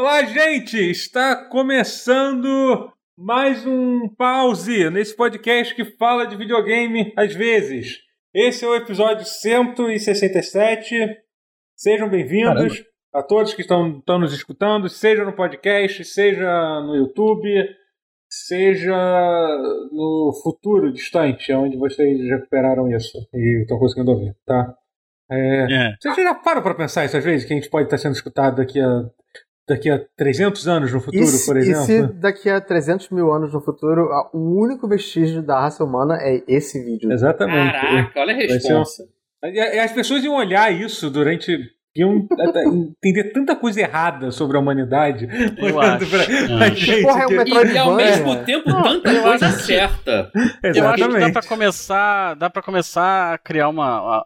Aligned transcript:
Olá, 0.00 0.24
gente! 0.24 0.78
Está 0.78 1.36
começando 1.50 2.90
mais 3.18 3.66
um 3.66 4.08
pause 4.08 4.88
nesse 4.88 5.14
podcast 5.14 5.74
que 5.74 5.84
fala 5.98 6.26
de 6.26 6.38
videogame 6.38 7.12
às 7.14 7.34
vezes. 7.34 7.98
Esse 8.32 8.64
é 8.64 8.68
o 8.68 8.74
episódio 8.74 9.26
167. 9.26 10.94
Sejam 11.76 12.08
bem-vindos 12.08 12.82
a 13.12 13.22
todos 13.22 13.52
que 13.52 13.60
estão, 13.60 13.98
estão 13.98 14.18
nos 14.18 14.32
escutando, 14.32 14.88
seja 14.88 15.22
no 15.22 15.34
podcast, 15.34 16.02
seja 16.06 16.80
no 16.80 16.96
YouTube, 16.96 17.68
seja 18.26 18.96
no 19.92 20.32
futuro 20.42 20.94
distante, 20.94 21.52
onde 21.52 21.76
vocês 21.76 22.18
recuperaram 22.26 22.90
isso 22.90 23.18
e 23.34 23.60
estão 23.60 23.78
conseguindo 23.78 24.12
ouvir, 24.12 24.34
tá? 24.46 24.74
É, 25.30 25.66
É. 25.70 25.94
Vocês 26.00 26.16
já 26.16 26.34
param 26.36 26.62
para 26.62 26.74
pensar 26.74 27.04
isso 27.04 27.18
às 27.18 27.24
vezes, 27.24 27.46
que 27.46 27.52
a 27.52 27.56
gente 27.56 27.68
pode 27.68 27.84
estar 27.84 27.98
sendo 27.98 28.14
escutado 28.14 28.56
daqui 28.56 28.80
a, 28.80 29.02
daqui 29.70 29.88
a 29.90 29.98
300 30.16 30.68
anos 30.68 30.92
no 30.92 31.00
futuro, 31.00 31.22
E 31.22 31.26
se, 31.26 31.46
por 31.46 31.56
e 31.56 31.60
exemplo? 31.60 31.84
se 31.84 32.02
daqui 32.20 32.50
a 32.50 32.60
300 32.60 33.08
mil 33.10 33.32
anos 33.32 33.52
no 33.52 33.60
futuro, 33.60 34.02
a- 34.12 34.30
o 34.34 34.60
único 34.62 34.86
vestígio 34.88 35.42
da 35.42 35.60
raça 35.60 35.82
humana 35.84 36.18
é 36.20 36.42
esse 36.46 36.82
vídeo? 36.84 37.10
Exatamente. 37.12 37.72
Caraca, 37.72 38.20
olha 38.20 38.34
a 38.34 38.36
resposta. 38.36 39.04
E- 39.44 39.76
e 39.76 39.78
As 39.78 39.92
pessoas 39.92 40.22
iam 40.22 40.34
olhar 40.34 40.70
isso 40.72 41.08
durante. 41.10 41.56
iam 41.96 42.26
entender 43.02 43.32
tanta 43.32 43.56
coisa 43.56 43.80
errada 43.80 44.30
sobre 44.30 44.56
a 44.56 44.60
humanidade. 44.60 45.26
olhando 45.60 46.04
acho. 46.04 46.10
pra, 46.10 46.24
pra 46.24 46.66
Acho. 46.66 46.76
gente. 46.76 47.02
Porra, 47.02 47.22
é 47.22 47.26
que- 47.26 47.34
uma 47.34 47.62
E, 47.64 47.72
e 47.72 47.78
ao 47.78 47.96
mesmo 47.96 48.44
tempo, 48.44 48.64
tanta 48.82 49.10
eu 49.12 49.22
coisa 49.22 49.46
acho 49.46 49.58
certa. 49.66 50.30
Eu 50.34 50.40
acho 50.42 50.52
que 50.60 50.60
dá 50.62 50.68
Exatamente. 50.68 51.32
pra 51.32 51.42
começar, 51.42 52.34
dá 52.34 52.48
para 52.50 52.62
começar 52.62 53.34
a 53.34 53.38
criar 53.38 53.68
uma, 53.68 54.00
uma, 54.02 54.24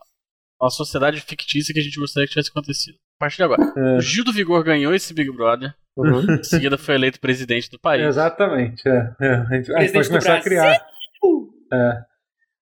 uma 0.60 0.70
sociedade 0.70 1.20
fictícia 1.20 1.72
que 1.72 1.80
a 1.80 1.82
gente 1.82 1.98
gostaria 1.98 2.26
que 2.26 2.32
tivesse 2.32 2.50
acontecido. 2.50 2.96
A 3.16 3.24
partir 3.24 3.36
de 3.38 3.42
agora. 3.44 3.62
É. 3.76 3.96
O 3.96 4.00
Gil 4.00 4.24
do 4.24 4.32
Vigor 4.32 4.62
ganhou 4.64 4.94
esse 4.94 5.14
Big 5.14 5.30
Brother, 5.30 5.72
Uhum. 5.96 6.34
em 6.34 6.42
seguida 6.42 6.76
foi 6.76 6.96
eleito 6.96 7.20
presidente 7.20 7.70
do 7.70 7.78
país. 7.78 8.04
Exatamente. 8.04 8.82
É, 8.88 9.12
é. 9.20 9.34
A 9.34 9.54
gente, 9.54 9.72
a 9.74 9.80
gente 9.80 9.92
pode 9.92 10.08
começar 10.08 10.34
a 10.36 10.40
criar. 10.40 10.80
É. 11.72 11.92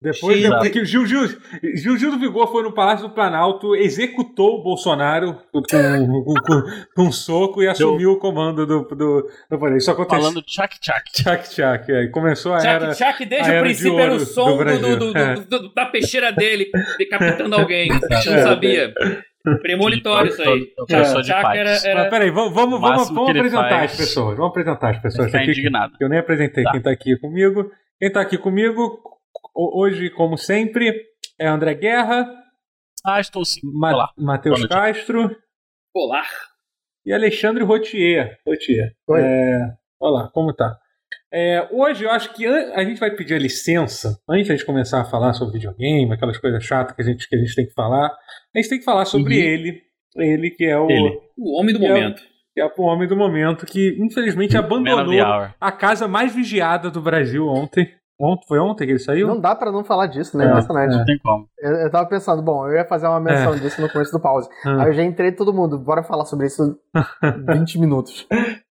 Depois, 0.02 0.40
depois 0.42 0.70
que 0.70 0.80
o 0.80 0.84
Gil, 0.84 1.04
Gil, 1.06 1.28
Gil, 1.76 1.96
Gil 1.98 2.10
do 2.10 2.18
Vigor 2.18 2.50
foi 2.50 2.62
no 2.62 2.72
Palácio 2.72 3.06
do 3.06 3.14
Planalto, 3.14 3.76
executou 3.76 4.58
o 4.58 4.62
Bolsonaro 4.62 5.34
com, 5.52 5.60
com, 5.62 6.34
com- 6.34 6.62
com 6.96 7.02
um 7.02 7.12
soco 7.12 7.62
e 7.62 7.68
assumiu 7.68 8.12
o 8.12 8.18
comando 8.18 8.66
do, 8.66 8.82
do, 8.88 9.28
do 9.50 9.58
poder. 9.58 9.76
Isso 9.76 9.90
aconteceu. 9.90 10.18
Falando 10.22 10.42
tchac 10.42 10.80
tchac. 10.80 11.04
Tchac, 11.12 11.50
tchac. 11.50 11.92
É. 11.92 12.04
E 12.04 12.08
começou 12.10 12.54
a 12.54 12.62
era. 12.62 12.94
Tchac, 12.94 13.18
tchac, 13.18 13.26
desde 13.26 13.50
o 13.50 13.54
de 13.54 13.60
princípio 13.60 14.00
era 14.00 14.14
o 14.14 14.20
som 14.20 14.56
do 14.56 14.64
do, 14.64 14.78
do- 14.96 15.12
do- 15.12 15.18
É. 15.18 15.34
do- 15.34 15.44
do- 15.44 15.74
da 15.74 15.84
peixeira 15.86 16.32
dele 16.32 16.70
decapitando 16.98 17.54
alguém. 17.54 17.90
A 18.10 18.14
gente 18.16 18.30
não 18.30 18.36
É. 18.38 18.42
sabia. 18.42 18.94
Premonitório 19.62 20.30
isso 20.30 20.42
aí. 20.42 20.60
De 20.60 21.22
Tchac 21.22 21.42
paz. 21.42 21.84
era, 21.84 22.00
Mas 22.02 22.10
peraí, 22.10 22.30
vamos, 22.30 22.52
vamos, 22.54 22.80
vamos, 22.80 23.10
apresentar 23.30 23.68
faz- 23.70 23.92
as 23.92 23.96
pessoas. 23.96 24.36
Vamos 24.36 24.50
apresentar 24.50 24.90
as 24.90 25.02
pessoas 25.02 25.26
Ficar 25.26 25.38
aqui. 25.42 25.50
indignado. 25.50 25.94
Eu 26.00 26.08
nem 26.08 26.18
apresentei 26.18 26.62
Tá. 26.64 26.72
quem 26.72 26.82
tá 26.82 26.90
aqui 26.90 27.18
comigo. 27.18 27.70
Quem 27.98 28.12
tá 28.12 28.20
aqui 28.20 28.36
comigo, 28.38 29.00
ho- 29.54 29.80
hoje, 29.82 30.10
como 30.10 30.36
sempre, 30.36 30.94
é 31.38 31.46
André 31.46 31.74
Guerra, 31.74 32.26
Ah, 33.04 33.18
estou 33.18 33.44
sim. 33.46 33.60
Ma 33.64 33.94
Olá. 33.94 34.10
Matheus. 34.18 34.66
Castro 34.66 35.34
Polar. 35.92 36.28
e 37.06 37.12
Alexandre 37.14 37.64
Rotier. 37.64 38.38
Rotier. 38.46 38.92
Oi. 39.08 39.20
É, 39.22 39.66
olá, 39.98 40.28
como 40.34 40.52
tá? 40.54 40.76
É, 41.32 41.68
hoje 41.70 42.04
eu 42.04 42.10
acho 42.10 42.32
que 42.34 42.44
a 42.46 42.82
gente 42.82 42.98
vai 42.98 43.10
pedir 43.12 43.34
a 43.34 43.38
licença, 43.38 44.18
antes 44.28 44.46
de 44.46 44.52
a 44.52 44.56
gente 44.56 44.66
começar 44.66 45.00
a 45.00 45.04
falar 45.04 45.32
sobre 45.32 45.54
videogame, 45.54 46.12
aquelas 46.12 46.38
coisas 46.38 46.62
chatas 46.64 46.94
que 46.96 47.02
a 47.02 47.04
gente, 47.04 47.28
que 47.28 47.36
a 47.36 47.38
gente 47.38 47.54
tem 47.54 47.66
que 47.66 47.72
falar, 47.74 48.06
a 48.06 48.58
gente 48.58 48.68
tem 48.68 48.78
que 48.78 48.84
falar 48.84 49.04
sobre 49.04 49.34
Uhum. 49.36 49.40
ele. 49.48 49.82
Ele 50.16 50.50
que 50.50 50.64
é 50.64 50.76
o, 50.76 50.90
Ele. 50.90 51.20
O 51.38 51.60
homem 51.60 51.72
do 51.72 51.78
Que 51.78 51.86
é 51.86 51.88
momento. 51.88 52.20
que 52.52 52.60
é 52.60 52.66
o 52.66 52.82
homem 52.82 53.06
do 53.06 53.16
momento, 53.16 53.64
que 53.64 53.96
infelizmente 54.00 54.56
abandonou 54.56 55.14
a 55.60 55.70
casa 55.70 56.08
mais 56.08 56.34
vigiada 56.34 56.90
do 56.90 57.00
Brasil 57.00 57.46
ontem. 57.46 57.88
Ontem 58.22 58.44
foi 58.48 58.58
ontem 58.58 58.84
que 58.86 58.92
ele 58.92 58.98
saiu? 58.98 59.28
Não 59.28 59.40
dá 59.40 59.54
pra 59.54 59.70
não 59.72 59.82
falar 59.84 60.06
disso, 60.08 60.36
né? 60.36 60.44
É, 60.44 60.48
Impressionante. 60.48 60.94
Não 60.96 61.04
tem 61.06 61.18
como. 61.20 61.46
Eu, 61.58 61.72
eu 61.76 61.90
tava 61.90 62.06
pensando, 62.08 62.42
bom, 62.42 62.66
eu 62.66 62.74
ia 62.74 62.84
fazer 62.84 63.06
uma 63.06 63.20
menção 63.20 63.56
disso 63.56 63.80
no 63.80 63.88
começo 63.88 64.12
do 64.12 64.20
pause. 64.20 64.46
Ah. 64.66 64.82
Aí 64.82 64.88
eu 64.88 64.92
já 64.92 65.02
entrei 65.04 65.32
todo 65.32 65.54
mundo, 65.54 65.78
bora 65.78 66.02
falar 66.02 66.24
sobre 66.26 66.46
isso 66.48 66.76
20 67.54 67.78
minutos. 67.78 68.26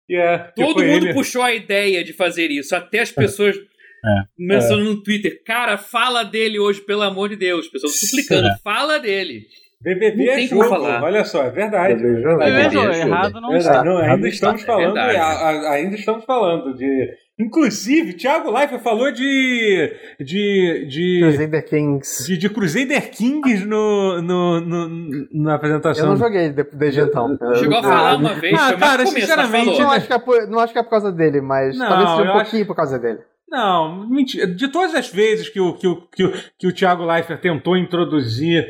Que 0.06 0.14
é, 0.14 0.38
Todo 0.54 0.82
mundo 0.84 1.06
ele. 1.06 1.14
puxou 1.14 1.42
a 1.42 1.52
ideia 1.54 2.04
de 2.04 2.12
fazer 2.12 2.50
isso. 2.50 2.74
Até 2.76 3.00
as 3.00 3.10
pessoas 3.10 3.56
É. 3.56 4.22
mencionando 4.38 4.90
no 4.94 5.02
Twitter. 5.02 5.42
Cara, 5.44 5.76
fala 5.76 6.22
dele 6.22 6.58
hoje, 6.58 6.80
pelo 6.80 7.02
amor 7.02 7.28
de 7.28 7.36
Deus. 7.36 7.66
Pessoas 7.68 7.98
suplicando, 7.98 8.46
É. 8.46 8.56
fala 8.62 8.98
dele. 8.98 9.42
BBB 9.80 10.24
Não 10.24 10.32
é 10.32 10.40
jogo, 10.46 10.64
falar. 10.68 11.02
olha 11.02 11.24
só, 11.24 11.44
é 11.44 11.50
verdade. 11.50 11.94
BBB 11.96 12.18
é 12.18 12.70
jogo. 12.70 12.90
É, 12.92 13.00
errado 13.00 13.40
não 13.40 13.50
Verdade, 13.50 13.58
está. 13.58 13.84
não, 13.84 13.98
ainda 13.98 14.28
estamos 14.28 14.60
está. 14.60 14.72
falando, 14.72 14.96
a- 14.96 15.02
a- 15.02 15.72
ainda 15.72 15.96
estamos 15.96 16.24
falando 16.24 16.74
de. 16.76 17.08
Inclusive, 17.38 18.14
Thiago 18.14 18.50
Leifert 18.50 18.82
falou 18.82 19.12
de. 19.12 19.92
de. 20.18 20.86
de. 20.88 21.20
Crusader 21.22 21.64
Kings. 21.66 22.26
de, 22.26 22.38
de 22.38 22.48
Crusader 22.48 23.10
Kings 23.10 23.66
no, 23.66 24.22
no, 24.22 24.60
no- 24.60 25.28
na 25.32 25.50
Eu 25.50 25.54
apresentação. 25.56 26.06
não 26.08 26.16
joguei 26.16 26.48
de- 26.48 26.64
desde 26.72 27.00
então. 27.02 27.36
Eu- 27.38 27.56
Chegou 27.56 27.76
a 27.76 27.80
Ah, 27.80 27.82
falar 27.82 28.16
uma 28.16 28.34
vez, 28.34 28.58
ah, 28.58 28.72
cara, 28.74 29.04
sinceramente. 29.06 29.78
Não 29.78 29.90
acho, 29.90 30.06
que 30.06 30.12
é 30.14 30.18
por, 30.18 30.46
não 30.48 30.58
acho 30.60 30.72
que 30.72 30.78
é 30.78 30.82
por 30.82 30.88
causa 30.90 31.12
dele, 31.12 31.42
mas 31.42 31.76
Não, 31.76 31.86
talvez 31.86 32.10
seja 32.10 32.22
eu 32.22 32.30
um 32.30 32.32
pouquinho 32.38 32.66
por 32.66 32.74
causa 32.76 32.98
dele. 32.98 33.18
Não, 33.48 34.08
mentira. 34.08 34.46
De 34.46 34.68
todas 34.68 34.94
as 34.94 35.08
vezes 35.10 35.48
que 35.50 35.60
o, 35.60 35.74
que 35.74 35.86
o, 35.86 35.96
que 36.10 36.24
o, 36.24 36.32
que 36.58 36.66
o 36.66 36.72
Thiago 36.72 37.04
Leifert 37.04 37.40
tentou 37.40 37.76
introduzir 37.76 38.66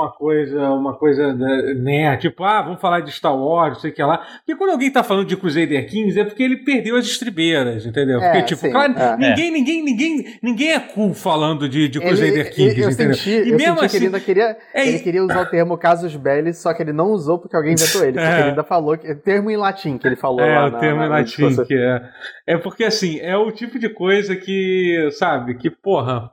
uma 0.00 0.10
coisa, 0.12 0.70
uma 0.70 0.94
coisa, 0.94 1.32
né, 1.32 2.16
tipo, 2.16 2.42
ah, 2.44 2.62
vamos 2.62 2.80
falar 2.80 3.00
de 3.00 3.10
Star 3.12 3.36
Wars, 3.36 3.74
não 3.74 3.80
sei 3.80 3.90
o 3.90 3.94
que 3.94 4.02
lá. 4.02 4.18
Porque 4.38 4.56
quando 4.56 4.70
alguém 4.70 4.90
tá 4.90 5.02
falando 5.02 5.26
de 5.26 5.36
Crusader 5.36 5.88
Kings 5.88 6.18
é 6.18 6.24
porque 6.24 6.42
ele 6.42 6.58
perdeu 6.58 6.96
as 6.96 7.06
estribeiras, 7.06 7.84
entendeu? 7.86 8.20
É, 8.20 8.30
Porque, 8.32 8.42
tipo, 8.54 8.60
sim, 8.62 8.70
claro, 8.70 8.94
é. 8.98 9.16
ninguém, 9.16 9.50
ninguém, 9.52 9.82
ninguém, 9.84 10.38
ninguém 10.42 10.72
é 10.72 10.80
cool 10.80 11.14
falando 11.14 11.68
de, 11.68 11.88
de 11.88 12.00
Crusader 12.00 12.32
Ele- 12.46 12.50
Kings, 12.50 12.80
eu 12.80 12.90
entendeu? 12.90 13.14
senti, 13.14 13.30
e 13.30 13.50
eu 13.50 13.56
mesmo 13.56 13.74
senti 13.80 13.84
assim, 13.84 13.88
que 13.90 13.96
ele 13.96 14.06
ainda 14.06 14.20
queria, 14.20 14.56
é, 14.74 14.88
ele 14.88 14.98
queria 15.00 15.24
usar 15.24 15.42
o 15.42 15.46
termo 15.46 15.76
casus 15.78 16.14
belli, 16.16 16.52
só 16.54 16.72
que 16.74 16.82
ele 16.82 16.92
não 16.92 17.10
usou 17.12 17.38
porque 17.38 17.56
alguém 17.56 17.72
inventou 17.74 18.02
ele. 18.04 18.12
Porque 18.20 18.26
É. 18.32 18.40
ele 18.40 18.48
ainda 18.50 18.64
falou, 18.64 18.96
que, 18.98 19.14
termo 19.14 19.50
em 19.50 19.56
latim 19.56 19.96
que 19.98 20.06
ele 20.06 20.16
falou 20.16 20.40
É, 20.40 20.58
lá 20.58 20.66
o 20.66 20.70
na- 20.70 20.78
termo 20.78 20.98
na- 21.00 21.06
em 21.06 21.08
latim, 21.08 21.56
que 21.64 21.74
é. 21.74 22.02
É 22.46 22.56
porque, 22.58 22.84
assim, 22.84 23.18
é 23.20 23.36
o 23.36 23.50
tipo 23.50 23.78
de 23.78 23.88
coisa 23.88 24.34
que, 24.36 25.08
sabe, 25.12 25.54
que, 25.54 25.70
porra. 25.70 26.30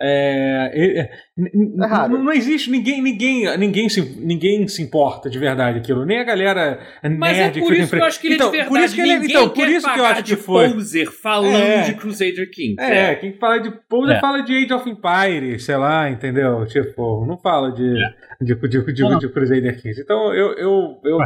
É, 0.00 0.70
é- 0.72 1.00
é- 1.00 1.10
n- 1.36 1.50
n- 1.54 1.84
É 1.84 2.08
não, 2.08 2.24
não 2.24 2.32
existe 2.32 2.70
ninguém, 2.70 3.02
ninguém, 3.02 3.56
ninguém 3.58 3.88
se, 3.90 4.00
ninguém 4.18 4.66
se 4.66 4.82
importa 4.82 5.28
de 5.28 5.38
verdade 5.38 5.78
aquilo, 5.78 6.06
nem 6.06 6.18
a 6.18 6.24
galera 6.24 6.80
Mas 7.18 7.36
nerd 7.36 7.58
é 7.58 7.62
por 7.62 7.72
isso 7.74 7.90
que 7.90 7.96
eu 8.00 8.04
acho 8.04 8.20
que 8.20 8.26
ele 8.28 8.34
então, 8.36 8.48
é 8.48 8.50
de 8.50 8.56
verdade. 8.56 8.70
por 8.74 8.80
isso 8.84 8.94
que 8.94 9.00
ele, 9.02 9.26
então, 9.26 9.48
por 9.50 9.68
isso 9.68 9.92
que 9.92 10.00
eu 10.00 10.04
acho 10.06 10.22
que 10.24 10.28
de 10.30 10.36
foi. 10.36 10.72
poser 10.72 11.06
falando 11.12 11.54
É. 11.56 11.82
de 11.82 11.94
Crusader 11.94 12.50
Kings. 12.50 12.76
É, 12.82 13.14
quem 13.16 13.34
fala 13.34 13.58
de 13.60 13.70
Pose 13.88 14.12
É. 14.12 14.20
fala 14.20 14.42
de 14.42 14.52
Age 14.64 14.72
of 14.72 14.88
Empires, 14.88 15.64
sei 15.64 15.76
lá, 15.76 16.08
entendeu? 16.10 16.64
Tipo, 16.66 17.26
não 17.26 17.36
fala 17.38 17.70
de, 17.70 17.94
de, 18.40 18.54
de, 18.54 18.92
de, 18.94 19.02
Não. 19.02 19.18
de 19.18 19.28
Crusader 19.28 19.80
Kings. 19.80 20.00
Então 20.00 20.32
eu, 20.34 20.54
eu, 20.56 21.00
eu, 21.04 21.18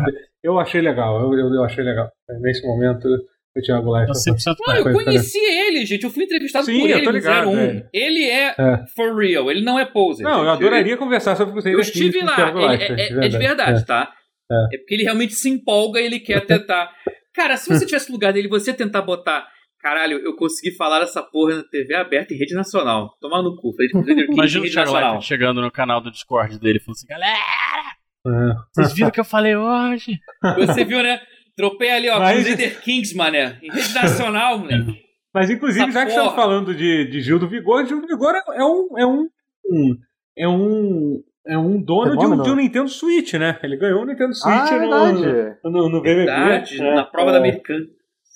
eu 0.43 0.59
achei 0.59 0.81
legal, 0.81 1.21
eu, 1.21 1.39
eu, 1.39 1.55
eu 1.55 1.65
achei 1.65 1.85
legal. 1.85 2.11
Nesse 2.41 2.67
momento, 2.67 3.09
o 3.59 3.63
Thiago 3.63 3.89
Eu 3.89 3.93
Leifert. 3.93 4.17
100% 4.17 4.55
Não, 4.67 4.77
eu 4.77 4.83
Foi, 4.83 4.93
foi. 4.93 5.05
conheci 5.05 5.39
ele, 5.39 5.85
gente. 5.87 6.05
Eu 6.05 6.11
fui 6.11 6.25
entrevistado 6.25 6.67
Sim, 6.67 6.81
por 6.81 6.91
eu 6.91 6.97
ele 6.97 7.05
tô 7.05 7.11
no 7.13 7.17
ligado, 7.19 7.49
01. 7.51 7.59
é. 7.59 7.89
Ele 7.93 8.25
é, 8.25 8.55
É. 8.59 8.85
for 8.95 9.15
real, 9.17 9.51
ele 9.51 9.63
não 9.63 9.79
é 9.79 9.85
poser. 9.85 10.25
Não, 10.25 10.39
eu 10.45 10.45
gente. 10.51 10.55
adoraria 10.63 10.97
conversar 10.97 11.37
sobre 11.37 11.53
Crusader 11.53 11.75
Eu 11.75 11.81
estive 11.81 12.21
lá, 12.23 12.49
ele- 12.51 12.67
Leifert, 12.67 12.99
é, 12.99 13.27
é 13.27 13.29
de 13.29 13.39
verdade, 13.39 13.85
tá? 13.87 14.13
É. 14.51 14.77
É 14.77 14.79
porque 14.79 14.95
ele 14.95 15.03
realmente 15.03 15.35
se 15.35 15.49
empolga 15.49 16.01
e 16.01 16.05
ele 16.07 16.21
quer 16.21 16.41
tentar. 16.47 16.91
Cara, 17.35 17.57
se 17.57 17.69
você 17.69 17.85
tivesse 17.85 18.11
lugar 18.13 18.33
dele, 18.33 18.49
você 18.49 18.73
tentar 18.73 19.03
botar. 19.03 19.47
Caralho, 19.81 20.19
eu 20.19 20.35
consegui 20.35 20.75
falar 20.75 21.03
essa 21.03 21.23
porra 21.23 21.57
na 21.57 21.63
TV 21.63 21.95
aberta 21.95 22.35
em 22.35 22.37
rede 22.37 22.55
nacional. 22.55 23.11
Tomar 23.21 23.43
no 23.43 23.55
cu, 23.57 23.73
falei 23.77 24.25
Imagina 24.33 24.65
o 24.65 24.69
Thiago. 24.71 24.93
Leifert 24.93 25.23
chegando 25.23 25.61
no 25.61 25.71
canal 25.71 26.01
do 26.01 26.11
Discord 26.11 26.59
dele 26.59 26.79
e 26.79 26.81
falando 26.81 26.97
assim, 26.97 27.07
galera, 27.07 27.39
É. 28.27 28.55
vocês 28.75 28.93
viram 28.95 29.09
o 29.09 29.13
que 29.13 29.21
eu 29.21 29.25
falei 29.25 29.55
hoje? 29.55 30.19
Você 30.57 30.85
viu, 30.85 31.03
né? 31.03 31.21
Tropei 31.57 31.91
ali, 31.91 32.09
ó, 32.11 32.19
Mas- 32.19 32.43
Crusader 32.45 32.81
Kings, 32.83 33.17
mané. 33.17 33.59
Em 33.63 33.71
rede 33.71 33.95
nacional, 33.95 34.59
moleque. 34.61 35.05
Mas, 35.35 35.51
inclusive, 35.51 35.85
Essa 35.85 35.93
já 35.93 36.01
que 36.07 36.13
porra. 36.13 36.23
estamos 36.25 36.35
falando 36.43 36.75
de, 36.75 37.05
de 37.07 37.21
Gil 37.21 37.39
do 37.39 37.49
Vigor, 37.49 37.87
Gil 37.87 38.01
do 38.01 38.07
Vigor 38.07 38.35
é 38.55 38.65
um. 38.65 38.89
É 38.99 39.07
um, 39.07 39.29
um- 39.71 39.97
é 40.39 40.47
um, 40.49 41.23
é 41.47 41.57
um 41.59 41.81
dono 41.83 42.17
de 42.17 42.27
um, 42.27 42.43
de 42.43 42.51
um 42.51 42.57
Nintendo 42.57 42.89
Switch, 42.89 43.33
né? 43.35 43.59
Ele 43.63 43.77
ganhou 43.77 44.03
o 44.03 44.05
Nintendo 44.07 44.35
Switch 44.35 44.55
Ah, 44.55 44.69
é 44.69 44.75
no, 44.75 44.81
verdade. 44.81 45.57
no, 45.65 45.89
no 45.89 46.03
BBB. 46.03 46.27
Verdade, 46.27 46.79
né? 46.83 46.95
na 46.95 47.05
prova 47.05 47.31
É. 47.31 47.33
da 47.33 47.39
americana. 47.39 47.87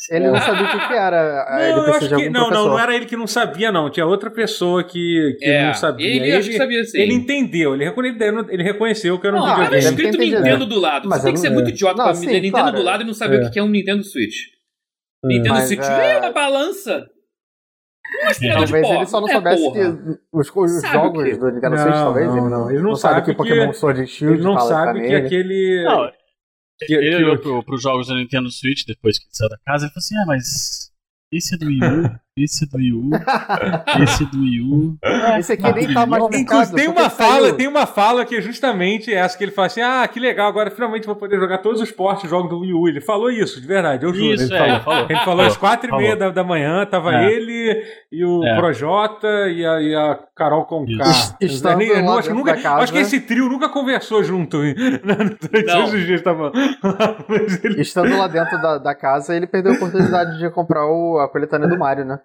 Ele 0.08 0.28
não 0.30 0.40
sabia 0.40 0.64
o 0.66 0.70
que, 0.70 0.86
que 0.88 0.94
era. 0.94 1.44
Não, 1.50 1.58
ele 1.60 1.72
eu 1.90 1.94
acho 1.94 2.08
que, 2.08 2.30
não, 2.30 2.40
não, 2.40 2.48
professor. 2.48 2.68
não 2.70 2.78
era 2.78 2.94
ele 2.96 3.04
que 3.06 3.16
não 3.16 3.26
sabia, 3.26 3.70
não. 3.70 3.90
Tinha 3.90 4.06
outra 4.06 4.30
pessoa 4.30 4.82
que, 4.82 5.36
que 5.38 5.44
É, 5.44 5.66
não 5.66 5.74
sabia. 5.74 6.06
ele, 6.08 6.32
acho 6.32 6.48
que 6.48 6.56
sabia 6.56 6.82
sim. 6.84 6.98
ele 6.98 7.12
entendeu, 7.12 7.74
ele, 7.74 7.84
recone- 7.84 8.16
ele 8.48 8.62
reconheceu 8.62 9.18
que 9.20 9.26
era 9.26 9.36
um 9.36 9.40
Não, 9.40 9.46
tava 9.46 9.64
videogame. 9.64 9.90
escrito 9.90 10.16
Entendi, 10.16 10.36
Nintendo 10.36 10.64
do 10.66 10.80
lado. 10.80 11.06
Mas 11.08 11.18
Você 11.20 11.24
tem 11.26 11.34
que 11.34 11.40
ser 11.40 11.48
não- 11.48 11.54
muito 11.56 11.68
idiota 11.70 11.96
Não, 11.98 12.04
pra 12.04 12.14
sim, 12.14 12.26
dizer 12.26 12.40
Nintendo 12.40 12.62
claro. 12.62 12.76
do 12.78 12.82
lado 12.82 13.02
e 13.02 13.06
não 13.06 13.12
saber 13.14 13.42
É. 13.42 13.46
o 13.46 13.50
que 13.50 13.58
é 13.58 13.62
um 13.62 13.68
Nintendo 13.68 14.02
Switch. 14.02 14.36
É. 15.22 15.28
Nintendo 15.28 15.54
Mas, 15.54 15.64
Switch 15.68 15.80
é, 15.84 16.12
é 16.12 16.18
uma 16.18 16.32
balança. 16.32 17.06
Aspirador 18.26 18.64
de 18.66 18.72
Talvez 18.72 18.90
ele 18.96 19.06
só 19.06 19.20
não 19.20 19.28
é 19.28 19.32
soubesse 19.32 19.62
porra. 19.62 19.74
que 19.80 20.18
os, 20.32 20.48
os 20.56 20.82
jogos 20.90 21.20
o 21.22 21.24
quê? 21.24 21.36
do 21.36 21.50
Nintendo 21.52 21.76
Não, 21.76 21.82
Switch, 21.82 21.94
talvez. 21.94 22.26
não, 22.26 22.36
ele 22.38 22.48
não. 22.48 22.70
Ele 22.70 22.82
não 22.82 22.96
sabe 22.96 23.14
sabe 23.16 23.26
que 23.26 23.30
que- 23.32 23.36
Pokémon 23.36 23.72
Sword 23.72 24.00
and 24.00 24.06
Shield 24.06 24.34
Ele 24.38 24.42
não 24.44 24.58
sabe 24.58 25.00
que 25.06 25.14
aquele. 25.14 25.84
Não, 26.80 26.86
Que- 26.86 26.94
Ele 26.94 27.10
que- 27.16 27.22
olhou 27.24 27.38
pro, 27.38 27.62
pros 27.64 27.82
jogos 27.82 28.06
do 28.08 28.14
Nintendo 28.16 28.50
Switch 28.50 28.84
depois 28.86 29.18
que 29.18 29.24
ele 29.26 29.34
saiu 29.34 29.48
da 29.50 29.58
casa 29.66 29.86
e 29.86 29.88
falou 29.88 29.98
assim: 29.98 30.16
Ah, 30.16 30.24
mas 30.26 30.90
esse 31.32 31.54
é 31.54 31.58
do 31.58 31.66
Wii 31.66 31.80
U, 31.80 32.20
esse 32.44 32.64
é 32.64 32.66
do 32.68 32.76
Wii 32.78 32.92
U, 32.92 33.10
esse 34.02 34.22
é 34.22 34.26
do 34.26 34.40
Wii 34.40 34.60
U. 34.60 34.98
Esse 35.38 35.52
aqui 35.52 35.72
nem 35.72 35.92
tá 35.92 36.06
mais. 36.06 36.24
Inclusive, 36.34 36.76
tem 36.76 36.88
uma 36.88 37.10
fala, 37.10 37.40
saiu. 37.42 37.56
tem 37.56 37.68
uma 37.68 37.86
fala 37.86 38.24
que 38.24 38.36
é 38.36 38.40
justamente 38.40 39.12
essa 39.12 39.36
que 39.36 39.44
ele 39.44 39.52
fala 39.52 39.66
assim: 39.66 39.80
Ah, 39.80 40.06
que 40.06 40.18
legal, 40.20 40.48
agora 40.48 40.70
finalmente 40.70 41.06
vou 41.06 41.16
poder 41.16 41.38
jogar 41.38 41.58
todos 41.58 41.80
os 41.80 41.90
portes 41.90 42.28
jogos 42.28 42.50
do 42.50 42.60
Wii 42.60 42.72
U. 42.72 42.88
Ele 42.88 43.00
falou 43.00 43.30
isso, 43.30 43.60
de 43.60 43.66
verdade, 43.66 44.04
eu 44.04 44.12
juro. 44.14 44.34
Isso, 44.34 44.44
ele 44.44 44.54
é, 44.54 44.58
falou. 44.58 44.80
falou. 44.80 45.06
Ele 45.10 45.18
falou 45.20 45.46
às 45.46 45.56
quatro 45.56 45.90
e 45.94 45.96
meia 45.96 46.16
da, 46.16 46.30
da 46.30 46.44
manhã, 46.44 46.84
tava 46.86 47.12
É. 47.14 47.30
ele 47.32 47.82
e 48.12 48.24
o 48.24 48.44
É. 48.44 48.56
Projota 48.56 49.28
e 49.48 49.64
a, 49.64 49.80
e 49.80 49.94
a 49.94 50.18
Carol 50.36 50.64
Conká. 50.64 51.04
Estando 51.40 51.82
eu 51.82 51.94
acho, 51.94 52.22
que 52.22 52.28
dentro 52.28 52.34
nunca, 52.34 52.54
da 52.54 52.60
casa- 52.62 52.82
acho 52.84 52.92
que 52.92 52.98
esse 52.98 53.20
trio 53.20 53.48
nunca 53.48 53.68
conversou 53.68 54.22
junto 54.24 54.64
hein, 54.64 54.74
durante 55.02 55.38
Não. 55.66 55.74
todos 55.76 55.94
os 55.94 56.06
dias. 56.06 56.22
Tava... 56.22 56.52
Ele- 57.64 57.80
Estando 57.80 58.16
lá 58.16 58.26
dentro 58.28 58.60
da, 58.60 58.78
da 58.78 58.94
casa, 58.94 59.34
ele 59.36 59.46
perdeu 59.46 59.72
a 59.72 59.74
oportunidade 59.76 60.38
de 60.38 60.50
comprar 60.50 60.86
o, 60.86 61.18
a 61.18 61.28
coletânea 61.28 61.68
do 61.68 61.78
Mario, 61.78 62.04
né? 62.04 62.18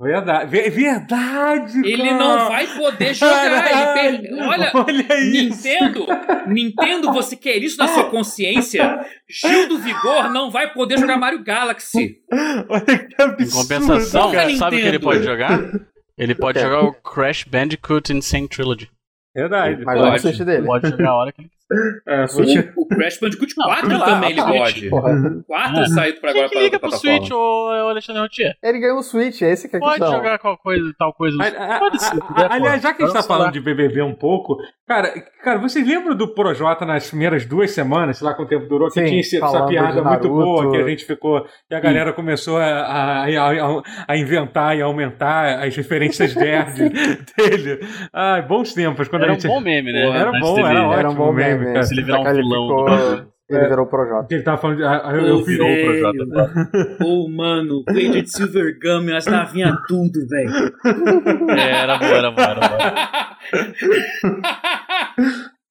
Verdade, 0.00 0.48
Ver- 0.48 0.70
verdade. 0.70 1.78
Ele 1.84 2.04
cara. 2.06 2.18
não 2.18 2.48
vai 2.48 2.66
poder 2.68 3.14
jogar. 3.14 4.04
Ele 4.04 4.28
per... 4.28 4.32
Olha, 4.46 4.70
olha 4.74 5.20
isso. 5.20 5.66
Nintendo, 5.66 6.06
Nintendo, 6.46 7.12
você 7.12 7.34
quer 7.34 7.56
isso 7.56 7.76
na 7.78 7.88
sua 7.88 8.08
consciência? 8.08 9.04
Gil 9.28 9.68
do 9.68 9.78
Vigor 9.78 10.30
não 10.32 10.52
vai 10.52 10.72
poder 10.72 10.98
jogar 10.98 11.16
Mario 11.18 11.42
Galaxy. 11.42 12.16
Olha 12.68 12.84
que 12.84 13.20
absurdo. 13.22 13.42
Em 13.42 13.50
compensação, 13.50 14.30
cara. 14.30 14.56
sabe 14.56 14.76
o 14.76 14.80
que 14.80 14.86
ele 14.86 15.00
pode 15.00 15.24
jogar? 15.24 15.58
Ele 16.16 16.34
pode 16.34 16.58
É. 16.58 16.62
jogar 16.62 16.82
o 16.84 16.92
Crash 16.94 17.42
Bandicoot 17.44 18.12
Insane 18.12 18.48
Trilogy. 18.48 18.88
Verdade. 19.34 19.84
Mas 19.84 20.22
Pode. 20.22 20.62
Pode 20.64 20.90
jogar 20.90 21.10
a 21.10 21.16
hora 21.16 21.32
que 21.32 21.42
ele. 21.42 21.50
É, 22.06 22.24
O, 22.76 22.82
o 22.82 22.88
Crash 22.88 23.18
Bandicoot 23.20 23.54
Não, 23.58 23.66
4 23.66 23.86
sei 23.88 23.96
lá, 23.98 24.04
também 24.06 24.30
ele 24.30 24.40
a 24.40 24.44
Switch, 24.44 24.58
pode. 24.58 24.88
Porra. 24.90 25.12
4 25.46 25.80
É. 25.80 25.86
saiu 25.88 26.20
pra 26.20 26.30
agora 26.30 26.48
Quem 26.48 26.58
que 26.58 26.64
liga 26.64 26.78
pra 26.78 26.88
pro. 26.88 26.98
Switch, 26.98 27.30
ô, 27.30 27.36
ô 27.36 27.88
Alexandre 27.90 28.22
Rotier? 28.22 28.56
Ele 28.62 28.78
ganhou 28.80 28.98
um 28.98 29.02
Switch, 29.02 29.42
é 29.42 29.50
esse 29.52 29.68
que 29.68 29.76
é 29.76 29.78
a 29.78 29.80
Pode 29.80 29.98
questão. 29.98 30.16
jogar 30.16 30.38
qual 30.38 30.56
coisa, 30.56 30.94
tal 30.98 31.12
coisa. 31.12 31.36
A- 31.42 31.76
a- 31.76 31.78
Pode 31.78 32.02
ser, 32.02 32.18
a- 32.22 32.54
aliás, 32.54 32.82
já 32.82 32.94
que 32.94 33.02
a 33.02 33.06
gente 33.06 33.14
tá 33.14 33.20
Vamos 33.20 33.26
falando 33.26 33.52
de 33.52 33.60
BBB 33.60 34.00
um 34.02 34.14
pouco, 34.14 34.56
cara, 34.86 35.12
cara, 35.44 35.58
vocês 35.58 35.86
lembram 35.86 36.16
do 36.16 36.32
Projota 36.34 36.86
nas 36.86 37.08
primeiras 37.08 37.44
duas 37.44 37.70
semanas, 37.70 38.16
sei 38.18 38.26
lá 38.26 38.32
quanto 38.34 38.48
tempo 38.48 38.66
durou, 38.66 38.88
que 38.88 38.94
Sim, 38.94 39.04
tinha 39.06 39.20
esse- 39.20 39.36
essa 39.36 39.66
piada 39.66 40.02
muito 40.02 40.28
boa, 40.28 40.70
que 40.70 40.76
a 40.78 40.88
gente 40.88 41.04
ficou, 41.04 41.44
que 41.68 41.74
a 41.74 41.80
galera 41.80 42.12
começou 42.14 42.56
a, 42.56 42.64
a, 42.64 43.24
a- 43.26 43.82
a 44.08 44.16
inventar 44.16 44.74
e 44.74 44.80
aumentar 44.80 45.64
as 45.66 45.76
referências 45.76 46.34
nerds 46.36 46.78
dele. 47.36 47.80
Ai, 48.12 48.40
bons 48.42 48.72
tempos, 48.72 49.06
quando 49.08 49.22
Era 49.24 49.32
a 49.32 49.36
um 49.36 49.40
gente... 49.40 49.50
bom 49.50 49.60
meme, 49.60 49.92
né? 49.92 50.08
Era 50.08 50.32
bom, 50.32 50.58
era 50.66 50.80
ótimo. 50.82 50.92
Era 50.98 51.10
um 51.10 51.14
bom 51.14 51.32
meme, 51.32 51.57
cara. 51.66 51.82
Se 51.82 51.94
ele 51.94 52.02
virar 52.04 52.20
um 52.20 52.24
vilão. 52.34 53.28
Ele 53.50 53.60
É. 53.60 53.68
virou 53.68 53.86
o 53.86 53.88
Projota. 53.88 54.26
que 54.28 54.34
ele 54.34 54.42
tava 54.42 54.58
falando 54.58 54.76
de, 54.76 54.84
ah, 54.84 55.02
eu, 55.14 55.26
eu 55.26 55.42
Virou 55.42 55.66
o 55.66 55.70
Velho. 55.74 56.12
Projota. 56.28 56.96
Ô, 57.02 57.28
mano, 57.30 57.82
Blade 57.86 58.20
de 58.22 58.30
Silver 58.30 58.78
Gum, 58.78 59.16
as 59.16 59.24
navinhas 59.24 59.74
tudo, 59.88 60.20
velho. 60.28 60.74
É, 61.58 61.70
era 61.82 61.96
bom, 61.96 62.04
era 62.04 62.30
bom, 62.30 62.42
era 62.42 62.60
bom. 62.68 62.78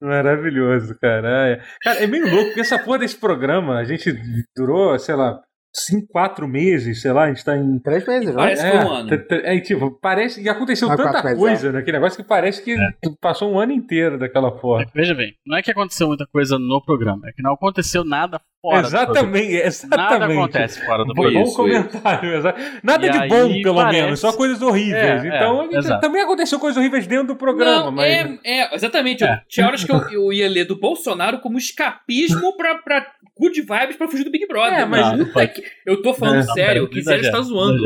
Maravilhoso, 0.00 0.96
cara. 1.00 1.48
É. 1.50 1.60
Cara, 1.82 1.98
é 2.02 2.06
meio 2.06 2.28
louco, 2.30 2.46
porque 2.46 2.60
essa 2.60 2.78
porra 2.78 2.98
desse 3.00 3.16
programa, 3.18 3.78
a 3.78 3.84
gente 3.84 4.12
durou, 4.56 4.96
sei 4.98 5.14
lá, 5.16 5.40
cinco, 5.72 6.06
quatro 6.08 6.48
meses, 6.48 7.00
sei 7.02 7.12
lá, 7.12 7.24
a 7.24 7.28
gente 7.28 7.44
tá 7.44 7.56
em. 7.56 7.78
Três 7.78 8.06
meses, 8.06 8.28
não? 8.28 8.36
Parece 8.36 8.66
é, 8.66 8.70
que 8.70 8.76
um 8.76 8.92
ano. 8.92 9.08
t- 9.08 9.18
t- 9.18 9.42
É, 9.44 9.60
tipo, 9.60 9.90
parece 10.00 10.42
que 10.42 10.48
aconteceu 10.48 10.90
Ah, 10.90 10.96
tanta 10.96 11.10
quatro 11.10 11.24
meses, 11.28 11.38
coisa 11.40 11.72
naquele 11.72 11.96
negócio 11.98 12.22
que 12.22 12.28
parece 12.28 12.62
que 12.62 12.76
passou 13.20 13.52
um 13.52 13.58
ano 13.58 13.72
inteiro 13.72 14.18
daquela 14.18 14.50
porra. 14.50 14.86
Veja 14.94 15.14
bem, 15.14 15.34
não 15.46 15.56
é 15.56 15.62
que 15.62 15.70
aconteceu 15.70 16.08
muita 16.08 16.26
coisa 16.26 16.58
no 16.58 16.82
programa, 16.84 17.28
é 17.28 17.32
que 17.32 17.42
não 17.42 17.52
aconteceu 17.52 18.04
nada 18.04 18.40
fora 18.60 18.86
exatamente, 18.86 19.52
exatamente. 19.56 20.18
Nada 20.20 20.32
acontece 20.32 20.84
fora 20.86 21.04
do 21.04 21.14
programa. 21.14 21.44
bom 21.44 21.52
comentário. 21.54 22.42
Nada 22.82 23.06
E 23.06 23.10
de 23.10 23.28
bom, 23.28 23.62
pelo 23.62 23.74
parece- 23.76 24.02
menos, 24.02 24.20
só 24.20 24.32
coisas 24.32 24.60
horríveis. 24.62 25.24
É, 25.24 25.26
então, 25.26 25.60
é, 25.60 25.64
gente- 25.64 25.76
exato. 25.78 26.00
também 26.00 26.22
aconteceu 26.22 26.58
coisas 26.58 26.76
horríveis 26.76 27.06
dentro 27.06 27.28
do 27.28 27.36
programa, 27.36 27.84
Não, 27.84 27.92
mas. 27.92 28.06
é, 28.12 28.38
é, 28.44 28.74
exatamente. 28.74 29.24
É. 29.24 29.40
Tinha 29.48 29.66
horas 29.66 29.84
que 29.84 29.92
eu, 29.92 30.00
eu 30.10 30.32
ia 30.32 30.48
ler 30.48 30.64
do 30.64 30.78
Bolsonaro 30.78 31.38
como 31.40 31.56
escapismo 31.58 32.56
pra, 32.56 32.76
pra 32.78 33.06
good 33.38 33.60
vibes 33.60 33.96
pra 33.96 34.08
fugir 34.08 34.24
do 34.24 34.30
Big 34.30 34.46
Brother. 34.46 34.80
É, 34.80 34.84
mas- 34.84 35.08
Puta 35.18 35.40
Não, 35.40 35.46
que- 35.48 35.62
eu 35.86 36.02
tô 36.02 36.12
falando 36.14 36.40
É. 36.40 36.42
sério, 36.42 36.84
o 36.84 36.88
Quiser 36.88 37.20
está 37.20 37.40
zoando. 37.40 37.82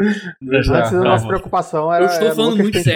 Antes 0.00 0.68
Exato. 0.68 0.86
a 0.86 0.90
Calma. 0.90 1.04
nossa 1.04 1.26
preocupação 1.26 1.92
era. 1.92 2.04
Eu 2.04 2.08
estou 2.08 2.26
era 2.26 2.34
falando 2.36 2.50
Lucas 2.50 2.62
muito 2.62 2.78
se 2.78 2.94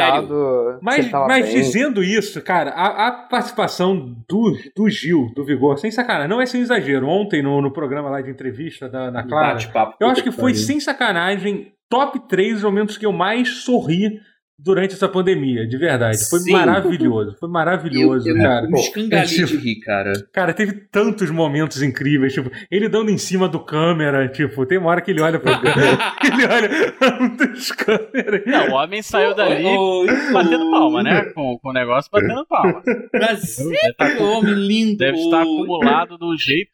Mas, 0.80 1.10
mas 1.10 1.46
bem. 1.46 1.54
dizendo 1.54 2.02
isso, 2.02 2.40
cara, 2.42 2.70
a, 2.70 3.08
a 3.08 3.12
participação 3.12 4.16
do, 4.28 4.56
do 4.76 4.88
Gil, 4.88 5.32
do 5.34 5.44
Vigor, 5.44 5.78
sem 5.78 5.90
sacanagem, 5.90 6.28
não 6.28 6.40
é 6.40 6.46
sem 6.46 6.60
exagero. 6.60 7.08
Ontem, 7.08 7.42
no, 7.42 7.60
no 7.60 7.72
programa 7.72 8.08
lá 8.08 8.20
de 8.20 8.30
entrevista 8.30 8.88
da, 8.88 9.10
da 9.10 9.22
Clara, 9.24 9.58
eu 10.00 10.08
acho 10.08 10.22
que 10.22 10.30
foi, 10.30 10.54
sem 10.54 10.78
sacanagem, 10.78 11.72
top 11.90 12.20
3 12.28 12.58
os 12.58 12.62
momentos 12.62 12.96
que 12.96 13.04
eu 13.04 13.12
mais 13.12 13.48
sorri 13.64 14.20
durante 14.58 14.94
essa 14.94 15.08
pandemia, 15.08 15.66
de 15.66 15.76
verdade. 15.76 16.18
Foi 16.28 16.38
Sim. 16.40 16.52
maravilhoso, 16.52 17.36
foi 17.38 17.48
maravilhoso, 17.48 18.28
eu, 18.28 18.36
cara. 18.36 18.66
eu 18.66 18.70
me 18.70 18.80
escangalhei 18.80 19.24
é 19.24 19.26
tipo- 19.26 19.46
de 19.48 19.56
rir, 19.56 19.80
cara. 19.80 20.12
Cara, 20.32 20.52
teve 20.54 20.72
tantos 20.90 21.30
momentos 21.30 21.82
incríveis, 21.82 22.32
tipo, 22.32 22.50
ele 22.70 22.88
dando 22.88 23.10
em 23.10 23.18
cima 23.18 23.48
do 23.48 23.58
câmera, 23.60 24.28
tipo, 24.28 24.64
tem 24.66 24.78
uma 24.78 24.90
hora 24.90 25.00
que 25.00 25.10
ele 25.10 25.20
olha 25.20 25.38
pra 25.40 25.52
ele 26.24 26.46
olha 26.46 27.36
dos 27.36 27.72
câmeras. 27.72 28.42
Não, 28.46 28.68
o 28.70 28.74
homem 28.74 29.02
saiu 29.02 29.34
dali 29.34 29.64
Ô, 29.64 30.02
ô, 30.02 30.06
batendo 30.32 30.70
palma, 30.70 31.02
né? 31.02 31.24
Com, 31.34 31.58
com 31.58 31.70
o 31.70 31.72
negócio 31.72 32.10
batendo 32.12 32.46
palma. 32.46 32.82
Brasil, 33.12 33.70
Deve 33.70 33.94
tá 33.94 34.22
homem 34.22 34.54
lindo. 34.54 34.98
Deve 34.98 35.18
estar 35.18 35.42
acumulado 35.42 36.18
de 36.18 36.24
um 36.24 36.36
jeito. 36.36 36.70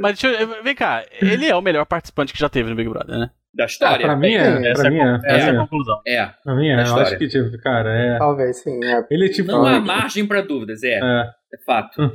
Mas 0.00 0.18
deixa 0.18 0.40
eu, 0.40 0.62
vem 0.62 0.74
cá, 0.74 1.04
ele 1.20 1.46
é 1.46 1.54
o 1.56 1.60
melhor 1.60 1.84
participante 1.84 2.32
que 2.32 2.38
já 2.38 2.48
teve 2.48 2.70
no 2.70 2.76
Big 2.76 2.88
Brother, 2.88 3.18
né? 3.18 3.30
Da 3.54 3.64
Ah, 3.64 3.66
história. 3.66 4.06
pra 4.06 4.16
mim 4.16 4.34
é, 4.34 4.70
Essa 4.70 4.82
pra 4.82 4.88
é, 4.88 4.92
mim 4.92 5.00
a 5.00 5.14
é, 5.14 5.18
pra 5.18 5.32
essa 5.36 5.46
é 5.46 5.50
a 5.50 5.54
é. 5.54 5.56
conclusão. 5.58 6.00
É, 6.06 6.26
Pra 6.44 6.54
mim 6.54 6.68
é, 6.68 6.74
eu 6.78 6.82
história. 6.82 7.02
acho 7.06 7.18
que, 7.18 7.28
tipo, 7.28 7.58
cara, 7.62 7.90
é. 7.90 8.18
Talvez, 8.18 8.62
sim. 8.62 8.84
É. 8.84 9.06
Ele 9.10 9.26
é 9.26 9.28
tipo. 9.30 9.50
não 9.50 9.64
há 9.66 9.80
margem 9.80 10.26
pra 10.26 10.42
dúvidas, 10.42 10.82
é. 10.82 10.98
É. 10.98 11.30
É 11.54 11.64
fato. 11.66 11.96
É 12.02 12.04
Eu 12.04 12.10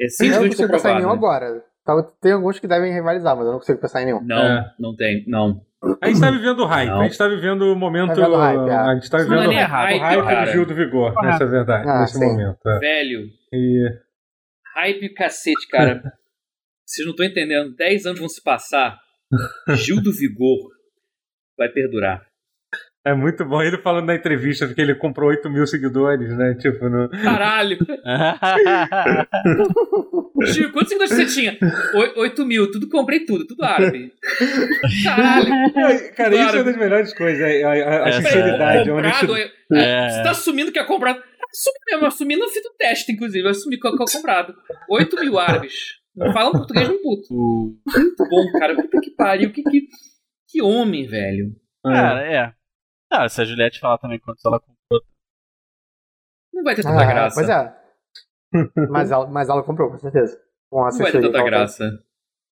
não 0.00 0.08
simplesmente 0.08 0.50
consigo 0.50 0.72
pensar 0.72 0.90
em 0.92 0.94
nenhum 0.96 1.08
comprovado. 1.10 1.44
agora. 1.86 2.08
Tem 2.20 2.32
alguns 2.32 2.58
que 2.58 2.66
devem 2.66 2.92
rivalizar, 2.94 3.36
mas 3.36 3.44
eu 3.44 3.52
não 3.52 3.58
consigo 3.58 3.78
pensar 3.78 4.00
em 4.02 4.06
nenhum. 4.06 4.22
Não, 4.24 4.42
É. 4.42 4.72
não 4.80 4.96
tem, 4.96 5.22
não. 5.28 5.60
A 6.00 6.08
gente 6.08 6.18
tá 6.18 6.30
vivendo 6.30 6.60
o 6.60 6.64
hype, 6.64 6.88
Não. 6.88 7.00
a 7.00 7.04
gente 7.04 7.18
tá 7.18 7.28
vivendo 7.28 7.62
o 7.70 7.76
momento. 7.76 8.14
Tá 8.14 8.26
hype, 8.26 8.68
é. 8.70 8.74
A 8.74 8.94
gente 8.94 9.10
tá 9.10 9.18
vivendo 9.18 9.52
é 9.52 9.62
hype, 9.62 9.98
hype, 9.98 10.18
o 10.18 10.24
hype 10.24 10.24
cara. 10.34 10.46
do 10.46 10.52
Gil 10.52 10.64
do 10.66 10.74
Vigor, 10.74 11.12
Correto. 11.12 11.32
nessa 11.32 11.46
verdade, 11.46 11.86
Ah, 11.86 12.00
nesse 12.00 12.18
sim. 12.18 12.24
momento. 12.24 12.58
é. 12.66 12.78
Velho, 12.78 13.26
E, 13.52 13.90
hype 14.76 15.10
cacete, 15.12 15.68
cara. 15.70 16.00
Vocês 16.86 17.04
não 17.06 17.10
estão 17.12 17.26
entendendo. 17.26 17.74
10 17.76 18.06
anos 18.06 18.18
vão 18.18 18.28
se 18.30 18.42
passar. 18.42 18.98
Gil 19.76 20.02
do 20.02 20.12
Vigor 20.12 20.70
vai 21.56 21.68
perdurar. 21.68 22.22
é 23.06 23.14
muito 23.14 23.44
bom 23.44 23.62
ele 23.62 23.78
falando 23.82 24.06
na 24.06 24.14
entrevista 24.14 24.66
que 24.72 24.80
ele 24.80 24.94
comprou 24.94 25.28
8 25.30 25.48
mil 25.50 25.66
seguidores, 25.66 26.36
né? 26.36 26.54
Tipo, 26.54 26.88
no. 26.88 27.08
Caralho! 27.10 27.78
Gil, 30.46 30.72
quantos 30.72 30.88
seguidores 30.88 31.12
você 31.14 31.26
tinha? 31.26 31.56
Oi- 31.94 32.12
8 32.16 32.44
mil, 32.44 32.70
tudo 32.70 32.88
comprei 32.88 33.20
tudo, 33.24 33.46
tudo 33.46 33.64
árabe. 33.64 34.12
Caralho! 35.04 36.12
Cara, 36.14 36.34
isso 36.34 36.42
é 36.42 36.44
Claro. 36.44 36.58
uma 36.58 36.64
das 36.64 36.76
melhores 36.76 37.14
coisas, 37.14 37.42
a, 37.42 37.68
a- 37.68 38.04
a 38.04 38.08
Essa 38.08 38.18
é- 38.18 38.22
sinceridade, 38.22 38.90
a 38.90 38.94
comprado. 38.94 39.36
É. 39.72 40.08
Você 40.10 40.22
tá 40.22 40.30
assumindo 40.30 40.72
que 40.72 40.78
é 40.78 40.84
comprado. 40.84 41.22
Assumi 41.50 41.78
mesmo, 41.90 42.06
assumi 42.06 42.36
no 42.36 42.48
fim 42.48 42.60
do 42.62 42.70
teste, 42.76 43.12
inclusive. 43.12 43.46
Eu 43.46 43.50
assumi 43.50 43.78
que 43.78 43.86
é 43.86 43.90
comprado. 43.96 44.54
8 44.90 45.20
mil 45.20 45.38
árabes. 45.38 45.72
Não 46.16 46.32
falam 46.32 46.52
português 46.52 46.88
no 46.88 46.98
puto. 47.00 47.26
Muito 47.86 48.28
bom, 48.28 48.52
cara. 48.58 48.74
Puta 48.76 49.00
que 49.00 49.10
pariu. 49.10 49.52
Que, 49.52 49.62
que, 49.62 49.88
que 50.48 50.62
homem, 50.62 51.06
velho. 51.06 51.54
Cara, 51.84 52.22
é. 52.22 52.52
Ah, 53.10 53.28
se 53.28 53.40
a 53.40 53.44
Juliette 53.44 53.80
falar 53.80 53.98
também 53.98 54.18
quanto 54.20 54.38
ela 54.46 54.58
comprou. 54.60 55.00
Não 56.52 56.62
vai 56.62 56.74
ter 56.74 56.82
tanta 56.82 57.02
Ah, 57.02 57.06
graça. 57.06 57.34
Pois 57.34 57.48
é. 57.48 58.88
mas, 58.90 59.10
ela, 59.10 59.26
mas 59.26 59.48
ela 59.48 59.62
comprou, 59.62 59.90
com 59.90 59.98
certeza. 59.98 60.40
Com 60.70 60.84
a 60.84 60.90
Não 60.90 60.98
vai 60.98 61.12
ter 61.12 61.20
tanta 61.20 61.42
graça. 61.42 61.90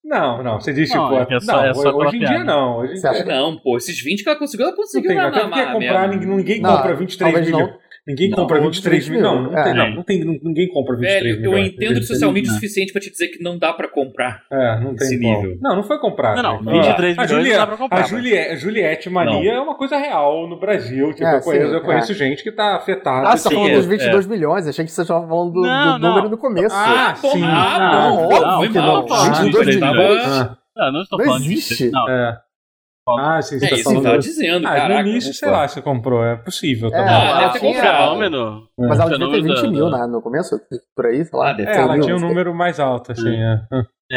Não, 0.05 0.43
não, 0.43 0.61
você 0.61 0.73
diz 0.73 0.91
Não, 0.93 1.05
tipo. 1.11 1.21
é 1.23 1.27
que 1.27 1.35
é 1.35 1.41
só- 1.41 1.53
não, 1.53 1.65
é 1.65 1.75
só 1.75 1.91
hoje 1.97 2.17
em 2.17 2.19
dia 2.19 2.29
piada. 2.31 2.45
não. 2.45 2.79
Hoje 2.79 2.95
em 2.95 3.01
dia. 3.01 3.25
Não, 3.25 3.57
pô, 3.61 3.77
esses 3.77 4.03
20 4.03 4.25
que 4.25 4.29
ela 4.29 4.39
conseguiu, 4.39 4.67
ela 4.67 4.73
Não 4.75 4.83
conseguiu 4.83 5.09
tem, 5.09 5.17
na, 5.17 5.31
na, 5.31 5.73
comprar, 5.73 6.09
ninguém, 6.09 6.29
ninguém 6.29 6.61
Não, 6.61 6.77
compra 6.77 6.97
23 6.97 7.19
talvez 7.33 7.47
milhões. 7.47 7.81
Ninguém 8.05 8.31
Não, 8.31 8.37
compra 8.39 8.59
ou 8.59 8.65
23 8.65 9.09
mil. 9.09 9.21
mil. 9.21 9.31
Não, 9.31 9.43
não 9.45 9.57
É. 9.59 9.63
tem, 9.63 9.75
não. 9.75 9.91
Não 9.95 10.03
tem, 10.03 10.25
ninguém 10.43 10.69
compra 10.73 10.97
23 10.97 11.23
Velho, 11.23 11.35
eu 11.47 11.53
milhões. 11.53 11.73
entendo 11.73 12.01
de 12.01 12.07
social 12.07 12.33
media 12.33 12.51
o 12.51 12.55
suficiente 12.55 12.93
pra 12.93 13.01
te 13.01 13.11
dizer 13.13 13.29
que 13.29 13.41
não 13.41 13.57
dá 13.57 13.73
pra 13.73 13.87
comprar. 13.89 14.43
É, 14.51 14.81
não 14.81 14.97
tem 14.97 15.17
nível. 15.19 15.57
Não, 15.61 15.77
não 15.77 15.85
foi 15.85 16.01
comprado. 16.01 16.43
Não, 16.43 16.61
não, 16.61 16.73
Ó, 16.73 16.83
23 16.83 17.17
a 17.17 17.23
milhões 17.23 17.31
Juliette, 17.31 17.53
não 17.53 17.61
dá 17.61 17.67
pra 17.69 17.77
comprar, 17.77 17.97
A 17.97 18.01
mas- 18.01 18.11
Juliette, 18.11 18.57
Juliette 18.57 19.09
Mania 19.11 19.53
é 19.53 19.61
uma 19.61 19.77
coisa 19.77 19.97
real 19.99 20.49
no 20.49 20.59
Brasil. 20.59 21.13
Tipo, 21.13 21.25
É, 21.27 21.37
eu 21.37 21.41
conheço, 21.43 21.69
sim, 21.69 21.75
eu 21.75 21.81
conheço 21.81 22.11
é. 22.13 22.15
gente 22.17 22.43
que 22.43 22.51
tá 22.51 22.75
afetada. 22.77 23.29
Ah, 23.29 23.37
você 23.37 23.49
tá 23.49 23.55
falando 23.55 23.71
é, 23.71 23.75
dos 23.77 23.87
22 23.87 24.27
milhões? 24.27 24.67
Achei 24.67 24.85
que 24.85 24.91
você 24.91 25.03
estava 25.03 25.29
falando 25.29 25.53
do, 25.53 25.61
Não, 25.63 26.01
do 26.01 26.07
número 26.09 26.23
não. 26.25 26.31
no 26.31 26.39
começo. 26.39 26.75
Ah, 26.75 27.15
Bom, 27.23 27.31
sim. 27.31 27.43
ah, 27.45 27.79
Não, 27.93 28.29
óbvio 28.29 28.73
que 28.73 28.79
não. 28.79 29.07
falando 29.07 29.35
22 29.45 29.67
disso, 29.67 29.79
ele 29.79 29.93
milhões. 29.93 30.23
Ah, 30.27 30.57
Não, 30.77 30.93
não 30.93 31.03
estou 31.03 31.23
falando 31.25 31.45
existe. 31.45 31.77
disso. 31.77 31.91
Não, 31.93 32.09
é. 32.11 32.37
Ah, 33.09 33.43
sim, 33.43 33.59
você 33.59 33.67
É 33.67 33.69
tá 33.71 33.75
isso 33.75 33.83
que 33.85 33.89
eu 33.89 33.93
falando. 33.95 34.05
tava 34.05 34.19
dizendo, 34.19 34.67
Ah, 34.69 34.75
caraca. 34.77 35.03
no 35.03 35.09
início, 35.09 35.35
sei 35.35 35.51
lá, 35.51 35.67
você 35.67 35.83
comprou. 35.83 36.25
É 36.25 36.37
possível 36.37 36.89
É, 36.89 36.93
também. 36.93 37.09
Ah, 37.15 37.19
ela 37.25 37.41
deve 37.41 37.53
ter 37.55 37.59
tinha- 37.59 37.73
comprado. 37.75 37.99
Fenômeno. 38.03 38.69
Mas 38.79 38.91
ela 38.91 38.93
é 38.93 39.13
devia 39.13 39.19
ter 39.19 39.19
nome 39.19 39.43
20 39.55 39.63
da- 39.63 39.71
mil 39.71 39.91
né, 39.91 40.07
no 40.07 40.23
começo, 40.23 40.61
por 40.95 41.07
aí, 41.07 41.25
sei 41.25 41.39
lá. 41.39 41.51
Ah, 41.51 41.53
deve 41.53 41.69
É, 41.71 41.75
ter 41.75 41.81
ela 41.81 41.93
mil, 41.95 42.03
tinha 42.05 42.17
um 42.17 42.21
número 42.21 42.55
mais 42.55 42.79
alto, 42.79 43.11
assim. 43.13 43.35
É. 43.35 43.61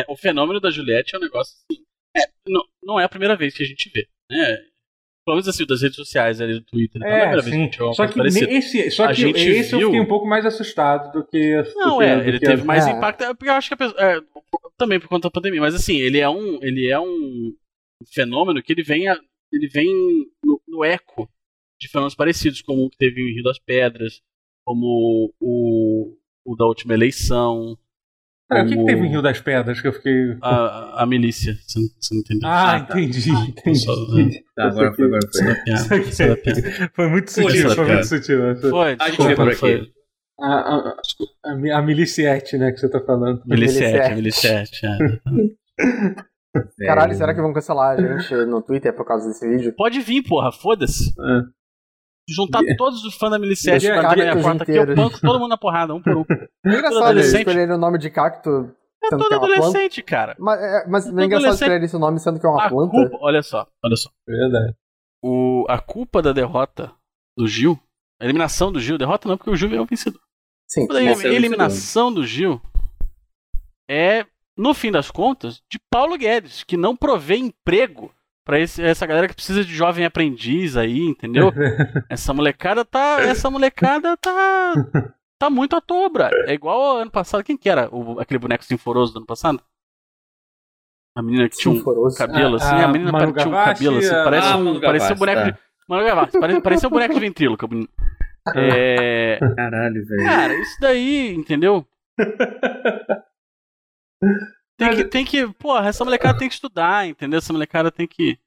É, 0.01 0.05
o 0.07 0.15
fenômeno 0.15 0.59
da 0.59 0.69
Juliette 0.69 1.15
é 1.15 1.17
um 1.17 1.21
negócio 1.21 1.55
assim. 1.71 1.81
É, 2.15 2.21
não, 2.47 2.61
não 2.83 2.99
é 2.99 3.03
a 3.05 3.09
primeira 3.09 3.35
vez 3.35 3.55
que 3.57 3.63
a 3.63 3.65
gente 3.65 3.89
vê, 3.93 4.05
né? 4.31 4.57
Pelo 5.25 5.37
menos 5.37 5.47
assim, 5.47 5.65
das 5.65 5.81
redes 5.81 5.95
sociais 5.95 6.39
ali 6.39 6.53
do 6.53 6.61
Twitter. 6.65 7.01
É 7.01 7.05
a 7.05 7.09
É, 7.09 7.19
primeira 7.21 7.41
vez 7.41 7.55
que 7.55 7.61
a 7.81 7.87
sim. 7.87 7.93
Só 7.95 8.05
que 8.07 8.15
parecida. 8.15 8.51
esse, 8.51 8.91
só 8.91 9.05
A 9.05 9.07
que 9.07 9.13
gente 9.15 9.39
esse 9.49 9.73
eu 9.73 9.79
viu- 9.79 9.87
fiquei 9.87 10.01
um 10.01 10.05
pouco 10.07 10.27
mais 10.27 10.45
assustado 10.45 11.11
do 11.11 11.25
que. 11.25 11.55
Não, 11.75 11.93
do 11.93 11.97
que- 11.97 12.03
é, 12.05 12.15
do 12.17 12.21
ele 12.29 12.39
que- 12.39 12.45
teve 12.45 12.63
mais 12.63 12.85
É. 12.85 12.91
impacto, 12.91 13.23
é, 13.23 13.33
porque 13.33 13.49
eu 13.49 13.53
acho 13.55 13.67
que 13.69 13.73
a 13.73 13.77
pessoa, 13.77 13.99
é, 13.99 14.21
também 14.77 14.99
por 14.99 15.07
conta 15.09 15.27
da 15.27 15.31
pandemia, 15.31 15.59
mas 15.59 15.73
assim, 15.73 15.97
ele 15.97 16.19
é 16.19 16.29
um, 16.29 16.59
ele 16.61 16.87
é 16.87 16.99
um 16.99 17.51
fenômeno 18.13 18.61
que 18.61 18.73
ele 18.73 18.83
vem, 18.83 19.07
a- 19.07 19.19
ele 19.51 19.67
vem 19.67 19.87
no, 20.43 20.61
no 20.67 20.83
eco 20.83 21.29
de 21.79 21.87
fenômenos 21.89 22.15
parecidos, 22.15 22.61
como 22.61 22.85
o 22.85 22.89
que 22.89 22.97
teve 22.97 23.21
em 23.21 23.33
Rio 23.33 23.43
das 23.43 23.59
Pedras, 23.59 24.21
como 24.65 25.33
o, 25.39 26.15
o 26.45 26.55
da 26.55 26.65
última 26.65 26.93
eleição, 26.93 27.77
Pera, 28.47 28.61
o 28.61 28.65
que, 28.65 28.69
que 28.71 28.75
como 28.75 28.85
teve 28.87 29.05
em 29.07 29.09
Rio 29.09 29.21
das 29.21 29.39
Pedras 29.41 29.81
que 29.81 29.87
eu 29.87 29.93
fiquei. 29.93 30.37
a, 30.41 31.01
a 31.03 31.05
milícia, 31.05 31.55
você 31.65 31.79
não, 31.79 31.87
você 31.99 32.13
não 32.13 32.21
entendeu? 32.21 32.47
Ah, 32.49 32.75
Ah, 32.75 32.79
tá. 32.85 32.99
entendi, 33.01 33.21
Só- 33.79 33.93
entendi. 33.93 34.43
Tá, 34.55 34.67
agora 34.67 34.93
foi, 34.93 35.05
agora 35.05 35.21
foi. 35.31 35.63
Piada, 35.63 36.35
piada. 36.35 36.91
Foi 36.93 37.07
muito 37.09 37.31
sutil, 37.31 37.67
foi 37.69 37.75
cara. 37.75 37.93
muito 37.93 38.05
sutil. 38.07 38.37
Foi, 38.69 38.95
A 38.99 39.09
gente 39.09 39.27
vê 39.27 39.35
por 39.35 39.49
desculpa, 39.49 39.55
foi. 39.55 39.91
A, 40.37 40.47
a, 40.47 40.97
a, 41.45 41.79
a 41.79 41.81
miliciete, 41.81 42.57
né, 42.57 42.71
que 42.71 42.77
você 42.79 42.89
tá 42.89 42.99
falando. 43.01 43.41
Miliciete, 43.45 44.15
miliciete, 44.15 44.85
é. 44.85 44.97
Caralho, 46.79 47.11
É. 47.11 47.15
será 47.15 47.33
que 47.33 47.41
vão 47.41 47.53
cancelar 47.53 47.97
a 47.97 48.01
gente 48.19 48.33
no 48.45 48.61
Twitter 48.61 48.93
por 48.95 49.05
causa 49.05 49.27
desse 49.27 49.47
vídeo? 49.47 49.73
Pode 49.75 49.99
vir, 50.01 50.23
porra, 50.23 50.51
foda-se. 50.51 51.09
É. 51.19 51.41
Juntar 52.27 52.61
todos 52.77 53.03
os 53.05 53.15
fãs 53.15 53.29
da 53.29 53.37
Miliciete 53.37 53.85
Deixa 53.85 54.01
pra 54.01 54.15
minha 54.15 54.41
porta 54.41 54.63
aqui, 54.63 54.71
eu 54.75 54.95
banco 54.95 55.19
todo 55.21 55.37
mundo 55.39 55.49
na 55.49 55.57
porrada, 55.57 55.93
um 55.93 56.01
por 56.01 56.17
um. 56.17 56.21
É 56.21 56.25
engraçado 56.65 56.87
eles 56.87 56.95
adolescente. 57.01 57.39
escolherem 57.47 57.75
o 57.75 57.77
nome 57.77 57.99
de 57.99 58.09
cacto 58.09 58.49
É 59.03 59.07
sendo 59.09 59.19
todo 59.19 59.27
que 59.27 59.33
é 59.35 59.37
uma 59.37 59.45
planta. 59.47 59.63
adolescente, 59.67 60.01
cara. 60.01 60.35
Mas, 60.39 60.59
é, 60.59 60.87
mas 60.87 61.05
Todo 61.05 61.19
é 61.21 61.25
engraçado 61.25 61.45
adolescente. 61.45 61.61
escolherem 61.61 61.85
esse 61.85 61.97
nome 61.99 62.19
sendo 62.19 62.39
que 62.39 62.47
é 62.47 62.49
uma 62.49 62.65
A 62.65 62.69
planta. 62.69 62.91
culpa, 62.91 63.17
olha 63.21 63.43
só, 63.43 63.67
olha 63.83 63.95
só. 63.95 64.09
Verdade. 64.27 64.73
O, 65.23 65.65
a 65.69 65.77
culpa 65.79 66.19
da 66.21 66.31
derrota 66.33 66.91
do 67.37 67.47
Gil, 67.47 67.79
a 68.19 68.23
eliminação 68.25 68.71
do 68.71 68.79
Gil, 68.79 68.97
derrota 68.97 69.27
não, 69.29 69.37
porque 69.37 69.51
o 69.51 69.55
Gil 69.55 69.71
é 69.75 69.79
o 69.81 69.85
vencedor. 69.85 70.19
Sim. 70.67 70.87
A 70.91 70.99
é 70.99 71.33
eliminação 71.33 72.11
do 72.11 72.25
Gil 72.25 72.59
é, 73.87 74.25
no 74.57 74.73
fim 74.73 74.91
das 74.91 75.09
contas, 75.11 75.61
de 75.69 75.79
Paulo 75.89 76.17
Guedes, 76.17 76.63
que 76.63 76.77
não 76.77 76.95
provê 76.95 77.35
emprego 77.37 78.11
pra 78.45 78.59
esse- 78.59 78.81
essa 78.83 79.05
galera 79.05 79.27
que 79.27 79.33
precisa 79.35 79.63
de 79.65 79.73
jovem 79.73 80.05
aprendiz 80.05 80.77
aí, 80.77 80.99
entendeu? 80.99 81.51
Essa 82.09 82.33
molecada 82.33 82.85
tá. 82.85 83.17
Essa 83.21 83.49
molecada 83.49 84.15
tá. 84.17 84.73
Tá 85.37 85.49
muito 85.49 85.75
à 85.75 85.81
toa, 85.81 86.07
brother. 86.09 86.45
É 86.47 86.53
igual 86.53 86.81
ao 86.81 86.97
ano 86.99 87.11
passado. 87.11 87.43
Quem 87.43 87.57
que 87.57 87.69
era 87.69 87.93
o, 87.93 88.21
aquele 88.21 88.39
boneco 88.39 88.63
sinforoso 88.63 89.11
do 89.11 89.17
ano 89.19 89.25
passado? 89.25 89.61
A 91.13 91.21
menina 91.21 91.49
que 91.49 91.57
tinha 91.57 91.73
um 91.73 91.77
Sinforoso. 91.77 92.17
cabelo 92.17 92.53
A- 92.55 92.57
assim. 92.57 92.75
a 92.75 92.85
A 92.85 92.87
menina 92.87 93.11
Manu 93.11 93.33
tinha 93.33 93.47
um 93.47 93.51
Gavassi, 93.51 93.83
cabelo 93.83 93.97
assim. 93.99 94.09
Parece 94.23 94.47
Ah, 94.47 94.55
um, 94.57 94.79
parecia 94.79 95.13
um 95.13 95.17
boneco 95.17 95.41
tá. 95.41 95.49
de. 95.51 95.57
Mano 95.89 96.05
Gavassi, 96.05 96.39
pare- 96.39 96.61
parecia 96.61 96.87
um 96.87 96.91
boneco 96.91 97.13
de 97.13 97.19
ventríloco. 97.19 97.67
É. 98.55 99.39
Caralho, 99.55 100.05
velho. 100.05 100.23
Cara, 100.23 100.53
isso 100.53 100.77
daí, 100.79 101.33
entendeu? 101.35 101.85
Tem 104.77 104.89
que, 104.95 105.03
tem 105.05 105.25
que, 105.25 105.47
porra, 105.53 105.87
essa 105.87 106.03
molecada 106.03 106.37
tem 106.37 106.47
que 106.49 106.53
estudar, 106.55 107.07
entendeu? 107.07 107.37
Essa 107.37 107.53
molecada 107.53 107.89
tem 107.91 108.07
que. 108.07 108.37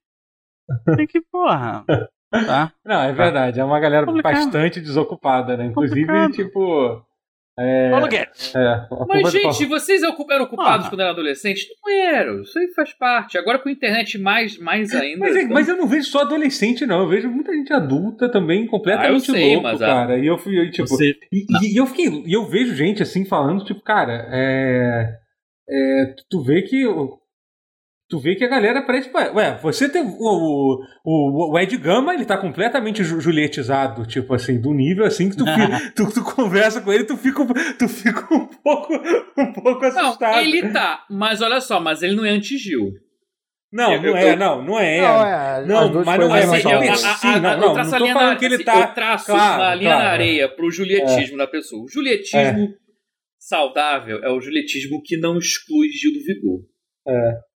Tem 0.96 1.06
que, 1.06 1.20
porra. 1.32 1.84
Tá? 2.30 2.70
Não, 2.84 3.00
é 3.02 3.12
verdade. 3.12 3.58
É 3.58 3.64
uma 3.64 3.80
galera 3.80 4.04
Complicado. 4.04 4.34
bastante 4.34 4.80
desocupada, 4.80 5.56
né? 5.56 5.66
Inclusive, 5.66 6.06
Complicado. 6.06 6.32
tipo. 6.32 7.02
É, 7.60 7.90
Paulo 7.90 8.06
Guedes. 8.06 8.54
é, 8.54 8.86
Mas, 9.08 9.32
gente, 9.32 9.64
vocês 9.66 10.00
eram 10.02 10.44
ocupados 10.44 10.86
Ah. 10.86 10.88
quando 10.90 11.00
eram 11.00 11.10
adolescentes? 11.10 11.64
Não 11.84 11.92
eram. 11.92 12.42
Isso 12.42 12.56
aí 12.56 12.68
faz 12.68 12.92
parte. 12.96 13.36
Agora 13.36 13.58
com 13.58 13.68
a 13.68 13.72
internet 13.72 14.16
mais, 14.18 14.56
mais 14.58 14.94
ainda. 14.94 15.18
Mas, 15.20 15.34
é- 15.36 15.44
mas 15.48 15.68
eu 15.68 15.76
não 15.76 15.88
vejo 15.88 16.06
só 16.08 16.20
adolescente, 16.20 16.86
não. 16.86 17.00
Eu 17.00 17.08
vejo 17.08 17.28
muita 17.28 17.52
gente 17.52 17.72
adulta 17.72 18.30
também, 18.30 18.64
completamente 18.66 19.10
Ah, 19.10 19.14
eu 19.14 19.20
sei, 19.20 19.46
louco, 19.54 19.62
mas 19.64 19.78
cara. 19.80 20.18
E 20.18 20.26
eu 20.26 20.38
fui, 20.38 20.56
eu, 20.56 20.70
tipo. 20.70 20.86
Você. 20.86 21.16
E, 21.32 21.46
e 21.72 21.76
eu 21.76 21.86
fiquei. 21.86 22.06
E 22.26 22.32
eu 22.32 22.44
vejo 22.46 22.76
gente 22.76 23.02
assim 23.02 23.24
falando, 23.24 23.64
tipo, 23.64 23.80
cara, 23.80 24.28
é. 24.30 25.16
É, 25.70 26.14
tu 26.30 26.42
vê 26.42 26.62
que. 26.62 26.84
Tu 28.10 28.18
vê 28.18 28.34
que 28.34 28.42
a 28.44 28.48
galera 28.48 28.80
parece. 28.86 29.10
Ué, 29.14 29.58
você 29.62 29.86
tem. 29.86 30.02
O, 30.02 30.78
o, 31.04 31.52
o, 31.52 31.58
Ed 31.58 31.76
Gama, 31.76 32.14
ele 32.14 32.24
tá 32.24 32.38
completamente 32.38 33.04
ju- 33.04 33.20
julietizado, 33.20 34.06
tipo 34.06 34.32
assim, 34.34 34.58
do 34.58 34.72
nível 34.72 35.04
assim 35.04 35.28
que 35.28 35.36
tu, 35.36 35.44
fi- 35.44 35.92
tu, 35.94 36.10
tu 36.14 36.24
conversa 36.24 36.80
com 36.80 36.90
ele, 36.90 37.04
tu 37.04 37.18
fica, 37.18 37.44
tu 37.78 37.86
fica 37.86 38.34
um 38.34 38.46
pouco, 38.46 38.94
um 39.36 39.52
pouco 39.52 39.80
Não, 39.82 40.06
assustado. 40.06 40.38
ele 40.40 40.70
tá. 40.72 41.04
Mas 41.10 41.42
olha 41.42 41.60
só, 41.60 41.78
mas 41.80 42.02
ele 42.02 42.16
não 42.16 42.24
é 42.24 42.30
anti-Gil. 42.30 42.92
Não, 43.70 43.92
eu- 43.92 44.00
não 44.02 44.16
é, 44.16 44.32
eu- 44.32 44.36
não, 44.38 44.62
não 44.64 44.78
é. 44.78 45.00
Não, 45.02 45.26
é. 45.26 45.66
Não, 45.66 45.92
mas 46.02 46.18
não 46.18 46.34
é, 46.34 46.46
não 46.46 46.48
mas 46.48 47.04
a- 47.04 47.10
a- 47.10 47.14
sim, 47.16 47.28
a- 47.28 47.38
não, 47.40 47.50
não, 47.60 47.74
não 47.74 47.84
tô 47.84 47.90
falando 47.90 48.14
na- 48.14 48.36
que 48.36 48.44
ele 48.46 48.54
assim, 48.54 48.64
tá- 48.64 48.80
Eu 48.80 48.94
traço 48.94 49.26
claro, 49.26 49.62
uma 49.62 49.74
linha 49.74 49.90
claro. 49.90 50.04
na 50.06 50.10
areia 50.12 50.48
pro 50.48 50.70
julietismo 50.70 51.36
da 51.36 51.46
pessoa. 51.46 51.84
O 51.84 51.88
julietismo 51.88 52.74
saudável 53.48 54.22
é 54.22 54.30
o 54.30 54.40
julietismo 54.40 55.00
que 55.02 55.16
não 55.16 55.38
exclui 55.38 55.88
Gil 55.90 56.12
do 56.12 56.20
Vigor. 56.20 56.60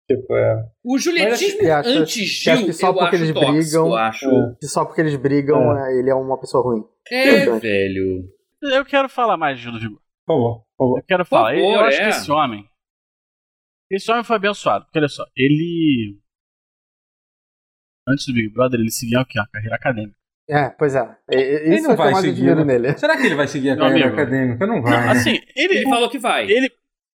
Tipo, 0.07 0.35
é. 0.35 0.69
O 0.83 0.97
julietismo 0.97 1.59
que 1.59 1.69
acha- 1.69 1.89
anti-Gil, 1.89 2.53
acha 2.53 2.65
que 2.65 2.73
só 2.73 2.87
eu 2.87 2.93
porque 2.93 3.15
acho 3.15 3.23
eles 3.25 3.33
tóxico, 3.33 3.53
brigam- 3.53 3.87
eu 3.87 3.95
acho. 3.95 4.55
que 4.59 4.67
só 4.67 4.85
porque 4.85 5.01
eles 5.01 5.15
brigam, 5.15 5.77
é, 5.77 5.99
ele 5.99 6.09
é 6.09 6.15
uma 6.15 6.39
pessoa 6.39 6.63
ruim. 6.63 6.83
É, 7.11 7.45
velho. 7.59 8.27
Eu 8.61 8.85
quero 8.85 9.07
falar 9.09 9.37
mais 9.37 9.57
de 9.57 9.63
Gil 9.63 9.71
do 9.71 9.79
Vigor. 9.79 10.01
Por 10.25 10.33
favor, 10.35 10.59
por 10.77 10.85
favor. 10.85 10.99
Eu 10.99 11.03
quero 11.05 11.25
falar. 11.25 11.55
eu 11.57 11.63
favor, 11.71 11.85
acho 11.85 11.97
é. 12.01 12.03
que 12.03 12.09
esse 12.09 12.31
homem. 12.31 12.69
Esse 13.91 14.11
homem 14.11 14.23
foi 14.23 14.35
abençoado. 14.35 14.85
Porque 14.85 14.99
olha 14.99 15.07
só, 15.07 15.25
ele. 15.35 16.19
Antes 18.07 18.25
do 18.27 18.33
Big 18.33 18.49
Brother, 18.49 18.79
ele 18.79 18.91
seguia 18.91 19.21
o 19.21 19.25
quê? 19.25 19.39
A 19.39 19.47
carreira 19.47 19.75
acadêmica. 19.75 20.17
É, 20.49 20.69
pois 20.69 20.95
é. 20.95 21.15
E- 21.31 21.35
Ele 21.35 21.75
Isso 21.75 21.83
não 21.83 21.91
é 21.91 21.93
o 21.93 21.97
vai 21.97 22.15
seguir, 22.15 22.55
né? 22.55 22.63
nele. 22.63 22.97
Será 22.97 23.15
que 23.15 23.25
ele 23.25 23.35
vai 23.35 23.47
seguir 23.47 23.69
a 23.69 23.75
Meu 23.75 23.85
carreira 23.85 24.07
amigo. 24.07 24.21
acadêmica? 24.21 24.65
Não 24.67 24.81
vai. 24.81 24.91
né? 25.05 25.11
Assim, 25.11 25.39
ele. 25.55 25.75
Ele 25.77 25.83
falou 25.89 26.09
que 26.09 26.17
vai. 26.17 26.49
Ele, 26.49 26.71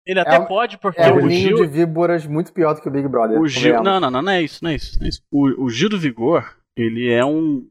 ele 0.06 0.20
até 0.20 0.36
É 0.38 0.40
pode, 0.46 0.78
porque 0.80 1.00
É 1.00 1.12
um 1.14 1.18
o 1.18 1.26
ninho 1.28 1.50
Gil. 1.50 1.58
de 1.58 1.68
víboras 1.68 2.26
muito 2.26 2.52
pior 2.52 2.74
do 2.74 2.82
que 2.82 2.88
o 2.88 2.92
Big 2.92 3.08
Brother. 3.08 3.40
O 3.40 3.48
Gil. 3.48 3.84
Não, 3.84 4.00
não, 4.00 4.10
não, 4.10 4.22
não 4.24 4.32
é 4.32 4.42
isso, 4.42 4.64
não 4.64 4.72
é 4.72 4.76
isso. 4.76 4.98
Não 5.00 5.06
é 5.06 5.10
isso. 5.10 5.22
O, 5.32 5.66
o 5.66 5.70
Gil 5.70 5.90
do 5.90 6.00
Vigor, 6.00 6.56
ele 6.76 7.12
é 7.12 7.24
um 7.24 7.68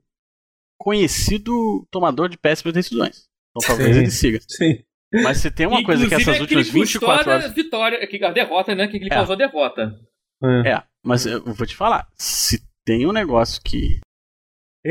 conhecido 0.79 1.87
tomador 1.91 2.29
de 2.29 2.39
péssimas 2.39 2.73
decisões. 2.75 3.27
Então 3.57 3.77
talvez 3.77 3.95
Sim. 3.97 4.03
ele 4.03 4.11
siga. 4.11 4.39
Sim. 4.49 4.85
Mas 5.23 5.39
se 5.39 5.51
tem 5.51 5.67
uma 5.67 5.83
coisa 5.83 6.03
que 6.03 6.07
Inclusive, 6.15 6.31
essas 6.31 6.39
é 6.39 6.41
últimas 6.43 6.67
custou 6.71 6.83
24 6.83 7.31
a 7.31 7.35
horas. 7.35 7.53
vitória, 7.53 8.07
que 8.07 8.23
a 8.25 8.31
derrota, 8.31 8.75
né? 8.75 8.87
Que 8.89 8.99
ele 8.99 9.07
É. 9.07 9.09
causou 9.09 9.35
a 9.35 9.39
derrota. 9.39 9.99
É. 10.65 10.71
É, 10.75 10.83
mas 11.05 11.25
eu 11.27 11.43
vou 11.43 11.67
te 11.67 11.75
falar. 11.75 12.07
Se 12.15 12.63
tem 12.85 13.07
um 13.07 13.13
negócio 13.13 13.61
que. 13.65 13.99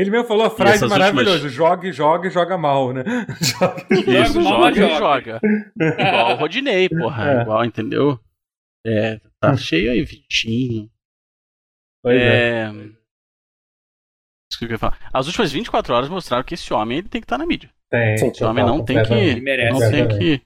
Ele 0.00 0.10
mesmo 0.10 0.26
falou 0.26 0.46
a 0.46 0.50
frase 0.50 0.86
maravilhosa: 0.86 1.32
últimas- 1.32 1.52
joga, 1.52 1.92
joga 1.92 2.28
e 2.28 2.30
joga 2.30 2.56
mal, 2.56 2.92
né? 2.92 3.02
Joga. 3.40 3.86
Isso, 3.90 4.42
joga, 4.42 4.72
joga. 4.74 4.96
joga. 4.96 5.40
Igual 5.76 6.32
o 6.32 6.36
Rodinei, 6.36 6.88
porra. 6.88 7.30
É. 7.30 7.42
Igual, 7.42 7.64
entendeu? 7.64 8.20
É, 8.86 9.20
tá 9.40 9.56
cheio 9.56 9.90
aí, 9.90 10.02
Vitinho. 10.04 10.88
Pois 12.02 12.20
é. 12.20 12.64
É. 12.66 12.70
Isso 14.50 14.58
que 14.58 14.64
eu 14.64 14.68
queria 14.68 14.78
falar. 14.78 14.98
As 15.12 15.26
últimas 15.26 15.50
24 15.52 15.92
horas 15.94 16.08
mostraram 16.08 16.44
que 16.44 16.54
esse 16.54 16.72
homem 16.72 16.98
ele 16.98 17.08
tem 17.08 17.20
que 17.20 17.24
estar 17.24 17.36
na 17.36 17.44
mídia. 17.46 17.70
Tem. 17.90 18.14
Esse 18.14 18.44
homem 18.44 18.64
não 18.64 18.84
tem 18.84 19.02
que. 19.02 19.12
Ele 19.12 19.40
merece. 19.40 19.72
Não 19.80 19.90
tem 19.90 20.08
que. 20.08 20.42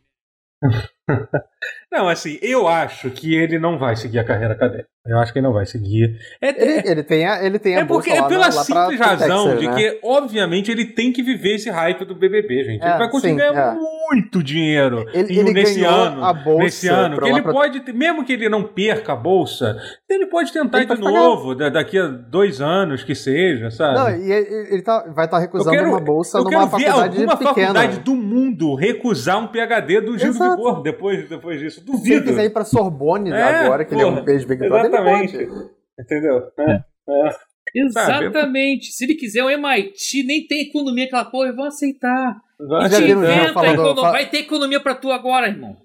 Não, 1.90 2.08
assim, 2.08 2.38
eu 2.40 2.66
acho 2.66 3.10
que 3.10 3.34
ele 3.34 3.58
não 3.58 3.78
vai 3.78 3.94
seguir 3.96 4.18
a 4.18 4.24
carreira 4.24 4.54
acadêmica. 4.54 4.88
Eu 5.04 5.18
acho 5.18 5.32
que 5.32 5.40
ele 5.40 5.46
não 5.46 5.52
vai 5.52 5.66
seguir. 5.66 6.16
É, 6.40 6.48
Ele, 6.50 6.88
ele 6.88 7.02
tem 7.02 7.26
a, 7.26 7.44
ele 7.44 7.58
tem 7.58 7.74
é 7.74 7.84
porque 7.84 8.10
é 8.10 8.20
lá 8.20 8.28
pela 8.28 8.46
lá 8.46 8.52
simples 8.52 8.96
pro 8.98 9.04
razão 9.08 9.44
Texas, 9.56 9.60
de 9.60 9.66
né? 9.66 9.74
que, 9.74 10.00
obviamente, 10.00 10.70
ele 10.70 10.84
tem 10.86 11.12
que 11.12 11.24
viver 11.24 11.56
esse 11.56 11.68
hype 11.68 12.04
do 12.04 12.14
BBB, 12.14 12.62
gente. 12.64 12.82
ele 12.82 12.92
É, 12.92 12.98
vai 12.98 13.10
conseguir 13.10 13.32
sim, 13.32 13.36
ganhar 13.36 13.74
é. 13.74 13.78
muito 14.08 14.40
dinheiro 14.44 15.04
Ele, 15.12 15.40
ele 15.40 15.52
nesse 15.52 15.82
ano. 15.84 16.24
a 16.24 16.32
bolsa 16.32 16.62
nesse 16.62 16.86
ano, 16.88 17.16
que 17.16 17.22
lá 17.24 17.28
ele 17.30 17.42
pra- 17.42 17.52
pode, 17.52 17.92
mesmo 17.92 18.24
que 18.24 18.32
ele 18.32 18.48
não 18.48 18.62
perca 18.62 19.12
a 19.14 19.16
bolsa, 19.16 19.76
ele 20.08 20.26
pode 20.26 20.52
tentar 20.52 20.78
Ele 20.78 20.86
de 20.86 20.88
pode 20.90 21.02
pagar. 21.02 21.18
novo, 21.18 21.54
da- 21.56 21.68
daqui 21.68 21.98
a 21.98 22.06
dois 22.06 22.60
anos 22.60 23.02
que 23.02 23.14
seja, 23.16 23.72
sabe? 23.72 23.98
Não, 23.98 24.08
e 24.24 24.30
ele, 24.32 24.74
ele 24.74 24.82
tá, 24.82 25.04
vai 25.12 25.24
estar 25.24 25.40
recusando 25.40 25.74
Eu 25.74 25.78
quero- 25.80 25.90
uma 25.90 26.00
bolsa 26.00 26.38
Eu 26.38 26.44
numa 26.44 26.50
quero 26.50 26.64
ver 26.64 26.70
faculdade 26.86 27.16
alguma 27.18 27.36
pequena. 27.36 27.54
faculdade 27.66 27.98
do 27.98 28.14
mundo 28.14 28.76
recusar 28.76 29.38
um 29.42 29.48
PhD 29.48 30.00
do 30.00 30.16
Gil. 30.16 30.32
Vigor 30.32 30.80
depois, 30.80 31.01
depois 31.28 31.58
disso. 31.60 31.80
Se 31.80 31.86
ele 31.90 31.92
Duvido. 31.98 32.24
quiser 32.26 32.44
ir 32.44 32.50
pra 32.50 32.64
Sorbonne 32.64 33.30
É, 33.30 33.42
agora, 33.42 33.84
que 33.84 33.94
ele 33.94 34.02
é 34.02 34.04
porra, 34.04 34.22
um 34.22 34.28
ex-Big 34.28 34.68
Brother, 34.68 34.86
Exatamente. 34.86 35.36
ele 35.36 35.46
pode. 35.46 35.70
Entendeu? 36.00 36.42
É. 36.58 36.72
É. 37.08 37.30
Exatamente. 37.74 38.92
Se 38.92 39.04
ele 39.04 39.14
quiser 39.14 39.44
um 39.44 39.50
MIT, 39.50 40.24
nem 40.24 40.46
tem 40.46 40.62
economia 40.68 41.04
aquela 41.04 41.24
porra, 41.24 41.44
eles 41.46 41.56
vão 41.56 41.66
aceitar. 41.66 42.36
Vai 42.68 42.88
Já 42.90 42.98
viram 43.00 43.20
o 43.20 43.24
inventa 43.24 43.52
falando- 43.52 43.74
econo- 43.82 44.00
fa- 44.00 44.10
Vai 44.12 44.26
ter 44.30 44.38
economia 44.38 44.80
pra 44.80 44.94
tu 44.94 45.10
agora, 45.10 45.48
irmão. 45.48 45.76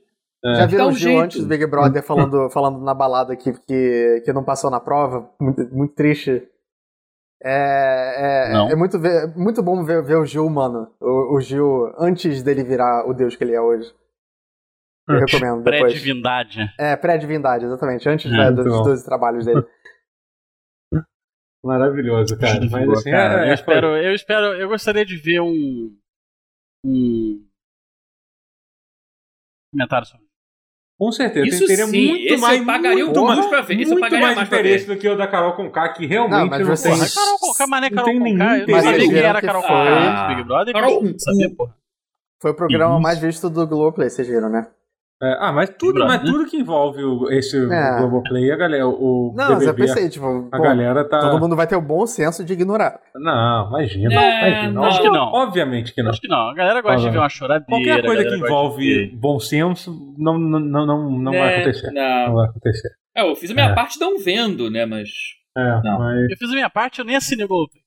Já 0.44 0.66
viram 0.66 0.86
um 0.86 0.90
o 0.90 0.92
Gil 0.94 1.10
jeito. 1.10 1.24
antes 1.24 1.42
do 1.42 1.48
Big 1.48 1.66
Brother 1.66 2.04
falando, 2.04 2.50
falando 2.52 2.80
na 2.84 2.94
balada 2.94 3.36
que, 3.36 3.52
que, 3.54 4.22
que 4.24 4.34
não 4.34 4.44
passou 4.44 4.70
na 4.70 4.80
prova? 4.80 5.30
Muito, 5.40 5.68
muito 5.74 5.94
triste. 5.96 6.44
É, 7.44 8.52
é, 8.70 8.72
é 8.72 8.76
muito, 8.76 9.00
ver- 9.00 9.28
muito 9.36 9.62
bom 9.62 9.84
ver, 9.84 10.04
ver 10.04 10.16
o 10.18 10.26
Gil, 10.26 10.50
mano. 10.50 10.88
O, 11.00 11.36
o 11.38 11.42
Gil 11.42 11.92
antes 12.00 12.42
dele 12.44 12.64
virar 12.64 13.08
o 13.08 13.14
deus 13.14 13.36
que 13.36 13.44
ele 13.44 13.54
é 13.54 13.62
hoje. 13.62 13.92
Eu 15.08 15.20
recomendo 15.26 15.64
depois. 15.64 15.82
Pré-divindade. 15.94 16.60
É, 16.80 16.96
pré-divindade, 16.96 17.66
exatamente. 17.66 18.08
Antes 18.10 18.32
É, 18.32 18.36
né, 18.36 18.52
dos 18.52 18.66
bom. 18.66 18.84
12 18.84 19.06
trabalhos 19.06 19.46
dele. 19.46 19.66
Maravilhoso, 21.64 22.38
cara. 22.38 22.60
Mas 22.72 22.86
Boa, 22.86 22.98
assim, 22.98 23.12
cara. 23.12 23.42
é, 23.46 23.48
eu 23.48 23.52
é, 23.52 23.54
espero, 23.54 23.88
eu 23.98 24.14
espero, 24.14 24.46
eu 24.56 24.68
gostaria 24.70 25.06
de 25.06 25.16
ver 25.18 25.42
um. 25.42 25.96
um 26.86 27.46
comentário 29.74 30.08
sobre 30.08 30.26
com 31.00 31.12
certeza. 31.12 31.46
Isso 31.46 31.68
teria 31.68 31.86
sim, 31.86 32.08
muito 32.08 32.34
esse 32.34 32.42
mais, 32.42 32.60
eu 32.60 32.66
pagaria 32.66 33.06
muito 33.06 33.24
mais, 33.24 33.46
pra 33.46 33.62
ver. 33.62 33.74
Esse 33.76 33.84
eu 33.84 33.90
muito 33.90 34.00
pagaria 34.02 34.26
mais 34.26 34.36
mais 34.38 34.48
interesse 34.48 34.86
ver. 34.88 34.96
do 34.96 35.00
que 35.00 35.08
o 35.08 35.16
da 35.16 35.28
Carol 35.28 35.54
Conká, 35.56 35.90
que 35.94 36.08
realmente 36.08 36.40
Não, 36.40 36.48
mas 36.48 36.60
não, 36.60 36.76
vocês- 36.76 37.14
tem. 37.14 37.24
Carol 37.24 37.38
Conká, 37.38 37.68
mané 37.68 37.90
não 37.92 37.96
Carol 37.98 38.10
tem 38.12 38.20
nenhum 38.20 38.38
Conká. 38.40 38.46
Eu 38.46 38.58
não 38.58 38.64
interesse. 38.64 38.84
sabia 38.84 39.00
quem 39.00 39.08
Mas 39.14 39.24
era 39.24 39.42
Carol 39.42 39.62
foi- 39.62 39.70
Conká 39.70 40.10
antes 40.10 40.22
do 40.24 40.28
Big 40.36 40.44
Brother. 40.48 40.74
Carol 40.74 41.00
Carol 41.04 41.20
sabia, 41.20 41.56
porra. 41.56 41.78
Foi 42.42 42.52
o 42.52 42.56
programa 42.56 42.94
Isso. 42.96 43.02
mais 43.04 43.20
visto 43.20 43.48
do 43.50 43.68
Globoplay, 43.68 44.10
vocês 44.10 44.28
viram, 44.28 44.50
né? 44.50 44.68
É, 45.22 45.36
ah, 45.40 45.52
mas 45.52 45.72
tudo, 45.80 46.06
mas 46.06 46.22
tudo 46.22 46.46
que 46.46 46.58
envolve 46.58 47.04
o, 47.04 47.28
esse 47.32 47.58
É. 47.58 47.98
Globoplay, 47.98 48.52
a 48.52 48.56
galera, 48.56 48.88
o 48.88 49.34
Não, 49.36 49.50
mas 49.56 49.64
eu 49.64 49.74
BBB, 49.74 49.88
pensei, 49.88 50.10
tipo, 50.10 50.26
a 50.52 50.58
bom, 50.58 50.64
galera 50.64 51.04
tá... 51.10 51.20
todo 51.20 51.40
mundo 51.40 51.56
vai 51.56 51.66
ter 51.66 51.76
o 51.76 51.82
bom 51.82 52.06
senso 52.06 52.46
de 52.46 52.54
ignorar. 52.54 53.00
Não, 53.16 53.68
imagina, 53.70 54.14
É, 54.14 54.50
imagina. 54.50 54.74
não. 54.74 54.84
Acho 54.84 55.02
que 55.02 55.10
não. 55.10 55.24
Obviamente 55.34 55.92
que 55.94 56.04
não. 56.04 56.12
Acho 56.12 56.22
que 56.22 56.28
não. 56.28 56.50
A 56.50 56.54
galera 56.54 56.82
gosta 56.82 57.02
de 57.02 57.10
ver 57.10 57.18
uma 57.18 57.30
choradeira. 57.30 57.66
Qualquer 57.68 58.06
coisa 58.06 58.24
que 58.26 58.36
envolve 58.36 59.08
bom 59.16 59.40
senso 59.40 60.14
não, 60.20 60.38
não, 60.38 60.60
não, 60.60 60.86
não, 60.86 61.12
não 61.12 61.32
vai 61.32 61.42
É, 61.42 61.56
acontecer. 61.62 61.92
Não 61.92 62.28
Não. 62.28 62.36
vai 62.36 62.50
acontecer. 62.50 62.90
É, 63.16 63.28
eu 63.32 63.36
fiz 63.36 63.50
a 63.50 63.54
minha 63.56 63.70
É. 63.72 63.74
parte 63.74 64.00
não 64.00 64.20
vendo, 64.20 64.70
né? 64.70 64.86
Mas. 64.86 65.10
É, 65.58 65.82
Não. 65.84 65.98
mas... 65.98 66.30
Eu 66.30 66.38
fiz 66.38 66.50
a 66.52 66.54
minha 66.54 66.70
parte, 66.70 67.00
eu 67.00 67.06
nem 67.06 67.16
assinei 67.16 67.46
o 67.46 67.48
Globoplay. 67.48 67.82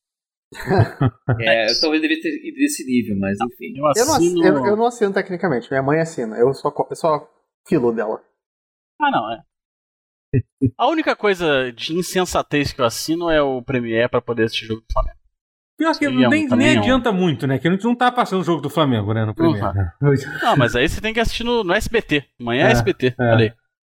É, 1.41 1.71
eu 1.71 1.81
talvez 1.81 2.03
devia 2.03 2.21
ter 2.21 2.29
ido 2.45 2.57
desse 2.57 2.85
nível, 2.85 3.17
mas 3.19 3.39
enfim. 3.41 3.73
Eu 3.77 3.77
Eu 3.77 3.83
não, 3.83 3.91
assino... 3.91 4.13
assino, 4.13 4.47
eu, 4.47 4.67
eu 4.67 4.77
não 4.77 4.87
assino 4.87 5.13
tecnicamente, 5.13 5.71
minha 5.71 5.83
mãe 5.83 6.01
assina, 6.01 6.37
eu 6.37 6.53
só, 6.53 6.73
eu 6.91 6.97
só 6.97 7.29
filo 7.67 7.93
dela. 7.93 8.21
Ah, 9.01 9.11
não, 9.11 9.33
é. 9.33 9.41
A 10.79 10.89
única 10.89 11.17
coisa 11.17 11.73
de 11.73 11.95
insensatez 11.95 12.73
que 12.73 12.81
eu 12.81 12.85
assino 12.85 13.31
é 13.31 13.43
o 13.43 13.63
Premiere 13.63 14.09
pra 14.09 14.21
poder 14.21 14.45
assistir 14.45 14.67
jogo 14.67 14.81
do 14.83 14.93
Flamengo. 14.93 15.17
Pior 15.77 15.93
que 15.93 16.05
Seria 16.05 16.29
nem, 16.29 16.47
nem 16.47 16.79
adianta 16.79 17.11
muito, 17.11 17.47
né? 17.47 17.59
Que 17.59 17.67
a 17.67 17.71
gente 17.71 17.85
não 17.85 17.97
tá 17.97 18.13
passando 18.13 18.43
o 18.43 18.45
jogo 18.45 18.61
do 18.61 18.69
Flamengo, 18.69 19.15
né? 19.15 19.25
No 19.25 19.35
primeiro. 19.35 19.67
Uhum. 19.67 19.73
né? 19.73 19.93
Não, 20.43 20.57
mas 20.57 20.77
aí 20.77 20.87
você 20.87 21.01
tem 21.01 21.15
que 21.15 21.21
assistir 21.21 21.43
no, 21.43 21.65
no 21.65 21.73
SBT. 21.73 22.23
Amanhã 22.39 22.67
é, 22.67 22.69
É, 22.69 22.73
SBT. 22.73 23.15
é. 23.19 23.35
Aí. 23.35 23.53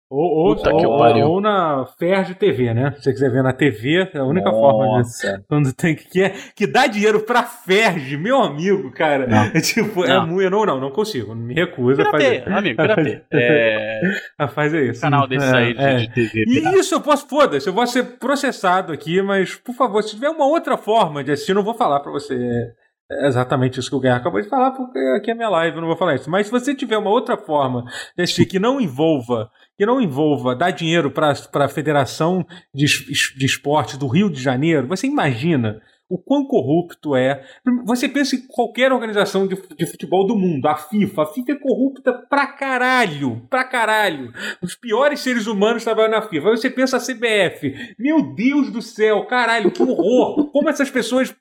Ou, 0.10 0.56
ou, 0.56 0.56
ou, 0.56 0.98
pariu. 0.98 1.28
ou 1.28 1.42
na 1.42 1.86
Ferg 2.00 2.34
TV, 2.36 2.74
né? 2.74 2.94
Se 2.96 3.04
você 3.04 3.12
quiser 3.12 3.30
ver 3.30 3.44
na 3.44 3.52
TV, 3.52 4.10
é 4.14 4.20
a 4.20 4.24
única 4.24 4.50
forma 4.50 4.86
de. 4.86 4.98
Nossa. 5.00 5.44
Quando 5.50 5.74
tem 5.74 5.96
que, 5.96 6.08
que, 6.08 6.24
é, 6.24 6.34
que 6.56 6.66
dá 6.66 6.88
dinheiro 6.88 7.20
pra 7.22 7.44
Ferg, 7.44 8.16
meu 8.16 8.42
amigo, 8.42 8.90
cara. 8.92 9.28
Não. 9.28 9.44
É 9.54 9.60
tipo, 9.60 10.06
é 10.06 10.08
Não. 10.08 10.26
muito. 10.26 10.50
Não, 10.50 10.66
não, 10.66 10.80
não 10.80 10.92
consigo. 10.92 11.36
Me 11.36 11.54
recuso 11.54 12.02
a 12.02 12.06
fazer. 12.12 12.44
Pirateia, 12.44 12.56
amigo, 12.58 12.82
pirateia. 12.82 13.26
É. 13.34 14.02
A 14.40 14.48
fazer 14.48 14.92
isso. 14.92 15.02
Canal 15.02 15.28
desses 15.28 15.52
É, 15.52 15.58
aí 15.58 15.74
de, 15.74 15.82
é. 15.82 15.96
de 15.98 16.10
TV. 16.14 16.44
E 16.48 16.80
isso 16.80 16.96
eu 16.96 17.02
posso, 17.02 17.28
foda-se, 17.28 17.68
eu 17.68 17.74
vou 17.74 17.86
ser 17.86 18.04
processado 18.18 18.94
aqui, 18.94 19.22
mas 19.22 19.56
por 19.56 19.76
favor, 19.76 20.02
se 20.02 20.16
tiver 20.16 20.30
uma 20.30 20.46
outra 20.48 20.78
forma 20.78 21.22
de 21.22 21.32
assistir, 21.34 21.52
eu 21.52 21.56
não 21.56 21.64
vou 21.64 21.74
falar 21.74 22.00
pra 22.00 22.12
você 22.14 22.34
é 22.34 22.87
exatamente 23.10 23.80
isso 23.80 23.90
que 23.90 23.96
o 23.96 24.00
Guerra 24.00 24.18
acabou 24.18 24.42
de 24.42 24.50
falar, 24.50 24.72
porque 24.72 25.00
aqui 25.18 25.32
é 25.32 25.34
minha 25.34 25.50
live, 25.50 25.76
eu 25.76 25.82
não 25.82 25.88
vou 25.88 25.98
falar 25.98 26.16
isso. 26.16 26.30
Mas 26.30 26.48
se 26.48 26.52
você 26.52 26.76
tiver 26.76 26.98
uma 26.98 27.10
outra 27.10 27.38
forma 27.38 27.84
de 28.16 28.24
assistir 28.24 28.46
que 28.46 28.60
não 28.60 28.82
envolva, 28.82 29.50
que 29.78 29.86
não 29.86 30.02
envolva 30.02 30.56
dar 30.56 30.72
dinheiro 30.72 31.10
pra, 31.10 31.34
pra 31.52 31.70
Federação 31.70 32.46
de, 32.74 32.86
de 32.86 33.46
Esportes 33.46 33.98
do 33.98 34.08
Rio 34.08 34.30
de 34.30 34.42
Janeiro, 34.42 34.88
você 34.88 35.08
imagina 35.08 35.82
o 36.10 36.18
quão 36.18 36.46
corrupto 36.46 37.16
é. 37.16 37.44
Você 37.86 38.08
pensa 38.08 38.36
em 38.36 38.48
qualquer 38.48 38.92
organização 38.92 39.46
de, 39.46 39.56
de 39.76 39.86
futebol 39.86 40.26
do 40.26 40.36
mundo, 40.36 40.68
a 40.68 40.76
FIFA. 40.78 41.24
A 41.24 41.26
FIFA 41.28 41.52
é 41.52 41.56
corrupta 41.56 42.14
pra 42.14 42.48
caralho, 42.48 43.42
pra 43.50 43.64
caralho. 43.64 44.32
Os 44.62 44.76
piores 44.76 45.20
seres 45.20 45.48
humanos 45.48 45.84
trabalham 45.84 46.12
na 46.12 46.22
FIFA. 46.22 46.50
Aí 46.50 46.58
você 46.58 46.70
pensa 46.70 46.98
a 46.98 47.00
CBF. 47.00 47.96
Meu 48.00 48.34
Deus 48.34 48.72
do 48.72 48.82
céu, 48.82 49.26
caralho, 49.26 49.72
que 49.72 49.82
horror. 49.82 50.50
Como 50.52 50.70
essas 50.70 50.90
pessoas. 50.90 51.36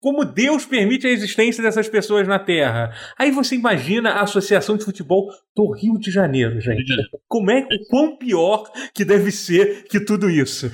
Como 0.00 0.24
Deus 0.24 0.66
permite 0.66 1.06
a 1.06 1.10
existência 1.10 1.62
dessas 1.62 1.88
pessoas 1.88 2.26
na 2.26 2.38
Terra. 2.38 2.92
Aí 3.16 3.30
você 3.30 3.54
imagina 3.54 4.10
a 4.10 4.22
Associação 4.22 4.76
de 4.76 4.84
Futebol 4.84 5.28
do 5.54 5.70
Rio 5.72 5.98
de 5.98 6.10
Janeiro, 6.10 6.60
gente. 6.60 6.92
Como 7.28 7.50
é 7.50 7.60
o 7.60 7.88
quão 7.88 8.16
pior 8.16 8.64
que 8.94 9.04
deve 9.04 9.30
ser 9.30 9.84
que 9.84 10.00
tudo 10.00 10.28
isso? 10.28 10.70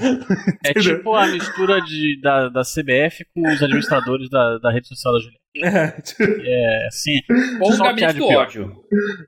É 0.64 0.72
tipo 0.80 1.14
a 1.14 1.26
mistura 1.26 1.80
de, 1.82 2.20
da, 2.22 2.48
da 2.48 2.62
CBF 2.62 3.17
com 3.34 3.42
os 3.48 3.62
administradores 3.62 4.28
da, 4.30 4.58
da 4.58 4.70
rede 4.72 4.88
social 4.88 5.12
da 5.14 5.18
Juliette. 5.20 5.38
É 5.60 6.86
assim. 6.86 7.18
Ou 7.60 7.70
o 7.70 7.72
Só 7.72 7.82
que 7.82 7.88
há 8.04 8.12
gabinete 8.12 8.12
de 8.14 8.18
do 8.20 8.26
ódio. 8.28 8.72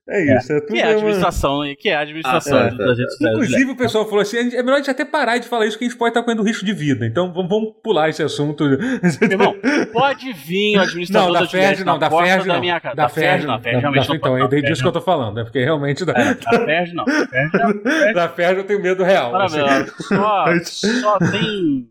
É 0.09 0.37
isso, 0.37 0.53
é 0.53 0.61
tudo. 0.61 0.73
Que 0.75 0.79
é 0.79 0.83
a 0.85 0.87
uma- 0.89 0.93
administração, 0.95 1.61
que 1.77 1.89
é 1.89 1.97
a 1.97 2.01
administração 2.01 2.59
Ah, 2.59 2.67
é, 2.67 2.71
das 2.71 2.99
redes 2.99 3.13
sociais 3.17 3.21
da. 3.39 3.45
Inclusive, 3.45 3.71
o 3.73 3.77
pessoal 3.77 4.05
falou 4.05 4.21
assim: 4.21 4.37
é 4.39 4.63
melhor 4.63 4.75
a 4.75 4.77
gente 4.77 4.91
até 4.91 5.05
parar 5.05 5.39
de 5.39 5.49
falar 5.49 5.67
isso, 5.67 5.77
que 5.77 5.85
a 5.85 5.89
gente 5.89 5.99
pode 5.99 6.11
estar 6.11 6.23
correndo 6.23 6.45
risco 6.45 6.65
de 6.65 6.73
vida. 6.73 7.05
Então 7.05 7.33
vamos, 7.33 7.49
vamos 7.49 7.73
pular 7.83 8.11
esse 8.11 8.23
assunto. 8.23 8.63
Irmão, 9.23 9.57
pode 9.93 10.33
vir 10.35 10.77
o 10.79 10.83
administrador 10.83 11.33
Não, 11.33 11.41
da 11.41 11.47
Juliette 11.47 11.69
Ferg 11.77 11.85
não, 11.85 11.99
da 11.99 12.11
Ferg 12.11 12.47
da 12.47 12.55
não. 12.55 12.61
minha 12.61 12.81
casa. 12.81 12.95
Da 12.95 13.09
Ferg 13.09 13.47
não, 13.47 13.57
da 13.57 13.63
Ferg 13.63 13.81
realmente 13.81 14.09
Da- 14.09 14.15
Então, 14.15 14.37
é 14.39 14.49
Da 14.49 14.61
disso 14.61 14.83
que 14.83 14.89
eu 14.89 14.93
tô 14.93 15.01
falando, 15.01 15.41
é 15.41 15.43
porque 15.45 15.65
realmente 15.65 16.05
da. 16.05 16.13
Da 16.13 16.35
Ferg 16.65 16.93
não. 16.95 17.05
Da 18.15 18.29
Ferg 18.29 18.55
da 18.55 18.61
eu 18.61 18.65
tenho 18.65 18.83
medo 18.83 19.03
real. 19.03 19.35
assim. 19.35 19.59
Parabéns, 19.59 19.93
só, 20.07 20.45
só 21.01 21.19
tem 21.19 21.89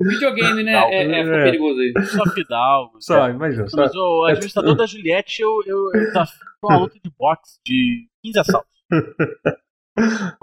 Videogame, 0.00 0.62
né? 0.62 0.72
É, 0.72 1.04
é, 1.04 1.20
é. 1.20 1.44
perigoso 1.44 1.78
aí. 1.80 1.92
só 2.06 2.24
Fidalgo. 2.30 2.96
Só, 3.00 3.28
imagina. 3.28 3.68
Só. 3.68 3.76
Mas 3.76 3.94
o 3.94 4.24
administrador 4.24 4.74
da 4.74 4.86
Juliette, 4.86 5.42
eu, 5.42 5.62
eu, 5.66 5.90
eu 5.94 6.06
desafio 6.06 6.46
uma 6.62 6.78
luta 6.78 6.98
de 7.02 7.10
boxe 7.18 7.58
de 7.64 8.08
15 8.22 8.38
assaltos. 8.38 8.76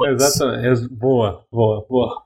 Exatamente. 0.07 0.67
Ex- 0.67 0.87
Boa, 0.87 1.45
boa, 1.51 1.85
boa. 1.89 2.23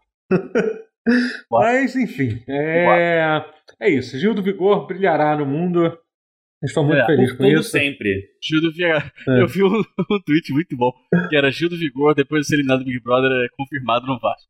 Mas, 1.50 1.96
enfim, 1.96 2.44
é, 2.48 3.44
é 3.80 3.90
isso. 3.90 4.18
Gil 4.20 4.34
do 4.34 4.44
Vigor 4.44 4.86
brilhará 4.86 5.36
no 5.36 5.46
mundo. 5.46 5.98
Estou 6.64 6.84
muito 6.86 7.00
É, 7.02 7.06
feliz 7.06 7.34
com 7.34 7.44
isso. 7.46 7.64
sempre. 7.70 8.30
Gil 8.44 8.62
do 8.62 8.72
Vigor. 8.72 9.04
É. 9.28 9.42
Eu 9.42 9.48
vi 9.48 9.64
um, 9.64 9.68
um 10.12 10.22
tweet 10.26 10.52
muito 10.54 10.76
bom, 10.78 10.92
que 11.30 11.36
era 11.36 11.50
Gil 11.52 11.70
do 11.70 11.78
Vigor, 11.78 12.14
depois 12.14 12.42
de 12.42 12.48
ser 12.48 12.56
eliminado 12.56 12.80
do 12.80 12.86
Big 12.86 13.02
Brother, 13.04 13.32
é 13.32 13.48
confirmado 13.58 14.06
no 14.06 14.20
Vasco. 14.20 14.50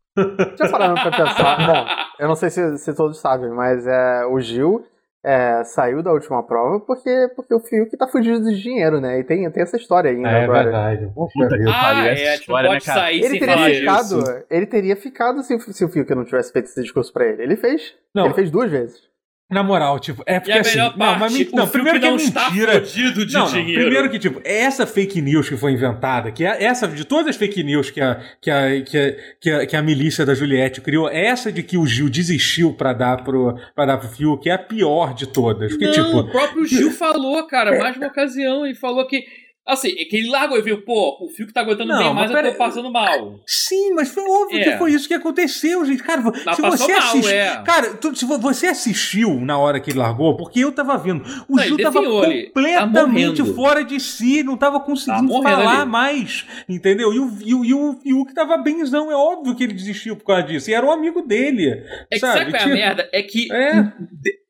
Já 0.60 0.70
pararam 0.70 0.96
pra 0.96 1.10
pensar? 1.10 1.56
Bom, 1.68 1.86
eu 2.20 2.28
não 2.28 2.36
sei 2.36 2.50
se, 2.50 2.78
se 2.80 2.94
todos 2.96 3.20
sabem, 3.22 3.50
mas 3.52 3.88
é, 3.88 4.26
o 4.26 4.40
Gil 4.42 4.86
é, 5.24 5.64
saiu 5.64 6.04
da 6.04 6.12
última 6.12 6.46
prova 6.46 6.82
porque, 6.82 7.30
porque 7.34 7.54
o 7.54 7.60
Fiuk 7.62 7.96
tá 7.96 8.08
fugindo 8.08 8.42
de 8.50 8.62
dinheiro, 8.62 9.00
né? 9.00 9.20
E 9.20 9.24
tem, 9.24 9.50
tem 9.50 9.64
essa 9.64 9.78
história 9.78 10.12
ainda 10.12 10.28
É 10.30 10.44
agora. 10.44 10.64
verdade. 10.64 11.12
Poxa 11.16 11.32
Puta 11.34 11.58
que. 11.58 11.70
Ah, 11.70 11.72
pariu, 11.82 12.12
essa 12.12 12.22
é, 12.24 12.28
não 12.28 12.34
história, 12.34 12.70
pode 12.72 12.80
né, 12.82 12.86
cara? 12.94 13.00
sair 13.00 13.20
Ele 13.20 13.30
sem 13.30 13.40
teria 13.40 13.80
ficado, 13.80 14.20
disso. 14.20 14.44
ele 14.50 14.66
teria 14.66 14.96
ficado 14.98 15.44
se, 15.44 15.56
o- 15.56 15.60
se 15.62 15.86
o 15.86 15.90
Fiuk 15.90 16.14
não 16.14 16.26
tivesse 16.26 16.52
feito 16.52 16.66
esse 16.66 16.82
discurso 16.82 17.14
pra 17.14 17.26
ele. 17.26 17.44
Ele 17.44 17.56
fez. 17.56 17.94
Não. 18.14 18.26
Ele 18.26 18.34
fez 18.34 18.52
duas 18.52 18.70
vezes. 18.70 19.00
Na 19.52 19.62
moral, 19.64 20.00
tipo, 20.00 20.24
é 20.26 20.38
E 20.38 20.40
porque 20.40 20.52
a 20.54 20.62
assim. 20.62 20.78
melhor 20.78 20.98
Não, 20.98 21.06
parte, 21.06 21.20
mas, 21.20 21.52
não, 21.52 21.68
primeiro 21.68 22.00
que 22.00 22.06
é 22.06 22.12
mentira. 22.12 22.84
Não, 23.34 23.40
não, 23.42 23.52
dinheiro. 23.52 23.82
primeiro 23.82 24.10
que, 24.10 24.18
tipo, 24.18 24.42
essa 24.46 24.88
fake 24.88 25.22
news 25.22 25.50
que 25.50 25.58
foi 25.58 25.74
inventada, 25.74 26.32
que 26.32 26.46
é 26.46 26.64
essa 26.64 26.88
de 26.88 27.04
todas 27.04 27.28
as 27.28 27.36
fake 27.36 27.62
news 27.62 27.90
que 27.92 28.00
a, 28.00 28.22
que 28.40 28.50
a, 28.50 28.82
que 28.82 28.98
a, 28.98 29.16
que 29.40 29.52
a, 29.52 29.66
que 29.68 29.76
a 29.76 29.82
milícia 29.82 30.26
da 30.26 30.34
Juliette 30.34 30.80
criou, 30.80 31.10
essa 31.10 31.52
de 31.52 31.62
que 31.64 31.78
o 31.78 31.86
Gil 31.86 32.10
desistiu 32.10 32.74
pra 32.74 32.94
dar 32.94 33.24
pro, 33.24 33.58
pra 33.76 33.86
dar 33.86 33.98
pro 33.98 34.08
Fiuk 34.08 34.48
é 34.50 34.54
a 34.54 34.58
pior 34.58 35.14
de 35.14 35.28
todas. 35.28 35.72
Porque, 35.72 35.86
não, 35.86 35.92
tipo, 35.92 36.18
o 36.20 36.32
próprio 36.32 36.66
Gil 36.66 36.90
falou, 36.96 37.46
cara, 37.46 37.78
mais 37.78 37.94
de 37.94 38.00
uma 38.00 38.08
ocasião, 38.08 38.66
e 38.66 38.74
falou 38.74 39.06
que. 39.06 39.24
Assim, 39.72 39.90
é 39.98 40.06
que 40.06 40.18
ele 40.18 40.30
largou 40.30 40.58
e 40.58 40.62
viu, 40.62 40.82
pô, 40.82 41.18
o 41.24 41.30
Fiuk 41.30 41.54
tá 41.54 41.62
aguentando 41.62 41.88
Não, 41.90 41.98
bem 41.98 42.08
mas 42.08 42.16
mais, 42.16 42.32
eu 42.32 42.36
pera- 42.36 42.52
tô 42.52 42.58
passando 42.58 42.92
mal. 42.92 43.40
Sim, 43.48 43.94
mas 43.94 44.10
foi 44.10 44.24
óbvio 44.24 44.60
É. 44.60 44.64
que 44.64 44.78
foi 44.78 44.92
isso 44.92 45.08
que 45.08 45.14
aconteceu, 45.14 45.86
gente. 45.86 46.04
Cara, 46.04 46.22
Mas 46.22 46.56
se 46.56 46.62
você 46.62 46.92
mal, 46.92 47.00
assistiu. 47.00 47.30
é. 47.32 47.64
Cara, 47.66 47.94
tu- 47.96 48.16
se 48.16 48.26
vo- 48.26 48.38
você 48.38 48.68
assistiu 48.68 49.40
na 49.40 49.58
hora 49.58 49.80
que 49.80 49.92
ele 49.92 50.00
largou, 50.00 50.36
porque 50.36 50.60
eu 50.60 50.72
tava 50.72 50.98
vendo. 50.98 51.24
O 51.48 51.56
Não, 51.56 51.64
Gil 51.64 51.78
tava 51.78 52.02
tá 52.02 52.06
completamente 52.54 53.42
morrendo. 53.42 53.56
fora 53.56 53.84
de 53.84 54.00
si, 54.00 54.44
não 54.44 54.58
tava 54.58 54.80
conseguindo 54.80 55.32
Tá 55.42 55.50
falar 55.50 55.82
ali. 55.82 55.90
mais. 55.90 56.46
Entendeu? 56.68 57.14
E 57.14 57.20
o, 57.20 57.32
e, 57.46 57.54
o, 57.54 57.66
e 57.66 57.74
o 57.74 57.96
Fiuk 58.02 58.34
tava 58.34 58.58
benzão. 58.58 59.12
É 59.12 59.16
óbvio 59.16 59.56
que 59.56 59.64
ele 59.64 59.74
desistiu 59.74 60.16
por 60.16 60.26
causa 60.26 60.44
disso. 60.44 60.70
E 60.70 60.74
era 60.74 60.86
um 60.86 60.92
amigo 60.92 61.22
dele. 61.22 61.70
É 61.70 62.16
que 62.16 62.20
sabe? 62.20 62.40
sabe 62.40 62.52
qual 62.52 62.62
é 62.62 62.66
a 62.66 62.68
merda? 62.76 63.10
É 63.14 63.22
que, 63.24 63.52
É. 63.52 63.92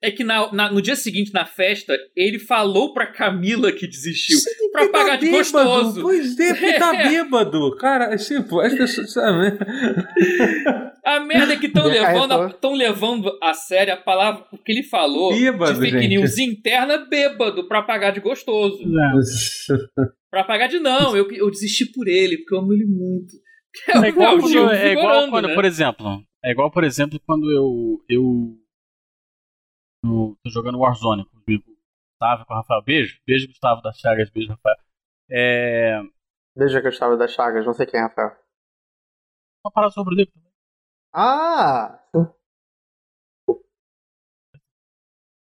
é 0.04 0.12
que 0.12 0.24
na- 0.24 0.52
na- 0.52 0.72
no 0.72 0.82
dia 0.82 0.96
seguinte, 0.96 1.32
na 1.34 1.46
festa, 1.46 1.96
ele 2.16 2.40
falou 2.40 2.94
pra 2.94 3.06
Camila 3.06 3.72
que 3.72 3.88
desistiu. 3.88 4.40
pra 4.72 4.82
Porque 4.88 4.98
tá 5.12 5.18
bêbado. 5.18 5.38
gostoso. 5.38 6.02
Pois 6.02 6.40
é, 6.40 6.54
porque 6.54 6.74
tá 6.74 6.96
É. 6.96 7.08
bêbado. 7.10 7.76
Cara, 7.78 8.16
tipo, 8.18 8.60
as 8.60 8.74
pessoas. 8.74 9.14
Sabe? 9.14 9.58
A 11.04 11.20
merda 11.22 11.54
é 11.54 11.58
que 11.58 11.66
estão 11.68 11.86
levando, 11.88 12.54
tão 12.54 12.74
levando 12.74 13.38
a 13.42 13.54
sério 13.54 13.94
a 13.94 13.98
palavra, 13.98 14.46
o 14.52 14.58
que 14.58 14.72
ele 14.72 14.84
falou 14.84 15.32
Bêbado, 15.34 15.74
de 15.74 15.80
fake 15.80 16.02
gente. 16.04 16.10
news 16.18 16.38
interna, 16.38 16.98
bêbado, 17.10 17.68
pra 17.68 17.82
pagar 17.82 18.12
de 18.12 18.20
gostoso. 18.20 18.78
Pra 20.30 20.44
pagar 20.44 20.68
de 20.68 20.80
não, 20.80 21.16
eu, 21.18 21.30
eu 21.32 21.50
desisti 21.50 21.86
por 21.92 22.08
ele, 22.08 22.38
porque 22.38 22.56
eu 22.56 22.60
amo 22.60 22.74
ele 22.74 22.86
muito. 22.86 23.34
É 24.06 24.10
igual, 24.10 24.36
o 24.38 24.48
Gil 24.50 24.64
quando, 24.64 24.74
é 24.74 24.92
igual 24.92 25.30
quando, 25.30 25.48
né? 25.48 25.56
por 25.56 25.64
exemplo, 25.66 26.22
é 26.44 26.52
igual, 26.52 26.70
por 26.70 26.84
exemplo, 26.84 27.20
quando 27.26 27.50
eu 27.50 28.04
eu 28.10 28.58
no- 30.04 30.38
tô 30.44 30.50
jogando 30.50 30.78
Warzone 30.80 31.26
comigo, 31.26 31.64
Gustavo 32.12 32.46
com 32.46 32.54
o 32.54 32.58
Rafael. 32.58 32.82
Beijo, 32.84 33.18
beijo 33.26 33.48
Gustavo 33.48 33.82
das 33.82 33.98
Chagas, 33.98 34.30
beijo 34.30 34.50
Rafael. 34.50 34.76
É. 35.32 36.00
Desde 36.56 36.82
que 36.82 36.88
eu 36.88 36.92
estava 36.92 37.16
das 37.18 37.32
Chagas, 37.32 37.66
não 37.66 37.74
sei 37.74 37.86
quem 37.86 38.00
é, 38.00 38.04
Rafael. 38.04 38.36
Uma 39.64 39.72
parada 39.72 39.94
sobre 39.94 40.14
o 40.14 40.18
dele 40.18 40.32
também. 40.32 40.52
Ah! 41.14 41.98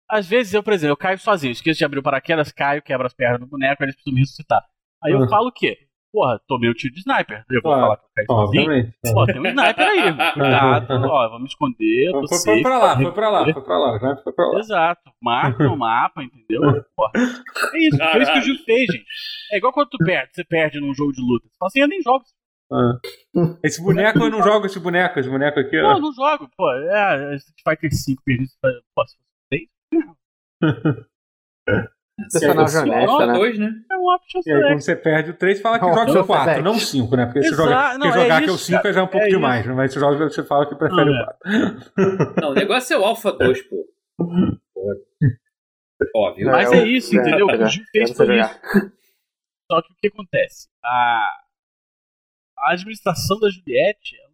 Às 0.09 0.27
vezes 0.27 0.53
eu, 0.53 0.61
por 0.61 0.73
exemplo, 0.73 0.91
eu 0.91 0.97
caio 0.97 1.17
sozinho, 1.17 1.53
esqueço 1.53 1.77
de 1.79 1.85
abrir 1.85 1.99
o 1.99 2.03
paraquedas, 2.03 2.51
caio, 2.51 2.81
quebro 2.81 3.07
as 3.07 3.13
pernas 3.13 3.39
do 3.39 3.47
boneco, 3.47 3.81
eles 3.81 3.95
precisam 3.95 4.13
me 4.13 4.19
ressuscitar. 4.19 4.61
Aí 5.01 5.13
eu 5.13 5.19
Uhum. 5.19 5.29
falo 5.29 5.47
o 5.47 5.51
quê? 5.53 5.87
Porra, 6.13 6.41
tomei 6.45 6.69
o 6.69 6.73
tiro 6.73 6.93
de 6.93 6.99
sniper. 6.99 7.45
Eu 7.49 7.61
vou 7.61 7.71
Claro. 7.71 7.81
falar 7.81 7.97
que 7.97 8.03
eu 8.03 8.09
caí 8.15 8.25
sozinho. 8.25 8.63
Obviamente. 8.63 8.97
Pô, 9.13 9.25
tem 9.25 9.39
um 9.39 9.45
sniper 9.47 9.87
aí. 9.87 10.01
Cuidado, 10.33 11.05
ó, 11.09 11.29
vamos 11.29 11.51
esconder. 11.51 12.11
Foi, 12.11 12.21
tô 12.21 12.27
foi, 12.27 12.37
safe, 12.37 12.51
foi 12.51 12.61
pra 12.63 12.77
lá, 12.79 12.95
foi 12.97 13.11
pra 13.13 13.29
lá, 13.29 13.43
foi 13.53 13.63
pra 13.63 13.77
lá, 13.77 13.99
né? 13.99 14.17
Foi 14.23 14.33
pra 14.33 14.45
lá. 14.47 14.59
Exato. 14.59 15.11
Marca 15.21 15.63
no 15.63 15.77
mapa, 15.77 16.21
entendeu? 16.23 16.61
Porra. 16.95 17.11
É 17.15 17.79
isso, 17.87 17.97
foi 17.97 18.21
isso 18.23 18.31
que 18.33 18.39
o 18.39 18.41
Gil 18.41 18.57
fez, 18.65 18.87
gente. 18.91 19.05
É 19.53 19.57
igual 19.57 19.71
quando 19.71 19.89
tu 19.89 19.97
perde, 19.99 20.31
você 20.33 20.43
perde 20.43 20.81
num 20.81 20.93
jogo 20.93 21.13
de 21.13 21.21
luta. 21.21 21.47
Você 21.47 21.57
fala 21.57 21.67
assim, 21.67 21.79
eu 21.79 21.87
nem 21.87 22.01
jogo. 22.01 22.25
Ah. 22.73 22.99
Esse 23.63 23.81
boneco 23.83 24.19
eu 24.19 24.29
não 24.29 24.41
jogo 24.43 24.65
esse 24.65 24.79
boneco, 24.79 25.19
esse 25.19 25.29
boneco 25.29 25.59
aqui, 25.59 25.81
Não, 25.81 25.89
ó. 25.89 25.93
eu 25.93 26.01
não 26.01 26.13
jogo. 26.13 26.49
Pô, 26.57 26.71
é, 26.73 27.35
Street 27.35 27.59
Fighter 27.67 27.91
5 27.93 28.21
perdi. 28.25 28.45
Pô, 28.95 29.05
se 29.07 29.15
fosse 29.17 29.69
seis, 32.29 32.53
Personagem 32.53 32.79
É, 32.79 32.95
honesto, 32.95 33.11
Só 33.11 33.25
né? 33.27 33.33
dois, 33.33 33.59
né? 33.59 33.71
é 33.91 33.95
um 33.97 34.13
option 34.13 34.37
E 34.37 34.39
aí, 34.39 34.43
select. 34.43 34.67
quando 34.67 34.81
você 34.81 34.95
perde 34.95 35.31
o 35.31 35.33
3, 35.33 35.61
fala 35.61 35.79
que 35.79 35.85
Não, 35.85 35.93
joga 35.93 36.21
o 36.21 36.25
4, 36.27 36.45
Fedec. 36.45 36.63
não 36.63 36.71
o 36.73 36.79
5, 36.79 37.15
né? 37.15 37.25
Porque 37.25 37.43
se 37.43 37.49
joga, 37.55 37.97
não, 37.97 38.07
é 38.07 38.11
jogar 38.11 38.41
que 38.41 38.47
é 38.49 38.51
o 38.51 38.55
isso, 38.55 38.65
5 38.65 38.93
já 38.93 38.99
é 38.99 39.03
um 39.03 39.07
pouco 39.07 39.25
é 39.25 39.29
demais, 39.29 39.65
né? 39.65 39.73
mas 39.73 39.93
se 39.93 39.99
joga, 39.99 40.29
você 40.29 40.43
fala 40.43 40.67
que 40.67 40.75
prefere 40.75 41.05
Não, 41.05 41.11
o 41.13 41.15
é. 41.15 41.25
4. 41.25 42.35
Não, 42.41 42.49
o 42.51 42.53
negócio 42.53 42.93
é 42.93 42.97
o 42.97 43.03
Alpha 43.05 43.31
2, 43.31 43.61
pô. 43.63 43.87
Óbvio. 46.15 46.47
Mas 46.47 46.71
é 46.71 46.77
é, 46.77 46.87
isso, 46.87 47.15
é, 47.15 47.21
entendeu? 47.21 47.47
é, 47.49 47.53
o 47.53 47.57
que 47.57 47.63
o 47.63 47.67
Gil 47.67 47.85
fez 47.91 48.09
jogar. 48.17 48.51
isso. 48.51 48.91
Só 49.71 49.81
que 49.81 49.93
o 49.93 49.95
que 49.97 50.07
acontece? 50.07 50.67
A, 50.83 51.37
a 52.57 52.71
administração 52.73 53.39
da 53.39 53.49
Juliette, 53.49 54.15
ela 54.19 54.31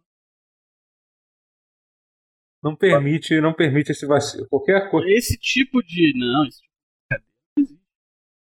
Não 2.62 2.74
permite, 2.74 3.40
não 3.40 3.52
permite 3.52 3.92
esse 3.92 4.06
vacilo. 4.06 4.48
Qualquer 4.48 4.90
coisa. 4.90 5.08
esse 5.10 5.36
tipo 5.38 5.82
de. 5.82 6.12
Não, 6.18 6.44
esse 6.46 6.60
tipo 6.62 6.67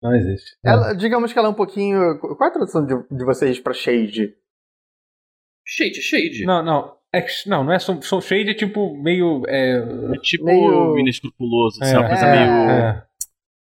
Não 0.01 0.15
existe. 0.15 0.55
Ela, 0.63 0.93
digamos 0.93 1.33
que 1.33 1.39
ela 1.39 1.47
é 1.47 1.51
um 1.51 1.55
pouquinho. 1.55 2.19
Qual 2.19 2.38
é 2.43 2.47
a 2.47 2.51
tradução 2.53 2.86
de, 2.86 2.93
de 3.10 3.25
vocês 3.25 3.60
pra 3.60 3.73
Shade? 3.73 4.36
Shade, 5.65 6.01
shade. 6.01 6.45
Não, 6.45 6.63
não. 6.63 6.97
É, 7.13 7.25
não, 7.47 7.63
não 7.63 7.73
é 7.73 7.79
só, 7.79 7.99
só 8.01 8.21
shade, 8.21 8.51
é 8.51 8.53
tipo 8.53 8.95
meio. 9.01 9.43
É, 9.47 9.77
é 10.15 10.19
tipo 10.21 10.45
Meio- 10.45 10.97
inescrupuloso, 10.99 11.81
assim, 11.81 11.93
é, 11.95 11.97
uma 11.99 12.07
coisa 12.07 12.25
é, 12.25 12.31
meio. 12.31 12.69
é. 12.69 13.07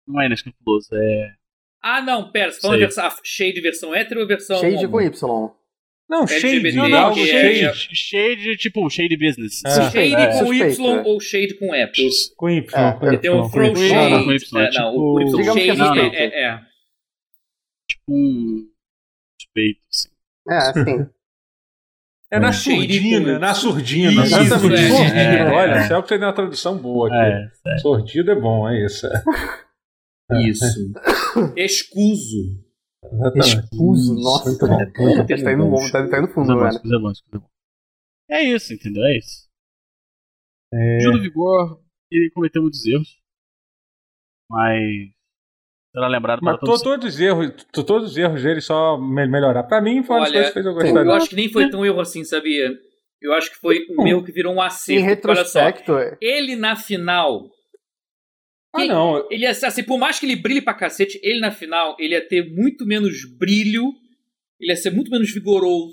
Não 0.06 0.20
é 0.22 0.26
inescrupuloso, 0.26 0.88
é. 0.94 1.34
Ah, 1.82 2.00
não, 2.00 2.30
pera, 2.30 2.50
você 2.52 2.60
Sei. 2.60 2.70
a 2.70 2.76
versão, 2.76 3.10
shade 3.24 3.60
versão 3.60 3.94
hétero 3.94 4.20
ou 4.20 4.26
versão 4.26 4.56
Shade 4.58 4.76
homo? 4.86 4.90
com 4.90 5.00
Y. 5.00 5.50
Não, 6.10 6.26
shade. 6.26 6.72
Não, 6.72 6.84
é 6.84 6.88
não, 6.88 7.14
shade, 7.14 7.64
é- 7.64 7.72
shade, 7.74 8.56
tipo, 8.58 8.88
shade 8.90 9.16
business. 9.16 9.62
É. 9.64 9.70
Shade 9.90 10.14
É, 10.14 10.26
com 10.26 10.32
suspeito, 10.46 10.82
Y 10.82 10.98
é. 10.98 11.02
ou 11.06 11.20
shade 11.20 11.54
com 11.58 11.72
Apple? 11.72 12.08
Com 12.36 12.50
Y. 12.50 12.74
É, 12.74 12.92
com 12.92 13.06
é, 13.06 13.14
Y, 13.14 13.20
Tem 13.20 13.30
um 13.30 13.50
throw 13.50 13.64
Y. 13.66 13.72
Não, 13.72 13.88
shade. 13.88 14.10
não, 14.10 14.24
com 14.24 14.32
Y, 14.32 14.58
É, 14.60 14.64
é 14.64 14.70
não, 14.78 14.90
tipo- 14.90 15.00
o 15.00 15.20
Y 15.20 15.36
Digamos 15.36 15.62
que 15.62 15.70
é 15.70 15.74
shade 15.76 15.88
suspeito. 15.88 16.16
é, 16.16 16.24
é, 16.24 16.44
é. 16.44 16.60
Tipo 17.88 18.02
um. 18.12 18.68
Suspeito, 19.40 19.80
assim. 19.90 20.08
É, 20.50 20.56
assim. 20.56 21.06
É 22.30 22.38
na 22.40 22.50
Shade 22.50 22.94
surdina, 22.94 23.38
na 23.38 23.52
surdina. 23.54 24.24
Isso, 24.24 24.40
Exatamente. 24.40 24.82
é, 24.82 25.18
é, 25.18 25.38
é. 25.40 25.44
Olha, 25.50 25.72
é 25.74 25.96
o 25.98 26.02
que 26.02 26.08
você 26.08 26.18
tem 26.18 26.26
uma 26.26 26.32
tradução 26.32 26.78
boa 26.78 27.08
aqui. 27.08 27.50
É, 27.68 27.78
Sordido 27.78 28.30
é 28.30 28.34
bom, 28.34 28.66
é 28.68 28.86
isso. 28.86 29.06
é. 29.06 30.42
Isso. 30.48 30.64
Escuso. 31.56 32.58
Exatamente. 33.04 33.64
Escuso, 33.64 34.14
nossa. 34.14 34.48
Muito 34.50 34.66
bom. 34.66 34.78
Tá 35.42 35.52
indo 35.52 35.66
bom, 35.68 35.90
tá, 35.90 36.08
tá 36.08 36.18
indo 36.18 36.28
fundo, 36.28 36.46
coisa 36.46 36.54
boa, 36.54 36.68
velho. 36.70 36.80
coisa 36.80 36.98
boa, 36.98 37.12
coisa 37.12 37.22
boa. 37.38 37.50
É 38.30 38.42
isso, 38.44 38.72
entendeu? 38.72 39.02
É 39.04 39.18
isso. 39.18 39.48
É, 40.72 40.98
do 41.10 41.20
Vigor, 41.20 41.80
ele 42.10 42.30
cometeu 42.30 42.62
muitos 42.62 42.84
erros. 42.86 43.18
Mas. 44.50 45.10
Será 45.94 46.08
lembrado 46.08 46.40
para 46.40 46.52
mas 46.52 46.60
todos. 46.60 46.80
to- 46.80 46.84
todos 46.88 47.14
os 47.14 47.20
erros, 47.20 47.52
to- 47.70 47.84
todos 47.84 48.10
os 48.12 48.16
erros 48.16 48.42
dele 48.42 48.60
só 48.62 48.96
me- 48.96 49.26
melhorar. 49.26 49.64
Pra 49.64 49.82
mim, 49.82 50.02
foi 50.02 50.16
uma 50.16 50.22
das 50.22 50.32
coisas 50.32 50.48
que 50.48 50.54
fez 50.54 50.66
eu 50.66 50.72
gostar 50.72 50.88
Eu 50.88 50.94
dele. 50.94 51.10
acho 51.12 51.28
que 51.28 51.36
nem 51.36 51.52
foi 51.52 51.68
tão 51.68 51.84
erro 51.84 52.00
assim, 52.00 52.24
sabia? 52.24 52.70
Eu 53.20 53.34
acho 53.34 53.50
que 53.50 53.56
foi 53.58 53.86
um 53.90 54.06
erro 54.06 54.24
que 54.24 54.32
virou 54.32 54.54
um 54.54 54.62
Em 54.62 54.66
acerto. 54.66 55.28
Olha 55.28 55.44
só, 55.44 55.60
retrospecto, 55.60 55.98
é- 55.98 56.16
ele 56.20 56.56
na 56.56 56.76
final, 56.76 57.42
Ah, 58.74 58.84
não. 58.86 59.26
ele 59.30 59.42
ia, 59.44 59.50
assim, 59.50 59.82
por 59.82 59.98
mais 59.98 60.18
que 60.18 60.26
ele 60.26 60.36
brilhe 60.36 60.62
pra 60.62 60.72
cacete, 60.74 61.20
ele 61.22 61.40
na 61.40 61.50
final, 61.50 61.96
ele 62.00 62.14
ia 62.14 62.26
ter 62.26 62.50
muito 62.54 62.86
menos 62.86 63.24
brilho, 63.38 63.92
ele 64.60 64.72
ia 64.72 64.76
ser 64.76 64.90
muito 64.90 65.10
menos 65.10 65.30
vigoroso 65.32 65.92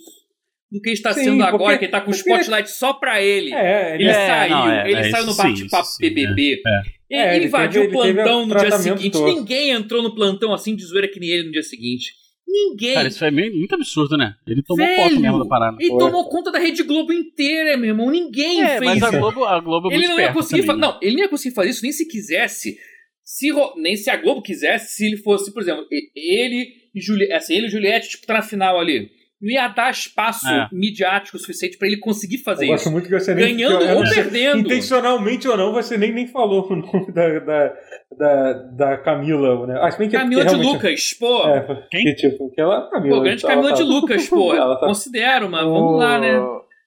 do 0.71 0.79
que 0.79 0.91
está 0.91 1.13
Sim, 1.13 1.23
sendo 1.23 1.43
agora, 1.43 1.57
porque- 1.57 1.77
que 1.79 1.85
ele 1.85 1.91
tá 1.91 1.99
com 2.01 2.11
o 2.11 2.13
spotlight 2.13 2.69
só 2.69 2.93
pra 2.93 3.21
ele. 3.21 3.53
É, 3.53 3.95
ele 3.95 4.03
Ele 4.03 4.09
É, 4.11 4.13
saiu, 4.27 4.49
não, 4.55 4.71
é, 4.71 4.91
ele 4.91 4.99
é, 4.99 5.09
saiu 5.11 5.25
no 5.25 5.35
bate-papo 5.35 5.89
BBB. 5.99 6.61
é, 6.65 6.69
é. 6.69 6.81
Ele, 7.11 7.21
É, 7.21 7.35
ele 7.37 7.45
invadiu 7.45 7.81
teve- 7.81 7.97
o 7.97 8.01
teve 8.03 8.13
plantão 8.13 8.45
no 8.45 8.55
dia 8.55 8.71
seguinte. 8.77 9.13
todo. 9.13 9.25
Ninguém 9.33 9.71
entrou 9.71 10.03
no 10.03 10.13
plantão 10.13 10.53
assim 10.53 10.75
de 10.75 10.83
zoeira 10.85 11.07
que 11.07 11.19
nem 11.19 11.29
ele 11.31 11.43
no 11.47 11.51
dia 11.51 11.63
seguinte. 11.63 12.13
Ninguém. 12.51 12.95
Cara, 12.95 13.07
isso 13.07 13.19
foi 13.19 13.29
meio, 13.29 13.55
muito 13.55 13.75
absurdo, 13.75 14.17
né? 14.17 14.33
Ele 14.47 14.63
tomou 14.63 14.85
Velho, 14.85 15.03
foto 15.03 15.19
mesmo 15.19 15.39
da 15.39 15.45
parada. 15.45 15.77
Ele 15.79 15.89
Foi. 15.89 15.99
tomou 15.99 16.27
conta 16.29 16.51
da 16.51 16.57
Rede 16.57 16.81
Globo 16.83 17.13
inteira, 17.13 17.77
meu 17.77 17.89
irmão. 17.89 18.09
Ninguém 18.09 18.63
É, 18.63 18.79
fez 18.79 18.81
mas 18.81 19.03
a 19.03 19.09
isso. 19.09 19.19
Globo, 19.19 19.43
a 19.45 19.59
Globo 19.59 19.91
é 19.91 19.93
Ele 19.95 20.07
muito 20.07 20.17
não 20.17 20.23
ia 20.23 20.33
conseguir 20.33 20.65
também, 20.65 20.81
né? 20.81 20.87
Não, 20.87 20.99
ele 21.01 21.15
não 21.15 21.21
ia 21.23 21.29
conseguir 21.29 21.53
fazer 21.53 21.69
isso 21.69 21.83
nem 21.83 21.91
se 21.91 22.07
quisesse. 22.07 22.75
Se 23.23 23.49
Nem 23.77 23.95
se 23.95 24.09
a 24.09 24.17
Globo 24.17 24.41
quisesse, 24.41 24.95
se 24.95 25.05
ele 25.05 25.17
fosse, 25.17 25.53
por 25.53 25.61
exemplo, 25.61 25.85
e- 25.91 26.09
ele 26.41 26.65
e 26.95 26.99
Juliette, 26.99 27.33
assim, 27.33 27.53
ele 27.55 27.67
e 27.67 27.69
Juliette, 27.69 28.09
tipo, 28.09 28.25
tá 28.25 28.33
na 28.33 28.41
final 28.41 28.79
ali. 28.79 29.07
Não 29.41 29.49
ia 29.49 29.69
dar 29.69 29.89
espaço 29.89 30.45
É. 30.49 30.67
midiático 30.71 31.37
suficiente 31.39 31.77
pra 31.77 31.87
ele 31.87 31.97
conseguir 31.97 32.39
fazer 32.39 32.65
Eu 32.65 32.71
gosto 32.71 32.81
isso. 32.83 32.91
muito 32.91 33.07
que 33.07 33.17
você 33.17 33.33
nem. 33.33 33.55
Ganhando 33.55 33.85
eu 33.85 33.97
ou 33.97 34.03
perdendo. 34.03 34.59
Intencionalmente 34.59 35.47
ou 35.47 35.55
não, 35.55 35.71
você 35.71 35.97
nem, 35.97 36.11
nem 36.11 36.27
falou 36.27 36.67
o 36.69 36.75
nome 36.75 37.11
da, 37.13 37.39
da, 37.39 37.73
da, 38.17 38.53
da 38.53 38.97
Camila, 38.97 39.65
né? 39.65 39.79
Ah, 39.81 39.95
bem 39.97 40.09
que 40.09 40.17
Camila 40.17 40.43
que 40.45 40.55
de 40.55 40.61
Lucas, 40.61 41.13
pô. 41.17 41.47
É, 41.47 41.87
Quem? 41.89 42.03
Que, 42.03 42.15
tipo, 42.15 42.51
que 42.51 42.59
ela, 42.59 42.89
Camila, 42.89 43.15
Pô, 43.15 43.23
grande 43.23 43.45
ela 43.45 43.53
Camila 43.53 43.69
tá- 43.71 43.75
de 43.77 43.83
Lucas, 43.83 44.27
pô. 44.27 44.53
Ela 44.53 44.77
tá- 44.77 44.87
Considero, 44.87 45.49
mas 45.49 45.63
vamos 45.63 45.97
lá, 45.97 46.19
né? 46.19 46.37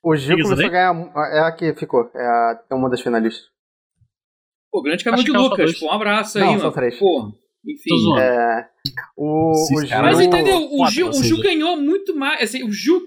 O 0.04 0.14
Gil 0.14 0.36
começou 0.42 0.66
a 0.66 0.68
ganhar. 0.68 0.94
É 1.32 1.38
a 1.40 1.52
que 1.52 1.74
ficou. 1.74 2.10
É, 2.14 2.20
a, 2.22 2.60
é 2.70 2.74
uma 2.74 2.90
das 2.90 3.00
finalistas. 3.00 3.44
Pô, 4.70 4.82
grande 4.82 5.04
Camila 5.04 5.22
Acho 5.22 5.30
de 5.32 5.36
é 5.36 5.40
Lucas, 5.40 5.78
pô. 5.78 5.86
Um 5.86 5.92
abraço 5.92 6.38
Não, 6.38 6.50
aí, 6.50 6.56
mano. 6.58 6.72
três. 6.72 6.98
Pô, 6.98 7.32
enfim. 7.66 8.18
É, 8.18 8.66
o, 9.16 9.52
o 9.52 9.84
Gil. 9.84 9.98
Mas 10.02 10.20
entendeu? 10.20 10.68
O 10.72 10.86
Gil, 10.88 11.08
o 11.08 11.12
Gil 11.22 11.40
ganhou 11.40 11.76
muito 11.76 12.14
mais. 12.16 12.42
Assim, 12.42 12.62
o 12.64 12.72
Gil 12.72 13.00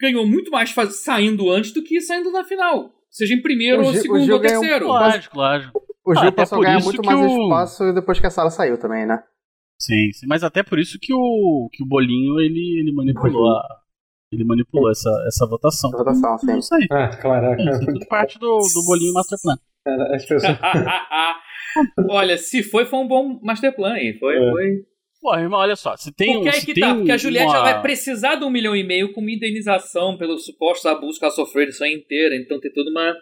ganhou 0.00 0.26
muito 0.26 0.50
mais 0.50 0.70
faz- 0.70 0.96
saindo 1.00 1.50
antes 1.50 1.72
do 1.72 1.82
que 1.82 2.00
saindo 2.00 2.30
na 2.32 2.44
final. 2.44 2.92
Seja 3.10 3.34
em 3.34 3.42
primeiro, 3.42 3.82
O 3.82 3.86
ou 3.86 3.92
Gil- 3.92 3.98
o 4.00 4.02
segundo, 4.02 4.32
ou 4.32 4.38
ganhou- 4.40 4.60
terceiro. 4.60 4.86
Lógico, 4.86 5.36
lógico. 5.36 5.82
O 6.04 6.12
Ah, 6.12 6.14
Gil 6.14 6.28
até 6.28 6.36
passou 6.42 6.58
a 6.60 6.64
ganhar 6.64 6.80
muito 6.82 7.04
mais 7.04 7.20
o- 7.20 7.42
espaço 7.44 7.92
depois 7.92 8.18
que 8.20 8.26
a 8.26 8.30
Sara 8.30 8.50
saiu 8.50 8.78
também, 8.78 9.04
né? 9.06 9.22
Sim, 9.80 10.10
sim, 10.12 10.26
mas 10.26 10.42
até 10.42 10.62
por 10.62 10.78
isso 10.78 10.98
que 11.00 11.12
o, 11.14 11.68
que 11.72 11.82
o 11.82 11.86
Bolinho 11.86 12.40
ele, 12.40 12.80
ele 12.80 12.92
manipulou 12.92 13.48
a, 13.50 13.62
ele 14.32 14.42
manipulou 14.44 14.90
essa, 14.90 15.08
essa 15.26 15.46
votação. 15.46 15.88
Essa 15.90 15.98
votação, 15.98 16.38
sim. 16.38 16.58
Isso 16.58 16.74
aí. 16.74 16.86
Ah, 16.90 17.08
caraca. 17.08 17.62
É, 17.62 17.70
isso 17.70 17.82
é 17.82 17.86
tudo 17.86 18.06
parte 18.08 18.38
do, 18.38 18.58
do 18.58 18.84
Bolinho 18.86 19.12
Master 19.14 19.38
Plan. 19.42 19.56
As 20.14 20.24
pessoas. 20.24 20.58
Olha, 22.10 22.36
se 22.38 22.62
foi, 22.62 22.84
foi 22.84 22.98
um 22.98 23.08
bom 23.08 23.38
master 23.42 23.74
plan 23.74 23.92
aí. 23.94 24.16
Foi, 24.18 24.36
É. 24.36 24.50
foi. 24.50 24.66
Pô, 25.20 25.34
irmão, 25.36 25.58
olha 25.58 25.74
só, 25.74 25.96
se 25.96 26.12
tem 26.14 26.32
Porque 26.34 26.48
um. 26.48 26.52
aí 26.52 26.60
que 26.60 26.74
tem 26.74 26.82
tá, 26.84 26.94
porque 26.94 27.10
a 27.10 27.16
Juliette 27.16 27.48
uma... 27.50 27.60
vai 27.62 27.82
precisar 27.82 28.36
de 28.36 28.44
um 28.44 28.50
milhão 28.50 28.76
e 28.76 28.84
meio 28.84 29.12
com 29.12 29.20
uma 29.20 29.30
indenização 29.32 30.16
pelos 30.16 30.44
supostos 30.46 30.86
abusos 30.86 31.18
que 31.18 31.24
ela 31.24 31.34
sofreu 31.34 31.62
a 31.62 31.64
edição 31.64 31.86
inteira. 31.86 32.36
Então 32.36 32.60
tem 32.60 32.72
toda 32.72 32.88
uma. 32.90 33.14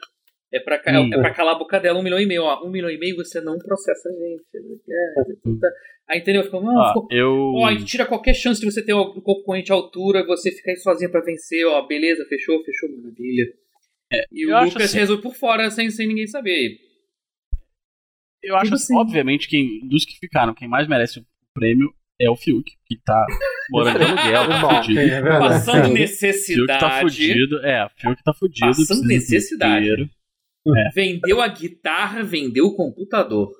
É 0.53 0.61
pra, 0.61 0.77
Hum. 0.89 1.11
é 1.13 1.19
pra 1.19 1.33
calar 1.35 1.55
a 1.55 1.59
boca 1.59 1.81
dela 1.81 1.99
um 1.99 2.03
milhão 2.03 2.21
e 2.21 2.27
meio. 2.27 2.43
Ó, 2.43 2.67
um 2.67 2.71
milhão 2.71 2.91
e 2.91 2.99
meio 2.99 3.17
você 3.17 3.41
não 3.41 3.57
processa 3.59 4.09
a 4.09 4.13
gente. 4.13 4.43
É, 4.91 5.59
tá- 5.61 5.69
Aí 6.09 6.21
entendeu? 6.21 6.45
Ficou, 6.45 6.63
não, 6.63 6.77
Ó, 6.77 6.89
ficou, 6.89 7.09
eu. 7.11 7.33
Ó, 7.57 7.67
a 7.67 7.73
gente 7.73 7.87
tira 7.87 8.05
qualquer 8.07 8.35
chance 8.35 8.61
de 8.61 8.67
você 8.71 8.85
ter 8.85 8.95
um 8.95 9.21
concorrente 9.23 9.73
à 9.73 9.75
altura 9.75 10.21
e 10.21 10.27
você 10.27 10.53
ficar 10.53 10.71
aí 10.73 10.77
sozinha 10.77 11.11
pra 11.11 11.21
vencer, 11.23 11.67
ó, 11.67 11.85
beleza, 11.87 12.25
fechou, 12.29 12.63
fechou, 12.63 12.89
maravilha. 12.97 13.45
e 14.33 14.47
eu 14.49 14.55
o 14.57 14.65
Lucas 14.67 14.83
assim- 14.85 14.99
resolve 14.99 15.21
por 15.23 15.35
fora 15.35 15.69
sem, 15.71 15.91
sem 15.91 16.07
ninguém 16.07 16.27
saber. 16.29 16.77
Eu 18.47 18.55
acho 18.55 18.65
Tipo 18.65 18.75
assim, 18.77 18.95
assim. 18.95 19.01
obviamente, 19.01 19.49
quem, 19.49 19.87
dos 19.89 20.05
que 20.05 20.19
ficaram, 20.19 20.55
quem 20.55 20.69
mais 20.69 20.87
merece 20.87 21.19
o 21.19 21.27
prêmio 21.53 21.93
é 22.19 22.31
o 22.31 22.37
Fiuk, 22.37 22.71
que 22.87 22.97
tá 22.97 23.27
morando 23.71 23.99
de 23.99 24.05
aluguel, 24.05 24.49
tá 24.49 24.61
Bom, 24.61 24.83
fudido. 24.83 25.01
É 25.01 25.21
verdade. 25.21 25.39
Passando 25.39 25.75
Sim. 25.75 25.81
Fiuk 25.81 25.89
tá 25.89 26.01
necessidade, 26.01 27.01
fudido, 27.01 27.67
é, 27.67 27.85
o 27.85 27.91
Fiuk 27.91 28.23
tá 28.23 28.33
fudido. 28.33 28.67
Passando 28.67 29.07
necessidade. 29.07 29.81
dinheiro. 29.81 30.11
vendeu 30.95 31.41
a 31.41 31.49
guitarra, 31.49 32.23
vendeu 32.23 32.67
o 32.67 32.77
computador. 32.77 33.53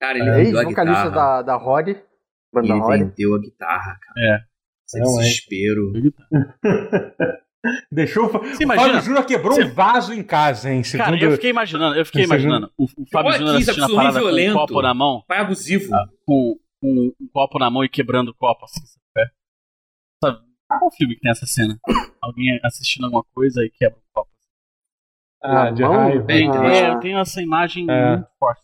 Cara, 0.00 0.18
ele 0.18 0.30
vendeu 0.44 0.60
a 0.60 0.64
guitarra. 0.64 1.10
da, 1.10 1.42
da. 1.42 1.58
Banda 1.58 2.74
Ele 2.74 3.04
vendeu 3.04 3.34
a 3.34 3.38
guitarra, 3.40 3.98
cara. 4.00 4.14
É. 4.18 4.40
Esse 4.86 4.98
é. 4.98 5.02
desespero. 5.02 5.92
Deixou. 7.90 8.28
Você 8.28 8.38
o 8.38 8.40
Fábio 8.42 8.62
imagina? 8.62 9.00
Júnior 9.00 9.24
quebrou 9.26 9.54
Você- 9.54 9.64
um 9.64 9.72
vaso 9.74 10.12
em 10.12 10.22
casa, 10.22 10.70
hein? 10.70 10.82
Segundo... 10.84 11.04
Cara, 11.06 11.22
eu 11.24 11.32
fiquei 11.32 11.50
imaginando, 11.50 11.96
eu 11.96 12.04
fiquei 12.04 12.24
imaginando 12.24 12.70
o, 12.76 12.84
o 12.84 13.06
Fábio 13.10 13.30
Olha 13.30 13.38
Júnior 13.38 13.56
assistindo 13.56 13.84
a 13.84 13.96
parada 13.96 14.12
com 14.20 14.26
violento. 14.26 14.50
um 14.52 14.54
copo 14.60 14.82
na 14.82 14.94
mão, 14.94 15.24
Pai 15.26 15.38
abusivo. 15.38 15.90
com, 16.26 16.56
com 16.80 17.12
um 17.20 17.28
copo 17.32 17.58
na 17.58 17.70
mão 17.70 17.82
e 17.84 17.88
quebrando 17.88 18.28
o 18.28 18.34
copo 18.34 18.64
assim. 18.66 18.80
sabe? 19.14 19.30
Sabe, 20.22 20.38
qual 20.68 20.90
filme 20.90 21.14
que 21.14 21.20
tem 21.22 21.30
essa 21.30 21.46
cena? 21.46 21.78
Alguém 22.20 22.60
assistindo 22.62 23.04
alguma 23.04 23.24
coisa 23.34 23.64
e 23.64 23.70
quebra 23.70 23.98
um 23.98 24.02
copo. 24.12 24.30
Ah, 25.42 25.70
de 25.70 25.82
raiva. 25.82 26.22
bem, 26.24 26.50
Ah, 26.50 26.66
É, 26.74 26.90
eu 26.90 27.00
tenho 27.00 27.18
essa 27.18 27.40
imagem 27.42 27.86
É. 27.90 28.08
muito 28.16 28.28
forte. 28.38 28.62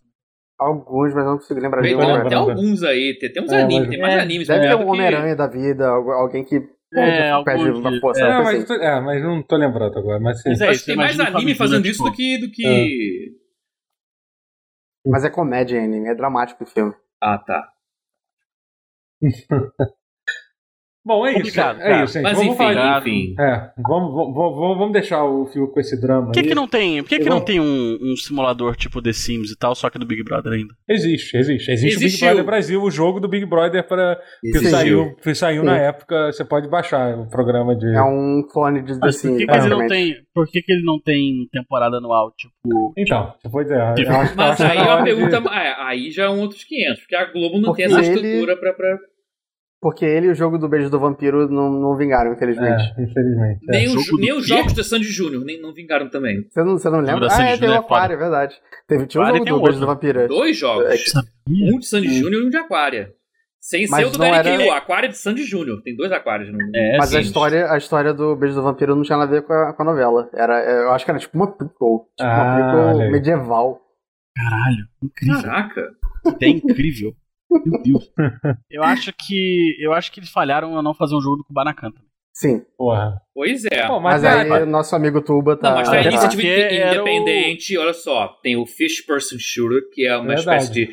Alguns, 0.58 1.14
mas 1.14 1.24
eu 1.24 1.30
não 1.30 1.38
consigo 1.38 1.58
lembrar 1.60 1.80
de 1.80 1.88
tem 1.88 2.10
até 2.12 2.34
alguns 2.34 2.82
aí. 2.82 3.16
Tem, 3.18 3.32
tem 3.32 3.42
uns 3.42 3.50
É, 3.52 3.62
animes, 3.62 3.88
tem 3.88 3.98
mais 4.00 4.14
É, 4.14 4.20
animes. 4.20 4.46
Deve 4.48 4.60
ter 4.60 4.66
melhor 4.66 4.76
um 4.76 4.80
do 4.80 4.84
que- 4.84 4.90
Homem-Aranha 4.98 5.34
da 5.36 5.46
vida, 5.46 5.88
algu- 5.88 6.10
alguém 6.12 6.44
que 6.44 6.60
É, 6.92 7.30
alguns 7.30 7.78
uma 7.78 7.90
de- 7.92 8.00
força. 8.00 8.20
é, 8.20 8.24
É, 8.30 8.38
mas, 8.42 8.64
tô- 8.64 8.74
é, 8.74 9.00
mas 9.00 9.22
não 9.22 9.42
tô 9.42 9.56
lembrando 9.56 9.98
agora. 9.98 10.18
Mas 10.20 10.42
sim. 10.42 10.50
Mas 10.50 10.60
é 10.60 10.64
Acho 10.64 10.72
isso, 10.74 10.80
que 10.84 10.86
tem 10.90 10.96
mais 10.96 11.14
imagina 11.14 11.36
anime 11.36 11.54
fazendo 11.54 11.86
isso 11.86 11.98
tipo, 11.98 12.10
do 12.10 12.16
que. 12.16 12.38
Do 12.38 12.50
que... 12.50 13.32
Mas 15.06 15.24
é 15.24 15.30
comédia 15.30 15.82
anime, 15.82 16.08
é 16.08 16.14
dramático 16.14 16.64
o 16.64 16.66
filme. 16.66 16.94
Ah, 17.22 17.38
tá. 17.38 17.72
Bom, 21.04 21.24
é 21.26 21.30
isso. 21.30 21.38
Complicado, 21.38 21.80
É 21.80 22.04
isso, 22.04 22.12
gente. 22.12 22.22
Mas 22.22 22.32
vamos 22.36 22.54
enfim, 22.54 22.58
falar. 22.74 22.98
enfim. 23.00 23.34
É, 23.40 23.70
vamos, 23.88 24.12
vamos, 24.34 24.78
vamos, 24.78 24.92
deixar 24.92 25.24
o 25.24 25.46
fio 25.46 25.68
com 25.68 25.80
esse 25.80 25.98
drama. 25.98 26.26
Por 26.26 26.32
que, 26.34 26.40
aí. 26.40 26.46
que 26.48 26.54
não 26.54 26.68
tem, 26.68 27.02
por 27.02 27.08
que, 27.08 27.18
que 27.20 27.28
não 27.28 27.40
tem 27.40 27.58
um, 27.58 27.98
um 28.02 28.16
simulador 28.16 28.76
tipo 28.76 29.00
The 29.00 29.12
Sims 29.12 29.50
e 29.50 29.56
tal, 29.58 29.74
só 29.74 29.88
que 29.88 29.98
do 29.98 30.04
Big 30.04 30.22
Brother 30.22 30.52
ainda? 30.52 30.74
Existe, 30.88 31.36
existe. 31.38 31.70
Existe 31.72 31.96
o 31.96 31.98
Big 31.98 32.04
Existiu. 32.06 32.26
Brother 32.28 32.44
Brasil, 32.44 32.82
o 32.82 32.90
jogo 32.90 33.18
do 33.18 33.28
Big 33.28 33.46
Brother 33.46 33.86
para 33.88 34.16
que 34.42 34.48
Existiu. 34.48 34.70
saiu, 34.70 35.16
que 35.16 35.34
saiu 35.34 35.60
Sim. 35.62 35.66
na 35.66 35.78
época. 35.78 36.32
Você 36.32 36.44
pode 36.44 36.68
baixar 36.68 37.18
o 37.18 37.28
programa 37.30 37.74
de. 37.74 37.86
É 37.96 38.02
um 38.02 38.42
clone 38.52 38.82
de 38.82 38.92
The 38.92 38.98
Mas 39.00 39.16
por 39.16 39.20
Sims, 39.22 39.38
que, 39.38 39.46
que 39.46 39.56
ele 39.56 39.68
não 39.68 39.86
tem, 39.86 40.14
por 40.34 40.46
que, 40.48 40.60
que 40.62 40.72
ele 40.72 40.82
não 40.84 41.00
tem 41.00 41.48
temporada 41.50 41.96
anual, 41.96 42.30
tipo... 42.36 42.92
Então, 42.96 43.32
você 43.42 43.48
pode 43.48 43.68
dizer. 43.68 43.94
Tipo, 43.94 44.12
acho- 44.12 44.32
eu 44.32 44.36
Mas 44.36 44.60
aí 44.60 44.78
é 44.78 44.96
de- 44.98 45.02
pergunta. 45.04 45.36
é, 45.54 45.74
aí 45.82 46.10
já 46.10 46.24
é 46.24 46.28
um 46.28 46.40
outros 46.40 46.62
500, 46.64 47.00
porque 47.00 47.16
a 47.16 47.24
Globo 47.32 47.56
não 47.56 47.70
Porque 47.70 47.84
tem 47.86 47.92
essa 47.92 48.04
ele- 48.04 48.14
estrutura 48.14 48.56
pra. 48.58 48.74
pra... 48.74 48.98
Porque 49.80 50.04
ele 50.04 50.26
e 50.26 50.30
o 50.30 50.34
jogo 50.34 50.58
do 50.58 50.68
Beijo 50.68 50.90
do 50.90 50.98
Vampiro 51.00 51.48
não, 51.48 51.70
não 51.70 51.96
vingaram, 51.96 52.34
infelizmente. 52.34 52.82
É, 52.98 53.02
infelizmente. 53.02 53.60
é. 53.68 53.72
Nem, 53.72 53.86
os, 53.88 54.04
jogo 54.04 54.16
do 54.18 54.20
nem 54.22 54.32
os 54.34 54.46
jogos 54.46 54.72
da 54.74 54.84
Sandy 54.84 55.06
Júnior 55.06 55.42
nem, 55.42 55.58
não 55.60 55.72
vingaram 55.72 56.10
também. 56.10 56.46
Você, 56.50 56.62
não, 56.62 56.72
você 56.76 56.90
não 56.90 57.00
lembra? 57.00 57.28
Ah, 57.30 57.42
é, 57.42 57.56
Júnior 57.56 57.72
o 57.72 57.76
é. 57.76 57.78
Aquário, 57.78 58.14
é 58.14 58.18
verdade. 58.18 58.54
Teve, 58.86 59.06
tinha 59.06 59.22
um 59.22 59.24
Aquário 59.24 59.38
jogo 59.46 59.50
do 59.58 59.60
um 59.60 59.64
Beijo 59.64 59.80
do. 59.80 59.86
Vampiro. 59.86 60.28
Dois 60.28 60.58
jogos. 60.58 60.84
É, 60.84 61.20
Um 61.48 61.78
de 61.78 61.86
Sandy 61.86 62.12
Júnior 62.20 62.42
e 62.42 62.46
um 62.46 62.50
de 62.50 62.56
Aquária. 62.58 63.14
Sem 63.58 63.86
Mas 63.88 64.00
ser 64.00 64.06
o 64.06 64.10
do 64.10 64.18
Derek 64.18 64.48
era- 64.48 64.62
Hill, 64.62 64.72
Aquária 64.72 65.08
de 65.08 65.16
Sandy 65.16 65.44
Júnior. 65.44 65.80
Tem 65.82 65.94
dois 65.96 66.12
Aquários 66.12 66.50
no 66.52 66.58
É, 66.74 66.96
Mas 66.98 67.08
sim. 67.10 67.16
a 67.16 67.20
história, 67.20 67.70
a 67.72 67.76
história 67.78 68.12
do 68.12 68.36
Beijo 68.36 68.54
do 68.54 68.62
Vampiro 68.62 68.94
não 68.94 69.02
tinha 69.02 69.16
nada 69.18 69.30
a 69.30 69.40
ver 69.40 69.46
com 69.46 69.52
a, 69.52 69.72
com 69.72 69.82
a 69.82 69.84
novela. 69.86 70.28
Era, 70.34 70.60
é, 70.60 70.82
eu 70.84 70.92
acho 70.92 71.04
que 71.06 71.10
era 71.10 71.20
tipo 71.20 71.36
uma 71.38 71.46
prequel. 71.50 72.06
Tipo 72.16 72.28
Ah, 72.28 72.42
uma 72.82 72.92
prequel 72.94 73.10
medieval. 73.12 73.80
Caralho, 74.36 74.84
incrível. 75.02 75.42
Caraca. 75.42 75.88
É 76.40 76.48
incrível. 76.48 77.12
Meu 77.66 77.82
Deus. 77.82 78.12
Eu 78.70 78.82
acho 78.82 79.12
que. 79.12 79.76
Eu 79.80 79.92
acho 79.92 80.12
que 80.12 80.20
eles 80.20 80.30
falharam 80.30 80.78
a 80.78 80.82
não 80.82 80.94
fazer 80.94 81.14
um 81.16 81.20
jogo 81.20 81.36
do 81.36 81.44
Kubanacan. 81.44 81.90
também. 81.90 82.08
Sim. 82.32 82.62
Porra. 82.78 83.20
Pois 83.34 83.64
é. 83.64 83.86
Pô, 83.86 83.98
Mas, 84.00 84.22
mas, 84.22 84.24
é, 84.24 84.54
aí 84.54 84.64
nosso 84.66 84.94
amigo 84.94 85.20
Tuba 85.20 85.56
tá. 85.56 85.70
Não, 85.70 85.76
mas 85.78 85.88
tem 85.90 85.98
a 85.98 86.02
iniciativa 86.02 86.42
porque 86.42 86.46
in- 86.74 86.76
era 86.78 87.02
o- 87.04 87.08
independente, 87.08 87.76
olha 87.76 87.92
só, 87.92 88.28
tem 88.42 88.56
o 88.56 88.64
Fish 88.64 89.04
Person 89.04 89.36
Shooter, 89.38 89.82
que 89.92 90.06
é 90.06 90.16
uma 90.16 90.26
Verdade. 90.34 90.62
espécie 90.64 90.72
de 90.72 90.86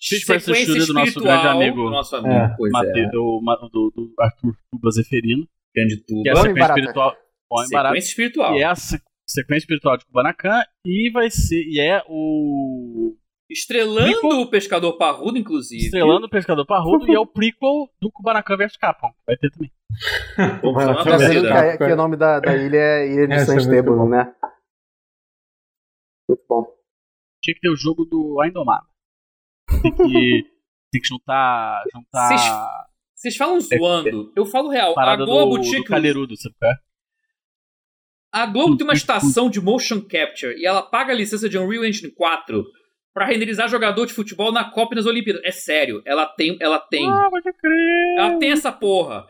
Fish 0.00 0.24
Person 0.26 0.54
sequência 0.54 0.66
Shooter 0.74 0.86
do 0.86 0.94
nosso 0.94 1.08
espiritual 1.08 1.42
grande 1.42 1.56
amigo. 1.64 1.82
do 1.84 1.90
nosso 1.90 2.16
amigo, 2.16 2.34
É, 2.34 2.54
pois 2.56 2.72
Mate- 2.72 2.98
é, 3.00 3.10
do, 3.10 3.40
do, 3.72 3.90
do 3.94 4.14
Arthur 4.18 4.52
Tuba 4.72 4.90
Zeferino. 4.90 5.46
grande 5.76 5.96
Que 6.04 6.28
é 6.28 6.32
a 6.32 6.34
tuba. 6.34 6.34
Bom 6.34 6.40
e 6.40 6.42
sequência 6.42 6.54
barata. 6.60 6.80
espiritual. 6.80 7.16
Bom 7.50 7.62
e. 7.62 7.66
Sequência 7.66 8.08
espiritual. 8.08 8.54
É 8.58 8.64
a 8.64 8.74
se- 8.74 9.02
sequência 9.28 9.62
espiritual 9.64 9.96
de 9.98 10.06
Kubanacan. 10.06 10.62
E 10.86 11.10
vai 11.10 11.30
ser. 11.30 11.62
E 11.64 11.78
é 11.78 12.02
o. 12.08 13.14
Estrelando 13.50 14.10
Prequel. 14.20 14.40
o 14.40 14.50
Pescador 14.50 14.92
Parrudo, 14.98 15.38
inclusive. 15.38 15.84
Estrelando 15.84 16.26
o 16.26 16.30
Pescador 16.30 16.66
Parrudo 16.66 17.08
e 17.10 17.14
é 17.14 17.18
o 17.18 17.26
prequel 17.26 17.88
do 18.00 18.12
Kubanacan 18.12 18.56
vs 18.58 18.76
Capcom. 18.76 19.10
Vai 19.26 19.36
ter 19.38 19.50
também. 19.50 19.72
Vendo, 20.36 20.74
vendo 20.74 21.04
torcida. 21.04 21.72
que, 21.72 21.78
que 21.86 21.92
o 21.92 21.96
nome 21.96 22.16
da, 22.16 22.40
da 22.40 22.54
ilha 22.54 22.76
é 22.76 23.08
Ilha 23.08 23.26
de 23.26 23.32
Essa 23.34 23.42
é 23.42 23.46
San 23.46 23.54
muito 23.54 23.66
bom. 23.66 24.04
Esteban, 24.04 24.08
né? 24.10 24.34
Muito 26.28 26.44
bom. 26.48 26.66
Tinha 27.42 27.54
que 27.54 27.60
ter 27.60 27.70
o 27.70 27.76
jogo 27.76 28.04
do 28.04 28.40
A 28.40 28.48
Indomada. 28.48 28.86
Tem 29.82 29.92
que. 29.94 30.42
tem 30.92 31.00
que 31.00 31.08
juntar. 31.08 31.82
juntar. 31.92 32.28
Vocês- 32.28 32.50
Vocês 33.14 33.36
falam 33.36 33.60
zoando, 33.60 34.32
eu 34.36 34.44
falo 34.44 34.68
real. 34.68 34.94
A 34.98 35.16
Globo 35.16 35.56
do, 35.56 35.62
tinha 35.62 35.78
do 35.78 35.84
que 35.84 35.88
Calheirudo, 35.88 36.36
sabe? 36.36 36.54
qual 36.58 36.70
é? 36.70 36.74
A 38.30 38.44
Globo 38.46 38.76
tem 38.76 38.86
uma 38.86 38.92
estação 38.92 39.48
de 39.48 39.58
motion 39.58 40.02
capture 40.02 40.54
e 40.58 40.66
ela 40.66 40.82
paga 40.82 41.12
a 41.12 41.16
licença 41.16 41.48
de 41.48 41.56
Unreal 41.56 41.84
Engine 41.86 42.10
4 42.12 42.62
pra 43.18 43.26
renderizar 43.26 43.68
jogador 43.68 44.06
de 44.06 44.12
futebol 44.12 44.52
na 44.52 44.64
Copa 44.70 44.94
e 44.94 44.96
nas 44.96 45.06
Olimpíadas. 45.06 45.42
É 45.44 45.50
sério, 45.50 46.00
ela 46.06 46.24
tem, 46.26 46.56
ela 46.60 46.78
tem. 46.78 47.06
Ah, 47.08 47.28
pode 47.30 47.52
crer. 47.52 48.16
Ela 48.18 48.38
tem 48.38 48.50
essa 48.52 48.70
porra. 48.72 49.24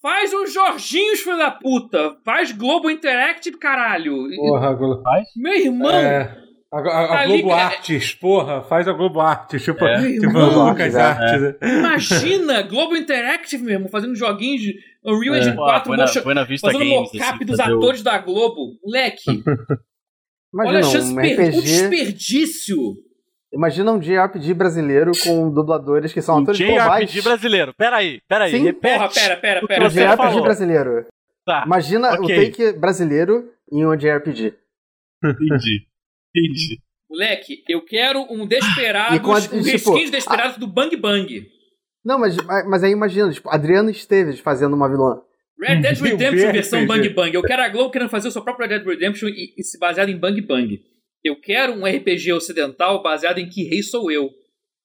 Faz 0.00 0.32
os 0.32 0.52
Jorginhos, 0.54 1.20
filho 1.20 1.36
da 1.36 1.50
puta. 1.50 2.16
Faz 2.24 2.52
Globo 2.52 2.88
Interactive, 2.88 3.58
caralho. 3.58 4.28
Porra, 4.36 4.68
a 4.70 4.72
Globo. 4.74 5.02
Meu 5.36 5.56
irmão. 5.56 5.90
É, 5.90 6.36
a, 6.72 6.78
a- 6.78 7.04
a 7.16 7.20
Ali, 7.22 7.42
Globo 7.42 7.56
cara- 7.56 7.66
Artes, 7.66 8.14
porra, 8.14 8.62
faz 8.62 8.86
a 8.86 8.92
Globo 8.92 9.20
Artes, 9.20 9.64
tipo, 9.64 9.84
É. 9.84 9.96
tipo 10.12 10.26
Irmão. 10.26 10.66
a 10.66 10.70
Lucas 10.70 10.94
É. 10.94 11.00
Artes. 11.00 11.40
né? 11.42 11.54
Imagina, 11.80 12.62
Globo 12.62 12.96
Interactive 12.96 13.62
mesmo, 13.64 13.88
fazendo 13.88 14.14
joguinhos 14.14 14.60
de 14.62 14.74
Unreal 15.04 15.34
É. 15.34 15.38
Engine 15.40 15.56
Pô, 15.56 15.62
4, 15.64 15.88
Buena, 15.88 16.02
motion- 16.04 16.22
Buena 16.22 16.44
Vista 16.44 16.66
fazendo 16.70 16.88
Games. 16.88 17.12
mocap 17.12 17.34
assim, 17.34 17.44
dos 17.44 17.58
atores 17.60 18.02
da 18.02 18.18
Globo. 18.18 18.78
Moleque, 18.84 19.24
olha 20.54 20.78
a 20.78 20.82
chance, 20.84 21.10
um 21.12 21.16
per... 21.16 21.40
um 21.40 21.60
desperdício. 21.60 22.94
Imagina 23.52 23.92
um 23.92 23.98
JRPG 23.98 24.52
brasileiro 24.54 25.12
com 25.24 25.50
dubladores 25.50 26.12
que 26.12 26.20
são 26.20 26.36
Um 26.38 26.42
atores 26.42 26.60
globais. 26.60 27.10
JRPG 27.10 27.22
brasileiro. 27.22 27.74
Peraí, 27.74 28.20
peraí. 28.28 28.50
Sim. 28.50 28.62
repete. 28.64 28.94
Porra, 28.98 29.08
pera, 29.10 29.36
pera, 29.38 29.58
o 29.58 29.62
que 29.62 29.68
pera. 29.68 29.84
Um. 29.84 29.88
JRPG 29.88 30.16
falou. 30.16 30.42
brasileiro. 30.42 31.06
Tá, 31.46 31.62
Imagina 31.64 32.12
ok. 32.12 32.20
o 32.24 32.52
take 32.52 32.72
brasileiro 32.78 33.50
em 33.72 33.86
um 33.86 33.96
JRPG. 33.96 34.54
entendi. 35.24 35.86
Entendi. 36.36 36.78
Moleque, 37.10 37.62
eu 37.68 37.82
quero 37.84 38.20
um 38.30 38.46
Desperados, 38.46 39.16
E 39.16 39.20
com 39.20 39.32
a- 39.32 39.38
um 39.38 39.62
tipo, 39.62 40.10
Desperados 40.10 40.58
do 40.58 40.66
Bang 40.66 40.94
Bang. 40.96 41.46
Não, 42.04 42.18
mas, 42.18 42.36
mas 42.68 42.84
aí 42.84 42.92
imagina, 42.92 43.30
tipo, 43.32 43.48
Adriano 43.48 43.88
Esteves 43.90 44.40
fazendo 44.40 44.74
uma 44.76 44.88
vilã. 44.88 45.22
Red 45.60 45.76
Dead 45.80 45.98
Redemption 45.98 46.52
versão 46.52 46.86
Bang 46.86 47.08
Bang. 47.08 47.34
Eu 47.34 47.42
quero 47.42 47.62
a 47.62 47.68
Globo 47.68 47.90
querendo 47.90 48.10
fazer 48.10 48.28
o 48.28 48.30
seu 48.30 48.42
próprio 48.42 48.68
Red 48.68 48.78
Dead 48.78 48.86
Redemption 48.86 49.28
e, 49.28 49.54
e 49.58 49.62
se 49.64 49.78
baseado 49.78 50.10
em 50.10 50.16
Bang 50.18 50.40
Bang. 50.42 50.78
Eu 51.24 51.40
quero 51.40 51.72
um 51.74 51.84
RPG 51.86 52.32
ocidental 52.32 53.02
baseado 53.02 53.38
em 53.38 53.48
Que 53.48 53.64
Rei 53.64 53.82
Sou 53.82 54.10
Eu. 54.10 54.30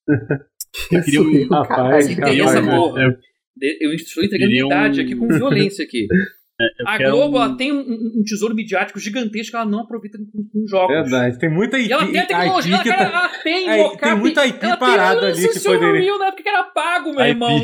Eu 0.91 1.03
queria 1.03 1.21
um- 1.21 1.47
Rapaz, 1.49 2.07
tem 2.07 2.41
essa 2.41 2.57
eu- 2.59 2.65
porra. 2.65 3.03
eu- 3.03 3.11
De- 3.55 3.77
Eu 3.85 3.93
estou 3.93 4.23
entregando 4.23 4.51
idade 4.51 4.99
um- 4.99 5.03
aqui 5.03 5.15
com 5.15 5.27
violência 5.29 5.85
aqui. 5.85 6.07
eu 6.79 6.87
A 6.87 6.97
Globo 6.97 7.37
um- 7.37 7.43
ela 7.43 7.55
tem 7.55 7.71
um, 7.71 7.79
um- 7.81 8.23
tesouro 8.25 8.55
midiático 8.55 8.99
gigantesco 8.99 9.51
que 9.51 9.55
ela 9.55 9.65
não 9.69 9.81
aproveita 9.81 10.17
com, 10.17 10.25
com 10.25 10.67
jogos. 10.67 10.95
Verdade, 10.95 11.37
tem 11.37 11.49
muita 11.51 11.77
IP, 11.77 11.89
E 11.89 11.93
ela 11.93 12.07
tem 12.07 12.19
a 12.19 12.25
tecnologia, 12.25 12.75
ela, 12.75 12.83
tá- 12.83 13.03
ela 13.03 13.29
tem 13.43 13.69
É, 13.69 13.77
mocap, 13.77 14.01
tem 14.01 14.15
muita 14.19 14.45
IP 14.47 14.65
ela 14.65 14.77
parada 14.77 15.19
tem, 15.21 15.29
ali 15.29 15.43
ela 15.43 15.53
que 15.53 15.59
poderia- 15.59 15.89
Unreal 15.89 16.17
na 16.19 16.25
época 16.27 16.43
que 16.43 16.49
era 16.49 16.63
pago, 16.63 17.09
meu 17.11 17.19
IP. 17.21 17.29
irmão. 17.29 17.57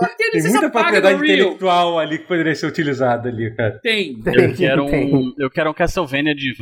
Ela 0.00 0.08
tem 0.16 0.30
Tem 0.30 0.42
muita 0.42 0.70
paga 0.70 1.00
propriedade 1.00 1.14
intelectual 1.32 1.98
ali 1.98 2.18
que 2.18 2.26
poderia 2.28 2.54
ser 2.54 2.66
utilizada 2.66 3.28
ali, 3.28 3.54
cara. 3.56 3.80
Tem. 3.82 4.16
Eu 4.24 4.54
quero 4.54 4.86
Tem. 4.86 5.14
um. 5.14 5.32
Eu 5.38 5.50
quero 5.50 5.70
um 5.70 5.74
Castlevania 5.74 6.34
de 6.34 6.54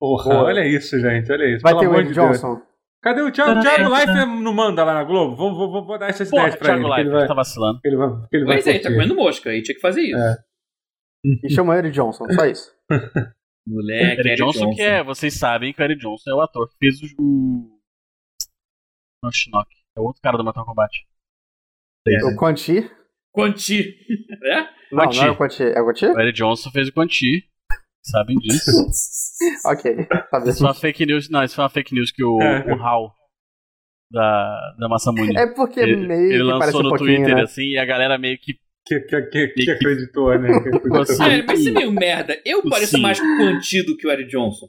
Porra, 0.00 0.30
Boa. 0.30 0.44
olha 0.44 0.66
isso, 0.66 0.98
gente, 0.98 1.30
olha 1.30 1.54
isso. 1.54 1.62
Vai 1.62 1.72
pelo 1.74 1.80
ter 1.82 1.88
o 1.88 1.94
Eric 1.94 2.08
de 2.08 2.14
Deus. 2.14 2.28
Johnson. 2.40 2.62
Cadê 3.02 3.20
o 3.22 3.30
Thiago? 3.30 3.58
O 3.58 3.62
Thiago 3.62 3.90
Leifert 3.90 4.26
não 4.26 4.52
manda 4.54 4.82
lá 4.84 4.94
na 4.94 5.04
Globo? 5.04 5.36
Vou, 5.36 5.54
vou, 5.54 5.84
vou- 5.86 5.98
dar 5.98 6.08
essas 6.08 6.28
Porra, 6.30 6.44
ideias 6.44 6.56
pra 6.58 6.72
ele. 6.74 6.80
Thiago 6.82 6.94
ele 6.94 7.02
Leifert 7.04 7.18
vai, 7.20 7.28
tá 7.28 7.34
vacilando. 7.34 7.80
ele 7.84 7.96
vai, 7.96 8.08
ele 8.32 8.44
vai 8.44 8.54
Pois 8.56 8.66
é, 8.66 8.70
ele 8.70 8.78
tá 8.80 8.90
comendo 8.90 9.14
mosca, 9.14 9.50
aí 9.50 9.62
tinha 9.62 9.74
que 9.74 9.80
fazer 9.80 10.02
isso. 10.02 10.18
É. 10.18 10.36
E 11.44 11.50
chama 11.50 11.76
Eric 11.76 11.94
Johnson, 11.94 12.26
só 12.30 12.46
isso. 12.46 12.74
Moleque, 13.68 14.20
Eric 14.20 14.36
Johnson, 14.36 14.70
que 14.70 14.80
é, 14.82 15.04
vocês 15.04 15.38
sabem 15.38 15.72
que 15.72 15.80
o 15.80 15.84
Eric 15.84 16.00
Johnson 16.00 16.30
é 16.30 16.34
o 16.34 16.40
ator 16.40 16.68
que 16.70 16.76
fez 16.78 16.98
o. 17.18 17.78
Não, 19.22 19.30
Shinnok. 19.30 19.68
É 19.96 20.00
o 20.00 20.04
outro 20.04 20.22
cara 20.22 20.38
do 20.38 20.44
Mortal 20.44 20.64
Kombat. 20.64 21.06
O 22.24 22.36
Quanti. 22.36 22.90
Quanti. 23.32 23.96
é? 24.44 24.62
Não, 24.90 25.04
Quanti. 25.04 25.18
não 25.18 25.26
é 25.26 25.30
o 25.30 25.36
Quanti. 25.36 25.62
É 25.62 25.80
o 25.80 25.84
Quanti? 25.84 26.06
O 26.06 26.18
Eric 26.20 26.38
Johnson 26.38 26.70
fez 26.70 26.88
o 26.88 26.92
Quanti. 26.92 27.44
Sabem 28.02 28.36
disso. 28.38 28.70
Ok, 29.64 30.06
tá 30.06 30.18
Isso 30.20 30.30
foi 30.30 30.52
vendo? 30.52 30.60
uma 30.60 30.74
fake 30.74 31.06
news. 31.06 31.30
Não, 31.30 31.42
isso 31.44 31.54
foi 31.54 31.64
uma 31.64 31.70
fake 31.70 31.94
news 31.94 32.10
que 32.10 32.22
o, 32.24 32.36
o 32.36 32.82
Hal 32.82 33.14
da, 34.10 34.74
da 34.78 34.88
Massamune. 34.88 35.36
É 35.36 35.46
porque 35.54 35.80
ele, 35.80 35.96
meio 35.96 36.32
ele 36.32 36.42
lançou 36.42 36.80
um 36.80 36.84
no 36.84 36.88
pouquinho, 36.90 37.16
Twitter 37.18 37.36
né? 37.36 37.42
assim 37.42 37.62
e 37.70 37.78
a 37.78 37.84
galera 37.84 38.18
meio 38.18 38.38
que. 38.38 38.54
Que, 38.86 38.98
que, 39.00 39.22
que, 39.22 39.48
que 39.48 39.64
Que- 39.66 39.70
acreditou, 39.70 40.36
né? 40.38 40.48
Que 40.62 40.68
acreditou. 40.68 41.04
Sério, 41.06 41.44
mas 41.46 41.60
isso 41.60 41.68
é 41.68 41.72
meio 41.72 41.92
merda. 41.92 42.36
Eu 42.44 42.62
Sim. 42.62 42.68
pareço 42.70 42.98
mais 43.00 43.20
Quanti 43.20 43.82
do 43.84 43.96
que 43.96 44.06
o 44.06 44.10
Eric 44.10 44.28
Johnson. 44.30 44.66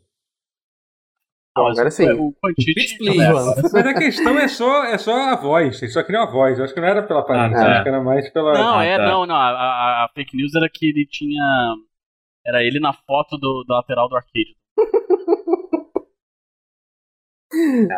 Mas 1.58 1.72
agora 1.78 1.88
o- 1.88 1.92
sim. 1.92 2.10
O 2.12 2.32
Quanti. 2.34 2.74
Bitch, 2.74 2.98
tinha- 2.98 3.12
please. 3.14 3.62
Mas 3.74 3.86
a 3.88 3.94
questão 3.94 4.40
é 4.40 4.48
só, 4.48 4.84
é 4.86 4.98
só 4.98 5.12
a 5.14 5.36
voz. 5.36 5.82
Ele 5.82 5.92
só 5.92 6.04
queria 6.04 6.22
a 6.22 6.26
voz. 6.30 6.58
Eu 6.58 6.64
acho 6.66 6.74
que 6.74 6.80
não 6.80 6.88
era 6.88 7.04
pela 7.04 7.22
aparência. 7.22 7.58
Ah, 7.60 7.66
tá. 7.66 7.72
Acho 7.74 7.84
que 7.84 7.90
era 7.90 8.02
mais 8.04 8.30
pela. 8.32 8.54
Não, 8.54 8.78
Ah, 8.80 8.86
é, 8.86 8.98
tá. 8.98 9.06
não, 9.06 9.26
não. 9.26 9.36
A, 9.36 9.50
a- 9.50 10.06
a 10.06 10.10
fake 10.14 10.36
news 10.38 10.54
era 10.56 10.70
que 10.72 10.86
ele 10.88 11.06
tinha. 11.06 11.44
Era 12.46 12.64
ele 12.64 12.80
na 12.80 12.94
foto 12.94 13.38
do, 13.38 13.64
da 13.68 13.76
lateral 13.76 14.08
do 14.10 14.16
arcade. 14.16 14.56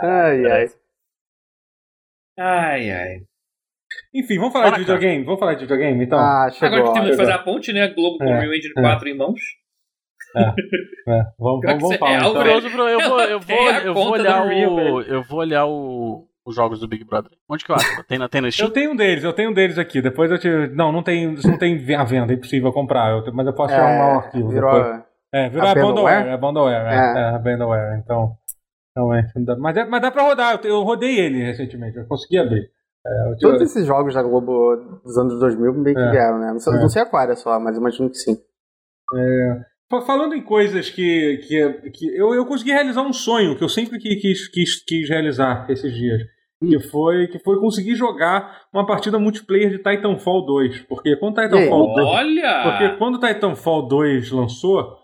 Ai, 0.02 0.46
ai. 0.52 0.66
Ai, 2.40 2.92
ai. 2.92 3.22
Enfim, 4.14 4.38
vamos 4.38 4.54
falar 4.54 4.66
Bora, 4.66 4.76
de 4.78 4.82
videogame? 4.82 5.24
Vamos 5.24 5.40
falar 5.40 5.54
de 5.54 5.62
videogame, 5.62 6.04
então? 6.06 6.18
Ah, 6.20 6.50
chegou. 6.52 6.68
Agora 6.68 6.84
que 6.88 6.94
temos 6.94 7.10
que 7.12 7.18
fazer 7.18 7.32
a 7.32 7.40
ponte, 7.40 7.72
né? 7.74 7.88
Globo 7.90 8.18
com 8.18 8.24
É, 8.24 8.38
o 8.38 8.40
Real 8.42 8.54
Engine 8.54 8.74
é. 8.78 8.82
4 8.82 9.10
em 9.10 9.18
mãos. 9.18 9.40
É, 10.36 10.42
vamos, 11.38 11.60
Pior 11.62 11.78
vamos, 11.78 11.82
vamos 11.82 11.90
cê- 11.90 11.98
falar, 12.00 12.12
é 12.14 12.18
então. 12.18 12.34
Curioso, 12.34 12.70
Bruno, 12.72 12.90
eu 12.90 13.00
vou, 13.08 13.20
eu 13.22 13.40
vou, 13.40 13.68
a 13.70 13.80
eu 13.84 13.94
vou 13.94 14.12
olhar 14.14 14.48
Rio, 14.48 14.72
o. 14.72 14.76
velho. 14.76 15.02
Eu 15.14 15.24
vou 15.24 15.40
olhar 15.40 15.66
o, 15.68 16.28
os 16.44 16.56
jogos 16.56 16.80
do 16.80 16.88
Big 16.88 17.04
Brother. 17.04 17.32
Onde 17.48 17.64
que 17.64 17.72
eu 17.72 17.76
acho? 17.76 18.04
Tem 18.06 18.18
na, 18.18 18.28
tem 18.28 18.42
na 18.42 18.48
Eu 18.48 18.52
Steam? 18.52 18.72
tenho 18.72 18.92
um 18.92 18.96
deles, 18.96 19.24
eu 19.24 19.34
tenho 19.34 19.52
um 19.52 19.54
deles 19.54 19.78
aqui. 19.78 20.02
Depois 20.02 20.32
eu 20.32 20.40
te. 20.40 20.48
Não, 20.74 20.92
não 20.92 21.04
tem, 21.04 21.36
não 21.46 21.58
tem 21.60 21.96
à 21.96 22.04
venda, 22.04 22.34
é 22.34 22.36
impossível 22.36 22.74
comprar. 22.74 23.12
Eu 23.12 23.32
mas 23.34 23.46
eu 23.46 23.54
posso 23.54 23.76
te 23.76 23.80
arrumar 23.80 24.16
um 24.16 24.18
arquivo. 24.22 24.50
virou, 24.50 24.74
depois. 24.74 25.04
É, 25.34 25.50
virou 25.50 25.68
a 25.68 25.72
a 25.72 25.76
Bandware, 25.76 25.94
Bandware? 25.96 26.28
é 26.28 26.38
Bandware, 26.38 26.86
é, 26.86 26.94
É. 26.94 27.22
é 27.22 27.36
a 27.36 27.40
Bandware, 27.40 28.00
então. 28.00 28.34
Não 28.96 29.12
é, 29.14 29.28
mas, 29.58 29.76
é- 29.78 29.86
mas 29.86 30.02
dá 30.02 30.12
pra 30.12 30.22
rodar, 30.24 30.60
eu, 30.64 30.70
eu 30.70 30.82
rodei 30.84 31.20
ele 31.20 31.44
recentemente, 31.44 31.98
eu 31.98 32.06
consegui 32.06 32.38
abrir. 32.38 32.70
É, 33.06 33.32
eu 33.32 33.38
Todos 33.40 33.62
esses 33.64 33.86
jogos 33.88 34.14
da 34.14 34.22
Globo 34.22 34.76
dos 35.04 35.18
anos 35.18 35.40
2000 35.40 35.74
meio 35.74 35.96
que 35.96 36.02
É. 36.02 36.12
vieram, 36.12 36.40
né? 36.40 36.52
Não 36.52 36.60
sei, 36.60 36.74
É. 36.74 36.78
não 36.80 36.88
sei 36.90 37.02
a 37.02 37.06
qual 37.08 37.24
era 37.24 37.36
só, 37.36 37.60
mas 37.60 37.76
imagino 37.76 38.10
que 38.10 38.18
sim. 38.18 38.38
Fa- 39.90 40.02
Falando 40.02 40.34
em 40.36 40.42
coisas 40.44 40.90
que, 40.90 41.38
que, 41.48 41.92
que 41.92 42.18
eu, 42.18 42.34
eu 42.34 42.46
consegui 42.46 42.72
realizar 42.72 43.02
um 43.02 43.14
sonho 43.14 43.56
que 43.58 43.64
eu 43.64 43.70
sempre 43.70 43.98
qui- 44.00 44.16
quis, 44.18 44.48
quis, 44.48 44.84
quis 44.84 45.10
realizar 45.10 45.66
esses 45.70 45.94
dias. 45.94 46.22
Que 46.66 46.80
foi, 46.80 47.28
que 47.28 47.40
foi 47.40 47.60
conseguir 47.60 47.94
jogar 47.96 48.62
uma 48.74 48.86
partida 48.86 49.20
multiplayer 49.20 49.70
de 49.70 49.80
Titanfall 49.80 50.46
2. 50.46 50.80
Porque 50.84 51.16
quando? 51.18 51.36
Titanfall 51.42 51.94
2. 51.94 52.08
Olha! 52.08 52.62
Porque 52.64 52.90
quando 52.98 53.20
Titanfall 53.20 53.88
2 53.90 54.32
lançou, 54.32 54.96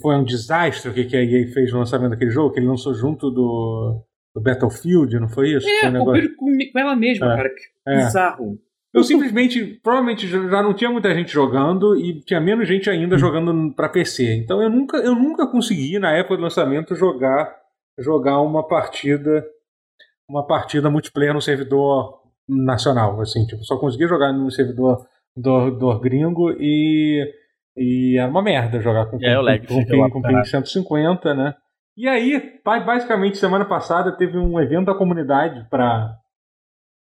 foi 0.00 0.16
um 0.16 0.24
desastre 0.24 0.90
o 0.90 0.94
que 0.94 1.04
que 1.04 1.16
a 1.16 1.22
EA 1.24 1.46
fez 1.52 1.72
no 1.72 1.78
lançamento 1.80 2.10
daquele 2.10 2.30
jogo, 2.30 2.52
que 2.52 2.60
ele 2.60 2.68
lançou 2.68 2.94
junto 2.94 3.30
do, 3.30 4.00
do 4.34 4.40
Battlefield, 4.42 5.18
não 5.18 5.28
foi 5.28 5.50
isso? 5.54 5.66
Foi 5.66 5.88
É, 5.88 5.90
um 5.90 5.92
negócio- 5.92 6.36
com, 6.36 6.46
com 6.72 6.78
ela 6.78 6.94
mesma, 6.96 7.32
É. 7.32 7.36
cara. 7.36 7.48
Que 7.48 7.90
É. 7.90 7.96
bizarro. 8.04 8.58
Eu 8.94 9.02
simplesmente, 9.02 9.80
provavelmente 9.82 10.26
já 10.28 10.62
não 10.62 10.74
tinha 10.74 10.90
muita 10.90 11.14
gente 11.14 11.32
jogando 11.32 11.96
e 11.96 12.20
tinha 12.20 12.38
menos 12.40 12.68
gente 12.68 12.90
ainda 12.90 13.16
jogando 13.16 13.72
pra 13.74 13.88
PC. 13.88 14.34
Então 14.34 14.62
eu 14.62 14.68
nunca, 14.68 14.98
eu 14.98 15.14
nunca 15.14 15.46
consegui 15.46 15.98
na 15.98 16.12
época 16.12 16.36
do 16.36 16.42
lançamento 16.42 16.94
jogar 16.94 17.56
jogar 17.98 18.40
uma 18.40 18.66
partida 18.66 19.44
uma 20.28 20.46
partida 20.46 20.90
multiplayer 20.90 21.34
no 21.34 21.40
servidor 21.42 22.20
nacional, 22.48 23.20
assim, 23.20 23.44
tipo, 23.46 23.62
só 23.64 23.76
conseguia 23.78 24.08
jogar 24.08 24.32
no 24.32 24.50
servidor 24.50 25.06
do, 25.36 25.70
do 25.70 25.98
gringo 26.00 26.50
e 26.58 27.22
e 27.76 28.18
era 28.18 28.30
uma 28.30 28.42
merda 28.42 28.80
jogar 28.80 29.06
com 29.06 29.18
É, 29.22 29.38
o 29.38 29.42
lag 29.42 29.66
com, 29.66 29.74
com, 29.84 30.10
com, 30.10 30.20
ping 30.22 30.28
caralho. 30.28 30.46
150, 30.46 31.34
né? 31.34 31.54
E 31.96 32.08
aí, 32.08 32.60
ba- 32.64 32.80
basicamente, 32.80 33.36
semana 33.38 33.64
passada 33.64 34.16
teve 34.16 34.38
um 34.38 34.58
evento 34.60 34.86
da 34.86 34.94
comunidade 34.94 35.66
para 35.68 36.16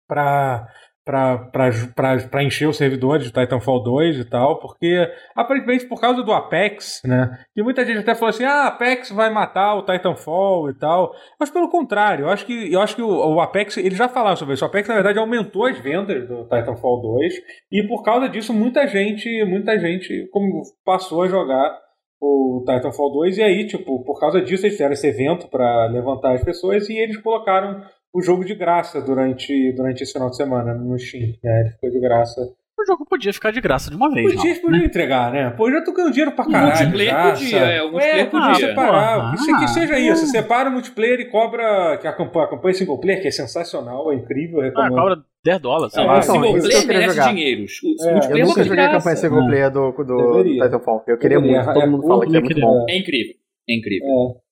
para 0.07 0.67
para 1.05 2.43
encher 2.43 2.67
os 2.67 2.77
servidores 2.77 3.25
de 3.25 3.31
Titanfall 3.31 3.83
2 3.83 4.17
e 4.17 4.25
tal, 4.25 4.59
porque 4.59 5.07
aparentemente 5.35 5.85
por 5.85 6.01
causa 6.01 6.23
do 6.23 6.33
Apex, 6.33 7.01
né? 7.05 7.39
E 7.55 7.61
muita 7.61 7.85
gente 7.85 7.99
até 7.99 8.15
falou 8.15 8.29
assim: 8.29 8.43
"Ah, 8.43 8.67
Apex 8.67 9.11
vai 9.11 9.29
matar 9.29 9.75
o 9.75 9.85
Titanfall 9.85 10.69
e 10.71 10.73
tal". 10.73 11.13
Mas 11.39 11.51
pelo 11.51 11.69
contrário, 11.69 12.25
eu 12.25 12.29
acho 12.29 12.45
que 12.45 12.73
eu 12.73 12.81
acho 12.81 12.95
que 12.95 13.01
o, 13.03 13.35
o 13.35 13.39
Apex, 13.39 13.77
eles 13.77 13.97
já 13.97 14.09
falaram 14.09 14.35
sobre 14.35 14.55
isso. 14.55 14.65
O 14.65 14.67
Apex 14.67 14.87
na 14.87 14.95
verdade 14.95 15.19
aumentou 15.19 15.65
as 15.65 15.77
vendas 15.77 16.27
do 16.27 16.43
Titanfall 16.43 17.01
2 17.01 17.33
e 17.71 17.87
por 17.87 18.03
causa 18.03 18.27
disso 18.27 18.53
muita 18.53 18.87
gente, 18.87 19.45
muita 19.45 19.77
gente 19.79 20.27
como 20.31 20.63
passou 20.83 21.21
a 21.21 21.27
jogar 21.27 21.85
o 22.19 22.63
Titanfall 22.65 23.11
2 23.11 23.37
e 23.37 23.43
aí, 23.43 23.67
tipo, 23.67 24.03
por 24.03 24.19
causa 24.19 24.41
disso 24.41 24.65
eles 24.65 24.75
fizeram 24.75 24.93
esse 24.93 25.07
evento 25.07 25.47
para 25.47 25.87
levantar 25.87 26.33
as 26.33 26.43
pessoas 26.43 26.89
e 26.89 26.97
eles 26.97 27.17
colocaram 27.17 27.83
o 28.17 28.21
jogo 28.21 28.45
de 28.45 28.55
graça 28.55 29.01
durante, 29.01 29.73
durante 29.75 30.01
esse 30.03 30.13
final 30.13 30.29
de 30.29 30.37
semana 30.37 30.73
no 30.73 30.97
Steam. 30.97 31.33
Né? 31.43 31.61
Ele 31.61 31.69
ficou 31.71 31.89
de 31.89 31.99
graça. 31.99 32.41
O 32.77 32.85
jogo 32.85 33.05
podia 33.05 33.31
ficar 33.33 33.51
de 33.51 33.61
graça 33.61 33.89
de 33.89 33.95
uma 33.95 34.11
vez. 34.11 34.33
Podia, 34.35 34.53
não, 34.53 34.61
podia 34.61 34.79
né? 34.79 34.85
entregar, 34.85 35.31
né? 35.31 35.49
Pô, 35.51 35.67
eu 35.69 35.73
já 35.75 35.81
tô 35.83 35.93
ganhando 35.93 36.11
dinheiro 36.11 36.31
pra 36.33 36.45
O 36.45 36.51
caralho. 36.51 36.67
multiplayer 36.75 37.09
de 37.13 37.15
graça. 37.15 37.41
podia, 37.43 37.57
é, 37.59 37.81
o 37.81 37.91
multiplayer 37.91 38.19
é, 38.19 38.29
podia. 38.29 38.55
separar. 38.55 39.31
Que, 39.31 39.37
se- 39.39 39.57
que 39.59 39.67
seja 39.69 39.99
isso. 39.99 40.23
Ah. 40.23 40.27
Separa 40.27 40.69
o 40.69 40.73
multiplayer 40.73 41.19
e 41.21 41.25
cobra 41.31 41.97
que 42.01 42.05
a 42.07 42.11
campanha, 42.13 42.45
a 42.45 42.49
campanha 42.49 42.73
single 42.73 42.99
player, 42.99 43.21
que 43.21 43.27
é 43.29 43.31
sensacional, 43.31 44.11
é 44.11 44.15
incrível. 44.15 44.59
Ah, 44.59 44.63
recomendo. 44.65 44.93
cobra 44.95 45.17
10 45.45 45.59
dólares. 45.61 45.95
o 45.95 46.01
então, 46.01 46.21
single 46.21 46.57
isso 46.57 46.67
eu 46.67 46.71
player 46.71 46.87
merece 46.87 47.15
jogar. 47.15 47.29
dinheiros. 47.33 47.71
O 47.81 47.87
É, 47.87 47.89
Eu 48.09 48.11
multiplayer 48.13 48.43
é 48.43 48.47
nunca 48.47 48.59
uma 48.59 48.65
joguei 48.67 48.83
a 48.83 48.87
campanha 48.91 49.01
graça. 49.03 49.21
single 49.21 49.45
player 49.47 49.71
do, 49.71 49.91
do, 49.91 50.17
Deveria. 50.33 50.63
Titanfall. 50.65 51.03
Eu 51.07 51.17
queria 51.17 51.37
Deveria. 51.39 51.57
muito, 51.63 51.73
todo 51.73 51.83
É, 51.83 51.87
mundo 51.89 52.07
fala 52.07 52.25
que 52.27 52.35
é 52.37 52.39
muito 52.41 52.59
bom. 52.61 52.85
É 52.89 52.97
incrível. 52.97 53.33
É 53.69 53.75
incrível. 53.77 54.07
É. 54.07 54.45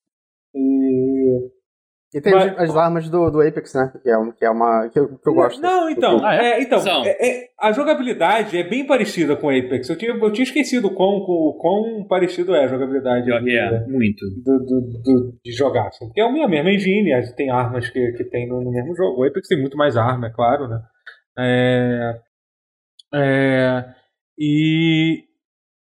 E... 0.55 1.12
E 2.13 2.21
tem 2.21 2.31
Mas- 2.31 2.57
as 2.59 2.75
armas 2.77 3.09
do, 3.09 3.29
do 3.31 3.41
Apex, 3.41 3.73
né? 3.73 3.91
Que 4.03 4.09
é, 4.09 4.17
um- 4.17 4.31
que 4.31 4.45
é 4.45 4.49
uma. 4.49 4.87
que 4.89 4.99
eu, 4.99 5.17
que 5.17 5.27
eu 5.29 5.33
gosto. 5.33 5.59
Não, 5.61 5.89
então, 5.89 6.23
Ah, 6.23 6.35
é? 6.35 6.51
é, 6.51 6.61
então 6.61 6.79
é- 7.03 7.09
é- 7.19 7.47
a 7.59 7.71
jogabilidade 7.71 8.55
é 8.55 8.63
bem 8.63 8.85
parecida 8.85 9.35
com 9.35 9.47
o 9.47 9.49
Apex. 9.49 9.89
Eu 9.89 9.97
tinha, 9.97 10.11
eu 10.11 10.31
tinha 10.31 10.43
esquecido 10.43 10.89
o 10.89 10.93
quão, 10.93 11.15
o 11.17 11.57
quão 11.59 12.05
parecido 12.07 12.53
é 12.53 12.65
a 12.65 12.67
jogabilidade 12.67 13.25
que 13.25 13.57
é, 13.57 13.87
muito. 13.87 14.25
do- 14.43 14.59
do- 14.59 15.01
do- 15.03 15.33
de 15.43 15.51
jogar. 15.51 15.87
Assim. 15.87 16.05
Porque 16.05 16.21
é 16.21 16.23
a 16.23 16.31
minha 16.31 16.47
mesma 16.47 16.69
engine, 16.71 17.09
tem 17.35 17.49
armas 17.49 17.89
que, 17.89 18.11
que 18.11 18.23
tem 18.25 18.47
no, 18.47 18.61
no 18.61 18.71
mesmo 18.71 18.95
jogo. 18.95 19.21
O 19.21 19.25
Apex 19.27 19.47
tem 19.47 19.59
muito 19.59 19.75
mais 19.75 19.97
arma, 19.97 20.27
é 20.27 20.31
claro, 20.31 20.67
né? 20.67 20.79
É, 21.39 22.13
é, 23.15 23.85
e, 24.37 25.23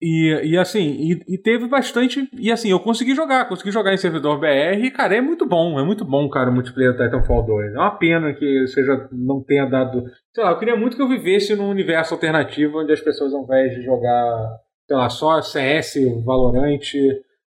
e, 0.04 0.52
e 0.52 0.58
assim, 0.58 0.82
e, 0.82 1.36
e 1.36 1.38
teve 1.38 1.66
bastante. 1.68 2.28
E 2.38 2.52
assim, 2.52 2.70
eu 2.70 2.80
consegui 2.80 3.16
jogar, 3.16 3.48
consegui 3.48 3.72
jogar 3.72 3.94
em 3.94 3.98
servidor 3.98 4.38
BR, 4.40 4.84
e, 4.84 4.92
cara, 4.92 5.16
é 5.16 5.22
muito 5.22 5.46
bom, 5.46 5.80
é 5.80 5.84
muito 5.84 6.04
bom, 6.04 6.30
cara, 6.30 6.50
o 6.50 6.54
multiplayer 6.54 6.92
do 6.92 7.02
Titanfall 7.04 7.46
2. 7.46 7.74
É 7.74 7.78
uma 7.78 7.98
pena 7.98 8.34
que 8.34 8.68
seja, 8.68 9.08
não 9.12 9.42
tenha 9.42 9.66
dado. 9.66 10.04
Sei 10.36 10.44
lá, 10.44 10.52
eu 10.52 10.60
queria 10.60 10.76
muito 10.76 10.98
que 10.98 11.02
eu 11.02 11.08
vivesse 11.08 11.56
num 11.56 11.70
universo 11.70 12.14
alternativo 12.14 12.80
onde 12.82 12.92
as 12.92 13.00
pessoas, 13.00 13.34
ao 13.34 13.44
invés 13.44 13.74
de 13.76 13.82
jogar, 13.84 14.58
sei 14.88 14.98
lá, 14.98 15.10
só 15.10 15.42
CS, 15.42 15.96
Valorant, 16.26 16.80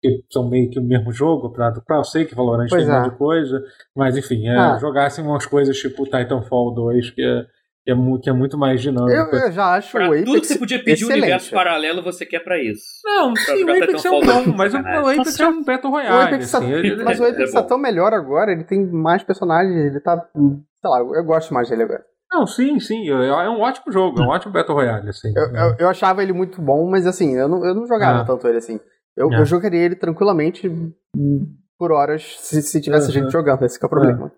que 0.01 0.23
são 0.31 0.49
meio 0.49 0.71
que 0.71 0.79
o 0.79 0.83
mesmo 0.83 1.13
jogo, 1.13 1.51
pra, 1.53 1.73
pra 1.85 1.97
eu 1.99 2.05
sei 2.05 2.25
que 2.25 2.35
Valorant 2.35 2.69
Pois 2.71 2.85
tem 2.85 2.93
um 2.93 2.97
é. 2.97 3.01
monte 3.03 3.11
de 3.11 3.19
coisa, 3.19 3.63
mas 3.97 4.17
enfim, 4.17 4.47
é, 4.49 4.57
Ah. 4.57 4.79
jogassem 4.81 5.25
umas 5.25 5.45
coisas 5.45 5.77
tipo 5.77 6.05
Titanfall 6.05 6.73
2, 6.73 7.11
que 7.11 7.21
é, 7.23 7.45
que 7.89 7.93
é, 7.93 7.95
mu- 7.95 8.21
que 8.21 8.29
é 8.29 8.33
muito 8.35 8.59
mais 8.59 8.83
dinâmico. 8.83 9.35
Eu, 9.35 9.41
eu 9.47 9.51
já 9.51 9.75
acho 9.77 9.91
Pra 9.93 10.05
o 10.11 10.13
Apex. 10.13 10.25
tudo 10.27 10.41
que 10.43 10.47
você 10.47 10.59
podia 10.59 10.79
pedir 10.79 10.91
um 11.05 11.09
excelente. 11.09 11.23
universo 11.23 11.51
paralelo, 11.53 12.03
você 12.03 12.27
quer 12.27 12.41
pra 12.41 12.63
isso. 12.63 12.83
Não, 13.03 13.35
sim, 13.35 13.53
o 13.55 13.59
jogar 13.61 13.77
Apex 13.77 14.05
é 14.05 14.11
um 14.11 14.21
Titanfall 14.21 14.21
bom, 14.21 14.45
dois, 14.45 14.57
mas 14.59 14.75
o, 14.75 14.77
sacanagem. 14.77 15.03
o 15.05 15.09
Apex 15.23 15.41
é 15.41 15.49
um 15.49 15.65
Battle 15.65 15.91
O 15.91 15.95
Royale. 15.95 16.23
Apex 16.35 16.51
tá, 16.51 16.59
assim, 16.59 16.71
ele- 16.71 17.03
mas 17.03 17.19
o 17.19 17.25
é 17.25 17.31
Apex 17.31 17.53
bom. 17.55 17.63
tá 17.63 17.67
tão 17.67 17.79
melhor 17.79 18.13
agora, 18.13 18.53
ele 18.53 18.65
tem 18.65 18.85
mais 18.93 19.23
personagens, 19.23 19.75
ele 19.75 20.01
tá. 20.01 20.23
Sei 20.35 20.91
lá, 20.91 20.99
eu 21.01 21.25
gosto 21.25 21.55
mais 21.55 21.71
dele 21.71 21.85
agora. 21.85 22.05
Não, 22.31 22.47
sim, 22.47 22.79
sim, 22.79 23.09
é 23.11 23.29
é 23.29 23.49
um 23.49 23.61
ótimo 23.63 23.91
jogo, 23.91 24.21
é 24.21 24.23
um 24.23 24.29
ótimo 24.29 24.53
Battle 24.53 24.75
Royale, 24.77 25.09
assim. 25.09 25.33
Eu, 25.35 25.45
eu, 25.47 25.77
eu 25.79 25.89
achava 25.89 26.23
ele 26.23 26.35
muito 26.35 26.61
bom, 26.61 26.91
mas 26.91 27.07
assim, 27.07 27.35
eu 27.39 27.49
não, 27.49 27.65
eu 27.65 27.75
não 27.75 27.87
jogava 27.87 28.21
Ah. 28.21 28.25
tanto 28.27 28.47
ele 28.47 28.59
assim. 28.59 28.79
Eu, 29.17 29.33
É. 29.33 29.41
eu 29.41 29.47
jogaria 29.47 29.81
ele 29.81 29.97
tranquilamente 29.97 30.69
hum, 30.69 31.47
por 31.79 31.91
horas 31.91 32.37
se, 32.39 32.61
se 32.61 32.83
tivesse 32.83 33.07
Uhum. 33.07 33.13
gente 33.25 33.33
jogando, 33.33 33.65
esse 33.65 33.79
que 33.79 33.85
é 33.85 33.89
o 33.89 33.91
problema. 33.91 34.31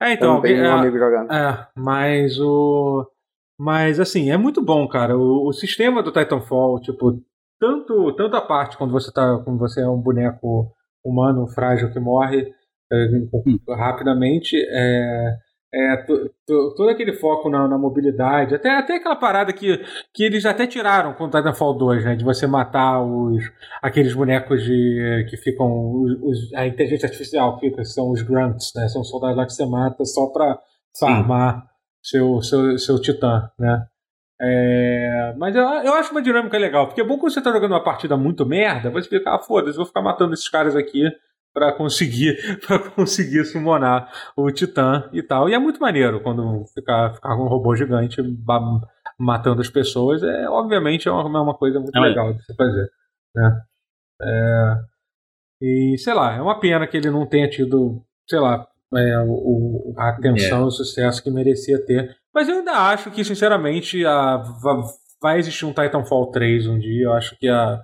É, 0.00 0.10
Eu 0.10 0.14
então, 0.14 0.34
não 0.34 0.42
tenho 0.42 0.64
é, 0.64 0.68
um 0.68 0.78
amigo 0.78 0.98
jogando. 0.98 1.32
É, 1.32 1.66
mas 1.76 2.38
o. 2.38 3.10
Mas 3.58 3.98
assim, 3.98 4.30
é 4.30 4.36
muito 4.36 4.62
bom, 4.62 4.86
cara. 4.86 5.16
O, 5.16 5.48
o 5.48 5.52
sistema 5.52 6.02
do 6.02 6.12
Titanfall, 6.12 6.80
tipo, 6.80 7.20
tanto, 7.60 8.14
tanto 8.14 8.36
a 8.36 8.40
parte 8.40 8.76
quando 8.76 8.92
você 8.92 9.12
tá. 9.12 9.40
Quando 9.44 9.58
você 9.58 9.82
é 9.82 9.88
um 9.88 10.00
boneco 10.00 10.72
humano 11.04 11.46
frágil 11.48 11.92
que 11.92 11.98
morre 11.98 12.52
é, 12.92 13.74
rapidamente, 13.76 14.56
é, 14.70 15.36
é, 15.72 15.96
to- 15.98 16.30
to- 16.46 16.74
todo 16.76 16.88
aquele 16.88 17.12
foco 17.12 17.50
na, 17.50 17.68
na 17.68 17.76
mobilidade, 17.76 18.54
até, 18.54 18.70
até 18.70 18.96
aquela 18.96 19.16
parada 19.16 19.52
que, 19.52 19.78
que 20.14 20.24
eles 20.24 20.46
até 20.46 20.66
tiraram 20.66 21.12
com 21.14 21.24
o 21.24 21.30
Titanfall 21.30 21.76
2, 21.76 22.04
né? 22.04 22.16
De 22.16 22.24
você 22.24 22.46
matar 22.46 23.02
os, 23.02 23.44
aqueles 23.82 24.14
bonecos 24.14 24.62
de, 24.64 25.26
que 25.28 25.36
ficam. 25.36 25.66
Os, 25.92 26.12
os- 26.22 26.54
a 26.54 26.66
inteligência 26.66 27.06
artificial 27.06 27.58
que 27.58 27.68
fica, 27.68 27.84
são 27.84 28.10
os 28.10 28.22
grunts, 28.22 28.72
né? 28.74 28.88
São 28.88 29.04
soldados 29.04 29.36
lá 29.36 29.44
que 29.44 29.52
você 29.52 29.66
mata 29.66 30.04
só 30.04 30.26
pra 30.28 30.58
farmar 30.98 31.64
seu, 32.02 32.40
seu, 32.40 32.78
seu 32.78 33.00
titã, 33.00 33.50
né? 33.58 33.84
É, 34.40 35.34
mas 35.36 35.54
eu, 35.54 35.62
eu 35.62 35.94
acho 35.94 36.12
uma 36.12 36.22
dinâmica 36.22 36.56
legal, 36.56 36.86
porque 36.86 37.00
é 37.00 37.04
bom 37.04 37.18
quando 37.18 37.32
você 37.32 37.42
tá 37.42 37.50
jogando 37.52 37.72
uma 37.72 37.82
partida 37.82 38.16
muito 38.16 38.46
merda, 38.46 38.88
você 38.88 39.08
fica, 39.08 39.34
ah, 39.34 39.38
foda-se, 39.40 39.76
vou 39.76 39.84
ficar 39.84 40.00
matando 40.00 40.32
esses 40.32 40.48
caras 40.48 40.76
aqui 40.76 41.02
pra 41.58 41.72
conseguir 41.72 42.36
para 42.66 42.78
conseguir 42.90 43.44
summonar 43.44 44.08
o 44.36 44.48
titã 44.52 45.08
e 45.12 45.20
tal. 45.22 45.48
E 45.48 45.54
é 45.54 45.58
muito 45.58 45.80
maneiro 45.80 46.20
quando 46.20 46.64
ficar, 46.72 47.14
ficar 47.14 47.36
com 47.36 47.42
um 47.44 47.48
robô 47.48 47.74
gigante 47.74 48.22
matando 49.18 49.60
as 49.60 49.68
pessoas. 49.68 50.22
É, 50.22 50.48
obviamente 50.48 51.08
é 51.08 51.10
uma, 51.10 51.38
é 51.38 51.42
uma 51.42 51.54
coisa 51.54 51.80
muito 51.80 51.96
É 51.96 52.00
legal 52.00 52.32
de 52.32 52.44
se 52.44 52.54
fazer, 52.54 52.88
né? 53.34 53.60
É, 54.22 54.74
e 55.60 55.96
sei 55.98 56.14
lá, 56.14 56.34
é 56.36 56.40
uma 56.40 56.60
pena 56.60 56.86
que 56.86 56.96
ele 56.96 57.10
não 57.10 57.26
tenha 57.26 57.48
tido, 57.50 58.00
sei 58.28 58.38
lá, 58.38 58.66
é, 58.94 59.18
o, 59.26 59.94
a 59.98 60.10
atenção 60.10 60.62
e 60.64 60.68
o 60.68 60.70
sucesso 60.70 61.22
que 61.22 61.30
merecia 61.30 61.84
ter. 61.84 62.16
Mas 62.32 62.48
eu 62.48 62.56
ainda 62.58 62.72
acho 62.72 63.10
que, 63.10 63.24
sinceramente, 63.24 64.04
a, 64.06 64.36
va- 64.36 64.82
vai 65.20 65.38
existir 65.38 65.64
um 65.66 65.72
Titanfall 65.72 66.30
3 66.30 66.66
um 66.68 66.78
dia. 66.78 67.06
Eu 67.06 67.12
acho 67.14 67.36
que 67.36 67.48
a. 67.48 67.82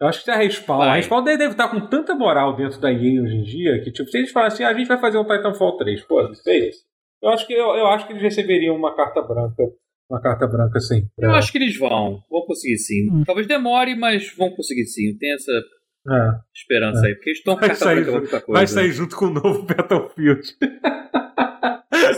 Eu 0.00 0.08
acho 0.08 0.22
que 0.22 0.30
a 0.30 0.36
Respawn, 0.36 0.82
a 0.82 0.86
Vai. 0.86 0.96
Respawn 0.98 1.24
deve 1.24 1.38
deve 1.38 1.52
estar 1.52 1.68
com 1.68 1.80
tanta 1.80 2.14
moral 2.14 2.54
dentro 2.54 2.78
da 2.80 2.92
EA 2.92 3.22
hoje 3.22 3.34
em 3.34 3.42
dia 3.42 3.80
que, 3.82 3.90
tipo, 3.90 4.08
se 4.10 4.18
eles 4.18 4.30
falarem 4.30 4.52
assim, 4.52 4.64
ah, 4.64 4.68
a 4.68 4.74
gente 4.74 4.86
vai 4.86 5.00
fazer 5.00 5.18
um 5.18 5.24
Titanfall 5.24 5.78
3, 5.78 6.02
pô, 6.02 6.30
isso 6.30 6.48
é 6.48 6.68
isso. 6.68 6.84
Eu 7.22 7.30
acho 7.30 7.46
que, 7.46 7.54
eu, 7.54 7.66
eu 7.74 7.86
acho 7.86 8.06
que 8.06 8.12
eles 8.12 8.22
receberiam 8.22 8.76
uma 8.76 8.94
carta 8.94 9.22
branca. 9.22 9.62
Uma 10.08 10.20
carta 10.20 10.46
branca, 10.46 10.78
sim. 10.80 11.08
Eu 11.18 11.32
acho 11.32 11.50
que 11.50 11.58
eles 11.58 11.76
vão. 11.78 12.22
Vão 12.30 12.42
conseguir 12.46 12.78
sim. 12.78 13.10
Hum. 13.10 13.24
Talvez 13.24 13.48
demore, 13.48 13.96
mas 13.96 14.32
vão 14.36 14.50
conseguir 14.50 14.84
sim. 14.84 15.16
Tem 15.18 15.32
essa 15.32 15.50
é. 15.50 16.38
esperança 16.54 17.04
é. 17.04 17.08
aí. 17.08 17.14
Porque 17.14 17.30
eles 17.30 17.38
estão 17.38 17.56
vai, 17.56 17.74
sair, 17.74 18.06
muita 18.06 18.40
coisa. 18.40 18.52
vai 18.52 18.66
sair 18.66 18.92
junto 18.92 19.16
com 19.16 19.26
o 19.26 19.30
novo 19.30 19.62
Battlefield. 19.62 20.56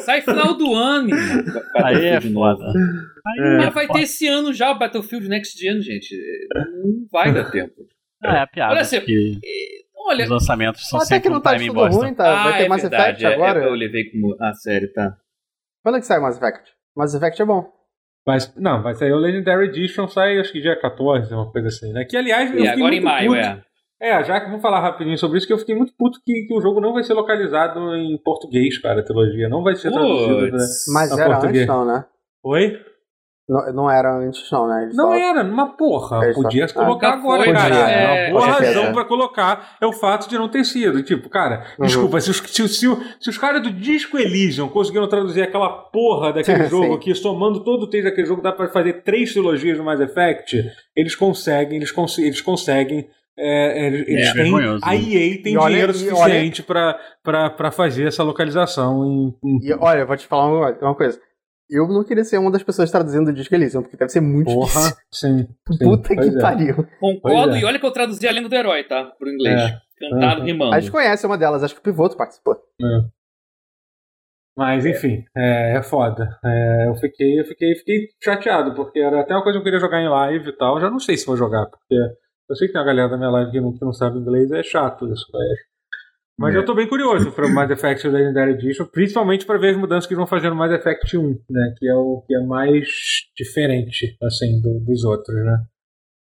Sai 0.04 0.22
final 0.22 0.54
do 0.54 0.74
ano. 0.74 1.10
Aí 1.76 2.06
é 2.06 2.20
foda. 2.20 2.64
Aí 3.26 3.38
é, 3.38 3.56
mas 3.58 3.74
vai 3.74 3.86
foda. 3.86 3.98
ter 3.98 4.04
esse 4.04 4.26
ano 4.26 4.52
já 4.52 4.70
o 4.70 4.78
Battlefield 4.78 5.28
Next 5.28 5.58
Gen, 5.58 5.80
gente. 5.80 6.14
Não 6.54 7.06
vai 7.10 7.32
dar 7.32 7.50
tempo. 7.50 7.74
Ah, 8.22 8.38
é 8.38 8.40
a 8.40 8.46
piada. 8.46 8.72
Olha, 8.72 8.80
assim, 8.80 8.98
olha, 9.96 10.24
os 10.24 10.30
lançamentos 10.30 10.88
são 10.88 11.00
até 11.00 11.20
que 11.20 11.28
não 11.28 11.40
tá 11.40 11.56
tudo 11.56 11.86
ruim, 11.86 12.14
tá? 12.14 12.44
Vai 12.44 12.52
ah, 12.52 12.56
ter 12.56 12.64
é 12.64 12.68
Mass 12.68 12.82
verdade, 12.82 13.24
Effect 13.24 13.26
é, 13.26 13.34
agora. 13.34 13.64
eu 13.64 13.74
levei 13.74 14.10
como 14.10 14.36
a 14.40 14.52
série, 14.54 14.88
tá? 14.88 15.16
Quando 15.82 15.96
é 15.96 16.00
que 16.00 16.06
sai 16.06 16.18
o 16.18 16.22
Mass 16.22 16.36
Effect? 16.36 16.72
Mass 16.96 17.14
Effect 17.14 17.42
é 17.42 17.44
bom. 17.44 17.78
Mas, 18.26 18.54
não, 18.56 18.82
vai 18.82 18.94
sair 18.94 19.12
o 19.12 19.16
Legendary 19.16 19.68
Edition, 19.68 20.06
sai 20.08 20.38
acho 20.38 20.52
que 20.52 20.60
dia 20.60 20.78
14, 20.78 21.32
uma 21.32 21.50
coisa 21.50 21.68
assim, 21.68 21.92
né? 21.92 22.04
Que 22.04 22.16
aliás. 22.16 22.52
E 22.52 22.68
agora 22.68 22.94
em 22.94 23.00
maio, 23.00 23.30
puto. 23.30 23.40
é. 23.40 23.62
É, 24.00 24.22
já 24.22 24.40
que 24.40 24.46
vamos 24.46 24.62
falar 24.62 24.80
rapidinho 24.80 25.18
sobre 25.18 25.38
isso, 25.38 25.46
que 25.46 25.52
eu 25.52 25.58
fiquei 25.58 25.74
muito 25.74 25.92
puto 25.98 26.20
que, 26.24 26.46
que 26.46 26.54
o 26.54 26.60
jogo 26.60 26.80
não 26.80 26.92
vai 26.92 27.02
ser 27.02 27.14
localizado 27.14 27.96
em 27.96 28.16
português, 28.18 28.78
cara, 28.78 29.00
a 29.00 29.04
trilogia. 29.04 29.48
Não 29.48 29.62
vai 29.62 29.74
ser 29.74 29.90
traduzido 29.90 30.56
né, 30.56 30.64
Mas 30.92 31.18
era 31.18 31.30
português. 31.30 31.62
antes 31.62 31.66
não, 31.66 31.84
né? 31.84 32.04
Oi? 32.44 32.78
Não, 33.48 33.72
não 33.72 33.90
era 33.90 34.14
antes 34.14 34.48
não, 34.52 34.68
né? 34.68 34.82
Eles 34.84 34.94
não 34.94 35.12
era, 35.12 35.42
uma 35.42 35.74
porra. 35.74 36.22
Eles 36.22 36.36
podia 36.36 36.68
só... 36.68 36.84
colocar 36.84 37.08
ah, 37.08 37.14
agora, 37.14 37.44
foi, 37.44 37.52
cara. 37.54 37.74
É, 37.74 38.30
uma 38.30 38.40
boa 38.40 38.52
razão 38.52 38.92
pra 38.92 39.04
colocar 39.06 39.76
é 39.80 39.86
o 39.86 39.92
fato 39.92 40.28
de 40.28 40.36
não 40.36 40.50
ter 40.50 40.64
sido. 40.64 41.02
Tipo, 41.02 41.30
cara, 41.30 41.64
uhum. 41.78 41.86
desculpa, 41.86 42.20
se 42.20 42.30
os, 42.30 42.36
se, 42.36 42.68
se, 42.68 42.86
se 43.18 43.30
os 43.30 43.38
caras 43.38 43.62
do 43.62 43.70
Disco 43.70 44.18
Elysium 44.18 44.68
conseguiram 44.68 45.08
traduzir 45.08 45.42
aquela 45.42 45.70
porra 45.70 46.34
daquele 46.34 46.66
jogo 46.68 46.94
aqui, 46.94 47.14
somando 47.14 47.64
todo 47.64 47.84
o 47.84 47.90
texto 47.90 48.04
daquele 48.04 48.26
jogo, 48.26 48.42
dá 48.42 48.52
pra 48.52 48.68
fazer 48.68 49.02
três 49.02 49.32
trilogias 49.32 49.78
no 49.78 49.84
Mass 49.84 49.98
Effect, 49.98 50.70
eles 50.94 51.16
conseguem, 51.16 51.78
eles, 51.78 51.90
cons 51.90 52.18
eles 52.18 52.42
conseguem 52.42 53.08
é, 53.38 53.84
é 53.84 53.86
eles 53.86 54.28
é, 54.28 54.32
têm, 54.32 54.52
a 54.82 54.96
EA 54.96 55.42
tem 55.42 55.56
olha, 55.56 55.70
dinheiro 55.70 55.94
suficiente 55.94 56.62
para 56.62 57.70
fazer 57.70 58.08
essa 58.08 58.24
localização. 58.24 59.04
Em. 59.04 59.60
E 59.62 59.72
olha, 59.74 60.04
vou 60.04 60.16
te 60.16 60.26
falar 60.26 60.46
uma, 60.46 60.70
uma, 60.80 60.94
coisa. 60.94 61.20
Eu 61.70 61.86
não 61.86 62.02
queria 62.02 62.24
ser 62.24 62.38
uma 62.38 62.50
das 62.50 62.62
pessoas 62.62 62.90
traduzindo 62.90 63.28
o 63.28 63.32
disco 63.32 63.54
Elysium, 63.54 63.82
porque 63.82 63.96
deve 63.96 64.10
ser 64.10 64.20
muito 64.20 64.52
Porra, 64.52 64.66
difícil. 64.66 64.96
Sim, 65.12 65.48
sim 65.72 65.84
Puta 65.84 66.16
que 66.16 66.28
é. 66.28 66.40
pariu. 66.40 66.86
Concordo, 66.98 67.54
é. 67.54 67.60
e 67.60 67.64
olha 67.64 67.78
que 67.78 67.86
eu 67.86 67.92
traduzi 67.92 68.26
a 68.26 68.32
lenda 68.32 68.48
do 68.48 68.54
herói, 68.56 68.82
tá? 68.84 69.04
Pro 69.18 69.30
inglês. 69.30 69.60
É. 69.60 69.78
Cantado, 69.98 70.42
rimando. 70.42 70.74
A 70.74 70.80
gente 70.80 70.92
conhece 70.92 71.26
uma 71.26 71.38
delas, 71.38 71.62
acho 71.62 71.74
que 71.74 71.80
o 71.80 71.82
Pivoto 71.82 72.16
participou. 72.16 72.54
É. 72.54 73.18
Mas 74.56 74.84
enfim, 74.84 75.24
é, 75.36 75.76
é 75.76 75.82
foda. 75.84 76.28
É, 76.44 76.88
eu 76.88 76.94
fiquei, 76.96 77.38
eu 77.38 77.44
fiquei, 77.44 77.76
fiquei 77.76 78.08
chateado, 78.20 78.74
porque 78.74 78.98
era 78.98 79.20
até 79.20 79.32
uma 79.32 79.42
coisa 79.44 79.56
que 79.56 79.60
eu 79.60 79.64
queria 79.64 79.78
jogar 79.78 80.00
em 80.00 80.08
live 80.08 80.48
e 80.48 80.56
tal. 80.56 80.80
Já 80.80 80.90
não 80.90 80.98
sei 80.98 81.16
se 81.16 81.26
vou 81.26 81.36
jogar, 81.36 81.66
porque 81.66 81.94
eu 82.48 82.56
sei 82.56 82.66
que 82.66 82.72
tem 82.72 82.80
uma 82.80 82.86
galera 82.86 83.08
da 83.08 83.16
minha 83.16 83.30
live 83.30 83.50
que 83.50 83.60
não, 83.60 83.72
que 83.72 83.84
não 83.84 83.92
sabe 83.92 84.18
inglês, 84.18 84.50
é 84.50 84.62
chato 84.62 85.06
isso, 85.12 85.26
velho. 85.32 85.68
Mas 86.38 86.54
é. 86.54 86.58
eu 86.58 86.64
tô 86.64 86.72
bem 86.72 86.88
curioso 86.88 87.32
para 87.32 87.48
Mass 87.48 87.68
Effect 87.70 88.06
Legendary 88.06 88.52
Edition, 88.52 88.86
principalmente 88.86 89.44
para 89.44 89.58
ver 89.58 89.70
as 89.70 89.76
mudanças 89.76 90.06
que 90.06 90.14
vão 90.14 90.26
fazer 90.26 90.48
no 90.48 90.54
Mass 90.54 90.70
Effect 90.70 91.18
1, 91.18 91.28
né? 91.50 91.74
Que 91.76 91.88
é 91.88 91.94
o 91.94 92.22
que 92.26 92.34
é 92.34 92.40
mais 92.40 92.88
diferente, 93.36 94.16
assim, 94.22 94.60
do, 94.62 94.78
dos 94.78 95.02
outros, 95.04 95.34
né? 95.34 95.64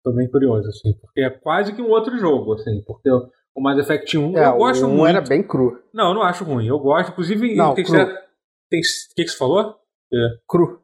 Tô 0.04 0.12
bem 0.12 0.28
curioso, 0.28 0.68
assim, 0.70 0.94
porque 1.00 1.22
é 1.22 1.30
quase 1.30 1.76
que 1.76 1.82
um 1.82 1.90
outro 1.90 2.18
jogo, 2.18 2.54
assim, 2.54 2.82
porque 2.88 3.10
o 3.56 3.62
Mass 3.62 3.78
Effect 3.78 4.18
1 4.18 4.38
é, 4.38 4.48
eu 4.48 4.58
gosto 4.58 4.86
o 4.86 4.90
1 4.90 4.96
muito. 4.96 5.10
era 5.10 5.22
bem 5.22 5.44
cru. 5.44 5.80
Não, 5.94 6.10
eu 6.10 6.16
não 6.16 6.24
acho 6.24 6.44
ruim. 6.44 6.68
Eu 6.68 6.80
gosto, 6.80 7.12
inclusive, 7.12 7.56
não, 7.56 7.76
tem 7.76 7.86
cru. 7.86 7.94
que 7.94 8.06
ser. 8.06 8.28
Tem, 8.70 8.80
o 8.80 9.16
que, 9.16 9.24
que 9.24 9.30
você 9.30 9.38
falou? 9.38 9.76
É. 10.12 10.18
Cru. 10.48 10.82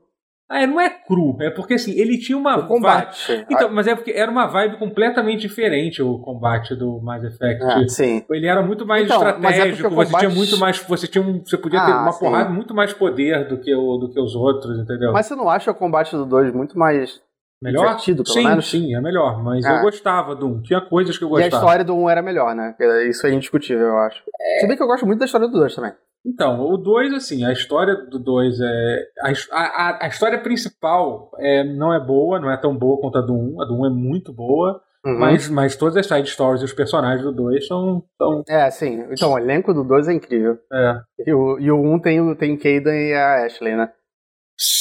Ah, 0.50 0.68
não 0.68 0.80
é 0.80 0.90
cru, 0.90 1.36
é 1.42 1.50
porque 1.50 1.76
assim, 1.76 1.92
ele 2.00 2.18
tinha 2.18 2.38
uma. 2.38 2.58
O 2.58 2.68
combate. 2.68 3.28
Vibe... 3.28 3.46
Então, 3.50 3.72
mas 3.72 3.88
é 3.88 3.96
porque 3.96 4.12
era 4.12 4.30
uma 4.30 4.46
vibe 4.46 4.78
completamente 4.78 5.42
diferente 5.42 6.02
o 6.02 6.20
combate 6.20 6.76
do 6.76 7.02
Mass 7.02 7.24
Effect. 7.24 7.64
Ah, 7.64 7.88
sim. 7.88 8.24
Ele 8.30 8.46
era 8.46 8.62
muito 8.62 8.86
mais 8.86 9.06
então, 9.06 9.26
é 9.26 9.32
estratégico, 9.32 9.88
é 9.88 9.90
combate... 9.90 10.10
você 10.10 10.18
tinha 10.20 10.30
muito 10.30 10.58
mais. 10.58 10.80
Você, 10.80 11.08
tinha 11.08 11.24
um, 11.24 11.42
você 11.44 11.58
podia 11.58 11.82
ah, 11.82 11.86
ter 11.86 11.92
uma 11.94 12.12
sim. 12.12 12.20
porrada 12.20 12.50
muito 12.50 12.76
mais 12.76 12.94
poder 12.94 13.48
do 13.48 13.58
que, 13.58 13.74
o, 13.74 13.98
do 13.98 14.12
que 14.12 14.20
os 14.20 14.36
outros, 14.36 14.78
entendeu? 14.78 15.12
Mas 15.14 15.26
você 15.26 15.36
não 15.36 15.50
acha 15.50 15.72
o 15.72 15.76
combate 15.76 16.16
do 16.16 16.26
2 16.26 16.54
muito 16.54 16.78
mais. 16.78 17.22
Melhor? 17.62 17.86
Divertido, 17.86 18.24
pelo 18.24 18.36
sim, 18.36 18.44
menos? 18.44 18.70
sim, 18.70 18.94
é 18.94 19.00
melhor. 19.00 19.42
Mas 19.42 19.64
eu 19.64 19.72
é. 19.72 19.82
gostava 19.82 20.36
do 20.36 20.48
1. 20.48 20.62
Tinha 20.64 20.82
coisas 20.82 21.18
que 21.18 21.24
eu 21.24 21.30
gostava. 21.30 21.50
E 21.50 21.54
a 21.54 21.58
história 21.58 21.86
do 21.86 21.96
1 21.96 22.10
era 22.10 22.22
melhor, 22.22 22.54
né? 22.54 22.76
Isso 23.10 23.26
é 23.26 23.32
indiscutível, 23.32 23.88
eu 23.88 23.98
acho. 24.00 24.22
É... 24.40 24.60
Se 24.60 24.68
bem 24.68 24.76
que 24.76 24.84
eu 24.84 24.88
gosto 24.88 25.06
muito 25.06 25.20
da 25.20 25.26
história 25.26 25.48
do 25.48 25.58
2 25.58 25.74
também. 25.74 25.94
Então, 26.26 26.62
o 26.62 26.78
2, 26.78 27.14
assim, 27.14 27.44
a 27.46 27.52
história 27.52 27.96
do 27.96 28.18
2 28.18 28.60
é. 28.62 29.06
A, 29.22 29.60
a, 29.60 30.06
a, 30.06 30.08
história 30.08 30.42
principal 30.42 31.32
é, 31.38 31.64
não 31.64 31.94
é 31.94 32.00
boa, 32.00 32.40
não 32.40 32.50
é 32.50 32.56
tão 32.56 32.76
boa 32.76 33.00
quanto 33.02 33.18
a 33.18 33.22
do 33.22 33.34
1. 33.34 33.36
Um. 33.36 33.62
A 33.62 33.66
do 33.66 33.76
1 33.76 33.80
um 33.80 33.86
é 33.86 33.90
muito 33.90 34.34
boa. 34.34 34.82
Uhum. 35.06 35.20
Mas, 35.20 35.50
mas 35.50 35.76
todas 35.76 35.98
as 35.98 36.08
side 36.08 36.30
stories 36.30 36.62
e 36.62 36.66
os 36.66 36.74
personagens 36.74 37.22
do 37.24 37.34
2 37.34 37.68
são, 37.68 38.06
são. 38.18 38.42
É, 38.48 38.72
sim. 38.72 39.06
Então, 39.12 39.34
o 39.34 39.38
elenco 39.38 39.74
do 39.74 39.84
2 39.84 40.08
é 40.08 40.14
incrível. 40.14 40.58
É. 40.72 41.02
E 41.28 41.34
o 41.34 41.58
1 41.58 41.60
e 41.60 41.72
o 41.72 41.82
um 41.82 42.00
tem, 42.00 42.36
tem 42.36 42.58
Caden 42.58 43.10
e 43.10 43.14
a 43.14 43.46
Ashley, 43.46 43.76
né? 43.76 43.92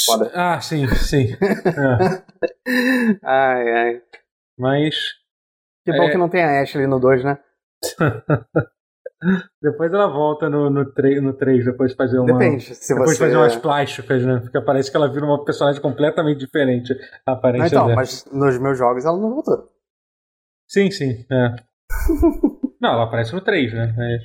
Foda. 0.06 0.30
Ah, 0.32 0.60
sim, 0.60 0.86
sim. 0.86 1.26
é. 1.32 2.22
ai, 3.24 3.70
ai. 3.72 4.02
Mas. 4.56 4.94
Que 5.84 5.90
bom 5.90 6.04
é... 6.04 6.10
que 6.10 6.18
não 6.18 6.28
tem 6.28 6.44
a 6.44 6.62
Ashley 6.62 6.86
no 6.86 7.00
2, 7.00 7.24
né? 7.24 7.38
Depois 9.60 9.92
ela 9.92 10.08
volta 10.08 10.48
no, 10.48 10.68
no, 10.68 10.92
3, 10.92 11.22
no 11.22 11.32
3, 11.32 11.64
depois 11.64 11.92
de 11.92 11.96
fazer 11.96 12.18
uma. 12.18 12.26
Depende. 12.26 12.74
Se 12.74 12.92
depois 12.92 13.16
você... 13.16 13.24
fazer 13.24 13.36
umas 13.36 13.54
plásticas, 13.54 14.24
né? 14.24 14.40
Porque 14.40 14.60
parece 14.60 14.90
que 14.90 14.96
ela 14.96 15.10
vira 15.12 15.24
uma 15.24 15.44
personagem 15.44 15.80
completamente 15.80 16.38
diferente. 16.38 16.92
A 17.24 17.32
aparência 17.32 17.68
então, 17.68 17.86
dela. 17.86 17.96
mas 17.96 18.24
nos 18.32 18.58
meus 18.58 18.76
jogos 18.76 19.04
ela 19.04 19.16
não 19.16 19.30
voltou. 19.30 19.68
Sim, 20.68 20.90
sim. 20.90 21.24
É. 21.30 21.54
não, 22.80 22.94
ela 22.94 23.04
aparece 23.04 23.32
no 23.32 23.40
3, 23.40 23.72
né? 23.72 23.94
Mas. 23.96 24.22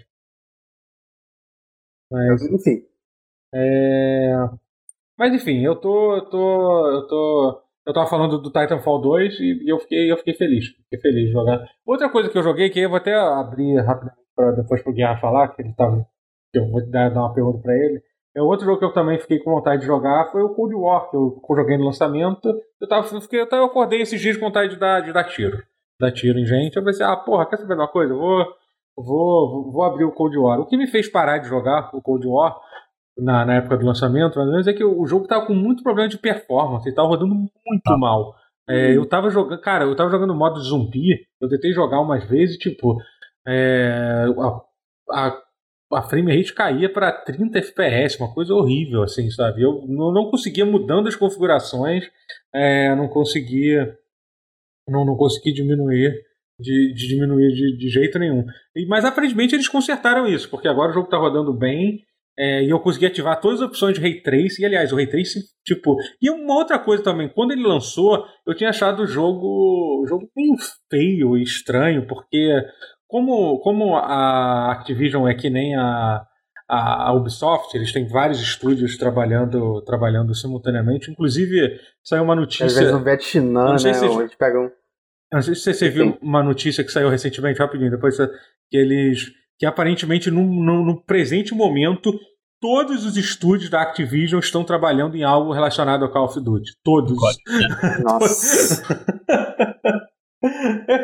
mas 2.12 2.42
enfim. 2.52 2.84
É... 3.54 4.34
Mas 5.18 5.34
enfim, 5.34 5.64
eu 5.64 5.76
tô. 5.76 6.16
Eu 6.16 6.26
tô. 6.30 6.90
Eu 6.90 7.08
tô. 7.08 7.64
Eu 7.86 7.94
tava 7.94 8.10
falando 8.10 8.40
do 8.40 8.52
Titanfall 8.52 9.00
2 9.00 9.40
e 9.40 9.72
eu 9.72 9.80
fiquei, 9.80 10.12
eu 10.12 10.18
fiquei 10.18 10.34
feliz. 10.34 10.66
Fiquei 10.66 11.00
feliz 11.00 11.28
de 11.28 11.32
jogar. 11.32 11.66
Outra 11.86 12.10
coisa 12.10 12.30
que 12.30 12.38
eu 12.38 12.44
joguei, 12.44 12.70
que 12.70 12.80
eu 12.80 12.90
vou 12.90 12.98
até 12.98 13.16
abrir 13.16 13.78
rapidamente 13.78 14.27
para 14.38 14.52
depois 14.52 14.84
pro 14.84 14.94
Guerra 14.94 15.18
falar, 15.18 15.48
que 15.50 15.62
ele 15.62 15.74
tava. 15.74 16.06
Que 16.54 16.60
eu 16.60 16.70
vou 16.70 16.88
dar, 16.90 17.10
dar 17.10 17.22
uma 17.22 17.34
pergunta 17.34 17.60
para 17.60 17.74
ele. 17.74 18.02
É 18.36 18.42
outro 18.42 18.66
jogo 18.66 18.78
que 18.78 18.86
eu 18.86 18.94
também 18.94 19.20
fiquei 19.20 19.40
com 19.40 19.52
vontade 19.52 19.82
de 19.82 19.88
jogar 19.88 20.30
foi 20.32 20.44
o 20.44 20.54
Cold 20.54 20.76
War, 20.76 21.10
que 21.10 21.18
eu 21.18 21.42
joguei 21.50 21.76
no 21.76 21.86
lançamento. 21.86 22.48
Eu 22.80 22.88
tava, 22.88 23.08
eu 23.14 23.22
fiquei, 23.22 23.42
eu 23.42 23.64
acordei 23.66 24.02
esses 24.02 24.22
dias 24.22 24.38
com 24.38 24.46
vontade 24.46 24.76
de 24.76 24.80
dar, 24.80 25.02
de 25.02 25.12
dar 25.12 25.24
tiro. 25.24 25.58
Dar 26.00 26.12
tiro 26.12 26.38
em 26.38 26.46
gente. 26.46 26.78
Eu 26.78 26.84
pensei, 26.84 27.04
ah, 27.04 27.18
porra, 27.18 27.50
quer 27.50 27.58
saber 27.58 27.74
uma 27.74 27.88
coisa? 27.88 28.14
Eu 28.14 28.20
vou, 28.20 28.46
vou, 28.96 29.72
vou 29.72 29.84
abrir 29.84 30.06
o 30.06 30.12
Cold 30.12 30.38
War. 30.38 30.60
O 30.60 30.68
que 30.68 30.78
me 30.78 30.86
fez 30.86 31.10
parar 31.10 31.40
de 31.40 31.48
jogar 31.48 31.90
o 31.94 32.02
Cold 32.02 32.28
War 32.28 32.56
na, 33.18 33.46
na 33.46 33.56
época 33.56 33.78
do 33.78 33.86
lançamento, 33.86 34.36
mais 34.36 34.48
ou 34.48 34.54
menos, 34.54 34.68
é 34.68 34.74
que 34.74 34.84
o, 34.84 35.02
o 35.02 35.08
jogo 35.08 35.28
tava 35.28 35.46
com 35.46 35.54
muito 35.54 35.82
problema 35.82 36.08
de 36.08 36.18
performance, 36.18 36.88
ele 36.88 36.96
tava 36.96 37.08
rodando 37.08 37.34
muito 37.34 37.52
ah. 37.88 37.98
mal. 37.98 38.36
É, 38.70 38.96
eu 38.96 39.08
tava 39.08 39.30
jogando, 39.30 39.60
cara, 39.62 39.86
eu 39.86 39.96
tava 39.96 40.10
jogando 40.10 40.36
modo 40.36 40.60
zumbi, 40.60 41.26
eu 41.42 41.48
tentei 41.48 41.72
jogar 41.72 42.02
umas 42.02 42.24
vezes, 42.26 42.58
tipo, 42.58 42.98
é, 43.48 44.26
a, 44.38 45.28
a, 45.28 45.42
a 45.94 46.02
frame 46.04 46.36
rate 46.36 46.54
caía 46.54 46.92
para 46.92 47.12
30 47.12 47.60
FPS, 47.60 48.20
uma 48.20 48.34
coisa 48.34 48.54
horrível, 48.54 49.04
assim, 49.04 49.30
sabe? 49.32 49.62
Eu 49.62 49.86
não, 49.88 50.12
não 50.12 50.30
conseguia 50.30 50.66
mudando 50.66 51.08
as 51.08 51.16
configurações, 51.16 52.04
é, 52.54 52.96
não 52.96 53.08
conseguia 53.08 53.98
não, 54.88 55.06
não 55.06 55.16
consegui 55.16 55.54
diminuir 55.54 56.14
de, 56.60 56.94
de 56.94 57.08
diminuir 57.08 57.54
de, 57.54 57.78
de, 57.78 57.90
jeito 57.90 58.18
nenhum. 58.18 58.46
E, 58.76 58.86
mas 58.88 59.06
aparentemente 59.06 59.54
eles 59.54 59.68
consertaram 59.68 60.26
isso, 60.28 60.50
porque 60.50 60.68
agora 60.68 60.92
o 60.92 60.94
jogo 60.94 61.08
está 61.08 61.18
rodando 61.18 61.54
bem 61.54 62.04
é, 62.40 62.64
e 62.64 62.70
eu 62.70 62.80
consegui 62.80 63.08
ativar 63.08 63.42
todas 63.42 63.62
as 63.62 63.68
opções 63.68 63.96
de 63.96 64.02
Ray 64.02 64.22
Trace. 64.22 64.62
E 64.62 64.66
aliás, 64.66 64.92
o 64.92 64.96
Ray 64.96 65.08
Trace, 65.08 65.40
tipo. 65.66 65.96
E 66.22 66.30
uma 66.30 66.56
outra 66.56 66.80
coisa 66.80 67.04
também, 67.04 67.28
quando 67.30 67.52
ele 67.52 67.64
lançou, 67.64 68.26
eu 68.46 68.56
tinha 68.56 68.70
achado 68.70 69.04
o 69.04 69.08
jogo, 69.08 70.04
o 70.04 70.06
jogo 70.08 70.30
meio 70.36 70.56
feio 70.90 71.38
e 71.38 71.44
estranho, 71.44 72.08
porque 72.08 72.54
como, 73.08 73.60
como 73.60 73.96
a 73.96 74.72
Activision 74.74 75.28
é 75.28 75.34
que 75.34 75.50
nem 75.50 75.76
a, 75.76 76.26
a, 76.68 77.14
Ubisoft, 77.14 77.74
eles 77.76 77.94
têm 77.94 78.08
vários 78.08 78.42
estúdios 78.42 78.98
trabalhando, 78.98 79.82
trabalhando 79.84 80.36
simultaneamente. 80.36 81.10
Inclusive, 81.10 81.80
saiu 82.04 82.24
uma 82.24 82.36
notícia. 82.36 82.66
Às 82.66 82.76
vezes 82.76 82.94
no 82.94 83.04
Vietnã, 83.04 83.72
né? 83.72 83.78
Se 83.78 83.88
eles 83.88 84.36
pegam. 84.36 84.72
Não 85.32 85.42
sei 85.42 85.56
se 85.56 85.74
você 85.74 85.90
viu 85.90 86.18
uma 86.22 86.44
notícia 86.44 86.84
que 86.84 86.92
saiu 86.92 87.10
recentemente, 87.10 87.60
rapidinho, 87.60 87.92
depois 87.92 88.18
que 88.18 88.78
eles. 88.78 89.32
que 89.58 89.66
aparentemente, 89.66 90.30
no, 90.30 90.44
no, 90.44 90.86
no 90.86 91.04
presente 91.04 91.54
momento, 91.54 92.18
todos 92.62 93.06
os 93.06 93.18
estúdios 93.18 93.70
da 93.70 93.82
Activision 93.82 94.40
estão 94.40 94.64
trabalhando 94.64 95.16
em 95.16 95.24
algo 95.24 95.54
relacionado 95.54 96.04
ao 96.04 96.12
Call 96.12 96.26
of 96.26 96.40
Duty. 96.42 96.72
Todos. 96.84 97.18
Nossa. 98.04 98.84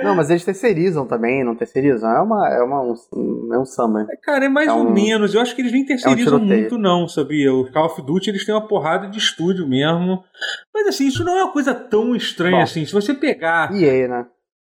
Não, 0.04 0.16
mas 0.16 0.30
eles 0.30 0.46
terceirizam 0.46 1.08
também, 1.08 1.44
não 1.44 1.56
terceirizam? 1.56 2.10
É, 2.10 2.22
uma, 2.22 2.50
é, 2.50 2.62
uma, 2.62 2.82
um, 2.84 3.54
é 3.54 3.60
um 3.60 3.66
samba. 3.66 4.06
Cara, 4.22 4.46
é 4.46 4.50
mais 4.50 4.68
É 4.68 4.72
ou 4.74 4.86
um- 4.88 4.92
menos. 4.94 5.34
Eu 5.34 5.42
acho 5.42 5.56
que 5.56 5.62
eles 5.62 5.72
nem 5.72 5.86
terceirizam 5.86 6.38
tiroteio. 6.40 6.60
muito, 6.62 6.78
não, 6.78 7.08
sabia? 7.08 7.54
O 7.54 7.72
Call 7.72 7.86
of 7.88 8.02
Duty 8.02 8.30
eles 8.30 8.46
têm 8.46 8.54
uma 8.54 8.68
porrada 8.68 9.08
de 9.08 9.18
estúdio 9.18 9.68
mesmo. 9.68 10.24
Mas 10.74 10.88
assim, 10.88 11.08
isso 11.08 11.24
não 11.24 11.38
é 11.38 11.44
uma 11.44 11.52
coisa 11.52 11.74
tão 11.74 12.16
estranha 12.16 12.58
Bom. 12.58 12.62
assim. 12.64 12.86
Se 12.86 12.94
você 12.94 13.14
pegar. 13.14 13.74
EA, 13.76 14.08
né? 14.08 14.26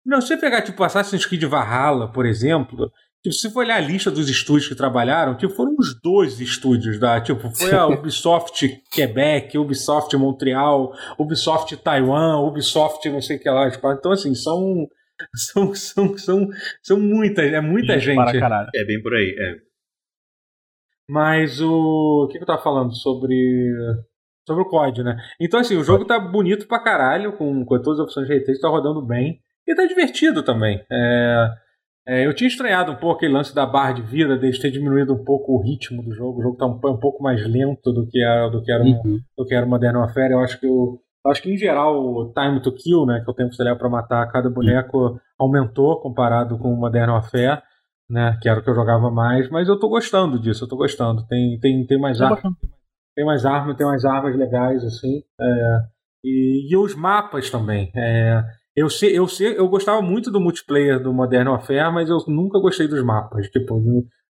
Não, 0.04 0.20
se 0.20 0.28
você 0.28 0.36
pegar, 0.36 0.62
tipo, 0.62 0.82
Assassin's 0.82 1.26
Creed 1.26 1.44
Valhalla, 1.44 2.10
por 2.10 2.24
exemplo, 2.26 2.90
tipo, 3.22 3.34
se 3.34 3.42
você 3.42 3.50
for 3.50 3.60
olhar 3.60 3.76
a 3.76 3.80
lista 3.80 4.10
dos 4.10 4.28
estúdios 4.28 4.68
que 4.68 4.74
trabalharam, 4.74 5.36
tipo, 5.36 5.54
foram 5.54 5.74
uns 5.78 6.00
12 6.00 6.42
estúdios 6.42 6.98
da, 6.98 7.20
tipo, 7.20 7.50
foi 7.50 7.72
a 7.72 7.86
Ubisoft 7.86 8.68
Quebec, 8.90 9.56
Ubisoft 9.58 10.16
Montreal, 10.16 10.92
Ubisoft 11.18 11.76
Taiwan, 11.78 12.40
Ubisoft 12.40 13.08
não 13.10 13.20
sei 13.20 13.36
o 13.36 13.40
que 13.40 13.50
lá, 13.50 13.70
tipo, 13.70 13.92
então 13.92 14.12
assim, 14.12 14.34
são 14.34 14.86
são 15.34 15.74
são 15.74 16.18
são, 16.18 16.48
são 16.82 17.00
muitas, 17.00 17.52
é 17.52 17.60
muita 17.60 17.98
gente. 17.98 18.16
Para 18.16 18.38
caralho. 18.38 18.68
É 18.74 18.84
bem 18.84 19.02
por 19.02 19.14
aí, 19.14 19.34
é. 19.38 19.68
Mas 21.08 21.60
o. 21.60 22.24
O 22.24 22.28
que, 22.28 22.36
que 22.36 22.42
eu 22.42 22.46
tava 22.46 22.62
falando? 22.62 22.94
Sobre. 22.94 23.34
Sobre 24.46 24.62
o 24.62 24.68
COD, 24.68 25.02
né? 25.02 25.16
Então, 25.40 25.60
assim, 25.60 25.76
o 25.76 25.84
jogo 25.84 26.06
tá 26.06 26.18
bonito 26.18 26.66
pra 26.66 26.82
caralho, 26.82 27.36
com, 27.36 27.64
com 27.64 27.82
todas 27.82 28.00
as 28.00 28.06
opções 28.06 28.26
de 28.26 28.32
ray 28.32 28.58
tá 28.58 28.68
rodando 28.68 29.04
bem. 29.04 29.40
E 29.66 29.74
tá 29.74 29.84
divertido 29.84 30.42
também. 30.42 30.82
É, 30.90 31.48
é, 32.08 32.26
eu 32.26 32.34
tinha 32.34 32.48
estranhado 32.48 32.90
um 32.92 32.96
pouco 32.96 33.16
aquele 33.16 33.34
lance 33.34 33.54
da 33.54 33.66
barra 33.66 33.92
de 33.92 34.02
vida, 34.02 34.36
deles 34.38 34.58
ter 34.58 34.70
diminuído 34.70 35.12
um 35.14 35.22
pouco 35.24 35.52
o 35.52 35.62
ritmo 35.62 36.02
do 36.02 36.12
jogo. 36.14 36.40
O 36.40 36.42
jogo 36.42 36.56
tá 36.56 36.66
um, 36.66 36.70
um 36.94 36.98
pouco 36.98 37.22
mais 37.22 37.46
lento 37.46 37.92
do 37.92 38.06
que 38.06 38.22
era, 38.22 38.48
do 38.48 38.62
que 38.62 38.72
era, 38.72 38.82
Uhum. 38.82 39.20
do 39.36 39.44
que 39.44 39.54
era 39.54 39.66
o 39.66 39.68
Modern 39.68 39.96
Warfare. 39.98 40.32
Eu 40.32 40.40
acho 40.40 40.58
que 40.58 40.66
o. 40.66 40.98
eu 41.24 41.30
Acho 41.30 41.42
que 41.42 41.52
em 41.52 41.58
geral 41.58 42.00
o 42.02 42.32
time 42.32 42.60
to 42.62 42.72
kill, 42.72 43.04
né, 43.04 43.20
que 43.22 43.28
é 43.28 43.32
o 43.32 43.34
tempo 43.34 43.50
que 43.50 43.56
você 43.56 43.62
leva 43.64 43.78
pra 43.78 43.90
matar 43.90 44.26
cada 44.32 44.48
boneco, 44.48 45.20
aumentou 45.38 46.00
comparado 46.00 46.56
com 46.58 46.72
o 46.72 46.76
Modern 46.76 47.10
Warfare, 47.10 47.60
né, 48.08 48.38
que 48.40 48.48
era 48.48 48.60
o 48.60 48.62
que 48.64 48.70
eu 48.70 48.74
jogava 48.74 49.10
mais, 49.10 49.50
mas 49.50 49.68
eu 49.68 49.78
tô 49.78 49.88
gostando 49.88 50.38
disso, 50.40 50.64
eu 50.64 50.68
tô 50.68 50.76
gostando. 50.76 51.26
Tem, 51.26 51.58
tem, 51.60 51.86
tem 51.86 52.00
mais 52.00 52.20
É 52.20 52.24
ar, 52.24 52.30
bacana. 52.30 52.56
tem 53.14 53.26
mais 53.26 53.44
armas, 53.44 53.76
tem 53.76 53.86
mais 53.86 54.04
armas 54.06 54.34
legais, 54.34 54.82
assim. 54.82 55.22
é, 55.40 55.78
e, 56.24 56.72
e 56.72 56.76
os 56.76 56.94
mapas 56.94 57.50
também. 57.50 57.90
é, 57.94 58.42
eu, 58.78 58.90
sei, 58.90 59.18
eu, 59.18 59.26
sei, 59.28 59.58
eu 59.58 59.68
gostava 59.68 60.00
muito 60.02 60.30
do 60.30 60.40
multiplayer 60.40 61.02
do 61.02 61.12
Modern 61.12 61.48
Warfare, 61.48 61.92
mas 61.92 62.08
eu 62.08 62.18
nunca 62.26 62.58
gostei 62.60 62.86
dos 62.88 63.02
mapas. 63.02 63.48
Tipo, 63.48 63.80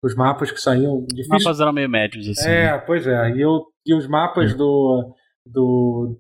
os 0.03 0.15
mapas 0.15 0.51
que 0.51 0.59
saíam. 0.59 0.97
Os 0.99 1.07
Difícil, 1.07 1.29
mapas 1.39 1.59
eram 1.59 1.73
meio 1.73 1.89
médios, 1.89 2.27
assim. 2.27 2.47
né? 2.47 2.65
é, 2.65 2.77
pois 2.77 3.05
é. 3.07 3.31
E, 3.31 3.41
eu, 3.41 3.61
e 3.85 3.95
os 3.95 4.07
mapas 4.07 4.53
do, 4.55 5.13
do, 5.45 6.17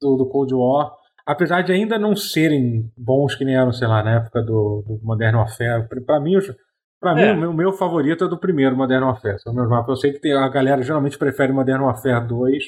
do, 0.00 0.16
do 0.16 0.28
Cold 0.28 0.54
War, 0.54 0.92
apesar 1.26 1.62
de 1.62 1.72
ainda 1.72 1.98
não 1.98 2.14
serem 2.14 2.90
bons 2.96 3.34
que 3.34 3.44
nem 3.44 3.56
eram, 3.56 3.72
sei 3.72 3.88
lá, 3.88 4.02
na 4.02 4.16
época 4.16 4.42
do, 4.42 4.82
do 4.86 5.00
Modern 5.02 5.36
Warfare, 5.36 5.88
pra 6.04 6.20
mim, 6.20 6.36
os- 6.36 6.52
pra 7.00 7.14
mim 7.14 7.22
É. 7.22 7.32
o 7.32 7.36
meu, 7.36 7.52
meu 7.52 7.72
favorito 7.72 8.24
é 8.24 8.28
do 8.28 8.38
primeiro 8.38 8.76
Modern 8.76 9.04
Warfare. 9.04 9.38
São 9.40 9.52
meus 9.54 9.68
mapas. 9.68 9.88
Eu 9.90 9.96
sei 9.96 10.12
que 10.12 10.20
tem, 10.20 10.32
a 10.32 10.48
galera 10.48 10.82
geralmente 10.82 11.18
prefere 11.18 11.52
Modern 11.52 11.82
Warfare 11.82 12.26
2, 12.26 12.64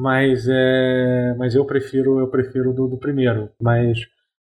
mas, 0.00 0.46
é, 0.48 1.34
mas 1.38 1.54
eu 1.54 1.64
prefiro 1.66 2.18
eu 2.20 2.28
prefiro 2.30 2.72
do, 2.72 2.86
do 2.88 2.98
primeiro. 2.98 3.50
Mas 3.60 3.98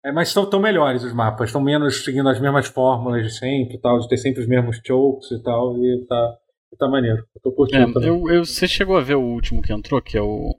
é, 0.06 0.12
mas 0.12 0.28
estão 0.30 0.50
tão 0.50 0.60
melhores 0.60 1.04
os 1.04 1.14
mapas, 1.14 1.50
estão 1.50 1.62
menos 1.62 2.04
seguindo 2.06 2.30
as 2.30 2.40
mesmas 2.40 2.68
fórmulas 2.68 3.24
de 3.26 3.32
sempre, 3.38 3.80
tal, 3.80 4.00
de 4.00 4.08
ter 4.08 4.18
sempre 4.18 4.42
os 4.42 4.48
mesmos 4.48 4.80
chokes 4.86 5.32
e 5.32 5.42
tal, 5.44 5.76
e 5.84 6.06
tá, 6.08 6.38
e 6.74 6.78
tá 6.78 6.88
maneiro. 6.88 7.26
Eu 7.36 7.42
tô 7.42 7.50
É, 7.50 7.54
curtindo 7.56 7.94
também. 7.94 8.10
eu, 8.10 8.30
eu- 8.30 8.46
você 8.46 8.68
chegou 8.68 8.98
a 8.98 9.02
ver 9.02 9.16
o 9.16 9.22
último 9.22 9.62
que 9.62 9.74
entrou, 9.74 10.02
que 10.02 10.18
é 10.18 10.22
o. 10.22 10.56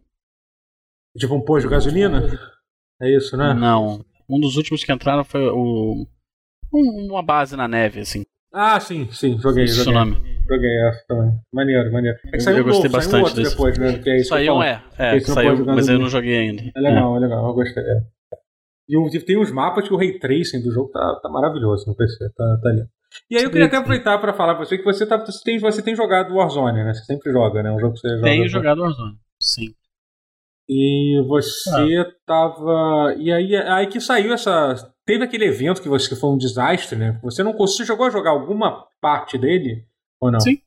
Tipo 1.17 1.35
um 1.35 1.41
posto 1.45 1.67
de 1.69 1.73
gasolina? 1.75 2.23
É 3.01 3.11
isso, 3.17 3.37
né? 3.37 3.55
Não. 3.55 4.05
Um 4.29 4.39
dos 4.41 4.57
últimos 4.57 4.85
que 4.85 4.93
entraram 4.93 5.25
foi 5.25 5.49
o. 5.49 6.07
um- 6.73 7.07
uma 7.11 7.23
base 7.23 7.57
na 7.57 7.67
neve, 7.67 8.01
assim. 8.01 8.25
Ah, 8.53 8.79
sim, 8.81 9.09
sim, 9.11 9.39
joguei, 9.39 9.65
Esse 9.65 9.79
é 9.79 9.83
o 9.83 9.85
joguei. 9.85 9.99
nome. 10.01 10.38
Joguei 10.49 10.89
essa 10.89 11.05
também. 11.07 11.33
Maneiro, 11.53 11.93
maneiro. 11.93 12.19
É 12.27 12.31
que 12.31 12.37
Eu- 12.37 12.41
saiu 12.41 12.57
eu 12.59 12.63
um 12.63 12.67
gostei 12.67 12.91
novo, 12.91 13.03
saiu 13.03 13.03
bastante 13.03 13.23
outro 13.25 13.43
desse. 13.43 13.51
depois, 13.51 13.79
né? 13.79 13.99
Que 13.99 14.11
é 14.11 14.17
isso 14.17 14.29
Saiu 14.31 14.45
que 14.45 14.51
eu 14.51 14.55
um, 14.55 14.63
é. 14.63 14.83
É, 14.99 15.21
saiu, 15.21 15.67
mas 15.67 15.89
eu 15.89 15.99
não 15.99 16.09
joguei 16.09 16.39
ainda. 16.39 16.63
É 16.75 16.81
legal, 16.81 17.17
é 17.17 17.21
legal, 17.21 17.47
eu 17.47 17.55
gostei. 17.55 17.83
é. 17.83 18.01
E 18.89 19.21
tem 19.21 19.39
uns 19.39 19.53
mapas 19.53 19.87
que 19.87 19.93
o 19.93 19.99
ray 19.99 20.19
tracing 20.19 20.63
do 20.63 20.73
jogo 20.73 20.91
tá, 20.91 21.21
tá 21.23 21.29
maravilhoso 21.29 21.85
no 21.87 21.95
PC, 21.95 22.31
tá, 22.35 22.59
tá 22.63 22.71
lindo. 22.71 22.89
E 23.31 23.37
aí 23.37 23.45
eu 23.45 23.51
queria 23.51 23.67
até 23.67 23.77
aproveitar 23.77 24.19
pra 24.19 24.33
falar 24.33 24.55
pra 24.55 24.65
você 24.65 24.79
que 24.79 24.85
você, 24.85 25.07
tá, 25.07 25.19
você, 25.19 25.43
tem, 25.45 25.59
você 25.59 25.83
tem 25.83 25.95
jogado 25.95 26.35
Warzone, 26.35 26.85
né? 26.85 26.95
Você 26.95 27.05
sempre 27.05 27.31
joga, 27.31 27.63
né? 27.63 27.71
Um 27.71 27.79
jogo 27.79 27.95
que 27.95 28.01
você 28.01 28.09
joga. 28.17 28.23
Tenho 28.23 28.49
jogado 28.49 28.81
Warzone. 28.81 29.17
Sim. 29.41 29.75
E 30.69 31.23
você 31.27 32.05
tava. 32.27 33.15
E 33.19 33.33
aí, 33.33 33.57
aí 33.57 33.87
que 33.87 34.01
saiu 34.01 34.33
essa. 34.35 34.93
Teve 35.07 35.25
aquele 35.25 35.47
evento 35.47 35.81
que, 35.81 35.89
você, 35.89 36.07
que 36.09 36.17
foi 36.21 36.31
um 36.31 36.37
desastre, 36.37 36.99
né? 36.99 37.19
Você 37.23 37.43
não 37.43 37.57
você 37.57 37.85
chegou 37.87 38.07
a 38.07 38.11
jogar 38.11 38.31
alguma 38.31 38.87
parte 39.01 39.39
dele? 39.39 39.87
Ou 40.21 40.31
não? 40.31 40.41
Sim. 40.41 40.61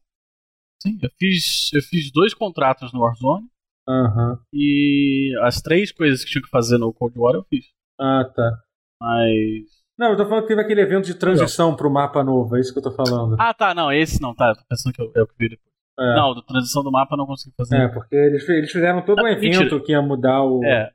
Sim, 0.81 0.97
eu 1.01 1.09
fiz, 1.19 1.69
eu 1.73 1.81
fiz 1.81 2.11
dois 2.11 2.33
contratos 2.33 2.91
no 2.91 3.01
Warzone 3.01 3.47
Aham. 3.87 4.39
e 4.51 5.31
as 5.43 5.61
três 5.61 5.91
coisas 5.91 6.23
que 6.25 6.31
tinha 6.31 6.41
que 6.41 6.49
fazer 6.49 6.77
no 6.79 6.91
Cold 6.91 7.17
War 7.19 7.35
eu 7.35 7.43
fiz. 7.43 7.65
Ah, 7.99 8.23
tá. 8.35 8.57
Mas. 8.99 9.81
Não, 9.97 10.11
eu 10.11 10.17
tô 10.17 10.25
falando 10.25 10.41
que 10.43 10.47
teve 10.47 10.61
aquele 10.61 10.81
evento 10.81 11.05
de 11.05 11.13
transição 11.13 11.75
pro 11.75 11.91
mapa 11.91 12.23
novo, 12.23 12.55
é 12.55 12.61
isso 12.61 12.73
que 12.73 12.79
eu 12.79 12.83
tô 12.83 12.91
falando. 12.91 13.35
Ah, 13.39 13.53
tá, 13.53 13.75
não, 13.75 13.91
esse 13.91 14.19
não, 14.19 14.33
tá. 14.33 14.55
Tô 14.55 14.61
pensando 14.67 14.93
que 14.93 15.01
eu, 15.01 15.11
é 15.15 15.21
o 15.21 15.27
que 15.27 15.35
vi 15.37 15.49
depois. 15.49 15.71
É. 15.99 16.15
Não, 16.15 16.33
do 16.33 16.41
transição 16.41 16.81
do 16.81 16.91
mapa 16.91 17.13
eu 17.13 17.17
não 17.17 17.27
consegui 17.27 17.53
fazer. 17.55 17.75
É, 17.75 17.87
porque 17.87 18.15
eles, 18.15 18.47
eles 18.49 18.71
fizeram 18.71 19.03
todo 19.05 19.21
um 19.21 19.25
Ah, 19.25 19.31
evento 19.33 19.59
mentira. 19.59 19.79
que 19.81 19.91
ia 19.91 20.01
mudar 20.01 20.41
o. 20.43 20.63
É. 20.65 20.89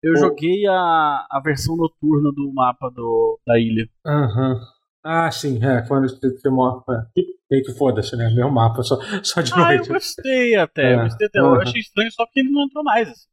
Eu 0.00 0.12
O- 0.12 0.16
joguei 0.16 0.64
a, 0.68 1.26
a 1.28 1.40
versão 1.42 1.76
noturna 1.76 2.30
do 2.30 2.52
mapa 2.54 2.88
do, 2.88 3.40
da 3.44 3.58
ilha. 3.58 3.88
Aham. 4.06 4.60
Ah, 5.04 5.30
sim, 5.30 5.58
é. 5.64 5.82
Quando 5.86 6.08
você. 6.08 6.26
É. 6.26 7.22
Meio 7.50 7.64
que 7.64 7.72
foda-se, 7.72 8.14
né? 8.16 8.28
Meu 8.34 8.50
mapa, 8.50 8.82
só, 8.82 8.96
só 9.24 9.40
de 9.40 9.52
Ah, 9.52 9.74
eu 9.74 9.84
noite. 9.84 9.88
gostei 9.88 10.54
até. 10.56 10.94
Eu 10.94 11.00
É, 11.00 11.02
gostei 11.02 11.26
até. 11.26 11.38
Eu 11.40 11.44
aham. 11.46 11.60
achei 11.60 11.80
estranho 11.80 12.10
só 12.12 12.24
porque 12.24 12.40
ele 12.40 12.50
não 12.50 12.62
entrou 12.64 12.82
mais. 12.84 13.08
Assim. 13.08 13.26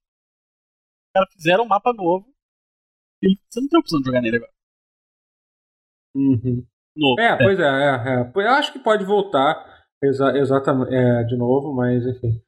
Os 1.07 1.11
caras 1.13 1.34
fizeram 1.34 1.63
um 1.63 1.68
mapa 1.68 1.91
novo. 1.93 2.32
E 3.24 3.38
você 3.49 3.61
não 3.61 3.70
tem 3.70 3.80
opção 3.80 3.99
de 3.99 4.05
jogar 4.07 4.22
nele 4.22 4.38
agora. 4.38 4.53
Uhum. 6.16 6.66
Novo. 6.95 7.20
É, 7.22 7.36
pois 7.38 7.59
é, 7.59 7.63
é, 7.63 8.22
é. 8.22 8.32
Eu 8.36 8.49
acho 8.51 8.74
que 8.74 8.80
pode 8.80 9.05
voltar 9.05 9.86
exa 10.03 10.38
exatamente 10.38 10.93
é, 10.93 11.24
de 11.24 11.36
novo, 11.38 11.74
mas 11.74 12.05
enfim. 12.05 12.41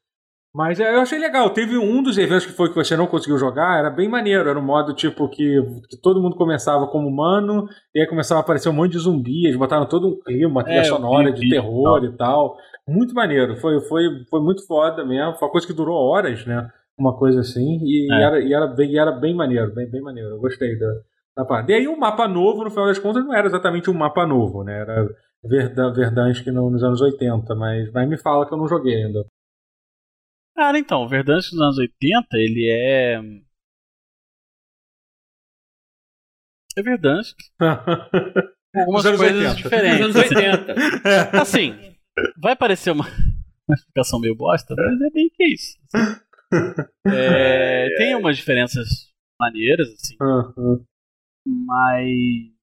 Mas 0.56 0.80
é, 0.80 0.96
eu 0.96 1.02
achei 1.02 1.20
legal. 1.20 1.50
Teve 1.52 1.78
um 1.78 2.02
dos 2.02 2.18
eventos 2.18 2.46
que 2.46 2.52
foi 2.54 2.70
que 2.70 2.76
você 2.76 2.96
não 2.98 3.06
conseguiu 3.06 3.38
jogar, 3.38 3.78
era 3.80 3.90
bem 3.92 4.10
maneiro. 4.10 4.50
Era 4.50 4.58
um 4.58 4.66
modo 4.66 4.94
tipo 4.94 5.30
que, 5.30 5.62
que 5.90 5.98
todo 6.02 6.22
mundo 6.22 6.36
começava 6.36 6.88
como 6.88 7.08
humano, 7.08 7.68
e 7.94 8.00
aí 8.02 8.08
começava 8.08 8.40
a 8.40 8.44
aparecer 8.44 8.70
um 8.70 8.74
monte 8.74 8.94
de 8.94 9.00
zumbi. 9.00 9.46
Eles 9.46 9.58
botaram 9.58 9.86
todo 9.86 10.08
um 10.08 10.20
clima, 10.20 10.50
uma 10.50 10.64
trilha 10.64 10.80
É, 10.80 10.84
sonora 10.86 11.26
vi, 11.32 11.34
de 11.34 11.42
vi, 11.42 11.50
terror 11.50 12.04
e 12.04 12.12
tal. 12.18 12.58
Muito 12.88 13.14
maneiro. 13.14 13.56
Foi, 13.58 13.80
foi, 13.82 14.04
foi 14.30 14.42
muito 14.42 14.66
foda 14.66 15.06
mesmo. 15.06 15.36
Foi 15.36 15.48
uma 15.48 15.52
coisa 15.52 15.68
que 15.68 15.74
durou 15.74 15.96
horas, 15.96 16.46
né? 16.46 16.68
Uma 16.98 17.16
coisa 17.16 17.42
assim. 17.42 17.78
E, 17.84 18.08
É. 18.12 18.24
era, 18.24 18.40
e, 18.40 18.52
era, 18.54 18.66
bem, 18.68 18.92
e 18.92 18.98
era 18.98 19.12
bem 19.12 19.36
maneiro, 19.36 19.72
bem, 19.76 19.88
bem 19.90 20.02
maneiro. 20.02 20.30
Eu 20.30 20.40
gostei 20.40 20.80
da, 20.80 20.88
da 21.38 21.46
parada. 21.46 21.72
E 21.72 21.76
aí 21.76 21.88
o 21.88 22.00
mapa 22.00 22.28
novo, 22.28 22.64
no 22.64 22.72
final 22.72 22.88
das 22.88 22.98
contas, 22.98 23.24
não 23.24 23.36
era 23.36 23.46
exatamente 23.46 23.92
um 23.92 23.94
mapa 23.94 24.26
novo, 24.26 24.64
né? 24.64 24.80
Era 24.80 25.08
Verdan- 25.44 25.94
Verdansk 25.94 26.48
no, 26.48 26.72
nos 26.72 26.84
anos 26.84 27.00
80, 27.00 27.54
mas, 27.54 27.92
mas 27.94 28.10
me 28.10 28.18
fala 28.18 28.48
que 28.48 28.54
eu 28.54 28.58
não 28.58 28.68
joguei 28.68 28.96
ainda. 29.04 29.24
Cara, 30.58 30.80
então, 30.80 31.04
o 31.04 31.08
Verdansk 31.08 31.52
dos 31.52 31.62
anos 31.62 31.78
80, 31.78 32.28
ele 32.34 32.68
é. 32.68 33.20
É 36.76 36.82
Verdansk. 36.82 37.38
com 37.60 37.66
algumas 38.82 39.04
coisas 39.04 39.22
80. 39.22 39.44
Nos 39.50 39.56
diferentes. 39.58 40.02
anos 40.02 40.16
80. 40.16 40.74
Assim, 41.42 41.96
vai 42.42 42.56
parecer 42.56 42.90
uma, 42.92 43.06
uma 43.06 43.76
explicação 43.76 44.20
meio 44.20 44.36
bosta, 44.36 44.74
mas 44.76 45.00
é 45.02 45.10
bem 45.12 45.30
que 45.34 45.46
isso. 45.46 45.78
assim. 45.94 46.22
É, 47.06 47.90
tem 47.98 48.16
umas 48.16 48.38
diferenças 48.38 48.88
maneiras, 49.38 49.90
assim, 49.90 50.16
Aham. 50.22 50.82
mas. 51.46 52.57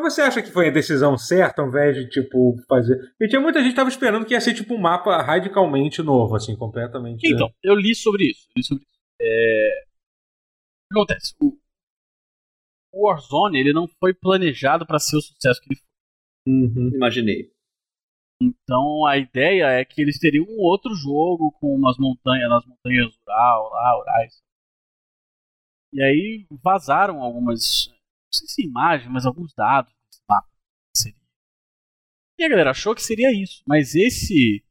Mas 0.00 0.14
você 0.14 0.22
acha 0.22 0.42
que 0.42 0.50
foi 0.50 0.68
a 0.68 0.72
decisão 0.72 1.16
certa 1.16 1.62
ao 1.62 1.68
invés 1.68 1.96
de, 1.96 2.08
tipo, 2.08 2.56
fazer. 2.68 2.98
E 3.20 3.28
tinha 3.28 3.40
muita 3.40 3.60
gente 3.60 3.70
que 3.70 3.76
tava 3.76 3.88
esperando 3.88 4.24
que 4.24 4.34
ia 4.34 4.40
ser, 4.40 4.54
tipo, 4.54 4.74
um 4.74 4.78
mapa 4.78 5.22
radicalmente 5.22 6.02
novo, 6.02 6.34
assim, 6.36 6.56
completamente. 6.56 7.26
Então, 7.26 7.48
eu 7.62 7.74
li 7.74 7.94
sobre 7.94 8.30
isso. 8.30 8.48
li 8.56 8.64
sobre 8.64 8.84
isso. 8.84 8.96
É, 9.20 9.84
O 10.90 10.94
que 10.94 10.98
acontece? 10.98 11.34
O 12.92 13.08
Warzone 13.08 13.58
ele 13.58 13.72
não 13.72 13.86
foi 14.00 14.14
planejado 14.14 14.86
para 14.86 14.98
ser 14.98 15.16
o 15.16 15.20
sucesso 15.20 15.60
que 15.60 15.68
ele 15.68 15.78
foi. 15.78 15.86
Uhum. 16.48 16.90
Imaginei. 16.94 17.52
Então 18.40 19.06
a 19.06 19.16
ideia 19.16 19.66
é 19.70 19.84
que 19.84 20.00
eles 20.00 20.18
teriam 20.18 20.44
um 20.44 20.60
outro 20.60 20.94
jogo 20.94 21.52
com 21.52 21.74
umas 21.74 21.96
montanhas, 21.98 22.48
nas 22.48 22.64
montanhas 22.66 23.14
rural, 23.16 23.70
lá, 23.70 23.96
rurais. 23.96 24.42
E 25.92 26.02
aí 26.02 26.46
vazaram 26.62 27.22
algumas, 27.22 27.88
sei 28.32 28.46
se 28.46 28.62
imagens, 28.64 29.10
mas 29.10 29.26
alguns 29.26 29.52
dados 29.54 29.92
desse 29.92 30.22
mapa. 30.28 30.48
Seria. 30.94 31.18
E 32.38 32.44
a 32.44 32.48
galera 32.48 32.70
achou 32.70 32.94
que 32.94 33.02
seria 33.02 33.32
isso. 33.32 33.62
Mas 33.66 33.94
esse 33.94 34.64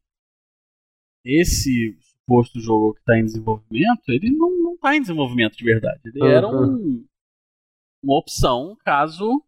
esse 1.23 1.97
suposto 2.01 2.59
jogo 2.59 2.93
que 2.93 2.99
está 2.99 3.17
em 3.17 3.25
desenvolvimento, 3.25 4.09
ele 4.09 4.29
não, 4.31 4.49
não 4.61 4.77
tá 4.77 4.95
em 4.95 5.01
desenvolvimento 5.01 5.57
de 5.57 5.63
verdade. 5.63 6.01
Ele 6.05 6.27
era 6.27 6.47
um, 6.47 7.05
uma 8.03 8.19
opção 8.19 8.75
caso 8.83 9.43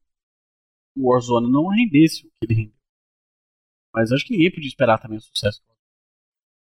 o 0.96 1.12
Warzone 1.12 1.52
não 1.52 1.68
rendesse 1.68 2.26
o 2.26 2.30
que 2.32 2.38
ele 2.44 2.54
rendeu. 2.56 2.78
Mas 3.94 4.12
acho 4.12 4.26
que 4.26 4.34
ninguém 4.34 4.52
podia 4.52 4.68
esperar 4.68 5.00
também 5.00 5.18
o 5.18 5.22
sucesso. 5.22 5.62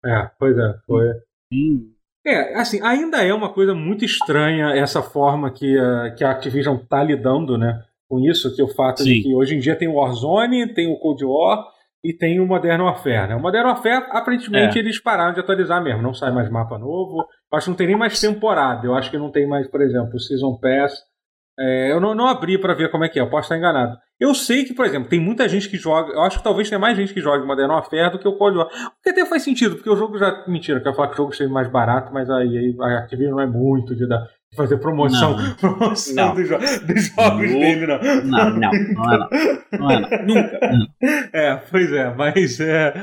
É, 0.06 0.28
pois 0.40 0.58
é, 0.58 0.80
foi. 0.86 1.06
Sim. 1.52 1.96
É, 2.26 2.56
assim, 2.60 2.80
ainda 2.84 3.24
é 3.24 3.34
uma 3.34 3.50
coisa 3.52 3.74
muito 3.74 4.06
estranha 4.06 4.76
essa 4.76 5.02
forma 5.02 5.52
que 5.52 5.78
a, 5.78 6.12
que 6.12 6.24
a 6.24 6.32
Activision 6.32 6.78
tá 6.78 7.04
lidando, 7.04 7.58
né? 7.58 7.82
Com 8.08 8.20
isso, 8.20 8.54
que 8.56 8.62
o 8.62 8.68
fato 8.68 9.04
de 9.04 9.16
Sim. 9.16 9.22
que 9.22 9.36
hoje 9.36 9.56
em 9.56 9.60
dia 9.60 9.76
tem 9.76 9.88
o 9.88 9.96
Warzone, 9.96 10.74
tem 10.74 10.92
o 10.92 10.98
Cold 10.98 11.24
War 11.26 11.66
e 12.04 12.14
tem 12.14 12.40
o 12.40 12.46
Modern 12.46 12.82
Warfare, 12.82 13.30
né? 13.30 13.36
O 13.36 13.40
Modern 13.42 13.68
Warfare, 13.68 14.06
aparentemente, 14.12 14.78
É. 14.78 14.82
eles 14.82 15.02
pararam 15.02 15.34
de 15.34 15.40
atualizar 15.40 15.82
mesmo, 15.84 16.02
não 16.02 16.14
sai 16.14 16.32
mais 16.32 16.50
mapa 16.50 16.78
novo. 16.78 17.26
Eu 17.52 17.58
acho 17.58 17.66
que 17.66 17.70
não 17.72 17.78
tem 17.78 17.88
nem 17.88 17.98
mais 17.98 18.20
temporada. 18.20 18.86
Eu 18.86 18.94
acho 18.94 19.10
que 19.10 19.18
não 19.18 19.32
tem 19.32 19.48
mais, 19.48 19.68
por 19.68 19.82
exemplo, 19.82 20.16
o 20.16 20.20
Season 20.20 20.58
Pass. 20.58 20.94
É, 21.64 21.92
eu 21.92 22.00
não, 22.00 22.16
não 22.16 22.28
abri 22.28 22.58
pra 22.58 22.74
ver 22.74 22.90
como 22.90 23.04
é 23.04 23.10
que 23.10 23.20
é, 23.20 23.22
eu 23.22 23.30
posso 23.30 23.44
estar 23.46 23.58
enganado. 23.58 23.98
Eu 24.20 24.34
sei 24.36 24.64
que, 24.66 24.74
por 24.74 24.86
exemplo, 24.86 25.10
tem 25.10 25.20
muita 25.20 25.50
gente 25.50 25.68
que 25.70 25.78
joga. 25.78 26.14
Eu 26.14 26.22
acho 26.22 26.38
que 26.38 26.44
talvez 26.44 26.70
tenha 26.70 26.80
mais 26.80 26.96
gente 26.98 27.14
que 27.14 27.20
joga 27.22 27.46
Modern 27.46 27.72
Warfare 27.72 28.12
do 28.12 28.20
que 28.20 28.28
o 28.28 28.38
Cold 28.38 28.58
War. 28.58 28.68
O 28.68 29.02
que 29.04 29.10
até 29.10 29.26
faz 29.26 29.44
sentido, 29.44 29.76
porque 29.76 29.90
o 29.90 29.96
jogo 29.96 30.18
já. 30.18 30.44
Mentira, 30.48 30.78
eu 30.80 30.84
quero 30.84 30.96
falar 30.96 31.08
que 31.10 31.16
o 31.16 31.18
jogo 31.18 31.36
seja 31.36 31.50
mais 31.52 31.68
barato, 31.70 32.14
mas 32.14 32.30
aí, 32.30 32.76
aí 32.80 32.94
a 32.96 33.00
Activision 33.00 33.32
não 33.36 33.42
é 33.42 33.48
muito 33.48 33.96
de, 33.96 34.08
dar, 34.08 34.24
fazer 34.56 34.78
promoção, 34.78 35.36
Não. 35.36 35.56
promoção 35.56 36.14
Não. 36.16 36.36
Dos, 36.36 36.48
jo- 36.48 36.58
dos 36.86 37.06
jogos 37.08 37.52
Não. 37.52 37.60
dele, 37.60 37.88
não. 37.88 38.00
Não, 38.26 38.50
não, 38.52 38.72
não 38.94 39.14
é 39.14 39.18
não. 39.18 39.30
Não 39.80 39.92
é 39.92 40.00
não. 40.02 40.10
Nunca. 40.28 40.60
É, 41.34 41.56
pois 41.72 41.92
é, 41.92 42.14
mas 42.16 42.60
é. 42.60 42.94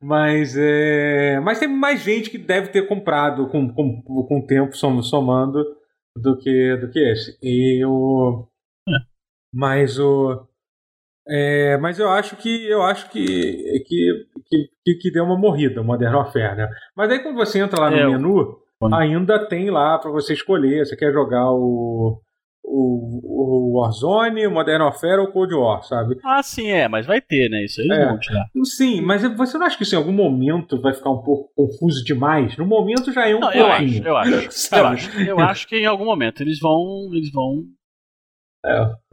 Mas 0.00 0.54
é. 0.56 1.38
Mas 1.42 1.58
tem 1.58 1.68
mais 1.68 2.00
gente 2.00 2.30
que 2.30 2.38
deve 2.38 2.68
ter 2.68 2.86
comprado 2.88 3.46
com, 3.48 3.68
com, 3.68 4.00
com 4.02 4.38
o 4.38 4.46
tempo 4.46 4.74
som- 4.76 5.02
somando 5.02 5.62
do 6.16 6.36
que, 6.38 6.76
do 6.76 6.90
que 6.90 6.98
esse. 6.98 7.38
E 7.42 7.84
o. 7.84 8.46
Mas 9.52 9.98
o. 9.98 10.46
É, 11.28 11.76
mas 11.78 12.00
eu 12.00 12.08
acho 12.08 12.36
que 12.36 12.66
eu 12.68 12.82
acho 12.82 13.08
que, 13.10 13.84
que, 13.86 14.26
que, 14.84 14.94
que 14.96 15.10
deu 15.12 15.24
uma 15.24 15.38
morrida 15.38 15.80
o 15.80 15.84
Modern 15.84 16.16
Warfare, 16.16 16.56
né? 16.56 16.68
Mas 16.96 17.10
aí 17.10 17.20
quando 17.22 17.36
você 17.36 17.60
entra 17.60 17.80
lá 17.80 17.90
no 17.90 17.96
É, 17.96 18.06
menu, 18.06 18.58
ainda 18.92 19.46
tem 19.46 19.70
lá 19.70 19.98
para 19.98 20.10
você 20.10 20.32
escolher. 20.32 20.84
Você 20.84 20.96
quer 20.96 21.12
jogar 21.12 21.52
o, 21.52 22.20
o, 22.64 23.72
o 23.74 23.80
Warzone, 23.80 24.46
o 24.46 24.50
Modern 24.50 24.82
Warfare 24.82 25.20
ou 25.20 25.26
o 25.28 25.32
Cold 25.32 25.54
War, 25.54 25.82
sabe? 25.82 26.16
Ah, 26.24 26.42
sim, 26.42 26.70
é, 26.70 26.88
mas 26.88 27.04
vai 27.06 27.20
ter, 27.20 27.48
né? 27.48 27.64
Isso 27.64 27.80
aí 27.80 27.88
É. 27.90 28.06
vão 28.06 28.18
tirar. 28.18 28.46
Sim, 28.64 29.00
mas 29.02 29.22
você 29.36 29.58
não 29.58 29.66
acha 29.66 29.76
que 29.76 29.82
isso 29.82 29.94
em 29.94 29.98
algum 29.98 30.12
momento 30.12 30.80
vai 30.80 30.94
ficar 30.94 31.10
um 31.10 31.22
pouco 31.22 31.52
confuso 31.54 32.04
demais? 32.04 32.56
No 32.56 32.66
momento 32.66 33.12
já 33.12 33.28
é 33.28 33.34
um 33.34 33.40
Não, 33.40 33.52
eu 33.52 33.66
acho, 33.66 33.78
pouquinho. 33.78 34.06
eu 34.06 34.16
acho. 34.16 34.32
Eu 34.72 34.86
acho, 34.86 35.20
eu 35.20 35.40
acho 35.40 35.68
que 35.68 35.76
em 35.76 35.86
algum 35.86 36.04
momento 36.04 36.42
eles 36.42 36.58
vão. 36.58 37.10
Eles 37.12 37.30
vão. 37.32 37.64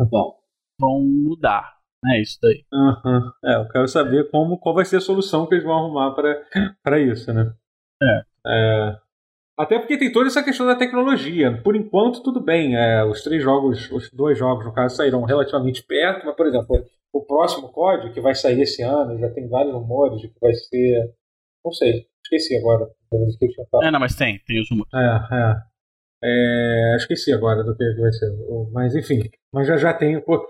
Bom, 0.10 0.36
vão 0.80 1.02
mudar. 1.02 1.74
É 2.06 2.22
isso 2.22 2.38
daí. 2.42 2.64
Aham. 2.74 3.34
É, 3.44 3.56
eu 3.56 3.68
quero 3.68 3.88
saber 3.88 4.30
como, 4.32 4.58
qual 4.58 4.74
vai 4.74 4.86
ser 4.86 4.98
a 4.98 5.02
solução 5.02 5.46
que 5.46 5.56
eles 5.56 5.66
vão 5.66 5.74
arrumar 5.78 6.12
para 6.82 7.00
isso, 7.00 7.34
né? 7.34 7.52
É. 8.02 8.22
É, 8.48 8.98
Até 9.60 9.78
porque 9.78 9.98
tem 9.98 10.10
toda 10.10 10.28
essa 10.28 10.42
questão 10.42 10.66
da 10.66 10.74
tecnologia. 10.74 11.62
Por 11.62 11.76
enquanto, 11.76 12.24
tudo 12.24 12.40
bem. 12.40 12.78
É, 12.78 13.04
os 13.04 13.22
três 13.22 13.44
jogos, 13.44 13.92
os 13.92 14.10
dois 14.10 14.38
jogos, 14.38 14.66
no 14.66 14.74
caso, 14.74 14.96
saíram 14.96 15.22
relativamente 15.24 15.84
perto, 15.84 16.26
mas, 16.26 16.34
por 16.34 16.48
exemplo, 16.48 16.86
o 17.12 17.26
próximo 17.26 17.68
código 17.68 18.14
que 18.14 18.22
vai 18.22 18.34
sair 18.34 18.62
esse 18.62 18.82
ano, 18.82 19.20
já 19.20 19.30
tem 19.30 19.50
vários 19.50 19.74
rumores 19.74 20.22
de 20.22 20.30
que 20.30 20.40
vai 20.40 20.54
ser. 20.54 21.14
Não 21.66 21.74
sei, 21.74 22.08
esqueci 22.24 22.56
agora. 22.56 22.88
falado. 23.70 23.86
É, 23.88 23.92
não, 23.92 24.00
mas 24.00 24.16
tem, 24.16 24.40
tem 24.48 24.62
os 24.62 24.70
rumores. 24.70 24.94
É, 24.94 25.36
é. 25.36 25.70
É, 26.22 26.96
esqueci 26.96 27.34
agora 27.34 27.62
do 27.62 27.76
que 27.76 27.84
vai 28.00 28.14
ser. 28.14 28.32
Mas 28.72 28.96
enfim, 28.96 29.30
mas 29.54 29.68
já 29.68 29.76
já 29.76 29.94
tem. 29.94 30.22
pô, 30.22 30.48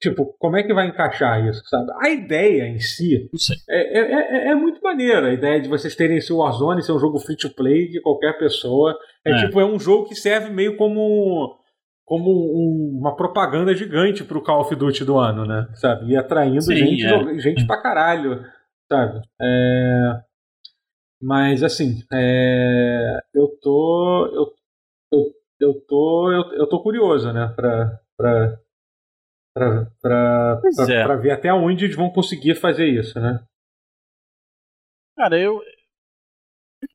tipo, 0.00 0.34
como 0.38 0.56
é 0.56 0.62
que 0.62 0.74
vai 0.74 0.86
encaixar 0.88 1.44
isso, 1.46 1.62
sabe? 1.66 1.90
A 2.02 2.10
ideia 2.10 2.64
em 2.66 2.78
si 2.80 3.28
sei. 3.36 3.56
é, 3.68 3.98
é, 3.98 4.12
é- 4.12 4.48
é 4.50 4.54
muito 4.54 4.80
maneira. 4.82 5.28
A 5.28 5.32
ideia 5.32 5.60
de 5.60 5.68
vocês 5.68 5.94
terem 5.94 6.16
esse 6.18 6.32
Warzone 6.32 6.82
ser 6.82 6.92
um 6.92 6.98
jogo 6.98 7.18
free 7.18 7.36
to 7.36 7.50
play 7.54 7.88
de 7.88 8.00
qualquer 8.00 8.38
pessoa. 8.38 8.96
É, 9.26 9.30
É. 9.32 9.46
tipo, 9.46 9.60
é 9.60 9.64
um 9.64 9.78
jogo 9.78 10.08
que 10.08 10.14
serve 10.14 10.50
meio 10.50 10.76
como. 10.76 11.58
Como 12.06 12.30
um- 12.30 12.98
uma 13.00 13.16
propaganda 13.16 13.74
gigante 13.74 14.22
pro 14.22 14.42
Call 14.42 14.60
of 14.60 14.74
Duty 14.76 15.04
do 15.06 15.16
ano, 15.18 15.46
né? 15.46 15.66
Sabe? 15.74 16.10
E 16.12 16.16
atraindo 16.16 16.60
Sim, 16.60 16.76
gente, 16.76 17.06
é. 17.06 17.38
gente 17.38 17.66
pra 17.66 17.80
caralho, 17.80 18.44
sabe? 18.92 19.22
É, 19.40 20.20
Mas 21.22 21.62
assim, 21.62 22.00
é, 22.12 23.18
eu 23.34 23.48
tô. 23.62 24.26
Eu, 24.34 24.52
eu, 25.18 25.24
eu 25.60 25.80
tô. 25.88 26.30
Eu, 26.30 26.52
eu 26.58 26.66
tô 26.68 26.82
curioso, 26.82 27.32
né? 27.32 27.50
Pra, 27.56 27.98
pra, 28.18 28.58
pra, 29.54 30.60
é. 30.88 31.16
ver 31.16 31.30
até 31.30 31.52
onde 31.52 31.84
eles 31.84 31.96
vão 31.96 32.10
conseguir 32.10 32.54
fazer 32.56 32.86
isso, 32.86 33.18
né? 33.20 33.44
Cara, 35.16 35.38
eu. 35.38 35.60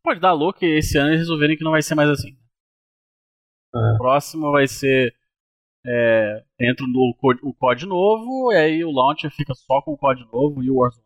Pode 0.04 0.20
dar 0.20 0.34
louco 0.34 0.64
esse 0.64 0.98
ano 0.98 1.10
eles 1.10 1.22
resolverem 1.22 1.58
que 1.58 1.64
não 1.64 1.72
vai 1.72 1.82
ser 1.82 1.96
mais 1.96 2.10
assim. 2.10 2.38
É. 3.74 3.78
O 3.96 3.98
próximo 3.98 4.52
vai 4.52 4.68
ser. 4.68 5.14
É, 5.86 6.44
entra 6.60 6.86
no 6.86 7.16
o 7.42 7.54
COD 7.54 7.86
novo, 7.86 8.52
e 8.52 8.58
aí 8.58 8.84
o 8.84 8.92
launcher 8.92 9.32
fica 9.32 9.54
só 9.56 9.82
com 9.82 9.94
o 9.94 9.98
COD 9.98 10.26
novo 10.32 10.62
e 10.62 10.70
o 10.70 10.76
Warzone. 10.76 11.06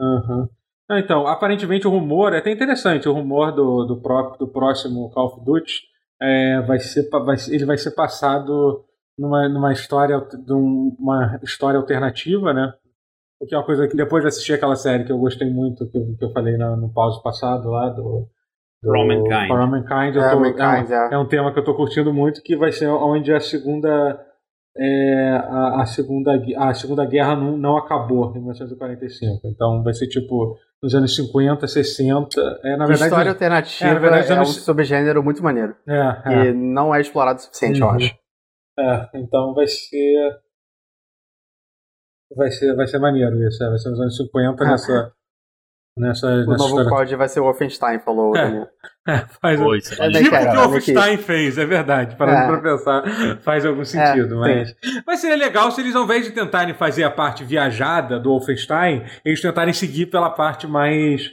Aham. 0.00 0.48
Ah, 0.88 1.00
então, 1.00 1.26
aparentemente 1.26 1.86
o 1.86 1.90
rumor 1.90 2.32
é 2.32 2.38
até 2.38 2.52
interessante. 2.52 3.08
O 3.08 3.12
rumor 3.12 3.50
do, 3.52 3.84
do, 3.84 4.00
pró- 4.00 4.36
do 4.36 4.46
próximo 4.46 5.10
Call 5.10 5.26
of 5.26 5.44
Duty 5.44 5.82
é, 6.22 6.60
vai 6.60 6.78
ser, 6.78 7.08
vai, 7.10 7.36
ele 7.48 7.64
vai 7.64 7.76
ser 7.76 7.90
passado 7.90 8.85
numa, 9.18 9.48
numa 9.48 9.72
história 9.72 10.18
de 10.20 10.52
um- 10.52 10.94
uma 10.98 11.38
história 11.42 11.78
alternativa, 11.78 12.52
né? 12.52 12.72
O 13.40 13.46
que 13.46 13.54
é 13.54 13.58
uma 13.58 13.64
coisa 13.66 13.86
que 13.86 13.96
depois 13.96 14.22
de 14.22 14.28
assistir 14.28 14.54
aquela 14.54 14.76
série 14.76 15.04
que 15.04 15.12
eu 15.12 15.18
gostei 15.18 15.50
muito, 15.50 15.86
que 15.90 15.96
eu, 15.98 16.16
que 16.18 16.24
eu 16.24 16.32
falei 16.32 16.56
na- 16.56 16.76
no 16.76 16.92
pause 16.92 17.22
passado 17.22 17.68
lá 17.70 17.88
do. 17.90 18.26
do 18.82 18.88
For 18.90 18.96
All 18.96 19.06
Mankind. 19.06 19.48
For 19.48 19.60
All 19.60 19.66
Mankind, 19.66 20.16
eu 20.16 20.22
É, 20.22 20.30
tô- 20.30 20.40
Mankind, 20.40 20.90
é, 20.90 20.98
um, 20.98 21.08
é. 21.08 21.14
é 21.14 21.18
um 21.18 21.26
tema 21.28 21.52
que 21.52 21.58
eu 21.58 21.64
tô 21.64 21.74
curtindo 21.74 22.12
muito, 22.12 22.42
que 22.42 22.56
vai 22.56 22.72
ser 22.72 22.86
onde 22.88 23.32
a 23.32 23.40
segunda. 23.40 24.22
é, 24.78 25.30
a, 25.48 25.80
a 25.80 25.86
segunda, 25.86 26.32
a 26.58 26.74
segunda 26.74 27.06
guerra 27.06 27.34
não, 27.34 27.56
não 27.56 27.78
acabou 27.78 28.28
em 28.36 28.40
1945. 28.40 29.40
Então 29.48 29.82
vai 29.82 29.94
ser 29.94 30.06
tipo 30.06 30.54
nos 30.82 30.94
anos 30.94 31.16
50, 31.16 31.66
60. 31.66 32.38
É, 32.62 32.76
na 32.76 32.84
verdade, 32.84 33.04
História 33.10 33.30
alternativa 33.30 33.88
é, 33.88 33.90
é, 33.90 33.94
na 33.94 34.00
verdade, 34.00 34.32
um 34.32 34.36
anos- 34.36 34.56
subgênero 34.62 35.22
muito 35.22 35.42
maneiro. 35.42 35.74
é, 35.88 36.22
é, 36.26 36.46
E 36.48 36.52
não 36.52 36.94
é 36.94 37.00
explorado 37.00 37.38
o 37.38 37.42
suficiente, 37.42 37.80
eu 37.80 37.86
Uhum. 37.86 37.92
acho. 37.94 38.14
É, 38.78 39.08
então 39.14 39.54
vai 39.54 39.66
ser. 39.66 40.40
Vai 42.36 42.50
ser, 42.50 42.74
vai 42.74 42.86
ser 42.86 42.98
maneiro 42.98 43.36
isso. 43.46 43.62
é, 43.62 43.68
vai 43.68 43.78
ser 43.78 43.90
nos 43.90 44.00
anos 44.00 44.16
50 44.16 44.64
Ah. 44.64 44.70
nessa. 44.70 45.12
Nessa, 45.98 46.26
O 46.26 46.36
nessa 46.40 46.50
novo 46.64 46.64
história. 46.82 46.90
COD 46.90 47.16
vai 47.16 47.26
ser 47.28 47.40
o 47.40 47.44
Wolfenstein, 47.44 47.98
falou 48.00 48.32
o 48.32 48.36
É. 48.36 48.42
Daniel. 48.44 48.68
É, 49.08 49.18
faz, 49.40 49.58
Pô, 49.58 49.74
isso 49.74 49.94
é 50.02 50.06
É. 50.06 50.10
Tipo 50.10 50.30
Cara, 50.30 50.44
o 50.44 50.50
que 50.52 50.56
o 50.58 50.60
Wolfenstein 50.68 51.16
fez, 51.16 51.56
é 51.56 51.64
verdade. 51.64 52.16
Parando 52.16 52.38
É. 52.38 52.60
pra 52.60 52.70
pensar, 52.70 53.02
faz 53.40 53.64
algum 53.64 53.82
sentido. 53.84 54.28
sim. 54.28 54.34
mas, 54.34 54.76
mas 55.06 55.20
seria 55.20 55.36
legal 55.38 55.70
se 55.70 55.80
eles, 55.80 55.96
ao 55.96 56.04
invés 56.04 56.26
de 56.26 56.32
tentarem 56.32 56.74
fazer 56.74 57.02
a 57.04 57.10
parte 57.10 57.44
viajada 57.44 58.20
do 58.20 58.28
Wolfenstein, 58.28 59.06
eles 59.24 59.40
tentarem 59.40 59.72
seguir 59.72 60.06
pela 60.06 60.28
parte 60.28 60.66
mais. 60.66 61.30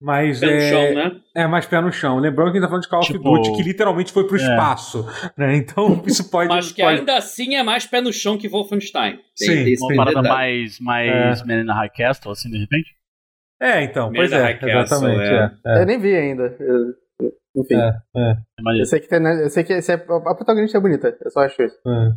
Mais 0.00 0.40
pé 0.40 0.46
no 0.46 0.52
é, 0.52 0.70
chão, 0.70 0.94
né? 0.94 1.20
é, 1.34 1.46
mais 1.46 1.66
pé 1.66 1.80
no 1.80 1.92
chão. 1.92 2.18
Lembrando 2.18 2.52
que 2.52 2.58
a 2.58 2.60
gente 2.60 2.62
tá 2.62 2.68
falando 2.68 2.82
de 2.82 2.88
Call 2.88 3.00
of 3.00 3.12
Tipo- 3.12 3.36
Duty, 3.36 3.52
que 3.56 3.62
literalmente 3.62 4.12
foi 4.12 4.26
pro 4.26 4.36
É. 4.36 4.40
espaço. 4.40 5.04
Né? 5.36 5.56
Então, 5.56 6.02
isso 6.06 6.30
pode. 6.30 6.48
Mas 6.48 6.70
que 6.72 6.82
pode- 6.82 6.98
ainda 7.00 7.16
assim 7.16 7.54
é 7.54 7.62
mais 7.62 7.86
pé 7.86 8.00
no 8.00 8.12
chão 8.12 8.36
que 8.36 8.48
Wolfenstein. 8.48 9.16
Tem, 9.36 9.48
Sim, 9.48 9.64
tem 9.64 9.76
Uma 9.80 9.96
parada 9.96 10.22
detalhe. 10.22 10.28
mais, 10.62 10.80
mais 10.80 11.40
in 11.42 11.66
the 11.66 11.72
High 11.72 11.90
Castle, 11.90 12.32
assim, 12.32 12.50
de 12.50 12.58
repente? 12.58 12.94
É, 13.60 13.82
então, 13.84 14.12
pois 14.12 14.30
Merda 14.30 14.36
é, 14.36 14.52
High 14.52 14.58
Castle, 14.60 15.08
exatamente. 15.08 15.32
é. 15.32 15.70
é, 15.72 15.78
é. 15.78 15.82
Eu 15.82 15.86
nem 15.86 15.98
vi 15.98 16.14
ainda. 16.14 16.42
Eu- 16.60 16.94
Enfim. 17.56 17.74
É, 17.74 17.88
é, 18.18 18.30
É 18.32 18.80
Eu 18.82 18.84
sei 18.84 19.00
que 19.00 19.08
tem, 19.08 19.18
né, 19.18 19.42
eu 19.42 19.48
sei 19.48 19.64
que 19.64 19.72
esse 19.72 19.90
é- 19.90 19.94
a 19.94 20.34
protagonista 20.34 20.76
é 20.76 20.80
bonita, 20.80 21.16
eu 21.24 21.30
só 21.30 21.40
acho 21.40 21.62
isso. 21.62 21.76
é. 21.88 22.12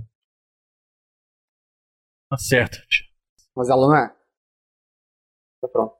Tá 2.29 2.37
certo. 2.37 2.77
Mas 3.55 3.69
ela 3.69 3.87
não 3.87 3.95
é. 3.95 4.09
Tá 5.61 5.67
pronto. 5.67 5.95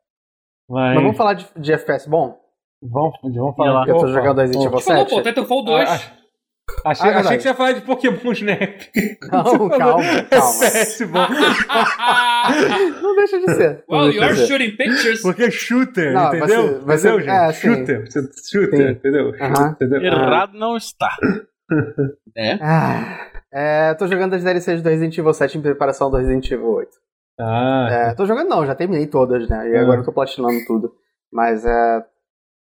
Mas, 0.69 0.93
Mas 0.95 1.03
vamos 1.03 1.17
falar 1.17 1.33
de, 1.33 1.47
de 1.57 1.73
FPS 1.73 2.07
bom? 2.07 2.37
vamos, 2.81 3.13
vamos 3.23 3.55
falar. 3.55 3.87
Eu 3.87 3.95
tô 3.95 3.99
opa, 4.01 4.07
jogando 4.09 4.37
Resident. 4.41 4.65
Evil 4.65 4.79
Falou, 4.79 4.99
7. 5.05 5.09
pô, 5.09 5.21
Titanfall 5.21 5.65
2. 5.65 5.89
Ah, 5.89 6.91
achei, 6.91 7.09
Ah, 7.09 7.13
é 7.13 7.15
achei 7.17 7.37
que 7.37 7.43
você 7.43 7.49
ia 7.49 7.55
falar 7.55 7.71
de 7.73 7.81
Pokémon 7.81 8.31
Snap. 8.31 8.81
Não, 9.31 9.69
calma, 9.69 10.23
calma. 10.29 10.65
FPS 10.65 11.05
bom. 11.05 11.19
Não 13.01 13.15
deixa 13.15 13.39
de 13.39 13.53
ser. 13.55 13.83
Well, 13.89 14.11
you're 14.11 14.35
ser. 14.35 14.47
shooting 14.47 14.71
pictures. 14.77 15.21
Porque 15.21 15.43
é 15.43 15.51
shooter, 15.51 16.13
Não, 16.13 16.29
vai 16.29 16.37
entendeu? 16.37 16.67
ser- 16.67 16.79
vai 16.85 16.97
ser- 16.97 17.07
entendeu, 17.13 17.25
gente? 17.25 17.49
é, 17.49 17.53
shooter. 17.53 18.05
Shooter, 18.51 18.77
Sim. 18.87 18.91
entendeu? 18.91 19.33
Aham. 19.41 19.71
Entendeu? 19.71 20.01
Errado 20.03 20.53
não 20.57 20.77
está. 20.77 21.09
É. 22.37 22.53
Ah, 22.61 23.27
é, 23.51 23.93
tô 23.95 24.07
jogando 24.07 24.35
as 24.35 24.43
DLCs 24.43 24.81
do 24.81 24.89
Resident 24.89 25.17
Evil 25.17 25.33
7 25.33 25.57
em 25.57 25.61
preparação 25.61 26.09
do 26.09 26.17
Resident 26.17 26.49
Evil 26.51 26.67
8. 26.69 26.89
Ah, 27.39 27.87
É, 27.89 28.13
tô 28.13 28.25
jogando 28.25 28.49
não, 28.49 28.65
já 28.65 28.75
terminei 28.75 29.07
todas, 29.07 29.47
né? 29.47 29.69
E 29.69 29.75
Ah. 29.77 29.81
agora 29.81 29.99
eu 30.01 30.05
tô 30.05 30.11
platinando 30.11 30.59
tudo. 30.67 30.91
Mas 31.31 31.65
é. 31.65 32.03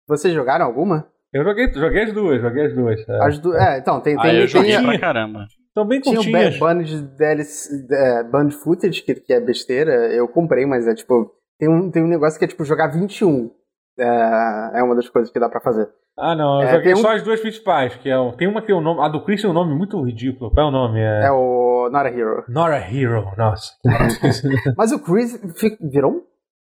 Vocês 0.08 0.34
jogaram 0.34 0.66
alguma? 0.66 1.08
Eu 1.34 1.44
joguei, 1.44 1.72
joguei 1.74 2.04
as 2.04 2.14
duas, 2.14 2.42
joguei 2.42 2.66
as 2.68 2.74
duas. 2.74 3.08
É. 3.08 3.24
As 3.26 3.40
du... 3.40 3.54
é 3.56 3.78
então, 3.80 4.00
tem, 4.02 4.16
tem, 4.18 4.32
Ah, 4.32 4.34
eu 4.34 4.40
tem, 4.42 4.48
joguei 4.48 4.76
a- 4.76 4.82
pra 4.82 5.00
caramba. 5.00 5.46
São 5.74 5.86
bem 5.86 6.00
Tinha 6.02 6.16
curtinhas. 6.16 6.58
ba- 6.58 6.74
Band 6.74 6.84
de 6.84 7.02
DLC, 7.02 7.86
é, 7.92 8.24
Band 8.24 8.50
Footage, 8.50 9.04
que, 9.04 9.14
que 9.16 9.32
é 9.34 9.40
besteira, 9.40 9.92
eu 10.14 10.28
comprei, 10.28 10.66
mas 10.66 10.88
é 10.88 10.96
tipo. 10.96 11.32
Tem 11.60 11.70
um, 11.70 11.90
tem 11.92 12.04
um 12.04 12.08
negócio 12.08 12.38
que 12.40 12.46
é 12.46 12.48
tipo 12.48 12.64
jogar 12.66 12.88
21. 12.88 13.52
É, 14.00 14.80
é 14.80 14.84
uma 14.84 14.96
das 14.96 15.10
coisas 15.10 15.32
que 15.32 15.40
dá 15.40 15.50
pra 15.50 15.60
fazer. 15.60 15.88
Ah, 16.20 16.36
não, 16.36 16.62
eu 16.62 16.68
É, 16.68 16.72
joguei 16.72 16.94
tem 16.94 16.94
um- 16.94 16.98
só 17.06 17.14
as 17.14 17.22
duas 17.22 17.40
principais, 17.40 17.96
que 17.96 18.10
é 18.10 18.18
o- 18.18 18.32
tem 18.32 18.48
uma 18.48 18.62
que 18.62 18.68
tem 18.68 18.76
o 18.76 18.82
nome. 18.82 19.02
A 19.02 19.08
do 19.08 19.24
Chris 19.24 19.42
tem 19.42 19.50
um 19.50 19.54
nome 19.54 19.76
muito 19.76 20.02
ridículo. 20.04 20.50
Qual 20.52 20.66
é 20.66 20.70
o 20.70 20.72
nome? 20.72 21.00
É. 21.00 21.26
É 21.26 21.32
o 21.32 21.90
Not 21.92 22.08
a 22.08 22.12
Hero. 22.12 22.44
Not 22.50 22.72
a 22.72 22.78
Hero, 22.92 23.28
nossa. 23.38 23.74
Mas 24.78 24.92
o 24.92 25.00
Chris 25.00 25.40
virou 25.82 26.12
um 26.12 26.22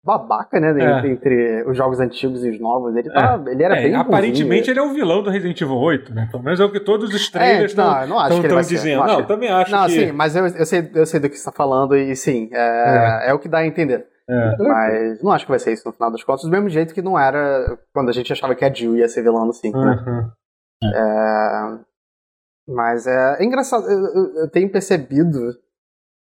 babaca, 0.04 0.58
né? 0.60 0.68
É. 0.68 0.98
Entre, 0.98 1.10
entre 1.10 1.64
os 1.68 1.76
jogos 1.76 1.98
antigos 2.00 2.44
e 2.44 2.50
os 2.50 2.60
novos. 2.60 2.94
Ele, 2.96 3.10
tá, 3.10 3.42
ele 3.48 3.62
era 3.62 3.76
É, 3.76 3.82
bem 3.82 3.94
aparentemente 3.96 4.70
ele 4.70 4.78
é 4.78 4.82
o 4.82 4.92
vilão 4.94 5.22
do 5.22 5.30
Resident 5.30 5.60
Evil 5.60 5.76
8, 5.76 6.14
né? 6.14 6.28
Pelo 6.30 6.42
menos 6.42 6.58
é 6.60 6.64
o 6.64 6.70
que 6.70 6.80
todos 6.80 7.12
os 7.12 7.28
trailers 7.28 7.74
É, 7.74 7.76
não, 7.76 7.90
estão 8.02 8.42
eu 8.44 8.54
não 8.54 8.62
ser, 8.62 8.74
dizendo. 8.76 9.00
não 9.00 9.06
Não, 9.06 9.16
que- 9.22 9.28
também 9.28 9.50
acho 9.50 9.70
Não, 9.72 9.86
que. 9.86 9.92
sim, 9.92 10.12
mas 10.12 10.34
eu, 10.36 10.46
eu, 10.46 10.64
sei, 10.64 10.90
eu 10.94 11.04
sei 11.06 11.20
do 11.20 11.28
que 11.28 11.36
você 11.36 11.44
tá 11.44 11.52
falando 11.54 11.96
e 11.96 12.14
sim, 12.16 12.48
é, 12.52 13.30
é. 13.30 13.34
o 13.34 13.38
que 13.38 13.48
dá 13.48 13.58
a 13.58 13.66
entender. 13.66 14.06
É. 14.32 14.56
Mas 14.62 15.22
não 15.22 15.32
acho 15.32 15.44
que 15.44 15.50
vai 15.50 15.58
ser 15.58 15.72
isso 15.72 15.86
no 15.86 15.92
final 15.92 16.10
das 16.10 16.22
contas, 16.22 16.44
do 16.44 16.50
mesmo 16.50 16.68
jeito 16.68 16.94
que 16.94 17.02
não 17.02 17.18
era 17.18 17.76
quando 17.92 18.10
a 18.10 18.12
gente 18.12 18.32
achava 18.32 18.54
que 18.54 18.64
a 18.64 18.72
Jill 18.72 18.96
ia 18.96 19.08
ser 19.08 19.22
vilã 19.22 19.44
no 19.44 19.52
5, 19.52 19.76
né? 19.78 20.04
Uhum. 20.06 20.30
É, 20.94 21.78
mas 22.68 23.06
é, 23.06 23.42
engraçado, 23.42 23.90
eu, 23.90 23.98
eu- 23.98 24.34
eu 24.42 24.50
tenho 24.50 24.70
percebido 24.70 25.52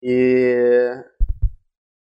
e. 0.03 0.93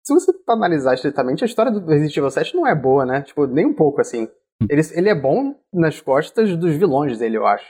Se 0.05 0.13
você 0.13 0.31
analisar 0.49 0.93
estritamente, 0.95 1.43
a 1.43 1.47
história 1.47 1.71
do 1.71 1.85
Resident 1.85 2.15
Evil 2.17 2.29
7 2.29 2.55
não 2.55 2.67
é 2.67 2.75
boa, 2.75 3.05
né? 3.05 3.21
Tipo, 3.21 3.47
nem 3.47 3.65
um 3.65 3.73
pouco 3.73 4.01
assim. 4.01 4.27
Ele, 4.69 4.81
ele 4.93 5.09
é 5.09 5.15
bom 5.15 5.55
nas 5.73 5.99
costas 6.01 6.55
dos 6.57 6.75
vilões 6.75 7.17
dele, 7.17 7.37
eu 7.37 7.45
acho. 7.45 7.65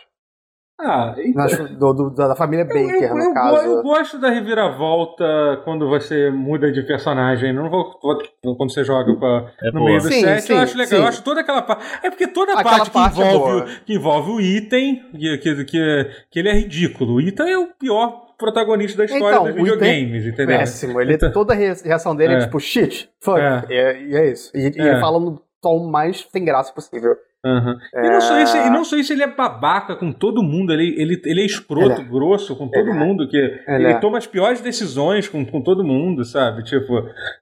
Ah, 0.80 1.16
então, 1.18 1.46
do- 1.78 1.94
do- 1.94 2.10
da 2.16 2.36
família 2.36 2.64
eu, 2.64 2.68
Baker, 2.68 3.10
eu, 3.10 3.16
no 3.16 3.24
eu, 3.26 3.34
caso. 3.34 3.66
eu 3.68 3.84
gosto 3.84 4.18
da 4.20 4.30
reviravolta 4.30 5.62
quando 5.64 5.88
você 5.88 6.30
muda 6.32 6.72
de 6.72 6.82
personagem. 6.84 7.54
Não 7.54 7.70
vou, 7.70 7.98
vou- 8.02 8.56
quando 8.58 8.74
você 8.74 8.84
joga 8.84 9.16
com 9.16 9.26
a- 9.26 9.52
É 9.62 9.68
no 9.68 9.74
boa. 9.80 9.86
meio 9.86 10.02
do 10.02 10.08
Sim, 10.10 10.22
set, 10.22 10.42
sim, 10.42 10.54
eu 10.54 10.60
acho 10.60 10.78
legal. 10.78 10.90
sim. 10.90 10.96
Eu 10.98 11.08
acho 11.08 11.24
toda 11.24 11.42
aquela 11.42 11.62
parte. 11.62 11.86
É 12.04 12.10
porque 12.10 12.28
toda 12.28 12.54
a 12.54 12.60
Aquela 12.60 12.78
parte, 12.78 12.92
parte 12.92 13.16
que, 13.16 13.22
é 13.22 13.34
envolve, 13.34 13.52
boa. 13.52 13.64
o, 13.66 13.86
que 13.86 13.94
envolve 13.94 14.32
o 14.32 14.42
item, 14.42 14.96
que, 15.12 15.38
que, 15.38 15.66
que, 15.66 16.10
que 16.32 16.40
ele 16.40 16.50
é 16.50 16.54
ridículo. 16.54 17.14
O 17.16 17.22
item 17.22 17.50
é 17.52 17.58
o 17.58 17.68
pior 17.68 18.34
protagonista 18.38 18.98
da 18.98 19.06
história 19.06 19.26
Então, 19.36 19.44
dos 19.44 19.52
item 19.54 19.64
videogames, 19.64 20.26
entendeu? 20.26 20.58
Péssimo. 20.58 21.00
Ele, 21.00 21.14
Então- 21.14 21.32
toda 21.32 21.54
a 21.54 21.56
re- 21.56 21.74
reação 21.86 22.16
dele 22.16 22.34
é, 22.34 22.38
É. 22.38 22.40
tipo, 22.42 22.60
shit, 22.60 23.10
fuck. 23.22 23.40
É. 23.40 23.64
E, 23.70 23.74
é, 23.74 24.02
e 24.02 24.16
é 24.16 24.32
isso. 24.32 24.52
E, 24.56 24.60
e 24.76 24.82
É. 24.82 24.88
ele 24.92 25.00
fala 25.00 25.20
no 25.20 25.40
tom 25.62 25.88
mais 25.90 26.28
sem 26.32 26.44
graça 26.44 26.74
possível. 26.74 27.16
Uhum. 27.46 27.78
E, 27.96 28.10
não 28.10 28.22
só 28.22 28.40
isso, 28.42 28.56
e 28.58 28.70
não 28.70 28.86
só 28.86 28.96
isso, 28.96 29.12
ele 29.12 29.24
é 29.24 29.28
babaca 29.28 29.96
com 29.98 30.14
todo 30.14 30.42
mundo. 30.42 30.72
Ele, 30.72 30.96
ele, 30.98 31.22
ele 31.26 31.42
é 31.42 31.46
escroto, 31.46 32.00
Ele 32.02 32.10
grosso 32.10 32.56
com 32.56 32.70
todo 32.70 32.90
Ele 32.90 32.92
é. 32.92 32.94
mundo. 32.94 33.28
Que 33.28 33.38
ele 33.68 33.88
é. 33.88 34.00
toma 34.00 34.18
as 34.18 34.26
piores 34.26 34.62
decisões 34.62 35.28
com, 35.28 35.46
com 35.46 35.62
todo 35.62 35.84
mundo, 35.84 36.24
sabe? 36.24 36.64
Tipo, 36.64 36.94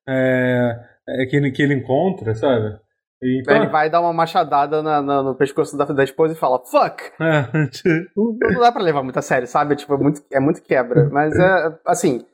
é, 0.07 0.75
é 1.07 1.25
que, 1.27 1.35
ele, 1.35 1.51
que 1.51 1.61
ele 1.61 1.75
encontra, 1.75 2.33
sabe? 2.33 2.77
Então, 3.23 3.55
Ele 3.55 3.67
vai 3.67 3.87
dar 3.87 4.01
uma 4.01 4.11
machadada 4.11 4.81
na- 4.81 4.99
na- 4.99 5.21
no 5.21 5.35
pescoço 5.35 5.77
da, 5.77 5.85
da 5.85 6.03
esposa 6.03 6.33
e 6.33 6.37
fala, 6.37 6.57
fuck! 6.65 7.03
é, 7.21 7.45
Não, 8.17 8.35
não 8.53 8.59
dá 8.59 8.71
pra 8.71 8.81
levar 8.81 9.03
muito 9.03 9.19
a 9.19 9.21
sério, 9.21 9.45
sabe? 9.47 9.75
Tipo, 9.75 9.93
é 9.93 9.97
muito, 9.97 10.21
é 10.31 10.39
muito 10.39 10.63
quebra. 10.63 11.07
Mas 11.11 11.37
é, 11.37 11.77
assim, 11.85 12.25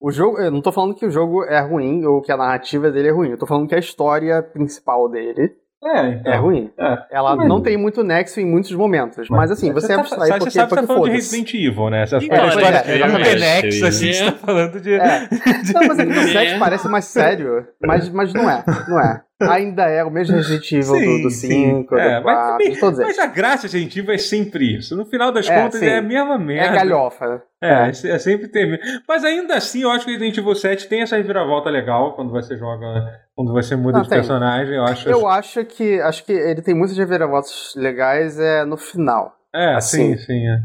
o 0.00 0.12
jogo. 0.12 0.38
Eu 0.38 0.52
não 0.52 0.60
tô 0.62 0.70
falando 0.70 0.94
que 0.94 1.04
o 1.04 1.10
jogo 1.10 1.42
é 1.46 1.58
ruim 1.60 2.04
ou 2.04 2.22
que 2.22 2.30
a 2.30 2.36
narrativa 2.36 2.92
dele 2.92 3.08
é 3.08 3.12
ruim. 3.12 3.30
Eu 3.30 3.38
tô 3.38 3.44
falando 3.44 3.66
que 3.68 3.74
a 3.74 3.78
história 3.80 4.40
principal 4.40 5.08
dele 5.10 5.50
é, 5.86 6.08
então. 6.14 6.32
é 6.32 6.36
ruim. 6.36 6.70
É. 6.78 6.98
Ela 7.10 7.36
Mas- 7.36 7.48
não 7.48 7.60
tem 7.60 7.76
muito 7.76 8.02
nexo 8.02 8.40
em 8.40 8.44
muitos 8.46 8.72
momentos. 8.72 9.28
Mas 9.28 9.50
assim, 9.50 9.72
você, 9.72 9.88
tá, 9.94 10.00
abstrai 10.00 10.28
sabe, 10.28 10.38
porque, 10.40 10.50
você 10.50 10.58
sabe 10.58 10.68
que 10.70 10.74
você 10.74 10.80
tá 10.82 10.86
falando 10.86 11.04
de. 11.04 11.10
Resident 11.12 11.54
Evil, 11.54 11.90
né? 11.90 12.06
Você 12.06 12.16
Então, 12.16 12.48
história 12.48 12.76
é, 12.78 13.08
não 13.08 13.22
tem 13.22 13.38
nexo, 13.38 13.86
assim, 13.86 14.12
você 14.12 14.22
É. 14.24 14.30
tá 14.30 14.38
falando 14.38 14.80
de... 14.80 14.94
É. 14.94 15.28
Não, 15.74 15.88
mas 15.88 15.98
aqui 15.98 16.12
no 16.12 16.20
É. 16.20 16.26
7 16.32 16.58
parece 16.58 16.88
mais 16.88 17.04
sério, 17.06 17.66
mas, 17.82 18.08
mas 18.10 18.32
não 18.32 18.48
é, 18.50 18.64
não 18.88 19.00
é. 19.00 19.20
Ainda 19.42 19.82
é 19.84 20.02
o 20.02 20.10
mesmo 20.10 20.34
Resident 20.34 20.72
Evil 20.72 20.94
do- 21.18 21.22
do 21.24 21.30
sim. 21.30 21.48
5, 21.48 21.94
do 21.94 22.00
É, 22.00 22.14
mas 22.20 22.22
4, 22.22 22.52
também- 22.52 22.72
de 22.72 22.80
todos 22.80 22.98
Mas 22.98 23.08
eles. 23.08 23.18
a 23.18 23.26
graça 23.26 23.68
de 23.68 23.74
Resident 23.76 23.96
Evil 23.96 24.14
é 24.14 24.18
sempre 24.18 24.76
isso. 24.78 24.96
No 24.96 25.04
final 25.04 25.30
das 25.30 25.46
É, 25.48 25.60
contas, 25.62 25.78
sim. 25.80 25.86
é 25.86 25.98
a 25.98 26.02
mesma 26.02 26.34
É 26.36 26.38
merda. 26.38 26.74
galhofa. 26.76 27.42
É, 27.62 27.88
é 27.88 28.18
sempre 28.18 28.48
tem. 28.48 28.78
Mas 29.06 29.24
ainda 29.24 29.54
assim, 29.56 29.82
eu 29.82 29.90
acho 29.90 30.06
que 30.06 30.12
Resident 30.12 30.38
Evil 30.38 30.54
7 30.54 30.88
tem 30.88 31.02
essa 31.02 31.16
reviravolta 31.16 31.68
legal 31.68 32.14
quando 32.14 32.30
você 32.30 32.56
joga, 32.56 32.86
quando 33.34 33.52
você 33.52 33.76
muda 33.76 33.98
Não, 33.98 34.02
de 34.04 34.08
tem. 34.08 34.18
personagem. 34.18 34.74
Eu 34.74 34.84
acho. 34.84 35.08
Eu 35.08 35.26
acho 35.28 35.64
que 35.66 36.00
acho 36.00 36.24
que 36.24 36.32
ele 36.32 36.62
tem 36.62 36.74
muitas 36.74 36.96
reviravoltas 36.96 37.74
legais 37.76 38.40
é, 38.40 38.64
no 38.64 38.78
final. 38.78 39.34
é, 39.54 39.74
assim. 39.74 40.16
sim, 40.16 40.24
sim. 40.24 40.48
É. 40.48 40.60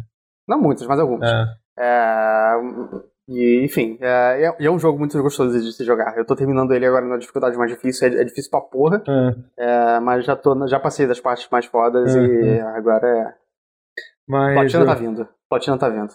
Não 0.48 0.60
muitas, 0.62 0.88
mas 0.88 0.98
algumas. 1.00 1.30
É. 1.30 1.46
É, 1.80 2.54
e, 3.30 3.62
enfim, 3.64 3.98
é, 4.02 4.46
é- 4.60 4.66
é 4.66 4.72
um 4.72 4.80
jogo 4.80 4.98
muito 5.00 5.22
gostoso 5.22 5.60
de 5.60 5.72
se 5.74 5.84
jogar. 5.86 6.18
Eu 6.18 6.26
tô 6.26 6.36
terminando 6.36 6.72
ele 6.74 6.86
agora 6.86 7.06
na 7.06 7.18
dificuldade 7.18 7.58
mais 7.58 7.72
difícil. 7.72 8.08
É, 8.08 8.22
é 8.22 8.24
difícil 8.24 8.50
pra 8.52 8.62
porra, 8.62 9.02
É. 9.58 9.96
é, 9.96 10.00
mas 10.00 10.26
já, 10.26 10.36
tô, 10.36 10.68
já 10.68 10.80
passei 10.80 11.08
das 11.08 11.20
partes 11.20 11.48
mais 11.52 11.66
fodas 11.66 12.14
e 12.16 12.60
agora 12.76 13.08
é. 13.08 13.34
Mas, 14.28 14.54
Platina 14.54 14.86
tá 14.86 14.94
vindo. 14.94 15.28
Platina 15.50 15.78
tá 15.78 15.90
vindo. 15.90 16.14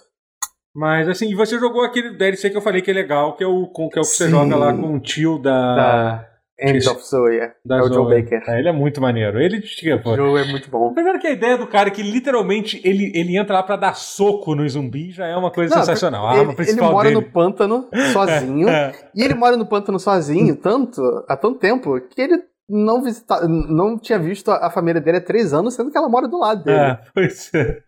mas 0.75 1.09
assim, 1.09 1.29
e 1.31 1.35
você 1.35 1.59
jogou 1.59 1.83
aquele 1.85 2.17
DLC 2.17 2.51
que 2.51 2.57
eu 2.57 2.63
falei 2.63 2.81
que 2.83 2.91
é 2.91 2.95
legal, 2.95 3.35
que 3.37 3.45
é 3.45 3.47
o, 3.47 3.67
com- 3.69 3.89
que, 3.89 3.99
é 3.99 4.01
o 4.01 4.05
que 4.05 4.09
você 4.11 4.29
joga 4.29 4.57
lá 4.57 4.73
com 4.73 4.95
o 4.97 5.01
tio 5.01 5.39
da. 5.39 5.75
Da 5.77 6.29
End 6.61 6.89
of 6.89 7.03
Zoe. 7.07 7.39
da 7.65 7.77
é 7.77 7.81
o 7.83 7.89
Joe 7.89 7.95
Zoe. 7.95 8.23
Baker. 8.23 8.43
É, 8.49 8.59
ele 8.59 8.69
é 8.69 8.73
muito 8.73 9.01
maneiro. 9.01 9.39
Ele, 9.41 9.61
tipo, 9.61 10.09
O 10.09 10.17
Joe 10.17 10.41
é 10.41 10.45
muito 10.47 10.71
bom. 10.71 10.95
Primeiro 10.95 11.19
que 11.19 11.27
a 11.27 11.31
ideia 11.33 11.59
do 11.59 11.67
cara 11.67 11.89
é 11.89 11.93
que 11.93 12.03
literalmente 12.03 12.81
ele, 12.83 13.13
ele 13.15 13.37
entra 13.37 13.57
lá 13.57 13.63
pra 13.63 13.77
dar 13.77 13.95
soco 13.95 14.55
no 14.55 14.67
zumbi 14.69 15.11
já 15.11 15.27
é 15.27 15.37
uma 15.37 15.51
coisa 15.51 15.75
Não, 15.75 15.83
sensacional. 15.83 16.27
A 16.29 16.31
ele, 16.33 16.41
arma 16.41 16.53
ele 16.53 16.57
principal 16.57 16.93
mora 16.93 17.09
dele. 17.11 17.21
no 17.21 17.31
pântano 17.31 17.89
sozinho. 18.13 18.69
É, 18.77 18.93
E 19.15 19.23
ele 19.23 19.35
mora 19.35 19.57
no 19.57 19.67
pântano 19.67 19.99
sozinho 20.01 20.57
tanto, 20.57 21.01
há 21.29 21.37
tanto 21.37 21.59
tempo, 21.59 22.01
que 22.01 22.21
ele 22.21 22.43
não, 22.69 23.03
visita, 23.03 23.47
não 23.47 23.99
tinha 23.99 24.19
visto 24.19 24.51
a, 24.51 24.67
a 24.67 24.71
família 24.71 25.01
dele 25.01 25.19
há 25.19 25.21
três 25.21 25.53
anos, 25.53 25.75
sendo 25.75 25.91
que 25.91 25.99
ela 25.99 26.09
mora 26.09 26.27
do 26.27 26.39
lado 26.39 26.65
dele. 26.65 26.79
é, 26.79 26.99
pois 27.15 27.51
é. 27.55 27.79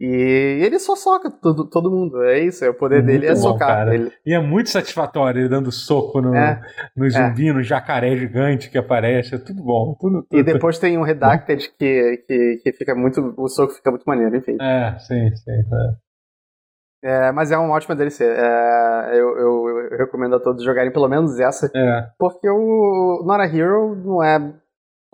E 0.00 0.60
ele 0.64 0.78
só 0.78 0.94
soca 0.94 1.28
todo, 1.28 1.68
todo 1.68 1.90
mundo. 1.90 2.22
É 2.22 2.38
isso, 2.38 2.64
é 2.64 2.70
o 2.70 2.74
poder 2.74 3.02
Muito 3.02 3.06
dele 3.06 3.26
é 3.26 3.30
bom, 3.34 3.40
socar. 3.40 3.88
Ele, 3.88 4.12
E 4.24 4.32
é 4.32 4.38
muito 4.40 4.70
satisfatório 4.70 5.40
ele 5.40 5.48
dando 5.48 5.72
soco 5.72 6.20
no, 6.20 6.34
É. 6.36 6.60
no 6.96 7.10
zumbi, 7.10 7.52
no 7.52 7.62
jacaré 7.62 8.16
gigante 8.16 8.70
que 8.70 8.78
aparece. 8.78 9.34
É 9.34 9.38
tudo 9.38 9.62
bom. 9.62 9.96
Tudo, 10.00 10.22
tudo. 10.22 10.38
e 10.38 10.42
depois 10.44 10.78
tem 10.78 10.96
um 10.96 11.02
Redacted 11.02 11.70
que, 11.76 12.24
que, 12.28 12.60
que 12.62 12.72
fica 12.74 12.94
muito. 12.94 13.34
O 13.36 13.48
soco 13.48 13.72
fica 13.72 13.90
muito 13.90 14.04
maneiro, 14.04 14.36
enfim. 14.36 14.56
É, 14.60 14.96
sim, 15.00 15.34
sim. 15.34 15.50
é. 15.50 16.08
É, 17.00 17.32
mas 17.32 17.50
é 17.52 17.56
uma 17.56 17.74
ótima 17.74 17.94
DLC. 17.94 18.24
É, 18.24 19.10
eu, 19.14 19.36
eu, 19.38 19.68
eu 19.90 19.98
recomendo 19.98 20.34
a 20.36 20.40
todos 20.40 20.64
jogarem 20.64 20.92
pelo 20.92 21.08
menos 21.08 21.38
essa, 21.38 21.70
É. 21.74 22.06
porque 22.18 22.48
o 22.48 23.22
Not 23.24 23.40
a 23.42 23.46
Hero 23.46 23.94
não 23.96 24.22
é 24.22 24.52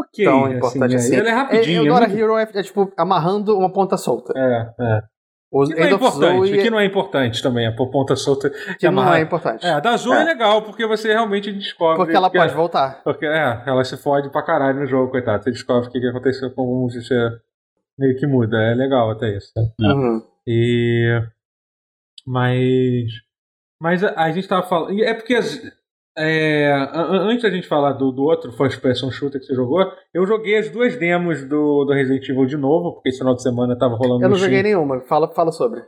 Ok. 0.04 0.24
tão 0.24 0.52
importante 0.52 0.94
assim. 0.96 1.16
Ele 1.16 1.28
é 1.28 1.32
rapidinho. 1.32 1.82
o 1.82 1.86
é 1.86 1.88
Not 1.88 2.04
a 2.04 2.08
muito- 2.08 2.20
Hero 2.20 2.36
é, 2.38 2.42
é 2.54 2.62
tipo 2.62 2.92
amarrando 2.96 3.56
uma 3.56 3.72
ponta 3.72 3.96
solta. 3.96 4.32
É, 4.36 4.70
é. 4.80 5.00
O 5.56 5.64
Que 5.66 5.74
não 5.74 5.84
é 5.84 5.90
importante. 5.92 6.48
Zoe 6.48 6.62
Que 6.62 6.70
não 6.70 6.80
é 6.80 6.84
importante 6.84 7.42
também. 7.42 7.66
A 7.68 7.72
ponta 7.76 8.16
solta. 8.16 8.50
que 8.50 8.86
não 8.90 9.00
amarra- 9.02 9.18
é 9.18 9.22
importante. 9.22 9.64
É, 9.64 9.70
a 9.70 9.78
da 9.80 9.96
Zoe 9.96 10.16
é. 10.16 10.22
É. 10.22 10.24
legal, 10.24 10.62
porque 10.62 10.84
você 10.84 11.12
realmente 11.12 11.52
descobre. 11.52 11.96
Porque 11.96 12.16
ela 12.16 12.28
que- 12.28 12.36
pode 12.38 12.52
voltar. 12.54 13.00
Porque, 13.04 13.24
é, 13.24 13.62
ela 13.64 13.84
se 13.84 13.96
fode 13.96 14.30
pra 14.32 14.42
caralho 14.44 14.80
no 14.80 14.86
jogo, 14.86 15.12
coitado. 15.12 15.44
Você 15.44 15.52
descobre 15.52 15.88
o 15.88 15.92
que 15.92 16.00
que 16.00 16.08
aconteceu 16.08 16.50
com 16.52 16.62
alguns. 16.62 16.94
Você 16.96 17.14
meio 17.96 18.16
que 18.18 18.26
muda. 18.26 18.56
É 18.56 18.74
legal 18.74 19.10
até 19.12 19.36
isso. 19.36 19.52
né? 19.56 19.62
É. 19.80 19.92
Uhum. 19.92 20.22
E. 20.46 21.22
Mas. 22.26 23.12
Mas 23.80 24.02
a, 24.02 24.12
a 24.16 24.30
gente 24.32 24.48
tava 24.48 24.66
falando. 24.66 25.00
É 25.02 25.14
porque. 25.14 25.34
as- 25.34 25.60
é, 26.16 26.70
a- 26.72 26.84
a- 26.84 27.16
antes 27.22 27.42
da 27.42 27.50
gente 27.50 27.66
falar 27.66 27.92
do, 27.92 28.10
do 28.12 28.22
outro 28.22 28.52
first 28.52 28.80
person 28.80 29.10
shooter 29.10 29.40
que 29.40 29.46
você 29.46 29.54
jogou, 29.54 29.80
eu 30.12 30.26
joguei 30.26 30.56
as 30.58 30.70
duas 30.70 30.96
demos 30.96 31.44
do, 31.44 31.84
do 31.84 31.92
Resident 31.92 32.28
Evil 32.28 32.46
de 32.46 32.56
novo, 32.56 32.92
porque 32.94 33.08
esse 33.08 33.18
final 33.18 33.34
de 33.34 33.42
semana 33.42 33.76
tava 33.78 33.96
rolando 33.96 34.24
Eu 34.24 34.28
não 34.28 34.36
joguei 34.36 34.58
Steam. 34.60 34.62
nenhuma. 34.76 35.00
Fala, 35.02 35.28
fala 35.34 35.50
sobre. 35.52 35.82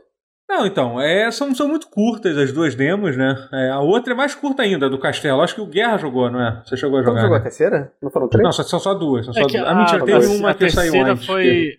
Não, 0.49 0.65
então, 0.65 0.99
é, 1.01 1.29
são, 1.29 1.53
são 1.53 1.67
muito 1.67 1.89
curtas 1.89 2.37
as 2.37 2.53
duas 2.53 2.73
demos, 2.73 3.17
né? 3.17 3.35
É, 3.53 3.69
a 3.69 3.81
outra 3.81 4.13
é 4.13 4.15
mais 4.15 4.33
curta 4.33 4.63
ainda, 4.63 4.89
do 4.89 4.97
Castelo. 4.97 5.41
Acho 5.41 5.55
que 5.55 5.59
o 5.61 5.65
Guerra 5.67 5.97
jogou, 5.97 6.31
não 6.31 6.39
é? 6.41 6.61
Você 6.65 6.77
chegou 6.77 6.97
a 6.97 7.01
Então 7.01 7.11
jogar. 7.11 7.21
jogou 7.23 7.35
a 7.35 7.39
né? 7.39 7.43
terceira? 7.43 7.93
Não 8.01 8.09
foram 8.09 8.29
três? 8.29 8.43
Não, 8.43 8.51
só- 8.53 8.63
são 8.63 8.79
só 8.79 8.93
duas. 8.93 9.25
São 9.25 9.33
só 9.33 9.41
É 9.41 9.45
que 9.45 9.57
duas. 9.57 9.69
Ah, 9.69 9.75
mentira, 9.75 10.03
a, 10.03 10.05
teve 10.05 10.25
a- 10.25 10.29
uma 10.37 10.51
a 10.51 10.53
que 10.53 10.69
saiu 10.69 10.91
terceira 10.93 11.11
antes. 11.11 11.25
foi. 11.25 11.77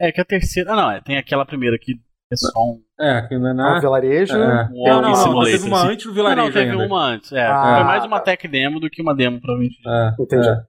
É 0.00 0.10
que 0.10 0.20
a 0.20 0.24
terceira. 0.24 0.72
Ah, 0.72 0.76
não, 0.76 0.90
é, 0.92 1.00
tem 1.02 1.18
aquela 1.18 1.44
primeira 1.44 1.78
que 1.78 1.92
é 2.32 2.36
só 2.36 2.58
um. 2.58 2.80
É, 2.98 3.22
que 3.26 3.36
não 3.36 3.48
é 3.48 3.50
Ah, 3.50 3.54
nada. 3.54 3.78
o 3.78 3.80
vilarejo. 3.80 4.34
É. 4.36 4.64
um 4.70 4.84
Não, 4.84 5.02
não, 5.02 5.32
não, 5.34 5.44
teve 5.44 5.66
uma 5.66 5.78
assim. 5.82 5.92
antes 5.92 6.04
do 6.04 6.10
Não, 6.10 6.14
Vilarejo 6.14 6.46
não, 6.46 6.52
teve 6.52 6.70
ainda. 6.70 6.86
uma 6.86 7.04
antes. 7.06 7.32
É, 7.32 7.44
Ah, 7.44 7.74
foi 7.76 7.84
mais 7.84 8.04
uma 8.04 8.18
tá. 8.18 8.24
tech 8.26 8.46
demo 8.48 8.78
do 8.78 8.88
que 8.88 9.02
uma 9.02 9.14
demo, 9.14 9.40
provavelmente. 9.40 9.76
É, 9.84 10.22
Entendi. 10.22 10.48
é. 10.48 10.64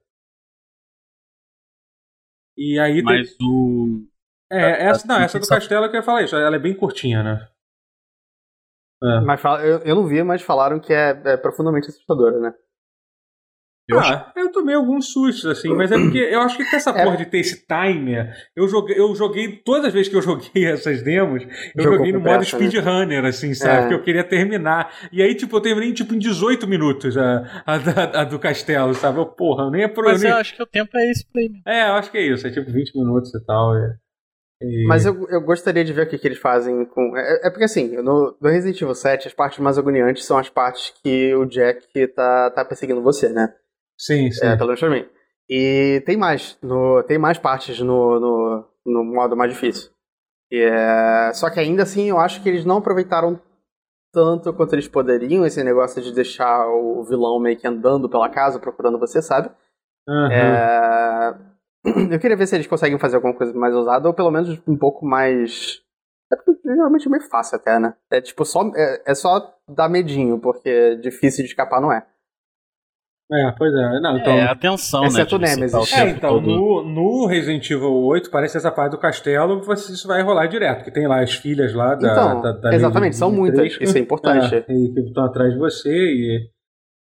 E 2.58 2.78
aí 2.80 2.94
tem- 2.94 3.04
Mas 3.04 3.36
o. 3.40 4.06
É, 4.50 4.86
essa, 4.86 5.06
não, 5.06 5.20
essa 5.20 5.38
do 5.38 5.46
Castelo 5.46 5.88
que 5.88 5.96
eu 5.96 6.00
ia 6.00 6.02
falar 6.02 6.22
isso. 6.22 6.34
Ela 6.36 6.56
é 6.56 6.58
bem 6.58 6.74
curtinha, 6.74 7.22
né? 7.22 7.48
É. 9.02 9.20
Mas 9.20 9.40
fala- 9.40 9.62
eu, 9.64 9.78
eu 9.80 9.94
não 9.94 10.06
vi, 10.06 10.22
mas 10.22 10.40
falaram 10.42 10.80
que 10.80 10.92
é, 10.92 11.10
é 11.26 11.36
profundamente 11.36 11.88
assustadora, 11.88 12.38
né? 12.40 12.52
Eu 13.88 14.00
ah, 14.00 14.32
eu 14.36 14.50
tomei 14.50 14.74
alguns 14.74 15.12
sustos, 15.12 15.44
assim, 15.46 15.68
mas 15.72 15.92
é 15.92 15.96
porque 15.96 16.18
eu 16.18 16.40
acho 16.40 16.56
que 16.56 16.64
com 16.68 16.74
essa 16.76 16.90
É. 16.90 17.04
porra 17.04 17.16
de 17.16 17.26
ter 17.26 17.38
esse 17.38 17.64
timer, 17.66 18.34
eu 18.56 18.66
joguei, 18.66 18.98
eu 18.98 19.14
joguei, 19.14 19.58
todas 19.64 19.84
as 19.86 19.92
vezes 19.92 20.08
que 20.08 20.16
eu 20.16 20.22
joguei 20.22 20.64
essas 20.66 21.02
demos, 21.02 21.44
eu 21.76 21.82
Jogou 21.84 21.98
joguei 21.98 22.12
no 22.12 22.18
modo 22.20 22.38
né? 22.38 22.44
speedrunner, 22.44 23.24
assim, 23.24 23.54
sabe? 23.54 23.76
É. 23.76 23.80
Porque 23.82 23.94
eu 23.94 24.02
queria 24.02 24.24
terminar. 24.24 24.92
E 25.12 25.22
aí, 25.22 25.34
tipo, 25.36 25.56
eu 25.56 25.60
terminei 25.60 25.92
tipo, 25.92 26.14
em 26.14 26.18
18 26.18 26.66
minutos 26.66 27.16
a, 27.16 27.62
a, 27.64 27.78
da- 27.78 28.20
a 28.22 28.24
do 28.24 28.38
castelo, 28.40 28.92
sabe? 28.94 29.18
Eu, 29.18 29.26
porra, 29.26 29.64
eu 29.64 29.70
nem 29.70 29.84
apro- 29.84 30.04
Mas 30.04 30.24
eu 30.24 30.34
acho 30.34 30.56
que 30.56 30.62
o 30.62 30.66
tempo 30.66 30.90
é 30.96 31.10
esse 31.10 31.24
ele. 31.36 31.60
É, 31.64 31.88
eu 31.88 31.92
acho 31.94 32.10
que 32.10 32.18
é 32.18 32.22
isso, 32.22 32.44
é 32.46 32.50
tipo 32.50 32.70
20 32.70 32.96
minutos 32.98 33.32
e 33.34 33.44
tal. 33.46 33.72
e- 33.76 33.94
e- 34.62 34.86
Mas 34.88 35.06
eu, 35.06 35.28
eu 35.28 35.40
gostaria 35.42 35.84
de 35.84 35.92
ver 35.92 36.06
o 36.06 36.08
que, 36.08 36.18
que 36.18 36.26
eles 36.26 36.38
fazem 36.38 36.84
com. 36.86 37.16
É, 37.16 37.46
é 37.46 37.50
porque 37.50 37.64
assim, 37.64 37.94
no, 38.02 38.36
no 38.40 38.48
Resident 38.50 38.80
Evil 38.82 38.94
7, 38.96 39.28
as 39.28 39.34
partes 39.34 39.60
mais 39.60 39.78
agoniantes 39.78 40.24
são 40.24 40.38
as 40.38 40.48
partes 40.48 40.92
que 41.04 41.32
o 41.36 41.44
Jack 41.44 41.86
tá, 42.08 42.50
tá 42.50 42.64
perseguindo 42.64 43.00
você, 43.02 43.28
né? 43.28 43.54
Sim, 43.98 44.30
sim. 44.30 44.46
É, 44.46 44.56
pelo 44.56 44.68
menos 44.68 44.80
pra 44.80 44.90
mim. 44.90 45.06
E 45.48 46.02
tem 46.04 46.16
mais. 46.16 46.58
No, 46.62 47.02
tem 47.04 47.18
mais 47.18 47.38
partes 47.38 47.78
no, 47.80 48.20
no, 48.20 48.64
no 48.84 49.04
modo 49.04 49.36
mais 49.36 49.52
difícil. 49.52 49.90
E 50.50 50.60
é, 50.60 51.32
só 51.34 51.50
que 51.50 51.58
ainda 51.58 51.82
assim 51.82 52.08
eu 52.08 52.18
acho 52.18 52.42
que 52.42 52.48
eles 52.48 52.64
não 52.64 52.78
aproveitaram 52.78 53.40
tanto 54.12 54.52
quanto 54.54 54.74
eles 54.74 54.88
poderiam 54.88 55.44
esse 55.44 55.62
negócio 55.62 56.00
de 56.02 56.12
deixar 56.12 56.68
o 56.68 57.02
vilão 57.04 57.38
meio 57.38 57.56
que 57.56 57.66
andando 57.66 58.08
pela 58.08 58.28
casa 58.28 58.58
procurando 58.58 58.98
você, 58.98 59.20
sabe? 59.20 59.50
Aham. 60.08 60.30
É, 60.32 61.56
Eu 62.12 62.18
queria 62.18 62.36
ver 62.36 62.46
se 62.46 62.56
eles 62.56 62.66
conseguem 62.66 62.98
fazer 62.98 63.16
alguma 63.16 63.34
coisa 63.34 63.52
mais 63.52 63.74
ousada, 63.74 64.08
ou 64.08 64.14
pelo 64.14 64.30
menos 64.30 64.60
um 64.66 64.76
pouco 64.76 65.06
mais. 65.06 65.82
É 66.32 66.36
porque 66.36 66.60
geralmente 66.64 67.06
é 67.06 67.10
meio 67.10 67.22
fácil 67.22 67.56
até, 67.56 67.78
né? 67.78 67.94
É 68.10 68.20
tipo 68.20 68.44
só. 68.44 68.62
É, 68.74 69.02
é 69.12 69.14
só 69.14 69.54
dar 69.68 69.88
medinho, 69.88 70.38
porque 70.40 70.96
difícil 70.96 71.44
de 71.44 71.50
escapar 71.50 71.80
não 71.80 71.92
é. 71.92 72.04
É, 73.32 73.52
pois 73.58 73.74
é. 73.74 74.00
Não, 74.00 74.16
então. 74.18 74.32
é 74.34 74.44
a 74.44 74.54
tensão, 74.54 75.04
exceto 75.04 75.36
né? 75.38 75.46
de 75.48 75.54
o 75.54 75.56
você 75.56 75.56
tá 75.56 75.78
Nemesis. 75.78 75.92
o 75.92 75.94
É, 75.96 76.04
tempo 76.04 76.16
então, 76.18 76.30
todo- 76.34 76.46
no, 76.46 76.82
no 76.84 77.26
Resident 77.26 77.68
Evil 77.70 77.92
8, 77.92 78.30
parece 78.30 78.56
essa 78.56 78.70
parte 78.70 78.92
do 78.92 78.98
castelo, 78.98 79.60
você, 79.62 79.92
isso 79.92 80.06
vai 80.06 80.22
rolar 80.22 80.46
direto, 80.46 80.84
que 80.84 80.92
tem 80.92 81.08
lá 81.08 81.20
as 81.20 81.34
filhas 81.34 81.74
lá 81.74 81.96
da. 81.96 82.12
Então, 82.12 82.40
da, 82.40 82.52
da 82.52 82.74
exatamente, 82.74 83.16
são 83.16 83.32
muitas. 83.32 83.76
Isso 83.80 83.96
é 83.96 84.00
importante. 84.00 84.54
É, 84.68 84.72
e 84.72 84.92
que 84.92 85.00
estão 85.00 85.24
atrás 85.24 85.52
de 85.52 85.58
você 85.58 85.90
e, 85.90 86.48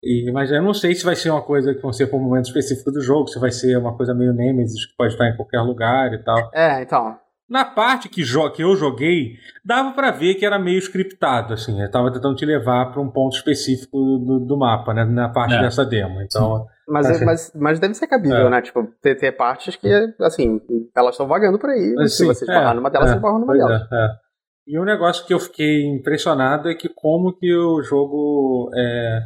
e- 0.03 0.31
Mas 0.31 0.51
eu 0.51 0.61
não 0.61 0.73
sei 0.73 0.95
se 0.95 1.03
vai 1.03 1.15
ser 1.17 1.31
uma 1.31 1.41
coisa 1.41 1.73
que 1.73 1.81
vão 1.81 1.91
ser 1.91 2.07
por 2.07 2.17
um 2.17 2.23
momento 2.23 2.45
específico 2.45 2.91
do 2.91 3.01
jogo, 3.01 3.27
se 3.27 3.37
vai 3.39 3.51
ser 3.51 3.77
uma 3.77 3.95
coisa 3.97 4.13
meio 4.13 4.33
Nemesis, 4.33 4.85
que 4.85 4.95
pode 4.95 5.11
estar 5.13 5.27
em 5.27 5.35
qualquer 5.35 5.59
lugar 5.61 6.13
e 6.13 6.23
tal. 6.23 6.49
É, 6.53 6.81
então. 6.81 7.17
Na 7.47 7.63
parte 7.63 8.09
que, 8.09 8.23
que 8.55 8.63
eu 8.63 8.75
joguei, 8.75 9.33
dava 9.63 9.91
pra 9.91 10.09
ver 10.09 10.33
que 10.35 10.45
era 10.45 10.57
meio 10.57 10.79
scriptado, 10.79 11.53
assim. 11.53 11.79
Eu 11.79 11.91
tava 11.91 12.11
tentando 12.11 12.35
te 12.35 12.45
levar 12.45 12.91
pra 12.91 12.99
um 13.01 13.09
ponto 13.09 13.35
específico 13.35 13.97
do, 14.17 14.39
do 14.39 14.57
mapa, 14.57 14.93
né? 14.93 15.05
Na 15.05 15.29
parte 15.29 15.53
É. 15.53 15.61
dessa 15.61 15.85
demo. 15.85 16.21
Então, 16.21 16.65
Mas, 16.87 17.21
mas, 17.23 17.51
mas 17.55 17.79
deve 17.79 17.93
ser 17.93 18.07
cabível, 18.07 18.47
É. 18.47 18.49
né? 18.49 18.61
Tipo, 18.61 18.87
ter, 19.01 19.15
ter 19.15 19.31
partes 19.31 19.75
que, 19.75 19.87
assim, 20.21 20.59
elas 20.95 21.11
estão 21.11 21.27
vagando 21.27 21.59
por 21.59 21.69
aí. 21.69 21.93
Mas 21.95 22.13
se 22.13 22.17
sim, 22.19 22.25
você 22.25 22.45
esbarrar 22.45 22.71
é, 22.71 22.75
numa 22.75 22.89
delas, 22.89 23.09
é, 23.09 23.11
você 23.13 23.17
esbarra 23.17 23.39
numa 23.39 23.55
é, 23.55 23.87
é. 23.91 24.09
E 24.67 24.79
um 24.79 24.83
negócio 24.83 25.25
que 25.27 25.33
eu 25.33 25.39
fiquei 25.39 25.85
impressionado 25.85 26.67
é 26.67 26.73
que 26.73 26.89
como 26.89 27.31
que 27.37 27.55
o 27.55 27.83
jogo 27.83 28.71
é, 28.75 29.19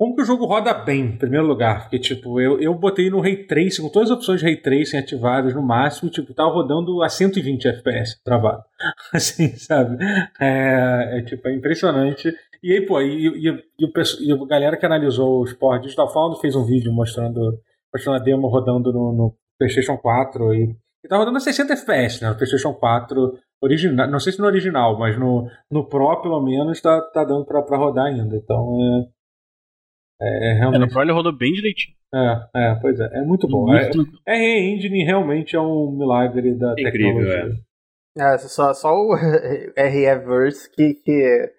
como 0.00 0.16
que 0.16 0.22
o 0.22 0.24
jogo 0.24 0.46
roda 0.46 0.72
bem, 0.72 1.00
em 1.02 1.18
primeiro 1.18 1.46
lugar. 1.46 1.82
Porque, 1.82 1.98
tipo, 1.98 2.40
eu, 2.40 2.58
eu 2.58 2.72
botei 2.72 3.10
no 3.10 3.20
Ray 3.20 3.44
Tracing, 3.44 3.82
com 3.82 3.90
todas 3.90 4.10
as 4.10 4.16
opções 4.16 4.40
de 4.40 4.46
Ray 4.46 4.56
Tracing 4.56 4.96
ativadas 4.96 5.54
no 5.54 5.60
máximo, 5.60 6.10
tipo, 6.10 6.32
tava 6.32 6.48
rodando 6.48 7.02
a 7.02 7.08
120 7.10 7.68
FPS 7.68 8.18
travado. 8.24 8.64
Assim, 9.12 9.54
sabe? 9.56 10.02
É, 10.40 11.18
é, 11.18 11.22
tipo, 11.22 11.46
é 11.46 11.54
impressionante. 11.54 12.34
E 12.62 12.72
aí, 12.72 12.86
pô, 12.86 12.98
e, 13.02 13.28
e, 13.28 13.46
e, 13.78 13.84
o, 13.84 13.92
e 14.20 14.32
a 14.32 14.46
galera 14.46 14.78
que 14.78 14.86
analisou 14.86 15.42
os 15.42 15.52
ports 15.52 15.82
Digital 15.82 16.10
Found 16.10 16.40
fez 16.40 16.56
um 16.56 16.64
vídeo 16.64 16.90
mostrando, 16.90 17.60
mostrando 17.92 18.16
a 18.16 18.24
demo 18.24 18.48
rodando 18.48 18.90
no, 18.90 19.12
no 19.12 19.34
PlayStation 19.58 19.98
4 19.98 20.54
e, 20.54 20.76
e 21.04 21.08
tá 21.08 21.18
rodando 21.18 21.36
a 21.36 21.40
60 21.40 21.74
FPS, 21.74 22.22
né? 22.22 22.30
No 22.30 22.36
PlayStation 22.36 22.72
4 22.72 23.38
original, 23.62 24.10
não 24.10 24.18
sei 24.18 24.32
se 24.32 24.40
no 24.40 24.46
original, 24.46 24.98
mas 24.98 25.18
no, 25.18 25.46
no 25.70 25.86
Pro, 25.86 26.22
pelo 26.22 26.40
menos, 26.40 26.80
tá, 26.80 27.02
tá 27.02 27.22
dando 27.22 27.44
pra, 27.44 27.60
pra 27.60 27.76
rodar 27.76 28.06
ainda. 28.06 28.34
Então, 28.34 28.78
é. 28.80 29.19
É, 30.20 30.26
é 30.26 30.50
É, 30.52 30.54
no 30.54 30.70
realmente. 30.70 30.98
Ele 30.98 31.12
rodou 31.12 31.36
bem 31.36 31.52
direitinho. 31.52 31.94
É, 32.14 32.40
é, 32.56 32.74
pois 32.80 32.98
é. 32.98 33.08
É 33.12 33.22
muito 33.22 33.46
bom. 33.48 33.66
Muito 33.66 34.06
É, 34.26 34.32
a 34.34 34.36
Re-Engine 34.36 35.04
realmente 35.04 35.54
é 35.56 35.60
um 35.60 35.96
milagre 35.96 36.54
da 36.54 36.72
Incrível, 36.72 37.18
tecnologia. 37.22 37.52
É, 38.18 38.38
só, 38.38 38.74
só 38.74 38.92
o 38.92 39.14
RE-Verse 39.76 40.70
que, 40.74 40.94
que 40.94 41.50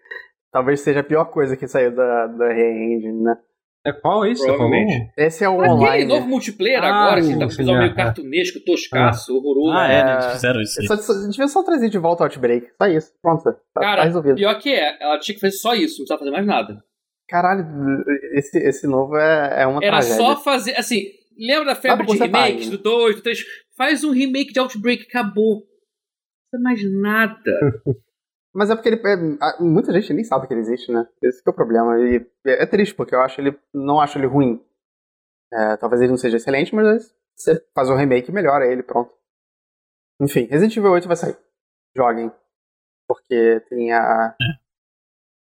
talvez 0.52 0.82
seja 0.82 1.00
a 1.00 1.04
pior 1.04 1.26
coisa 1.26 1.56
que 1.56 1.68
saiu 1.68 1.96
da, 1.96 2.28
da 2.28 2.48
Re-Engine, 2.50 3.24
né? 3.24 3.36
É 3.84 3.92
qual 3.92 4.28
isso? 4.28 4.44
Provavelmente. 4.46 5.12
Esse 5.18 5.44
é 5.44 5.50
o 5.50 5.56
Aquele 5.60 5.74
online. 5.74 6.06
novo 6.06 6.28
multiplayer 6.28 6.84
Ah, 6.84 7.06
agora, 7.06 7.22
sim, 7.24 7.34
que 7.34 7.40
tá 7.40 7.46
com 7.46 7.52
visual 7.52 7.76
é, 7.78 7.80
meio 7.80 7.92
é. 7.92 7.96
cartunesco, 7.96 8.60
toscaço, 8.64 9.36
horroroso. 9.36 9.76
Ah, 9.76 9.92
é, 9.92 9.96
É. 10.00 10.04
né? 10.04 10.14
Eles 10.14 10.26
fizeram 10.34 10.62
isso 10.62 10.82
aí. 10.82 10.88
Só, 10.88 10.98
só, 10.98 11.14
devia 11.28 11.48
só 11.48 11.64
trazer 11.64 11.90
de 11.90 11.98
volta 11.98 12.22
o 12.22 12.26
Outbreak. 12.26 12.68
Só 12.80 12.88
isso. 12.88 13.12
Pronto. 13.24 13.44
Tá, 13.44 13.54
tá 13.74 13.82
Cara, 13.82 14.04
resolvido. 14.04 14.36
pior 14.36 14.54
que 14.60 14.70
é, 14.70 15.02
ela 15.02 15.18
tinha 15.18 15.34
que 15.34 15.42
fazer 15.42 15.56
só 15.58 15.74
isso, 15.74 15.94
não 16.00 16.06
precisava 16.06 16.20
fazer 16.20 16.32
mais 16.32 16.46
nada. 16.46 16.84
Caralho, 17.32 17.66
esse, 18.34 18.58
esse 18.58 18.86
novo 18.86 19.16
é, 19.16 19.62
é 19.62 19.66
uma 19.66 19.82
Era 19.82 20.00
tragédia. 20.00 20.18
só 20.18 20.36
fazer, 20.36 20.76
assim, 20.76 21.06
lembra 21.40 21.68
da 21.74 21.76
febre 21.76 22.06
de 22.06 22.18
remakes 22.18 22.70
do 22.70 22.78
2, 22.78 23.16
do 23.16 23.22
3? 23.22 23.40
Faz 23.78 24.04
um 24.04 24.12
remake 24.12 24.52
de 24.52 24.60
Outbreak, 24.60 25.04
acabou. 25.08 25.64
Não 26.54 26.62
precisa 26.62 26.62
mais 26.62 27.02
nada. 27.02 27.84
Mas 28.54 28.70
é 28.70 28.76
porque 28.76 28.90
ele. 28.90 29.02
é, 29.02 29.64
muita 29.64 29.94
gente 29.94 30.14
nem 30.14 30.26
sabe 30.26 30.46
que 30.46 30.54
ele 30.54 30.60
existe, 30.60 30.92
né? 30.92 31.08
Esse 31.24 31.42
que 31.42 31.50
é 31.50 31.54
o 31.54 31.56
problema. 31.56 31.98
E 32.02 32.18
é, 32.46 32.64
é 32.64 32.66
triste, 32.66 32.94
porque 32.94 33.16
eu 33.16 33.22
acho 33.22 33.40
ele. 33.40 33.58
Não 33.74 34.02
acho 34.02 34.18
ele 34.18 34.28
ruim. 34.28 34.62
É, 35.54 35.78
talvez 35.78 36.02
ele 36.02 36.12
não 36.12 36.18
seja 36.18 36.36
excelente, 36.36 36.76
mas 36.76 37.16
você 37.34 37.66
faz 37.74 37.90
um 37.90 37.96
remake 37.96 38.30
e 38.30 38.34
melhora 38.34 38.70
ele, 38.70 38.84
pronto. 38.84 39.10
Enfim, 40.20 40.48
Resident 40.48 40.76
Evil 40.76 40.92
8 40.92 41.08
vai 41.08 41.16
sair. 41.16 41.38
Joguem. 41.96 42.30
Porque 43.08 43.62
tem 43.70 43.94
a. 43.94 44.36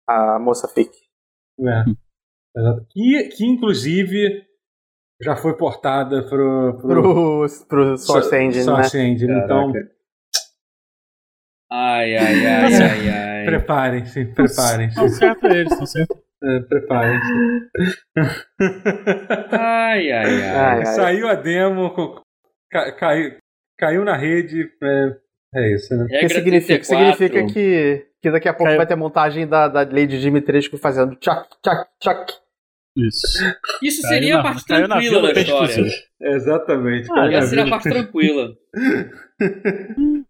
A 0.09 0.39
moça 0.41 0.67
Fick. 0.67 1.06
É. 1.61 1.85
Exato. 2.59 2.87
Que, 2.91 3.29
que 3.29 3.45
inclusive 3.47 4.45
já 5.23 5.37
foi 5.37 5.57
portada 5.57 6.23
pro, 6.29 6.79
pro, 6.81 7.03
Pro, 7.03 7.47
pro 7.69 7.99
Source 7.99 8.37
Engine, 8.37 8.65
Source 8.65 8.99
Engine. 8.99 9.33
Então, 9.45 9.73
Ai, 11.71 12.17
ai, 12.17 12.47
ai, 12.47 12.71
Tá 12.79 12.85
ai, 12.85 13.09
ai. 13.11 13.45
preparem-se, 13.45 14.25
preparem-se. 14.27 14.95
Estão 14.95 15.09
certo 15.09 15.47
eles, 15.47 15.73
estão 15.73 15.87
certo. 15.87 16.23
É, 16.45 16.61
preparem-se. 16.61 17.33
Ai, 19.51 20.13
ai, 20.13 20.13
ai. 20.13 20.43
Ai, 20.43 20.79
ai. 20.79 20.87
Saiu 20.87 21.29
a 21.29 21.35
demo, 21.35 21.93
caiu, 22.99 23.37
caiu 23.79 24.05
na 24.05 24.17
rede. 24.17 24.71
É, 24.83 25.17
é 25.57 25.75
isso, 25.75 25.95
né? 25.97 26.07
Que 26.07 26.15
Regra 26.15 26.29
significa, 26.29 26.85
34. 26.85 27.17
significa 27.17 27.53
que, 27.53 28.07
que 28.23 28.31
daqui 28.31 28.49
a 28.49 28.53
pouco 28.53 28.65
Caiu. 28.67 28.77
vai 28.77 28.87
ter 28.87 28.97
montagem 28.97 29.47
da, 29.47 29.69
da 29.69 29.81
Lady 29.81 30.21
Dimitrescu 30.21 30.77
fazendo 30.79 31.17
tchac, 31.17 31.49
tchac, 31.63 31.89
tchac. 32.01 32.33
Isso. 32.97 33.27
Isso 33.83 34.03
Caiu 34.03 34.15
seria 34.15 34.35
a 34.35 34.37
na- 34.39 34.43
parte 34.45 34.65
caiu 34.65 34.89
na 34.89 34.97
tranquila 34.97 35.33
da 35.35 35.41
história. 35.41 35.67
cozido. 35.69 35.91
Exatamente. 36.21 37.09
Ah, 37.13 37.31
Essa 37.33 37.47
seria 37.49 37.65
a 37.65 37.69
parte 37.69 37.89
tranquila. 37.91 38.49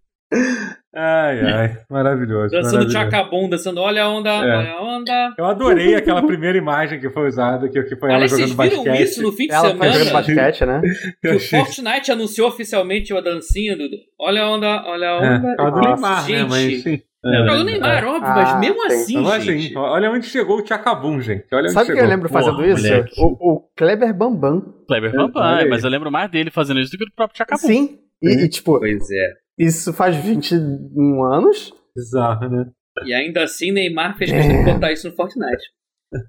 Ai, 0.97 1.41
ai, 1.53 1.79
maravilhoso. 1.91 2.51
Dançando 2.53 2.91
chacabum, 2.91 3.49
dançando 3.49 3.81
olha 3.81 4.05
a 4.05 4.09
onda, 4.09 4.31
É. 4.31 4.57
olha 4.57 4.73
a 4.73 4.83
onda. 4.83 5.35
Eu 5.37 5.45
adorei 5.45 5.95
aquela 5.95 6.23
primeira 6.27 6.57
imagem 6.57 6.99
que 6.99 7.11
foi 7.11 7.29
usada, 7.29 7.69
que, 7.69 7.83
que 7.83 7.97
foi 7.97 8.09
ela 8.09 8.17
Aliás, 8.17 8.33
vocês 8.33 8.49
jogando 8.51 8.69
viram 8.71 8.85
basquete. 8.85 9.03
isso 9.09 9.23
no 9.23 9.33
fim 9.33 9.47
de 9.47 9.53
Ela 9.55 9.63
foi 9.63 9.73
jogando 9.89 9.93
semana? 10.07 10.13
basquete, 10.13 10.65
né? 10.67 10.81
Que 11.21 11.29
o 11.29 11.41
Fortnite 11.41 12.13
anunciou 12.13 12.49
oficialmente 12.49 13.13
a 13.15 13.21
dancinha 13.21 13.77
do. 13.77 13.85
Olha 14.19 14.43
a 14.43 14.51
onda, 14.51 14.85
olha 14.87 15.09
a 15.11 15.13
É, 15.25 15.37
onda. 15.37 15.55
ela 15.59 15.71
do 15.71 15.77
Nossa, 15.77 15.91
Neymar, 15.91 16.23
né? 16.23 16.27
gente. 16.39 16.49
Mas 16.49 16.83
sim. 16.83 17.03
É, 17.25 17.41
o 17.53 17.65
Neymar, 17.65 18.05
óbvio, 18.05 18.21
mas 18.35 18.49
Ah, 18.51 18.59
mesmo 18.59 18.81
sim. 18.83 18.87
assim, 18.87 19.21
Mas 19.23 19.43
gente. 19.45 19.67
assim, 19.67 19.77
olha 19.77 20.11
onde 20.13 20.27
chegou 20.27 20.59
o 20.59 20.63
Tchacabum, 20.63 21.21
gente. 21.21 21.45
Olha 21.53 21.69
Sabe 21.71 21.93
quem 21.93 22.01
eu 22.01 22.07
lembro 22.09 22.29
Porra, 22.29 22.45
fazendo 22.45 22.65
isso? 22.65 22.87
moleque. 22.87 23.15
O, 23.21 23.27
o 23.57 23.69
Kleber 23.77 24.15
Bambam. 24.15 24.63
Kleber 24.87 25.13
É, 25.13 25.21
aí. 25.21 25.33
Pan, 25.33 25.67
mas 25.69 25.83
eu 25.83 25.91
lembro 25.91 26.11
mais 26.11 26.31
dele 26.31 26.51
fazendo 26.53 26.79
isso 26.81 26.93
do 26.93 26.99
que 26.99 27.05
do 27.05 27.13
próprio 27.15 27.37
Chacabum. 27.37 27.67
Sim. 27.67 27.99
E, 28.23 28.45
e, 28.45 28.49
tipo, 28.49 28.79
Pois 28.79 29.11
é. 29.11 29.33
Isso 29.59 29.93
faz 29.93 30.17
21 30.17 31.25
anos. 31.25 31.73
Bizarro, 31.95 32.49
né? 32.49 32.71
E 33.05 33.13
ainda 33.15 33.43
assim, 33.45 33.73
Neymar 33.73 34.17
fez 34.17 34.31
questão 34.31 34.65
de 34.65 34.73
botar 34.73 34.93
isso 34.93 35.09
no 35.09 35.15
Fortnite. 35.15 35.63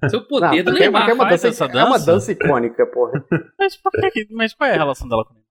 Seu 0.10 0.26
poder 0.28 0.64
do 0.64 0.72
porque, 0.72 0.84
Neymar. 0.84 1.02
porque 1.04 1.12
é, 1.12 1.14
uma 1.14 1.28
faz 1.30 1.42
dança, 1.42 1.48
essa 1.66 1.66
é 1.66 1.84
uma 1.84 1.94
dança? 1.98 2.12
dança 2.14 2.32
icônica, 2.32 2.86
porra. 2.88 3.24
Mas, 3.60 3.78
por 3.78 3.92
que, 4.12 4.28
mas 4.32 4.54
qual 4.54 4.70
é 4.70 4.74
a 4.74 4.78
relação 4.78 5.08
dela 5.08 5.24
com 5.26 5.34
ele? 5.34 5.44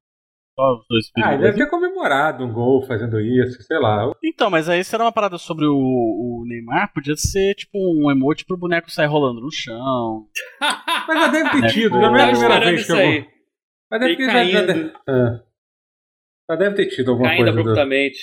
Só 0.59 0.73
os 0.75 0.87
dois 0.89 1.11
Ah, 1.19 1.35
ele 1.35 1.43
deve 1.43 1.59
ter 1.59 1.69
comemorado 1.69 2.43
um 2.43 2.51
gol 2.53 2.83
fazendo 2.87 3.21
isso, 3.21 3.63
sei 3.63 3.79
lá. 3.79 4.11
Então, 4.25 4.49
mas 4.51 4.71
aí 4.71 4.83
se 4.83 4.95
era 4.95 5.05
uma 5.05 5.13
parada 5.13 5.37
sobre 5.37 5.67
o, 5.67 5.75
o 5.77 6.45
Neymar, 6.47 6.93
podia 6.95 7.15
ser 7.15 7.55
tipo 7.55 7.73
um 7.77 8.11
emote 8.11 8.45
pro 8.47 8.57
boneco 8.57 8.91
sair 8.91 9.07
rolando 9.07 9.43
no 9.43 9.53
chão. 9.53 10.27
Mas 11.07 11.21
já 11.21 11.29
deve 11.29 11.51
ter 11.51 11.65
É, 11.65 11.69
tido, 11.69 12.01
já 12.01 12.11
não 12.11 12.17
é 12.17 12.23
a 12.23 12.27
Tava 12.27 12.31
primeira 12.31 12.61
vez 12.65 12.87
que 12.87 12.93
eu 12.93 12.97
vou. 12.97 13.27
Mas 13.91 14.01
deve 14.01 14.17
que 14.17 14.25
já, 14.25 14.43
é. 14.43 15.41
Já 16.51 16.57
deve 16.57 16.77
ter 16.77 16.87
tido 16.87 17.11
alguma 17.13 17.29
caindo 17.29 17.39
coisa. 17.45 17.53
Do... 17.55 17.61
abruptamente. 17.61 18.19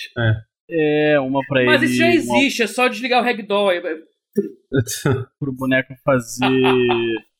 É, 0.70 1.18
uma 1.20 1.40
pra 1.46 1.60
ele. 1.60 1.70
Mas 1.70 1.82
isso 1.82 1.94
já 1.96 2.06
uma 2.06 2.14
existe, 2.14 2.62
é 2.62 2.66
só 2.66 2.88
desligar 2.88 3.20
o 3.22 3.24
ragdoll. 3.24 3.70
pro 5.38 5.52
boneco 5.52 5.94
fazer. 6.04 6.44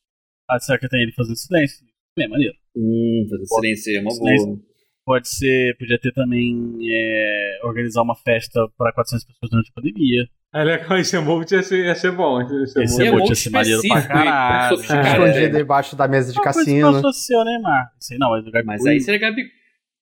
Ah, 0.47 0.59
será 0.59 0.77
que 0.77 0.87
tem 0.87 1.01
ele 1.01 1.11
fazendo 1.11 1.35
silêncio? 1.37 1.83
Bem, 2.15 2.29
maneiro. 2.29 2.53
Hum, 2.77 3.25
fazer 3.31 3.45
silêncio 3.47 3.97
é 3.97 3.99
uma 4.01 4.11
Silêncio. 4.11 4.45
boa. 4.47 4.59
Pode 5.03 5.27
ser, 5.27 5.75
podia 5.79 5.99
ter 5.99 6.11
também 6.13 6.77
é, 6.87 7.59
organizar 7.63 8.03
uma 8.03 8.15
festa 8.15 8.59
para 8.77 8.93
400 8.93 9.25
pessoas 9.25 9.49
durante 9.49 9.71
a 9.71 9.73
pandemia. 9.73 10.27
É 10.53 10.63
legal, 10.63 10.99
esse 10.99 11.15
emote 11.17 11.55
ia 11.55 11.63
ser, 11.63 11.83
ia 11.83 11.95
ser 11.95 12.11
bom. 12.11 12.39
Esse 12.61 12.79
Esse 12.79 13.01
emote. 13.01 13.29
ia 13.29 13.35
ser 13.35 13.49
maneiro 13.49 13.81
pra 13.87 14.01
caralho. 14.07 14.69
sofisticado. 14.77 15.07
É. 15.07 15.29
Escondido 15.29 15.57
debaixo 15.57 15.95
da 15.95 16.07
mesa 16.07 16.31
de 16.31 16.37
Uma 16.37 16.43
coisa 16.43 16.59
cassino. 16.59 16.77
que 16.89 16.93
eu 16.95 16.99
associei 17.09 17.37
ao 17.39 17.45
Neymar. 17.45 17.91
Sei, 17.99 18.17
não, 18.19 18.29
mas 18.29 18.41
o 18.47 18.51
Gabigol, 18.51 18.65
Mas 18.75 18.85
aí 18.85 18.99
seria 19.01 19.19
Gabigol. 19.19 19.51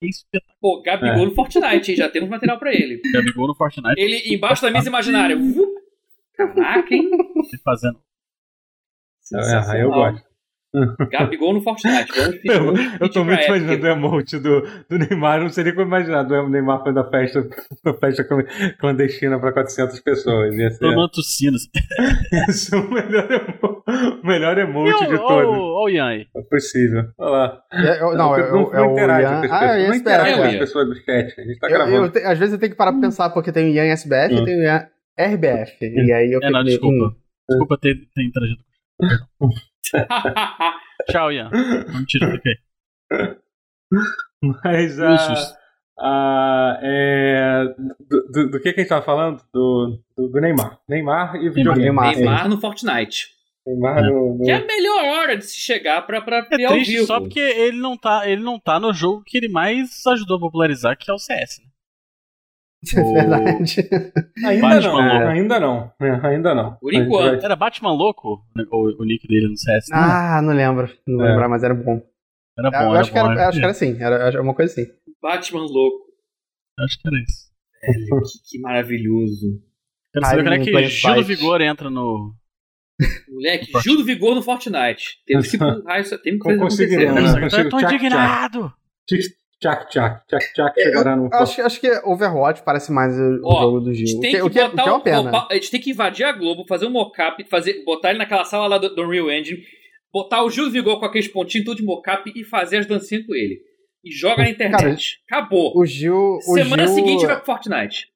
É 0.06 0.10
espetacular. 0.10 0.58
Pô, 0.62 0.82
Gabigol 0.82 1.24
É. 1.24 1.26
no 1.26 1.36
Fortnite, 1.36 1.92
hein? 1.92 1.98
Já 1.98 2.10
temos 2.10 2.30
material 2.30 2.58
pra 2.60 2.74
ele. 2.74 3.02
Gabigol 3.14 3.48
no 3.48 3.56
Fortnite 3.56 3.94
Ele 4.02 4.34
embaixo 4.36 4.62
da 4.62 4.72
mesa 4.72 4.90
imaginária. 4.90 5.38
Caraca, 6.36 6.94
hein? 6.96 7.10
fazendo. 7.64 8.00
É, 9.34 9.72
aí 9.72 9.82
eu 9.82 9.90
gosto. 9.90 10.24
Gabigol 11.12 11.54
no 11.54 11.62
Fortnite. 11.62 12.12
Eu, 12.46 12.74
eu 13.00 13.10
tô 13.12 13.24
muito 13.24 13.44
imaginando 13.44 13.84
o 13.86 13.88
emote 13.90 14.40
do, 14.40 14.62
do 14.90 14.98
Neymar. 14.98 15.40
Não 15.40 15.50
seria 15.50 15.72
como 15.74 15.86
imaginar 15.86 16.24
do 16.24 16.50
Neymar 16.50 16.82
foi 16.82 16.92
da 16.94 17.08
festa, 17.10 17.48
da 17.84 17.94
festa 17.94 18.26
clandestina 18.80 19.40
pra 19.40 19.54
400 19.54 20.00
pessoas. 20.00 20.56
Ia 20.56 20.72
ser, 20.72 20.80
Todo 20.80 20.96
mundo 20.96 21.10
tossindo. 21.12 21.58
ia 22.32 22.46
ser 22.52 22.76
o 22.76 22.90
melhor, 22.92 23.32
emo- 23.32 23.73
o 23.88 24.26
melhor 24.28 24.58
emote 24.58 24.98
de 25.08 25.16
Olha 25.16 25.18
todos. 25.20 25.58
o 25.58 25.90
Ian 25.90 26.06
aí. 26.08 26.28
É 26.36 26.42
possível. 26.44 27.04
Olha 27.18 27.30
lá. 27.30 27.64
É, 27.72 28.02
eu- 28.02 28.18
não, 28.18 28.36
é, 28.36 28.52
não, 28.52 28.74
é, 28.74 28.78
é 28.78 28.82
o 28.82 28.92
interage 28.92 29.24
Ian. 29.24 29.40
com 29.40 29.46
as 29.46 29.52
Ah, 29.52 29.60
pessoas. 29.60 29.82
eu 29.82 29.88
não 29.90 29.96
interage 29.96 30.36
com 30.36 30.44
é. 30.44 30.48
as 30.48 30.56
pessoas 30.60 30.88
do 30.88 30.96
chat. 30.96 31.40
A 31.40 31.44
gente 31.44 31.60
tá 31.60 31.68
Eu, 31.68 31.74
gravando. 31.74 31.96
eu 32.06 32.12
te- 32.12 32.20
às 32.20 32.38
vezes 32.40 32.54
eu 32.54 32.60
tenho 32.60 32.72
que 32.72 32.78
parar 32.78 32.92
pra 32.92 33.02
pensar, 33.02 33.30
porque 33.32 33.52
tem 33.52 33.66
o 33.70 33.74
Ian 33.74 33.86
SBF 33.92 34.34
Hum. 34.36 34.38
e 34.42 34.46
tem 34.46 34.60
o 34.60 34.64
Ian 34.64 34.88
RBF. 35.18 35.78
E 35.82 36.12
aí 36.14 36.32
eu 36.32 36.40
É, 36.42 36.50
não, 36.50 36.64
desculpa. 36.64 37.06
hum, 37.08 37.16
Desculpa 37.50 37.78
ter, 37.78 37.96
ter 38.16 38.24
interagido. 38.24 38.64
Tchau, 41.12 41.32
Ian. 41.32 41.50
Não 41.94 42.06
tira, 42.06 42.32
fica 42.32 42.50
aí. 42.50 42.58
Mas 44.64 45.00
a, 45.00 45.18
susto. 45.18 45.56
a, 46.00 46.80
é, 46.82 47.64
do, 48.10 48.28
do, 48.32 48.50
do 48.52 48.60
que, 48.60 48.74
que 48.74 48.80
a 48.80 48.84
gente 48.84 48.90
tava 48.90 49.06
falando? 49.06 49.42
Do, 49.54 50.00
do, 50.18 50.30
do 50.30 50.42
Neymar. 50.42 50.80
Neymar 50.90 51.36
e 51.36 51.50
videogame. 51.50 51.84
Neymar. 51.84 52.16
Neymar 52.16 52.50
no 52.50 52.58
Fortnite. 52.60 53.28
No, 53.66 54.36
no- 54.38 54.44
Que 54.44 54.52
é 54.52 54.56
a 54.56 54.66
melhor 54.66 55.06
hora 55.06 55.38
de 55.38 55.46
se 55.46 55.58
chegar 55.58 56.02
pra, 56.06 56.22
pra 56.22 56.40
É 56.52 56.68
triste 56.68 56.92
vivo. 56.96 57.06
só 57.06 57.20
porque 57.22 57.40
ele 57.40 57.78
não, 57.78 57.98
tá, 57.98 58.28
ele 58.30 58.42
não 58.44 58.60
tá 58.60 58.80
no 58.80 58.94
jogo 58.94 59.24
que 59.26 59.38
ele 59.38 59.48
mais 59.48 60.06
ajudou 60.08 60.36
a 60.38 60.40
popularizar, 60.42 60.98
que 60.98 61.10
é 61.10 61.14
o 61.14 61.18
CS. 61.18 61.60
Né? 61.64 61.70
É 62.98 63.14
verdade. 63.14 63.90
Ainda 64.46 64.62
Batman 64.68 64.92
não, 64.92 65.14
louco. 65.14 65.28
ainda 65.28 65.60
não. 65.62 65.94
É, 66.02 66.28
ainda 66.28 66.54
não. 66.56 66.76
Por 66.76 66.94
enquanto. 66.94 67.36
vai- 67.38 67.46
Era 67.46 67.56
Batman 67.56 67.94
louco 67.94 68.44
o, 68.72 69.02
o 69.02 69.06
nick 69.06 69.26
dele 69.26 69.48
no 69.48 69.58
CS? 69.58 69.88
Não, 69.90 69.98
Ah, 69.98 70.42
não 70.42 70.54
lembro. 70.54 70.92
Não 71.08 71.26
É. 71.26 71.30
lembro, 71.30 71.50
mas 71.50 71.64
era 71.64 71.74
bom. 71.74 72.02
era 72.60 72.70
bom, 72.70 72.78
eu 72.78 72.90
era 72.92 73.00
acho, 73.00 73.14
que 73.14 73.20
bom. 73.22 73.32
era, 73.32 73.48
acho 73.48 73.58
que 73.58 73.64
era 73.64 73.72
assim. 73.72 74.02
Era, 74.04 74.16
era 74.28 74.42
uma 74.42 74.54
coisa 74.54 74.74
assim. 74.74 74.92
Batman 75.22 75.62
louco. 75.62 76.04
Acho 76.80 77.00
que 77.02 77.08
era 77.08 77.18
isso. 77.22 77.54
Velho, 77.82 78.22
que, 78.24 78.50
que 78.52 78.60
maravilhoso. 78.60 79.62
Quero 80.12 80.26
saber 80.26 80.44
quando 80.44 80.54
é 80.54 80.60
que 80.84 80.88
Gil. 80.90 81.24
Vigor 81.24 81.62
entra 81.62 81.90
no. 81.90 82.36
Moleque, 83.30 83.72
Gil 83.84 83.98
do 83.98 84.06
Vigor 84.06 84.36
no 84.36 84.42
Fortnite. 84.42 85.18
Temos 85.26 85.48
que 85.50 85.56
empurrar 85.58 86.00
isso. 86.02 86.18
Temos 86.20 86.42
que 86.42 86.44
fazer 86.48 86.60
acontecer. 86.60 87.12
né? 87.14 87.62
Eu 87.66 87.70
tô 87.70 87.80
indignado! 87.80 88.74
Tchac, 89.60 89.90
tchac, 89.90 90.22
tchac, 90.28 90.54
tchac, 90.54 90.82
chegará 90.82 91.16
no. 91.16 91.30
Eu 91.32 91.40
acho, 91.40 91.56
que- 91.56 91.62
acho 91.62 91.80
que 91.80 91.90
Overwatch 92.06 92.64
parece 92.66 92.92
mais 92.92 93.18
o, 93.18 93.40
Ó, 93.46 93.62
jogo 93.62 93.80
do 93.80 93.94
Gil. 93.94 94.20
tem 94.20 94.32
que, 94.32 94.38
que 94.38 94.44
o 94.44 94.50
que 94.50 94.60
é, 94.60 94.66
o 94.66 94.70
que 94.70 94.76
botar 94.76 94.90
é 94.90 94.92
um- 94.92 94.96
uma 94.96 95.02
pena. 95.02 95.48
A 95.50 95.54
gente 95.54 95.72
tem 95.72 95.80
que 95.80 95.92
invadir 95.92 96.26
a 96.26 96.34
Globo, 96.34 96.66
fazer 96.68 96.86
um 96.86 96.90
mocap, 96.92 97.42
fazer, 97.50 97.82
botar 97.86 98.10
ele 98.10 98.20
naquela 98.20 98.44
sala 98.44 98.68
lá 98.68 98.78
do, 98.78 98.94
do 98.94 99.04
Unreal 99.04 99.32
Engine, 99.32 99.64
botar 100.12 100.44
o 100.44 100.50
Gil 100.50 100.66
do 100.66 100.72
Vigor 100.72 101.00
com 101.00 101.06
aqueles 101.06 101.30
pontinhos 101.30 101.64
tudo 101.66 101.78
de 101.78 101.84
mocap 101.84 102.30
e 102.36 102.44
fazer 102.44 102.78
as 102.78 102.86
dancinhas 102.86 103.26
com 103.26 103.34
ele. 103.34 103.62
E 104.04 104.12
joga 104.12 104.44
na 104.44 104.50
internet. 104.50 105.20
Acabou. 105.32 105.72
O 105.78 105.86
Gil. 105.86 106.36
O 106.46 106.54
Semana 106.56 106.86
Gil, 106.86 106.96
seguinte 106.96 107.26
vai 107.26 107.38
pro 107.38 107.46
Fortnite. 107.46 108.08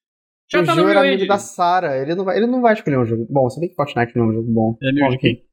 Já 0.52 0.62
o 0.62 0.66
tá 0.66 0.76
no 0.76 0.82
Gil 0.82 0.90
era 0.90 1.00
amigo 1.02 1.28
da 1.28 1.38
Sarah. 1.38 1.98
Ele 1.98 2.16
não, 2.16 2.24
vai, 2.24 2.38
ele 2.38 2.48
não 2.48 2.62
vai 2.62 2.74
escolher 2.74 2.98
um 2.98 3.06
jogo. 3.06 3.26
Bom, 3.30 3.50
se 3.50 3.60
bem 3.60 3.70
que 3.70 3.76
Fortnite 3.76 4.16
não 4.16 4.26
é 4.26 4.28
um 4.30 4.34
jogo 4.34 4.52
bom. 4.52 4.78
É 4.82 5.18
quem? 5.18 5.44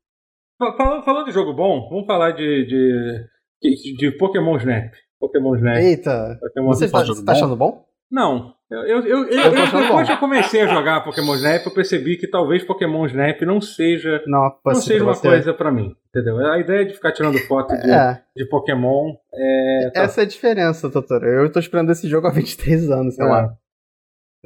Fa- 0.59 0.77
Falando, 0.77 1.05
falando 1.05 1.27
de 1.27 1.33
jogo 1.33 1.53
bom, 1.53 1.89
vamos 1.89 2.07
falar 2.07 2.31
de, 2.33 2.65
de, 2.67 3.25
de, 3.63 3.97
de 3.97 4.11
Pokémon 4.19 4.57
Snap. 4.57 4.93
Pokémon 5.19 5.57
Snap. 5.57 5.77
Eita. 5.79 6.39
Pokémon 6.41 6.67
Você 6.69 6.89
tá, 6.89 7.05
você 7.05 7.25
tá 7.25 7.33
achando 7.33 7.57
bom? 7.57 7.85
Não. 8.11 8.55
Eu, 8.71 8.81
eu, 8.81 8.99
eu, 9.07 9.29
eu, 9.29 9.51
depois 9.51 10.07
que 10.07 10.13
eu 10.13 10.19
comecei 10.19 10.61
a 10.63 10.67
jogar 10.67 11.03
Pokémon 11.05 11.35
Snap, 11.35 11.65
eu 11.67 11.75
percebi 11.75 12.17
que 12.17 12.29
talvez 12.29 12.63
Pokémon 12.65 13.07
Snap 13.07 13.41
não 13.43 13.61
seja, 13.61 14.23
Não, 14.27 14.49
não 14.65 14.75
seja 14.77 15.03
uma 15.05 15.15
você. 15.15 15.29
coisa 15.29 15.53
pra 15.55 15.71
mim. 15.73 15.93
Entendeu? 16.09 16.39
A 16.39 16.59
ideia 16.59 16.85
de 16.85 16.95
ficar 16.95 17.13
tirando 17.13 17.39
foto 17.47 17.75
de, 17.77 17.91
É, 17.91 18.21
de 18.37 18.47
Pokémon 18.49 19.13
é. 19.35 19.91
tá. 19.93 20.03
essa 20.03 20.21
é 20.21 20.25
a 20.25 20.27
diferença, 20.29 20.89
Totoro. 20.91 21.27
Eu 21.27 21.51
tô 21.51 21.59
esperando 21.59 21.91
esse 21.91 22.09
jogo 22.09 22.27
há 22.29 22.31
23 22.31 22.91
anos, 22.91 23.17
sei 23.17 23.25
É. 23.27 23.29
lá. 23.29 23.55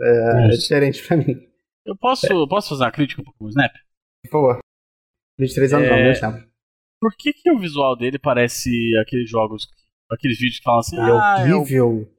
É, 0.00 0.44
é 0.46 0.48
diferente 0.48 1.06
pra 1.06 1.16
mim. 1.16 1.46
Eu 1.84 1.96
posso, 1.96 2.26
posso 2.48 2.68
fazer 2.70 2.84
uma 2.84 2.90
crítica 2.92 3.22
pro 3.22 3.48
Snap? 3.48 3.72
Por 4.24 4.30
favor. 4.30 4.58
23 5.38 5.72
anos 5.72 5.86
É. 5.88 5.90
não, 5.96 6.02
dois 6.04 6.20
tempos. 6.20 6.48
Por 7.00 7.14
que, 7.16 7.32
que 7.32 7.50
o 7.50 7.58
visual 7.58 7.96
dele 7.96 8.18
parece 8.18 8.70
aqueles 9.00 9.30
jogos, 9.30 9.68
aqueles 10.10 10.38
vídeos 10.38 10.58
que 10.58 10.64
falam 10.64 10.80
assim, 10.80 10.96
Ele 11.00 11.10
ah, 11.12 11.36
é 11.46 11.50
é 11.50 11.54
o- 11.54 11.60
horrível. 11.60 12.12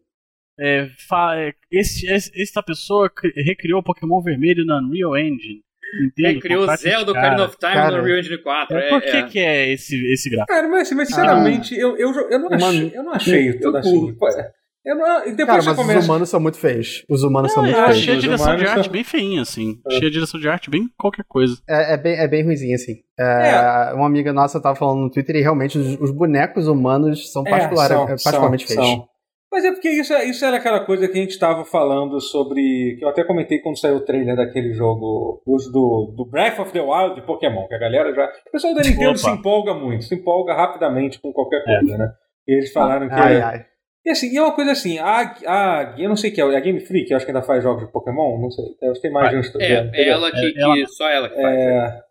é, 0.57 0.89
fa- 1.07 1.35
é, 1.37 1.53
esse, 1.69 2.07
esse- 2.09 2.41
esta 2.41 2.63
pessoa 2.63 3.09
cri- 3.09 3.33
recriou 3.35 3.79
o 3.81 3.83
Pokémon 3.83 4.21
vermelho 4.21 4.65
na 4.65 4.77
Unreal 4.79 5.17
Engine. 5.17 5.61
Entendo, 6.03 6.35
Recriou 6.35 6.77
Zelda. 6.77 7.11
Ocarina 7.11 7.45
of 7.45 7.57
Time 7.57 7.73
Cara, 7.73 7.97
no 7.97 8.03
Unreal 8.03 8.19
Engine 8.19 8.37
4. 8.37 8.77
É, 8.77 8.85
É, 8.85 8.89
por 8.89 9.01
que, 9.01 9.07
é. 9.09 9.23
que 9.23 9.39
é 9.39 9.69
esse, 9.73 10.05
esse 10.13 10.29
gráfico? 10.29 10.53
Cara, 10.55 10.67
mas, 10.69 10.91
mas 10.91 11.07
sinceramente, 11.07 11.73
eu, 11.75 11.97
eu, 11.97 12.11
eu, 12.29 12.39
não 12.39 12.49
Mano, 12.49 12.65
achei, 12.65 12.91
eu 12.95 13.03
não 13.03 13.11
achei 13.13 13.49
eu 13.49 13.59
tudo 13.59 13.77
assim. 13.77 13.99
curto. 13.99 14.25
Eu 14.25 14.41
não, 14.85 15.19
e 15.27 15.31
depois 15.35 15.45
Cara, 15.47 15.63
mas 15.63 15.75
começa. 15.75 15.99
os 15.99 16.05
humanos 16.05 16.29
são 16.29 16.39
muito 16.39 16.57
feios. 16.57 17.03
Os 17.09 17.23
humanos 17.23 17.51
são 17.51 17.61
Não, 17.63 17.69
muito 17.69 17.79
eu 17.81 17.85
feios. 17.87 17.99
achei 17.99 18.15
a 18.15 18.19
direção 18.19 18.55
de 18.55 18.65
arte 18.65 18.83
são- 18.85 18.91
bem 18.93 19.03
feinha, 19.03 19.41
assim. 19.41 19.75
Achei 19.85 20.07
a 20.07 20.11
direção 20.11 20.39
de 20.39 20.47
arte 20.49 20.69
bem 20.69 20.87
qualquer 20.97 21.25
coisa. 21.27 21.55
É, 21.69 21.93
é 21.93 21.97
bem, 21.97 22.13
é 22.17 22.27
bem 22.27 22.49
assim. 22.73 22.95
É, 23.19 23.91
Uma 23.93 24.05
amiga 24.07 24.31
nossa 24.31 24.61
tava 24.61 24.75
falando 24.75 25.01
no 25.01 25.11
Twitter 25.11 25.35
e 25.35 25.41
realmente 25.41 25.77
os, 25.77 25.99
os 25.99 26.11
bonecos 26.11 26.67
humanos 26.67 27.31
são 27.31 27.45
É, 27.45 27.49
particular, 27.49 27.87
são, 27.87 28.03
é 28.03 28.07
particularmente 28.07 28.67
são, 28.71 28.75
feios. 28.83 28.97
são. 28.99 29.09
Mas 29.51 29.65
é 29.65 29.71
porque 29.71 29.89
isso, 29.89 30.13
é- 30.13 30.25
isso 30.25 30.45
era 30.45 30.57
aquela 30.57 30.85
coisa 30.85 31.07
que 31.07 31.17
a 31.17 31.21
gente 31.21 31.31
estava 31.31 31.65
falando 31.65 32.21
sobre. 32.21 32.95
que 32.99 33.03
eu 33.03 33.09
até 33.09 33.23
comentei 33.23 33.59
quando 33.59 33.79
saiu 33.79 33.95
o 33.95 34.05
trailer 34.05 34.35
daquele 34.35 34.73
jogo 34.73 35.41
do, 35.45 36.13
do 36.15 36.29
Breath 36.29 36.59
of 36.59 36.71
the 36.71 36.79
Wild 36.79 37.15
de 37.15 37.25
Pokémon, 37.25 37.67
que 37.67 37.73
a 37.75 37.79
galera 37.79 38.13
já. 38.13 38.25
O 38.47 38.51
pessoal 38.51 38.75
da 38.75 38.81
Nintendo 38.81 39.09
Opa. 39.09 39.17
se 39.17 39.29
empolga 39.31 39.73
muito, 39.73 40.03
se 40.03 40.13
empolga 40.15 40.53
rapidamente 40.53 41.19
com 41.19 41.33
qualquer 41.33 41.63
coisa, 41.65 41.97
né? 41.97 42.11
E 42.47 42.53
eles 42.57 42.71
falaram 42.71 43.07
que. 43.09 43.13
Ai, 43.15 43.41
ai. 43.41 43.65
E 44.05 44.09
assim, 44.11 44.31
e 44.31 44.37
é 44.37 44.41
uma 44.41 44.55
coisa 44.55 44.71
assim, 44.71 44.97
a, 44.97 45.35
a, 45.45 45.95
eu 45.99 46.07
não 46.09 46.15
sei 46.15 46.31
o 46.31 46.33
que 46.33 46.41
é, 46.41 46.43
a 46.43 46.59
Game 46.59 46.79
Freak, 46.79 47.11
eu 47.11 47.17
acho 47.17 47.25
que 47.25 47.31
ainda 47.31 47.43
faz 47.43 47.61
jogos 47.61 47.85
de 47.85 47.91
Pokémon, 47.91 48.39
não 48.41 48.49
sei. 48.49 48.65
Eu 48.81 48.91
acho 48.91 49.01
que 49.01 49.07
tem 49.07 49.11
mais 49.11 49.29
de 49.29 49.37
uns. 49.37 49.55
É, 49.55 49.73
é 49.73 49.79
entendeu? 49.83 50.13
ela 50.13 50.31
que, 50.31 50.37
É, 50.37 50.51
que- 50.51 50.59
ela- 50.59 50.85
só 50.87 51.09
ela 51.09 51.29
que 51.29 51.35
faz. 51.35 51.55
né? 51.57 51.61
É, 51.97 52.03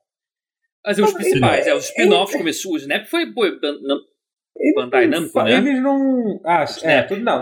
Mas 0.84 0.98
os 0.98 1.04
Não, 1.06 1.14
principais, 1.14 1.66
é, 1.66 1.74
os 1.74 1.84
spin-offs 1.86 2.36
começou. 2.36 2.72
O 2.72 2.76
Snap 2.76 3.06
foi 3.06 3.32
pô, 3.32 3.42
Bandai 4.76 5.06
Namco, 5.06 5.42
né? 5.42 5.56
Eles 5.56 5.82
não. 5.82 6.40
Ah, 6.44 6.60
é, 6.62 6.64
Snap. 6.64 7.08
tudo 7.08 7.20
não. 7.22 7.40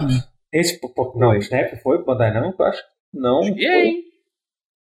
Esse, 0.53 0.81
não, 1.17 1.37
Snap 1.37 1.75
foi 1.83 2.05
Bandai 2.05 2.33
Namco? 2.33 2.63
Acho 2.63 2.81
que 2.83 3.19
não. 3.19 3.43
E 3.57 3.67
aí? 3.67 4.05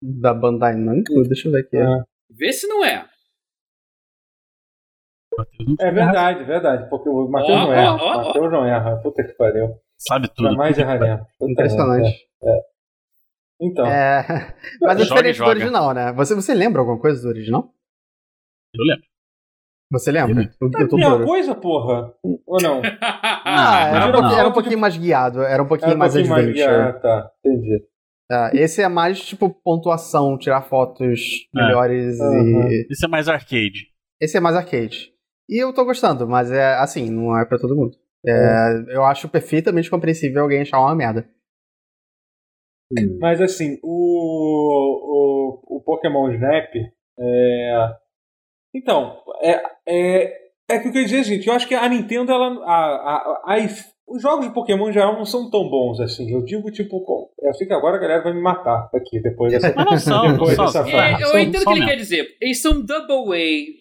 Da 0.02 0.34
Bandai 0.34 0.76
Namco? 0.76 1.24
Deixa 1.28 1.48
eu 1.48 1.52
ver 1.52 1.60
aqui. 1.60 1.78
É. 1.78 1.86
Vê 2.30 2.52
se 2.52 2.68
não 2.68 2.84
é. 2.84 3.06
É 5.80 5.92
verdade, 5.92 6.44
verdade. 6.44 6.90
Porque 6.90 7.08
o 7.10 7.28
Matheus 7.30 7.58
Ó, 7.58 7.64
não 7.66 7.74
erra. 7.74 7.94
ó, 7.94 7.98
ó. 7.98 8.26
Matheus 8.28 8.52
não 8.52 8.66
erra. 8.66 8.98
Puta 8.98 9.24
que 9.24 9.34
pariu. 9.34 9.70
Sabe 9.98 10.28
tudo. 10.30 10.50
Jamais 10.50 10.78
erraria. 10.78 11.26
Puta 11.40 11.52
Impressionante. 11.52 12.02
merda. 12.44 12.58
É. 12.58 12.62
Então. 13.64 13.86
É, 13.86 14.26
Mas 14.82 15.00
é 15.00 15.04
Joga 15.04 15.04
diferente 15.04 15.34
do 15.36 15.38
joga. 15.38 15.50
original, 15.52 15.94
né? 15.94 16.12
Você, 16.14 16.34
você 16.36 16.54
lembra 16.54 16.82
alguma 16.82 17.00
coisa 17.00 17.22
do 17.22 17.28
original? 17.30 17.70
Eu 18.74 18.84
lembro. 18.84 19.06
Você 19.92 20.12
lembra? 20.12 20.50
O, 20.62 20.66
É 20.68 20.96
mesma 20.96 21.26
coisa, 21.26 21.54
porra? 21.56 22.14
Ou 22.24 22.62
não? 22.62 22.82
Ah, 23.44 23.88
era, 23.90 24.06
um 24.06 24.08
não, 24.08 24.12
pouquinho, 24.14 24.32
não. 24.32 24.40
era 24.40 24.48
um 24.50 24.54
pouquinho 24.54 24.80
mais 24.80 24.98
guiado, 24.98 25.42
era 25.44 25.62
um 25.62 25.68
pouquinho 25.68 25.90
Era 25.90 25.96
um 25.96 26.00
mais 26.00 26.14
pouquinho 26.14 26.34
adventure. 26.36 26.66
Ah, 26.70 26.94
tá. 26.94 27.32
Entendi. 27.44 27.84
É, 28.32 28.58
esse 28.64 28.82
é 28.82 28.88
mais 28.88 29.20
tipo 29.20 29.50
pontuação, 29.50 30.38
tirar 30.38 30.62
fotos 30.62 31.20
É. 31.54 31.62
melhores 31.62 32.20
Aham. 32.22 32.70
e. 32.70 32.88
Isso 32.90 33.06
é 33.06 33.10
mais 33.10 33.28
arcade. 33.28 33.88
Esse 34.22 34.38
é 34.38 34.40
mais 34.40 34.56
arcade. 34.56 35.11
E 35.52 35.62
eu 35.62 35.74
tô 35.74 35.84
gostando, 35.84 36.26
mas 36.28 36.50
é 36.52 36.76
assim, 36.76 37.10
não 37.12 37.38
é 37.38 37.46
pra 37.46 37.60
todo 37.60 37.76
mundo. 37.76 37.92
É, 38.26 38.96
Eu 38.96 39.04
acho 39.04 39.28
perfeitamente 39.28 39.90
compreensível 39.90 40.44
alguém 40.44 40.62
achar 40.62 40.80
uma 40.80 40.96
merda. 40.96 41.28
Mas 43.20 43.40
assim, 43.42 43.78
o, 43.84 45.68
o, 45.76 45.78
o 45.78 45.82
Pokémon 45.84 46.30
Snap. 46.32 46.70
É... 47.20 47.88
Então, 48.74 49.18
é, 49.42 49.62
é, 49.88 50.34
é 50.70 50.80
que 50.80 50.88
eu 50.88 50.92
queria 50.92 51.06
dizer, 51.06 51.24
gente, 51.24 51.48
eu 51.48 51.54
acho 51.54 51.68
que 51.68 51.76
a 51.76 51.88
Nintendo, 51.88 52.32
ela. 52.32 52.48
A, 52.66 52.76
a, 52.76 53.56
a- 53.56 53.92
os 54.08 54.22
jogos 54.22 54.46
de 54.46 54.54
Pokémon 54.54 54.90
em 54.90 54.94
geral 54.94 55.16
não 55.16 55.24
são 55.26 55.50
tão 55.50 55.70
bons 55.70 56.02
assim. 56.02 56.30
Eu 56.34 56.44
digo, 56.44 56.70
tipo, 56.70 57.02
eu 57.42 57.54
sei 57.54 57.66
que 57.66 57.74
agora 57.74 57.96
a 57.96 58.00
galera 58.00 58.22
vai 58.24 58.34
me 58.34 58.42
matar 58.42 58.90
aqui 58.94 59.22
depois 59.22 59.52
dessa. 59.54 59.74
Mas 59.74 59.86
não 59.86 59.98
são, 59.98 60.24
não 60.26 60.32
Depois 60.34 60.56
são. 60.72 60.86
É, 60.88 61.24
eu 61.24 61.40
entendo 61.40 61.62
o 61.62 61.66
que 61.66 61.70
ele 61.72 61.80
mesmo. 61.80 61.88
quer 61.88 61.96
dizer. 61.96 62.28
Eles 62.42 62.62
são 62.62 62.82
double 62.86 63.34
A 63.34 63.81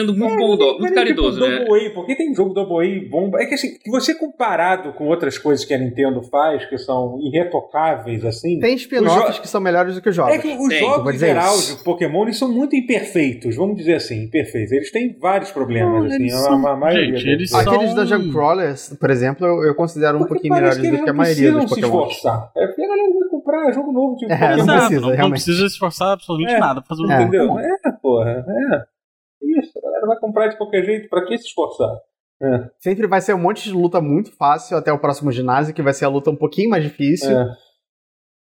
sendo 0.00 0.14
muito 0.16 0.36
bondoso, 0.36 0.78
muito 0.78 0.94
caridoso, 0.94 1.38
tipo, 1.40 1.50
né? 1.50 1.58
Double 1.64 1.86
A, 1.86 1.90
porque 1.94 2.14
tem 2.16 2.34
jogo 2.34 2.52
Double 2.54 2.86
A 3.06 3.10
bom. 3.10 3.30
É 3.38 3.46
que 3.46 3.54
assim, 3.54 3.78
que 3.78 3.90
você 3.90 4.14
comparado 4.14 4.92
com 4.92 5.06
outras 5.06 5.38
coisas 5.38 5.64
que 5.64 5.72
a 5.74 5.78
Nintendo 5.78 6.22
faz, 6.22 6.64
que 6.66 6.76
são 6.78 7.18
irretocáveis, 7.20 8.24
assim. 8.24 8.58
Tem 8.60 8.74
spin-offs 8.74 9.38
que 9.38 9.48
são 9.48 9.60
melhores 9.60 9.94
do 9.94 10.00
que 10.02 10.08
os 10.08 10.14
jogos. 10.16 10.34
É 10.34 10.38
que 10.38 10.48
os 10.56 10.68
Tem, 10.68 10.80
jogos 10.80 11.14
em 11.14 11.18
geral 11.18 11.54
isso. 11.54 11.78
de 11.78 11.84
Pokémon 11.84 12.22
eles 12.24 12.38
são 12.38 12.50
muito 12.52 12.74
imperfeitos, 12.76 13.56
vamos 13.56 13.76
dizer 13.76 13.94
assim, 13.94 14.24
imperfeitos. 14.24 14.72
Eles 14.72 14.90
têm 14.90 15.16
vários 15.18 15.50
problemas, 15.50 15.92
Não, 16.00 16.06
assim, 16.06 16.14
eles 16.22 16.34
a, 16.34 16.52
a 16.52 16.76
maioria 16.76 17.16
gente, 17.16 17.28
eles 17.28 17.52
É. 17.52 17.62
são- 17.62 17.72
Aqueles 17.74 17.94
Dungeon 17.94 18.32
Crawlers, 18.32 18.96
por 18.98 19.10
exemplo, 19.10 19.46
eu, 19.46 19.64
eu 19.64 19.74
considero 19.74 20.16
um 20.16 20.20
Porque 20.20 20.34
pouquinho 20.34 20.54
melhores 20.54 20.76
do 20.76 20.82
que 20.82 21.10
a 21.10 21.12
não 21.12 21.14
maioria 21.14 21.52
dos 21.52 21.62
se 21.62 21.68
Pokémon. 21.68 21.86
esforçar. 21.88 22.50
É 22.56 22.66
porque 22.66 22.82
a 22.82 22.88
galera 22.88 23.08
vai 23.18 23.28
comprar 23.28 23.72
jogo 23.72 23.92
novo 23.92 24.16
de 24.16 24.24
É, 24.26 24.28
Pokémon. 24.36 24.56
não 24.56 24.66
precisa, 24.78 25.00
não, 25.00 25.16
não 25.16 25.30
precisa 25.30 25.66
esforçar 25.66 26.12
absolutamente 26.12 26.54
É. 26.54 26.58
nada 26.60 26.80
pra 26.80 26.88
fazer 26.88 27.02
um 27.02 27.10
É. 27.12 27.22
Entendeu? 27.22 27.58
É, 27.58 27.92
porra. 28.02 28.44
É. 28.46 28.95
Isso, 29.42 29.78
a 29.78 29.82
galera 29.82 30.06
vai 30.06 30.18
comprar 30.18 30.48
de 30.48 30.56
qualquer 30.56 30.84
jeito, 30.84 31.08
pra 31.08 31.24
que 31.26 31.36
se 31.38 31.46
esforçar? 31.46 31.94
É. 32.42 32.70
Sempre 32.80 33.06
vai 33.06 33.20
ser 33.20 33.34
um 33.34 33.38
monte 33.40 33.64
de 33.64 33.72
luta 33.72 34.00
muito 34.00 34.30
fácil 34.32 34.76
até 34.76 34.92
o 34.92 34.98
próximo 35.00 35.32
ginásio, 35.32 35.74
que 35.74 35.82
vai 35.82 35.94
ser 35.94 36.04
a 36.04 36.08
luta 36.08 36.30
um 36.30 36.36
pouquinho 36.36 36.68
mais 36.70 36.82
difícil. 36.84 37.30
É. 37.30 37.46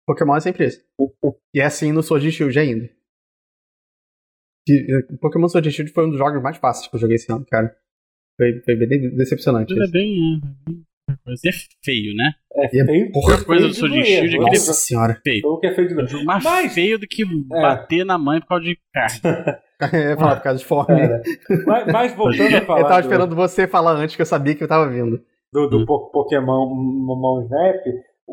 Pokémon 0.06 0.36
é 0.36 0.40
sempre 0.40 0.66
isso. 0.66 0.84
E 1.54 1.60
é 1.60 1.64
assim 1.64 1.92
no 1.92 2.02
Sword 2.02 2.26
and 2.26 2.30
Shield 2.32 2.58
ainda. 2.58 2.90
E, 4.68 5.02
Pokémon 5.20 5.48
Sword 5.48 5.68
and 5.68 5.72
Shield 5.72 5.92
foi 5.92 6.06
um 6.06 6.10
dos 6.10 6.18
jogos 6.18 6.42
mais 6.42 6.56
fáceis 6.56 6.88
que 6.88 6.96
eu 6.96 7.00
joguei 7.00 7.16
esse 7.16 7.30
ano, 7.32 7.46
cara. 7.46 7.74
Foi, 8.36 8.60
foi 8.64 8.74
bem 8.76 9.14
decepcionante. 9.16 9.72
Ele 9.72 9.80
é 9.80 9.84
isso. 9.84 9.92
bem. 9.92 10.40
é, 10.40 10.70
bem- 10.70 10.84
E 11.44 11.48
é 11.48 11.52
feio, 11.84 12.14
né? 12.16 12.32
É 12.54 12.66
é 12.66 12.84
feio. 12.84 13.12
porra, 13.12 13.34
é 13.34 13.36
feio 13.36 13.46
coisa 13.46 13.66
do 13.66 13.72
de 13.72 13.78
Sword 13.78 14.04
Shield 14.04 14.34
é 14.34 14.38
Nossa 14.38 14.72
senhora. 14.74 15.20
Feio. 15.24 15.40
Jogo 15.42 15.60
que 15.60 15.66
é 15.68 15.74
feio 15.74 15.88
de 15.88 16.00
É 16.00 16.06
jogo 16.06 16.24
mais 16.24 16.42
Mas- 16.44 16.74
feio 16.74 16.98
do 16.98 17.06
que 17.06 17.24
bater 17.46 18.04
na 18.04 18.18
mãe 18.18 18.40
por 18.40 18.48
causa 18.48 18.64
de 18.64 18.78
carne. 18.92 19.20
Eu 19.92 19.98
ia 20.10 20.16
falar 20.16 20.36
por 20.36 20.42
causa 20.42 20.58
de 20.58 20.64
fome. 20.64 20.86
Cara, 20.86 21.22
mas, 21.66 21.86
mas 21.92 22.14
voltando 22.14 22.56
a 22.56 22.60
falar 22.62 22.80
Eu 22.80 22.86
tava 22.88 23.00
do- 23.02 23.04
esperando 23.06 23.36
você 23.36 23.66
falar 23.66 23.92
antes, 23.92 24.16
que 24.16 24.22
eu 24.22 24.26
sabia 24.26 24.54
que 24.54 24.62
eu 24.64 24.68
tava 24.68 24.88
vindo. 24.88 25.20
do, 25.52 25.68
do 25.68 25.78
Hum. 25.78 25.86
po- 25.86 26.10
Pokémon 26.10 26.74
Mão 26.74 27.42
Snap, 27.42 27.76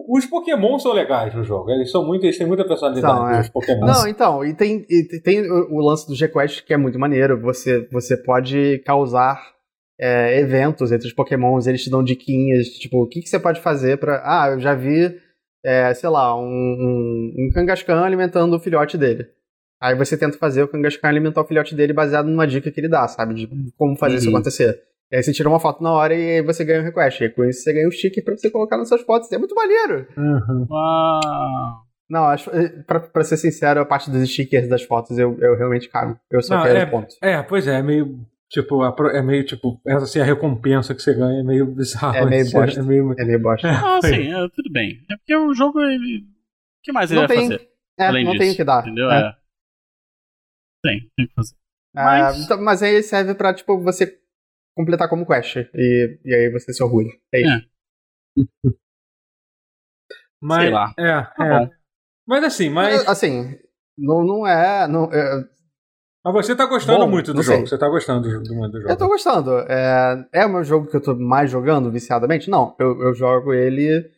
os 0.10 0.26
Pokémon 0.26 0.80
são 0.80 0.92
legais 0.94 1.34
no 1.36 1.44
jogo. 1.44 1.70
Eles 1.70 1.92
são 1.92 2.06
muito, 2.06 2.24
eles 2.26 2.38
têm 2.38 2.48
muita 2.48 2.66
personalidade, 2.66 3.16
São, 3.16 3.30
é. 3.30 3.50
Pokémon. 3.50 3.86
Não, 3.86 4.08
então, 4.08 4.44
e 4.46 4.54
tem, 4.54 4.86
e 4.90 5.20
tem 5.22 5.42
o, 5.50 5.76
o 5.76 5.82
lance 5.88 6.08
do 6.08 6.16
G-Quest 6.16 6.64
que 6.66 6.74
é 6.74 6.78
muito 6.78 6.98
maneiro. 6.98 7.40
Você, 7.42 7.88
você 7.92 8.18
pode 8.18 8.80
causar 8.86 9.40
é, 10.00 10.40
eventos 10.40 10.92
entre 10.92 11.08
os 11.08 11.14
Pokémons, 11.14 11.68
eles 11.68 11.84
te 11.84 11.90
dão 11.92 12.04
diquinhas, 12.04 12.68
tipo, 12.70 13.04
o 13.04 13.08
que, 13.08 13.22
que 13.22 13.30
você 13.30 13.40
pode 13.40 13.62
fazer 13.62 13.98
pra. 13.98 14.22
Ah, 14.26 14.50
eu 14.52 14.60
já 14.60 14.74
vi, 14.74 15.16
é, 15.64 15.94
sei 15.94 16.10
lá, 16.10 16.36
um, 16.36 16.42
um, 16.44 17.34
um 17.38 17.50
Kangaskhan 17.54 18.02
alimentando 18.02 18.56
o 18.56 18.60
filhote 18.60 18.98
dele. 18.98 19.28
Aí 19.84 19.96
você 19.96 20.16
tenta 20.18 20.38
fazer 20.38 20.64
o 20.64 20.68
Kangaskhan 20.70 21.10
alimentar 21.10 21.42
o 21.42 21.46
filhote 21.46 21.76
dele 21.76 21.92
baseado 21.92 22.26
numa 22.28 22.48
dica 22.48 22.72
que 22.72 22.80
ele 22.80 22.88
dá, 22.88 23.06
sabe? 23.08 23.34
De 23.34 23.50
como 23.78 23.98
fazer 23.98 24.16
isso 24.16 24.30
Uhum. 24.30 24.36
acontecer. 24.38 24.80
E 25.12 25.18
aí 25.18 25.22
você 25.24 25.34
tira 25.34 25.50
uma 25.50 25.60
foto 25.60 25.84
na 25.84 25.92
hora 25.92 26.16
e 26.16 26.38
aí 26.38 26.42
você 26.42 26.64
ganha 26.64 26.80
um 26.80 26.86
request. 26.86 27.22
E 27.24 27.30
com 27.30 27.44
isso 27.44 27.62
você 27.64 27.74
ganha 27.74 27.88
um 27.88 27.92
sticker 27.92 28.24
pra 28.24 28.38
você 28.38 28.50
colocar 28.50 28.78
nas 28.78 28.88
suas 28.88 29.02
fotos. 29.02 29.30
É 29.32 29.38
muito 29.38 29.54
maneiro! 29.54 30.08
Uhum. 30.18 30.68
Uau. 30.70 31.84
Não, 32.10 32.24
acho, 32.26 32.50
eh, 32.52 32.70
pra, 32.88 33.00
pra 33.00 33.24
ser 33.24 33.38
sincero, 33.38 33.82
a 33.82 33.86
parte 33.86 34.10
dos 34.10 34.30
stickers 34.32 34.68
das 34.70 34.84
fotos 34.84 35.18
eu, 35.18 35.38
eu 35.42 35.58
realmente 35.58 35.90
cago. 35.90 36.18
Eu 36.32 36.42
só 36.42 36.56
Não, 36.58 36.64
quero 36.64 36.78
é- 36.80 36.84
os 36.86 36.90
pontos. 36.90 37.18
É, 37.22 37.42
pois 37.44 37.68
é, 37.68 37.80
é 37.80 37.84
meio. 37.84 38.20
Tipo, 38.50 38.84
é 38.86 39.22
meio 39.24 39.44
tipo. 39.46 39.82
Essa 39.86 40.04
assim, 40.06 40.20
a 40.20 40.24
recompensa 40.24 40.94
que 40.94 41.02
você 41.02 41.14
ganha 41.14 41.40
é 41.40 41.44
meio 41.44 41.66
bizarro. 41.66 42.16
É 42.16 42.26
meio 42.26 42.42
assim, 42.44 42.54
bosta. 42.54 42.80
É 42.80 42.84
meio. 42.84 43.16
É 43.18 43.26
meio 43.26 43.42
bosta. 43.42 43.68
Ah, 43.68 44.00
sim, 44.02 44.32
é, 44.32 44.48
tudo 44.56 44.72
bem. 44.72 45.00
É 45.12 45.16
porque 45.18 45.36
o 45.36 45.54
jogo. 45.56 45.80
Ele... 45.82 46.20
O 46.20 46.84
que 46.84 46.92
mais 46.92 47.10
ele 47.12 47.22
Não 47.22 47.28
vai 47.28 47.36
tem, 47.38 47.48
fazer? 47.50 47.68
é, 48.00 48.06
além 48.08 48.24
não 48.26 48.32
disso, 48.34 48.44
tem 48.44 48.54
o 48.54 48.56
que 48.56 48.64
dar. 48.64 48.82
Entendeu? 48.84 49.10
É. 49.10 49.34
Tem, 50.84 51.10
tem 51.16 51.28
que 51.28 51.34
fazer. 51.34 51.56
Ah, 51.96 52.04
Mas- 52.04 52.44
então- 52.46 52.62
mas 52.62 52.84
aí 52.84 53.02
serve 53.04 53.34
pra, 53.36 53.54
tipo, 53.54 53.80
você 53.82 54.20
completar 54.76 55.08
como 55.08 55.26
quest. 55.26 55.56
E, 55.74 56.20
e 56.26 56.34
aí 56.34 56.52
você 56.52 56.74
se 56.74 56.84
orgulha. 56.84 57.12
É 57.34 57.42
isso. 57.42 57.68
É. 58.68 58.74
Mas, 60.42 60.62
Sei 60.64 60.70
lá. 60.72 60.94
É, 60.98 61.22
Tá 61.38 61.62
é. 61.64 61.70
Mas 62.28 62.44
assim, 62.44 62.70
mas. 62.70 63.08
Assim, 63.08 63.58
não, 63.98 64.24
não 64.26 64.46
é. 64.48 64.88
Não, 64.88 65.06
é, 65.12 65.46
Mas 66.26 66.34
você 66.34 66.56
tá 66.56 66.66
gostando 66.66 67.00
Bom, 67.06 67.10
muito 67.12 67.34
do 67.34 67.42
jogo. 67.42 67.60
sei. 67.60 67.68
Você 67.68 67.78
tá 67.78 67.88
gostando 67.88 68.22
do, 68.22 68.44
do, 68.44 68.70
do 68.70 68.82
jogo. 68.82 68.90
eu 68.92 68.98
tô 68.98 69.08
gostando. 69.08 69.52
É, 69.70 70.26
é 70.34 70.46
o 70.46 70.50
meu 70.50 70.64
jogo 70.64 70.88
que 70.88 70.96
eu 70.98 71.02
tô 71.02 71.16
mais 71.16 71.50
jogando 71.50 71.90
viciadamente? 71.92 72.50
Não. 72.50 72.76
Eu, 72.80 73.02
eu 73.02 73.14
jogo 73.14 73.54
ele 73.54 74.12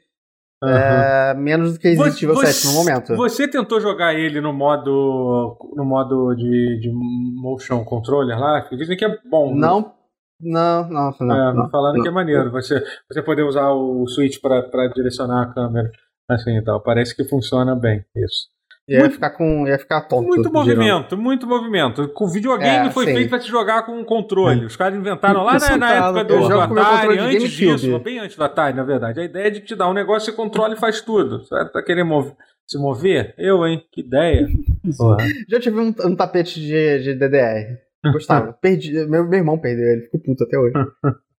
Aham. 0.68 1.04
é, 1.04 1.34
menos 1.36 1.74
do 1.74 1.80
que 1.80 1.88
Resident 1.90 2.14
Você- 2.14 2.26
Evil 2.26 2.36
7 2.38 2.68
no 2.68 2.74
momento. 2.74 3.16
Você 3.16 3.48
tentou 3.48 3.80
jogar 3.80 4.14
ele 4.14 4.40
no 4.42 4.52
modo 4.54 5.58
no 5.76 5.86
modo 5.86 6.34
de, 6.36 6.80
de 6.82 6.92
motion 6.94 7.84
controller 7.84 8.40
lá? 8.40 8.62
Que 8.62 8.76
dizem 8.76 8.98
que 8.98 9.06
é 9.06 9.18
bom. 9.30 9.54
né? 9.54 9.60
Não. 9.62 9.94
Não, 10.42 10.90
não, 10.90 11.12
não. 11.22 11.50
É, 11.50 11.54
não, 11.54 11.70
falando 11.70 11.96
não. 11.96 12.04
que 12.04 12.10
é 12.10 12.12
maneiro. 12.12 12.52
Você, 12.52 12.84
você 13.10 13.22
poder 13.22 13.44
usar 13.44 13.70
o 13.72 14.06
Switch 14.08 14.42
pra 14.42 14.64
pra 14.64 14.88
direcionar 14.88 15.44
a 15.44 15.54
câmera. 15.54 15.90
Assim 16.30 16.58
e 16.58 16.64
tal. 16.64 16.82
Parece 16.82 17.16
que 17.16 17.24
funciona 17.24 17.76
bem 17.76 18.04
isso. 18.16 18.48
Ia 18.88 19.00
Muito- 19.00 19.14
ficar 19.14 19.32
com. 19.32 19.68
Ia 19.68 19.80
ficar 19.80 20.02
tonto. 20.02 20.28
Muito 20.28 20.44
girando. 20.44 20.54
movimento, 20.54 21.18
muito 21.18 21.48
movimento. 21.48 22.08
Com 22.10 22.28
videogame 22.28 22.88
É, 22.88 22.92
foi 22.92 23.06
sim. 23.08 23.14
feito 23.16 23.30
pra 23.30 23.40
te 23.40 23.48
jogar 23.50 23.84
com 23.84 23.94
um 24.00 24.04
controle. 24.04 24.64
Os 24.66 24.76
caras 24.76 24.96
inventaram 24.98 25.42
lá 25.44 25.54
na, 25.54 25.60
na 25.60 25.60
sentado, 25.60 26.20
época 26.20 26.24
do, 26.24 26.48
do 26.48 26.80
Atari, 26.80 27.18
antes 27.18 27.58
GameCube. 27.60 27.80
disso, 27.82 28.00
bem 28.00 28.20
antes 28.20 28.38
do 28.38 28.44
Atari, 28.44 28.76
na 28.78 28.84
verdade. 28.84 29.20
A 29.20 29.24
ideia 29.24 29.48
é 29.48 29.50
de 29.50 29.62
te 29.62 29.76
dar 29.76 29.90
um 29.90 29.94
negócio, 29.94 30.28
você 30.30 30.38
controla 30.38 30.76
e 30.76 30.80
faz 30.80 31.02
tudo. 31.02 31.40
Você 31.44 31.66
tá 31.72 31.82
querendo 31.82 32.06
mov- 32.08 32.36
se 32.68 32.78
mover? 32.78 33.34
Eu, 33.40 33.66
hein? 33.66 33.84
Que 33.92 34.02
ideia. 34.02 34.48
Porra. 34.98 35.18
Já 35.50 35.60
tive 35.60 35.80
um, 35.80 35.88
um 36.06 36.16
tapete 36.16 36.60
de, 36.60 37.00
de 37.00 37.16
DDR. 37.16 37.80
Gostava. 38.14 38.54
Perdi. 38.54 38.92
Meu, 39.08 39.28
meu 39.28 39.40
irmão 39.40 39.58
perdeu 39.58 39.84
ele, 39.94 40.02
ficou 40.04 40.20
puto 40.20 40.44
até 40.44 40.60
hoje. 40.60 40.76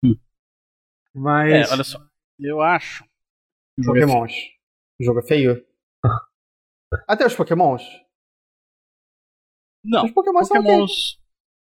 Mas. 1.14 1.70
É, 1.70 1.74
olha 1.74 1.84
só. 1.84 2.00
Eu 2.40 2.60
acho. 2.62 3.04
o 3.78 3.82
é. 3.82 3.86
Pokémons. 3.86 4.32
O 5.00 5.04
jogo 5.04 5.20
é 5.20 5.24
feio? 5.24 5.62
Até 7.08 7.26
os 7.26 7.36
Pokémons. 7.36 7.82
Não, 9.84 10.06
Os 10.06 10.12
Pokémons. 10.12 10.48
Pokémons. 10.50 10.92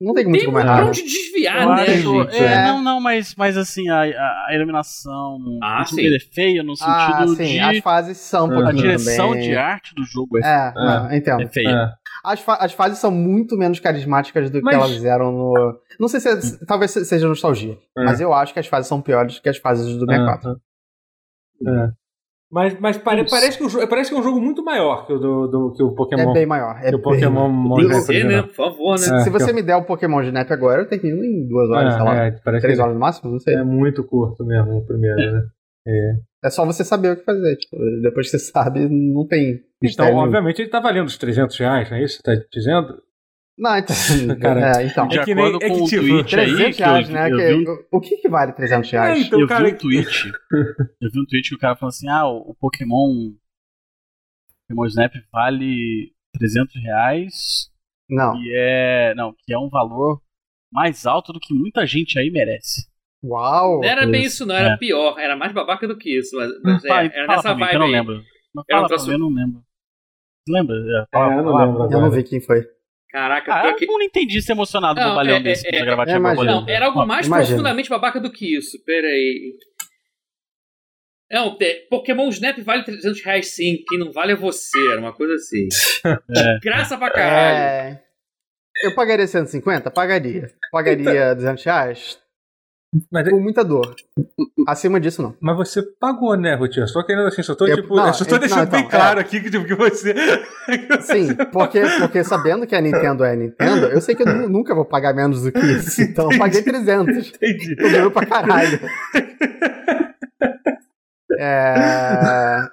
Não 0.00 0.14
tem 0.14 0.24
muito 0.26 0.44
Tem 0.44 0.48
errar. 0.54 0.62
pra 0.76 0.76
né? 0.84 0.88
onde 0.90 1.02
desviar, 1.02 1.62
Eu 1.62 1.68
né, 1.74 1.82
acho. 1.82 1.90
gente? 1.92 2.36
É, 2.36 2.44
É. 2.52 2.64
não, 2.68 2.82
não, 2.82 3.00
mas, 3.00 3.34
mas 3.34 3.56
assim, 3.56 3.88
a, 3.88 4.02
a, 4.02 4.48
iluminação. 4.54 5.38
Ah, 5.60 5.84
sim. 5.84 6.00
ele 6.00 6.16
é 6.16 6.20
feio 6.20 6.62
no 6.62 6.74
Ah, 6.80 7.16
sentido 7.26 7.36
sim. 7.36 7.52
de. 7.54 7.58
As 7.60 7.78
fases 7.78 8.16
são 8.16 8.46
um 8.48 8.64
A 8.66 8.70
direção 8.72 9.30
também. 9.30 9.48
de 9.50 9.56
arte 9.56 9.94
do 9.96 10.04
jogo 10.04 10.38
é, 10.38 10.42
É, 10.42 10.72
não, 10.74 11.12
entendo. 11.12 11.42
é 11.42 11.48
feia. 11.48 11.68
É. 11.68 11.94
As, 12.24 12.38
fa- 12.40 12.58
as 12.60 12.72
fases 12.72 12.98
são 12.98 13.10
muito 13.10 13.56
menos 13.56 13.80
carismáticas 13.80 14.50
do 14.50 14.58
que 14.58 14.64
Mas- 14.64 14.74
elas 14.74 15.04
eram 15.04 15.32
no. 15.32 15.80
Não 15.98 16.06
sei 16.06 16.20
se 16.20 16.28
é- 16.28 16.64
talvez 16.64 16.92
seja 16.92 17.26
nostalgia, 17.26 17.76
É. 17.96 18.04
mas 18.04 18.20
eu 18.20 18.32
acho 18.32 18.52
que 18.52 18.60
as 18.60 18.66
fases 18.68 18.86
são 18.88 19.02
piores 19.02 19.40
que 19.40 19.48
as 19.48 19.58
fases 19.58 19.96
do 19.96 20.06
64. 20.06 20.60
É. 21.66 21.97
Mas, 22.50 22.80
mas 22.80 22.96
pare- 22.96 23.28
parece, 23.28 23.58
que 23.58 23.64
o, 23.64 23.88
parece 23.88 24.10
que 24.10 24.16
é 24.16 24.20
um 24.20 24.22
jogo 24.22 24.40
muito 24.40 24.64
maior 24.64 25.06
que 25.06 25.12
o, 25.12 25.18
do, 25.18 25.46
do- 25.48 25.72
que 25.74 25.82
o 25.82 25.94
Pokémon. 25.94 26.30
É 26.30 26.32
bem 26.32 26.46
maior. 26.46 26.76
É 26.82 26.88
que 26.88 26.94
o 26.94 26.98
bem 26.98 27.02
Pokémon 27.02 27.48
maior. 27.48 27.48
Monstro 27.50 27.88
Tem 27.88 27.88
que 27.88 27.94
Você, 28.06 28.24
né? 28.24 28.42
Por 28.42 28.54
favor, 28.54 28.92
né? 28.92 28.98
Se, 28.98 29.14
É, 29.14 29.18
se 29.20 29.30
você 29.30 29.46
que- 29.48 29.52
me 29.52 29.62
der 29.62 29.76
o 29.76 29.84
Pokémon 29.84 30.20
de 30.22 30.28
Snap 30.28 30.50
agora, 30.50 30.80
eu 30.82 30.88
termino 30.88 31.22
em 31.22 31.46
duas 31.46 31.68
horas, 31.68 31.92
sei 31.94 32.02
lá. 32.02 32.24
É, 32.24 32.28
é, 32.28 32.30
Três 32.60 32.76
que 32.76 32.80
horas 32.82 32.94
no 32.94 33.00
máximo? 33.00 33.30
Não 33.32 33.38
sei. 33.38 33.54
é 33.54 33.62
muito 33.62 34.02
curto 34.02 34.44
mesmo 34.46 34.78
o 34.78 34.86
primeiro, 34.86 35.16
né? 35.32 35.42
É 36.44 36.50
só 36.50 36.64
você 36.64 36.84
saber 36.84 37.12
o 37.12 37.16
que 37.16 37.24
fazer. 37.24 37.56
Tipo, 37.56 37.76
depois 38.02 38.30
que 38.30 38.38
você 38.38 38.50
sabe, 38.50 38.88
não 38.88 39.26
tem 39.26 39.60
Então, 39.82 40.14
obviamente, 40.14 40.62
ele 40.62 40.70
tá 40.70 40.80
valendo 40.80 41.06
os 41.06 41.18
300 41.18 41.56
reais, 41.58 41.90
não 41.90 41.96
é 41.98 42.04
isso 42.04 42.22
que 42.22 42.30
você 42.30 42.36
tá 42.40 42.46
dizendo? 42.52 42.94
Não, 43.58 43.76
então. 43.78 43.96
Cara, 44.40 44.80
é, 44.80 44.86
então. 44.86 45.08
De 45.08 45.18
É 45.18 45.24
que 45.24 45.34
nem- 45.34 45.46
é 45.46 45.52
com 45.52 45.58
que, 45.58 45.66
o 45.82 45.84
tipo, 45.86 46.02
tweet 46.06 46.36
aí, 46.38 46.46
300 46.46 46.76
que 46.76 46.82
eu, 46.82 46.86
reais, 46.86 47.08
né? 47.08 47.30
eu 47.30 47.36
que- 47.36 47.56
vi 47.56 47.64
O 47.90 48.00
que, 48.00 48.16
que 48.18 48.28
vale 48.28 48.52
300 48.52 48.90
reais? 48.90 49.18
É, 49.18 49.26
então, 49.26 49.40
eu 49.40 49.48
cara, 49.48 49.64
vi 49.64 49.72
um 49.72 49.76
tweet. 49.78 50.32
eu 51.00 51.10
vi 51.10 51.20
um 51.20 51.26
tweet 51.26 51.48
que 51.48 51.54
o 51.56 51.58
cara 51.58 51.74
falou 51.76 51.88
assim: 51.88 52.08
ah, 52.08 52.26
o, 52.28 52.50
o 52.50 52.54
Pokémon. 52.54 53.32
Pokémon 54.68 54.86
Snap 54.86 55.12
vale 55.32 56.12
300 56.34 56.74
reais. 56.82 57.34
Não. 58.08 58.36
E 58.40 58.52
é. 58.54 59.14
Não, 59.14 59.34
que 59.38 59.52
é 59.52 59.58
um 59.58 59.68
valor 59.68 60.20
mais 60.72 61.06
alto 61.06 61.32
do 61.32 61.40
que 61.40 61.52
muita 61.54 61.86
gente 61.86 62.18
aí 62.18 62.30
merece. 62.30 62.86
Uau! 63.24 63.80
Não 63.80 63.88
era 63.88 64.06
bem 64.06 64.22
Isso, 64.24 64.46
não. 64.46 64.54
Era 64.54 64.74
é. 64.74 64.76
pior. 64.76 65.18
Era 65.18 65.34
mais 65.36 65.52
babaca 65.52 65.88
do 65.88 65.96
que 65.98 66.16
isso. 66.18 66.36
Mas, 66.36 66.50
mas 66.62 66.84
é, 66.84 66.88
era 66.88 67.26
fala 67.26 67.36
nessa 67.36 67.42
pra 67.42 67.54
mim, 67.54 67.58
que 67.58 67.64
vibe 67.64 67.74
eu 67.74 67.78
não 67.80 67.86
aí. 67.86 67.92
lembro. 67.92 68.14
Um 68.56 68.62
fala 68.70 68.80
pra 68.86 68.88
troço- 68.88 69.06
mim, 69.08 69.12
eu 69.14 69.18
não 69.18 69.28
lembro. 69.30 69.64
Você 70.46 70.52
lembra? 70.52 70.76
É, 70.76 71.18
É, 71.18 71.38
eu 71.38 71.42
não 71.42 71.56
lembro 71.56 71.82
Eu 71.92 72.00
não 72.00 72.10
vi 72.10 72.22
quem 72.22 72.40
foi. 72.40 72.64
Caraca, 73.10 73.54
Ah, 73.54 73.74
eu 73.80 73.86
não 73.88 74.02
entendi 74.02 74.40
ser 74.42 74.52
emocionado 74.52 75.00
Não, 75.00 75.08
bobalhão 75.10 75.36
é- 75.36 75.40
desse 75.40 75.66
é- 75.66 75.76
é- 75.76 75.84
gravar 75.84 76.06
é, 76.08 76.18
borboleta. 76.18 76.60
Não, 76.60 76.68
era 76.68 76.86
algo 76.86 77.06
mais 77.06 77.26
Imagina. 77.26 77.46
profundamente 77.48 77.88
babaca 77.88 78.20
do 78.20 78.30
que 78.30 78.54
isso. 78.56 78.82
Pera 78.84 79.06
aí. 79.06 79.54
Não, 81.30 81.56
Pokémon 81.90 82.28
Snap 82.28 82.58
vale 82.60 82.84
300 82.84 83.22
reais 83.22 83.54
sim. 83.54 83.78
Quem 83.88 83.98
não 83.98 84.12
vale 84.12 84.32
é 84.32 84.36
você. 84.36 84.78
Era 84.92 85.00
uma 85.00 85.12
coisa 85.14 85.34
assim. 85.34 85.68
É. 86.30 86.58
Graça 86.62 86.96
pra 86.96 87.10
caralho. 87.10 87.58
É... 87.58 88.02
Eu 88.84 88.94
pagaria 88.94 89.26
150? 89.26 89.90
Pagaria. 89.90 90.46
Pagaria 90.70 91.34
200 91.34 91.64
reais? 91.64 92.18
Mas, 93.12 93.28
com 93.28 93.38
muita 93.38 93.62
dor. 93.62 93.94
Acima 94.66 94.98
disso, 94.98 95.20
não. 95.20 95.36
mas 95.40 95.56
você 95.56 95.82
pagou, 96.00 96.34
né, 96.38 96.54
Rutinho? 96.54 96.84
Eu 96.84 96.88
só 96.88 97.02
querendo 97.02 97.26
assim, 97.26 97.42
só 97.42 97.54
tô, 97.54 97.66
Eu- 97.66 97.76
tipo, 97.76 97.94
não, 97.94 98.12
só 98.14 98.24
tô 98.24 98.36
eu- 98.36 98.38
deixando 98.38 98.60
não, 98.64 98.66
bem 98.70 98.80
então, 98.80 98.90
claro 98.90 99.18
é. 99.18 99.22
aqui 99.22 99.40
que, 99.42 99.50
tipo, 99.50 99.66
que 99.66 99.74
você. 99.74 100.14
Sim, 101.02 101.34
porque, 101.52 101.82
porque 102.00 102.24
sabendo 102.24 102.66
que 102.66 102.74
a 102.74 102.80
Nintendo 102.80 103.24
é 103.24 103.32
a 103.32 103.36
Nintendo, 103.36 103.86
eu 103.88 104.00
sei 104.00 104.14
que 104.14 104.22
eu 104.22 104.26
nu- 104.26 104.48
nunca 104.48 104.74
vou 104.74 104.86
pagar 104.86 105.12
menos 105.14 105.42
do 105.42 105.52
que 105.52 105.58
isso. 105.58 106.00
Então 106.08 106.32
eu 106.32 106.38
paguei 106.38 106.62
300. 106.62 107.28
Entendi. 107.28 107.76
Tô 107.76 107.82
ganhando 107.90 108.10
pra 108.10 108.24
caralho. 108.26 108.80
É... 111.40 112.68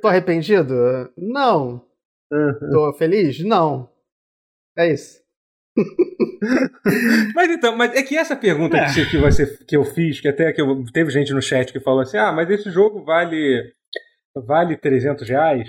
Tô 0.00 0.08
arrependido? 0.08 0.74
Não. 1.16 1.84
Tô 2.72 2.92
feliz? 2.94 3.38
Não. 3.44 3.88
É 4.76 4.90
isso. 4.92 5.20
Mas 7.34 7.50
então, 7.50 7.76
mas 7.76 7.94
é 7.94 8.02
que 8.02 8.16
essa 8.16 8.36
pergunta 8.36 8.78
que, 8.84 8.90
você- 8.92 9.06
que, 9.10 9.18
você, 9.18 9.64
que 9.66 9.76
eu 9.76 9.84
fiz, 9.84 10.20
que 10.20 10.28
até 10.28 10.52
que 10.52 10.60
eu, 10.60 10.84
teve 10.92 11.10
gente 11.10 11.32
no 11.32 11.42
chat 11.42 11.72
que 11.72 11.80
falou 11.80 12.00
assim: 12.00 12.16
ah, 12.18 12.32
mas 12.32 12.48
esse 12.50 12.70
jogo 12.70 13.04
vale 13.04 13.62
vale 14.46 14.76
300 14.76 15.28
reais? 15.28 15.68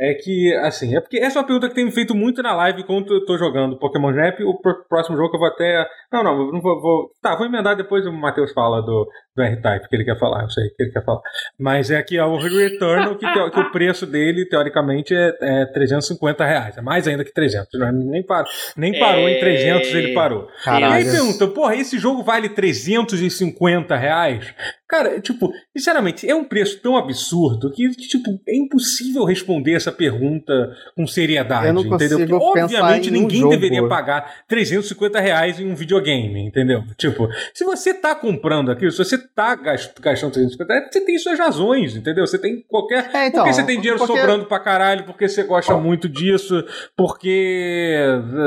É 0.00 0.12
que, 0.14 0.52
assim, 0.64 0.96
é 0.96 1.00
porque 1.00 1.18
essa 1.18 1.38
é 1.38 1.40
uma 1.40 1.46
pergunta 1.46 1.68
que 1.68 1.74
tem 1.76 1.84
me 1.84 1.92
feito 1.92 2.16
muito 2.16 2.42
na 2.42 2.52
live 2.56 2.82
quando 2.84 3.14
eu 3.14 3.24
tô 3.24 3.38
jogando 3.38 3.78
Pokémon 3.78 4.10
Snap. 4.10 4.40
O 4.40 4.60
pr- 4.60 4.82
próximo 4.88 5.16
jogo 5.16 5.30
que 5.30 5.36
eu 5.36 5.40
vou 5.40 5.48
até. 5.48 5.86
Não, 6.12 6.24
não, 6.24 6.50
não 6.50 6.60
vou, 6.60 6.80
vou- 6.80 7.10
Tá, 7.22 7.36
vou 7.36 7.46
emendar 7.46 7.76
depois 7.76 8.04
o 8.04 8.12
Matheus 8.12 8.52
fala 8.52 8.80
do, 8.82 9.06
do 9.36 9.42
R-Type, 9.42 9.88
que 9.88 9.96
ele 9.96 10.04
quer 10.04 10.18
falar, 10.18 10.42
eu 10.44 10.50
sei 10.50 10.68
que 10.70 10.82
ele 10.82 10.92
quer 10.92 11.04
falar. 11.04 11.20
Mas 11.58 11.90
é 11.90 12.00
que 12.02 12.16
é 12.16 12.24
o 12.24 12.36
Returnal, 12.36 13.16
que, 13.16 13.26
que 13.26 13.60
o 13.60 13.70
preço 13.72 14.06
dele, 14.06 14.46
teoricamente, 14.48 15.14
é, 15.14 15.32
é 15.40 15.66
350 15.66 16.44
reais. 16.44 16.76
É 16.78 16.80
mais 16.80 17.08
ainda 17.08 17.24
que 17.24 17.32
300. 17.32 17.68
Não 17.78 17.88
é- 17.88 17.92
nem, 17.92 18.22
parou, 18.24 18.48
nem 18.76 18.98
parou 18.98 19.28
em 19.28 19.34
É. 19.34 19.40
300, 19.40 19.94
ele 19.94 20.12
parou. 20.14 20.42
E 20.66 20.70
aí 20.70 20.80
Caralho. 20.80 21.10
pergunta, 21.10 21.48
porra, 21.48 21.74
esse 21.76 21.98
jogo 21.98 22.22
vale 22.22 22.48
350 22.48 23.96
reais? 23.96 24.54
Cara, 24.88 25.18
tipo, 25.20 25.50
sinceramente, 25.76 26.28
é 26.28 26.34
um 26.34 26.44
preço 26.44 26.78
tão 26.80 26.96
absurdo 26.96 27.72
que, 27.72 27.88
que, 27.88 28.06
tipo, 28.06 28.38
é 28.46 28.56
impossível 28.56 29.24
responder 29.24 29.72
essa 29.72 29.90
pergunta 29.90 30.52
com 30.94 31.06
seriedade, 31.06 31.66
Eu 31.68 31.72
não 31.72 31.84
entendeu? 31.84 32.18
Porque, 32.28 32.60
obviamente, 32.60 33.08
em 33.08 33.12
ninguém 33.12 33.40
jogo. 33.40 33.50
deveria 33.50 33.88
pagar 33.88 34.44
350 34.46 35.18
reais 35.20 35.58
em 35.58 35.66
um 35.68 35.74
videogame, 35.74 36.46
entendeu? 36.46 36.84
Tipo, 36.96 37.28
se 37.52 37.64
você 37.64 37.92
tá 37.92 38.14
comprando 38.14 38.70
aquilo, 38.70 38.92
se 38.92 38.98
você 38.98 39.18
tá 39.34 39.54
gast- 39.54 40.00
gastando 40.00 40.32
350 40.32 40.72
reais, 40.72 40.88
você 40.92 41.00
tem 41.00 41.18
suas 41.18 41.38
razões, 41.38 41.96
entendeu? 41.96 42.26
Você 42.26 42.38
tem 42.38 42.62
qualquer... 42.68 43.10
É, 43.14 43.26
então, 43.26 43.44
porque 43.44 43.52
você 43.54 43.62
tem 43.64 43.76
dinheiro 43.80 43.98
porque- 43.98 44.16
sobrando 44.16 44.46
pra 44.46 44.58
caralho, 44.58 45.04
porque 45.04 45.28
você 45.28 45.42
gosta 45.44 45.76
muito 45.76 46.08
disso, 46.08 46.64
porque... 46.96 48.00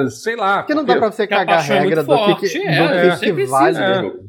sei 0.09 0.35
lá... 0.35 0.57
Porque 0.59 0.73
não 0.73 0.83
dá 0.85 0.95
pra 0.97 1.11
você 1.11 1.27
cagar 1.27 1.59
a 1.59 1.75
é 1.75 1.79
regra 1.79 2.03
do 2.03 2.09
que, 2.09 2.15
forte, 2.15 2.49
que, 2.49 2.67
é, 2.67 2.87
do 2.87 2.89
que 2.89 3.17
você 3.17 3.33
que 3.33 3.45
vale. 3.45 3.77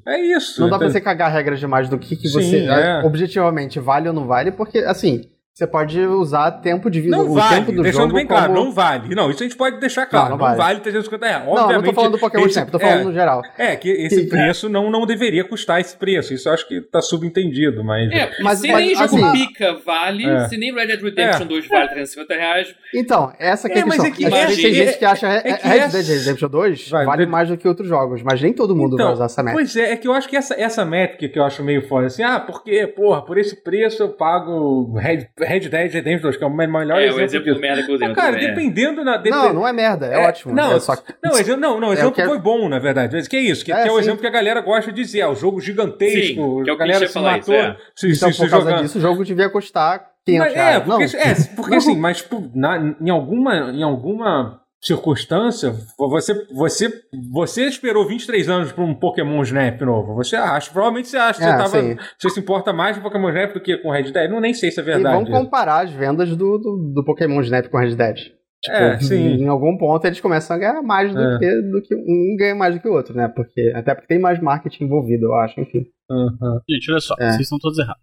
É, 0.06 0.14
é 0.14 0.36
isso. 0.36 0.60
Não 0.60 0.68
dá 0.70 0.78
pra 0.78 0.88
você 0.88 1.00
cagar 1.00 1.32
regras 1.32 1.58
demais 1.58 1.88
do 1.88 1.98
que, 1.98 2.16
que 2.16 2.28
Sim, 2.28 2.32
você 2.40 2.66
é. 2.66 3.02
objetivamente 3.04 3.80
vale 3.80 4.08
ou 4.08 4.14
não 4.14 4.26
vale, 4.26 4.50
porque 4.52 4.78
assim, 4.78 5.22
você 5.58 5.66
pode 5.66 6.00
usar 6.00 6.52
tempo 6.52 6.88
de 6.88 7.00
vida, 7.00 7.16
Não 7.16 7.28
o 7.30 7.34
vale, 7.34 7.56
tempo 7.56 7.72
do 7.72 7.82
deixando 7.82 8.02
jogo 8.02 8.14
bem 8.14 8.24
claro, 8.26 8.52
como... 8.52 8.64
não 8.66 8.72
vale. 8.72 9.12
Não, 9.12 9.28
isso 9.28 9.42
a 9.42 9.46
gente 9.46 9.56
pode 9.56 9.80
deixar 9.80 10.06
claro. 10.06 10.30
Não, 10.30 10.38
Não, 10.38 10.38
não 10.38 10.56
vale. 10.56 10.56
vale. 10.56 10.80
350 10.80 11.26
reais. 11.26 11.44
Não, 11.44 11.52
não 11.54 11.62
Obviamente, 11.64 11.86
tô 11.86 11.92
falando 11.94 12.12
do 12.12 12.18
Pokémon 12.20 12.42
esse- 12.44 12.50
Snap, 12.50 12.70
tô 12.70 12.78
falando 12.78 13.00
é, 13.00 13.04
no 13.04 13.12
geral. 13.12 13.42
É, 13.58 13.74
que 13.74 13.88
esse 13.90 14.22
Que- 14.22 14.28
preço 14.30 14.68
não, 14.68 14.88
não 14.88 15.04
deveria 15.04 15.42
custar 15.42 15.80
esse 15.80 15.96
preço. 15.96 16.32
Isso 16.32 16.48
eu 16.48 16.52
acho 16.52 16.68
que 16.68 16.80
tá 16.80 17.00
subentendido, 17.00 17.82
mas. 17.82 18.08
É, 18.12 18.30
Mas- 18.40 18.60
se 18.60 18.68
mas, 18.70 18.86
nem 18.86 18.94
jogo 18.94 19.04
assim- 19.26 19.32
pica 19.32 19.76
vale, 19.84 20.24
É. 20.28 20.48
se 20.48 20.56
nem 20.56 20.72
Red 20.72 20.86
Dead 20.86 21.02
Redemption 21.02 21.42
É. 21.42 21.48
2 21.48 21.66
vale 21.66 21.88
350 21.88 22.34
reais, 22.34 22.74
Então, 22.94 23.32
essa 23.40 23.68
que 23.68 23.74
é, 23.74 23.78
É, 23.78 23.82
a 23.82 23.86
mas 23.86 24.00
questão. 24.00 24.12
é 24.12 24.16
que 24.16 24.24
essa- 24.36 24.46
tem 24.62 24.74
gente 24.74 24.88
é- 24.88 24.92
que 24.92 25.04
acha 25.04 25.26
é 25.26 25.40
que 25.54 25.66
Red 25.66 25.88
Dead 25.88 26.06
Redemption 26.06 26.48
2 26.48 26.88
Vai, 26.88 27.04
vale 27.04 27.24
de- 27.26 27.30
mais 27.32 27.48
do 27.48 27.56
que 27.56 27.66
outros 27.66 27.88
jogos, 27.88 28.22
mas 28.22 28.40
nem 28.40 28.52
todo 28.52 28.76
mundo 28.76 28.96
vai 28.96 29.12
usar 29.12 29.24
essa 29.24 29.42
métrica. 29.42 29.58
Pois 29.64 29.74
é, 29.76 29.90
é 29.92 29.96
que 29.96 30.06
eu 30.06 30.12
acho 30.12 30.28
que 30.28 30.36
essa, 30.36 30.54
essa 30.54 30.84
métrica 30.84 31.28
que 31.28 31.36
eu 31.36 31.42
acho 31.44 31.64
meio 31.64 31.82
foda, 31.88 32.06
assim, 32.06 32.22
ah, 32.22 32.38
porque, 32.38 32.86
porra, 32.86 33.22
por 33.24 33.36
esse 33.36 33.56
preço 33.56 34.04
eu 34.04 34.10
pago 34.10 34.94
Red, 34.96 35.26
Red 35.48 35.60
Dead 35.68 35.92
Redemption 35.92 36.22
2, 36.22 36.36
que 36.36 36.44
é 36.44 36.46
o 36.46 36.50
melhor 36.50 37.00
é 37.00 37.06
o 37.06 37.20
exemplo 37.20 37.22
exemplo 37.24 37.44
disso. 37.46 37.54
do 37.56 37.60
merda 37.60 37.82
que 37.82 37.90
eu 37.90 37.94
usei. 37.96 38.08
Mas, 38.08 38.16
cara, 38.16 38.32
também, 38.32 38.44
é. 38.44 38.48
dependendo 38.50 39.04
na. 39.04 39.16
depe- 39.16 39.30
Não, 39.36 39.52
não 39.52 39.68
é 39.68 39.72
merda, 39.72 40.06
é, 40.06 40.18
ótimo. 40.28 40.54
Não, 40.54 40.72
é 40.76 40.80
só... 40.80 40.94
não, 41.24 41.32
exe- 41.38 41.56
não, 41.56 41.80
não, 41.80 41.88
o 41.88 41.90
É, 41.90 41.94
exemplo 41.94 42.10
eu 42.10 42.14
quero- 42.14 42.28
foi 42.28 42.38
bom, 42.38 42.68
na 42.68 42.78
verdade. 42.78 43.16
Mas 43.16 43.26
que 43.26 43.36
é 43.36 43.40
isso, 43.40 43.64
que, 43.64 43.72
É, 43.72 43.82
que 43.82 43.88
é 43.88 43.90
o 43.90 43.94
sim. 43.94 44.00
exemplo 44.02 44.20
que 44.20 44.26
a 44.26 44.30
galera 44.30 44.60
gosta 44.60 44.92
de 44.92 45.02
dizer, 45.02 45.20
é 45.20 45.26
o 45.26 45.34
jogo 45.34 45.60
gigantesco, 45.60 46.58
Sim, 46.58 46.62
que 46.64 46.70
é 46.70 46.72
o 46.72 46.76
a 46.76 46.78
galera 46.78 47.08
se 47.08 47.18
matou, 47.18 47.38
isso, 47.38 47.52
é. 47.54 47.76
se, 47.96 48.06
Então, 48.12 48.28
se, 48.28 48.34
se 48.34 48.42
por 48.42 48.50
causa 48.50 48.66
jogando. 48.70 48.82
disso, 48.84 48.98
o 48.98 49.00
jogo 49.00 49.24
devia 49.24 49.48
custar 49.50 50.06
500 50.26 50.46
Mas, 50.46 50.52
é, 50.56 50.56
reais. 50.62 50.82
porque, 50.84 50.90
não, 50.90 51.02
é, 51.22 51.34
porque 51.56 51.74
assim, 51.76 51.96
mas 51.96 52.18
tipo, 52.18 52.50
na- 52.54 52.94
em 53.00 53.10
alguma, 53.10 53.54
em 53.72 53.82
alguma 53.82 54.60
circunstância, 54.82 55.72
você, 55.98 56.46
você, 56.52 56.88
você 57.30 57.66
esperou 57.66 58.06
23 58.06 58.48
anos 58.48 58.72
para 58.72 58.84
um 58.84 58.94
Pokémon 58.94 59.42
Snap 59.42 59.80
novo. 59.82 60.14
Você 60.14 60.36
acha, 60.36 60.70
provavelmente 60.70 61.08
você 61.08 61.16
acha 61.16 61.38
que 61.40 61.44
É, 61.44 61.52
você, 61.52 61.58
tava, 61.58 61.68
sim. 61.82 61.96
você 62.18 62.30
se 62.30 62.40
importa 62.40 62.72
mais 62.72 62.96
com 62.96 63.02
Pokémon 63.02 63.28
Snap 63.30 63.54
do 63.54 63.60
que 63.60 63.76
com 63.78 63.90
Red 63.90 64.12
Dead. 64.12 64.30
Não 64.30 64.40
nem 64.40 64.54
sei 64.54 64.70
se 64.70 64.78
é 64.80 64.82
E 64.82 64.86
verdade. 64.86 65.14
vamos 65.14 65.30
comparar 65.30 65.84
as 65.84 65.90
vendas 65.90 66.30
do, 66.36 66.58
do, 66.58 66.92
do 66.94 67.04
Pokémon 67.04 67.40
Snap 67.42 67.66
com 67.68 67.78
Red 67.78 67.96
Dead. 67.96 68.16
Tipo, 68.60 68.76
É, 68.76 68.98
sim. 69.00 69.16
Em 69.36 69.46
algum 69.48 69.76
ponto 69.78 70.04
eles 70.06 70.20
começam 70.20 70.56
a 70.56 70.58
ganhar 70.58 70.82
mais 70.82 71.12
do, 71.12 71.20
É. 71.20 71.38
que, 71.38 71.62
do 71.62 71.82
que 71.82 71.94
um 71.94 72.36
ganha 72.36 72.54
mais 72.54 72.74
do 72.74 72.80
que 72.80 72.88
o 72.88 72.92
outro, 72.92 73.14
né? 73.14 73.28
Porque, 73.28 73.72
até 73.74 73.94
porque 73.94 74.08
tem 74.08 74.18
mais 74.20 74.40
marketing 74.40 74.84
envolvido, 74.84 75.26
eu 75.26 75.34
acho, 75.36 75.60
enfim. 75.60 75.86
Aham. 76.10 76.60
Gente, 76.68 76.90
olha 76.90 77.00
só, 77.00 77.14
É. 77.18 77.30
vocês 77.30 77.42
estão 77.42 77.58
todos 77.58 77.78
errados. 77.78 78.02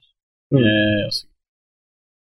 Hum. 0.53 0.59
É, 0.59 1.07
o 1.07 1.11
seguinte, 1.11 1.35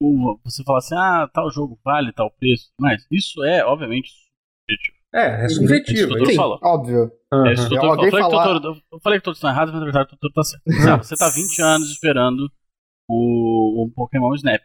o- 0.01 0.39
você 0.43 0.63
fala 0.63 0.79
assim, 0.79 0.95
ah, 0.95 1.29
tal 1.33 1.49
jogo 1.51 1.79
vale 1.85 2.11
tal 2.13 2.29
preço, 2.31 2.67
mas 2.79 3.05
isso 3.11 3.43
é, 3.45 3.63
obviamente. 3.65 4.09
É, 5.13 5.41
é 5.41 5.45
É 5.45 5.49
subjetivo. 5.49 6.25
Sim, 6.25 6.35
falando. 6.35 6.59
óbvio. 6.63 7.11
Aham. 7.31 7.47
É 7.47 7.53
isso 7.53 7.67
que 7.69 7.75
eu, 7.75 7.79
tô, 7.81 7.87
Alguém 7.87 8.05
eu, 8.05 8.11
falei 8.11 8.25
que 8.25 8.31
falar- 8.31 8.61
eu 8.91 8.99
falei 8.99 9.19
que 9.19 9.25
todos 9.25 9.37
estão 9.37 9.49
errados, 9.49 9.71
mas 9.71 9.79
na 9.79 9.85
verdade 9.85 10.07
o 10.07 10.11
Totoro 10.11 10.33
tá 10.33 10.43
certo. 10.43 10.63
Ah, 10.89 10.97
você 10.97 11.15
tá 11.15 11.29
20 11.29 11.61
anos 11.61 11.89
esperando 11.91 12.51
o, 13.09 13.83
o 13.85 13.91
Pokémon 13.95 14.33
Snap. 14.35 14.61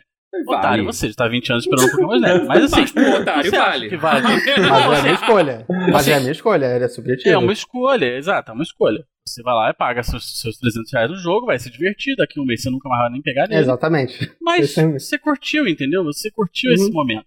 Otário, 0.49 0.85
você 0.85 1.09
está 1.09 1.29
20 1.29 1.51
anos 1.53 1.65
esperando 1.65 1.87
o 1.87 1.91
Pokémon 1.93 2.15
Snap. 2.16 2.45
Mas 2.47 2.65
assim, 2.65 2.81
Mas, 2.81 2.93
pô, 2.93 3.01
otário, 3.20 3.51
você 3.51 3.57
acha 3.57 3.70
vale. 3.70 3.89
que 3.89 3.97
vale? 3.97 4.23
Mas 4.23 4.47
é 4.47 4.99
a 4.99 5.03
minha 5.03 5.15
escolha. 5.15 5.66
Mas 5.69 5.95
Assim, 5.95 6.11
é 6.11 6.15
a 6.15 6.20
minha 6.20 6.33
escolha, 6.33 6.66
ele 6.74 6.85
é 6.85 6.89
subjetivo. 6.89 7.29
É 7.31 7.39
uma 7.39 7.53
escolha, 7.53 8.16
exato, 8.16 8.51
é 8.51 8.55
uma 8.55 8.62
escolha. 8.62 9.05
Você 9.29 9.43
vai 9.43 9.55
lá 9.55 9.70
e 9.70 9.74
paga 9.74 10.03
seus, 10.03 10.41
seus 10.41 10.57
300 10.59 10.93
reais 10.93 11.11
no 11.11 11.16
jogo, 11.16 11.47
vai 11.47 11.59
se 11.59 11.70
divertir, 11.70 12.16
daqui 12.16 12.39
a 12.41 12.43
um 12.43 12.47
mês 12.47 12.62
você 12.62 12.70
nunca 12.70 12.89
mais 12.89 13.03
vai 13.03 13.11
nem 13.12 13.23
pegar 13.23 13.47
nele. 13.47 13.61
Exatamente. 13.61 14.33
Mas 14.41 14.77
é- 14.77 14.99
você 14.99 15.16
curtiu, 15.19 15.69
entendeu? 15.69 16.03
Você 16.05 16.31
curtiu 16.31 16.70
Uhum. 16.70 16.74
esse 16.74 16.91
momento. 16.91 17.27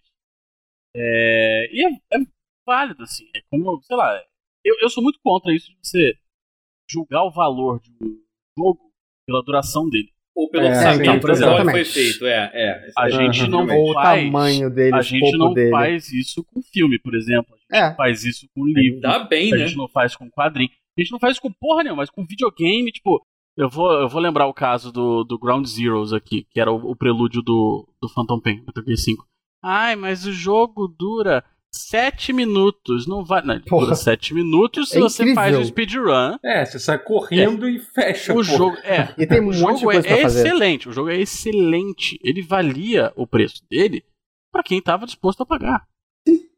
É, 0.98 1.70
e 1.72 1.86
é, 1.86 1.90
é 2.18 2.18
válido, 2.66 3.04
assim. 3.04 3.26
É 3.36 3.42
como, 3.50 3.82
sei 3.84 3.96
lá, 3.96 4.16
eu, 4.64 4.76
eu 4.82 4.90
sou 4.90 5.04
muito 5.04 5.20
contra 5.24 5.54
isso 5.54 5.68
de 5.72 5.78
você 5.84 6.14
julgar 6.90 7.24
o 7.24 7.32
valor 7.32 7.80
de 7.82 7.90
um 8.02 8.18
jogo 8.58 8.92
pela 9.28 9.44
duração 9.44 9.90
dele. 9.90 10.10
Ou 10.36 10.50
pelo 10.50 10.66
É, 10.66 10.70
orçamento 10.70 11.02
então, 11.02 11.20
por 11.22 11.32
do 11.32 11.44
ele 11.46 11.72
foi 11.72 11.86
feito. 11.86 12.26
É, 12.26 12.52
é. 12.54 12.92
A 12.98 13.10
gente 13.10 13.48
não 13.48 13.66
Ou 13.66 13.92
o 13.92 13.94
faz. 13.94 14.24
tamanho 14.26 14.70
dele, 14.70 14.94
a 14.96 15.00
o 15.00 15.02
gente 15.02 15.38
não 15.38 15.54
dele. 15.54 15.72
faz 15.72 16.12
isso 16.12 16.44
com 16.44 16.62
filme, 16.62 17.00
por 17.00 17.16
exemplo. 17.16 17.56
A 17.72 17.76
gente 17.76 17.84
É. 17.92 17.96
faz 17.96 18.26
isso 18.26 18.46
com 18.54 18.66
livro. 18.66 19.00
Dá 19.00 19.20
bem, 19.20 19.54
a 19.54 19.58
né? 19.58 19.66
gente 19.66 19.78
não 19.78 19.88
faz 19.88 20.14
com 20.16 20.30
quadrinho. 20.30 20.70
A 20.98 21.02
gente 21.02 21.12
não 21.12 21.20
faz 21.20 21.40
com 21.40 21.52
porra 21.52 21.84
nenhuma, 21.84 22.02
mas 22.02 22.10
com 22.10 22.26
videogame, 22.26 22.92
tipo. 22.92 23.26
Eu 23.58 23.70
vou, 23.70 23.90
eu 23.94 24.10
vou 24.10 24.20
lembrar 24.20 24.48
o 24.48 24.54
caso 24.54 24.92
do, 24.92 25.24
do 25.24 25.40
Ground 25.40 25.66
Zeroes 25.66 26.12
aqui, 26.12 26.46
que 26.52 26.60
era 26.60 26.70
o, 26.70 26.92
o 26.92 26.94
prelúdio 26.98 27.42
do, 27.42 27.88
do 28.02 28.10
Phantom 28.10 28.38
Pain, 28.42 28.58
Metal 28.68 28.84
Gear 28.84 28.98
5. 28.98 29.26
Ai, 29.64 29.96
mas 29.96 30.26
o 30.26 30.34
jogo 30.34 30.90
dura 30.90 31.42
7 31.76 32.32
minutos, 32.34 33.06
não 33.08 33.24
vai. 33.24 33.42
Não, 33.42 33.56
ele 33.56 33.64
Porra. 33.66 33.86
dura 33.86 33.96
7 33.96 34.34
minutos 34.34 34.90
se 34.90 34.98
É 34.98 35.02
você 35.02 35.24
incrível. 35.24 35.44
faz 35.44 35.58
o 35.60 35.66
speedrun. 35.66 36.38
É, 36.44 36.66
você 36.66 36.80
sai 36.80 36.98
correndo 37.00 37.68
e 37.70 37.80
fecha. 37.80 38.32
O 38.34 38.38
pô. 38.38 38.44
jogo. 38.44 38.78
É, 38.84 39.10
E 39.18 39.28
tem 39.28 39.42
um 39.42 39.48
o 39.50 39.54
jogo 39.54 39.82
coisa 39.82 40.08
é, 40.08 40.22
é 40.22 40.24
excelente. 40.24 40.88
O 40.90 40.92
jogo 40.92 41.10
é 41.10 41.18
excelente. 41.18 42.20
Ele 42.24 42.42
valia 42.42 43.12
o 43.16 43.28
preço 43.28 43.62
dele 43.70 44.04
pra 44.52 44.64
quem 44.64 44.82
tava 44.82 45.06
disposto 45.06 45.42
a 45.42 45.46
pagar. 45.46 45.84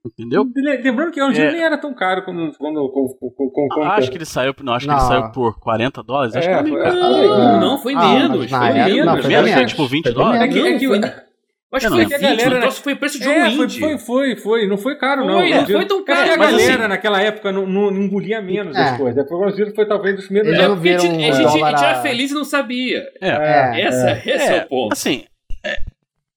Entendeu? 0.06 0.46
Lembrando 0.56 1.12
que 1.12 1.22
o 1.22 1.34
jogo 1.34 1.38
É. 1.48 1.52
nem 1.52 1.62
era 1.64 1.78
tão 1.78 1.94
caro 1.94 2.24
quando. 2.24 2.54
quando, 2.58 2.90
quando, 2.90 3.18
quando, 3.36 3.52
quando- 3.52 3.84
Ah, 3.84 3.96
acho 3.96 4.10
que 4.10 4.18
ele 4.18 4.24
saiu. 4.26 4.54
Não, 4.64 4.72
acho 4.74 4.86
que 4.86 4.92
Não. 4.94 4.98
ele 5.00 5.06
saiu 5.08 5.32
por 5.34 5.60
40 5.60 6.02
dólares. 6.02 6.34
Acho 6.34 6.48
É, 6.48 6.50
que 6.50 6.54
era 6.54 6.64
meio 6.64 6.76
foi- 6.76 6.84
caro. 6.86 6.96
Não, 6.98 7.60
não, 7.60 7.78
foi 7.78 7.94
Ah, 7.94 8.08
menos. 8.14 8.50
na 8.50 8.60
Foi 8.60 8.74
menos. 8.74 9.06
não, 9.06 9.18
foi 9.22 9.28
Menos, 9.30 9.46
bem 9.46 9.54
foi 9.54 9.66
tipo 9.66 9.88
20 9.88 10.04
Foi 10.06 10.14
bem 10.14 10.24
dólares. 10.24 10.42
É 10.42 10.48
que, 10.48 10.60
é 10.60 10.80
que, 10.80 10.86
É, 11.06 11.27
Acho 11.74 11.88
que 11.88 11.94
foi 11.94 12.04
é 12.04 12.06
que 12.08 12.14
a 12.14 12.18
20, 12.18 12.28
galera, 12.30 12.56
o 12.56 12.60
né? 12.62 12.72
foi 12.72 12.96
preço 12.96 13.20
de 13.20 13.28
um 13.28 13.32
é, 13.32 13.52
foi, 13.52 13.66
indie. 13.66 13.80
foi, 13.80 13.98
foi, 13.98 14.36
foi. 14.38 14.68
Não 14.68 14.78
foi 14.78 14.98
caro, 14.98 15.26
não. 15.26 15.40
Foi, 15.40 15.50
não 15.50 15.66
foi 15.66 15.86
tão 15.86 16.00
É 16.00 16.04
caro. 16.06 16.20
a 16.34 16.38
Mas 16.38 16.52
galera 16.52 16.80
assim- 16.80 16.88
naquela 16.88 17.22
época 17.22 17.52
não, 17.52 17.66
não 17.68 17.92
engolia 17.92 18.42
menos 18.42 18.76
É. 18.76 18.82
as 18.82 18.98
coisas. 18.98 19.26
O 19.30 19.40
Brasil 19.40 19.76
foi 19.76 19.86
talvez 19.86 20.16
dos 20.16 20.26
primeiros. 20.26 20.54
É 20.54 20.66
porque 20.68 20.90
a 20.90 20.98
gente, 20.98 21.12
viram 21.12 21.30
a 21.30 21.36
gente- 21.36 21.46
a 21.46 21.50
gente 21.72 21.84
a- 21.84 21.90
era 21.90 22.02
feliz 22.02 22.32
e 22.32 22.34
não 22.34 22.46
sabia. 22.46 23.04
É. 23.20 23.30
É, 23.30 23.82
Essa, 23.82 24.10
é. 24.12 24.24
Esse 24.26 24.54
é, 24.54 24.64
o 24.64 24.68
ponto. 24.70 24.94
Assim, 24.94 25.26
é, 25.66 25.78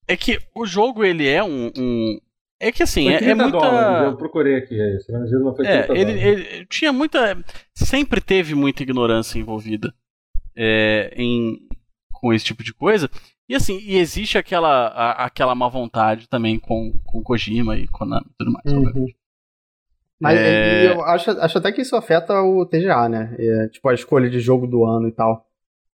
é 0.08 0.16
que 0.16 0.36
o 0.52 0.66
jogo 0.66 1.04
ele 1.04 1.28
é 1.28 1.44
um. 1.44 1.70
um- 1.78 2.18
é 2.58 2.72
que 2.72 2.82
assim, 2.82 3.04
Foi 3.04 3.14
é, 3.14 3.18
30 3.18 3.30
é 3.30 3.34
muita. 3.36 3.58
dólares, 3.58 4.06
eu 4.10 4.16
procurei 4.16 4.56
aqui. 4.56 4.78
É, 4.80 4.96
esse 4.96 5.12
Brasil 5.12 5.38
não 5.38 5.54
foi 5.54 5.64
30 5.64 5.92
É, 5.94 5.96
ele, 6.00 6.12
ele 6.20 6.66
tinha 6.66 6.92
muita. 6.92 7.38
Sempre 7.72 8.20
teve 8.20 8.54
muita 8.56 8.82
ignorância 8.82 9.38
envolvida 9.38 9.94
é, 10.56 11.12
em, 11.16 11.56
com 12.12 12.32
esse 12.34 12.44
tipo 12.44 12.64
de 12.64 12.74
coisa. 12.74 13.08
E 13.50 13.54
assim, 13.56 13.78
e 13.82 13.96
existe 13.98 14.38
aquela, 14.38 14.86
a- 14.86 15.24
aquela 15.24 15.56
má 15.56 15.68
vontade 15.68 16.28
também 16.28 16.56
com, 16.56 16.92
com 17.04 17.20
Kojima 17.20 17.76
e 17.76 17.88
Konami 17.88 18.24
e 18.30 18.34
tudo 18.38 18.52
mais. 18.52 18.72
Uhum. 18.72 19.06
Mas 20.20 20.38
É. 20.38 20.92
eu 20.92 21.02
acho, 21.02 21.30
acho 21.32 21.58
até 21.58 21.72
que 21.72 21.80
isso 21.80 21.96
afeta 21.96 22.40
o 22.42 22.64
TGA, 22.64 23.08
né? 23.08 23.34
É, 23.38 23.68
tipo, 23.68 23.88
a 23.88 23.94
escolha 23.94 24.30
de 24.30 24.38
jogo 24.38 24.66
do 24.66 24.84
ano 24.84 25.08
e 25.08 25.12
tal. 25.12 25.46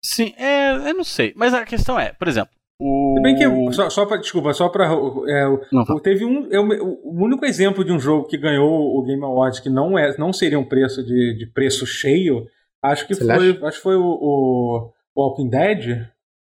Sim, 0.05 0.35
é, 0.37 0.73
eu 0.91 0.95
não 0.95 1.05
sei. 1.05 1.33
Mas 1.35 1.55
a 1.55 1.65
questão 1.65 1.99
é, 1.99 2.13
por 2.13 2.29
exemplo, 2.29 2.51
o. 2.79 3.15
Se 3.17 3.23
bem 3.23 3.37
que, 3.37 3.73
só, 3.73 3.89
só 3.89 4.05
pra, 4.05 4.17
desculpa, 4.19 4.53
só 4.53 4.69
pra. 4.69 4.85
é, 4.87 5.47
o- 5.49 5.61
Não, 5.73 5.85
teve 6.01 6.25
um. 6.27 6.49
é 6.53 6.61
o, 6.61 6.67
o 7.05 7.25
único 7.25 7.45
exemplo 7.47 7.83
de 7.85 7.91
um 7.93 7.99
jogo 7.99 8.27
que 8.29 8.37
ganhou 8.37 8.99
o 8.99 9.03
Game 9.05 9.23
Awards 9.25 9.61
que 9.61 9.71
não, 9.71 9.99
é, 9.99 10.15
não 10.19 10.33
seria 10.33 10.59
um 10.59 10.65
preço 10.69 11.03
de, 11.03 11.37
de 11.39 11.47
preço 11.47 11.87
cheio, 11.87 12.47
acho 12.83 13.07
que 13.07 13.15
Você 13.15 13.25
foi. 13.25 13.51
acha? 13.53 13.67
Acho 13.67 13.77
que 13.79 13.83
foi 13.83 13.97
o, 13.97 14.03
o 14.05 14.93
Walking 15.17 15.49
Dead. 15.49 16.07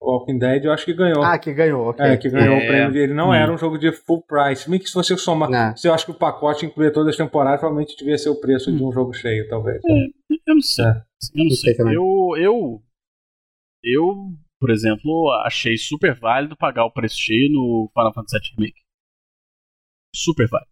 O 0.05 0.11
Walking 0.17 0.37
Dead 0.37 0.65
eu 0.65 0.71
acho 0.73 0.83
que 0.83 0.93
ganhou. 0.93 1.23
Ah, 1.23 1.39
que 1.39 1.53
ganhou, 1.53 1.87
ok. 1.87 2.05
É, 2.05 2.17
que 2.17 2.29
ganhou 2.29 2.55
É. 2.55 2.63
o 2.63 2.67
prêmio 2.67 2.91
dele. 2.91 3.13
Não 3.13 3.29
Hum. 3.29 3.33
era 3.33 3.51
um 3.53 3.57
jogo 3.57 3.77
de 3.77 3.91
full 3.93 4.21
price. 4.21 4.63
Se 4.63 4.69
bem 4.69 4.77
que 4.77 4.87
se 4.89 4.93
você 4.93 5.15
somar. 5.17 5.49
Não. 5.49 5.77
Se 5.77 5.87
eu 5.87 5.93
acho 5.93 6.05
que 6.05 6.11
o 6.11 6.15
pacote 6.17 6.65
incluía 6.65 6.91
todas 6.91 7.09
as 7.11 7.15
temporadas, 7.17 7.59
provavelmente 7.61 7.95
devia 7.97 8.17
ser 8.17 8.29
o 8.29 8.35
preço 8.39 8.69
Hum. 8.69 8.75
de 8.75 8.83
um 8.83 8.91
jogo 8.91 9.13
cheio, 9.13 9.47
talvez. 9.47 9.81
Eu 9.85 10.55
não 10.55 10.61
sei. 10.61 10.85
É. 10.85 10.89
Eu 10.89 10.93
não 11.35 11.43
Não 11.45 11.49
sei. 11.51 11.57
sei 11.57 11.75
também. 11.77 11.93
Eu, 11.95 12.03
eu, 12.37 12.83
eu, 13.83 14.15
por 14.59 14.69
exemplo, 14.71 15.29
achei 15.45 15.77
super 15.77 16.13
válido 16.13 16.57
pagar 16.57 16.83
o 16.85 16.91
preço 16.91 17.15
cheio 17.17 17.49
no 17.49 17.89
Final 17.93 18.13
Fantasy 18.13 18.39
VII 18.39 18.55
Remake. 18.57 18.81
Super 20.15 20.47
válido. 20.49 20.69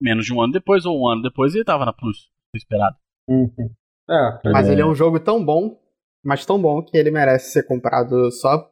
Menos 0.00 0.24
de 0.24 0.32
um 0.32 0.40
ano 0.40 0.52
depois 0.52 0.86
ou 0.86 0.98
um 1.00 1.08
ano 1.08 1.22
depois 1.22 1.54
ele 1.54 1.64
tava 1.64 1.84
na 1.84 1.92
Plus, 1.92 2.30
esperado. 2.54 2.96
Uhum. 3.28 3.70
É, 4.08 4.50
Mas 4.52 4.68
ele 4.68 4.80
é 4.80 4.86
um 4.86 4.94
jogo 4.94 5.20
tão 5.20 5.44
bom, 5.44 5.79
mas 6.24 6.44
tão 6.44 6.60
bom 6.60 6.82
que 6.82 6.96
ele 6.96 7.10
merece 7.10 7.52
ser 7.52 7.62
comprado 7.64 8.30
só 8.30 8.70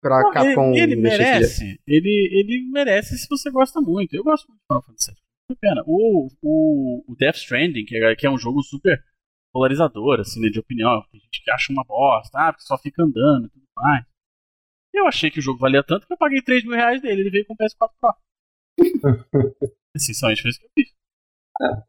pra 0.00 0.22
Não, 0.22 0.30
Capcom 0.32 0.72
ele, 0.72 0.94
ele 0.94 0.96
merece. 0.96 1.80
Ele, 1.86 2.28
ele 2.32 2.70
merece 2.70 3.18
se 3.18 3.28
você 3.28 3.50
gosta 3.50 3.80
muito. 3.80 4.14
Eu 4.14 4.24
gosto 4.24 4.48
muito 4.48 4.60
de 4.60 4.66
Final 4.66 4.82
Fantasy 4.82 5.10
VII. 5.10 5.20
Que 5.48 5.56
pena. 5.56 5.82
O, 5.86 6.28
o, 6.42 7.04
o 7.12 7.16
Death 7.16 7.36
Stranding, 7.36 7.84
que 7.84 7.96
é, 7.96 8.16
que 8.16 8.26
é 8.26 8.30
um 8.30 8.38
jogo 8.38 8.62
super 8.62 9.02
polarizador, 9.52 10.20
assim, 10.20 10.40
né, 10.40 10.48
de 10.48 10.60
opinião. 10.60 11.02
Tem 11.10 11.20
gente 11.20 11.42
que 11.42 11.50
acha 11.50 11.72
uma 11.72 11.84
bosta, 11.84 12.38
ah, 12.38 12.52
porque 12.52 12.64
só 12.64 12.78
fica 12.78 13.02
andando 13.02 13.46
e 13.46 13.50
tudo 13.50 13.66
mais. 13.76 14.04
Eu 14.92 15.06
achei 15.06 15.30
que 15.30 15.38
o 15.38 15.42
jogo 15.42 15.58
valia 15.58 15.82
tanto 15.84 16.06
que 16.06 16.12
eu 16.12 16.18
paguei 16.18 16.42
3 16.42 16.64
mil 16.64 16.74
reais 16.74 17.00
dele. 17.00 17.20
Ele 17.22 17.30
veio 17.30 17.46
com 17.46 17.54
o 17.54 17.56
PS4 17.56 17.90
Pro. 18.00 18.14
Essencialmente 19.94 20.42
foi 20.42 20.50
isso 20.50 20.60
que 20.60 20.66
eu 20.66 20.70
fiz. 20.74 20.99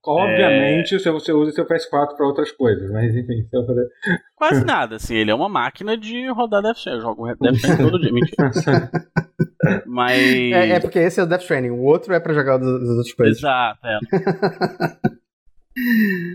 Obviamente, 0.05 0.99
se 0.99 1.09
você 1.09 1.31
usa 1.31 1.51
seu 1.51 1.65
PS4 1.65 2.15
para 2.17 2.25
outras 2.27 2.51
coisas, 2.51 2.91
mas 2.91 3.15
enfim. 3.15 3.47
Fazer... 3.51 3.87
Quase 4.35 4.65
nada, 4.65 4.97
assim. 4.97 5.15
Ele 5.15 5.31
é 5.31 5.35
uma 5.35 5.47
máquina 5.47 5.95
de 5.97 6.27
rodar 6.29 6.61
Death 6.61 6.77
Stranding. 6.77 6.99
Eu 6.99 7.03
jogo 7.03 7.35
Death 7.35 7.55
Stranding 7.55 7.83
todo 7.83 7.99
dia. 8.01 8.11
Mentira. 8.11 8.91
Mas. 9.87 10.17
É, 10.19 10.69
é 10.71 10.79
porque 10.79 10.99
esse 10.99 11.19
é 11.19 11.23
o 11.23 11.25
Death 11.25 11.41
Stranding, 11.43 11.69
o 11.69 11.83
outro 11.83 12.13
é 12.13 12.19
pra 12.19 12.33
jogar 12.33 12.57
das 12.57 12.67
das 12.79 12.89
outras 12.89 13.13
coisas. 13.13 13.37
Exato, 13.37 13.79
é. 13.87 13.99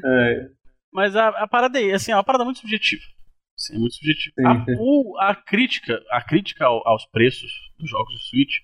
É, 0.04 0.48
Mas 0.92 1.14
a, 1.14 1.28
a 1.28 1.46
parada 1.46 1.78
aí, 1.78 1.92
assim, 1.92 2.10
é 2.12 2.16
uma 2.16 2.24
parada 2.24 2.44
muito 2.44 2.58
subjetiva. 2.60 3.02
Assim, 3.58 3.76
é 3.76 3.78
muito 3.78 3.94
subjetiva. 3.94 4.34
Sim, 4.38 4.46
A, 4.46 4.64
o- 4.78 5.18
a 5.20 5.34
crítica, 5.34 6.00
a 6.10 6.22
crítica 6.22 6.64
ao- 6.64 6.86
aos 6.88 7.04
preços 7.06 7.50
dos 7.78 7.88
jogos 7.90 8.14
do 8.14 8.20
Switch 8.20 8.54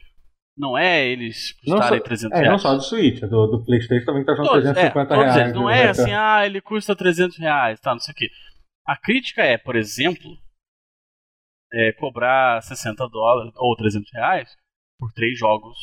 não 0.57 0.77
é 0.77 1.07
eles 1.09 1.53
custarem 1.53 1.99
só- 1.99 2.05
300 2.05 2.39
é, 2.39 2.41
reais. 2.43 2.51
não 2.53 2.59
só 2.59 2.74
do 2.77 2.83
Switch, 2.83 3.20
do, 3.20 3.47
do 3.47 3.65
PlayStation 3.65 4.05
também 4.05 4.24
tá 4.24 4.33
é, 4.33 4.37
350 4.37 5.09
todos 5.09 5.24
reais. 5.24 5.37
eles. 5.41 5.53
Não 5.55 5.66
né? 5.66 5.83
é 5.85 5.89
assim, 5.89 6.12
ah, 6.12 6.45
ele 6.47 6.61
custa 6.61 6.95
300 6.97 7.39
reais, 7.39 7.81
tá, 7.81 7.93
não 7.93 8.01
sei 8.01 8.12
o 8.12 8.16
quê. 8.16 8.31
A 8.87 8.97
crítica 8.97 9.43
é, 9.43 9.57
por 9.57 9.77
exemplo, 9.77 10.31
é, 11.73 11.93
cobrar 11.93 12.62
60 12.62 13.09
dólares 13.09 13.53
ou 13.57 13.74
300 13.77 14.11
reais 14.12 14.49
por 14.99 15.12
três 15.12 15.39
jogos 15.39 15.77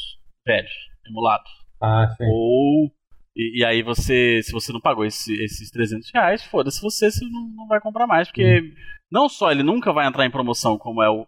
velhos, 0.46 0.72
emulados. 1.08 1.50
Ah, 1.82 2.14
sim. 2.18 2.26
Ou. 2.30 2.92
E, 3.36 3.60
e 3.62 3.66
aí 3.66 3.82
você, 3.82 4.42
se 4.44 4.52
você 4.52 4.72
não 4.74 4.82
pagou 4.82 5.06
esse- 5.06 5.34
esses 5.42 5.72
300 5.72 6.10
reais, 6.14 6.44
foda-se 6.44 6.82
você, 6.82 7.10
você 7.10 7.26
não, 7.26 7.48
não 7.56 7.68
vai 7.68 7.80
comprar 7.80 8.06
mais. 8.06 8.28
Porque 8.28 8.60
Uhum. 8.60 8.74
não 9.12 9.30
só 9.30 9.52
ele 9.52 9.64
nunca 9.64 9.92
vai 9.94 10.06
entrar 10.08 10.26
em 10.26 10.32
promoção 10.32 10.78
como 10.78 11.02
é 11.02 11.10
o, 11.10 11.26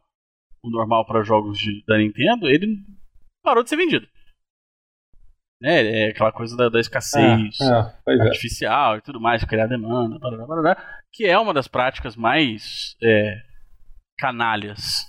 o 0.64 0.70
normal 0.70 1.06
para 1.06 1.24
jogos 1.24 1.58
de- 1.58 1.84
da 1.88 1.98
Nintendo, 1.98 2.48
ele 2.50 2.68
parou 3.44 3.64
de 3.64 3.70
ser 3.70 3.76
vendido. 3.78 4.08
Né? 5.62 6.06
É 6.06 6.10
aquela 6.10 6.32
coisa 6.32 6.56
da, 6.58 6.70
da 6.70 6.80
escassez 6.80 7.60
É, 7.62 8.12
é, 8.12 8.18
é. 8.18 8.22
artificial 8.24 8.98
e 8.98 9.02
tudo 9.02 9.20
mais, 9.22 9.44
criar 9.44 9.68
demanda, 9.68 10.18
barará, 10.18 10.46
barará, 10.46 11.02
que 11.14 11.26
é 11.26 11.38
uma 11.38 11.54
das 11.54 11.68
práticas 11.68 12.16
mais 12.16 12.96
é, 13.02 13.36
canalhas 14.18 15.06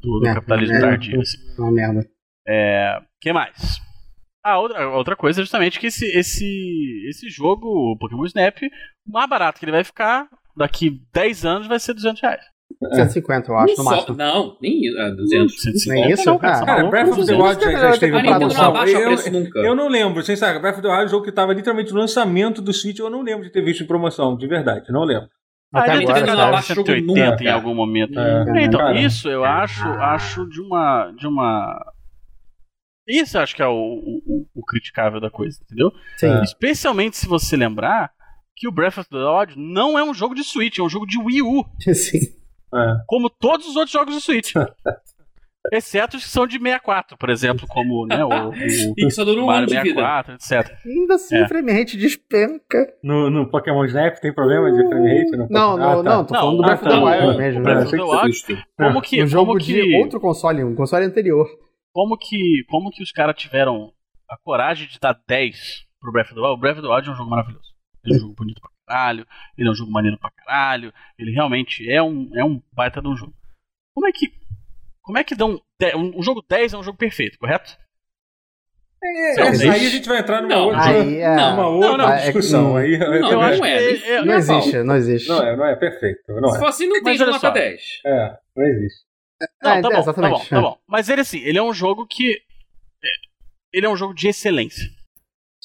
do, 0.00 0.18
do 0.20 0.26
É, 0.28 0.34
capitalismo 0.34 0.76
é. 0.76 0.80
tardio. 0.80 1.20
assim. 1.20 1.38
Uma 1.58 1.70
merda. 1.72 2.08
É, 2.46 3.00
que 3.20 3.32
mais? 3.32 3.80
A 4.44 4.58
outra, 4.58 4.88
outra 4.90 5.16
coisa 5.16 5.40
é 5.40 5.44
justamente 5.44 5.78
que 5.80 5.88
esse, 5.88 6.06
esse, 6.06 7.04
esse 7.08 7.28
jogo, 7.28 7.66
o 7.92 7.98
Pokémon 7.98 8.24
Snap, 8.26 8.56
o 9.06 9.12
mais 9.12 9.28
barato 9.28 9.58
que 9.58 9.64
ele 9.64 9.72
vai 9.72 9.82
ficar 9.84 10.28
daqui 10.56 11.02
10 11.12 11.44
anos 11.44 11.66
vai 11.66 11.78
ser 11.80 11.94
200 11.94 12.22
reais. 12.22 12.44
150, 12.94 13.50
eu 13.50 13.56
acho, 13.56 13.74
Um 13.74 13.76
no 13.78 13.84
máximo. 13.84 14.16
Não, 14.16 14.56
nem 14.60 14.84
isso. 14.84 14.98
Ah, 15.00 15.10
200. 15.10 15.62
150 15.62 16.00
Nem 16.00 16.12
isso? 16.12 16.26
não, 16.26 16.38
cara, 16.38 16.58
Ah, 16.58 16.66
Cara? 16.66 16.84
Breath 16.90 17.08
of 17.08 17.26
the 17.26 17.32
200 17.34 17.46
Wild 17.66 17.80
já, 17.80 17.90
esteve 17.90 18.16
em 18.18 18.22
não 18.22 18.38
promoção. 18.38 18.86
Eu, 18.86 19.06
preço 19.06 19.32
nunca. 19.32 19.58
eu 19.60 19.74
não 19.74 19.88
lembro, 19.88 20.22
sem 20.22 20.36
saber. 20.36 20.60
Breath 20.60 20.74
of 20.74 20.82
the 20.82 20.88
Wild 20.88 21.02
é 21.02 21.06
um 21.06 21.08
jogo 21.08 21.24
que 21.24 21.30
estava 21.30 21.52
literalmente 21.54 21.92
no 21.92 22.00
lançamento 22.00 22.60
do 22.60 22.72
Switch, 22.72 22.98
eu 22.98 23.08
não 23.08 23.22
lembro 23.22 23.44
de 23.44 23.50
ter 23.50 23.62
visto 23.62 23.82
em 23.82 23.86
promoção, 23.86 24.36
de 24.36 24.46
verdade, 24.46 24.90
não 24.92 25.04
lembro. 25.04 25.28
Até 25.74 25.92
Ah, 25.92 25.94
agora, 25.94 26.06
deve 26.06 26.20
ter 26.20 26.26
sabe? 26.36 26.42
abaixa 26.42 26.72
o 26.72 26.76
jogo 26.76 26.86
180 26.88 27.30
nunca, 27.30 27.44
em 27.44 27.48
algum 27.48 27.74
momento. 27.74 28.18
É, 28.18 28.62
então, 28.64 28.80
cara. 28.80 29.00
isso 29.00 29.28
eu 29.28 29.44
acho, 29.44 29.84
acho 29.88 30.46
de 30.48 30.60
uma. 30.60 31.10
De 31.18 31.26
uma... 31.26 31.92
Isso 33.08 33.36
eu 33.36 33.40
acho 33.42 33.54
que 33.54 33.62
é 33.62 33.66
o, 33.66 33.72
o, 33.72 34.46
o 34.54 34.64
criticável 34.64 35.20
da 35.20 35.30
coisa, 35.30 35.58
entendeu? 35.62 35.92
Sim. 36.18 36.26
É. 36.28 36.42
Especialmente 36.42 37.16
se 37.16 37.26
você 37.26 37.56
lembrar 37.56 38.10
que 38.56 38.66
o 38.68 38.72
Breath 38.72 38.98
of 38.98 39.08
the 39.10 39.16
Wild 39.16 39.54
não 39.56 39.98
é 39.98 40.04
um 40.04 40.14
jogo 40.14 40.34
de 40.34 40.42
Switch, 40.44 40.78
é 40.78 40.82
um 40.82 40.88
jogo 40.88 41.06
de 41.06 41.18
Wii 41.18 41.42
U, 41.42 41.64
Sim. 41.94 42.18
É. 42.74 42.78
como 43.06 43.30
todos 43.30 43.66
os 43.66 43.76
outros 43.76 43.92
jogos 43.92 44.14
de 44.14 44.20
Switch. 44.20 44.52
Exceto 45.72 46.16
os 46.16 46.22
que 46.22 46.30
são 46.30 46.46
de 46.46 46.58
64, 46.60 47.16
por 47.18 47.28
exemplo, 47.28 47.66
como 47.66 48.06
né, 48.06 48.24
o, 48.24 48.28
o 48.50 48.54
E 48.96 49.10
só 49.10 49.24
dura 49.24 49.42
um 49.42 49.46
Mario 49.46 49.66
de 49.66 49.74
vida. 49.82 50.00
64, 50.00 50.34
etc. 50.34 50.78
Ainda 50.86 51.14
assim, 51.16 51.36
É. 51.36 51.42
o 51.44 51.48
frame 51.48 51.72
rate 51.72 51.96
despenca. 51.96 52.86
No, 53.02 53.28
no 53.30 53.50
Pokémon 53.50 53.84
Snap 53.86 54.14
tem 54.20 54.32
problema 54.32 54.70
de 54.70 54.86
frame 54.88 55.08
rate? 55.18 55.30
No 55.32 55.48
Não, 55.50 55.70
Pokémon- 55.72 55.76
não, 55.78 55.90
Ah, 55.90 56.04
tá. 56.04 56.10
não, 56.16 56.24
tô 56.24 56.34
Não, 56.34 56.40
falando 56.40 56.56
do 56.58 56.62
ah, 56.62 56.66
Breath 56.66 56.82
of 56.82 56.88
the 56.88 57.04
Wild 57.04 57.26
não, 57.26 57.36
mesmo. 57.36 57.60
o 57.60 57.64
né? 57.64 57.74
Breath 57.74 57.86
of 57.88 57.96
the 57.96 58.02
Wild, 58.04 58.26
Justo. 58.28 58.56
como 58.76 59.02
que, 59.02 59.22
Um 59.22 59.26
jogo 59.26 59.46
como 59.46 59.58
de 59.58 59.72
que, 59.74 59.96
outro 59.96 60.20
console, 60.20 60.62
um 60.62 60.74
console 60.76 61.04
anterior. 61.04 61.48
como 61.92 62.16
que, 62.16 62.64
como 62.68 62.90
que 62.92 63.02
os 63.02 63.10
caras 63.10 63.34
tiveram 63.36 63.90
a 64.30 64.36
coragem 64.44 64.86
de 64.86 65.00
dar 65.00 65.18
10 65.26 65.56
pro 66.00 66.12
Breath 66.12 66.26
of 66.26 66.34
the 66.36 66.40
Wild? 66.40 66.54
O 66.54 66.60
Breath 66.60 66.78
of 66.78 66.86
the 66.86 66.94
Wild 66.94 67.08
é 67.08 67.12
um 67.12 67.16
jogo 67.16 67.30
maravilhoso. 67.30 67.66
É 68.04 68.14
um 68.14 68.18
jogo 68.20 68.34
bonito 68.36 68.60
pra 68.60 68.70
caralho, 68.86 69.26
ele 69.58 69.68
é 69.68 69.70
um 69.70 69.74
jogo 69.74 69.90
maneiro 69.90 70.18
pra 70.18 70.30
caralho, 70.30 70.92
ele 71.18 71.32
realmente 71.32 71.90
é 71.90 72.02
um, 72.02 72.30
é 72.34 72.44
um 72.44 72.62
baita 72.72 73.00
de 73.02 73.08
um 73.08 73.16
jogo. 73.16 73.34
Como 73.94 74.06
é 74.08 74.12
que, 74.12 74.32
como 75.02 75.18
é 75.18 75.24
que 75.24 75.34
dão, 75.34 75.60
um, 75.96 76.18
um 76.18 76.22
jogo 76.22 76.44
10 76.48 76.74
é 76.74 76.78
um 76.78 76.82
jogo 76.82 76.96
perfeito, 76.98 77.38
correto? 77.38 77.76
É, 79.04 79.34
Não, 79.36 79.72
aí 79.72 79.86
a 79.86 79.90
gente 79.90 80.08
vai 80.08 80.18
entrar 80.18 80.40
numa 80.42 80.54
Não, 80.54 80.64
outra, 80.66 80.84
aí 80.84 81.16
é- 81.20 81.28
uma 81.30 81.66
outra 81.68 81.88
Não, 81.90 81.96
não, 81.98 82.12
é 82.12 82.22
discussão. 82.24 82.62
não- 82.70 82.76
aí, 82.76 82.98
não, 82.98 83.06
eu 83.08 83.14
eu 83.14 83.30
não 83.32 83.42
acho 83.42 83.64
é, 83.64 83.78
que 83.94 84.04
é, 84.04 84.24
Não 84.24 84.32
é- 84.34 84.36
existe, 84.38 84.82
não 84.82 84.96
existe. 84.96 85.28
Não 85.28 85.42
é, 85.46 85.56
não 85.56 85.66
é 85.66 85.76
perfeito. 85.76 86.22
Não 86.28 86.48
Se 86.48 86.56
é. 86.56 86.58
for 86.60 86.66
assim, 86.68 86.88
não 86.88 87.02
tem 87.02 87.18
nota 87.18 87.38
só. 87.38 87.50
10. 87.50 88.00
É, 88.04 88.38
não 88.56 88.64
existe. 88.64 89.04
Não, 89.62 89.70
É, 89.70 89.82
tá 89.82 89.82
bom, 89.82 89.82
tá 89.82 89.90
bom, 89.96 89.98
exatamente. 90.00 90.48
tá 90.48 90.60
bom. 90.60 90.78
Mas 90.88 91.08
ele 91.10 91.20
assim, 91.20 91.38
ele 91.40 91.58
é 91.58 91.62
um 91.62 91.74
jogo 91.74 92.06
que 92.06 92.32
é, 93.04 93.08
ele 93.72 93.86
é 93.86 93.88
um 93.88 93.96
jogo 93.96 94.14
de 94.14 94.28
excelência. 94.28 94.90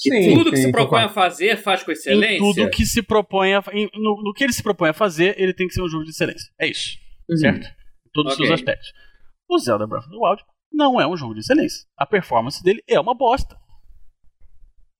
Sim, 0.09 0.33
tudo 0.35 0.49
que 0.51 0.57
sim, 0.57 0.63
se 0.63 0.71
propõe 0.71 1.01
a 1.03 1.09
fazer, 1.09 1.57
faz 1.57 1.83
com 1.83 1.91
Em 1.91 1.93
excelência. 1.93 2.37
tudo 2.39 2.69
que 2.71 2.85
se 2.85 3.01
propõe 3.03 3.53
a, 3.53 3.63
em- 3.73 3.89
no, 3.93 4.21
no 4.23 4.33
que 4.33 4.43
ele 4.43 4.53
se 4.53 4.63
propõe 4.63 4.89
a 4.89 4.93
fazer, 4.93 5.39
ele 5.39 5.53
tem 5.53 5.67
que 5.67 5.73
ser 5.73 5.81
um 5.81 5.87
jogo 5.89 6.03
de 6.03 6.09
excelência. 6.11 6.49
É 6.59 6.67
isso, 6.67 6.97
Uhum. 7.29 7.37
certo? 7.37 7.65
Em 7.67 8.09
todos 8.13 8.33
os 8.33 8.39
Ok. 8.39 8.47
seus 8.47 8.59
aspectos. 8.59 8.91
O 9.49 9.57
Zelda 9.59 9.85
Breath 9.85 10.05
of 10.05 10.11
the 10.11 10.17
Wild 10.17 10.43
não 10.71 10.99
é 10.99 11.07
um 11.07 11.15
jogo 11.17 11.33
de 11.33 11.41
excelência. 11.41 11.85
A 11.97 12.05
performance 12.05 12.63
dele 12.63 12.81
é 12.87 12.99
uma 12.99 13.13
bosta. 13.13 13.55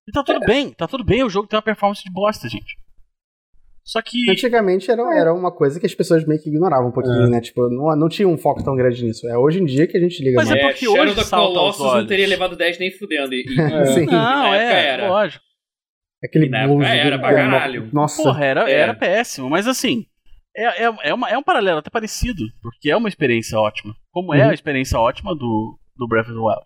E 0.08 0.12
tá 0.12 0.24
tudo 0.24 0.40
bem, 0.42 0.72
tá 0.74 0.88
tudo 0.88 1.04
bem 1.04 1.24
o 1.24 1.30
jogo 1.30 1.48
tem 1.48 1.58
uma 1.58 1.62
performance 1.64 2.04
de 2.04 2.12
bosta, 2.12 2.50
gente. 2.50 2.76
Só 3.84 4.02
que 4.02 4.30
Antigamente 4.30 4.90
era, 4.92 5.02
era 5.18 5.34
uma 5.34 5.52
coisa 5.52 5.80
que 5.80 5.86
as 5.86 5.94
pessoas 5.96 6.26
meio 6.26 6.40
que 6.42 6.50
ignoravam 6.50 6.90
um 6.90 6.92
pouquinho, 6.92 7.24
É. 7.26 7.30
né? 7.30 7.42
Tipo, 7.42 7.68
não, 7.70 7.96
não 7.96 8.08
tinha 8.10 8.28
um 8.28 8.38
foco 8.38 8.64
tão 8.64 8.76
grande 8.76 9.04
nisso. 9.04 9.28
É 9.28 9.38
hoje 9.38 9.60
em 9.60 9.66
dia 9.66 9.88
que 9.88 9.98
a 9.98 10.00
gente 10.00 10.24
liga 10.24 10.36
Mas 10.38 10.50
mais. 10.50 10.60
é 10.60 10.64
É, 10.64 10.68
porque 10.70 10.86
Shadow 10.86 11.02
hoje 11.04 11.16
da 11.16 11.24
Colossus 11.26 11.94
não 11.94 12.06
teria 12.08 12.28
levado 12.28 12.56
10 12.56 12.78
nem 12.80 12.92
fudendo. 12.92 13.34
E, 13.34 13.44
e- 13.48 13.60
É. 13.60 13.86
Sim. 13.94 14.06
Não, 14.06 14.12
Na 14.14 14.56
época 14.56 14.74
é, 14.80 14.86
era. 14.88 15.10
lógico. 15.10 15.44
Aquele 16.24 16.50
na 16.50 16.60
época 16.60 16.76
blues. 16.76 16.88
era 16.90 17.20
pra 17.20 17.34
caralho. 17.34 17.90
Nossa. 17.92 18.22
Porra, 18.22 18.46
era, 18.46 18.70
É. 18.70 18.74
era 18.74 18.94
péssimo, 18.94 19.50
mas 19.50 19.68
assim, 19.68 20.06
é, 20.56 20.86
é, 20.86 20.94
é, 21.06 21.14
uma, 21.14 21.30
é 21.30 21.36
um 21.38 21.42
paralelo 21.44 21.80
até 21.80 21.90
parecido, 21.90 22.44
porque 22.62 22.92
é 22.92 22.96
uma 22.96 23.10
experiência 23.10 23.58
ótima. 23.60 23.96
Como 24.12 24.32
é 24.34 24.44
Uhum. 24.44 24.52
a 24.52 24.54
experiência 24.54 25.00
ótima 25.00 25.34
do, 25.36 25.80
do 25.98 26.08
Breath 26.08 26.28
of 26.28 26.36
the 26.36 26.40
Wild. 26.40 26.62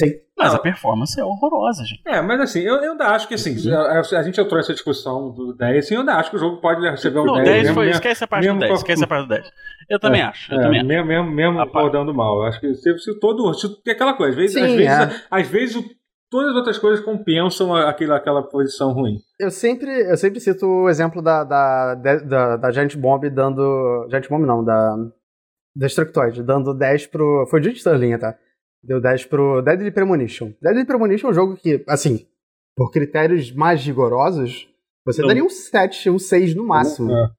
Sim. 0.00 0.10
Mas 0.36 0.48
Não. 0.50 0.56
a 0.56 0.62
performance 0.62 1.20
é 1.20 1.24
horrorosa, 1.24 1.84
gente. 1.84 2.02
É, 2.06 2.20
mas 2.20 2.40
assim, 2.40 2.60
eu, 2.60 2.74
eu 2.82 2.92
ainda 2.92 3.06
acho 3.10 3.28
que 3.28 3.34
assim, 3.34 3.54
a, 3.72 4.00
a 4.00 4.22
gente 4.24 4.40
entrou 4.40 4.56
nessa 4.56 4.72
discussão 4.72 5.30
do 5.32 5.54
10, 5.54 5.84
assim, 5.84 5.94
eu 5.94 6.00
ainda 6.00 6.14
acho 6.16 6.30
que 6.30 6.36
o 6.36 6.38
jogo 6.40 6.60
pode 6.60 6.80
receber 6.90 7.20
o 7.20 7.24
Não, 7.24 7.34
10. 7.34 7.44
10 7.46 7.58
mesmo, 7.62 7.74
foi. 7.74 7.84
mesmo, 7.86 7.96
Esquece 7.98 8.24
a 8.24 8.26
parte 8.26 8.48
do 8.48 8.58
10. 8.58 8.70
com- 8.70 8.76
Esquece 8.76 9.04
a 9.04 9.06
parte 9.06 9.22
do 9.22 9.28
10. 9.28 9.52
Eu 9.88 10.00
também 10.00 10.22
acho. 10.22 10.52
Eu 10.52 10.58
é, 10.58 10.62
também 10.62 10.78
acho. 10.80 10.88
mesmo, 10.88 11.06
mesmo, 11.06 11.30
mesmo 11.30 11.60
A 11.60 11.66
parte- 11.66 11.84
rodando 11.84 12.12
mal. 12.12 12.38
Eu 12.38 12.42
acho 12.44 12.58
que 12.60 12.74
se, 12.74 12.98
se 12.98 13.20
todo. 13.20 13.54
Se, 13.54 13.68
é 13.86 13.90
aquela 13.92 14.14
coisa, 14.14 14.30
às 14.32 14.36
vezes, 14.36 14.54
Sim, 14.56 14.64
às 14.64 14.72
vezes, 14.72 15.16
é. 15.16 15.26
às 15.30 15.46
vezes 15.48 15.76
o- 15.76 15.84
todas 16.28 16.50
as 16.50 16.56
outras 16.56 16.78
coisas 16.78 17.04
compensam 17.04 17.72
aquela, 17.76 18.16
aquela 18.16 18.42
posição 18.42 18.92
ruim. 18.92 19.18
Eu 19.38 19.52
sempre, 19.52 19.88
eu 20.10 20.16
sempre 20.16 20.40
cito 20.40 20.66
o 20.66 20.88
exemplo 20.88 21.22
da, 21.22 21.44
da, 21.44 21.94
da, 21.94 22.56
da 22.56 22.70
Giant 22.72 22.96
Bomb 22.96 23.30
dando. 23.30 24.08
Giant 24.10 24.28
Bomb 24.28 24.44
não, 24.44 24.64
da. 24.64 24.96
Destructoid, 25.76 26.42
dando 26.42 26.72
10 26.74 27.06
pro. 27.06 27.46
Foi 27.50 27.60
o 27.60 27.62
Judge 27.62 27.78
Sterling, 27.78 28.16
tá? 28.18 28.34
Deu 28.86 29.00
10 29.00 29.24
pro 29.26 29.62
Deadly 29.62 29.90
Premonition. 29.90 30.52
Deadly 30.60 30.84
Premonition 30.84 31.28
é 31.28 31.30
um 31.30 31.34
jogo 31.34 31.56
que, 31.56 31.82
assim, 31.88 32.26
por 32.76 32.90
critérios 32.90 33.50
mais 33.52 33.84
rigorosos, 33.84 34.68
você 35.06 35.20
Não. 35.22 35.28
daria 35.28 35.44
um 35.44 35.48
7, 35.48 36.10
um 36.10 36.18
6 36.18 36.54
no 36.54 36.66
máximo. 36.66 37.10
É. 37.12 37.30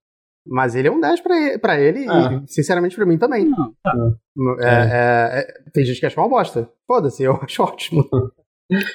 Mas 0.48 0.76
ele 0.76 0.88
é 0.88 0.92
um 0.92 1.00
10 1.00 1.22
pra 1.22 1.36
ele, 1.38 1.58
pra 1.60 1.80
ele 1.80 2.06
Ah. 2.10 2.42
e, 2.44 2.48
sinceramente, 2.52 2.96
pra 2.96 3.06
mim 3.06 3.18
também. 3.18 3.46
Não, 3.46 3.74
tá. 3.84 3.94
É, 4.60 4.68
é, 4.68 5.40
é, 5.40 5.70
tem 5.72 5.84
gente 5.86 6.00
que 6.00 6.06
acha 6.06 6.20
uma 6.20 6.30
bosta. 6.30 6.70
Foda-se, 6.88 7.24
eu 7.24 7.34
acho 7.44 7.64
ótimo. 7.64 8.08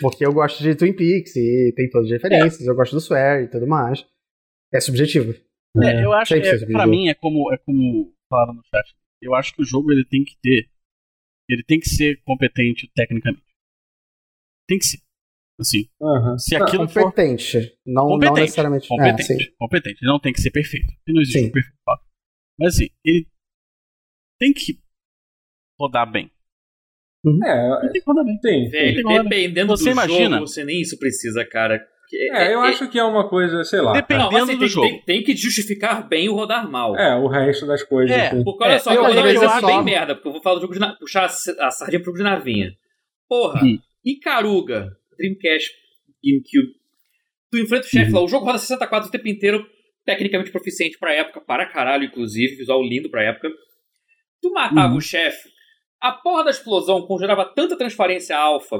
Porque 0.00 0.24
eu 0.26 0.32
gosto 0.32 0.62
de 0.62 0.74
Twin 0.74 0.92
Peaks 0.92 1.34
e 1.36 1.72
tem 1.76 1.88
todas 1.90 2.06
as 2.06 2.12
referências, 2.12 2.66
eu 2.66 2.74
gosto 2.74 2.92
do 2.92 3.00
Swear 3.00 3.42
e 3.42 3.48
tudo 3.48 3.66
mais. 3.66 4.04
É 4.72 4.80
subjetivo. 4.80 5.32
É, 5.82 6.04
eu 6.04 6.12
acho 6.12 6.34
que, 6.34 6.40
é, 6.48 6.66
pra 6.66 6.86
mim, 6.86 7.08
é 7.08 7.14
como, 7.14 7.52
é 7.52 7.58
como 7.58 8.12
falaram 8.28 8.54
no 8.54 8.62
chat. 8.64 8.94
Eu 9.22 9.34
acho 9.34 9.54
que 9.54 9.62
o 9.62 9.64
jogo 9.64 9.92
ele 9.92 10.04
tem 10.04 10.24
que 10.24 10.36
ter. 10.42 10.66
Ele 11.54 11.64
tem 11.64 11.78
que 11.80 11.88
ser 11.88 12.20
competente 12.22 12.90
tecnicamente. 12.94 13.44
Tem 14.68 14.78
que 14.78 14.84
ser. 14.86 14.98
Assim, 15.58 15.90
Aham. 16.00 16.38
se 16.38 16.56
aquilo 16.56 16.88
for 16.88 17.02
Competente. 17.04 17.76
Não, 17.86 18.04
não 18.04 18.10
competente, 18.12 18.40
necessariamente. 18.40 18.84
É, 18.86 18.88
competente, 18.88 19.44
sim. 19.44 19.54
competente. 19.58 19.98
Ele 20.02 20.10
não 20.10 20.18
tem 20.20 20.32
que 20.32 20.40
ser 20.40 20.50
perfeito. 20.50 20.86
Ele 21.06 21.14
não 21.14 21.20
existe 21.22 21.46
um 21.48 21.52
perfeito. 21.52 21.78
Mas 22.58 22.74
assim, 22.74 22.88
ele 23.04 23.26
tem 24.38 24.52
que 24.54 24.80
rodar 25.78 26.10
bem. 26.10 26.30
É, 27.44 27.82
Ele 27.82 27.92
tem 27.92 28.00
que 28.00 28.06
rodar 28.06 28.24
bem. 28.24 28.38
tem. 28.40 28.70
Tem 28.70 28.94
dependendo 29.22 29.76
Você 29.76 29.84
do 29.84 29.90
imagina? 29.90 30.36
jogo, 30.36 30.46
você 30.46 30.64
nem 30.64 30.80
isso 30.80 30.98
precisa, 30.98 31.44
cara. 31.44 31.86
Porque 32.10 32.30
É, 32.32 32.52
eu 32.52 32.60
acho 32.60 32.88
que 32.90 32.98
é 32.98 33.04
uma 33.04 33.28
coisa, 33.28 33.62
sei 33.62 33.80
lá. 33.80 33.92
Não, 33.92 34.00
dependendo 34.00 34.36
assim, 34.38 34.52
do 34.54 34.58
tem, 34.58 34.68
jogo. 34.68 34.88
Tem, 34.88 35.02
tem 35.04 35.22
que 35.22 35.36
justificar 35.36 36.08
bem 36.08 36.28
o 36.28 36.34
rodar 36.34 36.68
mal. 36.68 36.96
É, 36.98 37.14
o 37.16 37.28
resto 37.28 37.66
das 37.66 37.84
coisas. 37.84 38.14
É, 38.16 38.26
assim. 38.28 38.42
Porque 38.42 38.64
olha 38.64 38.72
É, 38.72 38.78
só, 38.80 38.90
eu- 38.92 38.96
eu 38.96 39.04
vou 39.04 39.14
dar 39.14 39.20
um 39.20 39.24
às 39.24 39.32
vezes 39.32 39.42
exemplo 39.42 39.60
só- 39.60 39.66
bem 39.68 39.84
merda, 39.84 40.14
porque 40.16 40.28
eu 40.28 40.32
vou 40.32 40.42
falar 40.42 40.56
do 40.56 40.60
jogo 40.62 40.74
de 40.74 40.80
na- 40.80 40.96
puxar 40.96 41.24
a 41.26 41.70
sardinha 41.70 42.00
pro 42.00 42.06
jogo 42.06 42.18
de 42.18 42.24
navinha. 42.24 42.72
Porra, 43.28 43.62
Hum. 43.64 43.78
Icaruga, 44.04 44.90
Dreamcast, 45.16 45.70
GameCube. 46.24 46.74
Tu 47.52 47.58
enfrenta 47.58 47.86
o 47.86 47.88
chefe 47.90 48.10
Uhum. 48.10 48.18
lá, 48.18 48.24
o 48.24 48.28
jogo 48.28 48.44
roda 48.46 48.58
64 48.58 49.08
o 49.08 49.12
tempo 49.12 49.28
inteiro, 49.28 49.64
tecnicamente 50.04 50.50
proficiente 50.50 50.98
pra 50.98 51.12
época, 51.14 51.40
para 51.40 51.66
caralho, 51.66 52.04
inclusive, 52.04 52.56
visual 52.56 52.82
lindo 52.82 53.08
pra 53.08 53.22
época. 53.22 53.48
Tu 54.42 54.50
matava 54.52 54.90
Uhum. 54.92 54.96
o 54.98 55.00
chefe, 55.00 55.48
a 56.00 56.10
porra 56.12 56.44
da 56.44 56.50
explosão 56.50 57.02
conjurava 57.06 57.44
tanta 57.44 57.76
transparência 57.76 58.36
alfa, 58.36 58.78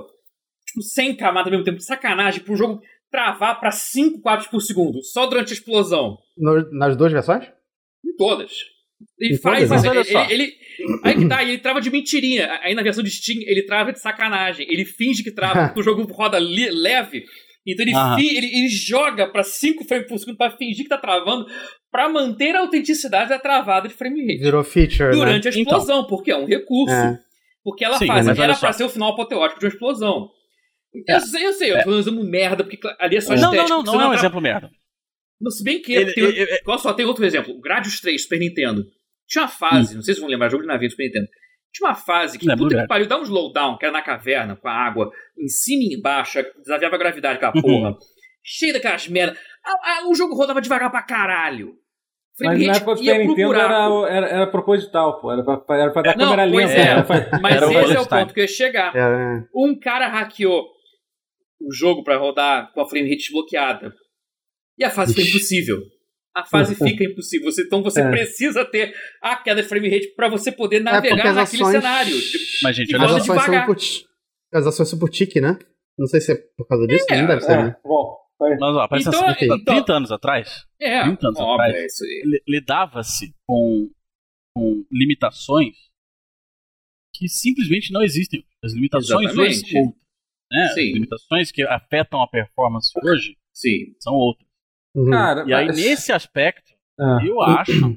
tipo, 0.67 0.83
100 0.83 1.15
camadas 1.17 1.47
ao 1.47 1.51
mesmo 1.53 1.65
tempo, 1.65 1.81
sacanagem, 1.81 2.43
pro 2.43 2.57
jogo 2.57 2.81
travar 3.11 3.59
pra 3.61 3.71
5 3.71 4.21
quadros 4.21 4.47
por 4.49 4.61
segundo, 4.61 5.03
só 5.03 5.27
durante 5.27 5.51
a 5.51 5.55
explosão. 5.55 6.17
No- 6.39 6.71
nas 6.73 6.97
duas 6.97 7.13
versões? 7.13 7.45
Em 8.05 8.15
todas. 8.17 8.53
Ele 9.19 9.35
Em 9.35 9.39
faz 9.39 9.69
todas? 9.69 9.71
Mas 9.71 9.85
Ele, 9.85 10.43
ele, 10.43 10.43
ele- 10.43 10.53
aí 11.05 11.15
que 11.17 11.29
tá, 11.29 11.43
ele 11.43 11.59
trava 11.59 11.81
de 11.81 11.91
mentirinha. 11.91 12.59
Aí 12.63 12.75
na 12.75 12.83
versão 12.83 13.03
de 13.03 13.11
Steam, 13.11 13.39
ele 13.47 13.63
trava 13.65 13.93
de 13.93 14.01
sacanagem. 14.01 14.67
Ele 14.71 14.85
finge 14.85 15.23
que 15.23 15.33
trava, 15.33 15.69
porque 15.69 15.81
o 15.81 15.83
jogo 15.83 16.03
roda 16.13 16.39
li- 16.39 16.71
leve. 16.71 17.25
Então 17.67 17.85
ele, 17.85 17.93
fi- 18.17 18.37
ele, 18.37 18.47
ele 18.47 18.69
joga 18.69 19.27
pra 19.31 19.43
5 19.43 19.85
frames 19.85 20.07
por 20.09 20.19
segundo 20.19 20.37
pra 20.37 20.51
fingir 20.57 20.83
que 20.85 20.89
tá 20.89 20.97
travando, 20.99 21.47
pra 21.91 22.09
manter 22.09 22.55
a 22.55 22.61
autenticidade 22.61 23.29
da 23.31 23.39
travada 23.39 23.87
de 23.89 23.95
frame 23.95 24.21
rate. 24.23 24.39
Virou 24.43 24.65
feature, 24.65 25.11
Durante 25.13 25.49
a 25.49 25.51
Então. 25.51 25.61
explosão, 25.63 26.07
porque 26.07 26.31
é 26.31 26.37
um 26.37 26.47
recurso. 26.47 26.95
né? 26.95 27.19
Porque 27.63 27.85
ela 27.85 27.99
Sim, 27.99 28.07
faz, 28.07 28.27
era 28.27 28.57
pra 28.57 28.73
ser 28.73 28.85
o 28.85 28.89
final 28.89 29.13
apoteótico 29.13 29.61
de 29.61 29.67
uma 29.67 29.73
explosão. 29.73 30.29
É. 31.09 31.17
Eu 31.17 31.21
sei, 31.21 31.47
eu 31.47 31.53
sei, 31.53 31.73
eu 31.73 31.85
tô 31.85 31.91
usando 31.91 32.23
merda, 32.25 32.65
porque 32.65 32.79
ali 32.99 33.17
é 33.17 33.21
só 33.21 33.35
Não, 33.37 33.53
não, 33.53 33.69
não, 33.69 33.85
você 33.85 33.93
não 33.97 34.01
é 34.03 34.09
um 34.09 34.15
exemplo 34.15 34.41
merda. 34.41 34.71
não, 35.41 35.51
se 35.51 35.63
bem 35.63 35.81
que 35.81 35.93
Ele- 35.93 36.13
tem, 36.13 36.25
ele- 36.25 36.41
ele- 36.41 36.79
só, 36.79 36.93
tem 36.93 37.07
outro 37.07 37.25
exemplo. 37.25 37.55
O 37.55 37.61
Gradius 37.61 38.01
3, 38.01 38.23
Super 38.23 38.39
Nintendo. 38.41 38.85
Tinha 39.29 39.43
uma 39.45 39.49
fase, 39.49 39.95
não 39.95 40.03
sei 40.03 40.15
se 40.15 40.21
vão 40.21 40.29
lembrar, 40.29 40.49
jogo 40.49 40.63
de 40.63 40.69
navio 40.69 40.89
do 40.89 40.91
Super 40.91 41.05
Nintendo. 41.07 41.27
Tinha 41.73 41.89
uma 41.89 41.95
fase 41.95 42.37
que, 42.37 42.45
Lembro, 42.47 42.65
puta 42.65 42.71
que 42.71 42.75
lembro. 42.77 42.89
pariu, 42.89 43.07
dá 43.07 43.19
um 43.19 43.23
slowdown, 43.23 43.79
que 43.79 43.85
era 43.87 43.93
na 43.93 44.03
caverna, 44.03 44.57
com 44.57 44.67
a 44.67 44.73
água, 44.73 45.13
em 45.39 45.47
cima 45.47 45.85
e 45.85 45.95
embaixo, 45.97 46.45
desafiava 46.59 46.97
a 46.97 46.99
gravidade, 46.99 47.37
aquela 47.37 47.53
Uhum. 47.55 47.63
porra. 47.63 47.97
Cheio 48.43 48.73
daquelas 48.73 49.07
merda. 49.07 49.39
Ah, 49.65 50.01
ah, 50.01 50.09
o 50.09 50.15
jogo 50.17 50.35
rodava 50.35 50.61
devagar 50.61 50.91
pra 50.91 51.03
caralho. 51.03 51.75
Frame 52.37 52.57
Mas 52.59 52.67
na 52.67 52.73
época 52.77 52.95
do 52.95 52.99
Super 52.99 53.19
Nintendo 53.19 53.55
era, 53.55 54.09
era, 54.09 54.29
era 54.29 54.47
proposital, 54.49 55.21
pô. 55.21 55.31
Era 55.31 55.45
pra, 55.45 55.63
era 55.79 55.93
pra 55.93 56.03
dar 56.03 56.17
Não, 56.17 56.31
câmera 56.31 56.51
pois 56.51 56.69
lenta. 56.71 56.81
é. 56.81 57.39
Mas 57.41 57.63
esse 57.63 57.97
é 57.97 58.01
o 58.01 58.09
ponto 58.09 58.35
que 58.35 58.41
eu 58.41 58.45
ia 58.45 58.49
chegar. 58.49 58.97
É, 58.97 59.45
Um 59.55 59.79
cara 59.79 60.09
hackeou 60.09 60.67
o 61.61 61.73
jogo 61.73 62.03
pra 62.03 62.17
rodar 62.17 62.73
com 62.73 62.81
a 62.81 62.89
frame 62.89 63.09
rate 63.09 63.23
desbloqueada. 63.25 63.95
E 64.79 64.85
a 64.85 64.91
fase 64.91 65.15
foi 65.15 65.23
Ixi. 65.25 65.37
impossível. 65.37 65.83
A 66.35 66.45
fase 66.47 66.75
fica 66.75 67.05
impossível. 67.05 67.51
Você- 67.51 67.63
então 67.63 67.83
você 67.83 68.01
É. 68.01 68.09
precisa 68.11 68.65
ter 68.65 68.95
a 69.21 69.37
queda 69.37 69.63
de 69.63 69.69
frame 69.69 69.89
rate 69.91 70.15
pra 70.15 70.29
você 70.29 70.51
poder 70.53 70.79
porque 70.83 70.93
navegar 70.95 71.27
as 71.31 71.37
naquele 71.37 71.63
ações- 71.63 71.73
cenário. 71.83 72.17
Mas, 72.63 72.77
gente, 72.77 72.95
olha 72.95 73.05
As 73.05 73.11
ações, 73.13 73.43
são 73.45 73.67
por, 73.67 73.77
as 74.55 74.67
ações 74.67 74.89
são 74.89 74.99
por 74.99 75.11
tique, 75.11 75.41
né? 75.41 75.59
Não 75.99 76.07
sei 76.07 76.21
se 76.21 76.33
é 76.33 76.37
por 76.57 76.67
causa 76.67 76.87
disso, 76.87 77.05
É, 77.11 77.21
não 77.21 77.27
deve 77.29 77.41
ser, 77.43 77.53
É, 77.53 77.63
né? 77.65 77.77
bom. 77.85 78.17
vai. 78.39 78.51
Mas, 78.53 78.63
ó, 78.63 78.71
Então, 78.71 78.81
atenção. 78.85 79.37
então- 79.39 79.65
30 79.65 79.93
anos 79.93 80.11
atrás, 80.13 80.65
É, 80.81 81.03
30 81.03 81.27
anos 81.29 81.41
óbvio, 81.41 81.67
atrás. 81.67 81.93
é 82.01 82.39
lidava-se 82.49 83.35
com, 83.47 83.91
com 84.57 84.87
limitações 84.91 85.75
que 87.15 87.29
simplesmente 87.29 87.93
não 87.93 88.03
existem. 88.03 88.43
As 88.65 88.73
limitações 88.73 89.37
hoje 89.37 89.51
Exatamente. 89.57 89.73
são 89.73 89.95
Né? 90.53 90.65
As 90.65 90.75
Sim. 90.75 90.93
limitações 90.95 91.53
que 91.53 91.63
afetam 91.63 92.21
a 92.23 92.29
performance 92.29 92.91
hoje 93.05 93.37
Sim. 93.53 93.95
são 93.99 94.15
outras. 94.15 94.49
Uhum. 94.95 95.11
Cara, 95.11 95.45
E 95.47 95.55
aí, 95.55 95.67
mas- 95.67 95.77
nesse 95.77 96.13
aspecto, 96.13 96.73
Ah. 96.99 97.19
eu 97.25 97.41
acho 97.41 97.97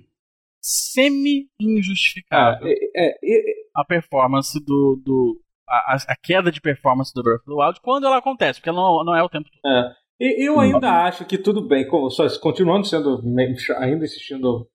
semi-injustificável 0.61 2.67
É, 2.67 2.73
é, 2.95 3.09
é, 3.23 3.43
a 3.75 3.83
performance 3.85 4.59
do. 4.63 5.01
do 5.03 5.41
a, 5.67 5.95
a- 5.95 6.15
queda 6.21 6.51
de 6.51 6.61
performance 6.61 7.11
do 7.13 7.23
Breath 7.23 7.41
of 7.41 7.45
the 7.47 7.53
Wild 7.53 7.79
quando 7.81 8.05
ela 8.05 8.17
acontece, 8.17 8.59
porque 8.59 8.69
ela 8.69 8.81
não, 8.81 9.03
não 9.05 9.15
é 9.15 9.23
o 9.23 9.29
tempo 9.29 9.49
todo. 9.49 9.71
É. 9.73 9.95
E- 10.21 10.47
Eu 10.47 10.59
ainda 10.59 11.05
acho 11.05 11.25
que 11.25 11.37
tudo 11.37 11.67
bem, 11.67 11.87
continuando 11.87 12.85
sendo, 12.85 13.21
ainda 13.79 14.05
insistindo, 14.05 14.67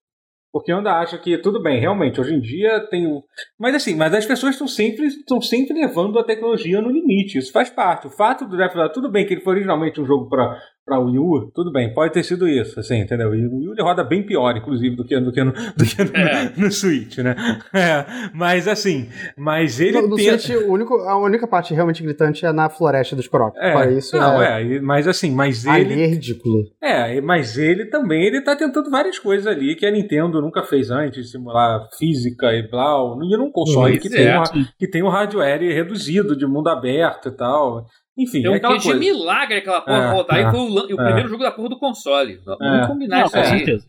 porque 0.53 0.73
eu 0.73 0.79
ainda 0.79 1.01
que 1.19 1.37
tudo 1.39 1.63
bem, 1.63 1.81
realmente, 1.81 2.21
hoje 2.21 2.35
em 2.35 2.41
dia 2.41 2.81
tem 2.89 3.07
o... 3.07 3.23
Mas 3.59 3.75
assim, 3.75 3.95
mas 3.95 4.15
as 4.15 4.27
pessoas 4.27 4.55
estão 4.55 4.67
sempre, 4.67 5.07
estão 5.07 5.41
sempre 5.41 5.79
levando 5.79 6.19
a 6.19 6.25
tecnologia 6.25 6.81
no 6.81 6.91
limite, 6.91 7.39
isso 7.39 7.53
faz 7.53 7.69
parte. 7.69 8.07
O 8.07 8.11
fato 8.11 8.47
do 8.47 8.57
Wild, 8.79 8.93
tudo 8.93 9.11
bem 9.11 9.27
que 9.27 9.35
ele 9.35 9.43
foi 9.43 9.55
originalmente 9.55 10.01
um 10.01 10.07
jogo 10.07 10.29
para 10.29 10.59
para 10.89 10.99
Wii 10.99 11.19
U, 11.19 11.51
tudo 11.55 11.71
bem, 11.71 11.93
pode 11.93 12.13
ter 12.13 12.23
sido 12.23 12.49
isso, 12.49 12.81
assim, 12.81 12.97
entendeu? 13.01 13.35
E 13.35 13.47
o 13.47 13.57
Wii 13.59 13.69
U 13.69 13.73
ele 13.75 13.83
roda 13.83 14.03
bem 14.03 14.23
pior, 14.23 14.57
inclusive, 14.57 14.97
do 14.97 15.05
que, 15.05 15.21
do 15.21 15.31
que, 15.31 15.45
no, 15.45 15.53
do 15.53 15.85
que 15.85 16.03
no, 16.03 16.17
É. 16.17 16.53
no 16.57 16.73
Switch, 16.73 17.19
né? 17.19 17.37
É, 17.73 18.31
mas 18.35 18.67
assim, 18.67 19.09
mas 19.37 19.79
ele 19.79 20.01
No, 20.01 20.09
no 20.09 20.17
tenta- 20.17 20.39
Switch, 20.39 20.61
o 20.63 20.73
único, 20.73 20.95
a 20.95 21.17
única 21.19 21.47
parte 21.47 21.75
realmente 21.75 22.03
gritante 22.03 22.45
é 22.47 22.53
na 22.53 22.69
floresta 22.71 23.15
dos 23.15 23.29
Korok. 23.29 23.57
É, 23.59 23.93
isso, 23.93 24.17
não, 24.17 24.43
é, 24.43 24.77
é, 24.77 24.81
mas 24.81 25.07
assim, 25.07 25.31
mas 25.31 25.65
ele 25.67 25.93
ali 25.93 26.03
é 26.03 26.07
ridículo. 26.07 26.65
É, 26.83 27.21
mas 27.21 27.59
ele 27.59 27.87
também 27.87 28.25
ele 28.25 28.41
tá 28.41 28.57
tentando 28.57 28.91
várias 28.91 29.19
coisas 29.19 29.47
ali 29.47 29.77
que 29.77 29.85
a 29.85 29.91
Nintendo 29.91 30.41
nunca 30.41 30.63
fez 30.63 30.91
antes, 30.91 31.31
simular 31.31 31.89
física 31.99 32.53
e 32.55 32.69
blá, 32.69 32.97
e 33.23 33.37
num 33.37 33.51
console 33.51 33.99
que, 33.99 34.09
tem 34.09 34.27
é. 34.27 34.41
um, 34.41 34.43
que 34.79 34.89
tem 34.89 35.03
um 35.03 35.09
hardware 35.09 35.61
reduzido 35.61 36.37
de 36.37 36.47
mundo 36.47 36.69
aberto 36.69 37.29
e 37.29 37.33
tal. 37.33 37.87
Enfim, 38.19 38.43
Tem 38.43 38.47
é 38.47 38.51
um 38.51 38.55
aquela 38.55 38.75
kit 38.75 38.83
de 38.83 38.89
coisa. 38.89 39.01
milagre 39.01 39.59
aquela 39.59 39.81
porra 39.81 39.97
É, 40.05 40.11
rodar 40.11 40.39
é, 40.39 40.43
e 40.43 40.51
foi 40.51 40.61
o, 40.61 40.75
o 40.75 40.81
é. 41.01 41.05
primeiro 41.05 41.29
jogo 41.29 41.43
da 41.43 41.51
porra 41.53 41.69
do 41.69 41.79
console. 41.79 42.41
Vamos 42.45 42.61
É. 42.85 42.87
combinar 42.89 43.19
Não, 43.19 43.25
isso 43.27 43.35
com 43.35 43.41
aí. 43.41 43.47
certeza. 43.59 43.87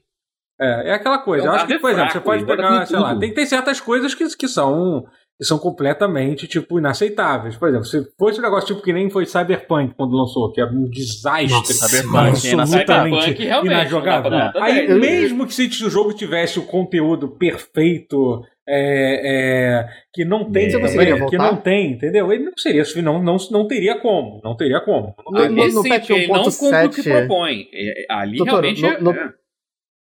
É, 0.62 0.90
é 0.90 0.94
aquela 0.94 1.18
coisa. 1.20 1.46
É 1.46 1.48
Eu 1.48 1.52
acho 1.54 1.66
que, 1.68 1.80
por 1.80 1.90
exemplo, 1.90 2.12
fraco, 2.12 2.26
você 2.26 2.32
pode 2.32 2.46
pegar, 2.46 2.86
sei 2.86 3.00
lá, 3.00 3.10
tudo. 3.10 3.20
tem, 3.22 3.34
tem 3.34 3.46
certas 3.46 3.80
coisas 3.82 4.14
que, 4.14 4.28
que 4.38 4.48
são 4.48 5.04
que 5.42 5.46
são 5.46 5.58
completamente, 5.58 6.48
tipo, 6.48 6.78
inaceitáveis. 6.80 7.56
Por 7.56 7.70
exemplo, 7.70 7.86
se 7.86 8.06
fosse 8.20 8.40
um 8.40 8.44
negócio 8.44 8.68
tipo 8.68 8.82
que 8.82 8.92
nem 8.92 9.10
foi 9.10 9.26
Cyberpunk 9.26 9.94
quando 9.96 10.12
lançou, 10.14 10.52
que 10.52 10.60
era 10.60 10.70
um 10.70 10.90
desastre, 10.90 11.48
Nossa, 11.50 11.74
Cyberpunk 11.88 12.18
é 12.46 12.52
absolutamente 12.60 13.42
inajogável. 13.64 14.32
Aí, 14.62 14.94
mesmo 15.00 15.48
que 15.48 15.54
se 15.54 15.68
o 15.86 15.90
jogo 15.90 16.14
tivesse 16.14 16.60
o 16.60 16.66
conteúdo 16.66 17.30
perfeito, 17.38 18.42
é, 18.70 19.80
é, 19.82 19.90
que 20.14 20.24
não 20.24 20.52
tem 20.52 20.70
Você 20.70 20.78
também, 20.78 20.82
conseguiria 20.94 21.26
que 21.28 21.38
não 21.38 21.56
tem, 21.58 21.92
entendeu? 21.94 22.32
Ele 22.32 22.44
não 22.46 22.54
seria, 22.56 22.84
não, 23.02 23.22
não, 23.24 23.38
não 23.52 23.68
teria 23.68 24.00
como, 24.00 24.40
não 24.44 24.56
teria 24.56 24.80
como. 24.82 25.16
No- 25.30 25.40
Ali 25.40 25.56
no- 25.56 25.66
no 25.74 25.82
sim, 25.84 25.90
patch 25.90 26.10
ele 26.12 26.28
não 26.28 26.44
cumpre 26.44 26.86
o 26.86 26.90
que 26.90 27.02
1.7, 27.02 27.04
propõe. 27.04 27.68
É, 27.74 28.06
Ali 28.10 28.38
Doutor, 28.38 28.52
realmente 28.64 28.82
no- 28.82 28.88
é- 28.90 29.02
no- 29.02 29.12
é. 29.12 29.34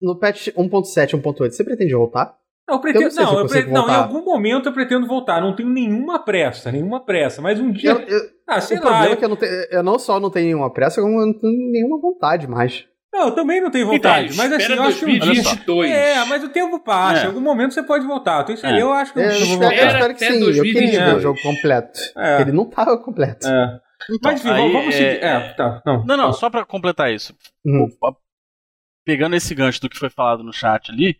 No 0.02 0.18
patch 0.18 0.48
1.7, 0.56 1.16
1.8, 1.16 1.50
você 1.54 1.64
pretende 1.64 1.94
voltar? 1.94 2.36
Não, 2.68 2.76
eu 2.76 2.80
pretendo, 2.80 3.04
Eu 3.04 3.10
não 3.14 3.22
não, 3.24 3.32
eu 3.34 3.40
eu 3.44 3.48
pre- 3.48 3.66
não, 3.70 3.88
em 3.88 3.94
algum 3.94 4.24
momento 4.24 4.68
eu 4.68 4.72
pretendo 4.72 5.06
voltar. 5.06 5.40
Não 5.40 5.54
tenho 5.54 5.68
nenhuma 5.68 6.18
pressa, 6.24 6.72
nenhuma 6.72 7.04
pressa. 7.04 7.42
Mas 7.42 7.60
um 7.60 7.70
dia, 7.70 7.90
Eu, 7.90 8.00
eu, 8.00 8.20
ah, 8.48 8.60
sei 8.60 8.78
o 8.78 8.80
problema 8.80 9.06
lá. 9.06 9.12
é 9.12 9.16
que 9.16 9.24
eu 9.24 9.28
não, 9.28 9.36
te- 9.36 9.68
eu 9.70 9.82
não 9.82 9.98
só 9.98 10.18
não 10.18 10.30
tenho 10.30 10.46
nenhuma 10.46 10.72
pressa, 10.72 11.00
como 11.02 11.20
eu 11.20 11.26
não 11.26 11.38
tenho 11.38 11.70
nenhuma 11.70 12.00
vontade 12.00 12.46
mais. 12.48 12.86
Não, 13.14 13.28
eu 13.28 13.30
também 13.32 13.60
não 13.60 13.70
tenho 13.70 13.86
vontade. 13.86 14.24
Então, 14.32 14.36
mas 14.36 14.52
assim, 14.52 14.72
eu 14.72 14.82
acho 14.82 14.98
que 14.98 15.04
um 15.04 15.08
dia. 15.10 15.20
2022. 15.20 15.90
É, 15.92 16.24
mas 16.24 16.42
o 16.42 16.48
tempo 16.48 16.80
passa. 16.80 17.20
É. 17.20 17.24
Em 17.24 17.26
algum 17.28 17.40
momento 17.40 17.72
você 17.72 17.82
pode 17.84 18.04
voltar. 18.04 18.40
Eu, 18.40 18.44
tenho 18.44 18.58
certeza, 18.58 18.80
É. 18.80 18.82
eu 18.82 18.92
acho 18.92 19.12
que 19.12 19.18
eu 19.20 19.22
É, 19.22 19.26
eu 19.26 19.30
vou 19.30 19.38
espero, 19.40 19.60
voltar. 19.60 19.76
eu 19.76 19.86
espero 19.88 20.14
que 20.14 20.18
sim. 20.18 20.26
Eu 20.26 20.32
queria 20.32 20.50
ver 20.50 20.54
2022. 20.72 21.16
o 21.16 21.20
jogo 21.20 21.38
completo. 21.42 22.00
É. 22.18 22.40
Ele 22.40 22.50
não 22.52 22.68
tava 22.68 22.98
completo. 22.98 23.46
É. 23.46 23.80
Então, 24.10 24.32
Mas 24.32 24.40
enfim, 24.44 24.50
aí, 24.52 24.72
vamos 24.72 24.94
é, 24.94 24.98
seguir. 24.98 25.24
É, 25.24 25.52
tá. 25.54 25.82
Não, 25.86 26.04
Não, 26.04 26.16
não, 26.16 26.32
só 26.32 26.50
pra 26.50 26.64
completar 26.66 27.12
isso. 27.12 27.34
Uhum. 27.64 27.88
Pegando 29.06 29.36
esse 29.36 29.54
gancho 29.54 29.80
do 29.80 29.88
que 29.88 29.96
foi 29.98 30.10
falado 30.10 30.42
no 30.42 30.52
chat 30.52 30.90
ali, 30.90 31.16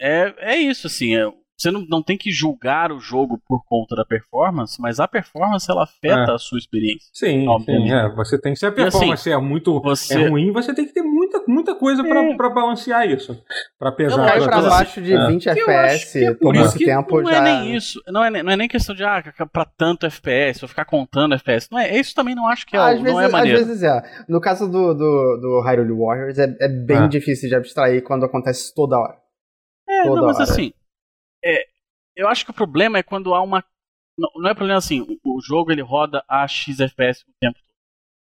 é, 0.00 0.32
é 0.38 0.56
isso, 0.56 0.86
assim. 0.86 1.16
é- 1.16 1.32
você 1.62 1.70
não, 1.70 1.86
não 1.88 2.02
tem 2.02 2.18
que 2.18 2.30
julgar 2.30 2.90
o 2.92 2.98
jogo 3.00 3.40
por 3.46 3.64
conta 3.64 3.94
da 3.96 4.04
performance, 4.04 4.80
mas 4.80 4.98
a 5.00 5.06
performance 5.08 5.70
ela 5.70 5.84
afeta 5.84 6.32
É. 6.32 6.34
a 6.34 6.38
sua 6.38 6.58
experiência. 6.58 7.08
Sim, 7.12 7.46
Obviamente. 7.48 7.88
sim, 7.88 7.94
é. 7.94 8.14
Você 8.16 8.38
tem, 8.40 8.54
se 8.56 8.66
a 8.66 8.72
performance 8.72 9.30
é 9.30 9.36
muito 9.38 9.80
Você- 9.80 10.20
é 10.22 10.28
ruim, 10.28 10.52
você 10.52 10.74
tem 10.74 10.84
que 10.86 10.92
ter 10.92 11.02
muita, 11.02 11.42
muita 11.46 11.74
coisa 11.74 12.02
pra, 12.02 12.22
É. 12.22 12.36
pra 12.36 12.50
balancear 12.50 13.06
isso. 13.08 13.40
Pra 13.78 13.92
pesar. 13.92 14.36
Eu 14.36 14.46
Cai 14.48 14.62
que- 14.62 14.68
baixo 14.68 15.00
de 15.02 15.12
É. 15.14 15.26
20 15.28 15.46
Eu 15.46 15.52
acho 15.52 15.60
FPS 15.60 16.24
é 16.24 16.34
por 16.34 16.54
muito 16.54 16.78
tempo 16.78 17.20
não 17.22 17.30
já. 17.30 17.36
é 17.36 17.40
nem 17.40 17.76
isso. 17.76 18.00
Não 18.08 18.24
é, 18.24 18.30
nem- 18.30 18.42
não 18.42 18.52
é 18.52 18.56
nem 18.56 18.68
questão 18.68 18.94
de, 18.94 19.04
ah, 19.04 19.22
pra 19.52 19.64
tanto 19.64 20.06
FPS, 20.06 20.60
vou 20.60 20.68
ficar 20.68 20.84
contando 20.84 21.34
FPS. 21.34 21.68
Não 21.70 21.78
é, 21.78 21.96
isso 21.98 22.14
também 22.14 22.34
não 22.34 22.46
acho 22.48 22.66
que 22.66 22.76
é, 22.76 22.80
às, 22.80 22.96
não 22.96 23.02
vezes, 23.04 23.20
é 23.20 23.24
às 23.26 23.32
maneiro. 23.32 23.58
vezes 23.58 23.82
é. 23.82 24.02
No 24.28 24.40
caso 24.40 24.66
do, 24.68 24.94
do, 24.94 25.36
do 25.40 25.60
Hyrule 25.64 25.92
Warriors, 25.92 26.38
é, 26.38 26.56
é 26.60 26.68
bem 26.68 27.08
difícil 27.08 27.48
de 27.48 27.54
abstrair 27.54 28.02
quando 28.02 28.24
acontece 28.24 28.74
toda 28.74 28.98
hora. 28.98 29.16
É, 29.88 30.02
toda 30.04 30.16
não, 30.20 30.26
mas 30.26 30.36
hora. 30.36 30.44
assim, 30.44 30.72
é, 31.44 31.66
eu 32.16 32.28
acho 32.28 32.44
que 32.44 32.50
o 32.50 32.54
problema 32.54 32.98
é 32.98 33.02
quando 33.02 33.34
há 33.34 33.40
uma. 33.42 33.64
Não, 34.18 34.28
não 34.36 34.50
é 34.50 34.54
problema 34.54 34.78
assim, 34.78 35.00
o, 35.00 35.36
o 35.36 35.40
jogo 35.40 35.72
ele 35.72 35.82
roda 35.82 36.22
a 36.28 36.46
X 36.46 36.78
FPS 36.80 37.22
o 37.22 37.32
tempo 37.40 37.58
todo. 37.58 37.72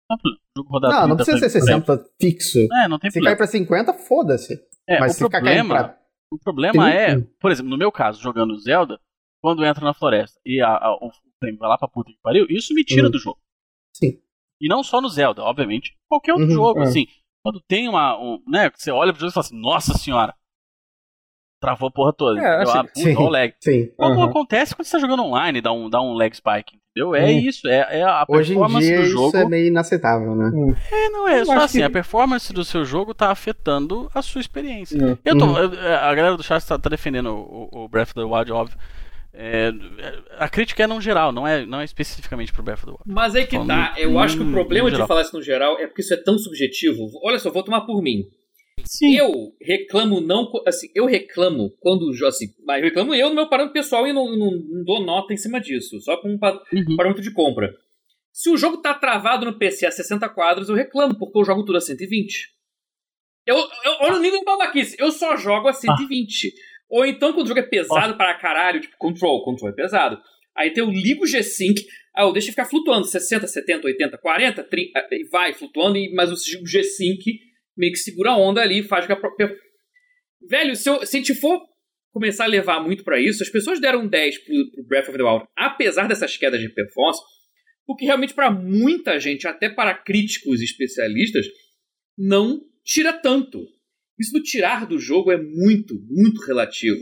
Não 0.09 0.15
é 0.15 0.19
problema. 0.19 0.41
O 0.55 0.59
jogo 0.59 0.69
roda 0.71 0.87
a 0.87 0.91
Não, 0.91 1.07
não 1.09 1.15
30 1.17 1.23
precisa 1.31 1.49
ser 1.49 1.65
frames 1.65 1.85
por 1.85 1.95
60 1.97 2.11
fixo. 2.21 2.59
É, 2.73 2.87
não 2.87 2.99
tem 2.99 3.09
Se 3.09 3.15
problema. 3.19 3.37
cai 3.37 3.37
pra 3.37 3.47
50, 3.47 3.93
foda-se. 3.93 4.59
É, 4.87 4.99
Mas 4.99 5.11
o 5.13 5.15
se 5.15 5.29
problema, 5.29 5.75
pra. 5.75 5.97
o 6.31 6.37
problema 6.39 6.91
é, 6.91 7.15
30. 7.15 7.31
por 7.39 7.51
exemplo, 7.51 7.69
no 7.69 7.77
meu 7.77 7.91
caso, 7.91 8.21
jogando 8.21 8.57
Zelda, 8.59 8.99
quando 9.41 9.65
entra 9.65 9.83
na 9.83 9.93
floresta 9.93 10.39
e 10.45 10.61
a- 10.61 10.75
a- 10.77 10.95
o 10.95 11.11
frame 11.39 11.57
vai 11.57 11.69
lá 11.69 11.77
pra 11.77 11.87
puta 11.87 12.11
que 12.11 12.17
pariu, 12.21 12.45
isso 12.49 12.73
me 12.73 12.83
tira 12.83 13.05
Uhum. 13.05 13.11
do 13.11 13.19
jogo. 13.19 13.39
Sim. 13.95 14.19
E 14.59 14.67
não 14.67 14.83
só 14.83 14.99
no 15.01 15.09
Zelda, 15.09 15.43
obviamente. 15.43 15.95
Qualquer 16.09 16.33
outro 16.33 16.47
Uhum, 16.47 16.53
jogo, 16.53 16.79
é. 16.79 16.83
assim. 16.83 17.05
Quando 17.43 17.61
tem 17.61 17.87
uma. 17.87 18.17
Um, 18.19 18.41
né, 18.47 18.69
você 18.73 18.91
olha 18.91 19.13
pro 19.13 19.19
jogo 19.21 19.31
e 19.31 19.33
fala 19.33 19.45
assim, 19.45 19.59
nossa 19.59 19.93
senhora. 19.93 20.33
Travou 21.59 21.89
a 21.89 21.91
porra 21.91 22.13
toda. 22.13 22.39
É, 22.39 22.61
assim, 22.61 22.77
ah, 22.77 22.85
sim. 22.93 23.15
o 23.15 23.29
lag. 23.29 23.53
Sim. 23.59 23.89
Como 23.97 24.13
Aham. 24.21 24.29
acontece 24.29 24.75
quando 24.75 24.85
você 24.85 24.91
tá 24.91 24.99
jogando 24.99 25.23
online, 25.23 25.59
dá 25.59 25.71
um, 25.71 25.89
dá 25.89 25.99
um 25.99 26.13
lag 26.13 26.31
spike, 26.35 26.77
entendeu? 26.91 27.15
É 27.15 27.25
Hum. 27.25 27.39
isso, 27.39 27.67
é, 27.67 27.99
é 27.99 28.03
a 28.03 28.23
Hoje 28.29 28.53
em 28.53 28.55
performance 28.57 28.85
dia 28.87 28.97
do 28.97 29.03
isso 29.03 29.11
jogo. 29.13 29.37
é 29.37 29.45
meio 29.45 29.67
inaceitável, 29.67 30.35
né? 30.35 30.75
É, 30.91 31.09
não 31.09 31.27
é 31.27 31.39
Eu 31.41 31.45
só 31.47 31.53
assim, 31.57 31.79
que- 31.79 31.83
a 31.83 31.89
performance 31.89 32.53
do 32.53 32.63
seu 32.63 32.85
jogo 32.85 33.11
tá 33.13 33.31
afetando 33.31 34.07
a 34.13 34.21
sua 34.21 34.39
experiência. 34.39 35.03
Hum. 35.03 35.17
Eu 35.25 35.35
tô, 35.35 35.45
Uhum. 35.45 35.57
eu- 35.57 35.95
a 35.95 36.13
galera 36.13 36.37
do 36.37 36.43
chat 36.43 36.63
tá, 36.63 36.77
tá 36.77 36.89
defendendo 36.89 37.31
o, 37.33 37.69
o 37.71 37.87
Breath 37.89 38.09
of 38.09 38.13
the 38.15 38.23
Wild, 38.23 38.51
óbvio. 38.51 38.77
É, 39.33 39.71
a 40.39 40.49
crítica 40.49 40.83
é 40.83 40.87
não 40.87 40.99
geral, 41.01 41.31
não 41.31 41.47
é, 41.47 41.65
não 41.65 41.79
é 41.79 41.83
especificamente 41.85 42.51
pro 42.53 42.61
Breath 42.63 42.79
of 42.79 42.85
the 42.85 42.91
Wild. 42.91 43.03
Mas 43.05 43.35
aí 43.35 43.45
que 43.47 43.55
Falando 43.55 43.67
tá. 43.69 43.93
Eu 43.97 44.17
acho 44.19 44.37
que 44.37 44.43
no- 44.43 44.49
o 44.49 44.53
problema 44.53 44.85
no 44.85 44.89
de 44.91 44.95
geral. 44.95 45.07
falar 45.07 45.21
isso 45.21 45.35
no 45.35 45.41
geral 45.43 45.77
é 45.79 45.87
porque 45.87 46.01
isso 46.01 46.13
é 46.13 46.17
tão 46.17 46.37
subjetivo. 46.37 47.09
Olha 47.23 47.37
só, 47.39 47.49
vou 47.51 47.63
tomar 47.63 47.81
por 47.81 48.01
mim. 48.01 48.23
Sim. 48.87 49.15
Eu 49.17 49.53
reclamo 49.61 50.21
não. 50.21 50.51
Assim, 50.65 50.87
eu 50.95 51.05
reclamo 51.05 51.71
quando. 51.79 52.09
Assim, 52.25 52.47
mas 52.65 52.79
eu 52.79 52.85
reclamo 52.85 53.13
eu 53.13 53.29
no 53.29 53.35
meu 53.35 53.49
parâmetro 53.49 53.73
pessoal 53.73 54.07
e 54.07 54.13
não, 54.13 54.35
não- 54.35 54.51
não 54.51 54.83
dou 54.83 55.03
nota 55.05 55.33
em 55.33 55.37
cima 55.37 55.59
disso. 55.59 55.99
Só 56.01 56.17
com 56.17 56.29
um 56.29 56.33
Uhum. 56.73 56.95
parâmetro 56.95 57.21
de 57.21 57.31
compra. 57.33 57.73
Se 58.31 58.49
o 58.49 58.57
jogo 58.57 58.77
tá 58.77 58.93
travado 58.93 59.45
no 59.45 59.57
PC 59.57 59.85
a 59.87 59.91
60 59.91 60.29
quadros, 60.29 60.69
eu 60.69 60.75
reclamo, 60.75 61.17
porque 61.17 61.37
eu 61.39 61.43
jogo 61.43 61.65
tudo 61.65 61.77
a 61.77 61.81
120. 61.81 62.49
Eu, 63.45 63.55
eu, 63.57 63.91
olha 64.01 64.15
o 64.17 64.19
nível 64.21 64.39
de 64.39 64.45
babaquice. 64.45 64.95
Eu 64.99 65.11
só 65.11 65.35
jogo 65.37 65.67
a 65.67 65.73
120. 65.73 66.53
Ou 66.89 67.05
então, 67.05 67.33
quando 67.33 67.45
o 67.45 67.47
jogo 67.49 67.59
é 67.59 67.63
pesado 67.63 68.15
para 68.15 68.33
caralho, 68.35 68.79
tipo 68.79 68.95
Control, 68.97 69.43
Control 69.43 69.69
é 69.71 69.73
pesado. 69.73 70.21
Aí 70.55 70.71
tem 70.71 70.83
eu 70.83 70.89
ligo 70.89 71.23
o 71.23 71.27
G-Sync, 71.27 71.81
aí 72.15 72.25
eu 72.25 72.31
deixo 72.33 72.49
ficar 72.49 72.65
flutuando 72.65 73.05
60, 73.05 73.45
70, 73.47 73.85
80, 73.87 74.17
40, 74.17 74.63
30, 74.63 75.07
e 75.11 75.23
vai 75.29 75.53
flutuando, 75.53 75.97
e- 75.97 76.13
mas 76.13 76.31
o 76.31 76.65
G-Sync 76.65 77.39
meio 77.77 77.91
que 77.91 77.99
segura 77.99 78.31
a 78.31 78.37
onda 78.37 78.61
ali, 78.61 78.83
faz 78.83 79.05
com 79.05 79.13
a 79.13 79.15
própria. 79.15 79.55
Velho, 80.49 80.75
se, 80.75 80.89
eu, 80.89 81.05
se 81.05 81.17
a 81.17 81.19
gente 81.19 81.35
for 81.35 81.61
começar 82.11 82.45
a 82.45 82.47
levar 82.47 82.81
muito 82.81 83.03
pra 83.03 83.19
isso, 83.19 83.43
as 83.43 83.49
pessoas 83.49 83.79
deram 83.79 84.07
10 84.07 84.37
pro, 84.39 84.71
pro 84.71 84.83
Breath 84.85 85.09
of 85.09 85.17
the 85.17 85.23
Wild, 85.23 85.45
apesar 85.55 86.07
dessas 86.07 86.35
quedas 86.35 86.59
de 86.59 86.69
performance, 86.69 87.21
porque 87.85 88.05
realmente 88.05 88.33
pra 88.33 88.49
muita 88.49 89.19
gente, 89.19 89.47
até 89.47 89.69
para 89.69 89.93
críticos 89.93 90.61
e 90.61 90.65
especialistas, 90.65 91.45
não 92.17 92.61
tira 92.83 93.13
tanto. 93.13 93.63
Isso 94.19 94.33
do 94.33 94.41
tirar 94.41 94.87
do 94.87 94.97
jogo 94.97 95.31
é 95.31 95.37
muito, 95.37 95.95
muito 96.09 96.41
relativo. 96.45 96.99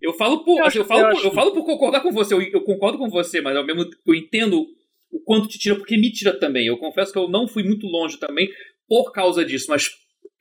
Eu 0.00 0.12
falo 0.14 0.44
por, 0.44 0.58
Eu 0.58 0.66
assim, 0.66 0.78
eu 0.78 0.84
falo 0.84 1.00
eu 1.00 1.10
por, 1.10 1.24
eu 1.24 1.32
falo 1.32 1.52
por 1.52 1.64
concordar 1.64 2.00
com 2.00 2.12
você, 2.12 2.34
eu, 2.34 2.42
eu 2.42 2.62
concordo 2.62 2.98
com 2.98 3.08
você, 3.08 3.40
mas 3.40 3.56
ao 3.56 3.66
mesmo 3.66 3.84
tempo 3.84 4.02
eu 4.06 4.14
entendo 4.14 4.64
o 5.10 5.20
quanto 5.20 5.48
te 5.48 5.58
tira, 5.58 5.76
porque 5.76 5.96
me 5.96 6.10
tira 6.10 6.38
também. 6.38 6.66
Eu 6.66 6.78
confesso 6.78 7.12
que 7.12 7.18
eu 7.18 7.28
não 7.28 7.48
fui 7.48 7.62
muito 7.62 7.86
longe 7.86 8.18
também 8.18 8.48
por 8.88 9.12
causa 9.12 9.44
disso, 9.44 9.66
mas, 9.68 9.88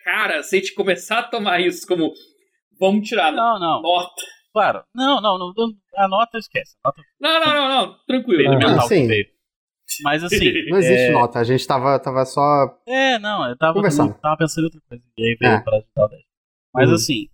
cara, 0.04 0.44
se 0.44 0.56
a 0.56 0.60
gente 0.60 0.74
começar 0.74 1.20
a 1.20 1.24
tomar 1.24 1.60
isso 1.60 1.86
como 1.88 2.12
vamos 2.80 3.08
tirar 3.08 3.32
Não, 3.32 3.60
não, 3.60 3.82
nota. 3.82 4.22
claro. 4.54 4.84
Não, 4.94 5.22
não, 5.22 5.38
não, 5.38 5.54
a 5.96 6.08
nota 6.08 6.38
esquece. 6.38 6.76
A 6.84 6.90
nota 6.90 7.02
Não, 7.20 7.40
não, 7.40 7.54
não, 7.54 7.68
não, 7.88 7.98
tranquilo. 8.06 8.54
Ah, 8.66 8.82
sim. 8.82 9.08
Mas 10.04 10.24
assim, 10.24 10.52
Não 10.70 10.78
existe 10.78 11.12
nota, 11.12 11.40
a 11.40 11.44
gente 11.44 11.68
tava, 11.68 12.00
tava 12.00 12.24
só. 12.26 12.80
é, 12.88 13.20
não, 13.20 13.48
eu 13.50 13.58
tava, 13.58 13.74
Conversando. 13.74 14.14
tava 14.22 14.38
pensando 14.38 14.64
em 14.64 14.66
outra 14.68 14.82
coisa. 14.88 15.04
E 15.18 15.24
aí 15.24 15.36
veio 15.40 15.52
É. 15.54 15.62
para 15.62 15.78
ajudar 15.78 16.06
o 16.06 16.08
10. 16.08 16.24
Mas 16.74 16.90
Uhum. 16.90 16.96
assim. 16.96 17.28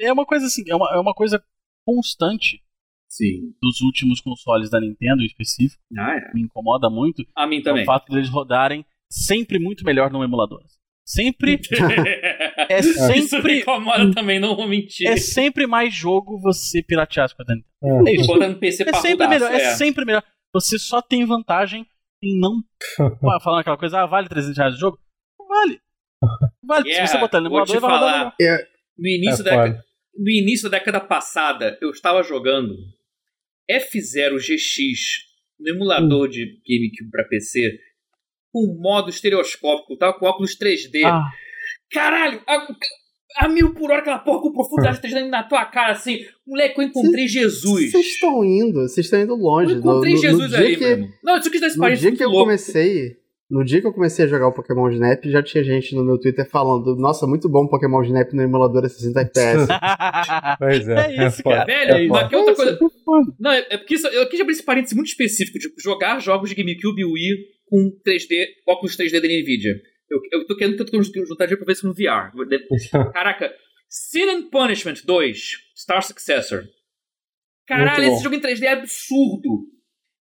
É 0.00 0.12
uma 0.12 0.24
coisa 0.24 0.46
assim, 0.46 0.62
é 0.68 0.74
uma, 0.76 0.90
é 0.94 0.98
uma 0.98 1.12
coisa 1.12 1.42
constante 1.84 2.62
Sim. 3.08 3.52
dos 3.60 3.80
últimos 3.80 4.20
consoles 4.20 4.70
da 4.70 4.80
Nintendo 4.80 5.22
em 5.22 5.26
específico. 5.26 5.82
Ah, 5.98 6.14
é. 6.16 6.32
Me 6.32 6.42
incomoda 6.42 6.88
muito. 6.88 7.24
A 7.34 7.46
mim 7.46 7.58
É 7.58 7.62
também. 7.62 7.82
o 7.82 7.86
fato 7.86 8.10
deles 8.12 8.28
rodarem 8.30 8.84
sempre 9.10 9.58
muito 9.58 9.84
melhor 9.84 10.10
no 10.10 10.22
emulador. 10.24 10.60
Sempre. 11.04 11.60
É 12.70 12.80
Isso 12.80 13.08
me 13.08 13.22
sempre. 13.22 13.60
incomoda 13.60 14.12
também, 14.12 14.38
não 14.38 14.54
vou 14.54 14.68
mentir. 14.68 15.06
É 15.08 15.16
sempre 15.16 15.66
mais 15.66 15.94
jogo 15.94 16.38
você 16.38 16.82
piratear 16.82 17.24
as 17.24 17.32
coisas 17.32 17.48
da 17.48 17.54
Nintendo. 17.54 18.08
É. 18.08 18.12
É 18.12 18.14
isso. 18.14 18.34
No 18.36 18.58
PC 18.58 18.82
É 18.82 18.92
sempre 18.92 19.26
parrudaço, 19.26 19.30
melhor. 19.30 19.52
É 19.52 19.64
é. 19.64 19.74
sempre 19.74 20.04
melhor. 20.04 20.22
Você 20.52 20.78
só 20.78 21.00
tem 21.00 21.24
vantagem 21.24 21.86
em 22.22 22.38
não. 22.38 22.62
Falando 23.42 23.60
aquela 23.60 23.78
coisa, 23.78 24.00
ah, 24.02 24.06
vale 24.06 24.28
300 24.28 24.58
reais 24.58 24.74
o 24.74 24.78
jogo? 24.78 24.98
Não 25.40 25.46
vale. 25.48 25.80
Vale. 26.62 26.88
Yeah, 26.90 27.06
Se 27.06 27.12
você 27.14 27.18
botar 27.18 27.40
no 27.40 27.48
vou 27.48 27.64
te 27.64 27.70
emulador, 27.72 27.80
vai 27.88 27.98
falar. 27.98 28.18
rodar 28.24 28.34
melhor. 28.38 28.58
No 28.98 29.08
início, 29.08 29.40
É 29.40 29.44
da, 29.44 29.50
foda. 29.52 29.84
no 30.18 30.30
início 30.30 30.68
da 30.68 30.78
década 30.78 31.00
passada, 31.00 31.78
eu 31.80 31.90
estava 31.90 32.22
jogando 32.22 32.74
F0 33.70 34.36
GX 34.36 34.98
no 35.60 35.70
emulador 35.74 36.28
de 36.28 36.44
GameCube 36.66 37.10
para 37.10 37.24
PC 37.24 37.78
com 38.66 38.78
modo 38.80 39.10
estereoscópico, 39.10 39.96
tava 39.96 40.14
com 40.18 40.26
óculos 40.26 40.56
3D. 40.58 41.04
Ah, 41.04 41.24
Caralho, 41.90 42.40
a, 42.46 42.66
a 43.44 43.48
mil 43.48 43.72
por 43.74 43.90
hora 43.90 44.00
aquela 44.00 44.18
porra 44.18 44.40
com 44.42 44.52
profundidade 44.52 45.00
3D 45.02 45.28
na 45.28 45.42
tua 45.42 45.64
cara, 45.66 45.92
assim. 45.92 46.18
Moleque, 46.46 46.78
eu 46.80 46.84
encontrei 46.84 47.26
Jesus. 47.28 47.90
Vocês 47.90 48.06
estão 48.06 48.44
indo, 48.44 48.80
vocês 48.82 49.06
estão 49.06 49.20
indo 49.20 49.34
longe. 49.34 49.72
Eu 49.74 49.78
encontrei 49.78 50.14
no, 50.14 50.16
no, 50.16 50.22
Jesus 50.22 50.50
no 50.50 50.56
ali, 50.56 50.66
dia 50.68 50.78
que, 50.78 50.84
irmão. 50.84 51.08
Não, 51.22 51.38
isso 51.38 51.48
aqui 51.48 51.60
dá 51.60 51.66
esse 51.66 51.78
No 51.78 51.94
dia 51.94 52.12
que 52.16 52.24
eu 52.24 52.28
louco. 52.28 52.44
comecei. 52.44 53.16
No 53.50 53.64
dia 53.64 53.80
que 53.80 53.86
eu 53.86 53.94
comecei 53.94 54.26
a 54.26 54.28
jogar 54.28 54.48
o 54.48 54.52
Pokémon 54.52 54.90
Snap, 54.90 55.24
já 55.24 55.42
tinha 55.42 55.64
gente 55.64 55.94
no 55.94 56.04
meu 56.04 56.18
Twitter 56.20 56.46
falando: 56.50 56.94
Nossa, 56.96 57.26
muito 57.26 57.48
bom 57.48 57.64
o 57.64 57.68
Pokémon 57.70 58.02
Snap 58.02 58.30
no 58.34 58.42
emulador 58.42 58.84
a 58.84 58.88
60 58.90 59.20
FPS. 59.22 59.66
Pois 60.58 60.86
é. 60.86 61.16
É 61.16 61.26
isso, 61.26 61.42
foda. 61.42 61.56
cara. 61.56 61.64
Velho, 61.64 61.92
É 62.04 62.08
mas 62.08 62.28
que 62.28 62.36
outra 62.36 62.54
coisa. 62.54 62.78
Não, 63.40 63.50
é 63.50 63.66
é 63.70 63.78
porque 63.78 63.94
isso, 63.94 64.06
eu 64.08 64.28
quis 64.28 64.38
abrir 64.38 64.52
esse 64.52 64.62
parênteses 64.62 64.94
muito 64.94 65.08
específico, 65.08 65.58
tipo, 65.58 65.80
jogar 65.80 66.20
jogos 66.20 66.50
de 66.50 66.56
GameCube 66.56 67.00
e 67.00 67.04
Wii 67.06 67.36
com 67.68 67.90
3D, 68.06 68.46
óculos 68.66 68.96
3D 68.96 69.12
da 69.20 69.26
Nvidia. 69.28 69.74
Eu, 70.10 70.20
eu 70.32 70.46
tô 70.46 70.56
querendo 70.56 70.82
que 70.84 70.96
eu 70.96 71.02
juntar 71.02 71.44
dinheiro 71.46 71.58
pra 71.58 71.66
ver 71.66 71.72
isso 71.72 71.86
no 71.86 71.92
VR. 71.94 72.32
Caraca, 73.12 73.52
Sin 73.88 74.28
and 74.28 74.48
Punishment 74.50 75.02
2, 75.04 75.38
Star 75.76 76.02
Successor. 76.02 76.64
Caralho, 77.66 78.04
esse 78.04 78.22
jogo 78.22 78.34
em 78.34 78.40
3D 78.40 78.62
é 78.62 78.72
absurdo. 78.72 79.66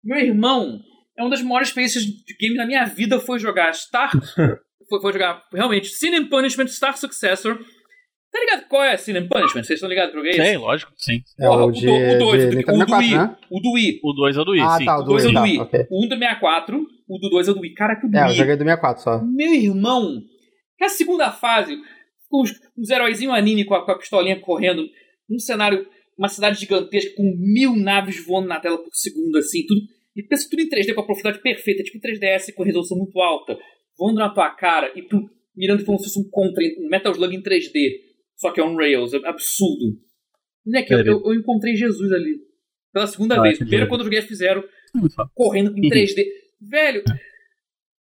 Meu 0.02 0.18
irmão, 0.18 0.80
é 1.18 1.22
uma 1.22 1.30
das 1.30 1.42
maiores 1.42 1.68
experiências 1.68 2.04
de 2.04 2.36
game 2.40 2.56
da 2.56 2.66
minha 2.66 2.84
vida 2.86 3.20
foi 3.20 3.38
jogar 3.38 3.72
Star. 3.74 4.10
foi, 4.88 5.00
foi 5.00 5.12
jogar, 5.12 5.42
realmente, 5.52 5.88
Sin 5.88 6.14
and 6.14 6.28
Punishment, 6.28 6.68
Star 6.68 6.96
Successor. 6.96 7.58
Tá 8.32 8.40
ligado 8.40 8.66
qual 8.68 8.82
é 8.82 8.96
Sin 8.96 9.12
and 9.16 9.28
Punishment? 9.28 9.62
Vocês 9.62 9.76
estão 9.76 9.88
ligados 9.88 10.12
pro 10.12 10.22
que 10.22 10.30
é 10.30 10.32
Sei, 10.32 10.50
isso? 10.52 10.60
lógico, 10.60 10.92
sim. 10.96 11.20
É 11.38 11.46
Porra, 11.46 11.66
o 11.66 11.70
de, 11.70 11.86
do- 11.86 11.92
o 11.92 12.18
dois, 12.18 12.40
de 12.40 12.46
o 12.46 12.50
do- 12.50 12.56
Nintendo 12.56 12.78
o 12.78 12.84
do 12.84 12.90
64, 12.90 12.98
Wii. 12.98 13.14
né? 13.18 13.36
O 13.50 13.60
do 13.60 13.72
Wii. 13.72 14.00
O 14.02 14.12
2 14.12 14.36
é 14.36 14.40
o 14.40 14.44
do 14.44 14.50
Wii, 14.52 14.60
Ah, 14.62 14.78
sim. 14.78 14.84
tá, 14.86 14.96
o 14.96 15.00
O 15.00 15.02
do 15.04 15.08
2 15.10 15.24
é 15.24 15.26
o 15.26 15.30
do 15.30 15.34
tá, 15.34 15.42
Wii. 15.42 15.58
ok. 15.60 15.80
O 15.90 16.04
1 16.04 16.08
do 16.08 16.16
64, 16.18 16.86
o 17.08 17.18
do 17.18 17.28
2 17.30 17.48
é 17.48 17.50
o 17.50 17.54
do 17.54 17.60
Wii. 17.60 17.74
Caraca, 17.74 18.06
o 18.06 18.10
do 18.10 18.16
É, 18.16 18.24
eu 18.24 18.34
joguei 18.34 18.56
do 18.56 18.64
64 18.64 19.02
só. 19.02 19.22
Meu 19.24 19.54
irmão, 19.54 20.20
que 20.78 20.84
a 20.84 20.88
segunda 20.88 21.30
fase, 21.30 21.76
com 22.28 22.42
os, 22.42 22.52
uns 22.76 22.90
heróizinhos 22.90 23.34
anime 23.34 23.64
com 23.64 23.74
a, 23.74 23.84
com 23.84 23.92
a 23.92 23.98
pistolinha 23.98 24.40
correndo, 24.40 24.86
um 25.30 25.38
cenário, 25.38 25.86
uma 26.18 26.28
cidade 26.28 26.58
gigantesca 26.60 27.14
com 27.16 27.22
mil 27.38 27.76
naves 27.76 28.24
voando 28.24 28.48
na 28.48 28.60
tela 28.60 28.78
por 28.78 28.90
segundo, 28.92 29.36
assim, 29.38 29.64
tudo. 29.66 29.80
E 30.16 30.22
pensa 30.22 30.48
tudo 30.48 30.62
em 30.62 30.68
3D 30.68 30.94
com 30.94 31.00
a 31.00 31.04
profundidade 31.06 31.42
perfeita, 31.42 31.82
tipo 31.82 31.98
3DS 31.98 32.52
com 32.54 32.62
resolução 32.62 32.96
muito 32.96 33.18
alta, 33.20 33.58
voando 33.98 34.18
na 34.18 34.30
tua 34.30 34.48
cara 34.50 34.92
e 34.94 35.02
tu 35.02 35.28
mirando 35.56 35.84
como 35.84 35.98
se 35.98 36.04
fosse 36.04 36.20
um 36.20 36.28
contra, 36.30 36.62
um 36.78 36.88
Metal 36.88 37.12
Slug 37.12 37.34
em 37.34 37.42
3D, 37.42 37.90
só 38.36 38.50
que 38.52 38.60
é 38.60 38.64
on 38.64 38.76
Rails, 38.76 39.12
é 39.12 39.18
absurdo. 39.26 39.98
Moleque, 40.66 40.92
eu, 40.92 41.00
eu, 41.00 41.22
eu 41.26 41.34
encontrei 41.34 41.74
Jesus 41.76 42.10
ali. 42.12 42.38
Pela 42.92 43.06
segunda 43.08 43.36
Ah, 43.38 43.42
vez. 43.42 43.58
Primeiro 43.58 43.88
quando 43.88 44.00
eu 44.00 44.04
joguei 44.04 44.20
F0, 44.20 44.62
não 44.94 45.00
muito 45.00 45.14
foda. 45.14 45.28
correndo 45.34 45.76
em 45.76 45.88
3D. 45.90 46.24
Velho, 46.60 47.02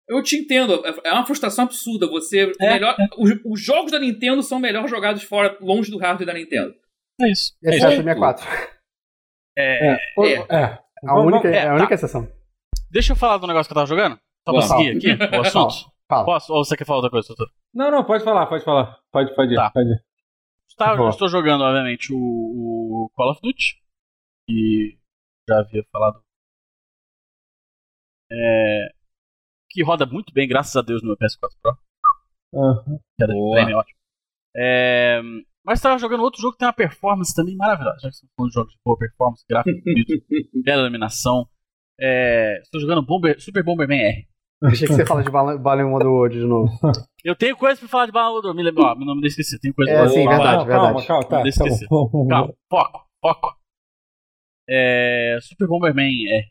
eu 0.07 0.22
te 0.23 0.35
entendo. 0.38 0.81
É 1.03 1.11
uma 1.13 1.26
frustração 1.26 1.65
absurda. 1.65 2.07
Você. 2.07 2.51
É, 2.59 2.73
melhor, 2.73 2.95
Os, 3.18 3.31
os 3.45 3.61
jogos 3.61 3.91
da 3.91 3.99
Nintendo 3.99 4.41
são 4.43 4.59
melhor 4.59 4.88
jogados 4.88 5.23
fora, 5.23 5.57
longe 5.61 5.89
do 5.91 5.97
hardware 5.97 6.26
da 6.27 6.34
Nintendo. 6.34 6.73
É 7.19 7.30
isso. 7.31 7.53
É 7.63 7.69
Exceto 7.76 7.93
o 7.93 7.95
64. 7.97 8.45
É. 9.57 9.97
Pô, 10.15 10.26
É. 10.26 10.34
é. 10.49 10.80
A 11.03 11.19
única, 11.19 11.47
é, 11.47 11.55
é 11.55 11.61
a 11.63 11.65
tá. 11.69 11.76
única 11.76 11.93
exceção. 11.95 12.31
Deixa 12.91 13.13
eu 13.13 13.15
falar 13.18 13.38
do 13.38 13.47
negócio 13.47 13.68
que 13.68 13.73
eu 13.73 13.76
tava 13.76 13.88
jogando? 13.88 14.19
Só 14.47 14.53
pra 14.53 14.61
seguir 14.61 14.97
aqui 14.97 15.35
o 15.38 15.41
assunto. 15.41 15.91
Fala. 16.07 16.26
Posso? 16.26 16.53
Ou 16.53 16.63
você 16.63 16.76
quer 16.76 16.85
falar 16.85 16.97
outra 16.97 17.09
coisa, 17.11 17.27
doutor? 17.30 17.49
Não, 17.73 17.89
não, 17.89 18.03
pode 18.03 18.23
falar, 18.23 18.45
pode 18.47 18.63
falar. 18.65 18.99
Pode, 19.11 19.34
pode 19.34 19.53
ir, 19.53 19.55
Tá. 19.55 19.72
pode 19.72 19.89
ir. 19.89 20.03
Tá, 20.77 20.95
eu 20.95 21.09
estou 21.09 21.30
jogando, 21.30 21.63
obviamente, 21.63 22.11
o, 22.13 22.18
o 22.18 23.09
Call 23.15 23.31
of 23.31 23.41
Duty. 23.41 23.77
Que 24.47 24.97
já 25.47 25.59
havia 25.59 25.84
falado. 25.91 26.22
É, 28.31 28.87
que 29.69 29.83
roda 29.83 30.05
muito 30.05 30.33
bem, 30.33 30.47
graças 30.47 30.75
a 30.75 30.81
Deus, 30.81 31.01
no 31.01 31.09
meu 31.09 31.17
PS4 31.17 31.49
Pro. 31.61 31.77
De 33.19 33.27
Boa. 33.27 33.55
frame, 33.57 33.71
é 33.71 33.75
ótimo. 33.75 33.97
É, 34.55 35.21
mas 35.65 35.79
estava 35.79 35.97
jogando 35.97 36.23
outro 36.23 36.41
jogo 36.41 36.53
que 36.53 36.59
tem 36.59 36.67
uma 36.67 36.73
performance 36.73 37.33
também 37.35 37.55
maravilhosa. 37.55 37.99
Já 38.01 38.09
que 38.09 38.15
estamos 38.15 38.33
falando 38.35 38.49
de 38.49 38.55
jogos 38.55 38.73
de 38.73 38.79
boa 38.85 38.97
performance, 38.97 39.45
gráfico 39.49 39.79
bonito, 39.83 40.13
bela 40.63 40.81
iluminação. 40.83 41.47
É, 41.99 42.59
estou 42.61 42.81
jogando 42.81 43.01
Bomber- 43.05 43.39
Super 43.39 43.63
Bomberman 43.63 43.99
R. 44.01 44.27
Achei 44.63 44.87
que 44.87 44.93
você 44.93 45.05
fala 45.05 45.23
de 45.23 45.29
Bala 45.31 45.55
Wonderworld 45.85 46.37
de 46.39 46.45
novo. 46.45 46.69
Eu 47.23 47.35
tenho 47.35 47.55
coisa 47.57 47.79
pra 47.79 47.87
falar 47.89 48.05
de 48.07 48.11
Balan 48.11 48.53
Me 48.53 48.61
lembro, 48.63 48.83
ó, 48.83 48.95
meu 48.95 49.05
nome 49.05 49.25
esqueci. 49.27 49.59
Tenho 49.59 49.73
coisa 49.73 49.91
É, 49.91 49.97
pra 49.99 50.09
sim, 50.09 50.23
falar. 50.23 50.37
verdade, 50.37 50.67
Calma, 50.67 50.67
calma, 50.67 50.87
verdade. 50.87 51.07
calma, 51.07 51.23
tá, 51.23 51.43
tá. 51.43 51.43
Calma, 52.29 52.53
foco, 52.69 53.05
foco. 53.21 53.57
É, 54.69 55.37
Super 55.41 55.67
Bomberman 55.67 56.27
é. 56.29 56.43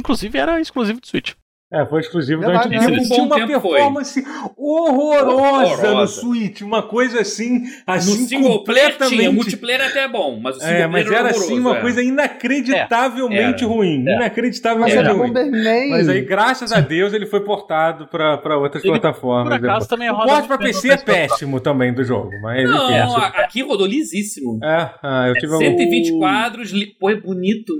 Inclusive 0.00 0.36
era 0.38 0.60
exclusivo 0.60 1.00
do 1.00 1.06
Switch. 1.06 1.32
É, 1.72 1.86
foi 1.86 2.00
exclusivo 2.00 2.40
Verdade, 2.40 2.68
da? 2.68 2.80
Nintendo. 2.80 3.00
Um 3.00 3.08
bom 3.08 3.14
Tinha 3.14 3.22
uma 3.26 3.38
foi. 3.38 3.46
performance 3.46 4.24
horrorosa, 4.56 5.24
no 5.24 5.36
Horrorosa. 5.38 6.20
Switch. 6.20 6.62
Uma 6.62 6.82
coisa 6.82 7.20
assim, 7.20 7.62
assim 7.86 8.10
no 8.22 8.26
single 8.26 8.64
player 8.64 8.86
completamente... 8.90 9.16
tinha, 9.20 9.30
multiplayer 9.32 9.80
é 9.80 9.86
até 9.86 10.08
bom, 10.08 10.40
mas 10.42 10.56
o 10.56 10.58
single 10.60 10.74
É, 10.74 10.86
mas 10.88 11.04
player 11.04 11.18
era 11.20 11.28
horroroso, 11.28 11.52
assim 11.52 11.60
uma 11.60 11.76
é. 11.76 11.80
coisa 11.80 12.02
inacreditavelmente 12.02 13.62
É, 13.62 13.66
era. 13.66 13.72
ruim. 13.72 14.04
É. 14.08 14.16
Inacreditavelmente 14.16 14.96
é 14.96 14.98
Era. 14.98 15.12
ruim. 15.12 15.28
Bomberman. 15.28 15.90
Mas 15.90 16.08
aí, 16.08 16.22
graças 16.22 16.72
a 16.72 16.80
Deus, 16.80 17.12
ele 17.12 17.26
foi 17.26 17.40
portado 17.44 18.08
pra, 18.08 18.36
pra 18.38 18.58
outras 18.58 18.82
Ele, 18.84 18.92
plataformas. 18.98 19.56
Por 19.58 19.64
acaso 19.68 19.88
também 19.88 20.10
O 20.10 20.14
roda. 20.14 20.26
porte 20.32 20.48
pra 20.48 20.58
muito 20.58 20.72
bem 20.72 20.82
PC 20.82 20.88
no 20.88 20.92
é 20.92 20.96
PS4 20.96 21.04
Pro. 21.04 21.14
péssimo 21.14 21.60
também 21.60 21.94
do 21.94 22.02
jogo, 22.02 22.32
mas 22.42 22.68
Não, 22.68 23.16
aqui 23.16 23.62
rodou 23.62 23.86
lisíssimo. 23.86 24.58
É, 24.62 24.90
ah, 25.02 25.28
eu 25.28 25.34
tive 25.34 25.54
um... 25.54 25.58
120 25.58 26.18
quadros, 26.18 26.70
li- 26.72 26.96
pô, 26.98 27.10
é 27.10 27.14
bonito. 27.14 27.72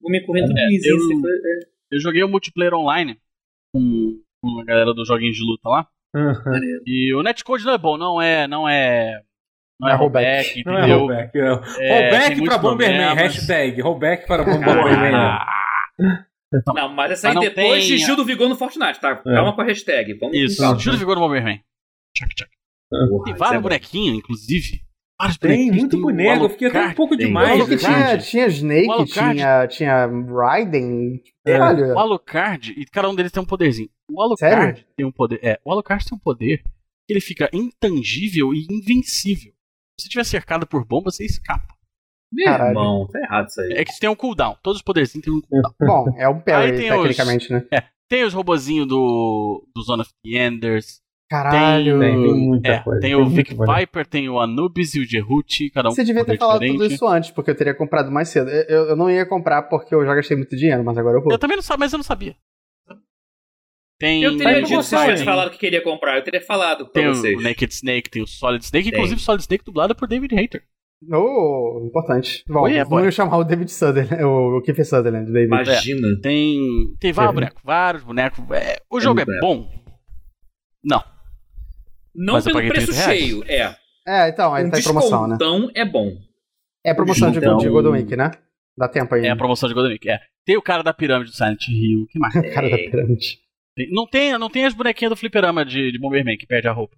Vou 0.00 0.10
me 0.10 0.20
correndo 0.24 0.56
É, 0.56 0.68
eu- 0.84 0.98
foi- 0.98 1.30
é. 1.30 1.70
Eu 1.92 2.00
joguei 2.00 2.22
o 2.22 2.28
multiplayer 2.28 2.74
online 2.74 3.18
com, 3.74 4.20
com 4.42 4.60
a 4.60 4.64
galera 4.64 4.94
dos 4.94 5.06
joguinhos 5.08 5.36
de 5.36 5.42
luta 5.42 5.68
lá. 5.68 5.86
Uhum. 6.14 6.80
E 6.86 7.14
o 7.14 7.22
netcode 7.22 7.64
não 7.64 7.72
é 7.74 7.78
bom, 7.78 7.96
não 7.96 8.20
é. 8.20 8.46
Não 8.48 8.68
é. 8.68 9.20
Não 9.80 9.88
é 9.88 9.92
Não 9.92 9.96
é 9.96 9.98
rollback. 9.98 10.26
rollback, 10.26 10.64
Não 10.66 10.74
é 10.74 10.78
entendeu? 10.80 10.98
rollback. 10.98 11.38
É. 11.38 11.40
É, 11.40 11.48
rollback 11.50 12.26
tem 12.26 12.34
pra 12.36 12.36
muitos 12.36 12.56
Bomberman, 12.58 13.06
problemas. 13.06 13.34
hashtag. 13.34 13.80
Rollback 13.80 14.26
para 14.26 14.44
Bomberman. 14.44 15.14
Ah, 15.14 15.46
Não, 16.74 16.88
mas 16.90 17.12
essa 17.12 17.28
aí 17.28 17.34
Mas 17.34 17.44
não 17.44 17.54
depois 17.54 17.86
tem- 17.86 17.96
de 17.96 18.04
Gil 18.04 18.16
do 18.16 18.24
Vigor 18.24 18.48
no 18.48 18.56
Fortnite, 18.56 19.00
tá? 19.00 19.16
Calma 19.16 19.54
com 19.54 19.60
a 19.60 19.64
hashtag. 19.64 20.14
Vamos 20.14 20.36
Isso, 20.36 20.60
calma. 20.60 20.78
Juro 20.78 20.96
Vigor 20.98 21.14
no 21.16 21.20
Bomberman. 21.22 21.60
Tchac, 22.16 22.34
tchac. 22.34 22.50
Porra, 23.08 23.24
Tem 23.24 23.34
vários 23.34 23.58
é 23.58 23.62
bonequinhos, 23.62 24.18
inclusive. 24.18 24.80
Vários 25.20 25.36
Tem, 25.38 25.70
muito 25.70 25.98
o 25.98 26.00
boneco. 26.02 26.44
Eu 26.44 26.48
fiquei 26.50 26.68
até 26.68 26.86
um 26.88 26.94
pouco 26.94 27.14
tem 27.16 27.26
demais. 27.26 27.68
Que 27.68 27.76
tinha, 27.76 28.16
tinha 28.18 28.46
Snake, 28.46 28.88
Alucard. 28.90 29.34
tinha, 29.36 29.66
tinha 29.68 30.06
Raiden. 30.06 31.22
É. 31.46 31.58
O 31.58 31.98
Alucard, 31.98 32.72
e 32.76 32.86
cada 32.86 33.08
um 33.10 33.14
deles 33.14 33.30
tem 33.30 33.42
um 33.42 33.46
poderzinho. 33.46 33.90
O 34.10 34.22
Alucard 34.22 34.76
Sério? 34.78 34.84
tem 34.96 35.04
um 35.06 35.12
poder. 35.12 35.38
É, 35.42 35.60
o 35.64 35.70
Alucard 35.70 36.04
tem 36.04 36.16
um 36.16 36.20
poder 36.20 36.62
que 37.06 37.12
ele 37.12 37.20
fica 37.20 37.50
intangível 37.52 38.54
e 38.54 38.66
invencível. 38.70 39.52
Se 40.00 40.08
tiver 40.08 40.24
cercado 40.24 40.66
por 40.66 40.86
bomba, 40.86 41.10
você 41.10 41.24
escapa. 41.24 41.74
Meu 42.32 42.46
Caralho. 42.46 42.70
irmão, 42.70 43.06
tá 43.08 43.18
errado 43.20 43.46
isso 43.48 43.60
aí. 43.60 43.72
É 43.72 43.84
que 43.84 43.98
tem 44.00 44.08
um 44.08 44.14
cooldown. 44.14 44.56
Todos 44.62 44.78
os 44.78 44.82
poderzinhos 44.84 45.24
têm 45.24 45.34
um 45.34 45.40
cooldown. 45.42 45.74
bom, 45.84 46.14
é 46.18 46.28
um 46.28 46.40
parry, 46.40 46.76
tem 46.76 46.92
os- 46.92 47.02
tecnicamente, 47.02 47.52
né? 47.52 47.66
Tem 48.08 48.24
os 48.24 48.32
robozinhos 48.32 48.88
do, 48.88 49.66
do 49.74 49.82
Zone 49.82 50.00
of 50.02 50.10
the 50.24 50.38
Enders. 50.46 51.00
Caralho. 51.30 52.00
Tem, 52.00 52.22
tem 52.22 52.34
muita 52.34 52.68
É, 52.68 52.78
coisa. 52.80 53.00
tem 53.00 53.14
o 53.14 53.24
Vic. 53.26 53.54
Viper, 53.54 54.04
tem 54.06 54.28
o 54.28 54.40
Anubis 54.40 54.94
e 54.96 55.00
o 55.00 55.04
Jehuti, 55.08 55.70
cada 55.70 55.88
um 55.88 55.92
Você 55.92 56.02
devia 56.02 56.24
ter 56.24 56.36
falado 56.36 56.58
diferente. 56.58 56.80
tudo 56.82 56.92
isso 56.92 57.06
antes, 57.06 57.30
porque 57.30 57.52
eu 57.52 57.54
teria 57.56 57.72
comprado 57.72 58.10
mais 58.10 58.28
cedo. 58.30 58.50
Eu, 58.50 58.88
eu- 58.88 58.96
não 58.96 59.08
ia 59.08 59.24
comprar 59.24 59.62
porque 59.62 59.94
eu 59.94 60.04
já 60.04 60.12
gastei 60.14 60.36
muito 60.36 60.56
dinheiro, 60.56 60.82
mas 60.84 60.98
agora 60.98 61.18
eu 61.18 61.22
vou. 61.22 61.30
Eu 61.32 61.38
também 61.38 61.56
não 61.56 61.62
sabia, 61.62 61.78
mas 61.84 61.92
eu 61.92 61.98
não 61.98 62.04
sabia. 62.04 62.34
Tem, 63.98 64.22
Eu 64.22 64.36
teria 64.36 64.54
Tem 64.54 64.64
dito 64.64 64.82
se 64.82 64.96
hein? 64.96 65.16
falado 65.24 65.50
que 65.50 65.58
queria 65.58 65.82
comprar. 65.82 66.16
Eu 66.16 66.24
teria 66.24 66.40
falado 66.40 66.84
pra 66.86 66.94
tem 67.02 67.06
vocês. 67.08 67.38
o 67.38 67.42
Naked 67.42 67.72
Snake, 67.74 68.08
tem 68.10 68.22
o 68.22 68.26
Solid 68.26 68.64
Snake, 68.64 68.90
Tem. 68.90 68.98
inclusive 68.98 69.20
Solid 69.20 69.42
Snake 69.42 69.64
dublado 69.64 69.94
por 69.94 70.08
David 70.08 70.34
Hayter. 70.36 70.62
Oh, 71.12 71.84
importante. 71.86 72.42
Bom, 72.48 72.66
yeah, 72.66 72.88
boy. 72.88 73.00
vamos 73.02 73.14
chamar 73.14 73.36
o 73.38 73.44
David 73.44 73.70
Sutherland, 73.70 74.22
o, 74.24 74.56
o 74.58 74.62
Kiefer 74.62 74.84
Sutherland, 74.86 75.30
o 75.30 75.32
David. 75.32 75.48
Imagina. 75.48 76.08
Tem, 76.22 76.58
tem 76.98 77.12
vários 77.12 77.34
bonecos, 77.34 77.62
vários 77.62 78.02
bonecos. 78.02 78.44
É, 78.52 78.80
o 78.90 79.00
jogo 79.00 79.20
é, 79.20 79.24
bom? 79.40 79.68
Não. 80.82 81.02
Não 82.14 82.34
Mas 82.34 82.46
eu 82.46 82.54
pelo 82.54 82.68
preço 82.68 82.86
30 82.88 83.02
reais. 83.06 83.18
cheio, 83.20 83.44
é. 83.46 83.76
É, 84.06 84.28
então, 84.28 84.56
ele 84.56 84.68
um 84.68 84.70
tá 84.70 84.78
em 84.78 84.82
promoção, 84.82 85.26
né? 85.28 85.36
descontão 85.36 85.70
é 85.74 85.84
bom. 85.84 86.16
É 86.84 86.94
promoção 86.94 87.30
de, 87.30 87.38
Então- 87.38 87.58
de 87.58 87.68
Golden 87.68 87.92
Week, 87.92 88.16
né? 88.16 88.30
Dá 88.76 88.88
tempo 88.88 89.14
aí. 89.14 89.26
É 89.26 89.30
a 89.30 89.36
promoção 89.36 89.68
de 89.68 89.74
Golden 89.74 89.92
Week. 89.92 90.08
É. 90.10 90.18
Tem 90.46 90.56
o 90.56 90.62
cara 90.62 90.82
da 90.82 90.92
pirâmide 90.94 91.30
do 91.30 91.36
Silent 91.36 91.68
Hill. 91.68 92.06
que 92.10 92.18
mais? 92.18 92.32
cara 92.54 92.68
da 92.70 92.76
É. 92.76 92.88
pirâmide. 92.90 93.38
Tem- 93.76 93.88
não, 93.90 94.06
tem, 94.06 94.38
não 94.38 94.48
tem 94.50 94.64
as 94.64 94.74
bonequinhas 94.74 95.10
do 95.10 95.16
fliperama 95.16 95.64
de, 95.64 95.92
de 95.92 95.98
Bomberman 95.98 96.36
que 96.36 96.46
perde 96.46 96.66
a 96.68 96.72
roupa. 96.72 96.96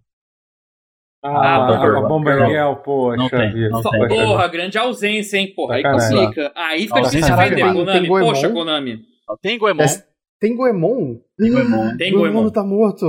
Ah, 1.25 1.29
Ah, 1.31 1.57
a 1.57 1.67
Bomber- 1.67 2.09
Bomber 2.09 2.47
Girl, 2.49 2.75
poxa 2.83 3.17
Não 3.17 3.29
tem, 3.29 3.71
não 3.71 3.81
tem. 3.83 4.09
Porra, 4.09 4.49
grande 4.49 4.77
ausência, 4.79 5.37
hein, 5.37 5.53
porra. 5.55 5.77
Aí 5.77 5.83
complica. 5.85 6.53
Aí 6.57 6.81
fica 6.83 7.01
difícil 7.03 7.35
é 7.35 7.49
vender. 7.49 7.73
Konami. 7.73 8.09
Poxa, 8.09 8.49
Konami. 8.51 9.01
Tem 9.41 9.57
Goemon. 9.59 9.83
É- 9.85 10.05
Tem 10.41 10.57
Goemon? 10.57 11.17
Tem 11.39 11.53
Goemon. 11.53 11.97
Tem 11.97 12.13
Goemon 12.13 12.33
Goemon. 12.33 12.51
tá 12.51 12.65
morto. 12.65 13.07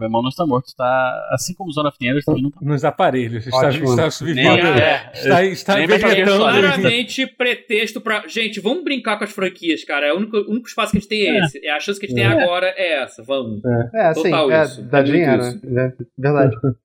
Goemon 0.00 0.22
não 0.22 0.28
está 0.28 0.46
morto. 0.46 0.68
Está, 0.68 1.28
assim 1.32 1.54
como 1.54 1.70
o 1.70 1.72
Zone 1.72 1.88
of 1.88 1.98
the 1.98 2.06
Enders 2.06 2.24
também 2.24 2.42
não 2.42 2.50
está 2.50 2.60
Nos 2.64 2.84
aparelhos. 2.84 3.46
Está, 3.46 3.66
Ótimo. 3.68 3.84
está 3.84 4.02
Nem, 4.02 4.10
subvivendo. 4.10 4.66
é, 4.66 5.10
Está, 5.12 5.44
está 5.44 5.76
Nem 5.76 5.86
vegetando. 5.88 6.38
Claramente 6.38 7.26
pretexto 7.26 8.00
pra. 8.00 8.26
Gente, 8.28 8.60
vamos 8.60 8.84
brincar 8.84 9.18
com 9.18 9.24
as 9.24 9.32
franquias, 9.32 9.82
cara. 9.84 10.06
É 10.06 10.12
o 10.12 10.16
único, 10.18 10.36
o 10.36 10.50
único 10.50 10.68
espaço 10.68 10.92
que 10.92 10.98
a 10.98 11.00
gente 11.00 11.08
tem 11.08 11.22
é 11.28 11.38
É. 11.38 11.44
esse. 11.44 11.66
É 11.66 11.70
a 11.72 11.80
chance 11.80 11.98
que 11.98 12.06
a 12.06 12.08
gente 12.08 12.20
É. 12.20 12.28
tem 12.30 12.42
agora 12.42 12.66
é 12.76 13.02
essa. 13.02 13.22
Vamos. 13.24 13.60
É, 13.94 14.14
sim, 14.14 14.22
Total 14.22 14.50
é, 14.52 14.64
isso. 14.64 14.82
dá 14.82 14.98
É 14.98 15.02
dinheiro, 15.02 15.42
isso. 15.42 15.60
né? 15.66 15.92
É 15.98 16.04
Verdade. 16.20 16.56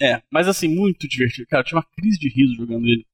É, 0.00 0.20
mas 0.32 0.48
assim, 0.48 0.66
muito 0.66 1.06
divertido. 1.06 1.46
Cara, 1.48 1.60
eu 1.60 1.64
tinha 1.64 1.78
uma 1.78 1.86
crise 1.96 2.18
de 2.18 2.28
riso 2.28 2.56
jogando 2.56 2.86
ele. 2.88 3.06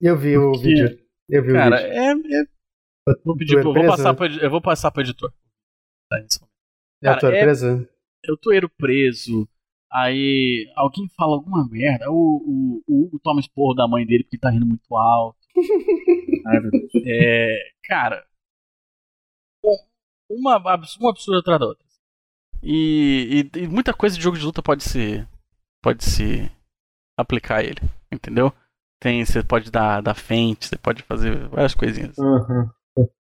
Eu 0.00 0.16
vi 0.16 0.38
o 0.38 0.52
Porque, 0.52 0.66
vídeo. 0.68 0.98
Eu 1.28 1.42
vi 1.42 1.52
Cara, 1.52 1.76
o 1.76 1.78
vídeo. 1.78 2.36
é. 2.36 2.40
é... 2.40 2.44
Vou 3.22 3.36
pedir, 3.36 3.58
é 3.58 3.60
pro- 3.60 3.74
vou 3.74 3.84
passar 3.86 4.14
pro, 4.14 4.24
edi- 4.24 4.42
eu 4.42 4.48
vou 4.50 4.62
passar 4.62 4.90
pro 4.90 5.02
editor. 5.02 5.30
Tá, 6.10 6.18
nesse 6.18 6.40
momento. 6.40 6.54
É 7.04 7.08
a 7.08 7.10
cara, 7.10 7.20
tua 7.20 7.34
é- 7.36 7.40
empresa? 7.40 7.88
Eu 8.26 8.36
tô 8.36 8.52
ele 8.52 8.68
preso. 8.68 9.48
Aí 9.92 10.70
alguém 10.76 11.08
fala 11.16 11.34
alguma 11.34 11.66
merda. 11.68 12.10
O, 12.10 12.14
o, 12.14 12.82
o 12.86 13.04
Hugo 13.04 13.18
toma 13.20 13.40
esporro 13.40 13.74
da 13.74 13.86
mãe 13.88 14.04
dele 14.06 14.24
porque 14.24 14.38
tá 14.38 14.50
rindo 14.50 14.66
muito 14.66 14.94
alto. 14.96 15.38
Ai, 16.46 16.60
meu 16.60 16.70
Deus. 16.70 16.92
É, 17.06 17.58
cara, 17.84 18.26
um- 19.64 19.76
uma, 20.38 20.56
uma 20.58 21.10
absurda 21.10 21.40
atrás 21.40 21.60
da 21.60 21.66
outra. 21.66 21.84
E, 22.62 23.48
e- 23.54 23.58
e 23.60 23.68
muita 23.68 23.94
coisa 23.94 24.16
de 24.16 24.22
jogo 24.22 24.36
de 24.38 24.44
luta 24.44 24.62
pode 24.62 24.82
se 24.82 25.26
pode 25.82 26.04
se 26.04 26.50
aplicar 27.16 27.58
a 27.58 27.62
ele, 27.64 27.80
entendeu? 28.12 28.52
Tem, 29.00 29.24
você 29.24 29.42
pode 29.42 29.70
dar, 29.70 30.00
dar 30.00 30.14
fente, 30.14 30.66
você 30.66 30.76
pode 30.76 31.02
fazer 31.02 31.48
várias 31.48 31.74
coisinhas. 31.74 32.16
Uhum. 32.18 32.68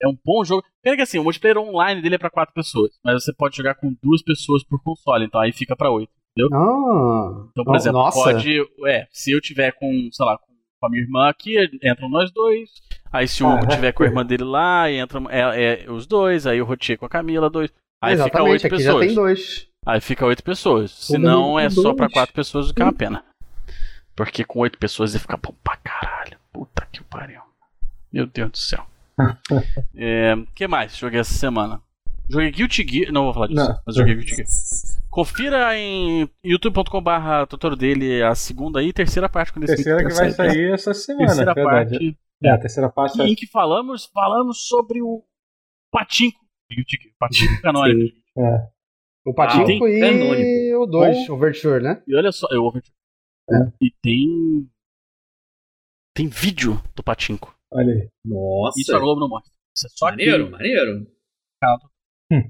É 0.01 0.07
um 0.09 0.17
bom 0.25 0.45
jogo. 0.45 0.63
Pena 0.83 0.97
que 0.97 1.03
assim, 1.03 1.19
o 1.19 1.25
multiplayer 1.25 1.59
online 1.59 2.03
dele 2.03 2.17
é 2.17 2.19
pra 2.19 2.29
quatro 2.31 2.55
pessoas, 2.55 2.91
mas 3.05 3.23
você 3.25 3.33
pode 3.33 3.57
jogar 3.57 3.75
com 3.75 3.95
duas 4.03 4.23
pessoas 4.23 4.63
por 4.65 4.83
console, 4.83 5.25
então 5.25 5.41
aí 5.41 5.53
fica 5.53 5.75
pra 5.77 5.91
oito. 5.91 6.11
Ah, 6.53 7.45
Então, 7.51 7.65
por 7.65 7.77
exemplo, 7.77 7.99
nossa. 8.01 8.19
pode. 8.33 8.59
É, 8.87 9.07
se 9.11 9.31
eu 9.33 9.41
tiver 9.41 9.73
com, 9.73 10.09
sei 10.13 10.27
lá, 10.27 10.39
com 10.39 10.87
a 10.87 10.91
minha 10.91 11.03
irmã 11.03 11.29
aqui, 11.29 11.57
entram 11.83 12.09
nós 12.09 12.31
dois. 12.33 12.71
Aí 13.13 13.29
se 13.29 13.43
o 13.43 13.47
Hugo 13.47 13.57
Caraca. 13.57 13.75
tiver 13.77 13.93
com 13.93 14.03
a 14.03 14.07
irmã 14.07 14.25
dele 14.27 14.45
lá, 14.45 14.91
entram 14.91 15.29
é, 15.31 15.85
é, 15.85 15.91
os 15.91 16.07
dois. 16.07 16.47
Aí 16.47 16.61
o 16.61 16.65
Rotier 16.65 16.99
com 16.99 17.07
a 17.07 17.09
Camila, 17.11 17.49
dois. 17.51 17.71
Aí 18.03 18.13
fica 18.17 18.25
Exatamente, 18.25 18.51
oito 18.53 18.67
aqui 18.67 18.77
pessoas. 18.77 18.95
já 19.03 19.07
tem 19.07 19.15
dois. 19.15 19.69
Aí 19.87 20.01
fica 20.01 20.27
oito 20.27 20.43
pessoas. 20.43 20.91
Se 20.91 21.19
não, 21.19 21.59
é 21.59 21.65
com 21.65 21.71
só 21.71 21.83
dois. 21.83 21.97
pra 21.97 22.09
quatro 22.11 22.35
pessoas 22.35 22.73
que 22.73 22.81
é 22.83 22.85
uma 22.85 22.93
pena. 22.93 23.25
Porque 24.17 24.45
com 24.45 24.61
oito 24.61 24.79
pessoas 24.79 25.15
ia 25.15 25.21
ficar 25.21 25.37
bom 25.37 25.55
pra 25.63 25.77
caralho. 25.77 26.39
Puta 26.53 26.87
que 26.91 27.03
pariu. 27.05 27.41
Meu 28.13 28.27
Deus 28.27 28.51
do 28.51 28.59
céu. 28.59 28.87
É, 29.95 30.35
que 30.55 30.67
mais? 30.67 30.97
Joguei 30.97 31.21
essa 31.21 31.35
semana. 31.35 31.81
Joguei 32.29 32.51
Guilty 32.51 32.87
Gear. 32.89 33.13
Não 33.13 33.25
vou 33.25 33.35
falar 33.35 33.49
disso, 33.49 33.69
Não. 33.69 33.81
mas 33.87 33.95
joguei 33.97 34.15
Guilty 34.15 34.35
Gear. 34.37 34.49
Confira 35.11 35.77
em 35.79 36.29
youtube.com.br 36.43 37.47
tutor 37.49 37.77
dele 37.77 38.23
a 38.23 38.35
segunda 38.35 38.83
e 38.83 38.93
terceira 38.93 39.29
parte 39.29 39.53
quando 39.53 39.67
Terceira 39.67 39.99
que 39.99 40.15
vai 40.15 40.31
sair, 40.31 40.33
sair 40.33 40.73
essa 40.73 40.95
semana, 40.95 41.27
Terceira 41.27 41.53
verdade. 41.55 41.91
parte 41.91 42.19
É, 42.43 42.51
a 42.51 42.59
terceira 42.59 42.89
parte 42.89 43.21
é 43.21 43.25
em 43.27 43.35
que 43.35 43.47
falamos, 43.47 44.07
falamos 44.07 44.67
sobre 44.67 45.03
o 45.03 45.23
Patinco. 45.91 46.41
O 46.71 47.19
Patinco 47.19 47.61
canônico. 47.61 48.17
É. 48.39 48.69
O 49.27 49.35
Patinco 49.35 49.67
tem 49.67 49.99
e 49.99 50.01
canônico. 50.01 50.83
o 50.83 50.87
2, 50.87 51.29
Overture, 51.29 51.83
né? 51.83 52.03
E 52.09 52.17
olha 52.17 52.33
só, 52.33 52.49
eu 52.51 52.65
Overture. 52.65 52.97
É. 53.51 53.73
E 53.83 53.91
tem. 54.03 54.67
Tem 56.15 56.27
vídeo 56.29 56.83
do 56.95 57.03
Patinco. 57.03 57.55
Olha 57.73 57.93
aí. 57.95 58.09
Nossa. 58.25 58.81
Isso 58.81 58.95
a 58.95 58.99
Globo 58.99 59.21
não 59.21 59.29
mostra. 59.29 59.53
Isso 59.77 59.87
é 59.87 59.91
só 59.91 60.07
maneiro, 60.07 60.43
aqui. 60.45 60.53
maneiro. 60.53 61.07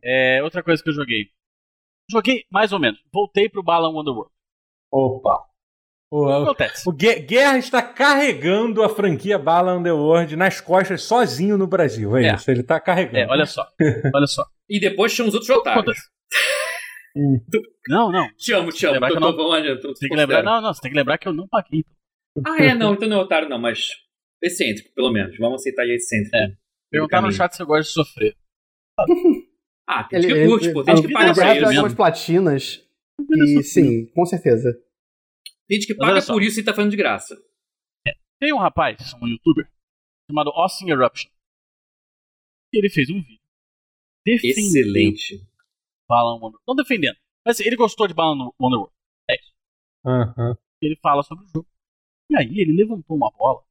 É, 0.03 0.43
outra 0.43 0.63
coisa 0.63 0.83
que 0.83 0.89
eu 0.89 0.95
joguei. 0.95 1.31
Joguei 2.11 2.45
mais 2.51 2.73
ou 2.73 2.79
menos. 2.81 3.01
Voltei 3.13 3.49
pro 3.49 3.63
Balan 3.63 3.91
Wonderworld. 3.93 4.31
Opa. 4.93 5.45
O, 6.11 6.27
o, 6.27 6.43
Acontece. 6.43 6.87
o 6.89 6.93
Gue- 6.93 7.21
Guerra 7.21 7.57
está 7.59 7.81
carregando 7.83 8.83
a 8.83 8.89
franquia 8.89 9.39
Bala 9.39 9.75
Underworld 9.75 10.37
nas 10.37 10.61
costas 10.61 11.03
sozinho 11.05 11.57
no 11.57 11.67
Brasil. 11.67 12.15
É, 12.17 12.27
É. 12.29 12.35
isso, 12.35 12.51
ele 12.51 12.63
tá 12.63 12.79
carregando. 12.79 13.19
É, 13.19 13.27
olha 13.29 13.47
só. 13.47 13.67
Olha 14.15 14.27
só. 14.27 14.45
E 14.69 14.81
depois 14.81 15.15
tinha 15.15 15.27
os 15.29 15.35
outros 15.35 15.51
otários. 15.51 15.83
Acontece. 15.83 16.11
Não, 17.89 18.11
não. 18.11 18.27
Te 18.37 18.53
amo, 18.55 18.71
te 18.73 18.87
amo. 18.87 18.99
Que 19.01 19.99
Tem 20.01 20.09
que 20.09 20.17
lembrar. 20.17 20.43
Não, 20.43 20.63
não, 20.63 20.73
você 20.73 20.81
tem 20.81 20.91
que 20.91 20.97
lembrar 20.97 21.19
que 21.19 21.29
eu 21.29 21.33
não 21.33 21.47
paguei. 21.47 21.85
Ah, 22.47 22.63
é, 22.63 22.75
não, 22.75 22.95
então 22.95 23.07
não 23.09 23.19
é 23.19 23.21
otário, 23.21 23.49
não, 23.51 23.59
mas. 23.59 23.89
Excêntrico, 24.43 24.93
pelo 24.95 25.13
menos. 25.13 25.37
Vamos 25.39 25.61
aceitar 25.61 25.83
aí 25.83 25.91
excêntrico. 25.93 26.37
É. 26.37 26.57
Perguntar 26.91 27.23
no 27.23 27.33
chat 27.33 27.53
se 27.55 27.63
eu 27.63 27.67
gosto 27.67 27.89
de 27.89 27.95
sofrer. 27.95 28.37
Ah, 29.89 30.05
tem 30.05 30.23
gente 30.23 30.35
que 30.35 30.47
curte, 30.47 30.73
pô. 30.73 30.85
Tem 30.85 30.97
gente 30.97 31.07
que 31.07 31.13
ele- 31.13 31.15
paga 31.15 31.29
ele- 31.31 31.35
pra 31.35 31.51
ele- 31.51 31.59
isso. 31.61 31.69
algumas 31.71 31.95
platinas. 31.95 32.89
E 33.31 33.63
sim, 33.63 34.07
com 34.13 34.25
certeza. 34.27 34.73
Tem 35.69 35.79
gente 35.81 35.87
que 35.87 35.95
paga 35.95 36.21
por 36.27 36.43
isso 36.43 36.61
e 36.61 36.65
tá 36.65 36.75
fazendo 36.75 36.91
de 36.91 36.97
graça. 36.97 37.37
Tem 38.41 38.53
um 38.53 38.59
rapaz, 38.59 39.15
um 39.23 39.29
youtuber, 39.29 39.71
chamado 40.29 40.51
Austin 40.51 40.91
Eruption. 40.91 41.31
E 42.75 42.79
ele 42.79 42.91
fez 42.91 43.09
um 43.11 43.23
vídeo 43.23 43.41
defendendo 44.27 44.59
Excelente. 44.59 45.47
Balan 46.09 46.39
Wonder 46.41 46.61
Não 46.67 46.75
defendendo. 46.75 47.17
Mas 47.47 47.57
assim, 47.57 47.67
ele 47.67 47.77
gostou 47.77 48.07
de 48.09 48.15
Balan 48.15 48.51
Wonderworld. 48.61 48.93
Aham. 50.05 50.57
Ele 50.83 50.97
fala 50.97 51.23
sobre 51.23 51.45
o 51.45 51.49
jogo. 51.49 51.69
E 52.31 52.37
aí 52.37 52.59
ele 52.61 52.73
levantou 52.73 53.17
uma 53.17 53.31
bola. 53.31 53.63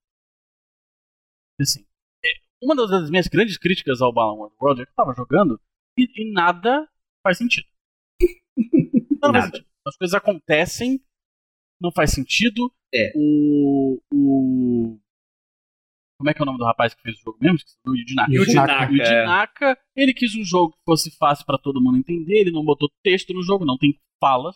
Assim, 1.61 1.85
é, 2.25 2.29
uma 2.61 2.75
das- 2.75 3.09
minhas 3.09 3.27
grandes 3.27 3.57
críticas 3.57 4.01
ao 4.01 4.11
Balan 4.13 4.33
Wonderworld 4.33 4.81
é 4.81 4.85
que 4.85 4.91
eu 4.91 4.95
tava 4.95 5.13
jogando 5.13 5.59
e, 5.97 6.07
e 6.15 6.31
nada 6.31 6.88
faz 7.23 7.38
sentido. 7.38 7.67
Nada, 9.21 9.33
faz 9.33 9.45
sentido. 9.45 9.65
As 9.88 9.97
coisas 9.97 10.13
acontecem, 10.13 11.03
não 11.81 11.91
faz 11.91 12.11
sentido. 12.11 12.71
É. 12.93 13.11
O, 13.15 14.01
o. 14.13 14.99
Como 16.19 16.29
é 16.29 16.33
que 16.35 16.39
é 16.39 16.43
o 16.43 16.45
nome 16.45 16.59
do 16.59 16.65
rapaz 16.65 16.93
que 16.93 17.01
fez 17.01 17.17
o 17.17 17.21
jogo 17.23 17.38
mesmo? 17.41 17.57
O 17.88 17.95
Yuji 17.95 18.13
Naka. 18.13 18.31
Yuji 18.31 18.53
Naka. 18.53 18.73
Naka. 18.73 18.91
Yuji 18.91 19.13
é. 19.13 19.25
Naka, 19.25 19.79
ele 19.95 20.13
quis 20.13 20.35
um 20.35 20.43
jogo 20.43 20.73
que 20.73 20.79
fosse 20.85 21.09
fácil 21.17 21.45
pra 21.45 21.57
todo 21.57 21.81
mundo 21.81 21.97
entender, 21.97 22.39
ele 22.41 22.51
não 22.51 22.63
botou 22.63 22.91
texto 23.03 23.33
no 23.33 23.41
jogo, 23.41 23.65
não 23.65 23.77
tem 23.77 23.99
falas. 24.19 24.55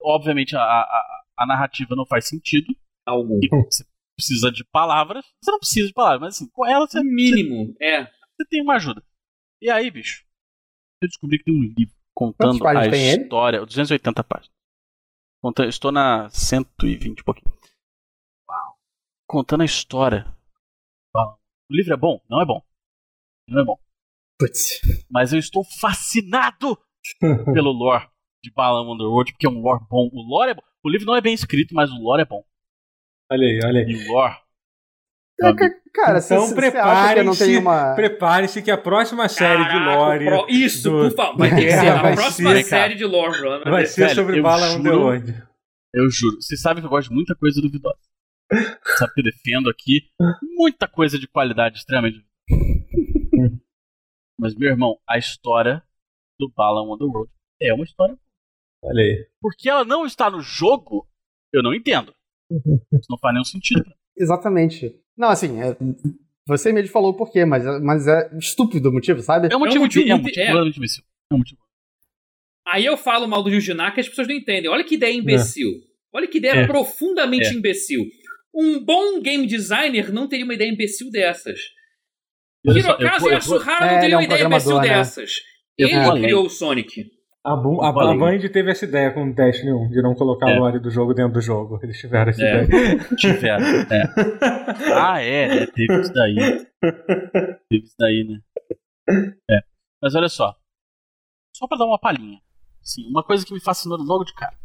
Obviamente 0.00 0.56
a, 0.56 0.60
a, 0.62 1.22
a 1.38 1.46
narrativa 1.46 1.94
não 1.94 2.04
faz 2.04 2.26
sentido, 2.26 2.74
Algum. 3.06 3.38
e 3.40 3.48
você 3.48 3.84
precisa 4.22 4.52
de 4.52 4.64
palavras. 4.64 5.24
Você 5.42 5.50
não 5.50 5.58
precisa 5.58 5.88
de 5.88 5.92
palavras, 5.92 6.20
mas 6.20 6.36
assim, 6.36 6.48
com 6.50 6.64
ela 6.66 6.86
você, 6.86 7.02
mínimo, 7.02 7.74
é. 7.80 8.04
você 8.04 8.46
tem 8.48 8.62
uma 8.62 8.76
ajuda. 8.76 9.02
E 9.60 9.68
aí, 9.68 9.90
bicho, 9.90 10.24
eu 11.02 11.08
descobri 11.08 11.38
que 11.38 11.44
tem 11.44 11.54
um 11.54 11.62
livro 11.62 11.94
contando 12.14 12.64
a 12.66 12.88
tem 12.88 13.08
ele? 13.08 13.22
história, 13.22 13.64
280 13.64 14.24
páginas. 14.24 14.52
Conta- 15.42 15.66
estou 15.66 15.90
na 15.90 16.30
120 16.30 17.18
e 17.18 17.24
pouquinho. 17.24 17.52
Contando 19.26 19.62
a 19.62 19.64
história. 19.64 20.26
O 21.14 21.74
livro 21.74 21.94
é 21.94 21.96
bom? 21.96 22.20
Não 22.28 22.40
é 22.40 22.44
bom. 22.44 22.62
Não 23.48 23.62
é 23.62 23.64
bom. 23.64 23.78
Putz. 24.38 24.80
Mas 25.10 25.32
eu 25.32 25.38
estou 25.38 25.64
fascinado 25.64 26.78
pelo 27.54 27.72
lore 27.72 28.08
de 28.44 28.52
Balan 28.52 28.92
Underworld, 28.92 29.32
porque 29.32 29.46
é 29.46 29.50
um 29.50 29.62
lore 29.62 29.84
bom. 29.88 30.10
O 30.12 30.22
lore 30.22 30.50
é 30.50 30.54
bom. 30.54 30.62
O 30.84 30.90
livro 30.90 31.06
não 31.06 31.16
é 31.16 31.20
bem 31.20 31.32
escrito, 31.32 31.74
mas 31.74 31.90
o 31.90 31.96
lore 31.96 32.22
é 32.22 32.26
bom. 32.26 32.44
Olha 33.32 33.46
aí, 33.46 33.60
olha 33.64 33.80
aí. 33.80 33.90
E 33.92 34.08
lore. 34.08 34.34
Ca- 35.56 35.82
Cara, 35.94 36.20
se 36.22 36.32
Então 36.32 36.46
se 36.46 36.54
você 36.54 36.60
não 36.60 36.62
tem 36.62 36.70
preparem-se 36.72 37.56
uma. 37.58 37.94
Prepare-se 37.94 38.62
que 38.62 38.70
a 38.70 38.78
próxima 38.78 39.28
série 39.28 39.62
de 39.64 39.68
Caraca, 39.70 39.96
lore 39.96 40.24
pro- 40.24 40.46
Isso, 40.48 40.90
do- 40.90 41.08
por 41.10 41.16
favor. 41.16 41.38
Vai 41.38 41.50
ter 41.50 41.64
que 41.66 41.70
ser 41.76 41.88
a 41.88 42.02
vai 42.02 42.14
próxima 42.14 42.50
ser- 42.54 42.64
série 42.64 42.94
de 42.94 43.04
lore, 43.04 43.38
Bruno. 43.38 43.64
vai 43.70 43.84
ser 43.86 44.02
Velho, 44.06 44.14
sobre 44.14 44.40
Bala 44.42 44.70
Underworld. 44.72 45.42
Eu 45.94 46.08
juro. 46.10 46.36
Vocês 46.40 46.60
sabem 46.60 46.80
que 46.82 46.86
eu 46.86 46.90
gosto 46.90 47.08
de 47.10 47.14
muita 47.14 47.34
coisa 47.34 47.60
duvidosa. 47.60 47.98
Sabe 48.98 49.12
que 49.14 49.20
eu 49.20 49.24
defendo 49.24 49.68
aqui 49.68 50.08
muita 50.56 50.86
coisa 50.88 51.18
de 51.18 51.26
qualidade 51.28 51.76
extremamente 51.78 52.24
duvidosa. 52.48 53.60
Mas, 54.38 54.54
meu 54.54 54.70
irmão, 54.70 54.98
a 55.08 55.18
história 55.18 55.82
do 56.38 56.50
Balan 56.56 56.94
Underworld 56.94 57.30
é 57.60 57.72
uma 57.74 57.84
história. 57.84 58.16
Olha 58.82 59.02
aí. 59.02 59.28
Porque 59.40 59.68
ela 59.68 59.84
não 59.84 60.06
está 60.06 60.30
no 60.30 60.40
jogo, 60.40 61.06
eu 61.52 61.62
não 61.62 61.74
entendo. 61.74 62.14
Isso 62.92 63.06
não 63.10 63.18
faz 63.18 63.34
nenhum 63.34 63.44
sentido. 63.44 63.84
Exatamente. 64.16 64.94
Não, 65.16 65.28
assim, 65.28 65.60
é- 65.60 65.76
você 66.46 66.72
mesmo 66.72 66.90
falou 66.92 67.10
o 67.12 67.16
porquê, 67.16 67.44
mas, 67.44 67.64
mas 67.82 68.06
é 68.08 68.30
estúpido 68.38 68.88
o 68.90 68.92
motivo, 68.92 69.22
sabe? 69.22 69.48
É 69.52 69.56
um 69.56 69.60
motivo, 69.60 69.84
motivo 69.84 70.04
de, 70.04 70.10
é 70.10 70.14
um 70.14 70.18
muito- 70.18 70.38
motivo 70.38 70.84
é. 70.84 70.86
É 71.30 71.34
um 71.34 71.38
motivo. 71.38 71.60
Aí 72.66 72.84
eu 72.84 72.96
falo 72.96 73.26
mal 73.28 73.42
do 73.42 73.50
Yuji 73.50 73.74
Naka 73.74 73.98
e 73.98 74.02
as 74.02 74.08
pessoas 74.08 74.28
não 74.28 74.34
entendem. 74.34 74.70
Olha 74.70 74.84
que 74.84 74.94
ideia 74.94 75.12
imbecil. 75.14 75.68
Olha 76.12 76.26
que 76.28 76.38
ideia 76.38 76.52
É. 76.60 76.66
profundamente 76.66 77.46
É. 77.46 77.52
imbecil. 77.52 78.04
Um 78.54 78.84
bom 78.84 79.20
game 79.20 79.46
designer 79.46 80.12
não 80.12 80.28
teria 80.28 80.44
uma 80.44 80.54
ideia 80.54 80.70
imbecil 80.70 81.10
dessas. 81.10 81.58
Vou- 82.64 82.76
eu 82.76 82.82
vou- 83.18 83.30
Yasuhara 83.30 83.84
É, 83.86 83.88
não 83.88 83.92
ele 83.94 84.00
teria 84.00 84.14
é 84.14 84.16
uma 84.16 84.20
um 84.20 84.24
ideia 84.24 84.44
imbecil 84.44 84.76
né? 84.76 84.88
dessas. 84.88 85.32
Eu 85.78 85.88
Ele 85.88 86.20
criou 86.22 86.46
o 86.46 86.50
Sonic. 86.50 87.10
A, 87.44 87.56
Boom, 87.56 87.82
a, 87.82 87.88
a. 87.88 87.92
Band 88.16 88.38
teve 88.52 88.70
essa 88.70 88.84
ideia 88.84 89.12
com 89.12 89.24
o 89.28 89.34
Destiny 89.34 89.72
1, 89.72 89.90
de 89.90 90.00
não 90.00 90.14
colocar 90.14 90.48
É. 90.48 90.56
a 90.56 90.60
lore 90.60 90.78
do 90.78 90.90
jogo 90.90 91.12
dentro 91.12 91.32
do 91.34 91.40
jogo. 91.40 91.78
Eles 91.82 91.98
tiveram 91.98 92.30
essa 92.30 92.42
É. 92.42 92.64
ideia. 92.64 92.98
Tiveram. 93.16 93.64
É. 93.66 94.92
Ah, 94.94 95.20
é, 95.20 95.62
é, 95.62 95.66
teve 95.66 96.00
isso 96.00 96.12
daí. 96.12 96.36
Teve 97.68 97.84
isso 97.84 97.94
daí, 97.98 98.24
né? 98.24 98.40
É. 99.50 99.58
Mas 100.00 100.14
olha 100.14 100.28
só. 100.28 100.54
Só 101.56 101.66
pra 101.66 101.76
dar 101.76 101.84
uma 101.86 101.98
palhinha. 101.98 102.40
Sim, 102.80 103.08
uma 103.10 103.24
coisa 103.24 103.44
que 103.44 103.52
me 103.52 103.60
fascinou 103.60 103.98
logo 103.98 104.24
de 104.24 104.34
cara. 104.34 104.56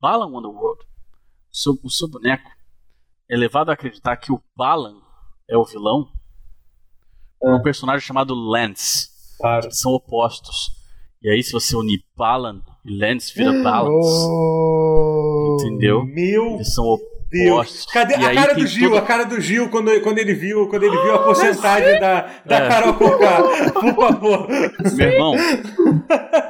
Balan 0.00 0.26
Underworld, 0.36 0.82
o 0.82 1.56
seu, 1.56 1.78
o 1.84 1.90
seu 1.90 2.08
boneco, 2.08 2.50
é 3.30 3.36
levado 3.36 3.70
a 3.70 3.74
acreditar 3.74 4.16
que 4.16 4.32
o 4.32 4.42
Balan 4.56 5.00
é 5.48 5.56
o 5.56 5.64
vilão. 5.64 6.08
por 7.40 7.54
Um 7.54 7.62
personagem 7.62 8.04
chamado 8.04 8.34
Lance. 8.34 9.10
Claro. 9.38 9.68
que 9.68 9.74
são 9.74 9.92
opostos. 9.92 10.81
E 11.22 11.30
aí, 11.30 11.42
se 11.42 11.52
você 11.52 11.76
unir 11.76 12.02
Balan 12.16 12.60
e 12.84 12.96
Lance, 12.98 13.32
vira 13.34 13.52
Balance. 13.62 14.26
Oh. 14.28 15.56
Entendeu? 15.60 16.04
Meu 16.04 16.54
Eles 16.54 16.74
são 16.74 16.84
Deus. 17.30 17.50
opostos. 17.52 17.86
Cadê 17.86 18.14
E 18.14 18.24
a 18.26 18.34
cara 18.34 18.54
do 18.54 18.66
Gil? 18.66 18.88
todo- 18.90 18.98
A 18.98 19.02
cara 19.02 19.24
do 19.24 19.40
Gil 19.40 19.68
quando, 19.70 20.00
quando 20.00 20.18
ele 20.18 20.34
viu, 20.34 20.68
quando 20.68 20.82
ele 20.82 21.00
viu 21.00 21.14
a 21.14 21.22
porcentagem 21.22 22.00
da, 22.00 22.22
da 22.44 22.56
É. 22.56 22.68
Carol 22.68 22.94
Conká. 22.94 23.42
Por 23.72 23.94
favor. 23.94 24.48
Meu 24.96 25.08
irmão, 25.12 25.34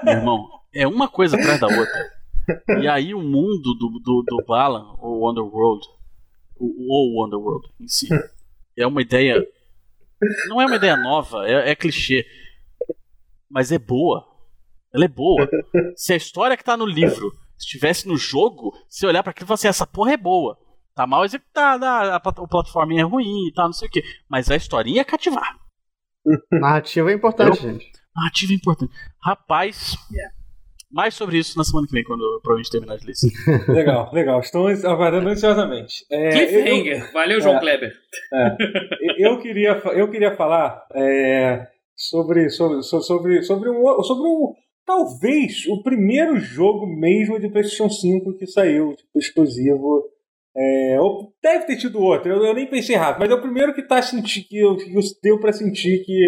meu 0.05 0.13
irmão, 0.15 0.49
é 0.75 0.87
uma 0.87 1.07
coisa 1.09 1.37
atrás 1.37 1.61
da 1.61 1.67
outra. 1.67 2.11
E 2.81 2.89
aí 2.89 3.15
o 3.15 3.21
mundo 3.21 3.75
do, 3.79 3.89
do, 4.03 4.25
do 4.27 4.45
Balan, 4.47 4.95
ou 5.01 5.31
Underworld, 5.31 5.87
o, 6.59 7.19
o 7.21 7.27
Underworld 7.27 7.69
em 7.81 7.87
si, 7.87 8.09
é 8.77 8.87
uma 8.87 9.03
ideia. 9.03 9.37
Não 10.49 10.61
é 10.61 10.67
uma 10.67 10.77
ideia 10.77 10.97
nova, 10.97 11.47
é, 11.47 11.71
é 11.71 11.75
clichê. 11.75 12.25
Mas 13.51 13.71
é 13.71 13.79
boa. 13.79 14.25
Ela 14.95 15.05
é 15.05 15.09
boa. 15.09 15.49
Se 15.97 16.13
a 16.13 16.17
história 16.17 16.57
que 16.57 16.65
tá 16.65 16.77
no 16.77 16.87
livro 16.87 17.33
estivesse 17.59 18.07
no 18.09 18.17
jogo, 18.17 18.73
você 18.89 19.07
olhar 19.07 19.23
pra 19.23 19.31
aquilo 19.31 19.47
e 19.47 19.49
falar 19.49 19.55
assim, 19.55 19.69
essa 19.69 19.87
porra 19.87 20.13
é 20.13 20.17
boa. 20.17 20.59
Tá 20.95 21.07
mal 21.07 21.25
executada, 21.25 22.15
a, 22.15 22.21
plat- 22.21 22.39
a 22.41 22.47
plataforma 22.47 22.93
é 22.99 23.03
ruim 23.03 23.49
e 23.49 23.53
tal, 23.55 23.67
não 23.67 23.73
sei 23.73 23.89
o 23.89 23.91
quê. 23.91 24.03
Mas 24.29 24.51
a 24.51 24.57
historinha 24.57 25.01
é 25.01 25.05
cativar. 25.05 25.57
Narrativa 26.51 27.11
é 27.11 27.15
importante, 27.15 27.61
gente. 27.61 27.91
Narrativa 28.15 28.53
é 28.53 28.57
importante. 28.57 28.93
Rapaz, 29.25 29.97
mais 30.91 31.15
sobre 31.15 31.39
isso 31.39 31.57
na 31.57 31.65
semana 31.65 31.87
que 31.87 31.93
vem, 31.95 32.05
quando 32.05 32.21
eu 32.23 32.41
provavelmente 32.43 32.71
terminar 32.71 32.99
de 32.99 33.07
ler. 33.07 33.15
Legal, 33.75 34.11
legal. 34.13 34.41
Estou 34.41 34.69
aguardando 34.69 35.29
ansiosamente. 35.31 36.05
É, 36.11 36.29
eu, 36.29 36.33
Cliffhanger. 36.65 37.13
Valeu, 37.13 37.41
João 37.41 37.57
É. 37.57 37.61
Kleber. 37.61 37.93
eu, 39.19 39.39
queria, 39.41 39.71
eu 39.95 40.11
queria 40.11 40.37
falar 40.37 40.85
é, 40.95 41.67
sobre, 41.97 42.51
sobre, 42.51 42.83
so- 42.83 43.01
sobre, 43.01 43.43
sobre, 43.43 43.71
um, 43.71 43.83
sobre 44.03 44.29
um. 44.29 44.53
Talvez 44.87 45.67
o 45.69 45.83
primeiro 45.83 46.39
jogo 46.39 46.87
mesmo 46.87 47.39
de 47.39 47.49
PlayStation 47.49 47.89
5 47.89 48.37
que 48.37 48.47
saiu, 48.47 48.95
tipo, 48.95 49.19
exclusivo. 49.19 50.05
É, 50.55 51.01
ou 51.01 51.33
deve 51.43 51.65
ter 51.67 51.77
tido 51.79 51.99
outro, 51.99 52.31
eu, 52.31 52.45
eu 52.45 52.53
nem 52.55 52.67
pensei 52.69 52.95
rápido, 52.95 53.21
mas 53.21 53.31
é 53.31 53.35
o 53.35 53.41
primeiro 53.41 53.73
que 53.73 53.81
tá 53.83 54.03
senti, 54.03 54.43
que, 54.43 54.59
eu, 54.59 54.77
que 54.77 54.93
eu- 54.95 55.01
deu 55.23 55.41
pra 55.41 55.51
sentir 55.51 56.05
que, 56.05 56.27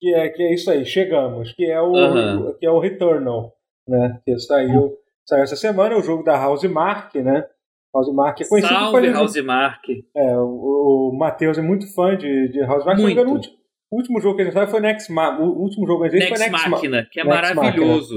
que, 0.00 0.14
é, 0.14 0.30
que 0.30 0.42
é 0.42 0.54
isso 0.54 0.70
aí, 0.70 0.82
chegamos, 0.86 1.52
que 1.52 1.64
é 1.70 1.78
o, 1.82 1.94
Aham. 1.94 2.54
que 2.58 2.64
é 2.64 2.70
o 2.70 2.78
Returnal, 2.78 3.52
né? 3.86 4.18
Que 4.24 4.38
saiu, 4.38 4.96
saiu 5.28 5.42
essa 5.42 5.56
semana, 5.56 5.94
é 5.94 5.98
o 5.98 6.02
jogo 6.02 6.22
da 6.22 6.38
House 6.38 6.64
Mark, 6.64 7.14
né? 7.16 7.44
House 7.94 8.10
Mark 8.14 8.40
é 8.40 8.48
conhecido 8.48 8.74
Salve, 8.74 9.10
House 9.10 9.36
Mark. 9.44 9.82
é, 10.16 10.36
o, 10.38 11.10
o 11.12 11.18
Matheus 11.18 11.58
é 11.58 11.62
muito 11.62 11.86
fã 11.94 12.16
de, 12.16 12.48
de 12.48 12.60
House 12.60 12.82
Mark. 12.84 12.96
Se 12.96 13.02
não 13.02 13.08
me 13.08 13.12
engano, 13.12 13.40
O, 13.90 13.96
O 13.96 13.98
último 13.98 14.20
jogo 14.20 14.36
que 14.36 14.42
eles 14.42 14.54
lançaram 14.54 14.70
foi 14.70 14.80
Next 14.80 15.12
Ma 15.12 15.38
O 15.40 15.62
último 15.62 15.86
jogo 15.86 16.02
que 16.02 16.08
eles 16.16 16.20
Next 16.20 16.38
foi 16.38 16.48
Next 16.50 16.68
Machina, 16.70 17.06
que 17.10 17.20
é 17.20 17.24
Next 17.24 17.54
maravilhoso. 17.54 18.14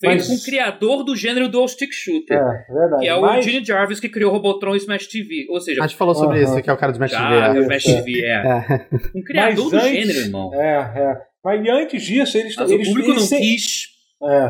Feito 0.00 0.14
Mas- 0.16 0.28
com 0.28 0.34
o 0.34 0.42
criador 0.42 1.04
do 1.04 1.14
gênero 1.14 1.46
Dual 1.46 1.68
Stick 1.68 1.92
Shooter. 1.92 2.38
É, 2.38 2.72
verdade. 2.72 3.02
Que 3.02 3.08
é 3.08 3.14
o 3.14 3.20
Mas- 3.20 3.44
Gene 3.44 3.62
Jarvis 3.64 4.00
que 4.00 4.08
criou 4.08 4.32
Robotron 4.32 4.74
e 4.74 4.78
Smash 4.78 5.06
TV. 5.06 5.46
Ou 5.50 5.60
seja, 5.60 5.82
A 5.84 5.86
gente 5.86 5.96
falou 5.98 6.14
sobre 6.14 6.42
Aham. 6.42 6.54
isso, 6.54 6.62
que 6.62 6.70
é 6.70 6.72
o 6.72 6.76
cara 6.78 6.90
do 6.90 6.94
Smash 6.96 7.10
já, 7.10 7.28
TV. 7.48 7.54
do 7.54 7.60
Smash 7.64 7.82
TV, 7.84 8.20
é. 8.24 8.32
É. 8.40 8.88
Um 9.14 9.22
criador 9.22 9.64
Mas 9.64 9.70
do 9.72 9.76
antes- 9.76 9.90
gênero, 10.06 10.18
irmão. 10.20 10.54
É, 10.54 10.76
é. 10.96 11.16
Mas 11.44 11.68
antes 11.68 12.02
disso, 12.02 12.38
eles, 12.38 12.56
Mas 12.56 12.70
eles, 12.70 12.86
o 12.86 12.90
público 12.90 13.10
eles 13.10 13.20
não 13.20 13.28
se- 13.28 13.36
quis. 13.38 13.88
É. 14.22 14.48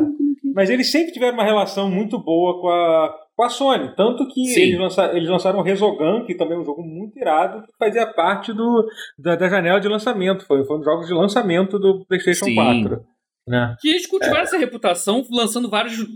Mas 0.54 0.70
eles 0.70 0.88
sempre 0.90 1.12
tiveram 1.12 1.34
uma 1.34 1.44
relação 1.44 1.90
muito 1.90 2.16
boa 2.22 2.60
com 2.60 2.68
a, 2.68 3.14
com 3.40 3.44
a 3.46 3.48
Sony. 3.48 3.94
Tanto 3.96 4.28
que 4.28 4.44
Sim. 4.44 4.60
eles, 4.60 4.78
lança, 4.78 5.16
eles 5.16 5.28
lançaram 5.30 5.60
o 5.60 5.62
Resogun, 5.62 6.26
que 6.26 6.34
também 6.34 6.58
é 6.58 6.60
um 6.60 6.64
jogo 6.64 6.82
muito 6.82 7.18
irado, 7.18 7.62
que 7.66 7.72
fazia 7.78 8.06
parte 8.06 8.52
do, 8.52 8.86
da, 9.18 9.34
da 9.34 9.48
janela 9.48 9.80
de 9.80 9.88
lançamento. 9.88 10.44
Foi, 10.44 10.62
foi 10.66 10.76
um 10.76 10.80
dos 10.80 10.84
jogos 10.84 11.06
de 11.06 11.14
lançamento 11.14 11.78
do 11.78 12.04
PlayStation 12.06 12.44
Sim. 12.44 12.54
4. 12.54 13.02
Né? 13.48 13.74
Que 13.80 13.88
eles 13.88 14.06
cultivaram 14.06 14.42
essa 14.42 14.58
reputação 14.58 15.24
lançando 15.30 15.70
vários 15.70 15.96
jo- 15.96 16.06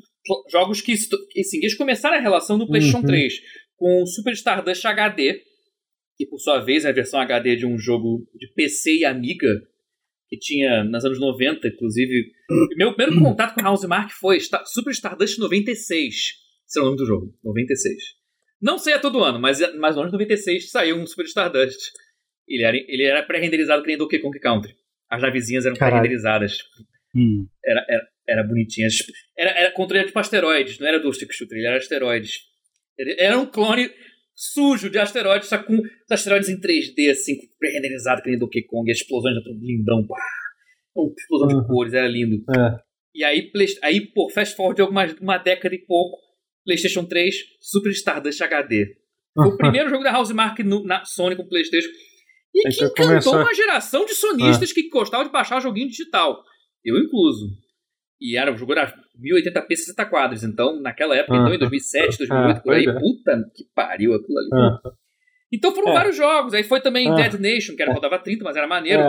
jogos 0.52 0.82
que, 0.82 0.92
assim, 0.92 1.56
eles 1.62 1.74
começaram 1.74 2.18
a 2.18 2.20
relação 2.20 2.58
no 2.58 2.66
PlayStation 2.66 2.98
Uhum. 2.98 3.04
3 3.06 3.32
com 3.76 4.02
o 4.02 4.06
Super 4.06 4.34
Stardust 4.34 4.84
HD, 4.84 5.40
que 6.18 6.26
por 6.26 6.38
sua 6.38 6.60
vez 6.60 6.84
é 6.84 6.90
a 6.90 6.92
versão 6.92 7.18
HD 7.20 7.56
de 7.56 7.66
um 7.66 7.78
jogo 7.78 8.18
de 8.34 8.52
PC 8.52 8.98
e 8.98 9.04
Amiga, 9.06 9.48
que 10.28 10.36
tinha 10.38 10.84
nos 10.84 11.04
anos 11.06 11.18
90, 11.18 11.68
inclusive. 11.68 12.30
Meu 12.76 12.94
primeiro 12.94 13.18
contato 13.22 13.54
com 13.54 13.60
a 13.60 13.64
House 13.64 13.84
Mark 13.86 14.10
foi 14.10 14.38
Super 14.40 14.90
Stardust 14.90 15.38
96. 15.38 16.43
Esse 16.74 16.80
é 16.80 16.82
o 16.82 16.86
nome 16.86 16.96
do 16.96 17.06
jogo, 17.06 17.32
96. 17.44 17.94
Não 18.60 18.78
sei 18.78 18.94
a 18.94 18.98
todo 18.98 19.22
ano, 19.22 19.38
mas, 19.38 19.60
no 19.60 19.86
ano 20.00 20.06
de 20.06 20.12
96 20.12 20.70
saiu 20.72 20.96
um 20.96 21.06
Super 21.06 21.24
Stardust. 21.26 21.78
Ele 22.48 22.64
era, 22.64 22.76
ele 22.76 23.04
era 23.04 23.22
pré-renderizado 23.22 23.80
que 23.82 23.88
nem 23.88 23.96
Donkey 23.96 24.18
Kong 24.18 24.36
Country. 24.40 24.74
As 25.08 25.22
navezinhas 25.22 25.64
eram 25.66 25.76
pré-renderizadas 25.76 26.58
Hum. 27.14 27.46
era, 27.64 27.86
era, 27.88 28.08
era 28.28 28.42
bonitinha. 28.42 28.88
Era, 29.38 29.50
era 29.52 29.70
controle 29.70 30.04
tipo 30.04 30.18
asteroides, 30.18 30.80
não 30.80 30.88
era 30.88 30.98
do 30.98 31.12
Stick 31.12 31.32
Shooter, 31.32 31.58
ele 31.58 31.66
era 31.68 31.76
asteroides. 31.76 32.40
Ele 32.98 33.14
era 33.20 33.38
um 33.38 33.46
clone 33.46 33.88
sujo 34.34 34.90
de 34.90 34.98
asteroides, 34.98 35.48
só 35.48 35.62
com 35.62 35.74
os 35.76 36.10
asteroides 36.10 36.48
em 36.48 36.60
3D, 36.60 37.08
assim, 37.12 37.36
pré-renderizado, 37.56 38.20
que 38.20 38.30
nem 38.30 38.38
Donkey 38.38 38.64
Kong, 38.64 38.90
as 38.90 38.98
explosões 38.98 39.36
tudo 39.44 39.60
lindão, 39.64 40.04
pá. 40.08 40.16
Uma 40.96 41.12
explosão 41.16 41.46
de 41.46 41.54
Uhum. 41.54 41.66
cores, 41.68 41.94
era 41.94 42.08
lindo. 42.08 42.42
É. 42.52 42.78
E 43.14 43.22
aí, 43.22 43.52
aí 43.84 44.00
pô, 44.12 44.28
fast 44.28 44.56
forward 44.56 44.80
algumas, 44.82 45.12
uma 45.20 45.38
década 45.38 45.72
e 45.72 45.78
pouco, 45.78 46.18
PlayStation 46.64 47.04
3, 47.04 47.34
Super 47.60 47.90
Stardust 47.92 48.40
HD. 48.42 48.96
O 49.36 49.56
primeiro 49.56 49.90
jogo 49.90 50.04
da 50.04 50.12
House 50.12 50.30
Mark 50.30 50.60
no- 50.60 50.84
na 50.84 51.04
Sony 51.04 51.34
com 51.34 51.44
PlayStation. 51.48 51.88
E 52.54 52.62
que 52.68 52.84
encantou 52.84 53.06
começou- 53.06 53.34
uma 53.34 53.52
geração 53.52 54.04
de 54.06 54.14
sonistas 54.14 54.72
que 54.72 54.88
gostavam 54.88 55.26
de 55.26 55.32
baixar 55.32 55.60
joguinho 55.60 55.88
digital. 55.88 56.40
Eu 56.84 56.96
incluso. 56.98 57.48
E 58.20 58.36
era, 58.38 58.52
o 58.52 58.56
jogo 58.56 58.70
era 58.72 58.94
1080p 59.20 59.74
60 59.74 60.06
quadros. 60.06 60.44
Então, 60.44 60.80
naquela 60.80 61.16
época, 61.16 61.34
então, 61.36 61.50
em 61.52 61.56
Ah. 61.56 61.58
2007, 61.58 62.18
2008, 62.18 62.58
Ah, 62.58 62.60
por 62.60 62.74
aí, 62.74 62.84
é. 62.86 62.92
puta 62.92 63.50
que 63.56 63.64
pariu 63.74 64.14
aquilo 64.14 64.38
ali. 64.38 64.50
Ah. 64.52 64.78
Então 65.52 65.74
foram 65.74 65.88
É. 65.90 65.94
vários 65.94 66.16
jogos. 66.16 66.54
Aí 66.54 66.62
foi 66.62 66.80
também 66.80 67.10
Ah. 67.10 67.14
Dead 67.16 67.34
Nation, 67.40 67.74
que 67.74 67.82
era, 67.82 67.92
rodava 67.92 68.20
30, 68.20 68.44
mas 68.44 68.56
era 68.56 68.68
maneiro. 68.68 69.02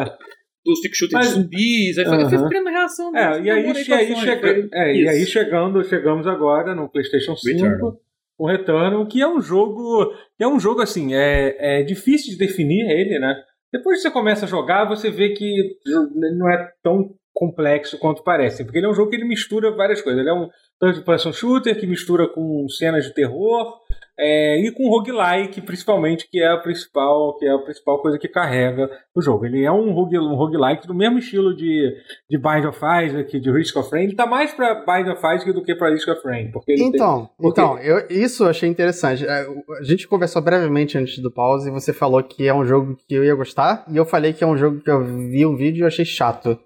É. 0.65 0.69
Do 0.69 0.75
stick 0.75 0.95
shooter 0.95 1.17
Mas- 1.19 1.27
de 1.29 1.33
zumbis. 1.35 1.97
Aí 1.97 2.05
foi, 2.05 2.13
Aham. 2.23 2.29
foi 2.39 2.49
criando 2.49 2.69
reação. 2.69 3.15
É, 3.15 3.39
e 3.41 3.49
aí, 3.49 3.61
namoro 3.63 3.79
e 3.87 3.93
aí, 3.93 4.15
chega, 4.15 4.41
foi- 4.41 4.69
é, 4.73 4.95
e 4.95 5.07
aí 5.09 5.25
chegando, 5.25 5.83
chegamos 5.83 6.25
agora 6.27 6.73
no 6.73 6.89
PlayStation 6.89 7.35
5, 7.35 7.61
Returnal. 7.63 7.99
o 8.37 8.47
Returnal, 8.47 9.05
que 9.07 9.21
é 9.21 9.27
um 9.27 9.39
jogo, 9.41 10.11
que 10.37 10.43
é 10.43 10.47
um 10.47 10.59
jogo 10.59 10.81
assim, 10.81 11.13
é, 11.13 11.79
é 11.79 11.83
difícil 11.83 12.31
de 12.33 12.37
definir 12.39 12.89
ele, 12.89 13.19
né? 13.19 13.35
Depois 13.71 13.97
que 13.97 14.03
você 14.03 14.11
começa 14.11 14.45
a 14.45 14.47
jogar, 14.47 14.85
você 14.87 15.09
vê 15.09 15.29
que 15.29 15.43
ele 15.85 16.35
não 16.37 16.49
é 16.49 16.71
tão 16.81 17.13
complexo 17.33 17.97
quanto 17.99 18.23
parece, 18.23 18.63
porque 18.63 18.77
ele 18.79 18.85
é 18.85 18.89
um 18.89 18.93
jogo 18.93 19.09
que 19.09 19.17
ele 19.17 19.25
mistura 19.25 19.69
várias 19.75 20.01
coisas. 20.01 20.21
Ele 20.21 20.29
é 20.29 20.33
um 20.33 20.47
third 20.79 21.03
person 21.03 21.33
shooter 21.33 21.77
que 21.77 21.85
mistura 21.85 22.27
com 22.29 22.65
cenas 22.69 23.03
de 23.03 23.13
terror 23.13 23.81
é, 24.17 24.57
e 24.65 24.71
com 24.71 24.87
roguelike, 24.89 25.61
principalmente, 25.61 26.27
que 26.29 26.39
é 26.41 26.47
a 26.47 26.57
principal, 26.57 27.37
que 27.37 27.45
é 27.45 27.51
a 27.51 27.57
principal 27.59 28.01
coisa 28.01 28.17
que 28.17 28.27
carrega 28.27 28.89
o 29.15 29.21
jogo. 29.21 29.45
Ele 29.45 29.63
é 29.63 29.71
um, 29.71 29.91
rogue, 29.91 30.17
um 30.17 30.35
roguelike 30.35 30.87
do 30.87 30.93
mesmo 30.93 31.19
estilo 31.19 31.55
de, 31.55 31.93
de 32.29 32.37
Bind 32.37 32.65
of 32.65 32.79
Isaac, 33.05 33.39
de 33.39 33.51
Risk 33.51 33.75
of 33.77 33.91
Rain. 33.91 34.03
Ele 34.05 34.15
tá 34.15 34.25
mais 34.25 34.53
pra 34.53 34.75
Bind 34.85 35.07
of 35.09 35.17
Isaac 35.19 35.51
do 35.51 35.61
que 35.63 35.75
pra 35.75 35.89
Risk 35.89 36.07
of 36.07 36.21
Rain, 36.25 36.49
porque 36.51 36.71
ele 36.71 36.79
tem- 36.81 36.89
Então, 36.89 37.29
Porque- 37.37 37.61
então 37.61 37.77
eu, 37.79 38.07
isso 38.09 38.43
eu 38.45 38.49
achei 38.49 38.69
interessante. 38.69 39.25
É, 39.25 39.45
A 39.79 39.83
gente 39.83 40.07
conversou 40.07 40.41
brevemente 40.41 40.97
antes 40.97 41.19
do 41.19 41.29
pause 41.31 41.69
e 41.69 41.71
você 41.73 41.91
falou 41.91 42.23
que 42.23 42.47
é 42.47 42.53
um 42.53 42.65
jogo 42.65 42.95
que 43.07 43.13
eu 43.15 43.23
ia 43.25 43.35
gostar, 43.35 43.85
e 43.91 43.97
eu 43.97 44.05
falei 44.05 44.31
que 44.33 44.43
é 44.43 44.47
um 44.47 44.55
jogo 44.57 44.79
que 44.81 44.89
eu 44.89 45.03
vi 45.03 45.45
um 45.45 45.55
vídeo 45.55 45.83
e 45.83 45.87
achei 45.87 46.05
chato. 46.05 46.57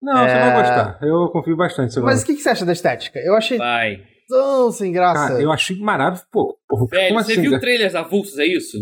Não, 0.00 0.14
você 0.16 0.30
É. 0.36 0.40
vai 0.40 0.56
gostar. 0.62 0.98
Eu 1.02 1.28
confio 1.30 1.56
bastante. 1.56 1.92
Você 1.92 2.00
Mas 2.00 2.22
o 2.22 2.26
que, 2.26 2.34
que 2.34 2.40
você 2.40 2.50
acha 2.50 2.64
da 2.64 2.72
estética? 2.72 3.18
Eu 3.18 3.34
achei 3.34 3.58
Vai. 3.58 4.00
Tão 4.28 4.70
sem 4.70 4.92
graça. 4.92 5.28
Cara, 5.28 5.42
eu 5.42 5.50
achei 5.50 5.76
maravilhoso. 5.78 6.26
Pô, 6.30 6.56
Velho, 6.90 7.08
como 7.08 7.22
você 7.24 7.32
assim, 7.32 7.40
viu 7.40 7.50
cara? 7.52 7.60
trailers 7.60 7.94
avulsos, 7.94 8.38
é 8.38 8.46
isso? 8.46 8.76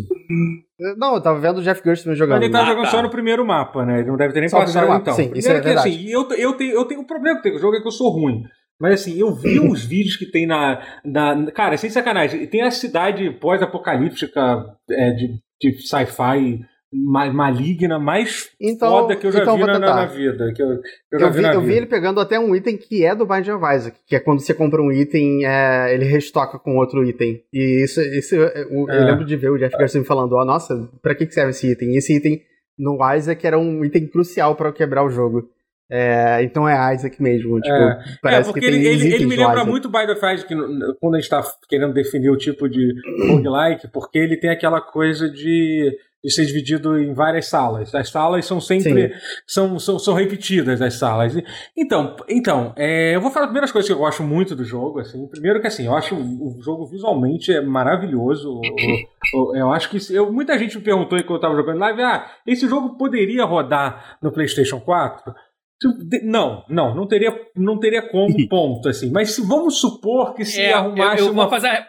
Não, 0.98 1.14
eu 1.14 1.22
tava 1.22 1.38
vendo 1.40 1.58
o 1.58 1.62
Jeff 1.62 1.80
Gerstmann 1.82 2.16
jogando. 2.16 2.36
Mas 2.38 2.44
ele 2.44 2.52
tá 2.52 2.62
Ah, 2.62 2.66
jogando 2.66 2.84
tá. 2.84 2.90
só 2.90 3.02
no 3.02 3.10
primeiro 3.10 3.46
mapa, 3.46 3.86
né? 3.86 4.00
Ele 4.00 4.08
não 4.08 4.16
deve 4.16 4.34
ter 4.34 4.40
nem 4.40 4.48
Só 4.48 4.58
passado 4.58 4.82
primeiro 4.82 5.02
então. 5.02 5.14
sim, 5.14 5.22
isso 5.34 5.48
é 5.48 5.54
Primeiro 5.54 5.60
que, 5.62 5.66
verdade. 5.68 5.88
assim, 5.88 6.08
eu, 6.08 6.28
eu, 6.32 6.52
tenho, 6.54 6.72
eu 6.74 6.84
tenho 6.84 7.00
um 7.00 7.06
problema 7.06 7.40
com 7.40 7.48
o 7.48 7.58
jogo 7.58 7.76
é 7.76 7.80
que 7.80 7.86
eu 7.86 7.92
sou 7.92 8.10
ruim. 8.10 8.42
Mas 8.78 9.00
assim, 9.00 9.18
eu 9.18 9.34
vi 9.34 9.58
uns 9.60 9.84
vídeos 9.84 10.16
que 10.16 10.26
tem 10.30 10.46
na, 10.46 10.82
na. 11.04 11.50
Cara, 11.52 11.76
sem 11.78 11.88
sacanagem, 11.88 12.46
tem 12.46 12.62
a 12.62 12.70
cidade 12.70 13.30
pós-apocalíptica 13.40 14.64
é, 14.90 15.10
de, 15.12 15.28
de 15.60 15.86
sci-fi 15.86 16.60
maligna 16.92 17.98
mais 17.98 18.48
Então- 18.60 18.90
foda 18.90 19.16
que 19.16 19.26
eu 19.26 19.32
já 19.32 19.42
então 19.42 19.56
vi 19.56 19.64
na, 19.64 19.78
na, 19.78 20.06
vida. 20.06 20.52
Que 20.54 20.62
eu, 20.62 20.80
que 20.80 21.16
eu 21.16 21.20
Eu 21.20 21.30
vi, 21.32 21.38
vi, 21.40 21.44
eu 21.46 21.50
vida. 21.52 21.60
vi 21.60 21.72
ele 21.74 21.86
pegando 21.86 22.20
até 22.20 22.38
um 22.38 22.54
item 22.54 22.76
que 22.76 23.04
é 23.04 23.14
do 23.14 23.26
Bind 23.26 23.48
of 23.48 23.64
Isaac, 23.74 23.98
que 24.06 24.14
é 24.16 24.20
quando 24.20 24.40
você 24.40 24.54
compra 24.54 24.80
um 24.80 24.92
item, 24.92 25.44
é, 25.44 25.92
ele 25.94 26.04
restoca 26.04 26.58
com 26.58 26.76
outro 26.76 27.04
item. 27.04 27.42
E 27.52 27.82
isso, 27.84 28.00
isso 28.00 28.34
eu, 28.34 28.46
eu 28.48 28.88
É. 28.90 29.04
lembro 29.04 29.24
de 29.24 29.36
ver 29.36 29.50
o 29.50 29.58
Jeff 29.58 29.76
Garcia 29.76 30.02
falando, 30.04 30.32
ó, 30.34 30.44
nossa, 30.44 30.88
pra 31.02 31.14
que 31.14 31.30
serve 31.30 31.50
esse 31.50 31.70
item? 31.70 31.94
E 31.94 31.98
esse 31.98 32.16
item 32.16 32.40
no 32.78 32.98
Isaac 33.14 33.46
era 33.46 33.58
um 33.58 33.84
item 33.84 34.06
crucial 34.06 34.54
pra 34.54 34.68
eu 34.68 34.72
quebrar 34.72 35.04
o 35.04 35.10
jogo. 35.10 35.48
É, 35.88 36.42
então 36.42 36.68
é 36.68 36.94
Isaac 36.94 37.22
mesmo, 37.22 37.60
tipo, 37.60 37.72
É, 37.72 37.98
parece 38.20 38.50
porque 38.52 38.58
que 38.58 38.66
ele, 38.66 38.84
ele, 38.88 39.14
ele 39.14 39.24
me 39.26 39.36
lembra 39.36 39.64
muito 39.64 39.88
Bind 39.88 40.10
of 40.10 40.16
Isaac 40.18 40.52
quando 41.00 41.14
a 41.14 41.20
gente 41.20 41.30
tá 41.30 41.44
querendo 41.68 41.94
definir 41.94 42.28
o 42.28 42.36
tipo 42.36 42.68
de 42.68 42.92
roguelike, 43.28 43.86
porque 43.92 44.18
ele 44.18 44.36
tem 44.36 44.50
aquela 44.50 44.80
coisa 44.80 45.30
de, 45.30 45.96
de 46.26 46.32
ser 46.34 46.44
dividido 46.44 46.98
em 46.98 47.14
várias 47.14 47.46
salas. 47.46 47.94
As 47.94 48.08
salas 48.08 48.44
são 48.44 48.60
sempre 48.60 49.14
são, 49.46 49.78
são, 49.78 49.96
são 49.98 50.12
repetidas 50.12 50.82
as 50.82 50.94
salas. 50.94 51.32
Então, 51.76 52.16
então 52.28 52.72
é, 52.76 53.14
eu 53.14 53.20
vou 53.20 53.30
falar 53.30 53.44
as 53.44 53.50
primeiras 53.50 53.70
coisas 53.70 53.88
que 53.88 53.94
eu 53.94 53.98
gosto 54.00 54.24
muito 54.24 54.56
do 54.56 54.64
jogo. 54.64 54.98
Assim. 54.98 55.24
Primeiro 55.28 55.60
que 55.60 55.68
assim, 55.68 55.86
eu 55.86 55.94
acho 55.96 56.16
o, 56.16 56.60
jogo 56.60 56.84
visualmente 56.86 57.52
é 57.52 57.60
maravilhoso. 57.60 58.50
O- 58.52 59.38
o- 59.52 59.56
eu 59.56 59.70
acho 59.72 59.88
que 59.88 59.98
eu, 60.12 60.32
muita 60.32 60.58
gente 60.58 60.76
me 60.78 60.82
perguntou 60.82 61.16
enquanto 61.16 61.30
eu 61.30 61.36
estava 61.36 61.54
jogando 61.54 61.78
live, 61.78 62.02
ah, 62.02 62.28
esse 62.44 62.66
jogo 62.68 62.96
poderia 62.98 63.44
rodar 63.44 64.18
no 64.20 64.32
PlayStation 64.32 64.80
4? 64.80 65.32
Tipo, 65.80 65.94
de- 66.04 66.22
Não, 66.24 66.64
não, 66.68 66.92
não 66.94 67.06
teria, 67.06 67.38
não 67.54 67.78
teria 67.78 68.02
como, 68.02 68.34
ponto, 68.48 68.88
assim. 68.88 69.10
Mas 69.12 69.30
se 69.32 69.42
vamos 69.46 69.78
supor 69.78 70.34
que 70.34 70.44
se 70.44 70.60
É, 70.60 70.72
eu, 70.72 70.76
arrumasse 70.76 71.22
eu 71.22 71.30
uma. 71.30 71.42
vou 71.44 71.50
fazer. 71.50 71.68
a- 71.68 71.86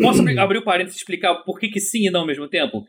Posso 0.00 0.20
abrir, 0.22 0.38
abrir 0.38 0.58
o 0.58 0.64
parênteses 0.64 0.96
e 0.98 1.00
explicar 1.02 1.34
por 1.44 1.60
que, 1.60 1.68
que 1.68 1.78
sim 1.78 2.06
e 2.08 2.10
não 2.10 2.20
ao 2.22 2.26
mesmo 2.26 2.48
tempo? 2.48 2.82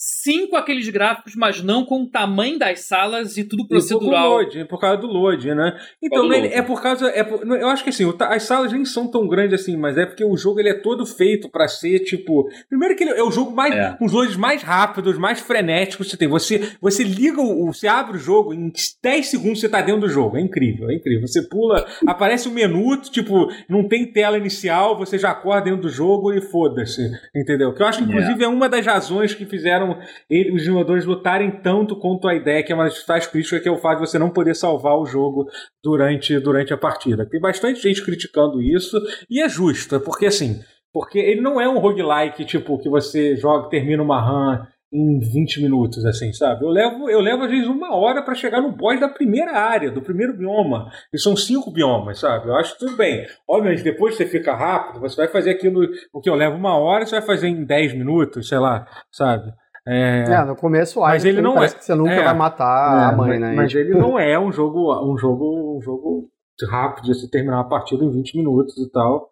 Sim 0.00 0.46
com 0.46 0.54
aqueles 0.56 0.88
gráficos, 0.88 1.34
mas 1.34 1.60
não 1.60 1.84
com 1.84 2.02
o 2.02 2.06
tamanho 2.08 2.56
das 2.56 2.82
salas 2.82 3.36
e 3.36 3.42
tudo 3.42 3.64
E 3.64 3.66
por- 3.66 3.68
procedural. 3.70 4.28
Por, 4.30 4.44
load, 4.44 4.64
por 4.66 4.78
causa 4.80 4.96
do 5.00 5.08
load, 5.08 5.52
né? 5.56 5.76
Então, 6.00 6.22
load. 6.22 6.46
é 6.46 6.62
por 6.62 6.80
causa. 6.80 7.08
É 7.08 7.24
por- 7.24 7.44
eu 7.44 7.66
acho 7.68 7.82
que 7.82 7.90
assim, 7.90 8.04
as 8.20 8.44
salas 8.44 8.72
nem 8.72 8.84
são 8.84 9.08
tão 9.10 9.26
grandes 9.26 9.60
assim, 9.60 9.76
mas 9.76 9.98
é 9.98 10.06
porque 10.06 10.24
o 10.24 10.36
jogo 10.36 10.60
ele 10.60 10.68
é 10.68 10.74
todo 10.74 11.04
feito 11.04 11.48
pra 11.50 11.66
ser, 11.66 11.98
tipo. 12.04 12.48
Primeiro 12.68 12.94
que 12.94 13.02
ele 13.02 13.10
é 13.10 13.24
o 13.24 13.30
jogo 13.32 13.50
mais. 13.50 13.74
É. 13.74 13.96
os 14.00 14.12
loads 14.12 14.36
mais 14.36 14.62
rápidos, 14.62 15.18
mais 15.18 15.40
frenéticos 15.40 16.06
que 16.06 16.10
você 16.12 16.16
tem. 16.16 16.28
Você, 16.28 16.70
você 16.80 17.02
liga 17.02 17.40
o. 17.42 17.66
Você 17.72 17.88
abre 17.88 18.18
o 18.18 18.20
jogo, 18.20 18.54
em 18.54 18.70
10 19.02 19.26
segundos 19.26 19.58
você 19.60 19.68
tá 19.68 19.80
dentro 19.80 20.02
do 20.02 20.08
jogo. 20.08 20.36
É 20.36 20.40
incrível, 20.40 20.88
é 20.90 20.94
incrível. 20.94 21.26
Você 21.26 21.42
pula, 21.42 21.84
aparece 22.06 22.48
um 22.48 22.52
menu, 22.52 22.96
tipo, 23.00 23.48
não 23.68 23.88
tem 23.88 24.06
tela 24.12 24.38
inicial, 24.38 24.96
você 24.96 25.18
já 25.18 25.32
acorda 25.32 25.62
dentro 25.64 25.82
do 25.82 25.88
jogo 25.90 26.32
e 26.32 26.40
foda-se. 26.40 27.02
Entendeu? 27.34 27.74
Que 27.74 27.82
eu 27.82 27.86
acho 27.88 27.98
que, 27.98 28.04
inclusive, 28.04 28.44
é 28.44 28.48
uma 28.48 28.68
das 28.68 28.86
razões 28.86 29.34
que 29.34 29.44
fizeram 29.44 29.87
ele- 30.28 30.52
os 30.52 30.62
jogadores 30.62 31.04
lutarem 31.04 31.50
tanto 31.62 31.96
contra 31.96 32.32
a 32.32 32.34
ideia, 32.34 32.62
que 32.62 32.72
é 32.72 32.74
uma 32.74 32.84
das 32.84 32.94
principais 32.94 33.26
críticas, 33.26 33.62
que 33.62 33.68
é 33.68 33.72
o 33.72 33.78
fato 33.78 34.00
de 34.00 34.08
você 34.08 34.18
não 34.18 34.30
poder 34.30 34.54
salvar 34.54 34.98
o 34.98 35.06
jogo 35.06 35.48
durante, 35.82 36.38
durante 36.40 36.72
a 36.72 36.76
partida. 36.76 37.24
Tem 37.28 37.40
bastante 37.40 37.80
gente 37.80 38.04
criticando 38.04 38.60
isso, 38.60 39.00
e 39.30 39.40
é 39.40 39.48
justo, 39.48 39.96
é 39.96 39.98
porque 39.98 40.26
assim, 40.26 40.60
porque 40.92 41.18
ele 41.18 41.40
não 41.40 41.60
é 41.60 41.68
um 41.68 41.78
roguelike, 41.78 42.44
tipo, 42.44 42.78
que 42.78 42.88
você 42.88 43.36
joga, 43.36 43.68
termina 43.68 44.02
uma 44.02 44.20
run 44.20 44.64
em 44.90 45.18
20 45.20 45.60
minutos, 45.60 46.04
assim, 46.06 46.32
sabe? 46.32 46.64
Eu 46.64 46.70
levo, 46.70 47.10
eu 47.10 47.20
levo 47.20 47.44
às 47.44 47.50
vezes 47.50 47.68
uma 47.68 47.94
hora 47.94 48.22
pra 48.22 48.34
chegar 48.34 48.62
no 48.62 48.72
boss 48.72 48.98
da 48.98 49.08
primeira 49.08 49.52
área, 49.52 49.90
do 49.90 50.00
primeiro 50.00 50.34
bioma. 50.34 50.90
E 51.12 51.18
são 51.18 51.36
cinco 51.36 51.70
biomas, 51.70 52.20
sabe? 52.20 52.48
Eu 52.48 52.56
acho 52.56 52.78
tudo 52.78 52.96
bem. 52.96 53.26
Obviamente, 53.46 53.82
depois 53.82 54.16
você 54.16 54.24
fica 54.24 54.54
rápido, 54.54 55.00
você 55.00 55.14
vai 55.14 55.28
fazer 55.28 55.50
aquilo, 55.50 55.86
o 56.10 56.20
que 56.22 56.30
eu 56.30 56.34
levo 56.34 56.56
uma 56.56 56.74
hora, 56.78 57.04
você 57.04 57.16
vai 57.18 57.26
fazer 57.26 57.48
em 57.48 57.66
10 57.66 57.92
minutos, 57.92 58.48
sei 58.48 58.58
lá, 58.58 58.86
sabe? 59.12 59.52
É, 59.90 60.24
É, 60.32 60.44
no 60.44 60.54
começo 60.54 61.00
Mas 61.00 61.24
ele 61.24 61.40
não 61.40 61.54
parece 61.54 61.74
é- 61.76 61.78
que 61.78 61.84
você 61.84 61.94
nunca 61.94 62.12
é. 62.12 62.24
vai 62.24 62.34
matar 62.34 63.08
a 63.08 63.12
É, 63.12 63.16
mãe, 63.16 63.30
mas, 63.30 63.40
né? 63.40 63.54
Mas 63.54 63.72
E, 63.72 63.78
ele 63.78 63.94
não 63.94 64.18
é 64.18 64.38
um 64.38 64.52
jogo, 64.52 64.92
um 65.10 65.16
jogo, 65.16 65.78
um 65.78 65.80
jogo 65.80 66.28
rápido 66.70 67.06
você 67.14 67.28
terminar 67.30 67.56
uma 67.58 67.68
partida 67.68 68.04
em 68.04 68.10
20 68.10 68.36
minutos 68.36 68.76
e 68.76 68.90
tal. 68.90 69.30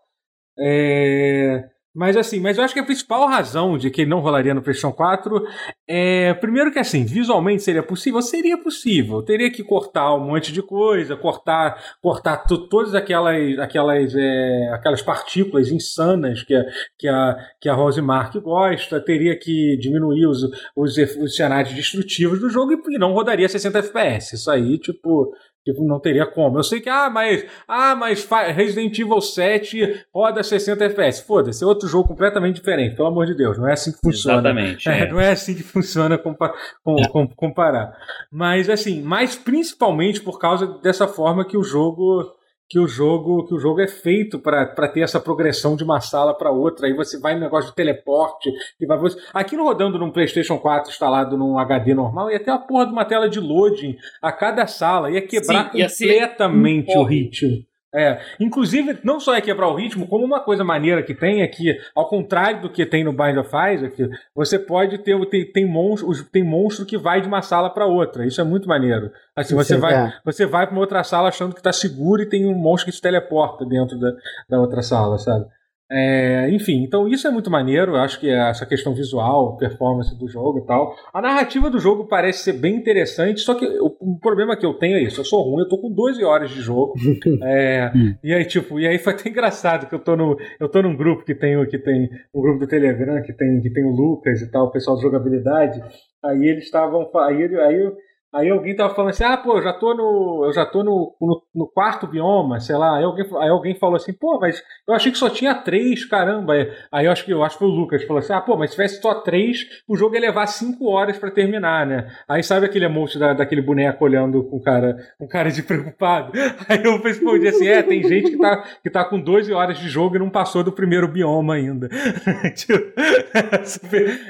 É, 0.59 1.69
Mas 1.97 2.15
assim, 2.17 2.41
mas 2.41 2.59
eu 2.59 2.65
acho 2.65 2.75
que 2.75 2.81
a 2.81 2.85
principal 2.85 3.27
razão 3.27 3.79
de 3.79 3.91
que 3.91 4.03
ele 4.03 4.11
não 4.11 4.21
rolaria 4.21 4.53
no 4.53 4.61
PlayStation 4.61 4.93
4 4.95 5.43
é, 5.89 6.35
primeiro 6.35 6.71
que 6.71 6.79
assim, 6.79 7.05
visualmente 7.07 7.63
seria 7.63 7.83
possível, 7.83 8.21
seria 8.21 8.59
possível. 8.59 9.23
Teria 9.23 9.51
que 9.51 9.65
cortar 9.65 10.15
um 10.15 10.27
monte 10.27 10.53
de 10.53 10.61
coisa, 10.63 11.17
cortar, 11.17 11.83
cortar 12.03 12.39
to- 12.45 12.69
todas 12.69 12.95
aquelas, 12.95 13.59
aquelas, 13.59 14.15
é, 14.15 14.69
aquelas 14.75 15.01
partículas 15.01 15.71
insanas 15.71 16.43
que 16.43 16.55
a, 16.55 16.65
que 16.99 17.09
a, 17.09 17.37
que 17.61 17.69
a 17.69 17.75
Rosemark 17.75 18.39
gosta. 18.41 19.01
Teria 19.01 19.39
que 19.39 19.79
diminuir 19.79 20.27
os, 20.27 20.43
os, 20.77 20.97
os 20.99 21.35
cenários 21.35 21.73
destrutivos 21.75 22.39
do 22.41 22.51
jogo 22.51 22.73
e 22.91 22.99
não 22.99 23.13
rodaria 23.15 23.49
60 23.49 23.79
FPS. 23.79 24.35
Isso 24.35 24.51
aí, 24.51 24.79
tipo, 24.79 25.33
Tipo, 25.67 25.85
não 25.85 25.99
teria 25.99 26.25
como. 26.25 26.61
Eu 26.61 26.63
sei 26.63 26.81
que, 26.81 26.89
ah, 26.89 27.11
mas, 27.11 27.45
ah, 27.67 27.97
mas 27.97 28.25
Resident 28.55 28.97
Evil 28.97 29.21
7 29.21 30.05
roda 30.15 30.41
60 30.41 30.85
FPS. 30.85 31.23
Foda-se, 31.27 31.65
é 31.65 31.67
outro 31.67 31.89
jogo 31.89 32.07
completamente 32.07 32.55
diferente, 32.55 32.95
pelo 32.95 33.09
amor 33.09 33.27
de 33.27 33.35
Deus. 33.35 33.59
Não 33.59 33.69
é 33.69 33.73
assim 33.73 33.91
que 33.91 33.99
funciona. 33.99 34.39
Exatamente. 34.39 34.89
É, 34.89 35.01
é. 35.01 35.09
não 35.11 35.19
é 35.19 35.31
assim 35.33 35.57
que 35.57 35.65
funciona 35.65 36.17
compa 36.17 36.55
com- 36.85 36.95
com- 37.11 37.27
comparar. 37.35 37.97
Mas 38.31 38.71
assim, 38.71 39.03
mas 39.03 39.35
principalmente 39.35 40.21
por 40.21 40.39
causa 40.39 40.69
dessa 40.81 41.09
forma 41.09 41.45
que 41.45 41.59
o 41.59 41.65
jogo 41.65 42.33
que 42.69 42.79
o 42.79 42.89
jogo 42.89 43.47
que 43.47 43.55
o 43.55 43.59
jogo 43.59 43.81
é 43.81 43.89
feito 43.89 44.39
para 44.39 44.89
ter 44.89 45.01
essa 45.01 45.21
progressão 45.21 45.77
de 45.77 45.85
uma 45.85 46.01
sala 46.01 46.35
para 46.35 46.51
outra. 46.51 46.87
Aí 46.87 46.95
você 46.95 47.19
vai 47.19 47.35
no 47.35 47.41
negócio 47.41 47.71
de 47.71 47.77
teleporte 47.77 48.51
e 48.81 48.87
vai 48.87 48.99
você... 48.99 49.19
aquilo 49.33 49.65
rodando 49.65 49.99
num 49.99 50.11
PlayStation 50.11 50.59
4 50.59 50.91
instalado 50.91 51.37
num 51.37 51.59
HD 51.59 51.95
normal 51.95 52.31
ia 52.31 52.43
ter 52.43 52.51
a 52.51 52.59
porra 52.59 52.87
de 52.87 52.93
uma 52.93 53.05
tela 53.05 53.29
de 53.29 53.41
loading 53.41 53.97
a 54.21 54.33
cada 54.33 54.67
sala, 54.67 55.11
ia 55.11 55.23
quebrar 55.23 55.71
Sim, 55.71 55.79
ia 55.79 55.89
completamente 55.89 56.97
um 56.97 57.01
o 57.01 57.05
ritmo. 57.05 57.65
É, 57.95 58.21
inclusive, 58.39 58.99
não 59.03 59.19
só 59.19 59.35
é 59.35 59.41
quebrar 59.41 59.69
o 59.69 59.75
ritmo, 59.75 60.07
como 60.07 60.25
uma 60.25 60.41
coisa 60.41 60.63
maneira 60.63 61.03
que 61.03 61.15
tem 61.15 61.43
é 61.43 61.47
que, 61.47 61.79
ao 61.95 62.09
contrário 62.09 62.61
do 62.63 62.71
que 62.71 62.85
tem 62.85 63.03
no 63.03 63.13
Bind 63.13 63.39
of 63.39 63.49
Isaac, 63.49 64.11
você 64.35 64.59
pode 64.59 64.99
ter, 64.99 65.19
tem, 65.31 65.51
tem, 65.51 65.67
monstro, 65.67 66.13
tem 66.25 66.45
monstro 66.45 66.85
que 66.85 66.99
vai 66.99 67.21
de 67.21 67.29
uma 67.29 67.41
sala 67.41 67.71
para 67.71 67.87
outra. 67.87 68.27
Isso 68.27 68.41
é 68.41 68.45
muito 68.45 68.69
maneiro. 68.69 69.11
Assim, 69.35 69.55
você 69.55 69.75
Isso 69.77 69.87
é- 69.87 69.91
vai, 69.91 70.07
é. 70.09 70.13
você 70.25 70.45
vai 70.45 70.67
para 70.67 70.75
uma 70.75 70.81
outra 70.81 71.03
sala 71.05 71.29
achando 71.29 71.55
que 71.55 71.63
tá 71.63 71.73
seguro 71.73 72.23
e 72.23 72.29
tem 72.29 72.47
um 72.47 72.55
monstro 72.55 72.91
que 72.91 72.97
se 72.97 73.01
teleporta 73.01 73.65
dentro 73.65 73.99
da, 73.99 74.13
da 74.49 74.61
outra 74.61 74.83
sala, 74.83 75.17
sabe? 75.17 75.47
É, 75.91 76.49
enfim, 76.51 76.83
então 76.83 77.07
isso 77.07 77.29
é 77.29 77.31
muito 77.31 77.51
maneiro. 77.51 77.93
Eu 77.93 78.01
acho 78.01 78.19
que 78.19 78.29
é 78.29 78.51
essa 78.51 78.67
questão 78.67 78.93
visual, 78.95 79.57
performance 79.57 80.17
do 80.19 80.27
jogo 80.29 80.59
e 80.59 80.67
tal. 80.67 80.95
A 81.13 81.23
narrativa 81.23 81.71
do 81.71 81.79
jogo 81.79 82.09
parece 82.09 82.41
ser 82.45 82.55
bem 82.55 82.75
interessante, 82.75 83.41
só 83.41 83.55
que 83.55 83.65
o, 83.65 83.97
o 84.01 84.19
problema 84.19 84.57
que 84.57 84.67
eu 84.67 84.75
tenho 84.75 84.97
é 84.97 85.03
isso: 85.03 85.21
eu 85.21 85.25
sou 85.25 85.43
ruim, 85.43 85.63
eu 85.63 85.69
tô 85.69 85.79
com 85.79 85.93
12 85.93 86.25
horas 86.25 86.51
de 86.51 86.61
jogo. 86.61 86.95
É, 87.43 87.93
e 88.25 88.33
aí, 88.33 88.45
tipo, 88.45 88.81
e 88.81 88.87
aí 88.87 88.99
foi 88.99 89.13
até 89.13 89.29
engraçado 89.29 89.89
que 89.89 89.95
eu 89.95 89.99
tô, 89.99 90.17
no, 90.17 90.37
eu 90.59 90.69
tô 90.69 90.83
num 90.83 90.97
grupo 90.97 91.25
que 91.25 91.35
tem, 91.35 91.65
que 91.67 91.79
tem 91.79 92.09
um 92.35 92.41
grupo 92.41 92.59
do 92.61 92.67
Telegram 92.67 93.23
que 93.23 93.33
tem, 93.33 93.61
que 93.61 93.71
tem 93.71 93.85
o 93.85 93.91
Lucas 93.95 94.41
e 94.43 94.51
tal, 94.51 94.67
o 94.67 94.71
pessoal 94.71 94.97
de 94.97 95.03
jogabilidade. 95.03 95.81
Aí 96.25 96.47
eles 96.47 96.65
estavam. 96.65 97.09
Aí, 97.27 97.45
aí, 97.57 97.81
eu- 97.85 97.97
aí 98.37 98.51
alguém 98.51 98.75
tava 98.77 98.95
falando 98.95 99.11
assim: 99.11 99.25
ah, 99.25 99.37
pô, 99.37 99.57
eu 99.59 99.63
já 99.63 99.73
tô 99.73 99.95
no. 99.95 100.45
Eu 100.47 100.53
já 100.53 100.65
tô 100.67 100.83
no, 100.83 101.15
no, 101.21 101.43
no 101.55 101.67
quarto 101.67 102.07
bioma, 102.07 102.61
sei 102.61 102.77
lá. 102.77 102.97
Aí 102.97 103.05
alguém, 103.05 103.27
aí 103.41 103.49
alguém 103.49 103.75
falou 103.75 103.97
assim, 103.97 104.13
pô, 104.13 104.39
mas 104.41 104.63
eu 104.87 104.95
achei 104.95 105.11
que 105.11 105.19
só 105.19 105.29
tinha 105.29 105.55
três, 105.55 106.05
caramba. 106.05 106.55
Aí- 106.93 107.07
eu 107.07 107.13
acho 107.13 107.25
que 107.25 107.31
eu 107.33 107.43
acho 107.45 107.55
que 107.57 107.65
foi 107.65 107.69
o 107.69 107.71
Lucas 107.71 108.03
falou 108.05 108.19
assim: 108.19 108.33
ah, 108.33 108.41
pô, 108.41 108.57
mas 108.57 108.71
se 108.71 108.77
tivesse 108.77 109.01
só 109.01 109.15
três, 109.15 109.67
o 109.89 109.97
jogo 109.97 110.15
ia 110.15 110.21
levar 110.21 110.47
cinco 110.47 110.87
horas 110.91 111.19
pra 111.19 111.31
terminar, 111.31 111.87
né? 111.87 112.07
Aí 112.29 112.43
sabe 112.43 112.67
aquele 112.67 112.85
emote 112.85 113.19
da, 113.19 113.33
daquele 113.33 113.63
boneco 113.63 114.05
olhando 114.05 114.43
com 114.45 114.61
cara, 114.61 114.97
com 115.19 115.27
cara 115.27 115.51
de 115.51 115.63
preocupado? 115.63 116.33
Aí 116.69 116.83
eu 116.85 117.01
respondi 117.03 117.49
assim: 117.49 117.67
é, 117.69 117.83
tem 117.83 118.03
gente 118.03 118.33
que 118.33 118.39
tá, 118.39 118.65
que 118.83 118.91
tá 118.91 119.05
com 119.05 119.21
12 119.21 119.53
horas 119.53 119.79
de 119.79 119.89
jogo 119.89 120.17
e 120.17 120.19
não 120.19 120.31
passou 120.31 120.63
do 120.63 120.73
primeiro 120.73 121.09
bioma 121.09 121.55
ainda. 121.55 121.89
Tipo, 122.55 122.93
essa, 123.35 123.81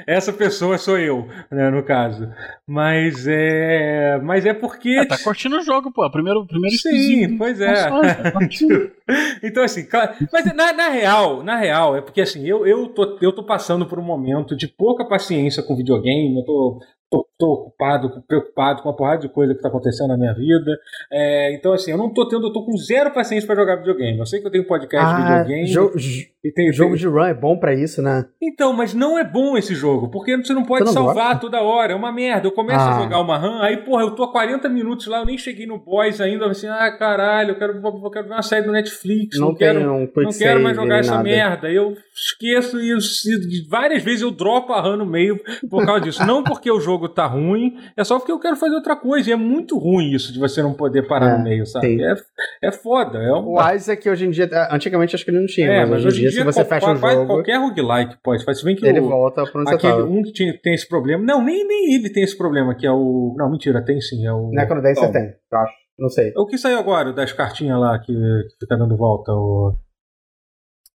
essa 0.05 0.33
pessoa 0.33 0.77
sou 0.77 0.97
eu, 0.97 1.27
né, 1.51 1.69
no 1.69 1.83
caso. 1.83 2.29
Mas 2.67 3.27
é. 3.27 3.96
Mas 4.23 4.45
é 4.45 4.53
porque. 4.53 4.97
Ah, 4.99 5.07
tá 5.07 5.17
curtindo 5.17 5.57
o 5.57 5.61
jogo, 5.61 5.91
pô. 5.91 6.09
Primeiro, 6.09 6.45
primeiro 6.45 6.75
Sim, 6.77 7.37
pois 7.37 7.59
é. 7.61 7.89
Tá 7.89 8.39
então, 9.43 9.63
assim, 9.63 9.85
claro, 9.85 10.13
mas 10.31 10.45
na, 10.53 10.73
na 10.73 10.89
real, 10.89 11.43
na 11.43 11.57
real, 11.57 11.95
é 11.95 12.01
porque 12.01 12.21
assim, 12.21 12.47
eu, 12.47 12.65
eu, 12.65 12.87
tô, 12.87 13.17
eu 13.21 13.31
tô 13.31 13.43
passando 13.43 13.85
por 13.85 13.99
um 13.99 14.03
momento 14.03 14.55
de 14.55 14.67
pouca 14.67 15.05
paciência 15.05 15.63
com 15.63 15.75
videogame, 15.75 16.37
eu 16.37 16.45
tô, 16.45 16.79
tô, 17.09 17.27
tô 17.37 17.53
ocupado, 17.53 18.23
preocupado 18.27 18.81
com 18.81 18.89
uma 18.89 18.95
porrada 18.95 19.21
de 19.21 19.29
coisa 19.29 19.53
que 19.53 19.61
tá 19.61 19.67
acontecendo 19.69 20.07
na 20.09 20.17
minha 20.17 20.33
vida. 20.33 20.77
É, 21.11 21.53
então, 21.53 21.73
assim, 21.73 21.91
eu 21.91 21.97
não 21.97 22.11
tô 22.11 22.27
tendo, 22.27 22.47
eu 22.47 22.53
tô 22.53 22.65
com 22.65 22.75
zero 22.77 23.11
paciência 23.13 23.45
pra 23.45 23.55
jogar 23.55 23.75
videogame. 23.77 24.17
Eu 24.17 24.25
sei 24.25 24.39
que 24.41 24.47
eu 24.47 24.51
tenho 24.51 24.65
podcast 24.67 25.15
de 25.15 25.21
Ah, 25.21 25.25
videogame. 25.43 25.65
jo- 25.69 25.91
e 26.43 26.51
tenho, 26.51 26.71
jogo 26.71 26.95
de 26.95 27.05
run 27.07 27.25
é 27.25 27.33
bom 27.33 27.57
pra 27.57 27.73
isso, 27.75 28.01
né? 28.01 28.25
Então, 28.41 28.71
mas 28.71 28.93
não 28.93 29.19
é 29.19 29.23
bom 29.23 29.57
esse 29.57 29.75
jogo, 29.75 30.09
porque 30.09 30.35
você 30.37 30.53
não 30.53 30.63
pode 30.63 30.85
Você 30.85 30.95
não 30.97 31.05
salvar 31.05 31.25
gosta? 31.33 31.39
toda 31.41 31.61
hora, 31.61 31.91
é 31.91 31.95
uma 31.95 32.11
merda. 32.11 32.47
Eu 32.47 32.51
começo 32.51 32.79
a 32.79 32.97
Ah. 32.97 33.01
jogar 33.03 33.19
uma 33.19 33.37
run, 33.37 33.59
aí, 33.61 33.77
porra, 33.77 34.03
eu 34.03 34.11
tô 34.11 34.23
há 34.23 34.31
40 34.31 34.69
minutos 34.69 35.07
lá, 35.07 35.19
eu 35.19 35.25
nem 35.25 35.37
cheguei 35.37 35.65
no 35.67 35.77
boss 35.77 36.19
ainda, 36.21 36.47
assim, 36.47 36.67
ah, 36.67 36.89
caralho, 36.97 37.51
eu 37.51 37.55
quero, 37.57 37.73
eu 37.77 38.09
quero 38.11 38.27
ver 38.27 38.33
uma 38.33 38.41
série 38.41 38.65
do 38.65 38.71
Netflix, 38.71 39.37
não, 39.37 39.47
Não, 39.49 39.55
tem 39.55 39.67
quero, 39.67 39.79
um 39.93 39.99
não 40.15 40.31
quero 40.31 40.63
mais 40.63 40.75
jogar 40.75 40.99
essa 40.99 41.11
nada. 41.11 41.23
merda. 41.23 41.69
Eu 41.69 41.95
esqueço 42.15 42.79
isso, 42.79 43.29
e 43.29 43.67
várias 43.69 44.01
vezes 44.03 44.21
eu 44.21 44.31
dropo 44.31 44.71
a 44.73 44.81
run 44.81 44.95
no 44.97 45.05
meio 45.05 45.37
por 45.69 45.85
causa 45.85 46.01
disso. 46.01 46.25
não 46.25 46.43
porque 46.43 46.71
o 46.71 46.79
jogo 46.79 47.09
tá 47.09 47.26
ruim, 47.27 47.77
é 47.95 48.03
só 48.03 48.17
porque 48.17 48.31
eu 48.31 48.39
quero 48.39 48.55
fazer 48.55 48.73
outra 48.75 48.95
coisa, 48.95 49.29
e 49.29 49.33
é 49.33 49.35
muito 49.35 49.77
ruim 49.77 50.11
isso 50.11 50.33
de 50.33 50.39
você 50.39 50.61
não 50.63 50.73
poder 50.73 51.07
parar 51.07 51.35
É, 51.35 51.37
no 51.37 51.43
meio, 51.43 51.65
sabe? 51.65 52.01
É, 52.01 52.15
é 52.63 52.71
foda, 52.71 53.19
é 53.19 53.31
um... 53.33 53.53
O 53.55 53.71
Isaac 53.73 54.09
hoje 54.09 54.25
em 54.25 54.31
dia, 54.31 54.49
antigamente 54.71 55.15
acho 55.15 55.23
que 55.23 55.31
ele 55.31 55.39
não 55.39 55.45
tinha, 55.45 55.67
É, 55.67 55.85
mas, 55.85 56.03
hoje 56.03 56.17
em 56.25 56.29
dia, 56.29 56.31
se 56.31 56.43
você 56.43 56.65
fecha 56.65 56.91
o 56.91 56.95
faz 56.97 57.13
jogo, 57.15 57.27
qualquer 57.27 57.57
roguelike 57.59 58.17
pode. 58.23 58.43
Faz 58.43 58.59
se 58.59 58.65
bem 58.65 58.75
que 58.75 58.85
ele 58.87 58.99
o, 58.99 59.07
volta 59.09 59.43
pra 59.45 59.61
onde 59.61 59.69
você 59.69 59.75
Aquele, 59.75 59.93
tava. 59.93 60.05
um 60.05 60.23
que 60.23 60.31
tinha- 60.33 60.57
tem 60.61 60.73
esse 60.73 60.87
problema. 60.87 61.23
Não, 61.23 61.43
nem, 61.43 61.65
nem 61.67 61.93
ele 61.95 62.09
tem 62.11 62.23
esse 62.23 62.37
problema, 62.37 62.73
que 62.75 62.85
é 62.87 62.91
o. 62.91 63.35
Não, 63.37 63.51
mentira, 63.51 63.83
tem 63.83 63.99
sim. 64.01 64.25
É 64.25 64.33
o. 64.33 64.49
Necrodancer 64.51 65.05
Bom. 65.05 65.11
tem, 65.11 65.33
eu 65.51 65.57
acho. 65.59 65.73
Não 65.99 66.09
sei. 66.09 66.31
O 66.37 66.45
que 66.45 66.57
saiu 66.57 66.77
agora 66.77 67.11
das 67.11 67.31
cartinhas 67.33 67.79
lá 67.79 67.97
que, 67.99 68.13
que 68.13 68.55
fica 68.59 68.77
dando 68.77 68.95
volta? 68.95 69.31
O, 69.33 69.73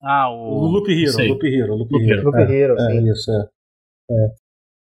Ah, 0.03 0.31
o 0.31 0.61
o. 0.65 0.67
Loop 0.69 0.89
Hero. 0.91 1.29
Loop 1.29 1.47
Hero, 1.47 1.75
Loop 1.77 1.93
Loop 1.93 2.05
Hero. 2.11 2.25
Loop 2.25 2.37
é, 2.39 2.53
Hero, 2.53 2.75
é, 2.75 2.87
sim. 2.91 3.11
isso, 3.11 3.31
é. 3.31 3.45
É. 4.11 4.29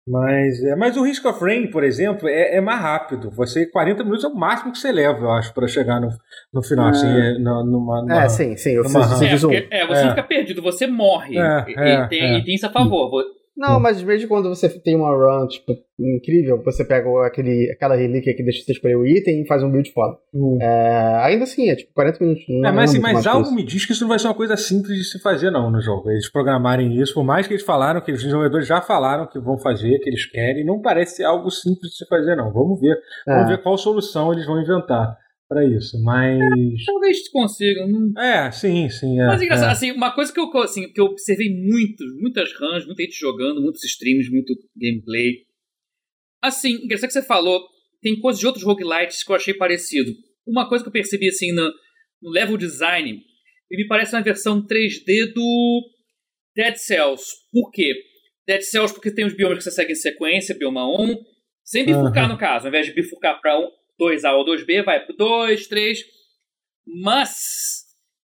Mas, 0.08 0.64
é, 0.64 0.76
mas 0.76 0.98
o 0.98 1.04
Risk 1.04 1.24
of 1.26 1.44
Rain, 1.44 1.68
por 1.70 1.84
exemplo, 1.84 2.28
é, 2.28 2.56
é 2.56 2.62
mais 2.62 2.82
rápido. 2.82 3.30
Você 3.32 3.66
40 3.68 4.04
minutos 4.04 4.24
é 4.24 4.28
o 4.28 4.34
máximo 4.36 4.72
que 4.72 4.80
você 4.80 4.92
leva, 4.92 5.20
eu 5.20 5.32
acho, 5.32 5.54
pra 5.54 5.68
chegar 5.68 6.00
no, 6.02 6.10
no 6.54 6.64
final. 6.64 6.88
É. 6.88 6.90
Assim, 6.92 7.08
é, 7.08 7.38
na- 7.40 7.64
numa, 7.64 8.02
numa- 8.02 8.24
É, 8.24 8.30
sim, 8.30 8.58
sim. 8.58 8.72
Eu 8.72 8.84
Numa 8.84 9.04
fiz, 9.20 9.22
É, 9.22 9.38
porque- 9.40 9.68
é, 9.70 9.86
você 9.88 10.02
É. 10.06 10.10
fica 10.10 10.24
perdido, 10.24 10.62
você 10.62 10.88
morre. 10.88 11.38
É, 11.38 11.66
e, 11.68 11.76
é, 11.78 11.94
e 12.06 12.08
tem, 12.08 12.22
é. 12.24 12.38
e 12.40 12.44
tem 12.44 12.56
isso 12.56 12.66
a 12.66 12.70
favor. 12.70 13.24
Não, 13.60 13.78
mas 13.78 14.00
de 14.00 14.06
vez 14.06 14.24
em 14.24 14.28
quando 14.28 14.48
você 14.48 14.70
tem 14.70 14.96
uma 14.96 15.10
run, 15.10 15.46
tipo, 15.48 15.74
incrível, 16.00 16.64
você 16.64 16.86
pega 16.86 17.10
aquele, 17.28 17.70
aquela 17.72 17.94
relíquia 17.94 18.34
que 18.34 18.42
deixa 18.42 18.64
você 18.64 18.72
escolher 18.72 18.96
o 18.96 19.06
item 19.06 19.42
e 19.42 19.48
faz 19.48 19.62
um 19.62 19.70
build 19.70 19.92
foda. 19.92 20.18
Hum. 20.34 20.58
É, 20.62 21.20
ainda 21.26 21.44
assim, 21.44 21.70
é 21.70 21.76
tipo 21.76 21.94
40 21.94 22.24
minutos. 22.24 22.46
Não 22.48 22.70
É, 22.70 22.72
mas, 22.72 22.92
assim, 22.92 23.00
mas 23.02 23.28
algo 23.28 23.52
me 23.52 23.64
diz 23.64 23.86
que 23.86 23.92
isso 23.92 24.02
não 24.04 24.10
vai 24.10 24.18
ser 24.18 24.28
uma 24.28 24.34
coisa 24.34 24.56
simples 24.56 24.98
de 24.98 25.04
se 25.04 25.20
fazer, 25.20 25.52
não, 25.52 25.70
no 25.70 25.82
jogo. 25.82 26.10
Eles 26.10 26.32
programarem 26.32 26.96
isso, 27.02 27.14
por 27.14 27.26
mais 27.26 27.48
que 27.48 27.54
eles 27.54 27.66
falaram, 27.66 28.00
que 28.00 28.14
os 28.14 28.24
desenvolvedores 28.24 28.66
já 28.66 28.82
falaram 28.82 29.28
que 29.28 29.38
vão 29.40 29.58
fazer, 29.60 30.00
que 30.00 30.10
eles 30.10 30.26
querem, 30.26 30.66
não 30.66 30.82
parece 30.82 31.18
ser 31.18 31.26
algo 31.26 31.52
simples 31.52 31.92
de 31.92 31.98
se 31.98 32.08
fazer, 32.08 32.36
não. 32.38 32.54
Vamos 32.54 32.80
ver. 32.80 32.98
Vamos 33.28 33.52
É. 33.52 33.56
ver 33.58 33.62
qual 33.62 33.78
solução 33.78 34.32
eles 34.32 34.46
vão 34.46 34.62
inventar 34.62 35.18
para 35.50 35.66
isso. 35.66 36.02
Mas. 36.04 36.86
Talvez 36.86 37.28
consigam. 37.30 37.88
Não... 37.88 38.22
É, 38.22 38.52
sim, 38.52 38.88
sim. 38.88 39.20
É, 39.20 39.26
Mas 39.26 39.42
é 39.42 39.46
engraçado, 39.46 39.70
é. 39.70 39.72
assim, 39.72 39.92
uma 39.92 40.14
coisa 40.14 40.32
que 40.32 40.40
eu, 40.40 40.58
assim, 40.60 40.94
que 40.94 41.02
eu 41.02 41.06
observei 41.06 41.50
muito, 41.50 42.06
muitas 42.22 42.54
runs, 42.54 42.86
muita 42.86 43.04
gente 43.04 43.20
jogando, 43.20 43.60
muitos 43.60 43.84
streams, 43.84 44.30
muito 44.30 44.54
gameplay. 44.78 45.46
Assim, 46.42 46.76
engraçado 46.76 47.08
que 47.08 47.14
você 47.14 47.24
falou, 47.24 47.68
tem 48.02 48.20
coisas 48.22 48.40
de 48.40 48.46
outros 48.46 48.64
roguelites 48.64 49.24
que 49.24 49.32
eu 49.32 49.36
achei 49.36 49.54
parecido. 49.54 50.14
Uma 50.48 50.70
coisa 50.70 50.84
que 50.84 50.88
eu 50.88 50.94
percebi, 50.94 51.28
assim, 51.28 51.52
no, 51.52 51.70
no 52.22 52.30
level 52.30 52.56
design, 52.56 53.20
ele 53.70 53.84
me 53.84 53.88
parece 53.88 54.16
uma 54.16 54.22
versão 54.22 54.66
3D 54.66 55.34
do 55.34 55.82
Dead 56.56 56.76
Cells. 56.76 57.24
Por 57.52 57.72
quê? 57.72 57.94
Dead 58.48 58.62
Cells 58.62 58.94
porque 58.94 59.12
tem 59.12 59.26
os 59.26 59.34
biomas 59.34 59.58
que 59.58 59.64
você 59.64 59.72
segue 59.72 59.94
em 59.94 59.96
sequência, 59.96 60.58
bioma 60.58 60.88
1, 60.88 61.16
sem 61.64 61.86
bifurcar 61.86 62.26
Aham. 62.26 62.34
no 62.34 62.40
caso. 62.40 62.66
Ao 62.66 62.70
invés 62.70 62.86
de 62.86 62.94
bifurcar 62.94 63.40
para 63.42 63.60
2A 64.00 64.32
ou 64.34 64.46
2B, 64.46 64.84
vai 64.84 65.04
pro 65.06 65.16
2, 65.16 65.68
3. 65.68 66.00
Mas 67.04 67.30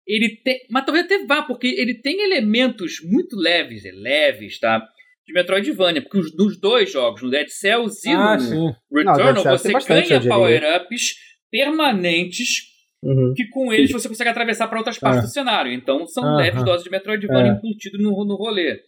ele 0.07 0.37
tem. 0.45 0.61
Mas 0.71 0.85
talvez 0.85 1.05
até 1.07 1.25
vá, 1.25 1.43
porque 1.43 1.67
ele 1.69 1.95
tem 1.95 2.21
elementos 2.23 2.95
muito 3.03 3.37
leves, 3.37 3.85
é, 3.85 3.91
leves, 3.93 4.59
tá? 4.59 4.81
De 5.27 5.33
Metroidvania, 5.33 6.03
porque 6.03 6.19
os, 6.19 6.37
nos 6.37 6.59
dois 6.59 6.91
jogos, 6.91 7.23
no 7.23 7.31
Dead 7.31 7.47
Cells 7.49 8.09
e 8.09 8.13
Ah, 8.13 8.35
no 8.37 8.41
sim. 8.41 8.55
Não, 8.91 9.15
Returnal, 9.15 9.43
Cells 9.43 9.63
você 9.63 9.73
bastante, 9.73 10.09
ganha 10.09 10.29
power-ups 10.29 11.15
permanentes 11.51 12.69
Uhum. 13.03 13.33
que 13.35 13.49
com 13.49 13.73
eles 13.73 13.91
você 13.91 14.09
consegue 14.09 14.29
atravessar 14.29 14.69
para 14.69 14.77
outras 14.77 14.99
partes 14.99 15.21
Ah. 15.21 15.27
do 15.27 15.29
cenário. 15.33 15.73
Então 15.73 16.07
são 16.07 16.37
leves 16.37 16.63
doses 16.65 16.85
de 16.85 16.91
Metroidvania 16.91 17.53
É. 17.53 17.55
embutido 17.57 17.97
no, 17.97 18.25
no 18.27 18.35
rolê. 18.35 18.79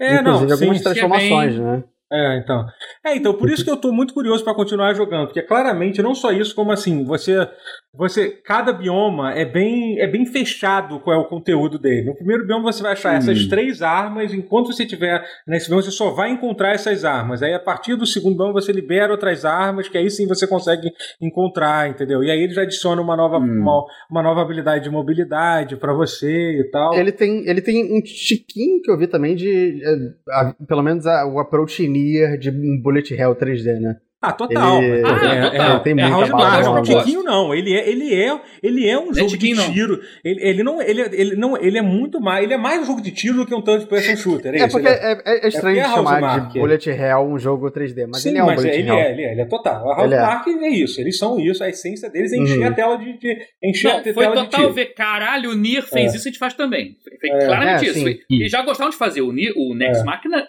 É, 0.00 0.22
não. 0.22 0.36
Inclusive 0.36 0.46
Sim, 0.48 0.52
algumas 0.52 0.76
sim. 0.78 0.84
transformações, 0.84 1.58
né? 1.58 1.84
É, 2.10 2.38
então. 2.38 2.66
É, 3.04 3.16
então, 3.16 3.34
por 3.34 3.50
isso 3.50 3.62
que 3.62 3.70
eu 3.70 3.76
tô 3.76 3.92
muito 3.92 4.14
curioso 4.14 4.42
para 4.42 4.54
continuar 4.54 4.94
jogando, 4.94 5.26
porque 5.26 5.42
claramente 5.42 6.02
não 6.02 6.14
só 6.14 6.32
isso, 6.32 6.54
como 6.54 6.72
assim, 6.72 7.04
você 7.04 7.46
você 7.94 8.30
cada 8.30 8.72
bioma 8.72 9.32
é 9.32 9.44
bem 9.44 9.98
é 9.98 10.06
bem 10.06 10.24
fechado 10.24 11.00
qual 11.00 11.16
é 11.16 11.18
o 11.18 11.28
conteúdo 11.28 11.78
dele. 11.78 12.06
No 12.06 12.14
primeiro 12.14 12.46
bioma 12.46 12.70
você 12.70 12.82
vai 12.82 12.92
achar 12.92 13.14
hum. 13.14 13.16
essas 13.16 13.46
três 13.46 13.82
armas, 13.82 14.32
enquanto 14.32 14.72
você 14.72 14.86
tiver 14.86 15.22
nesse 15.46 15.68
bioma 15.68 15.82
você 15.82 15.90
só 15.90 16.10
vai 16.10 16.30
encontrar 16.30 16.72
essas 16.74 17.04
armas. 17.04 17.42
Aí 17.42 17.52
a 17.52 17.58
partir 17.58 17.96
do 17.96 18.06
segundo 18.06 18.36
bioma 18.36 18.52
você 18.52 18.72
libera 18.72 19.10
outras 19.10 19.44
armas, 19.44 19.88
que 19.88 19.98
aí 19.98 20.08
sim 20.10 20.26
você 20.26 20.46
consegue 20.46 20.92
encontrar, 21.20 21.90
entendeu? 21.90 22.22
E 22.22 22.30
aí 22.30 22.40
ele 22.40 22.54
já 22.54 22.62
adiciona 22.62 23.02
uma 23.02 23.16
nova 23.16 23.38
hum. 23.38 23.62
uma, 23.62 23.84
uma 24.10 24.22
nova 24.22 24.42
habilidade 24.42 24.84
de 24.84 24.90
mobilidade 24.90 25.76
para 25.76 25.92
você 25.92 26.60
e 26.60 26.70
tal. 26.70 26.94
Ele 26.94 27.10
tem 27.10 27.48
ele 27.48 27.60
tem 27.60 27.92
um 27.92 28.00
tiquinho 28.00 28.80
que 28.80 28.90
eu 28.90 28.96
vi 28.98 29.06
também 29.06 29.34
de 29.34 29.82
é, 29.84 30.54
pelo 30.66 30.82
menos 30.82 31.06
a, 31.06 31.26
o 31.26 31.40
approach 31.40 31.82
near 32.02 32.38
de 32.38 32.50
um 32.50 32.80
bullet 32.80 33.14
hell 33.14 33.34
3D, 33.34 33.80
né? 33.80 33.96
Ah, 34.20 34.32
total. 34.32 34.82
Ele, 34.82 35.04
ah, 35.04 35.16
é, 35.16 35.42
total. 35.42 35.76
É, 35.76 35.78
tem 35.78 35.92
é 35.92 36.08
muita 36.08 36.36
bala. 36.36 36.62
Não, 36.74 36.82
Tiquinho 36.82 37.22
não. 37.22 37.54
Ele 37.54 37.72
é, 37.72 37.88
ele 37.88 38.12
é, 38.12 38.40
ele 38.60 38.88
é 38.88 38.98
um 38.98 39.14
jogo 39.14 39.36
de 39.36 39.38
tiro. 39.38 40.00
Ele, 40.24 40.40
ele, 40.42 40.62
não, 40.64 40.82
ele, 40.82 41.02
ele, 41.12 41.36
não, 41.36 41.56
ele 41.56 41.78
é 41.78 41.82
muito 41.82 42.20
mais. 42.20 42.42
Ele 42.42 42.52
é 42.52 42.56
mais 42.56 42.82
um 42.82 42.84
jogo 42.84 43.00
de 43.00 43.12
tiro 43.12 43.36
do 43.36 43.46
que 43.46 43.54
um 43.54 43.62
tanto 43.62 43.84
de 43.84 43.86
person 43.86 44.16
shooter. 44.16 44.56
É, 44.56 44.62
é 44.62 44.68
porque 44.68 44.88
é, 44.88 45.12
é, 45.24 45.44
é 45.44 45.48
estranho 45.48 45.78
é 45.78 45.84
chamar 45.84 46.48
de 46.48 46.58
Bullet 46.58 46.90
Hell 46.90 47.20
um 47.20 47.38
jogo 47.38 47.70
3D, 47.70 48.08
mas 48.08 48.22
Sim, 48.22 48.30
ele 48.30 48.38
é 48.38 48.42
um 48.42 48.46
mas 48.46 48.56
Bullet 48.56 48.76
ele 48.76 48.88
Hell. 48.88 48.96
É, 48.96 49.12
ele 49.12 49.22
é, 49.22 49.32
ele 49.32 49.40
é 49.40 49.44
total. 49.44 49.92
A 49.92 49.96
House 49.96 50.10
Mark 50.10 50.48
é. 50.48 50.68
isso. 50.68 51.00
Eles 51.00 51.16
são 51.16 51.38
isso. 51.38 51.62
A 51.62 51.68
essência 51.68 52.10
deles 52.10 52.32
é 52.32 52.38
encher 52.38 52.58
uhum. 52.58 52.66
a 52.66 52.72
tela 52.72 52.98
de, 52.98 53.16
de 53.18 53.38
encher 53.62 53.88
não, 53.88 53.98
a 53.98 54.02
tela 54.02 54.14
foi 54.14 54.32
total 54.32 54.72
ver, 54.72 54.86
caralho, 54.94 55.52
o 55.52 55.54
Nier 55.54 55.84
fez 55.84 56.12
isso 56.12 56.26
e 56.26 56.28
a 56.28 56.32
gente 56.32 56.40
faz 56.40 56.54
também. 56.54 56.96
Foi 57.20 57.30
claramente 57.30 57.86
isso. 57.86 58.20
E 58.28 58.48
já 58.48 58.62
gostavam 58.62 58.90
de 58.90 58.96
fazer. 58.96 59.20
O, 59.20 59.30
Nier, 59.30 59.52
o 59.56 59.76
Next 59.76 60.04
Machina 60.04 60.44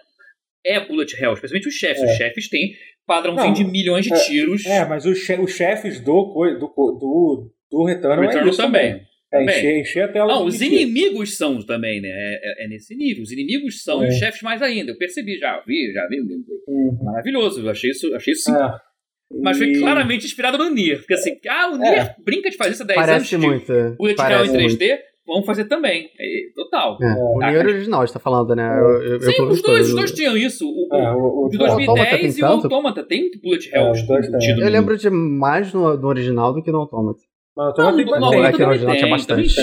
é 0.70 0.86
Bullet 0.86 1.16
Hell, 1.16 1.34
especialmente 1.34 1.68
os 1.68 1.76
chefes. 1.76 2.04
Os 2.04 2.16
chefes 2.16 2.50
têm 2.50 2.74
padrãozinho 3.06 3.54
de 3.54 3.64
milhões 3.64 4.06
de 4.06 4.14
é, 4.14 4.18
tiros. 4.18 4.66
É, 4.66 4.86
mas 4.86 5.06
os, 5.06 5.20
che 5.20 5.34
os 5.34 5.52
chefes 5.52 6.00
do, 6.00 6.34
do, 6.60 6.68
do, 7.00 7.52
do 7.72 7.90
é 7.90 7.96
também. 7.96 8.30
também. 8.56 9.10
É, 9.32 9.44
encher, 9.44 9.80
encher 9.80 10.04
a 10.04 10.08
tela. 10.08 10.34
Não, 10.34 10.46
os 10.46 10.60
inimigos 10.60 11.38
são 11.38 11.62
também, 11.62 12.02
né? 12.02 12.10
É, 12.10 12.64
é, 12.64 12.66
é, 12.66 12.68
nesse 12.68 12.96
nível. 12.96 13.24
Os 13.24 13.32
inimigos 13.32 13.84
são 13.84 14.04
é. 14.04 14.10
os 14.10 14.16
chefes 14.16 14.42
mais 14.42 14.62
ainda. 14.62 14.92
Eu 14.92 14.98
percebi, 14.98 15.38
já 15.38 15.62
vi, 15.66 15.92
já 15.94 16.08
vi. 16.08 16.20
Uhum. 16.20 16.98
Maravilhoso, 17.04 17.62
eu 17.62 17.70
achei 17.70 17.92
isso, 17.92 18.14
achei 18.16 18.34
isso 18.34 18.56
é. 18.56 18.80
Mas 19.42 19.60
foi 19.60 19.74
claramente 19.74 20.26
inspirado 20.26 20.58
no 20.58 20.72
Nier. 20.72 20.98
Porque 20.98 21.14
assim, 21.14 21.38
ah, 21.48 21.70
o 21.72 21.78
Nier 21.78 22.16
brinca 22.24 22.50
de 22.50 22.58
fazer 22.58 22.72
isso 22.72 22.82
há 22.82 22.88
10 22.88 23.00
Parece 23.00 23.36
anos. 23.36 23.48
Muito. 23.48 23.96
Bullet 23.96 24.20
Hell 24.20 24.46
em 24.46 24.68
3D. 24.68 25.00
Vamos 25.30 25.46
fazer 25.46 25.66
também. 25.66 26.10
É, 26.20 26.54
total. 26.56 26.98
É, 27.00 27.14
o 27.14 27.38
Nier 27.38 27.66
original, 27.66 28.06
você 28.06 28.14
tá 28.14 28.20
falando, 28.20 28.56
né? 28.56 28.68
Eu, 28.80 29.04
eu, 29.04 29.22
Sim, 29.22 29.34
eu 29.38 29.48
os, 29.48 29.62
dois, 29.62 29.90
os 29.90 29.96
dois 29.96 30.12
tinham 30.12 30.36
isso. 30.36 30.68
O, 30.68 30.96
é, 30.96 31.14
o, 31.14 31.46
o 31.46 31.50
de 31.50 31.58
2010 31.60 32.38
e 32.40 32.44
o 32.44 32.46
Automata. 32.48 33.04
Tem 33.04 33.30
Bullet 33.42 33.70
Hell. 33.72 33.94
É, 33.94 34.66
eu 34.66 34.70
lembro 34.70 34.98
de 34.98 35.10
mais 35.10 35.72
no, 35.72 35.96
no, 35.96 36.08
original 36.08 36.52
do 36.52 36.64
que 36.64 36.72
no 36.72 36.80
Automata. 36.80 37.20
Mas 37.56 37.78
o 37.78 37.82
Automata 37.82 37.96
tem, 37.96 38.20
no, 38.20 38.44
é 38.44 38.52
que 38.52 38.64
no 38.64 38.70
original 38.70 38.96
tinha 38.96 39.10
bastante. 39.10 39.56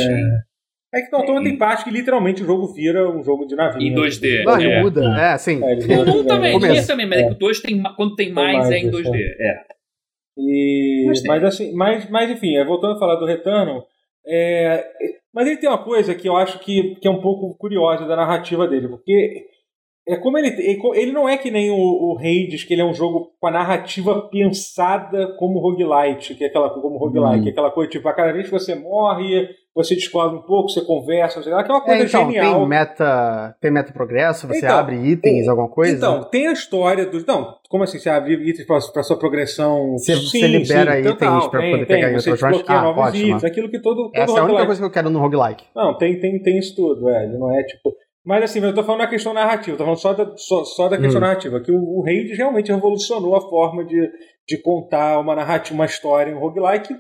É 0.95 1.03
que 1.03 1.11
no 1.11 1.19
Automata 1.19 1.45
tem 1.45 1.59
parte 1.59 1.85
que 1.85 1.91
literalmente 1.91 2.43
o 2.45 2.47
jogo 2.47 2.73
vira 2.73 3.11
um 3.11 3.23
jogo 3.25 3.45
de 3.45 3.57
navio. 3.57 3.83
Em 3.83 3.93
2D. 3.93 4.45
Não, 4.45 4.57
é. 4.57 4.83
muda. 4.83 5.21
É, 5.21 5.37
sim. 5.37 5.61
É, 5.65 5.75
o 5.75 6.21
1 6.21 6.27
também, 6.27 6.59
Nier 6.61 6.87
também, 6.87 7.09
mas 7.09 7.19
é 7.19 7.25
que 7.25 7.35
o 7.35 7.39
2 7.39 7.61
tem, 7.61 7.83
quando 7.97 8.15
tem 8.15 8.33
mais, 8.33 8.71
é 8.71 8.79
em 8.79 8.89
2D. 8.89 9.15
É. 9.15 9.77
E, 10.39 11.05
mas, 11.07 11.23
mas, 11.25 11.45
assim, 11.45 11.75
mas, 11.75 12.09
mas 12.11 12.31
enfim, 12.31 12.63
voltando 12.65 12.97
a 12.97 12.99
falar 12.99 13.17
do 13.17 13.25
Returnal, 13.25 13.87
é, 14.27 14.85
mas 15.37 15.47
ele 15.47 15.59
tem 15.59 15.69
uma 15.69 15.85
coisa 15.85 16.15
que 16.15 16.27
eu 16.27 16.35
acho 16.35 16.59
que, 16.61 16.95
que 16.95 17.07
é 17.07 17.11
um 17.11 17.21
pouco 17.21 17.55
curiosa 17.59 18.07
da 18.07 18.17
narrativa 18.17 18.67
dele, 18.67 18.89
porque 18.89 19.47
é 20.09 20.17
como 20.17 20.39
ele, 20.39 20.49
ele 20.95 21.13
não 21.13 21.29
é 21.29 21.37
que 21.37 21.51
nem 21.51 21.71
o, 21.71 21.77
o 21.77 22.17
Hades, 22.17 22.65
que 22.65 22.73
ele 22.73 22.81
é 22.81 22.85
um 22.87 22.95
jogo 22.95 23.35
com 23.39 23.47
a 23.47 23.51
narrativa 23.51 24.31
pensada 24.31 25.37
como 25.37 25.59
roguelite, 25.59 26.35
que 26.35 26.43
é 26.43 26.47
aquela 26.47 26.71
como 26.71 26.97
roguelike, 26.97 27.49
hum. 27.49 27.51
aquela 27.51 27.71
coisa 27.71 27.91
tipo, 27.91 28.09
a 28.09 28.15
cada 28.15 28.33
vez 28.33 28.47
que 28.47 28.53
você 28.53 28.75
morre, 28.75 29.51
você 29.77 29.95
descobre 29.95 30.39
um 30.39 30.43
pouco, 30.43 30.71
você 30.71 30.81
conversa, 30.81 31.43
você, 31.43 31.51
que 31.51 31.55
é 31.55 31.75
uma 31.75 31.83
coisa 31.83 32.03
é, 32.03 32.07
então, 32.07 32.25
genial. 32.25 32.59
Tem 32.59 32.67
meta, 32.67 33.57
tem 33.61 33.71
meta 33.71 33.93
progresso, 33.93 34.49
você 34.49 34.65
então, 34.65 34.79
abre 34.79 34.97
itens, 34.97 35.47
alguma 35.47 35.69
coisa? 35.69 35.95
Então, 35.95 36.25
tem 36.25 36.47
a 36.47 36.53
história 36.53 37.05
dos. 37.05 37.27
Não, 37.27 37.59
como 37.69 37.85
assim 37.85 37.99
você 37.99 38.09
abre 38.09 38.33
itens 38.49 38.67
para 38.67 39.03
sua 39.03 39.19
progressão? 39.19 39.93
Você, 39.99 40.17
sim, 40.17 40.41
você 40.41 40.47
libera 40.47 40.95
sim, 40.95 41.01
itens 41.01 41.49
para 41.49 41.61
poder 41.61 41.87
tem, 41.87 41.97
pegar 41.97 42.11
em 42.11 42.17
outros 42.17 42.41
jogos. 42.41 42.65
Ah, 42.67 42.89
ótimo. 42.89 43.27
itens, 43.27 43.45
aquilo 43.45 43.69
que 43.69 43.79
todo. 43.79 44.11
todo 44.11 44.17
Essa 44.17 44.39
é 44.39 44.41
a 44.41 44.45
única 44.45 44.65
coisa 44.65 44.81
que 44.81 44.87
eu 44.87 44.91
quero 44.91 45.11
no 45.11 45.19
roguelike. 45.21 45.65
Não, 45.75 45.93
tem, 45.99 46.19
tem, 46.19 46.43
tem 46.43 46.59
isso 46.59 46.75
tudo, 46.75 47.11
é. 47.11 47.27
Não 47.27 47.55
é 47.55 47.63
tipo. 47.63 47.95
Mas 48.27 48.43
assim, 48.43 48.59
eu 48.59 48.75
tô 48.75 48.83
falando 48.83 49.03
da 49.03 49.07
questão 49.07 49.33
narrativa, 49.33 49.77
tô 49.77 49.85
falando 49.85 50.01
só 50.01 50.13
da, 50.13 50.37
só, 50.37 50.65
só 50.65 50.89
da 50.89 50.99
questão 50.99 51.19
hum. 51.19 51.25
narrativa, 51.25 51.61
que 51.61 51.71
o, 51.71 51.81
o 51.81 52.03
Rage 52.03 52.35
realmente 52.35 52.73
revolucionou 52.73 53.37
a 53.37 53.41
forma 53.41 53.85
de, 53.85 54.11
de 54.49 54.59
contar 54.59 55.21
uma 55.21 55.37
narrativa, 55.37 55.77
uma 55.77 55.85
história 55.87 56.33
em 56.33 56.35
roguelike. 56.35 56.93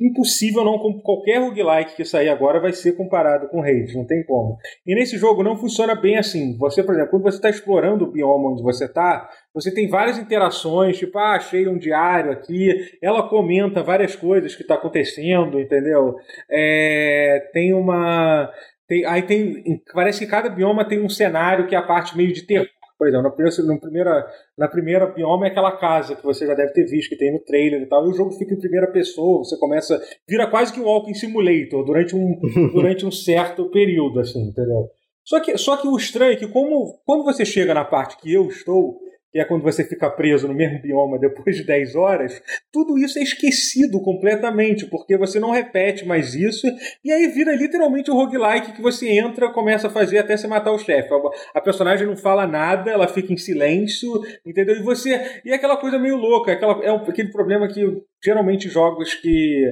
Impossível 0.00 0.64
não, 0.64 0.76
qualquer 1.00 1.38
roguelike 1.38 1.94
que 1.94 2.04
sair 2.04 2.28
agora 2.28 2.58
vai 2.58 2.72
ser 2.72 2.96
comparado 2.96 3.48
com 3.50 3.60
Rage, 3.60 3.96
não 3.96 4.04
tem 4.04 4.24
como. 4.24 4.58
E 4.84 4.96
nesse 4.96 5.16
jogo 5.16 5.44
não 5.44 5.56
funciona 5.56 5.94
bem 5.94 6.18
assim. 6.18 6.58
Você, 6.58 6.82
por 6.82 6.94
exemplo, 6.94 7.12
quando 7.12 7.22
você 7.22 7.36
está 7.36 7.50
explorando 7.50 8.04
o 8.04 8.10
bioma 8.10 8.50
onde 8.50 8.62
você 8.62 8.86
está, 8.86 9.30
você 9.54 9.72
tem 9.72 9.88
várias 9.88 10.18
interações, 10.18 10.98
tipo, 10.98 11.16
ah, 11.16 11.36
achei 11.36 11.68
um 11.68 11.78
diário 11.78 12.32
aqui, 12.32 12.68
ela 13.00 13.28
comenta 13.28 13.80
várias 13.80 14.16
coisas 14.16 14.56
que 14.56 14.62
está 14.62 14.74
acontecendo, 14.74 15.60
entendeu? 15.60 16.16
É, 16.50 17.48
tem 17.52 17.72
uma 17.72 18.50
tem, 18.86 19.04
aí 19.06 19.22
tem. 19.22 19.62
Parece 19.92 20.20
que 20.20 20.30
cada 20.30 20.48
bioma 20.48 20.86
tem 20.86 21.00
um 21.00 21.08
cenário 21.08 21.66
que 21.66 21.74
é 21.74 21.78
a 21.78 21.82
parte 21.82 22.16
meio 22.16 22.32
de 22.32 22.42
terror. 22.42 22.68
Por 22.96 23.08
exemplo, 23.08 23.24
na 23.24 23.30
primeira, 23.30 23.66
na, 23.66 23.78
primeira, 23.78 24.26
na 24.56 24.68
primeira 24.68 25.06
bioma 25.06 25.46
é 25.46 25.50
aquela 25.50 25.76
casa 25.76 26.14
que 26.14 26.22
você 26.22 26.46
já 26.46 26.54
deve 26.54 26.72
ter 26.72 26.84
visto, 26.84 27.08
que 27.08 27.16
tem 27.16 27.32
no 27.32 27.40
trailer 27.40 27.82
e 27.82 27.86
tal, 27.86 28.06
e 28.06 28.10
o 28.10 28.14
jogo 28.14 28.30
fica 28.32 28.54
em 28.54 28.60
primeira 28.60 28.86
pessoa, 28.86 29.44
você 29.44 29.58
começa. 29.58 30.00
Vira 30.28 30.46
quase 30.46 30.72
que 30.72 30.80
um 30.80 30.84
Walking 30.84 31.14
Simulator 31.14 31.84
durante 31.84 32.14
um, 32.14 32.40
durante 32.72 33.04
um 33.04 33.10
certo 33.10 33.68
período, 33.70 34.20
assim, 34.20 34.48
entendeu? 34.48 34.88
Só 35.24 35.40
que, 35.40 35.56
só 35.56 35.76
que 35.76 35.88
o 35.88 35.96
estranho 35.96 36.34
é 36.34 36.36
que, 36.36 36.46
como, 36.46 37.00
quando 37.04 37.24
você 37.24 37.44
chega 37.44 37.74
na 37.74 37.84
parte 37.84 38.16
que 38.18 38.32
eu 38.32 38.46
estou, 38.46 38.98
que 39.34 39.40
é 39.40 39.44
quando 39.44 39.64
você 39.64 39.82
fica 39.82 40.08
preso 40.08 40.46
no 40.46 40.54
mesmo 40.54 40.80
bioma 40.80 41.18
depois 41.18 41.56
de 41.56 41.64
10 41.64 41.96
horas, 41.96 42.40
tudo 42.72 42.96
isso 42.96 43.18
é 43.18 43.22
esquecido 43.22 44.00
completamente, 44.00 44.86
porque 44.86 45.16
você 45.16 45.40
não 45.40 45.50
repete 45.50 46.06
mais 46.06 46.36
isso, 46.36 46.68
e 47.04 47.10
aí 47.10 47.26
vira 47.26 47.52
literalmente 47.52 48.12
um 48.12 48.14
roguelike 48.14 48.74
que 48.74 48.80
você 48.80 49.08
entra, 49.08 49.52
começa 49.52 49.88
a 49.88 49.90
fazer 49.90 50.18
até 50.18 50.36
você 50.36 50.46
matar 50.46 50.70
o 50.70 50.78
chefe. 50.78 51.08
A 51.52 51.60
personagem 51.60 52.06
não 52.06 52.16
fala 52.16 52.46
nada, 52.46 52.92
ela 52.92 53.08
fica 53.08 53.32
em 53.32 53.36
silêncio, 53.36 54.08
entendeu? 54.46 54.76
E 54.76 54.82
você. 54.84 55.40
E 55.44 55.50
é 55.50 55.56
aquela 55.56 55.78
coisa 55.78 55.98
meio 55.98 56.14
louca, 56.14 56.52
é 56.52 56.54
aquela, 56.54 56.84
é 56.84 56.90
aquele 56.90 57.32
problema 57.32 57.66
que 57.66 57.82
geralmente 58.24 58.68
jogos 58.68 59.14
que. 59.14 59.64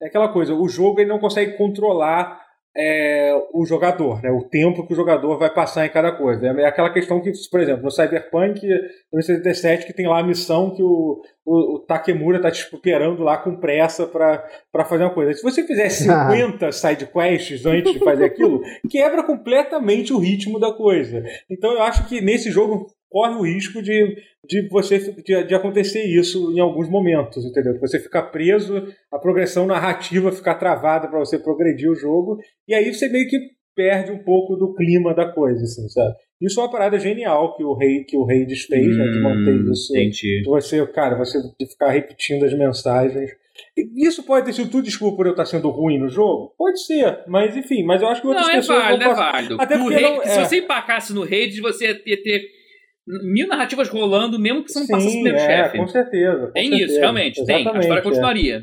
É 0.00 0.06
aquela 0.06 0.32
coisa, 0.32 0.54
o 0.54 0.66
jogo 0.68 1.00
ele 1.00 1.10
não 1.10 1.18
consegue 1.18 1.58
controlar 1.58 2.41
é, 2.74 3.34
o 3.52 3.66
jogador, 3.66 4.22
né? 4.22 4.30
o 4.30 4.42
tempo 4.42 4.86
que 4.86 4.92
o 4.94 4.96
jogador 4.96 5.38
vai 5.38 5.52
passar 5.52 5.84
em 5.84 5.90
cada 5.90 6.10
coisa. 6.12 6.46
É 6.46 6.64
aquela 6.64 6.92
questão 6.92 7.20
que, 7.20 7.30
por 7.50 7.60
exemplo, 7.60 7.82
no 7.82 7.90
Cyberpunk 7.90 8.60
2077, 9.12 9.86
que 9.86 9.92
tem 9.92 10.08
lá 10.08 10.20
a 10.20 10.26
missão 10.26 10.74
que 10.74 10.82
o, 10.82 11.22
o, 11.44 11.74
o 11.74 11.78
Takemura 11.80 12.38
está 12.38 12.50
te 12.50 12.62
esperando 12.62 13.22
lá 13.22 13.36
com 13.36 13.56
pressa 13.56 14.06
para 14.06 14.84
fazer 14.86 15.04
uma 15.04 15.14
coisa. 15.14 15.34
Se 15.34 15.42
você 15.42 15.62
fizer 15.66 15.88
50 15.90 16.72
sidequests 16.72 17.66
antes 17.66 17.92
de 17.92 17.98
fazer 17.98 18.24
aquilo, 18.24 18.62
quebra 18.88 19.22
completamente 19.22 20.12
o 20.12 20.18
ritmo 20.18 20.58
da 20.58 20.72
coisa. 20.72 21.22
Então 21.50 21.72
eu 21.72 21.82
acho 21.82 22.08
que 22.08 22.22
nesse 22.22 22.50
jogo 22.50 22.86
corre 23.12 23.34
o 23.34 23.42
risco 23.42 23.82
de, 23.82 24.16
de 24.48 24.68
você 24.68 24.98
de, 24.98 25.44
de, 25.44 25.54
acontecer 25.54 26.02
isso 26.04 26.50
em 26.52 26.58
alguns 26.58 26.88
momentos, 26.88 27.44
entendeu? 27.44 27.78
Você 27.78 28.00
ficar 28.00 28.22
preso, 28.22 28.82
a 29.12 29.18
progressão 29.18 29.66
narrativa 29.66 30.32
ficar 30.32 30.54
travada 30.54 31.06
para 31.06 31.18
você 31.18 31.38
progredir 31.38 31.90
o 31.90 31.94
jogo, 31.94 32.38
e 32.66 32.74
aí 32.74 32.92
você 32.92 33.08
meio 33.08 33.28
que 33.28 33.38
perde 33.76 34.10
um 34.10 34.18
pouco 34.18 34.56
do 34.56 34.74
clima 34.74 35.14
da 35.14 35.30
coisa, 35.30 35.62
assim, 35.62 35.88
sabe? 35.88 36.14
Isso 36.40 36.58
é 36.58 36.64
uma 36.64 36.70
parada 36.70 36.98
genial 36.98 37.54
que 37.56 37.62
o 37.62 37.74
rei 37.74 38.04
que 38.04 38.16
o 38.16 38.24
rei 38.24 38.44
desfez, 38.44 38.86
hum, 38.86 38.98
né, 38.98 39.04
de 39.04 39.20
manter 39.20 39.54
hum, 39.54 39.72
isso. 39.72 39.96
Entendi. 39.96 40.42
Você, 40.44 40.86
cara, 40.88 41.16
você 41.16 41.38
de 41.38 41.66
ficar 41.66 41.90
repetindo 41.90 42.44
as 42.44 42.52
mensagens. 42.52 43.30
Isso 43.96 44.22
pode 44.24 44.46
ter 44.46 44.54
sido 44.54 44.70
tudo 44.70 44.84
desculpa 44.84 45.18
por 45.18 45.26
eu 45.26 45.32
estar 45.32 45.44
sendo 45.44 45.68
ruim 45.68 45.98
no 45.98 46.08
jogo? 46.08 46.54
Pode 46.56 46.84
ser, 46.84 47.20
mas 47.28 47.54
enfim, 47.54 47.84
mas 47.84 48.00
eu 48.00 48.08
acho 48.08 48.22
que 48.22 48.26
outras 48.26 48.46
não, 48.46 48.52
é 48.52 48.56
pessoas. 48.56 48.82
Válido, 48.82 49.04
passar... 49.04 49.28
é 49.28 49.32
válido, 49.32 49.56
Até 49.60 49.78
porque 49.78 50.00
não, 50.00 50.22
é... 50.22 50.26
Se 50.26 50.40
você 50.40 50.58
empacasse 50.58 51.12
no 51.12 51.24
Raid, 51.24 51.60
você 51.60 51.86
ia 52.04 52.22
ter 52.22 52.61
mil 53.06 53.48
narrativas 53.48 53.88
rolando, 53.88 54.38
mesmo 54.38 54.64
que 54.64 54.72
você 54.72 54.80
não 54.80 54.86
Sim, 54.86 54.92
passasse 54.92 55.12
primeiro 55.14 55.38
é, 55.38 55.46
chefe. 55.46 55.78
Com 55.78 55.88
certeza. 55.88 56.46
Com 56.46 56.52
tem 56.52 56.68
certeza. 56.68 56.90
isso, 56.90 57.00
realmente. 57.00 57.40
Exatamente, 57.40 57.64
tem. 57.64 57.76
A 57.76 57.80
história 57.80 58.00
é. 58.00 58.04
continuaria. 58.04 58.62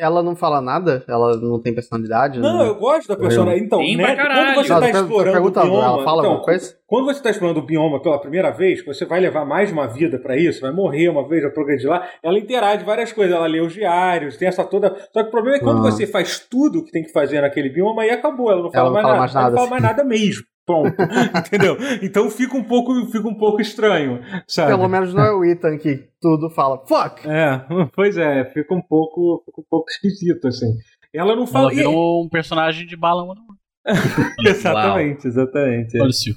Ela 0.00 0.22
não 0.22 0.36
fala 0.36 0.60
nada? 0.60 1.02
Ela 1.08 1.36
não 1.38 1.60
tem 1.60 1.74
personalidade? 1.74 2.38
Não, 2.38 2.64
eu 2.64 2.76
gosto 2.76 3.08
da 3.08 3.16
personalidade. 3.16 3.66
Então, 3.66 3.80
né, 3.80 4.14
quando 4.54 4.64
você 4.64 4.72
está 4.72 4.90
explorando 4.90 5.48
o 5.48 5.50
bioma... 5.50 5.82
Ela 5.82 6.04
fala 6.04 6.20
então, 6.20 6.30
alguma 6.30 6.44
coisa? 6.44 6.76
Quando 6.86 7.04
você 7.06 7.18
está 7.18 7.30
explorando 7.30 7.58
o 7.58 7.66
bioma 7.66 8.00
pela 8.00 8.20
primeira 8.20 8.52
vez, 8.52 8.84
você 8.84 9.04
vai 9.04 9.18
levar 9.18 9.44
mais 9.44 9.72
uma 9.72 9.88
vida 9.88 10.16
para 10.16 10.36
isso, 10.36 10.60
vai 10.60 10.70
morrer 10.70 11.08
uma 11.08 11.26
vez, 11.26 11.42
vai 11.42 11.50
progredir 11.50 11.90
lá, 11.90 12.08
ela 12.22 12.38
interage 12.38 12.84
várias 12.84 13.12
coisas, 13.12 13.34
ela 13.34 13.48
lê 13.48 13.60
os 13.60 13.72
diários, 13.72 14.36
tem 14.36 14.46
essa 14.46 14.62
toda... 14.62 14.94
Só 15.12 15.20
que 15.20 15.30
o 15.30 15.32
problema 15.32 15.56
é 15.56 15.58
que 15.58 15.64
quando 15.64 15.84
ah. 15.84 15.90
você 15.90 16.06
faz 16.06 16.46
tudo 16.48 16.78
o 16.78 16.84
que 16.84 16.92
tem 16.92 17.02
que 17.02 17.10
fazer 17.10 17.40
naquele 17.40 17.68
bioma, 17.68 18.02
aí 18.02 18.10
acabou, 18.10 18.52
ela 18.52 18.62
não 18.62 18.70
fala, 18.70 18.86
ela 18.86 18.92
mais, 18.92 19.02
fala 19.02 19.14
nada, 19.14 19.20
mais 19.20 19.34
nada. 19.34 19.46
Ela 19.46 19.50
não 19.50 19.58
fala 19.58 19.70
mais 19.70 19.82
nada 19.82 20.04
mesmo. 20.04 20.44
Pronto. 20.68 20.94
Entendeu? 21.48 21.78
Então 22.02 22.28
fica 22.28 22.54
um 22.54 22.62
pouco, 22.62 23.06
fica 23.06 23.26
um 23.26 23.34
pouco 23.34 23.58
estranho, 23.58 24.20
sabe? 24.46 24.68
Pelo 24.68 24.86
menos 24.86 25.14
não 25.14 25.24
é 25.24 25.32
o 25.32 25.42
Ethan 25.42 25.78
que 25.78 26.10
tudo 26.20 26.50
fala, 26.50 26.84
fuck! 26.86 27.26
É, 27.26 27.64
pois 27.96 28.18
é, 28.18 28.44
fica 28.52 28.74
um 28.74 28.82
pouco, 28.82 29.42
fica 29.46 29.62
um 29.62 29.64
pouco 29.68 29.88
esquisito, 29.88 30.46
assim. 30.46 30.70
Ela 31.14 31.34
não 31.34 31.46
fala. 31.46 31.72
Ela 31.72 31.76
virou 31.76 32.22
um 32.22 32.28
personagem 32.28 32.86
de 32.86 32.96
bala 32.96 33.24
exatamente, 34.44 35.26
exatamente. 35.26 35.96
é. 35.96 36.02
Olha 36.02 36.10
o. 36.10 36.34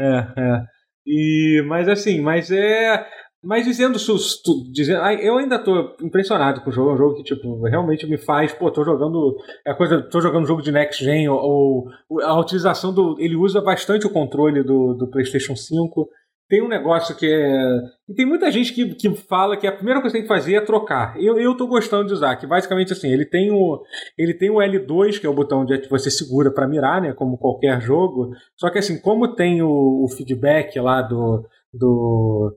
É, 0.00 0.26
é. 0.38 0.62
E, 1.06 1.62
mas 1.68 1.86
assim, 1.86 2.22
mas 2.22 2.50
é. 2.50 3.06
Mas 3.44 3.64
dizendo, 3.64 3.96
tu- 4.44 4.70
dizendo 4.72 5.00
eu 5.20 5.36
ainda 5.38 5.58
tô 5.58 5.94
impressionado 6.02 6.62
com 6.62 6.70
o 6.70 6.72
jogo. 6.72 6.90
É 6.90 6.94
um 6.94 6.98
jogo 6.98 7.14
que, 7.16 7.22
tipo, 7.22 7.62
realmente 7.64 8.06
me 8.06 8.18
faz. 8.18 8.52
Pô, 8.52 8.70
tô 8.70 8.84
jogando. 8.84 9.36
É 9.64 9.72
coisa. 9.74 10.02
Tô 10.02 10.20
jogando 10.20 10.46
jogo 10.46 10.62
de 10.62 10.72
Next 10.72 11.04
Gen, 11.04 11.28
ou, 11.28 11.84
ou 12.08 12.20
a 12.22 12.38
utilização 12.40 12.92
do. 12.92 13.16
Ele 13.18 13.36
usa 13.36 13.60
bastante 13.60 14.06
o 14.06 14.12
controle 14.12 14.62
do, 14.64 14.94
do 14.94 15.08
PlayStation 15.08 15.54
5. 15.54 16.08
Tem 16.48 16.62
um 16.62 16.68
negócio 16.68 17.16
que 17.16 17.26
é. 17.26 17.78
E 18.08 18.14
tem 18.14 18.24
muita 18.24 18.50
gente 18.52 18.72
que, 18.72 18.94
que 18.94 19.14
fala 19.16 19.56
que 19.56 19.66
a 19.66 19.72
primeira 19.72 20.00
coisa 20.00 20.12
que 20.16 20.20
tem 20.22 20.28
que 20.28 20.34
fazer 20.34 20.54
é 20.54 20.60
trocar. 20.60 21.14
Eu, 21.20 21.38
eu 21.38 21.56
tô 21.56 21.66
gostando 21.66 22.06
de 22.06 22.12
usar, 22.14 22.36
que 22.36 22.46
basicamente 22.46 22.92
assim, 22.92 23.12
ele 23.12 23.26
tem 23.26 23.50
o. 23.52 23.80
Ele 24.16 24.32
tem 24.34 24.50
o 24.50 24.56
L2, 24.56 25.20
que 25.20 25.26
é 25.26 25.30
o 25.30 25.34
botão 25.34 25.60
onde 25.62 25.88
você 25.88 26.10
segura 26.10 26.52
para 26.52 26.68
mirar, 26.68 27.00
né? 27.02 27.12
Como 27.12 27.36
qualquer 27.38 27.80
jogo. 27.80 28.30
Só 28.56 28.70
que 28.70 28.78
assim, 28.78 29.00
como 29.00 29.34
tem 29.34 29.60
o, 29.62 30.04
o 30.04 30.08
feedback 30.08 30.78
lá 30.80 31.02
do, 31.02 31.44
do, 31.72 32.56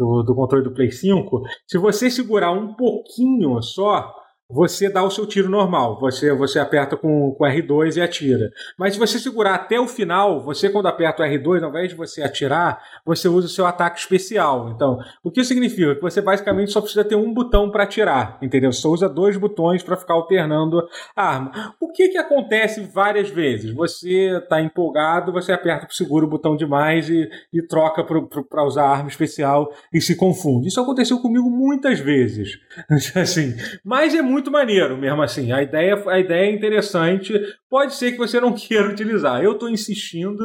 do, 0.00 0.22
do 0.22 0.34
controle 0.34 0.64
do 0.64 0.72
Play 0.72 0.90
5, 0.90 1.42
se 1.66 1.76
você 1.76 2.10
segurar 2.10 2.52
um 2.52 2.74
pouquinho 2.74 3.60
só, 3.62 4.10
você 4.50 4.88
dá 4.88 5.02
o 5.02 5.10
seu 5.10 5.26
tiro 5.26 5.48
normal. 5.48 5.98
Você, 6.00 6.32
você 6.32 6.58
aperta 6.58 6.96
com, 6.96 7.32
com 7.32 7.44
R2 7.44 7.96
e 7.96 8.00
atira. 8.00 8.50
Mas 8.76 8.94
se 8.94 8.98
você 8.98 9.18
segurar 9.18 9.54
até 9.54 9.78
o 9.78 9.86
final, 9.86 10.40
você 10.40 10.68
quando 10.68 10.86
aperta 10.86 11.22
o 11.22 11.26
R2, 11.26 11.62
ao 11.62 11.70
invés 11.70 11.90
de 11.90 11.94
você 11.94 12.22
atirar, 12.22 12.82
você 13.04 13.28
usa 13.28 13.46
o 13.46 13.50
seu 13.50 13.66
ataque 13.66 14.00
especial. 14.00 14.70
Então, 14.70 14.98
o 15.22 15.30
que 15.30 15.44
significa? 15.44 15.94
Que 15.94 16.02
você 16.02 16.20
basicamente 16.20 16.72
só 16.72 16.80
precisa 16.80 17.04
ter 17.04 17.14
um 17.14 17.32
botão 17.32 17.70
para 17.70 17.84
atirar, 17.84 18.38
entendeu? 18.42 18.72
Só 18.72 18.88
usa 18.90 19.08
dois 19.08 19.36
botões 19.36 19.82
para 19.82 19.96
ficar 19.96 20.14
alternando 20.14 20.88
a 21.14 21.22
arma. 21.22 21.74
O 21.80 21.92
que 21.92 22.08
que 22.08 22.18
acontece 22.18 22.80
várias 22.80 23.28
vezes? 23.28 23.72
Você 23.72 24.38
está 24.38 24.60
empolgado, 24.60 25.32
você 25.32 25.52
aperta 25.52 25.86
segura 25.90 26.24
o 26.24 26.28
botão 26.28 26.56
demais 26.56 27.08
e, 27.08 27.28
e 27.52 27.62
troca 27.62 28.04
para 28.04 28.64
usar 28.64 28.84
a 28.84 28.90
arma 28.90 29.08
especial 29.08 29.72
e 29.92 30.00
se 30.00 30.16
confunde. 30.16 30.68
Isso 30.68 30.80
aconteceu 30.80 31.18
comigo 31.18 31.50
muitas 31.50 32.00
vezes. 32.00 32.58
assim, 33.14 33.54
mas 33.84 34.14
é 34.14 34.22
muito 34.22 34.39
maneiro 34.48 34.96
mesmo 34.96 35.20
assim. 35.22 35.50
A 35.50 35.60
ideia, 35.60 36.00
a 36.06 36.20
ideia 36.20 36.46
é 36.48 36.54
interessante. 36.54 37.34
Pode 37.68 37.94
ser 37.94 38.12
que 38.12 38.18
você 38.18 38.40
não 38.40 38.52
queira 38.54 38.88
utilizar. 38.88 39.42
Eu 39.42 39.52
estou 39.52 39.68
insistindo 39.68 40.38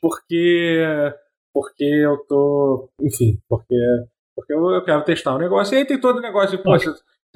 porque 0.00 0.84
porque 1.52 1.84
eu 1.84 2.16
tô, 2.28 2.90
enfim, 3.00 3.38
porque 3.48 3.76
porque 4.34 4.52
eu, 4.52 4.70
eu 4.70 4.82
quero 4.82 5.04
testar 5.04 5.34
o 5.34 5.38
negócio. 5.38 5.74
E 5.74 5.78
aí 5.78 5.84
tem 5.84 6.00
todo 6.00 6.18
o 6.18 6.22
negócio 6.22 6.56
de, 6.56 6.62
pô, 6.62 6.72
você, 6.72 6.92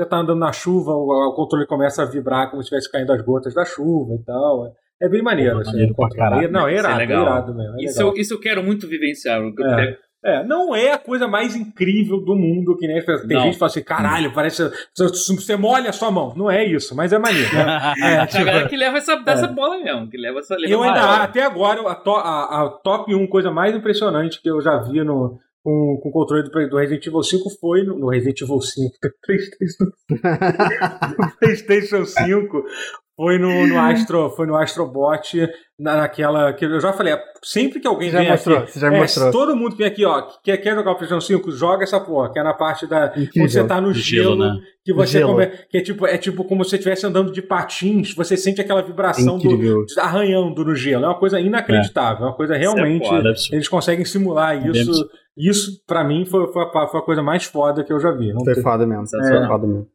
tá 0.08 0.18
andando 0.18 0.38
na 0.38 0.52
chuva, 0.52 0.92
o, 0.92 1.30
o 1.30 1.34
controle 1.34 1.66
começa 1.66 2.02
a 2.02 2.06
vibrar 2.06 2.50
como 2.50 2.62
se 2.62 2.66
estivesse 2.66 2.90
caindo 2.90 3.12
as 3.12 3.22
gotas 3.22 3.54
da 3.54 3.64
chuva 3.64 4.14
e 4.14 4.24
tal. 4.24 4.72
É 5.00 5.08
bem 5.08 5.22
maneiro, 5.22 5.56
Pô, 5.56 5.60
assim. 5.60 5.72
maneiro 5.72 5.94
caralho. 6.16 6.50
Não, 6.50 6.68
é 6.68 6.74
Isso 6.74 6.86
é 6.86 6.88
irado, 6.88 6.94
é 6.94 7.06
legal. 7.06 7.22
irado 7.22 7.54
mesmo. 7.54 7.74
é 7.80 7.84
Isso 7.84 7.98
legal. 7.98 8.14
eu, 8.14 8.20
isso 8.20 8.34
eu 8.34 8.40
quero 8.40 8.62
muito 8.62 8.88
vivenciar. 8.88 9.40
Eu 9.40 9.66
É. 9.66 9.98
É, 10.24 10.42
não 10.42 10.74
é 10.74 10.92
a 10.92 10.98
coisa 10.98 11.28
mais 11.28 11.54
incrível 11.54 12.18
do 12.18 12.34
mundo, 12.34 12.76
que 12.78 12.86
nem 12.86 12.98
tem 13.04 13.16
Não. 13.36 13.42
gente 13.42 13.52
que 13.52 13.58
fala 13.58 13.70
assim, 13.70 13.82
caralho, 13.84 14.32
parece 14.32 14.62
você 14.96 15.06
você 15.34 15.56
molha 15.56 15.90
a 15.90 15.92
sua 15.92 16.10
mão. 16.10 16.32
Não 16.34 16.50
é 16.50 16.64
isso, 16.64 16.96
mas 16.96 17.12
é 17.12 17.18
maneiro. 17.18 17.54
né? 17.54 17.92
É, 18.02 18.18
a 18.18 18.26
tipo, 18.26 18.44
galera 18.44 18.68
que 18.68 18.76
leva 18.76 18.96
essa, 18.98 19.16
dessa 19.16 19.46
bola 19.46 19.76
mesmo, 19.78 20.08
que 20.08 20.16
leva 20.16 20.38
essa 20.38 20.56
leva 20.56 20.72
eu 20.72 20.82
ainda, 20.82 21.00
maior. 21.02 21.20
até 21.20 21.42
agora, 21.42 21.80
a, 21.90 21.94
to- 21.94 22.10
a- 22.16 22.62
a 22.64 22.68
top 22.82 23.14
1 23.14 23.26
coisa 23.26 23.50
mais 23.50 23.76
impressionante 23.76 24.40
que 24.40 24.48
eu 24.50 24.60
já 24.62 24.78
vi 24.78 25.04
no, 25.04 25.38
com, 25.62 25.98
com 26.02 26.08
o 26.08 26.12
controle 26.12 26.42
do, 26.44 26.68
do 26.70 26.76
Resident 26.78 27.06
Evil 27.06 27.22
5 27.22 27.50
foi 27.60 27.82
no, 27.82 27.98
no 27.98 28.08
Resident 28.08 28.40
Evil 28.40 28.60
5, 28.60 28.90
PlayStation, 29.26 29.84
no 31.18 31.30
PlayStation 31.38 32.04
5, 32.04 32.64
foi 33.16 33.38
no, 33.38 33.66
no 33.66 33.78
Astro, 33.80 34.30
foi 34.30 34.46
no 34.46 34.56
Astrobot, 34.56 35.48
na, 35.78 35.96
naquela 35.96 36.52
que 36.52 36.64
eu 36.64 36.80
já 36.80 36.92
falei, 36.92 37.12
é, 37.14 37.22
sempre 37.42 37.80
que 37.80 37.86
alguém 37.86 38.08
Você 38.10 38.12
já 38.16 38.20
vem 38.20 38.30
mostrou, 38.30 38.58
aqui, 38.58 38.72
você 38.72 38.80
já 38.80 38.86
é, 38.94 38.98
mostrou. 39.00 39.30
todo 39.32 39.56
mundo 39.56 39.72
que 39.72 39.78
vem 39.78 39.86
aqui, 39.86 40.04
ó, 40.04 40.22
que 40.22 40.38
quer, 40.44 40.56
quer 40.58 40.74
jogar 40.74 40.92
o 40.92 40.96
PlayStation 40.96 41.26
5, 41.26 41.50
joga 41.52 41.84
essa 41.84 42.00
porra, 42.00 42.32
que 42.32 42.38
é 42.38 42.42
na 42.42 42.54
parte 42.54 42.86
da 42.86 43.06
Incrível. 43.06 43.30
quando 43.34 43.50
você 43.50 43.64
tá 43.64 43.80
no 43.80 43.92
Gelo, 43.92 44.30
gelo, 44.34 44.36
né? 44.36 44.60
que 44.84 44.92
você 44.92 45.18
Gelo. 45.18 45.32
come- 45.32 45.46
que 45.68 45.78
é 45.78 45.80
tipo 45.80 46.06
é 46.06 46.18
tipo 46.18 46.44
como 46.44 46.62
se 46.64 46.70
você 46.70 46.76
estivesse 46.76 47.06
andando 47.06 47.32
de 47.32 47.40
patins, 47.42 48.14
você 48.14 48.36
sente 48.36 48.60
aquela 48.60 48.82
vibração 48.82 49.38
do, 49.38 49.84
arranhando 49.98 50.64
no 50.64 50.74
gelo. 50.74 51.04
É 51.04 51.08
uma 51.08 51.18
coisa 51.18 51.40
inacreditável, 51.40 52.24
é 52.26 52.28
uma 52.30 52.36
coisa 52.36 52.54
realmente. 52.56 53.08
foda, 53.08 53.30
absurdo. 53.30 53.54
eles 53.56 53.68
conseguem 53.68 54.04
simular 54.04 54.56
isso. 54.58 54.90
Mesmo. 54.90 55.04
Isso, 55.36 55.82
pra 55.84 56.04
mim, 56.04 56.24
foi, 56.24 56.46
foi, 56.52 56.62
a, 56.62 56.86
foi 56.86 57.00
a 57.00 57.02
coisa 57.02 57.20
mais 57.20 57.44
foda 57.44 57.82
que 57.82 57.92
eu 57.92 57.98
já 57.98 58.12
vi. 58.12 58.32
Não 58.32 58.44
Foi 58.44 58.54
tem- 58.54 58.62
foda 58.62 58.86
mesmo. 58.86 59.04
Foi 59.08 59.46
foda 59.48 59.66
mesmo. 59.66 59.86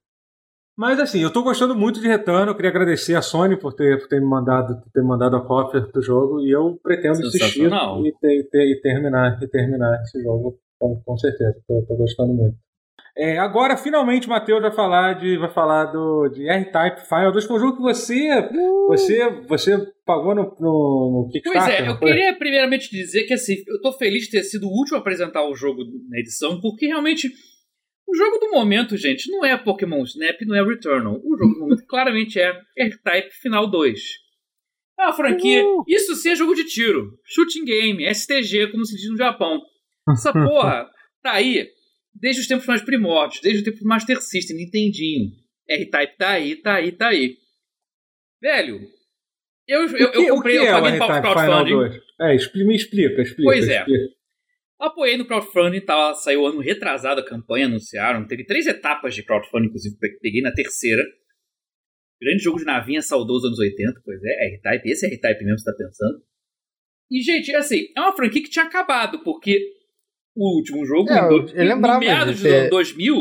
Mas 0.80 0.98
assim, 0.98 1.22
eu 1.22 1.30
tô 1.30 1.44
gostando 1.44 1.76
muito 1.76 2.00
de 2.00 2.08
Retorno. 2.08 2.52
Eu 2.54 2.56
queria 2.56 2.72
agradecer 2.72 3.14
a 3.14 3.22
Sony 3.22 3.60
por 3.60 3.74
ter, 3.74 4.00
por 4.00 4.08
ter, 4.08 4.22
me, 4.22 4.26
mandado, 4.26 4.82
ter 4.94 5.04
mandado 5.04 5.36
a 5.36 5.46
cópia 5.46 5.82
do 5.82 6.02
jogo. 6.02 6.40
E 6.40 6.50
eu 6.50 6.80
pretendo 6.82 7.18
Sensacional. 7.30 8.02
e, 8.06 8.14
ter- 8.18 8.48
ter- 8.50 8.72
e 8.72 8.80
terminar, 8.82 9.38
e 9.44 9.48
terminar 9.50 10.02
esse 10.04 10.24
jogo, 10.24 10.58
com, 10.80 10.96
com 11.04 11.18
certeza. 11.18 11.54
Tô, 11.68 11.84
tô 11.86 11.98
gostando 11.98 12.34
muito. 12.34 12.56
É, 13.18 13.38
agora, 13.38 13.76
finalmente, 13.76 14.28
o 14.28 14.30
Matheus 14.30 14.62
vai 14.62 14.72
falar 14.72 15.20
de, 15.20 15.38
vai 15.38 15.50
falar 15.50 15.88
do, 15.88 16.30
de 16.30 16.48
R-Type 16.48 17.02
Final 17.10 17.34
2, 17.34 17.44
que 17.44 17.48
foi 17.50 17.58
um 17.58 17.60
jogo 17.60 17.76
que 17.76 17.82
você, 17.82 18.50
você, 18.88 19.30
você 19.50 19.78
pagou 20.06 20.34
no, 20.34 20.44
no, 20.44 21.26
no 21.26 21.30
Pois 21.30 21.44
Kickstarter. 21.44 21.76
é, 21.76 21.86
não 21.86 21.94
eu 21.96 22.00
queria 22.00 22.34
primeiramente 22.38 22.90
dizer 22.90 23.24
que 23.24 23.34
assim, 23.34 23.56
eu 23.68 23.82
tô 23.82 23.92
feliz 23.92 24.24
de 24.24 24.32
ter 24.32 24.44
sido 24.44 24.68
o 24.68 24.72
último 24.72 24.96
a 24.96 25.02
apresentar 25.02 25.46
o 25.46 25.54
jogo 25.54 25.82
na 26.10 26.20
edição, 26.20 26.62
porque 26.62 26.86
realmente 26.88 27.28
o 28.10 28.16
jogo 28.16 28.38
do 28.40 28.50
momento, 28.52 28.98
gente, 28.98 29.30
não 29.32 29.46
é 29.46 29.58
Pokémon 29.58 30.04
Snap, 30.04 30.40
não 30.42 30.56
é 30.56 30.64
Returnal. 30.64 31.16
O 31.24 31.38
jogo 31.38 31.54
do 31.54 31.60
momento 31.60 31.86
claramente 31.88 32.40
é 32.40 32.52
R-Type 32.78 33.32
Final 33.42 33.70
2. 33.70 34.00
É 35.00 35.04
uma 35.04 35.14
franquia. 35.14 35.64
Isso 35.88 36.16
sim 36.16 36.30
é 36.32 36.36
jogo 36.36 36.54
de 36.56 36.66
tiro. 36.66 37.18
Shooting 37.26 37.64
game, 37.66 38.14
STG, 38.14 38.68
como 38.72 38.84
se 38.86 38.96
diz 38.98 39.10
no 39.10 39.18
Japão. 39.18 39.62
Essa 40.12 40.34
porra 40.34 40.90
tá 41.24 41.34
aí 41.34 41.70
desde 42.14 42.42
os 42.42 42.48
tempos 42.48 42.66
mais 42.66 42.82
primórdios, 42.82 43.42
desde 43.42 43.62
o 43.62 43.64
tempo 43.64 43.80
do 43.80 43.88
Master 43.88 44.22
System, 44.22 44.58
Nintendinho. 44.58 45.32
R-Type 45.70 46.18
tá 46.18 46.30
aí, 46.32 46.56
tá 46.56 46.76
aí, 46.76 46.92
tá 46.92 47.08
aí. 47.10 47.38
Velho, 48.42 48.80
eu, 49.68 49.82
eu, 49.82 50.08
O 50.08 50.12
que- 50.12 50.18
eu 50.18 50.34
o 50.34 50.38
comprei, 50.38 50.56
que 50.58 50.62
eu 50.64 50.68
é 50.68 50.78
o 50.78 50.82
paguei 50.82 51.00
Final 51.00 51.22
crowdfunding. 51.22 51.74
2? 51.74 51.96
É, 52.22 52.64
me 52.66 52.76
explica, 52.76 53.22
explica. 53.22 53.44
Pois 53.44 53.68
é. 53.70 53.80
explica. 53.80 54.19
Apoiei 54.80 55.18
no 55.18 55.26
crowdfunding, 55.28 55.82
tá, 55.82 56.14
saiu 56.14 56.46
ano 56.46 56.60
retrasado 56.62 57.20
a 57.20 57.26
campanha, 57.26 57.66
anunciaram. 57.66 58.26
Teve 58.26 58.46
três 58.46 58.66
etapas 58.66 59.14
de 59.14 59.24
crowdfunding, 59.24 59.68
inclusive 59.68 59.98
pe- 59.98 60.18
peguei 60.22 60.42
na 60.42 60.54
terceira. 60.54 61.04
Grande 62.22 62.44
jogo 62.44 62.58
de 62.60 62.66
navinha 62.66 63.02
saudoso 63.02 63.48
anos 63.48 63.60
80, 63.60 64.02
pois 64.06 64.20
é, 64.24 64.46
R-Type, 64.56 64.90
esse 64.90 65.06
é 65.06 65.10
R-Type 65.10 65.44
mesmo, 65.44 65.60
você 65.60 65.72
tá 65.72 65.78
pensando. 65.78 66.24
E, 67.12 67.22
gente, 67.22 67.54
assim, 67.56 67.88
é 67.96 68.00
uma 68.02 68.16
franquia 68.16 68.42
que 68.44 68.50
tinha 68.50 68.66
acabado, 68.66 69.24
porque 69.24 69.60
o 70.36 70.58
último 70.58 70.86
jogo, 70.86 71.10
É, 71.10 71.20
em 71.20 71.32
eu- 71.58 71.66
lembrava 71.76 72.00
meados 72.00 72.38
de 72.38 72.42
dos 72.44 72.52
ter- 72.52 72.58
anos 72.60 72.70
2000, 72.70 73.16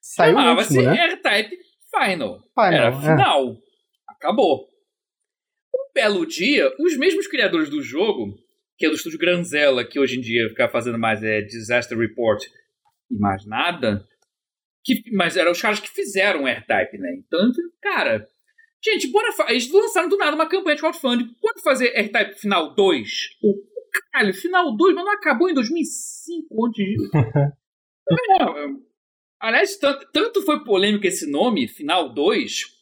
Saiu 0.00 0.34
o 0.34 0.38
chamava-se 0.38 0.82
né? 0.82 1.04
R-Type 1.06 1.56
Final. 1.90 2.38
Final, 2.54 2.72
Era 2.72 2.88
é. 2.88 3.00
final. 3.00 3.56
Acabou. 4.08 4.66
Um 5.74 5.92
belo 5.94 6.26
dia, 6.26 6.70
os 6.80 6.96
mesmos 6.98 7.26
criadores 7.26 7.70
do 7.70 7.82
jogo, 7.82 8.34
que 8.78 8.86
é 8.86 8.88
do 8.88 8.94
estúdio 8.94 9.18
Granzella, 9.18 9.84
que 9.84 9.98
hoje 9.98 10.16
em 10.16 10.20
dia 10.20 10.48
fica 10.48 10.68
fazendo 10.68 10.98
mais 10.98 11.22
é, 11.22 11.42
Disaster 11.42 11.98
Report 11.98 12.40
e 13.10 13.18
mais 13.18 13.44
nada, 13.44 14.06
que, 14.84 15.02
mas 15.12 15.36
eram 15.36 15.50
os 15.50 15.60
caras 15.60 15.80
que 15.80 15.90
fizeram 15.90 16.44
o 16.44 16.48
R-Type, 16.48 16.96
né? 16.96 17.16
Então, 17.18 17.50
cara, 17.82 18.26
gente, 18.82 19.08
bora 19.08 19.28
eles 19.48 19.70
lançaram 19.70 20.08
do 20.08 20.16
nada 20.16 20.36
uma 20.36 20.48
campanha 20.48 20.76
de 20.76 20.80
crowdfunding. 20.82 21.34
Bora 21.42 21.58
fazer 21.62 21.88
R-Type 21.88 22.38
Final 22.38 22.74
2? 22.74 23.10
O 23.42 23.54
caralho, 24.12 24.32
Final 24.32 24.76
2, 24.76 24.94
mas 24.94 25.04
não 25.04 25.12
acabou 25.12 25.50
em 25.50 25.54
2005, 25.54 26.66
antes 26.66 26.84
disso. 26.84 27.10
É. 28.10 28.88
Aliás, 29.38 29.76
tanto, 29.76 30.10
tanto 30.10 30.40
foi 30.40 30.64
polêmico 30.64 31.06
esse 31.06 31.30
nome, 31.30 31.68
Final 31.68 32.08
2. 32.08 32.77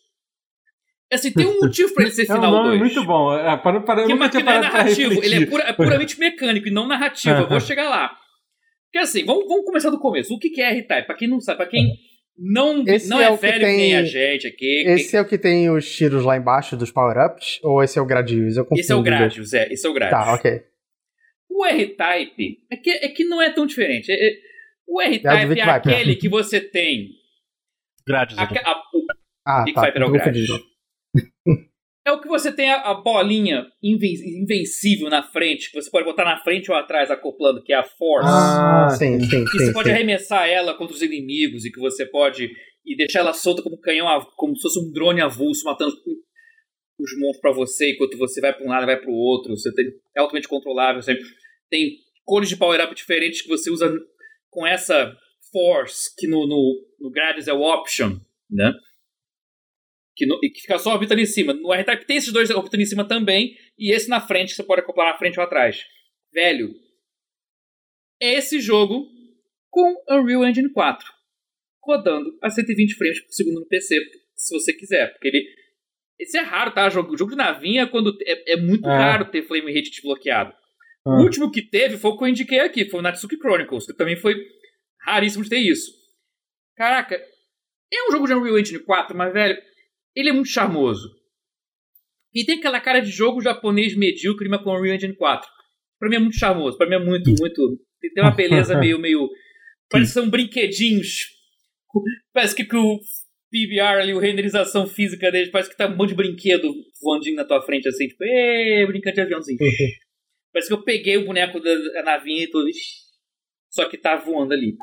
Assim, 1.13 1.33
tem 1.33 1.47
um 1.47 1.61
motivo 1.61 1.95
pra 1.95 2.05
ele 2.05 2.13
ser 2.13 2.23
É 2.29 2.33
um 2.33 2.37
Final 2.37 2.51
nome 2.51 2.69
2. 2.79 2.81
muito 2.81 3.05
bom. 3.05 3.33
É, 3.35 3.57
para, 3.57 3.81
para, 3.81 4.01
eu 4.03 4.07
Que, 4.07 4.13
nunca 4.15 4.25
mas 4.25 4.37
que 4.37 4.43
não 4.43 4.53
é 4.53 4.61
narrativo, 4.61 5.25
ele 5.25 5.45
é, 5.45 5.47
pura- 5.47 5.65
é 5.65 5.73
puramente 5.73 6.19
mecânico 6.19 6.67
e 6.69 6.71
não 6.73 6.87
narrativo. 6.89 7.35
Eu 7.37 7.49
vou 7.49 7.61
chegar 7.61 7.89
lá. 7.89 8.09
Porque 8.87 8.99
assim, 9.05 9.25
vamos, 9.25 9.47
vamos 9.47 9.65
começar 9.65 9.91
do 9.91 9.99
começo. 10.01 10.35
O 10.35 10.39
que 10.39 10.51
que 10.51 10.61
é 10.61 10.71
R-Type? 10.73 11.07
Pra 11.07 11.15
quem 11.17 11.29
não 11.29 11.41
sabe, 11.41 11.59
pra 11.59 11.67
quem 11.67 11.93
não, 12.39 12.83
Esse 12.87 13.09
não 13.09 13.21
é 13.21 13.25
é, 13.33 13.37
velho 13.37 13.55
que 13.61 13.65
tem- 13.67 13.77
nem 13.77 13.97
a 13.97 14.05
gente 14.05 14.47
aqui. 14.47 14.85
Esse 14.87 15.17
é 15.17 15.21
o 15.21 15.27
que 15.29 15.39
tem 15.39 15.71
os 15.71 15.89
tiros 15.95 16.25
lá 16.25 16.37
embaixo 16.37 16.77
dos 16.77 16.91
power-ups? 16.91 17.61
Ou 17.63 17.83
esse 17.83 17.99
é 17.99 18.03
o 18.03 18.07
Gradius? 18.07 18.57
Eu 18.57 18.65
confundo 18.65 18.81
esse 18.81 18.93
é 18.93 18.95
o. 18.95 19.03
Gradius, 19.03 19.53
é. 19.53 19.73
Esse 19.73 19.87
é 19.87 19.91
o 19.91 19.93
Gradius. 19.95 20.21
Tá, 20.25 20.35
ok. 20.35 20.61
O 21.49 21.65
R-Type 21.65 22.59
é 22.71 22.77
que, 22.77 22.91
é 22.91 23.09
que 23.09 23.25
não 23.25 23.41
é 23.41 23.51
tão 23.51 23.65
diferente. 23.65 24.11
É- 24.11 24.15
é- 24.29 24.33
o 24.89 25.01
É 25.01 25.07
R-Type 25.07 25.29
é, 25.37 25.47
Viper. 25.47 25.69
aquele 25.71 26.17
que 26.17 26.29
você 26.29 26.61
tem. 26.61 27.09
Grades 28.07 28.37
a- 28.37 28.43
aqui. 28.43 28.59
a- 28.59 28.73
o 28.73 29.05
Ah, 29.47 29.65
Vic 29.65 29.75
tá. 29.75 29.87
Viper 29.87 30.03
é 30.03 30.05
o 30.05 30.11
Gradius. 30.11 30.49
É 32.07 32.13
o 32.13 32.21
que 32.21 32.29
você 32.29 32.53
tem 32.53 32.71
a, 32.71 32.83
a 32.83 32.95
bolinha 32.95 33.67
inven- 33.83 34.41
invencível 34.43 35.11
na 35.11 35.25
frente, 35.25 35.71
que 35.73 35.81
você 35.83 35.91
pode 35.91 36.05
botar 36.05 36.25
na 36.25 36.39
frente 36.39 36.71
ou 36.71 36.77
atrás 36.77 37.11
acoplando, 37.11 37.63
que 37.65 37.73
é 37.73 37.77
a 37.77 37.83
Force. 37.83 38.29
Ah, 38.29 38.87
Ah, 38.87 38.91
sim, 38.91 39.19
sim, 39.21 39.45
que 39.45 39.59
sim. 39.59 39.67
você 39.67 39.73
pode 39.73 39.89
sim. 39.89 39.95
arremessar 39.95 40.49
ela 40.49 40.75
contra 40.75 40.95
os 40.95 41.03
inimigos 41.03 41.65
e 41.65 41.73
que 41.73 41.81
você 41.81 42.07
pode 42.07 42.49
e 42.85 42.97
deixar 42.97 43.21
ela 43.21 43.33
solta 43.33 43.61
como 43.61 43.75
um 43.75 43.81
canhão, 43.81 44.07
como 44.37 44.55
se 44.55 44.63
fosse 44.63 44.79
um 44.79 44.93
drone 44.93 45.21
avulso 45.21 45.65
matando 45.65 45.97
os 46.99 47.19
monstros 47.19 47.41
pra 47.41 47.53
você 47.53 47.91
enquanto 47.93 48.17
você 48.17 48.41
vai 48.41 48.53
pra 48.55 48.65
um 48.65 48.69
lado 48.69 48.85
e 48.85 48.87
vai 48.87 49.01
pro 49.01 49.11
outro. 49.13 49.57
Você 49.57 49.75
tem, 49.75 49.87
é 50.17 50.21
altamente 50.21 50.47
controlável. 50.47 51.03
Você 51.03 51.19
tem 51.69 51.97
cores 52.25 52.49
de 52.49 52.57
power-up 52.57 52.95
diferentes 52.95 53.43
que 53.43 53.49
você 53.49 53.69
usa 53.69 53.93
com 54.49 54.65
essa 54.65 55.13
force 55.53 56.15
que 56.17 56.29
no, 56.29 56.47
no, 56.47 56.87
no 57.01 57.11
Gradius 57.11 57.49
é 57.49 57.53
o 57.53 57.63
option, 57.63 58.17
né? 58.49 58.73
Que, 60.17 60.25
no- 60.27 60.41
que 60.41 60.61
fica 60.61 60.79
só 60.79 60.93
orbitando 60.95 61.21
em 61.21 61.27
cima. 61.27 61.53
No 61.53 61.73
R-Type 61.75 62.07
tem 62.07 62.17
esses 62.17 62.33
dois 62.33 62.49
orbitando 62.51 62.83
em 62.83 62.87
cima 62.87 63.07
também, 63.07 63.55
e 63.79 63.93
esse 63.95 64.09
na 64.09 64.21
frente, 64.21 64.49
que 64.51 64.55
você 64.57 64.63
pode 64.65 64.81
acoplar 64.81 65.13
na 65.13 65.19
frente 65.19 65.39
ou 65.39 65.45
atrás. 65.45 65.85
Velho, 66.33 66.75
é 68.21 68.35
esse 68.35 68.61
jogo 68.61 69.07
com 69.71 69.95
Unreal 70.11 70.45
Engine 70.47 70.73
4, 70.73 71.07
rodando 71.85 72.37
a 72.43 72.49
120 72.49 72.95
frames 72.95 73.21
por 73.21 73.33
segundo 73.33 73.61
no 73.61 73.67
PC, 73.67 73.97
se 74.35 74.59
você 74.59 74.73
quiser, 74.73 75.13
porque 75.13 75.29
ele... 75.29 75.45
Esse 76.19 76.39
é 76.39 76.41
raro, 76.41 76.71
tá? 76.73 76.89
Jogo, 76.89 77.15
jogo 77.17 77.33
de 77.33 77.37
navinha, 77.37 77.87
quando 77.87 78.17
é, 78.25 78.55
é 78.55 78.57
muito 78.57 78.89
É. 78.89 78.97
raro 78.97 79.31
ter 79.31 79.43
frame 79.43 79.71
rate 79.71 79.91
desbloqueado. 79.91 80.51
Ah. 81.07 81.11
O 81.11 81.23
último 81.25 81.51
que 81.51 81.61
teve 81.61 81.99
foi 81.99 82.11
o 82.11 82.17
que 82.17 82.25
eu 82.25 82.29
indiquei 82.29 82.61
aqui, 82.61 82.89
foi 82.89 83.01
o 83.01 83.03
Natsuki 83.03 83.37
Chronicles, 83.37 83.85
que 83.87 83.93
também 83.95 84.17
foi 84.17 84.35
raríssimo 85.03 85.45
de 85.45 85.51
ter 85.51 85.59
isso. 85.59 85.93
Caraca, 86.75 87.17
é 87.17 88.09
um 88.09 88.13
jogo 88.13 88.27
de 88.27 88.33
Unreal 88.33 88.59
Engine 88.59 88.79
4, 88.83 89.15
mas, 89.15 89.31
velho, 89.33 89.61
ele 90.17 90.31
é 90.31 90.33
muito 90.33 90.49
charmoso. 90.49 91.15
E 92.35 92.45
tem 92.45 92.59
aquela 92.59 92.81
cara 92.81 93.01
de 93.01 93.11
jogo 93.11 93.41
japonês 93.41 93.95
medíocre, 93.97 94.49
mas 94.49 94.63
com 94.63 94.71
Unreal 94.71 94.97
Engine 94.97 95.15
4. 95.15 95.49
Pra 95.99 96.09
mim 96.09 96.17
é 96.17 96.21
muito 96.21 96.39
charmoso, 96.39 96.77
pra 96.77 96.89
mim 96.89 96.97
é 96.97 96.99
muito, 96.99 97.33
muito... 97.39 97.79
Tem 98.15 98.25
uma 98.25 98.35
beleza 98.35 98.77
meio, 98.81 98.99
meio... 98.99 99.29
Parece 99.91 100.11
que 100.11 100.15
são 100.21 100.29
brinquedinhos. 100.29 101.27
Parece 102.33 102.55
que, 102.55 102.65
que 102.65 102.77
o 102.77 102.99
PBR 103.51 104.01
ali, 104.01 104.13
a 104.13 104.21
renderização 104.21 104.87
física 104.87 105.31
dele, 105.31 105.51
parece 105.51 105.71
que 105.71 105.77
tá 105.77 105.87
um 105.87 105.97
monte 105.97 106.11
de 106.11 106.17
brinquedo 106.17 106.75
voandinho 107.01 107.37
na 107.37 107.45
tua 107.45 107.63
frente, 107.63 107.89
assim, 107.89 108.09
tipo, 108.09 108.23
ê, 108.25 108.85
brincando 108.87 109.15
de 109.15 109.21
aviãozinho. 109.23 109.59
Parece 110.53 110.69
que 110.69 110.75
eu 110.75 110.83
peguei 110.83 111.19
o 111.19 111.27
boneco 111.27 111.61
da, 111.61 112.03
navinha 112.03 112.45
e 112.45 112.71
ixi, 112.71 112.97
Só 113.71 113.87
que 113.89 113.99
tá 113.99 114.17
voando 114.17 114.55
ali. 114.55 114.75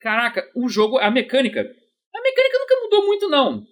Caraca, 0.00 0.50
o 0.56 0.66
jogo, 0.68 0.98
a 0.98 1.10
mecânica. 1.10 1.60
A 1.60 2.22
mecânica 2.22 2.58
nunca 2.58 2.80
mudou 2.82 3.06
muito, 3.06 3.28
não. 3.28 3.66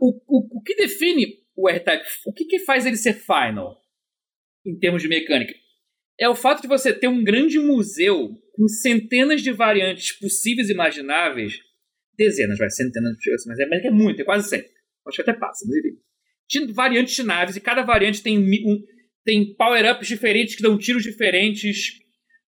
O, 0.00 0.10
o, 0.26 0.58
o 0.58 0.62
que 0.62 0.74
define 0.74 1.26
o 1.56 1.68
R-Type, 1.68 2.04
o 2.26 2.32
que, 2.32 2.44
que 2.44 2.58
faz 2.60 2.86
ele 2.86 2.96
ser 2.96 3.14
final, 3.14 3.80
em 4.66 4.78
termos 4.78 5.02
de 5.02 5.08
mecânica, 5.08 5.54
é 6.18 6.28
o 6.28 6.34
fato 6.34 6.62
de 6.62 6.68
você 6.68 6.92
ter 6.92 7.08
um 7.08 7.22
grande 7.22 7.58
museu 7.58 8.30
com 8.54 8.68
centenas 8.68 9.42
de 9.42 9.52
variantes 9.52 10.12
possíveis 10.18 10.68
e 10.68 10.72
imagináveis. 10.72 11.58
Dezenas, 12.16 12.58
vai, 12.58 12.70
centenas, 12.70 13.16
mas 13.46 13.58
é, 13.58 13.66
mas 13.66 13.84
é 13.84 13.90
muito, 13.90 14.20
é 14.20 14.24
quase 14.24 14.48
100. 14.48 14.64
Acho 15.06 15.16
que 15.16 15.22
até 15.30 15.32
passa, 15.38 15.66
mas 15.66 15.76
enfim. 15.78 16.72
Variantes 16.72 17.14
de 17.16 17.22
naves, 17.24 17.56
e 17.56 17.60
cada 17.60 17.82
variante 17.82 18.22
tem 18.22 18.38
um, 18.38 18.82
tem 19.24 19.54
power-ups 19.56 20.06
diferentes 20.06 20.54
que 20.54 20.62
dão 20.62 20.78
tiros 20.78 21.02
diferentes. 21.02 21.98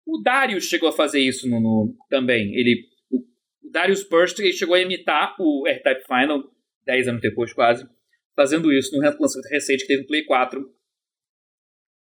O 0.06 0.22
Darius 0.22 0.64
chegou 0.66 0.88
a 0.88 0.92
fazer 0.92 1.20
isso 1.20 1.48
no, 1.48 1.60
no- 1.60 1.96
também. 2.08 2.54
Ele, 2.54 2.84
o, 3.10 3.18
o 3.18 3.70
Darius 3.72 4.08
Burst 4.08 4.38
ele 4.38 4.52
chegou 4.52 4.76
a 4.76 4.80
imitar 4.80 5.34
o 5.40 5.66
R-Type 5.66 6.04
Final, 6.06 6.44
10 6.86 7.08
anos 7.08 7.20
depois 7.20 7.52
quase, 7.52 7.86
fazendo 8.34 8.72
isso 8.72 8.96
no 8.96 9.02
lançamento 9.02 9.50
recente 9.50 9.82
que 9.82 9.88
teve 9.88 10.02
no 10.02 10.06
Play 10.06 10.24
4. 10.24 10.76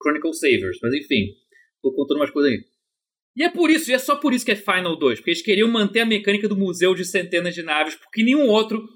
Chronicle 0.02 0.34
Savers, 0.34 0.78
mas 0.82 0.94
enfim, 0.94 1.34
tô 1.82 1.94
contando 1.94 2.18
umas 2.18 2.32
coisas 2.32 2.52
aí. 2.52 2.64
E 3.36 3.44
é 3.44 3.50
por 3.50 3.70
isso, 3.70 3.92
e 3.92 3.94
é 3.94 4.00
só 4.00 4.16
por 4.16 4.34
isso 4.34 4.46
que 4.46 4.52
é 4.52 4.56
Final 4.56 4.98
2, 4.98 5.20
porque 5.20 5.32
eles 5.32 5.42
queriam 5.42 5.68
manter 5.68 6.02
a 6.02 6.06
mecânica 6.06 6.48
do 6.48 6.58
museu 6.58 6.96
de 6.96 7.06
centenas 7.06 7.54
de 7.54 7.64
naves, 7.64 7.96
porque 7.96 8.24
nenhum 8.24 8.48
outro, 8.48 8.88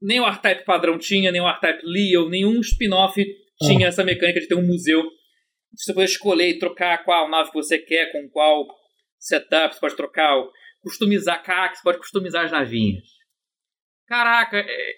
nem 0.00 0.20
o 0.20 0.26
R-Type 0.26 0.64
padrão 0.64 0.98
tinha, 0.98 1.30
nem 1.30 1.40
o 1.40 1.48
R-Type 1.48 1.82
Leo, 1.84 2.28
nenhum 2.28 2.60
spin-off 2.60 3.24
tinha 3.60 3.88
essa 3.88 4.04
mecânica 4.04 4.40
de 4.40 4.48
ter 4.48 4.54
um 4.54 4.66
museu. 4.66 5.02
Você 5.74 5.94
poder 5.94 6.06
escolher 6.06 6.48
e 6.48 6.58
trocar 6.58 7.04
qual 7.04 7.30
nave 7.30 7.50
que 7.50 7.56
você 7.56 7.78
quer, 7.78 8.12
com 8.12 8.28
qual 8.28 8.66
setup, 9.18 9.74
você 9.74 9.80
pode 9.80 9.96
trocar, 9.96 10.44
customizar, 10.82 11.42
caraca, 11.42 11.76
você 11.76 11.82
pode 11.82 11.98
customizar 11.98 12.44
as 12.44 12.52
navinhas. 12.52 13.04
Caraca, 14.08 14.56
é... 14.58 14.94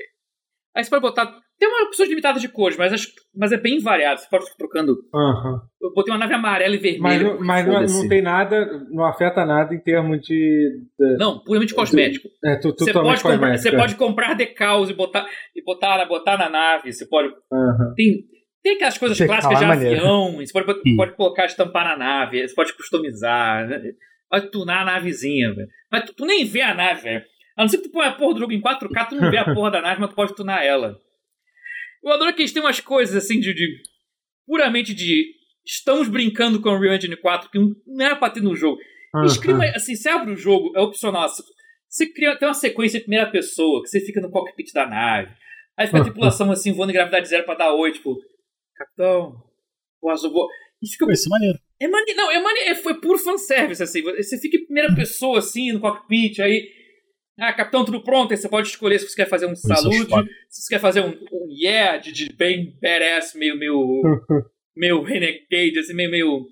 aí 0.76 0.82
você 0.85 0.90
pode 0.90 1.02
botar. 1.02 1.43
Tem 1.56 1.68
uma 1.68 1.86
opção 1.86 2.05
limitada 2.05 2.40
de 2.40 2.48
cores, 2.48 2.76
mas, 2.76 2.93
acho- 2.93 3.12
mas 3.35 3.52
é 3.52 3.56
bem 3.56 3.78
variado. 3.81 4.18
Você 4.20 4.28
pode 4.28 4.44
ficar 4.44 4.56
trocando. 4.56 4.97
Aham. 5.14 5.60
Eu 5.81 5.93
botei 5.94 6.12
uma 6.12 6.18
nave 6.18 6.35
amarela 6.35 6.74
e 6.74 6.78
Mas, 6.98 7.18
vermelha. 7.18 7.24
não- 7.24 7.40
mas 7.47 7.66
não, 7.66 7.81
não 8.02 8.09
tem 8.09 8.20
nada, 8.20 8.85
não 8.90 9.05
afeta 9.05 9.44
nada 9.47 9.72
em 9.72 9.78
termos 9.81 10.20
de. 10.20 10.81
Não, 11.18 11.39
puramente 11.44 11.72
cosmético. 11.72 12.28
é, 12.44 12.56
tu, 12.56 12.70
Você 12.76 12.86
totalmente 12.93 13.22
pode, 13.22 13.35
comprar, 13.35 13.39
cosmético, 13.52 13.62
você 13.62 13.68
é. 13.68 13.78
pode 13.78 13.94
comprar 13.94 14.35
decals 14.35 14.90
e 14.90 14.94
botar, 14.94 15.26
e 15.55 15.62
botar, 15.62 16.05
botar 16.06 16.36
na 16.36 16.51
nave. 16.51 16.93
Você 16.93 17.06
pode. 17.06 17.28
Aham. 17.52 17.94
Tem, 17.94 18.24
tem 18.60 18.74
aquelas 18.74 18.98
coisas 18.98 19.16
clássicas 19.18 19.59
de 19.59 19.64
é 19.64 19.68
maneiro. 19.68 20.01
avião. 20.01 20.36
Você 20.39 20.52
pode, 20.52 20.81
Hum. 20.85 20.97
pode 20.97 21.14
colocar, 21.16 21.47
estampar 21.47 21.85
na 21.85 21.97
nave. 21.97 22.48
Você 22.48 22.55
pode 22.55 22.74
customizar. 22.76 23.68
né? 23.68 23.81
Pode 24.28 24.51
tunar 24.51 24.82
a 24.82 24.85
navezinha, 24.86 25.55
velho. 25.55 25.68
Mas 25.93 26.05
tu, 26.06 26.14
tu 26.16 26.26
nem 26.26 26.44
vê 26.44 26.62
a 26.62 26.74
nave, 26.74 27.02
velho. 27.02 27.22
A 27.56 27.62
não 27.62 27.68
ser 27.68 27.78
que 27.78 27.85
tu 27.85 27.90
põe 27.90 28.06
a 28.06 28.12
porra 28.12 28.35
do 28.35 28.40
jogo 28.40 28.52
em 28.52 28.60
4K, 28.60 29.09
tu 29.09 29.14
não 29.14 29.31
vê 29.31 29.36
a 29.39 29.55
porra 29.55 29.70
da 29.70 29.81
nave, 29.81 30.01
mas 30.01 30.10
tu 30.10 30.16
pode 30.16 30.35
tunar 30.35 30.64
ela. 30.64 31.01
Eu 32.02 32.12
adoro 32.12 32.35
que 32.35 32.43
eles 32.43 32.52
têm 32.52 32.62
umas 32.62 32.81
coisas 32.81 33.14
assim 33.16 33.39
de. 33.40 33.55
de- 33.55 33.82
puramente 34.47 34.93
de. 34.94 35.32
Estamos 35.64 36.09
brincando 36.09 36.60
com 36.60 36.68
o 36.68 36.76
Unreal 36.76 36.97
Engine 36.97 37.16
4, 37.16 37.51
que 37.51 37.59
não 37.59 38.05
era 38.05 38.16
pra 38.16 38.28
ter 38.31 38.43
no 38.43 38.55
jogo. 38.55 38.78
Criam, 39.40 39.59
Aham. 39.62 39.72
assim, 39.74 39.94
você 39.94 40.09
abre 40.09 40.32
o 40.32 40.36
jogo, 40.36 40.72
é 40.76 40.81
opcional. 40.81 41.28
Você- 41.28 41.43
Você 41.89 42.12
cria, 42.12 42.36
tem 42.36 42.48
uma 42.48 42.55
sequência 42.55 42.98
em 42.98 43.02
primeira 43.02 43.31
pessoa, 43.31 43.81
que 43.81 43.89
você 43.89 44.01
fica 44.01 44.20
no 44.20 44.28
cockpit 44.28 44.72
da 44.72 44.85
nave. 44.85 45.32
Aí 45.78 45.86
fica 45.86 46.01
a 46.01 46.02
tripulação 46.02 46.51
assim, 46.51 46.72
voando 46.72 46.90
em 46.90 46.94
gravidade 46.94 47.28
zero 47.28 47.44
pra 47.44 47.55
dar 47.55 47.72
oi, 47.72 47.93
tipo, 47.93 48.16
capitão, 48.76 49.40
posso 50.01 50.28
vou. 50.31 50.48
E 50.82 50.89
fica. 50.90 51.06
Vai 51.06 51.14
ser 51.14 51.28
maneiro. 51.28 51.56
É 51.81 51.86
mane... 51.86 52.12
Não, 52.14 52.31
é 52.32 52.43
mane... 52.43 52.59
é, 52.66 52.74
foi 52.74 53.01
puro 53.01 53.16
fanservice, 53.18 53.81
assim. 53.82 54.02
Você 54.02 54.39
fica 54.40 54.56
em 54.56 54.64
primeira 54.64 54.93
pessoa, 54.94 55.39
assim, 55.39 55.72
no 55.72 55.81
cockpit, 55.81 56.40
aí. 56.43 56.68
Ah, 57.39 57.52
capitão, 57.52 57.85
tudo 57.85 58.02
pronto. 58.02 58.31
Aí 58.32 58.36
você 58.36 58.48
pode 58.48 58.69
escolher 58.69 58.98
se 58.98 59.09
você 59.09 59.16
quer 59.16 59.28
fazer 59.28 59.47
um 59.47 59.52
Isso 59.52 59.73
é 59.73 59.77
salude, 59.77 60.31
se 60.48 60.62
você 60.62 60.74
quer 60.74 60.81
fazer 60.81 61.01
um, 61.01 61.09
um 61.11 61.48
yeah, 61.51 61.98
de, 61.98 62.12
de 62.12 62.32
bem 62.32 62.77
badass, 62.81 63.35
meio, 63.35 63.56
meio, 63.59 64.02
meio 64.77 65.02
renegade, 65.02 65.78
assim, 65.78 65.94
meio, 65.94 66.11
meio... 66.11 66.47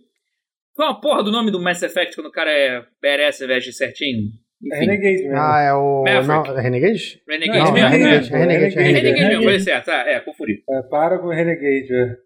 Qual 0.75 0.91
a 0.91 1.01
porra 1.01 1.23
do 1.23 1.31
nome 1.31 1.51
do 1.51 1.61
Mass 1.63 1.83
Effect 1.83 2.15
quando 2.17 2.27
o 2.29 2.33
cara 2.33 2.51
é 2.51 2.85
badass 3.03 3.41
ao 3.41 3.47
invés 3.47 3.63
de 3.65 3.73
certinho? 3.73 4.31
É 4.73 4.77
Enfim, 4.77 4.87
Renegade 4.87 5.23
mesmo. 5.25 5.37
Ah, 5.37 5.61
é 5.61 5.73
o. 5.75 6.03
Maverick. 6.05 6.49
Não, 6.49 6.59
é 6.59 6.63
Renegade? 6.63 7.23
Renegade 7.29 7.59
Não, 7.59 7.73
mesmo. 7.73 7.87
é 7.87 7.91
Renegade, 7.91 8.33
é 8.33 8.39
Renegade, 8.39 8.39
é 8.39 8.39
É 8.39 8.39
Renegade. 8.39 8.77
Renegade 8.77 9.05
mesmo, 9.13 9.29
Renegade. 9.29 9.45
foi 9.45 9.61
certo. 9.61 9.89
Ah, 9.91 10.05
é, 10.09 10.21
confundi. 10.21 10.63
É, 10.71 10.83
para 10.83 11.19
com 11.19 11.27
o 11.27 11.31
Renegade. 11.31 11.93
é. 11.93 12.17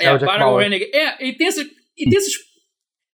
É, 0.00 0.06
É 0.06 0.12
o 0.12 0.18
para 0.18 0.46
o 0.46 0.50
Bauer. 0.50 0.64
Renegade. 0.64 0.90
É, 0.94 1.26
e 1.26 1.32
tem 1.34 1.46
esses. 1.46 1.66
E 1.96 2.04
tem 2.10 2.18
esses. 2.18 2.34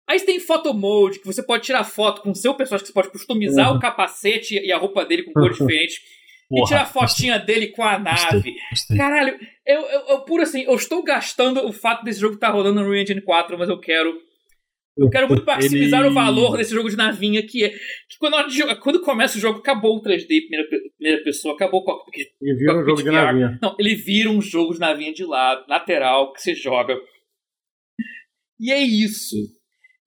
Aí 0.09 0.21
tem 0.21 0.39
photo 0.39 0.73
mode, 0.73 1.19
que 1.19 1.27
você 1.27 1.43
pode 1.43 1.65
tirar 1.65 1.83
foto 1.85 2.23
com 2.23 2.31
o 2.31 2.35
seu 2.35 2.55
personagem, 2.55 2.83
que 2.85 2.89
você 2.89 2.95
pode 2.95 3.11
customizar 3.11 3.71
Uhum. 3.73 3.79
o 3.79 3.81
capacete 3.81 4.55
e 4.55 4.71
a 4.71 4.79
roupa 4.79 5.05
dele 5.05 5.25
com 5.25 5.33
cores 5.33 5.57
diferentes. 5.59 5.97
e 5.97 6.55
Porra, 6.55 6.67
tirar 6.69 6.83
a 6.83 6.87
fotinha 6.87 7.39
dele 7.41 7.67
com 7.69 7.83
a 7.83 7.99
nave. 7.99 8.55
Gostei. 8.71 8.97
Caralho, 8.97 9.37
eu, 9.67 9.81
eu, 9.81 10.01
eu 10.11 10.21
puro 10.21 10.43
assim, 10.45 10.63
eu 10.63 10.75
estou 10.77 11.03
gastando 11.03 11.67
o 11.67 11.73
fato 11.73 12.05
desse 12.05 12.21
jogo 12.21 12.35
estar 12.37 12.51
rolando 12.51 12.81
no 12.81 12.87
Unreal 12.87 13.03
Engine 13.03 13.21
4, 13.21 13.59
mas 13.59 13.69
eu 13.69 13.81
quero. 13.81 14.25
Eu 14.99 15.11
quero 15.11 15.29
muito 15.29 15.45
maximizar 15.45 16.01
Ele- 16.01 16.09
o 16.09 16.15
valor 16.15 16.57
desse 16.57 16.73
jogo 16.73 16.89
de 16.89 16.97
navinha, 16.97 17.43
que 17.47 17.65
é. 17.65 17.69
Que 17.71 18.17
quando, 18.19 18.37
quando 18.81 19.01
começa 19.03 19.37
o 19.37 19.41
jogo, 19.41 19.59
acabou 19.59 19.97
o 19.97 20.01
3D 20.01 20.41
primeira, 20.43 20.67
primeira 20.97 21.25
pessoa, 21.25 21.53
acabou 21.55 21.81
o 21.81 21.85
cockpit 21.85 22.29
E 22.41 22.55
vira 22.55 22.79
um 22.79 22.85
jogo 22.85 23.03
de 23.03 23.11
VR. 23.11 23.13
navinha. 23.13 23.59
Não, 23.61 23.75
ele 23.79 23.95
vira 23.97 24.31
um 24.31 24.41
jogo 24.41 24.73
de 24.73 24.79
navinha 24.81 25.13
de 25.13 25.25
lado, 25.25 25.67
lateral, 25.69 26.33
que 26.33 26.41
você 26.41 26.55
joga. 26.55 26.97
E 28.59 28.73
é 28.73 28.81
isso. 28.81 29.37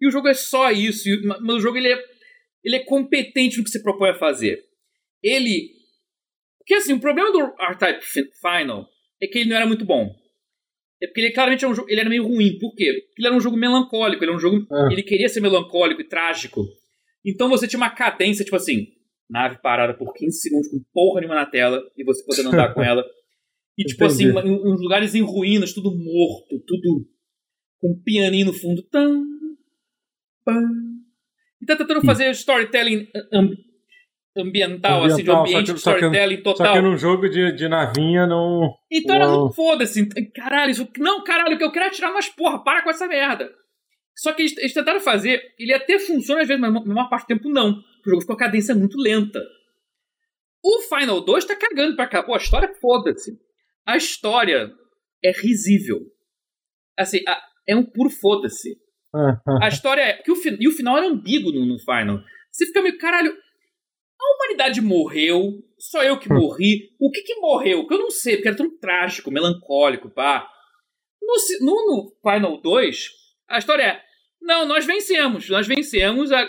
E 0.01 0.07
o 0.07 0.11
jogo 0.11 0.27
é 0.27 0.33
só 0.33 0.71
isso. 0.71 1.09
O- 1.09 1.41
Mas 1.41 1.55
o 1.57 1.59
jogo 1.59 1.77
ele 1.77 1.91
é, 1.91 2.03
ele 2.63 2.75
é 2.77 2.83
competente 2.85 3.57
no 3.57 3.63
que 3.63 3.69
você 3.69 3.81
propõe 3.81 4.09
a 4.09 4.15
fazer. 4.15 4.63
Ele. 5.21 5.69
Porque 6.59 6.75
assim, 6.75 6.93
o 6.93 6.99
problema 6.99 7.31
do 7.31 7.39
R-Type 7.39 8.03
Fi- 8.05 8.29
Final 8.41 8.87
é 9.21 9.27
que 9.27 9.39
ele 9.39 9.49
não 9.49 9.55
era 9.57 9.65
muito 9.65 9.85
bom. 9.85 10.15
É 11.01 11.07
porque 11.07 11.21
ele 11.21 11.31
claramente 11.31 11.63
é 11.63 11.67
um 11.67 11.73
jogo, 11.73 11.89
ele 11.89 12.01
era 12.01 12.09
meio 12.09 12.27
ruim. 12.27 12.57
Por 12.59 12.75
quê? 12.75 12.91
Porque 12.93 13.13
ele 13.21 13.27
era 13.27 13.35
um 13.35 13.39
jogo 13.41 13.57
melancólico, 13.57 14.23
ele 14.23 14.31
era 14.31 14.37
um 14.37 14.39
jogo. 14.39 14.65
Ah. 14.71 14.89
Ele 14.91 15.01
queria 15.03 15.29
ser 15.29 15.39
melancólico 15.41 16.01
e 16.01 16.07
trágico. 16.07 16.65
Então 17.25 17.49
você 17.49 17.67
tinha 17.67 17.77
uma 17.79 17.89
cadência, 17.89 18.43
tipo 18.45 18.55
assim, 18.57 18.87
nave 19.29 19.57
parada 19.61 19.93
por 19.93 20.13
15 20.13 20.39
segundos 20.39 20.67
com 20.69 20.79
porra 20.93 21.21
nenhuma 21.21 21.35
na 21.39 21.45
tela 21.45 21.81
e 21.97 22.03
você 22.03 22.23
podendo 22.25 22.49
andar 22.49 22.73
com 22.73 22.81
ela. 22.83 23.03
E 23.77 23.83
tipo 23.85 24.03
Entendi. 24.03 24.23
assim, 24.25 24.31
uma- 24.31 24.41
em 24.41 24.51
uns 24.51 24.81
lugares 24.81 25.15
em 25.15 25.21
ruínas, 25.21 25.71
tudo 25.71 25.89
morto, 25.95 26.59
tudo 26.67 27.05
com 27.79 27.91
um 27.91 28.01
pianinho 28.03 28.47
no 28.47 28.53
fundo. 28.53 28.81
Tam. 28.89 29.23
E 31.61 31.65
tá 31.65 31.75
tentando 31.75 32.01
fazer 32.05 32.29
storytelling. 32.31 33.07
am- 33.33 33.55
ambiental, 34.37 35.03
assim, 35.03 35.15
de 35.23 35.29
Ambiental, 35.31 35.41
ambiente 35.41 35.65
que- 35.67 35.73
de 35.73 35.79
só 35.81 35.91
que- 35.91 35.97
storytelling 35.99 36.37
Só 36.37 36.43
total. 36.43 36.73
que 36.75 36.81
num 36.81 36.97
jogo 36.97 37.27
de, 37.29 37.51
de 37.51 37.67
navinha 37.67 38.25
não. 38.25 38.73
Então 38.91 39.15
era 39.15 39.27
muito 39.27 39.53
foda-se. 39.55 40.07
Caralho, 40.33 40.71
isso. 40.71 40.87
Não, 40.97 41.23
caralho, 41.23 41.55
o 41.55 41.57
que 41.57 41.63
eu 41.63 41.71
quero 41.71 41.85
é 41.85 41.89
tirar 41.89 42.11
umas 42.11 42.29
porra, 42.29 42.63
para 42.63 42.81
com 42.83 42.89
essa 42.89 43.07
merda. 43.07 43.51
Só 44.15 44.33
que 44.33 44.43
eles, 44.43 44.57
eles 44.57 44.73
tentaram 44.73 44.99
fazer, 44.99 45.41
ele 45.57 45.73
até 45.73 45.97
funciona 45.99 46.41
às 46.41 46.47
vezes, 46.47 46.59
mas 46.61 46.73
na 46.73 46.93
maior 46.93 47.09
parte 47.09 47.23
do 47.25 47.27
tempo 47.37 47.49
não. 47.49 47.71
O 47.71 48.09
jogo 48.09 48.21
ficou 48.21 48.35
com 48.37 48.43
a 48.43 48.45
cadência 48.45 48.75
muito 48.75 48.97
lenta. 48.97 49.41
O 50.63 50.81
Final 50.83 51.21
2 51.21 51.45
tá 51.45 51.55
cagando 51.55 51.95
pra 51.95 52.07
cá. 52.07 52.21
Pô, 52.23 52.33
a 52.33 52.37
história 52.37 52.73
foda-se. 52.81 53.31
A 53.85 53.97
história 53.97 54.71
é 55.23 55.31
risível. 55.31 55.99
Assim, 56.97 57.19
a- 57.27 57.41
é 57.67 57.75
um 57.75 57.83
puro 57.83 58.09
foda-se. 58.09 58.77
A 59.61 59.67
história 59.69 60.01
é. 60.01 60.13
Que 60.21 60.31
o, 60.31 60.35
e 60.59 60.67
o 60.67 60.71
final 60.71 60.97
era 60.97 61.07
ambíguo 61.07 61.51
no, 61.51 61.65
no 61.65 61.79
Final. 61.79 62.21
Você 62.51 62.65
fica 62.67 62.81
meio, 62.81 62.97
caralho. 62.97 63.31
A 64.21 64.35
humanidade 64.35 64.81
morreu. 64.81 65.63
Só 65.77 66.03
eu 66.03 66.19
que 66.19 66.27
morri. 66.29 66.89
O 66.99 67.09
que 67.09 67.21
que 67.21 67.35
morreu? 67.35 67.87
Que 67.87 67.93
eu 67.93 67.99
não 67.99 68.09
sei, 68.11 68.35
porque 68.35 68.49
era 68.49 68.57
tão 68.57 68.77
trágico, 68.79 69.31
melancólico, 69.31 70.09
pá. 70.09 70.47
No, 71.21 71.35
no, 71.61 71.73
no 71.95 72.11
Final 72.21 72.61
2, 72.61 73.09
a 73.49 73.57
história 73.57 73.83
é. 73.83 74.01
Não, 74.41 74.65
nós 74.65 74.85
vencemos. 74.85 75.49
Nós 75.49 75.67
vencemos. 75.67 76.31
a- 76.31 76.47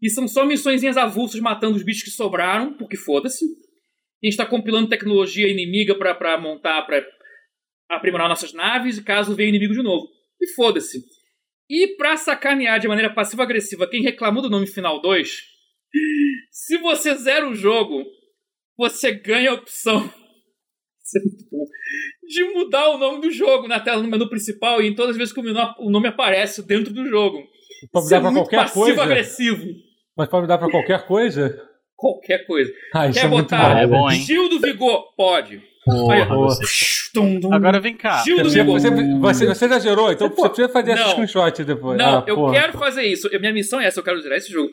e 0.00 0.10
são 0.10 0.26
só 0.26 0.44
missõezinhas 0.44 0.96
avulsas 0.96 1.40
matando 1.40 1.76
os 1.76 1.84
bichos 1.84 2.02
que 2.02 2.10
sobraram, 2.10 2.76
porque 2.76 2.96
foda-se. 2.96 3.44
A 3.44 4.26
gente 4.26 4.36
tá 4.36 4.44
compilando 4.44 4.88
tecnologia 4.88 5.48
inimiga 5.48 5.94
pra 5.96 6.36
montar, 6.40 6.82
pra 6.82 7.00
aprimorar 7.88 8.28
nossas 8.28 8.52
naves, 8.52 8.98
e 8.98 9.04
caso 9.04 9.34
venha 9.36 9.48
inimigo 9.50 9.74
de 9.74 9.82
novo. 9.82 10.08
E 10.40 10.48
foda-se. 10.54 10.98
E 11.74 11.96
pra 11.96 12.18
sacanear 12.18 12.78
de 12.78 12.86
maneira 12.86 13.08
passiva-agressiva 13.14 13.88
quem 13.88 14.02
reclamou 14.02 14.42
do 14.42 14.50
nome 14.50 14.66
Final 14.66 15.00
2, 15.00 15.40
se 16.50 16.76
você 16.78 17.14
zera 17.14 17.48
o 17.48 17.54
jogo, 17.54 18.04
você 18.76 19.12
ganha 19.12 19.50
a 19.50 19.54
opção 19.54 20.04
é 21.16 22.26
de 22.26 22.44
mudar 22.54 22.90
o 22.90 22.98
nome 22.98 23.20
do 23.22 23.30
jogo 23.30 23.66
na 23.68 23.80
tela 23.80 24.02
no 24.02 24.08
menu 24.08 24.28
principal 24.28 24.82
e 24.82 24.86
em 24.88 24.94
todas 24.94 25.12
as 25.12 25.16
vezes 25.16 25.32
que 25.32 25.40
o, 25.40 25.42
menu- 25.42 25.74
o 25.78 25.90
nome 25.90 26.08
aparece 26.08 26.62
dentro 26.66 26.92
do 26.92 27.06
jogo. 27.06 27.42
Pode 27.90 28.04
Isso 28.06 28.14
é 28.14 28.18
dar 28.18 28.22
pra 28.22 28.30
muito 28.30 28.48
qualquer 28.50 28.70
coisa. 28.72 28.94
passivo-agressivo. 28.96 29.66
Mas 30.16 30.28
pode 30.28 30.46
dar 30.46 30.58
pra 30.58 30.70
qualquer 30.70 31.06
coisa? 31.06 31.68
Qualquer 31.96 32.46
coisa. 32.46 32.72
Ah, 32.94 33.08
isso 33.08 33.18
Quer 33.18 33.26
é 33.26 33.28
muito 33.28 33.44
botar 33.44 33.74
bom. 33.74 33.78
É 33.80 33.86
bom, 33.86 34.10
hein? 34.10 34.20
Gil 34.20 34.48
do 34.48 34.60
Vigor? 34.60 35.14
Pode. 35.16 35.62
Porra, 35.84 36.26
Porra. 36.26 36.56
Tum, 37.12 37.40
tum. 37.40 37.52
Agora 37.52 37.80
vem 37.80 37.96
cá. 37.96 38.22
Você, 38.22 38.64
você, 39.20 39.46
você, 39.46 39.68
já 39.68 39.78
gerou, 39.80 40.12
então 40.12 40.28
você 40.28 40.48
precisa 40.48 40.68
fazer 40.68 40.92
esse 40.92 41.02
Não. 41.02 41.10
screenshot 41.10 41.64
depois. 41.64 41.98
Não, 41.98 42.18
Ah, 42.20 42.24
eu 42.26 42.36
porra. 42.36 42.52
quero 42.52 42.78
fazer 42.78 43.02
isso. 43.02 43.28
Eu- 43.32 43.40
Minha 43.40 43.52
missão 43.52 43.80
é 43.80 43.86
essa, 43.86 43.98
eu 44.00 44.04
quero 44.04 44.20
zerar 44.22 44.38
esse 44.38 44.50
jogo. 44.52 44.70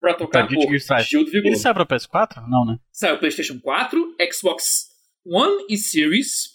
Pra 0.00 0.14
tocar 0.14 0.44
Acredite 0.44 0.66
por 0.66 0.80
sai. 0.80 1.02
Do 1.04 1.24
Vigor. 1.26 1.46
Ele 1.46 1.56
sai 1.56 1.74
pra 1.74 1.84
PS4? 1.86 2.42
Não, 2.48 2.64
né? 2.64 2.78
Saiu 2.92 3.18
PlayStation 3.18 3.58
4, 3.60 4.14
Xbox 4.32 4.86
One 5.26 5.66
e 5.68 5.76
Series 5.76 6.46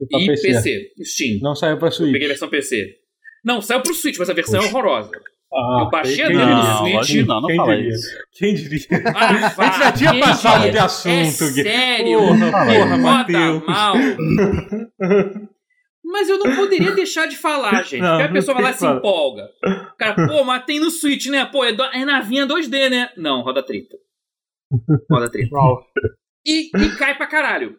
E 0.00 0.22
e 0.22 0.26
PC. 0.26 0.48
PC. 0.48 0.92
Steam. 1.04 1.38
Não 1.40 1.54
saiu 1.54 1.78
pra 1.78 1.88
Eu 1.88 1.92
Switch. 1.92 2.12
peguei 2.12 2.26
a 2.26 2.30
versão 2.30 2.48
PC. 2.48 2.96
Não, 3.44 3.60
saiu 3.62 3.80
pro 3.80 3.94
Switch, 3.94 4.16
mas 4.18 4.28
a 4.28 4.32
versão 4.32 4.60
é 4.60 4.64
horrorosa. 4.66 5.10
Ah, 5.52 5.78
Eu 5.82 5.90
baixei 5.90 6.24
a 6.24 6.28
dele 6.28 6.44
no 6.44 6.62
Switch. 7.02 7.26
não, 7.26 7.40
não 7.40 7.46
Quem 7.48 7.56
fala 7.56 7.76
diria? 7.76 7.90
isso. 7.90 8.08
Quem 8.32 8.54
diria? 8.54 8.80
Ah, 9.14 9.28
A 9.56 9.64
gente 9.64 9.78
já 9.78 9.92
tinha 9.92 10.20
passado 10.20 10.56
diria? 10.58 10.72
de 10.72 10.78
assunto, 10.78 11.14
É 11.60 11.62
sério? 11.62 12.18
Porra, 12.18 12.50
porra, 12.50 12.84
Roda 12.84 12.96
Matheus. 12.98 13.66
mal. 13.66 13.94
Mas 16.04 16.28
eu 16.28 16.38
não 16.38 16.54
poderia 16.56 16.92
deixar 16.92 17.26
de 17.26 17.36
falar, 17.36 17.82
gente. 17.82 18.00
Não, 18.00 18.10
porque 18.16 18.22
a 18.22 18.32
pessoa 18.32 18.54
vai 18.54 18.64
lá 18.64 18.70
e 18.70 18.74
se 18.74 18.86
empolga. 18.86 19.42
O 19.92 19.96
cara, 19.96 20.14
pô, 20.28 20.44
mas 20.44 20.64
tem 20.64 20.78
no 20.80 20.90
Switch, 20.90 21.26
né? 21.26 21.44
Pô, 21.46 21.64
é, 21.64 21.72
do- 21.72 21.82
é 21.84 22.04
navinha 22.04 22.46
2D, 22.46 22.88
né? 22.88 23.10
Não, 23.16 23.42
roda 23.42 23.62
30. 23.62 23.96
Roda 25.10 25.30
30. 25.30 25.54
Uau. 25.54 25.84
E, 26.46 26.70
e 26.76 26.96
cai 26.96 27.16
pra 27.16 27.26
caralho. 27.26 27.76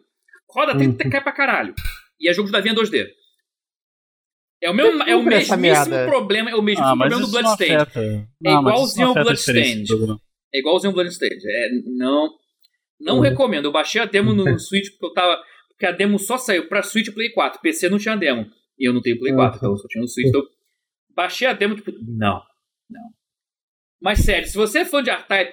Roda 0.50 0.76
30 0.76 1.06
e 1.06 1.10
cai 1.10 1.22
pra 1.22 1.32
caralho. 1.32 1.74
E 2.20 2.28
é 2.28 2.34
jogo 2.34 2.46
de 2.46 2.52
navinha 2.52 2.74
2D. 2.74 3.06
É 4.60 4.70
o, 4.70 4.74
mesmo, 4.74 5.02
é 5.04 5.14
o 5.14 5.22
mesmíssimo 5.22 5.56
merda. 5.58 6.04
problema, 6.06 6.50
é 6.50 6.54
o 6.56 6.62
mesmo 6.62 6.84
Ah, 6.84 6.96
problema 6.96 7.20
do 7.20 7.28
Bloodstained. 7.30 7.88
É 8.44 8.52
igualzinho 8.52 9.06
ao 9.08 9.14
Bloodstained. 9.14 9.88
É 10.52 10.58
igualzinho 10.58 10.90
ao 10.90 10.94
Bloodstained. 10.94 11.42
É, 11.46 11.68
não, 11.86 12.28
não 13.00 13.14
Uhum. 13.16 13.20
recomendo. 13.20 13.66
Eu 13.66 13.72
baixei 13.72 14.00
a 14.00 14.04
demo 14.04 14.34
no, 14.34 14.44
no 14.44 14.58
Switch 14.58 14.90
porque 14.90 15.06
eu 15.06 15.12
tava. 15.14 15.40
Porque 15.68 15.86
a 15.86 15.92
demo 15.92 16.18
só 16.18 16.36
saiu 16.36 16.68
pra 16.68 16.82
Switch 16.82 17.06
e 17.06 17.12
Play 17.12 17.30
4. 17.30 17.60
PC 17.60 17.88
não 17.88 17.98
tinha 17.98 18.16
demo. 18.16 18.50
E 18.76 18.88
eu 18.88 18.92
não 18.92 19.00
tenho 19.00 19.18
Play 19.18 19.32
4, 19.32 19.56
então 19.58 19.70
eu 19.70 19.76
só 19.76 19.86
tinha 19.86 20.02
no 20.02 20.08
Switch. 20.08 20.26
Então, 20.28 20.42
baixei 21.14 21.46
a 21.46 21.52
demo, 21.52 21.76
tipo, 21.76 21.92
não, 21.92 22.42
não. 22.90 23.02
Mas 24.02 24.18
sério, 24.20 24.46
se 24.48 24.56
você 24.56 24.80
é 24.80 24.84
fã 24.84 25.00
de 25.02 25.10
R-Type, 25.10 25.52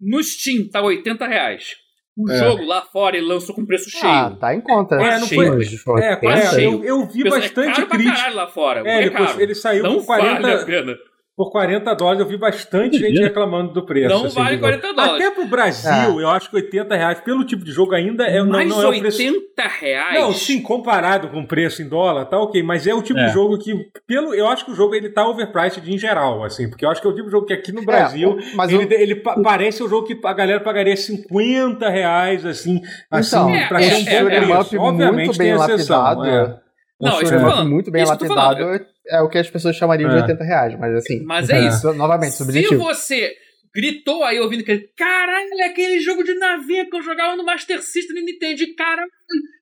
no 0.00 0.22
Steam 0.22 0.66
tá 0.68 0.80
80 0.82 1.26
reais. 1.26 1.76
O 2.18 2.30
É. 2.30 2.38
jogo 2.38 2.64
lá 2.64 2.80
fora 2.80 3.16
ele 3.16 3.26
lançou 3.26 3.54
com 3.54 3.64
preço 3.66 3.90
cheio. 3.90 4.10
Ah, 4.10 4.34
tá 4.40 4.54
em 4.54 4.60
conta. 4.62 4.94
É, 4.96 5.18
não 5.20 5.26
foi- 5.28 5.50
Mas, 5.50 5.82
pô, 5.82 5.98
É, 5.98 6.18
é, 6.22 6.46
cheio. 6.46 6.82
eu, 6.82 6.84
eu 6.84 7.06
vi 7.06 7.22
Pessoal, 7.24 7.42
bastante 7.42 7.80
é 7.82 7.86
crítica. 7.86 8.30
lá 8.30 8.46
fora. 8.46 8.82
É, 8.88 8.90
é 8.90 9.00
ele, 9.02 9.10
caro. 9.10 9.40
ele 9.40 9.54
saiu 9.54 9.82
não 9.82 9.96
por 9.96 10.06
40, 10.06 10.40
vale 10.40 10.54
a 10.54 10.64
pena. 10.64 10.96
Por 11.36 11.50
40 11.50 11.94
dólares. 11.94 12.20
Eu 12.20 12.26
vi 12.26 12.36
bastante 12.38 12.98
gente 12.98 13.20
reclamando 13.20 13.72
do 13.74 13.84
preço. 13.84 14.08
Não 14.08 14.24
assim, 14.24 14.34
vale 14.34 14.56
do 14.56 14.66
jogo. 14.66 14.80
40 14.80 14.94
dólares. 14.94 15.26
Até 15.26 15.30
pro 15.34 15.46
Brasil, 15.46 16.20
eu 16.20 16.30
acho 16.30 16.48
que 16.48 16.56
80 16.56 16.96
reais 16.96 17.20
pelo 17.20 17.44
tipo 17.44 17.62
de 17.64 17.72
jogo 17.72 17.94
ainda 17.94 18.24
é, 18.26 18.38
não, 18.42 18.46
Mais 18.52 18.68
não 18.68 18.82
é 18.82 18.86
o 18.86 18.98
preço. 19.00 19.18
80 19.22 19.62
reais. 19.80 20.14
Não, 20.20 20.32
sim, 20.32 20.62
comparado 20.62 21.28
com 21.28 21.40
o 21.40 21.46
preço 21.46 21.82
em 21.82 21.88
dólar, 21.88 22.24
tá 22.24 22.38
ok, 22.40 22.62
mas 22.62 22.86
é 22.86 22.94
o 22.94 23.02
tipo 23.02 23.18
É. 23.18 23.26
de 23.26 23.32
jogo 23.32 23.58
que, 23.58 23.74
pelo, 24.06 24.34
eu 24.34 24.46
acho 24.48 24.64
que 24.64 24.70
o 24.70 24.74
jogo 24.74 24.94
ele 24.94 25.10
tá 25.10 25.28
overpriced 25.28 25.86
em 25.92 25.98
geral, 25.98 26.42
assim, 26.42 26.68
porque 26.70 26.84
eu 26.86 26.90
acho 26.90 27.00
que 27.02 27.06
é 27.06 27.10
o 27.10 27.14
tipo 27.14 27.26
de 27.26 27.32
jogo 27.32 27.46
que 27.46 27.52
aqui 27.52 27.70
no 27.72 27.84
Brasil, 27.84 28.38
É, 28.40 28.54
mas 28.56 28.72
ele, 28.72 28.84
o- 28.86 28.92
ele 28.92 29.14
pa- 29.16 29.38
parece 29.42 29.82
um 29.82 29.88
jogo 29.88 30.06
que 30.06 30.18
a 30.24 30.32
galera 30.32 30.60
pagaria 30.60 30.96
50 30.96 31.88
reais, 31.90 32.46
assim, 32.46 32.80
assim 33.10 33.36
Então, 33.36 33.68
pra 33.68 33.80
é, 33.80 33.90
ser 33.90 33.94
um 33.94 33.98
é, 33.98 34.22
bom 34.22 34.28
é, 34.28 34.40
shoot'em 34.40 34.46
preço. 34.46 34.60
up 34.60 34.78
Obviamente 34.78 35.26
muito 35.26 35.38
tem 35.38 35.46
bem 35.46 35.54
exceção, 35.56 36.02
lapidado. 36.02 36.26
é. 36.28 36.60
Um 36.98 37.06
Não, 37.08 37.22
isso 37.22 37.34
eu 37.34 37.40
tô 37.40 37.46
falando. 37.50 37.70
muito 37.70 37.90
bem 37.90 38.02
Isso 38.04 38.16
que 38.16 38.24
eu 38.24 38.28
tô 38.28 38.34
lapidado 38.34 38.84
é 39.10 39.20
o 39.20 39.28
que 39.28 39.38
as 39.38 39.50
pessoas 39.50 39.76
chamariam 39.76 40.08
de 40.10 40.16
É. 40.16 40.20
80 40.22 40.44
reais, 40.44 40.78
mas 40.78 40.94
assim. 40.94 41.22
Mas 41.24 41.48
é 41.50 41.66
isso. 41.68 41.92
Novamente, 41.94 42.32
Se 42.32 42.38
subjetivo. 42.38 42.78
você 42.78 43.34
gritou 43.74 44.24
aí 44.24 44.38
ouvindo 44.40 44.64
que 44.64 44.78
caralho, 44.96 45.48
é 45.60 45.64
aquele 45.64 46.00
jogo 46.00 46.22
de 46.24 46.34
navinha 46.34 46.88
que 46.88 46.96
eu 46.96 47.02
jogava 47.02 47.36
no 47.36 47.44
Master 47.44 47.82
System 47.82 48.18
e 48.18 48.24
Nintendo, 48.24 48.62
caralho, 48.76 49.10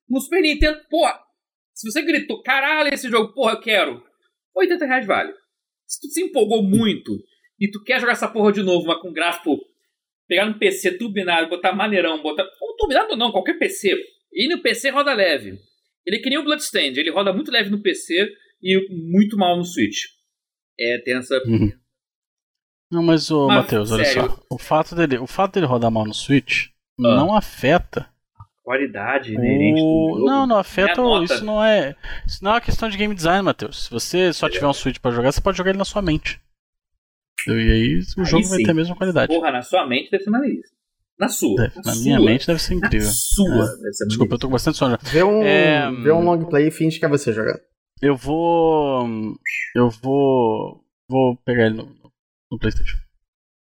no 0.08 0.20
Super 0.20 0.40
Nintendo, 0.42 0.78
porra. 0.88 1.18
Se 1.74 1.90
você 1.90 2.02
gritou, 2.02 2.40
caralho, 2.42 2.92
esse 2.94 3.08
jogo, 3.08 3.32
porra, 3.34 3.54
eu 3.54 3.60
quero. 3.60 4.02
80 4.56 4.86
reais 4.86 5.06
vale. 5.06 5.32
Se 5.86 6.00
tu 6.00 6.06
se 6.08 6.22
empolgou 6.22 6.62
muito 6.62 7.12
e 7.60 7.68
tu 7.70 7.82
quer 7.82 8.00
jogar 8.00 8.12
essa 8.12 8.28
porra 8.28 8.52
de 8.52 8.62
novo, 8.62 8.86
mas 8.86 9.00
com 9.00 9.12
gráfico, 9.12 9.58
pegar 10.28 10.46
no 10.46 10.58
PC 10.58 10.96
turbinado, 10.96 11.48
botar 11.48 11.72
maneirão, 11.72 12.22
botar. 12.22 12.44
Ou 12.60 12.76
turbinado 12.76 13.16
não, 13.16 13.32
qualquer 13.32 13.58
PC. 13.58 13.94
E 14.32 14.48
no 14.48 14.62
PC 14.62 14.90
roda 14.90 15.12
leve. 15.12 15.58
Ele 16.06 16.16
é 16.16 16.20
que 16.20 16.28
nem 16.28 16.38
o 16.38 16.44
Bloodstained, 16.44 16.98
ele 16.98 17.10
roda 17.10 17.32
muito 17.32 17.50
leve 17.50 17.70
no 17.70 17.82
PC 17.82 18.30
e 18.64 19.12
muito 19.12 19.36
mal 19.36 19.56
no 19.56 19.64
Switch. 19.64 19.98
É, 20.80 20.98
tem 21.04 21.16
essa. 21.18 21.38
Não, 22.90 23.02
mas 23.02 23.30
o 23.30 23.46
Matheus, 23.48 23.90
olha 23.92 24.04
só. 24.04 24.38
O 24.50 24.58
fato, 24.58 24.94
dele, 24.94 25.18
o 25.18 25.26
fato 25.26 25.54
dele 25.54 25.66
rodar 25.66 25.90
mal 25.90 26.04
no 26.04 26.14
Switch 26.14 26.66
Ah. 26.98 27.16
não 27.16 27.36
afeta. 27.36 28.08
qualidade 28.62 29.34
inerente 29.34 29.74
do 29.80 30.14
jogo. 30.14 30.24
Não, 30.26 30.46
não 30.46 30.56
afeta. 30.56 31.00
É. 31.00 31.24
Isso 31.24 31.44
não 31.44 31.62
é. 31.62 31.94
Isso 32.26 32.42
não 32.42 32.52
é 32.52 32.54
uma 32.54 32.60
questão 32.62 32.88
de 32.88 32.96
game 32.96 33.14
design, 33.14 33.42
Matheus. 33.42 33.84
Se 33.84 33.90
você 33.90 34.32
só 34.32 34.48
tiver 34.48 34.66
um 34.66 34.72
Switch 34.72 34.98
pra 34.98 35.10
jogar, 35.10 35.30
você 35.32 35.40
pode 35.40 35.58
jogar 35.58 35.70
ele 35.70 35.78
na 35.78 35.84
sua 35.84 36.00
mente. 36.00 36.40
E 37.46 37.50
aí 37.50 38.00
o 38.16 38.20
Aí 38.20 38.24
jogo 38.26 38.48
vai 38.48 38.58
sim. 38.58 38.64
ter 38.64 38.70
a 38.70 38.74
mesma 38.74 38.96
qualidade. 38.96 39.34
Porra, 39.34 39.50
na 39.52 39.60
sua 39.60 39.86
mente 39.86 40.10
deve 40.10 40.24
ser 40.24 40.30
maneiríssimo. 40.30 40.74
Na 41.18 41.28
sua. 41.28 41.56
Deve- 41.62 41.74
na 41.76 41.82
na 41.84 41.94
minha 42.00 42.16
sua. 42.16 42.26
mente 42.26 42.46
deve 42.46 42.62
ser 42.62 42.74
Na 42.74 42.86
incrível. 42.86 43.10
sua. 43.10 43.64
É. 43.64 43.76
Deve 43.82 43.92
ser 43.92 44.06
Desculpa, 44.06 44.34
eu 44.34 44.38
tô 44.38 44.46
com 44.46 44.52
bastante 44.52 44.78
sono. 44.78 44.98
Vê 45.02 45.22
um, 45.22 45.42
É, 45.42 45.90
vê 46.02 46.10
um 46.12 46.24
long 46.24 46.44
play 46.46 46.68
e 46.68 46.70
finge 46.70 46.98
que 46.98 47.04
é 47.04 47.08
você 47.08 47.32
jogando. 47.34 47.60
Eu 48.04 48.16
vou. 48.16 49.06
Eu 49.74 49.90
vou. 50.02 50.80
Vou 51.08 51.36
pegar 51.44 51.66
ele 51.66 51.76
no, 51.76 51.84
no 52.50 52.58
PlayStation. 52.58 52.98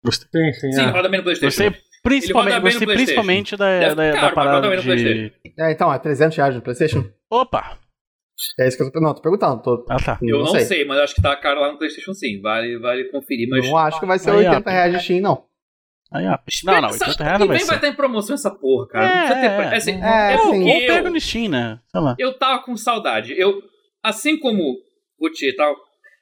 Gostei. 0.04 0.30
Sim, 0.54 0.60
sim, 0.60 0.72
Sim, 0.72 0.82
é. 0.82 0.90
roda 0.92 1.10
bem 1.10 1.18
no 1.20 1.24
PlayStation. 1.24 1.64
Gostei 1.64 1.90
principalmente, 2.02 2.60
gostei 2.62 2.88
principalmente 2.88 3.58
da, 3.58 3.80
Deve- 3.80 3.96
da, 3.96 4.12
cara, 4.14 4.22
da 4.28 4.32
parada 4.34 4.78
de. 4.78 5.34
É, 5.58 5.72
então, 5.72 5.94
é 5.94 6.00
300 6.00 6.38
reais 6.38 6.56
no 6.56 6.62
PlayStation? 6.62 7.04
Opa! 7.30 7.78
É 8.58 8.68
isso 8.70 8.78
que 8.78 8.84
eu 8.84 8.92
tô 8.92 9.02
Não, 9.02 9.14
tô 9.14 9.22
perguntando. 9.22 9.62
Tô... 9.62 9.86
Ah 9.90 9.98
tá. 9.98 10.18
Eu 10.22 10.38
não 10.38 10.46
não 10.46 10.52
sei. 10.52 10.62
sei. 10.62 10.86
mas 10.86 10.98
acho 11.00 11.16
que 11.16 11.22
tá 11.22 11.36
caro 11.36 11.60
lá 11.60 11.72
no 11.74 11.78
PlayStation 11.78 12.14
sim. 12.14 12.40
Vale, 12.42 12.78
vale 12.80 13.04
conferir, 13.12 13.50
mas. 13.50 13.68
Não 13.68 13.78
acho 13.78 14.00
que 14.00 14.06
vai 14.06 14.18
ser 14.18 14.32
Aí, 14.32 14.48
80 14.48 14.70
ó. 14.70 14.72
reais 14.74 14.94
de 14.94 15.04
Steam, 15.04 15.20
não. 15.22 15.44
Aí, 16.12 16.26
ó. 16.26 16.38
Não, 16.64 16.82
não, 16.82 16.90
80 16.92 17.24
reais 17.24 17.40
não 17.40 17.48
vai 17.48 17.58
vem 17.58 17.66
vai 17.68 17.76
ser. 17.76 17.76
estar 17.76 17.88
em 17.90 17.94
promoção 17.96 18.34
essa 18.36 18.50
porra, 18.50 18.88
cara. 18.88 19.06
não 19.06 19.14
É, 19.14 19.28
precisa 19.28 19.42
ter. 19.42 19.48
é, 19.74 19.76
assim, 19.76 19.92
é, 20.02 20.34
é 20.34 20.38
sim. 20.38 20.44
porque 20.64 20.88
pega 20.88 21.08
eu, 21.08 21.12
no 21.12 21.20
Steam, 21.20 21.50
né? 21.50 21.80
Sei 21.92 22.00
lá. 22.02 22.16
eu 22.18 22.34
tava 22.38 22.64
com 22.64 22.78
saudade. 22.78 23.34
Eu, 23.38 23.62
assim 24.10 24.38
como 24.40 24.62
o 25.20 25.30
Tchê 25.30 25.54
tava 25.56 25.76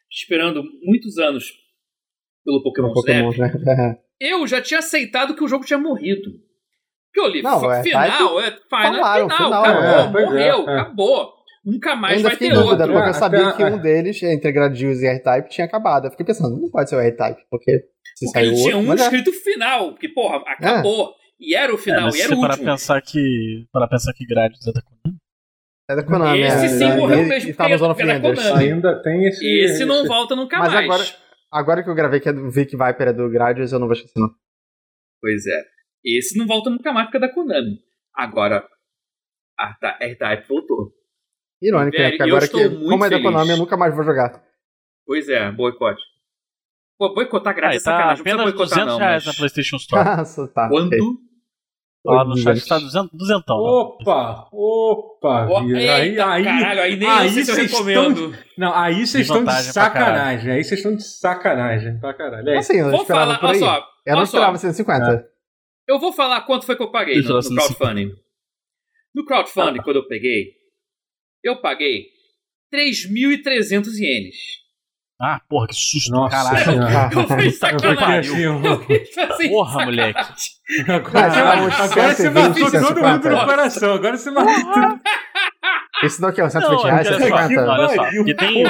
esperando 0.10 0.64
muitos 0.84 1.18
anos 1.18 1.52
pelo 2.46 2.62
Pokémon, 2.64 2.94
Pokémon, 2.94 3.32
Snap, 3.32 3.54
né? 3.56 3.98
eu 4.20 4.48
já 4.48 4.62
tinha 4.62 4.80
aceitado 4.80 5.36
que 5.36 5.44
o 5.44 5.48
jogo 5.48 5.66
tinha 5.66 5.78
morrido. 5.80 6.32
Porque 7.14 7.20
eu 7.20 7.32
li, 7.34 7.42
Não, 7.42 7.60
fa- 7.60 7.78
é, 7.80 7.84
final, 7.84 8.40
é 8.40 8.52
final, 8.52 8.62
falaram, 8.70 9.26
é 9.28 9.36
final, 9.36 9.48
final, 9.50 9.64
acabou, 9.66 9.84
é, 9.84 10.24
é, 10.24 10.26
morreu, 10.26 10.70
é. 10.70 10.80
acabou. 10.80 11.34
Nunca 11.66 11.96
mais 11.98 12.22
vai 12.22 12.38
ter 12.38 12.54
dúvida, 12.54 12.72
outro. 12.72 12.88
porque 12.94 13.00
eu 13.08 13.10
É, 13.10 13.14
sabia 13.14 13.52
que 13.54 13.64
um 13.64 13.78
deles, 13.82 14.24
entre 14.24 14.52
Gradius 14.54 15.00
e 15.02 15.08
R-Type, 15.08 15.50
tinha 15.50 15.66
acabado. 15.66 16.06
Eu 16.06 16.12
fiquei 16.12 16.26
pensando, 16.26 16.58
não 16.62 16.70
pode 16.70 16.90
ser 16.90 16.96
o 16.96 17.00
R-Type, 17.02 17.42
porque 17.50 17.72
Se 18.16 18.26
Porque 18.26 18.40
saiu 18.40 18.54
tinha 18.54 18.78
outro, 18.78 18.90
um 18.90 18.94
é. 18.94 18.96
escrito 18.96 19.34
final, 19.34 19.90
porque, 19.92 20.08
porra, 20.10 20.38
acabou. 20.48 21.14
E 21.40 21.54
era 21.56 21.72
o 21.74 21.76
É, 21.76 21.80
final, 21.80 22.04
mas 22.04 22.16
e 22.16 22.22
era 22.22 22.34
o 22.36 22.40
último. 22.40 22.64
pensar 22.66 23.02
que. 23.02 23.66
Para 23.72 23.88
pensar 23.88 24.14
que 24.14 24.26
Gradius 24.26 24.66
é 24.66 24.72
da 24.72 24.82
Konami. 24.82 25.20
É 25.90 25.96
da 25.96 26.04
Konami, 26.04 26.42
Esse 26.42 26.66
é, 26.66 26.68
sim 26.70 26.84
é, 26.84 26.96
morreu 26.98 27.20
e- 27.20 27.26
mesmo 27.28 27.50
E 27.50 27.56
era 27.58 27.80
da 27.80 27.96
Flinders. 27.96 28.44
Konami. 28.44 28.64
Ainda 28.66 29.02
tem 29.02 29.26
esse. 29.26 29.46
Esse 29.46 29.86
não 29.86 30.00
esse- 30.00 30.08
volta 30.08 30.36
nunca 30.36 30.58
Mas 30.60 30.74
mais. 30.74 30.86
agora- 30.86 31.28
Agora 31.50 31.82
que 31.82 31.90
eu 31.90 31.96
gravei 31.96 32.20
que 32.20 32.28
é 32.28 32.34
do 32.34 32.52
Vic 32.52 32.72
Viper 32.76 33.08
é 33.08 33.14
do 33.14 33.30
Gradius, 33.30 33.72
eu 33.72 33.80
não 33.80 33.88
vou 33.88 33.94
esquecer, 33.96 34.20
não. 34.20 34.30
Pois 35.22 35.46
é. 35.48 35.64
Esse 36.04 36.38
não 36.38 36.46
volta 36.46 36.70
nunca 36.70 36.92
mais 36.92 37.06
porque 37.06 37.18
é 37.18 37.22
da 37.22 37.34
Konami. 37.34 37.80
Agora, 38.14 38.68
R-Type 40.02 40.46
voltou. 40.48 40.92
Irônico, 41.62 41.98
né? 41.98 42.10
Porque 42.10 42.24
agora 42.24 42.48
que, 42.50 42.68
muito 42.68 42.90
como 42.90 43.06
é 43.06 43.10
da. 43.10 43.22
Konami, 43.22 43.50
eu 43.52 43.58
nunca 43.58 43.78
mais 43.78 43.96
vou 43.96 44.04
jogar. 44.04 44.44
Pois 45.06 45.30
é, 45.30 45.50
boicote. 45.52 46.02
Pô, 47.00 47.14
boicotar 47.14 47.54
Ah, 47.54 47.56
grátis 47.56 47.86
e 47.86 47.90
é 47.90 47.92
tá 47.92 47.98
sacanagem. 47.98 48.24
Não 48.26 48.34
apenas 48.34 48.54
precisa 48.54 48.58
boicotar, 48.58 48.80
200 48.86 48.94
não. 48.94 49.00
reais 49.00 49.26
Mas... 49.26 49.34
na 49.34 49.38
PlayStation 49.40 49.76
Store. 49.78 50.04
Nossa, 50.18 50.48
tá. 50.50 50.68
Quando? 50.70 50.96
Lá 52.16 52.24
no 52.26 52.38
chat 52.38 52.58
está 52.58 52.80
200, 52.80 53.12
duzentão. 53.12 53.58
né? 53.58 53.70
Opa! 53.70 54.48
Opa! 54.52 55.46
Vira. 55.66 55.80
eita, 55.82 55.94
aí, 55.94 56.20
aí, 56.20 56.44
caralho, 56.44 56.82
aí 56.82 56.96
nem 56.96 57.10
aí 57.10 57.28
eu 57.28 57.34
vocês 57.46 57.72
recomendo. 57.72 58.38
Não, 58.58 58.74
aí 58.74 59.06
vocês 59.06 59.28
estão 59.28 59.44
de 59.44 59.64
sacanagem. 59.64 60.52
Aí 60.52 60.64
vocês 60.64 60.80
estão 60.80 60.96
de 60.96 61.04
sacanagem 61.04 62.00
pra 62.00 62.14
caralho. 62.14 62.50
É, 62.50 62.58
Assim, 62.58 62.78
eu 62.78 62.86
não 62.86 62.92
Vou 62.92 63.02
esperava 63.02 63.26
falar, 63.36 63.40
por 63.40 63.46
olha 63.48 63.54
aí. 63.56 63.60
só. 63.60 63.76
eu 64.06 64.12
não 64.14 64.18
olha 64.20 64.26
só. 64.26 64.38
esperava 64.38 64.58
150. 64.58 65.28
Eu 65.88 66.00
vou 66.00 66.12
falar 66.14 66.42
quanto 66.42 66.66
foi 66.66 66.76
que 66.76 66.84
eu 66.84 66.92
paguei 66.92 67.22
no, 67.22 67.30
no 67.30 67.38
assim, 67.38 67.56
crowdfunding. 67.56 68.12
No 69.16 69.26
crowdfunding, 69.26 69.82
quando 69.82 69.96
eu 69.98 70.08
peguei, 70.08 70.52
eu 71.44 71.62
paguei 71.62 72.06
3.300 72.74 73.88
ienes. 74.00 74.36
Ah, 75.20 75.42
porra, 75.50 75.68
que 75.68 75.74
susto, 75.74 76.12
Nossa 76.12 76.30
caralho. 76.44 76.66
senhora. 76.66 77.10
Eu 77.12 77.28
fiz 77.40 77.46
Eu 77.46 77.52
sacanagem. 77.80 78.20
assim, 78.34 78.44
Eu 78.44 78.80
fiz 78.82 79.18
assim, 79.18 79.50
Porra, 79.50 79.72
sacanagem. 79.72 79.86
moleque. 79.86 80.20
Agora, 80.92 81.30
você- 81.32 81.42
uns 81.42 81.80
agora 81.92 82.14
você 82.14 82.16
120, 82.24 82.34
matou 82.34 82.54
todo 82.62 82.70
150. 82.72 83.30
mundo 83.30 83.30
no 83.30 83.46
coração. 83.46 83.94
Agora 83.96 84.18
você 84.18 84.30
matou 84.32 84.54
todo 84.74 85.00
Isso 86.04 86.22
daqui 86.22 86.42
é 86.42 86.46
uns 86.46 86.52
120 86.54 86.78
Não, 86.78 86.84
reais, 86.84 87.08
olha 87.08 87.20
só, 87.20 87.26
150? 87.38 87.72
olha 87.72 87.90
só, 87.90 88.04
porque 88.12 88.36
tem, 88.36 88.64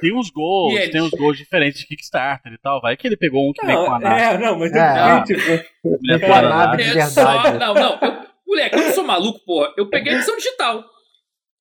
tem 0.00 0.16
uns 0.16 0.30
gols, 0.30 0.72
E 0.72 0.76
eles? 0.76 0.90
tem 0.92 1.02
uns 1.02 1.10
gols 1.10 1.36
diferentes 1.36 1.80
de 1.80 1.86
Kickstarter 1.88 2.52
e 2.52 2.58
tal. 2.58 2.80
Vai 2.80 2.96
que 2.96 3.06
ele 3.08 3.16
pegou 3.16 3.48
um 3.48 3.52
que 3.52 3.66
vem 3.66 3.74
com 3.74 3.82
a 3.92 3.98
Não, 3.98 4.08
nave. 4.08 4.20
é, 4.22 4.38
não, 4.38 4.58
mas 4.58 4.72
eu 4.72 4.80
É. 4.80 5.24
fiquei, 5.26 5.36
tipo. 5.36 5.68
mulher 6.00 6.20
com 6.20 6.26
a 6.26 6.28
parada. 6.28 6.56
nave 6.56 6.84
de 6.84 6.98
É 6.98 7.06
só, 7.06 7.32
verdade. 7.42 7.58
não, 7.58 7.74
não. 7.74 7.98
Eu, 8.00 8.16
moleque, 8.46 8.76
eu 8.76 8.82
não 8.84 8.92
sou 8.92 9.04
maluco, 9.04 9.40
porra. 9.44 9.72
Eu 9.76 9.90
peguei 9.90 10.12
a 10.12 10.16
edição 10.16 10.36
digital. 10.36 10.84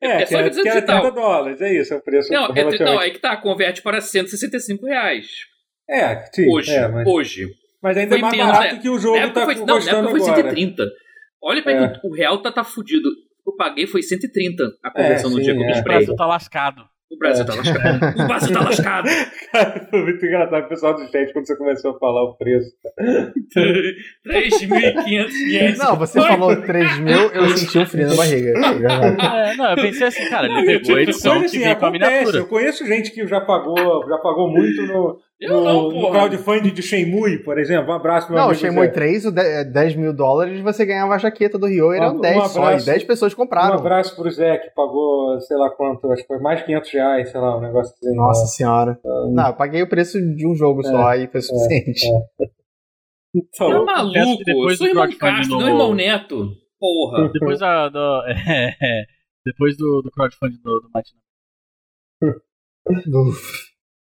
É, 0.02 0.07
É 0.07 0.18
que 0.19 0.28
só 0.28 0.40
é, 0.40 0.45
edição 0.45 0.64
que 0.64 0.69
é 0.69 0.74
digital. 0.74 1.02
30 1.02 1.15
dólares, 1.15 1.61
é 1.61 1.74
isso, 1.74 1.94
é 1.94 1.98
o 1.98 2.02
preço 2.02 2.32
Não, 2.32 2.45
é, 2.45 2.52
relativamente- 2.53 2.84
não, 2.84 2.99
aí 2.99 3.11
que 3.11 3.19
tá, 3.19 3.36
converte 3.38 3.82
para 3.82 3.99
165 3.99 4.86
reais. 4.86 5.26
É, 5.90 6.15
sim, 6.34 6.48
Hoje. 6.52 6.72
é, 6.72 6.88
mas, 6.88 7.07
Hoje. 7.07 7.48
mas 7.82 7.98
ainda 7.98 8.10
Foi 8.10 8.18
é 8.19 8.22
mais 8.22 8.38
menos, 8.38 8.52
barato 8.52 8.76
né? 8.76 8.82
que 8.82 8.90
o 8.90 8.99
jogo 8.99 9.19
Na 9.19 9.30
tá 9.32 9.45
foi, 9.45 9.56
não, 9.56 9.65
na 9.65 9.74
custando 9.74 9.98
época 10.10 10.11
foi 10.11 10.30
agora. 10.30 10.36
130. 10.49 10.84
Olha 11.41 11.64
pra 11.64 11.72
É. 11.72 11.88
que 11.99 12.07
o 12.07 12.11
real 12.14 12.41
tá, 12.41 12.52
tá 12.52 12.64
fudido. 12.64 13.10
Eu 13.45 13.56
paguei 13.56 13.88
foi 13.88 14.02
130 14.03 14.64
a 14.84 14.90
É, 14.90 14.91
conversão 14.91 15.30
no 15.30 15.38
sim, 15.38 15.44
dia 15.44 15.53
que 15.53 15.60
eu 15.61 15.64
é. 15.65 15.72
O 15.72 15.76
comprei. 15.76 15.95
Brasil 15.98 16.15
tá 16.15 16.26
lascado. 16.26 16.84
O 17.09 17.17
Brasil 17.17 17.43
É. 17.43 17.47
tá 17.47 17.55
lascado. 17.55 18.21
O 18.21 18.27
Brasil 18.27 18.53
tá 18.53 18.61
lascado. 18.61 19.07
Cara, 19.51 19.88
foi 19.89 20.03
muito 20.03 20.25
engraçado 20.25 20.65
o 20.65 20.69
pessoal 20.69 20.93
do 20.93 21.09
chat 21.09 21.31
quando 21.31 21.47
você 21.47 21.55
começou 21.55 21.91
a 21.95 21.99
falar 21.99 22.23
o 22.23 22.35
preço. 22.35 22.69
3.500 24.25 25.31
ienes. 25.47 25.79
Não, 25.79 25.95
você 25.95 26.19
falou 26.21 26.55
3 26.61 26.99
mil, 26.99 27.17
eu 27.31 27.49
senti 27.57 27.79
um 27.79 27.85
frio 27.85 28.07
na 28.07 28.15
barriga. 28.15 28.49
É. 28.49 29.47
É, 29.47 29.55
não, 29.55 29.69
eu 29.71 29.75
pensei 29.77 30.07
assim, 30.07 30.29
cara, 30.29 30.47
Não, 30.47 30.59
ele 30.59 30.79
pegou 30.79 30.79
a 30.79 30.81
tipo, 30.81 30.99
edição 30.99 31.34
coisa 31.39 31.45
que 31.49 31.57
assim, 31.57 31.65
vem 31.65 31.75
com 31.75 31.85
a 31.85 31.91
miniatura. 31.91 32.38
Eu 32.38 32.47
conheço 32.47 32.85
gente 32.85 33.11
que 33.11 33.25
já 33.27 33.39
pagou, 33.41 34.05
já 34.07 34.17
pagou 34.17 34.49
muito 34.49 34.81
no, 34.84 35.17
Eu 35.39 35.53
no, 35.53 35.64
não, 35.64 35.84
no 35.84 35.91
porra. 35.91 36.27
crowdfunding 36.27 36.73
de 36.73 36.81
Shenmue, 36.81 37.43
por 37.43 37.59
exemplo. 37.59 37.91
Um 37.91 37.95
abraço, 37.95 38.27
meu 38.27 38.38
Não, 38.39 38.45
o 38.45 38.49
amigo 38.49 38.59
Shenmue 38.59 38.85
Zé. 38.88 38.91
3, 38.91 39.26
o 39.27 39.31
de- 39.31 39.39
é 39.41 39.64
10 39.64 39.95
mil 39.95 40.11
dólares, 40.11 40.59
você 40.61 40.84
ganhava 40.84 41.14
a 41.14 41.18
jaqueta 41.19 41.59
do 41.59 41.68
Rio, 41.68 41.91
eram 41.93 42.14
Um- 42.15 42.18
um 42.18 42.22
10 42.22 42.51
só, 42.51 42.59
e 42.59 42.65
abraço. 42.65 42.85
10 42.88 43.03
pessoas 43.03 43.34
Um 43.34 43.35
compraram. 43.35 43.76
abraço 43.76 44.15
pro 44.15 44.31
Zé, 44.31 44.57
que 44.57 44.72
pagou, 44.72 45.39
sei 45.41 45.55
lá 45.57 45.69
quanto, 45.69 46.11
acho 46.11 46.23
que 46.23 46.27
foi 46.27 46.39
mais 46.39 46.59
de 46.59 46.65
500 46.65 46.91
reais, 46.91 47.30
sei 47.30 47.39
lá, 47.39 47.55
um 47.55 47.61
negócio 47.61 47.93
assim. 47.93 48.15
Nossa 48.15 48.47
senhora. 48.47 48.99
Não, 49.31 49.47
eu 49.47 49.53
paguei 49.53 49.84
o 49.84 49.88
preço 49.89 50.19
de 50.19 50.47
um 50.47 50.55
jogo 50.55 50.81
só 50.84 51.14
e 51.14 51.27
foi 51.27 51.41
suficiente. 51.41 52.05
Então, 53.35 53.69
Tá 53.69 53.76
Eu 53.76 53.85
confesso 53.85 54.26
maluco. 54.26 54.43
depois 54.43 54.77
sou 54.80 54.88
irmão 54.88 55.09
Castro, 55.19 55.53
no- 55.55 55.59
não 55.61 55.68
irmão 55.69 55.93
Neto. 55.93 56.51
Porra. 56.80 57.30
Depois 57.34 57.59
da, 57.59 57.89
do, 57.89 58.23
é, 58.27 59.05
depois 59.45 59.77
do, 59.77 60.01
do 60.01 60.09
crowdfunding 60.11 60.59
do, 60.64 60.80
do 60.80 60.89
Matina. 60.91 61.19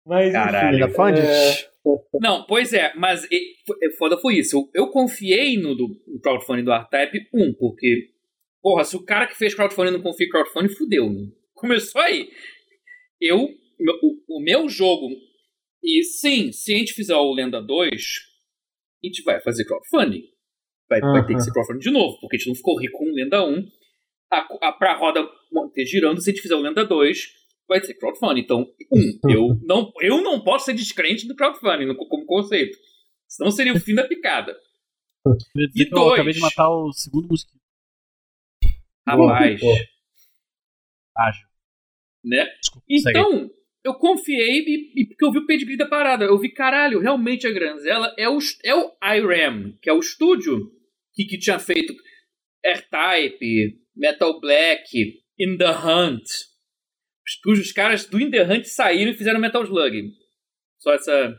Mas, 0.06 0.24
enfim, 0.26 0.32
Caralho. 0.34 0.84
Ainda 0.84 0.88
fã 0.94 1.12
de... 1.12 1.20
é, 1.20 1.70
Não, 2.20 2.44
pois 2.46 2.72
é, 2.72 2.92
mas 2.94 3.24
e- 3.30 3.54
foi- 3.66 3.92
foda 3.98 4.16
foi 4.18 4.36
isso. 4.38 4.56
Eu, 4.74 4.84
eu 4.86 4.90
confiei 4.90 5.56
no, 5.56 5.74
do, 5.74 5.88
no 6.06 6.20
crowdfunding 6.20 6.64
do 6.64 6.72
R-Type, 6.72 7.28
um, 7.32 7.52
porque, 7.54 8.10
porra, 8.62 8.84
se 8.84 8.96
o 8.96 9.04
cara 9.04 9.26
que 9.26 9.36
fez 9.36 9.54
crowdfunding 9.54 9.92
não 9.92 10.02
confia 10.02 10.26
em 10.26 10.30
crowdfunding, 10.30 10.68
fudeu. 10.74 11.10
Né? 11.10 11.28
Começou 11.54 12.00
aí. 12.00 12.28
Eu, 13.20 13.48
meu- 13.78 13.98
o, 14.02 14.38
o 14.38 14.42
meu 14.42 14.68
jogo, 14.68 15.08
e 15.82 16.02
sim, 16.04 16.52
se 16.52 16.74
a 16.74 16.78
gente 16.78 16.92
fizer 16.94 17.16
o 17.16 17.32
Lenda 17.34 17.60
2, 17.62 17.90
a 17.92 19.06
gente 19.06 19.22
vai 19.22 19.40
fazer 19.40 19.64
crowdfunding. 19.64 20.24
Vai, 20.88 21.00
vai 21.00 21.26
ter 21.26 21.34
que 21.34 21.40
ser 21.42 21.50
crowdfunding 21.52 21.80
de 21.80 21.90
novo, 21.90 22.18
porque 22.20 22.36
a 22.36 22.38
gente 22.38 22.48
não 22.48 22.54
ficou 22.54 22.78
rico 22.78 22.98
com 22.98 23.04
o 23.10 23.14
Lenda 23.14 23.44
1. 23.46 23.66
A, 24.30 24.68
a, 24.68 24.72
pra 24.72 24.96
roda 24.96 25.26
manter 25.52 25.84
girando, 25.86 26.20
se 26.20 26.30
a 26.30 26.32
gente 26.32 26.42
fizer 26.42 26.54
o 26.56 26.60
Lenda 26.60 26.84
2, 26.84 27.18
vai 27.68 27.82
ser 27.82 27.94
crowdfunding. 27.94 28.40
Então, 28.42 28.66
um, 28.92 29.20
eu 29.30 29.60
não, 29.62 29.92
eu 30.00 30.22
não 30.22 30.42
posso 30.42 30.66
ser 30.66 30.74
descrente 30.74 31.26
do 31.26 31.34
crowdfunding 31.34 31.86
no- 31.86 31.96
como 31.96 32.26
conceito. 32.26 32.76
Senão 33.28 33.50
seria 33.50 33.72
o 33.72 33.80
fim 33.80 33.94
da 33.94 34.06
picada. 34.06 34.56
E 35.56 35.68
que 35.68 35.82
eu 35.86 35.90
dois? 35.90 36.14
acabei 36.14 36.34
de 36.34 36.40
matar 36.40 36.68
o 36.68 36.92
segundo 36.92 37.28
mosquito. 37.28 37.58
Rapaz. 39.06 39.60
Ágil. 41.16 41.46
Né? 42.24 42.46
Desculpa, 42.60 42.86
segue. 42.88 43.18
Então, 43.18 43.50
eu 43.84 43.94
confiei 43.94 44.60
e, 44.60 44.92
e 45.02 45.06
porque 45.06 45.24
eu 45.24 45.32
vi 45.32 45.38
o 45.38 45.46
pedigree 45.46 45.76
da 45.76 45.86
parada. 45.86 46.24
Eu 46.24 46.38
vi, 46.38 46.50
caralho, 46.50 47.00
realmente 47.00 47.46
a 47.46 47.52
Granzella 47.52 48.14
é 48.18 48.28
o, 48.28 48.38
é 48.64 48.74
o 48.74 48.92
IRAM, 49.02 49.76
que 49.82 49.90
é 49.90 49.92
o 49.92 49.98
estúdio 49.98 50.70
que, 51.14 51.24
que 51.24 51.38
tinha 51.38 51.58
feito 51.58 51.94
R-Type, 52.64 53.78
Metal 53.94 54.40
Black, 54.40 55.22
In 55.38 55.56
The 55.58 55.70
Hunt. 55.70 56.24
Os, 57.46 57.58
os 57.58 57.72
caras 57.72 58.06
do 58.06 58.20
In 58.20 58.30
The 58.30 58.42
Hunt 58.44 58.64
saíram 58.64 59.10
e 59.12 59.16
fizeram 59.16 59.40
Metal 59.40 59.62
Slug. 59.64 60.10
Só 60.78 60.92
essa. 60.94 61.38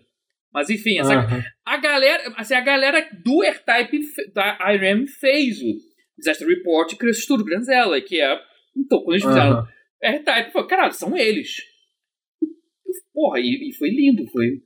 Mas 0.54 0.70
enfim, 0.70 1.00
essa, 1.00 1.14
aham. 1.16 1.44
a 1.66 1.78
galera, 1.78 2.34
assim, 2.38 2.54
a 2.54 2.62
galera 2.62 3.10
do 3.24 3.44
R-Type 3.44 4.04
fe- 4.04 4.32
da 4.34 4.58
IRAM 4.74 5.06
fez 5.06 5.62
o 5.62 5.74
Disaster 6.18 6.48
Report 6.48 6.92
e 6.92 6.96
criou 6.98 7.12
esse 7.12 7.20
estúdio 7.22 7.46
Granzella, 7.46 8.00
que 8.00 8.22
é. 8.22 8.40
Então, 8.76 9.00
quando 9.00 9.12
eles 9.16 9.26
fizeram 9.26 9.52
Aham. 9.52 9.68
R-Type, 10.02 10.52
falou, 10.52 10.68
caralho, 10.68 10.94
são 10.94 11.16
eles. 11.18 11.50
Porra, 13.14 13.40
e, 13.40 13.70
e 13.70 13.74
foi 13.78 13.90
lindo, 13.90 14.26
foi. 14.32 14.62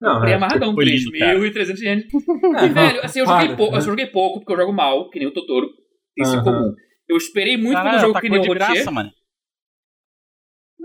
Não, 0.00 0.14
Comprei 0.16 0.32
é, 0.32 0.36
amarradão, 0.36 0.74
foi 0.74 0.84
lindo, 0.84 1.10
cara. 1.18 1.38
3.300 1.38 1.80
ienes. 1.82 2.04
é, 2.14 2.64
E, 2.64 2.68
velho, 2.68 3.04
assim, 3.04 3.20
eu 3.20 3.26
joguei 3.26 3.56
pouco, 3.56 3.72
né? 3.72 3.78
eu 3.78 3.82
só 3.82 3.90
joguei 3.90 4.06
pouco, 4.06 4.40
porque 4.40 4.52
eu 4.52 4.56
jogo 4.58 4.72
mal, 4.72 5.08
que 5.10 5.18
nem 5.18 5.28
o 5.28 5.32
Totoro. 5.32 5.68
Isso 6.18 6.36
em 6.36 6.42
comum. 6.44 6.74
Eu 7.08 7.16
esperei 7.16 7.56
muito 7.56 7.72
Caralho, 7.74 7.90
quando 7.90 7.94
eu 7.96 8.00
jogo 8.00 8.12
tá 8.14 8.20
que 8.20 8.28
nem 8.28 8.38
o 8.38 8.42
Rotier. 8.42 8.58
graça, 8.74 8.90
mano. 8.90 9.10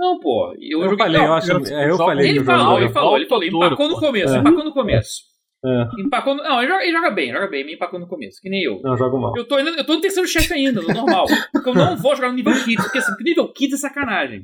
Não, 0.02 0.20
pô. 0.20 0.56
Eu, 0.60 0.82
Eu 0.84 0.98
falei, 0.98 1.18
não, 1.20 1.26
eu 1.28 1.34
acho, 1.34 1.52
eu- 1.52 1.60
eu 1.60 1.96
falei 1.98 2.30
ele 2.30 2.38
que 2.40 2.42
o 2.42 2.46
falou, 2.46 2.80
ele 2.80 2.90
falou, 2.90 3.16
ele 3.18 3.28
falou, 3.28 3.44
Totoro, 3.46 3.66
empacou 3.68 3.88
no 3.90 4.00
começo, 4.00 4.34
É. 4.36 4.40
empacou 4.40 4.64
no 4.64 4.74
começo. 4.74 5.32
É, 5.64 6.02
Empacou 6.02 6.34
no... 6.34 6.42
Não, 6.44 6.60
ele 6.60 6.72
joga, 6.72 6.84
ele 6.84 6.92
joga 6.92 7.12
bem, 7.12 7.32
joga 7.32 7.48
bem, 7.48 7.64
me 7.64 7.76
empacou 7.76 8.00
no 8.00 8.08
começo, 8.08 8.42
que 8.42 8.50
nem 8.50 8.64
eu. 8.64 8.80
não, 8.84 8.98
jogo 8.98 9.20
mal. 9.20 9.32
Eu 9.38 9.48
tô, 9.48 9.58
ainda, 9.58 9.70
eu 9.70 9.86
tô 9.86 9.94
no 9.94 10.02
terceiro 10.02 10.28
chefe 10.28 10.52
ainda, 10.56 10.82
no 10.82 10.88
normal. 10.88 11.26
Porque 11.54 11.70
eu 11.70 11.76
não 11.76 11.96
vou 11.98 12.16
jogar 12.16 12.30
no 12.30 12.34
nível 12.34 12.52
Kids, 12.64 12.84
porque 12.84 12.98
assim, 12.98 13.12
nível 13.24 13.48
Kids 13.54 13.76
é 13.76 13.78
sacanagem. 13.78 14.42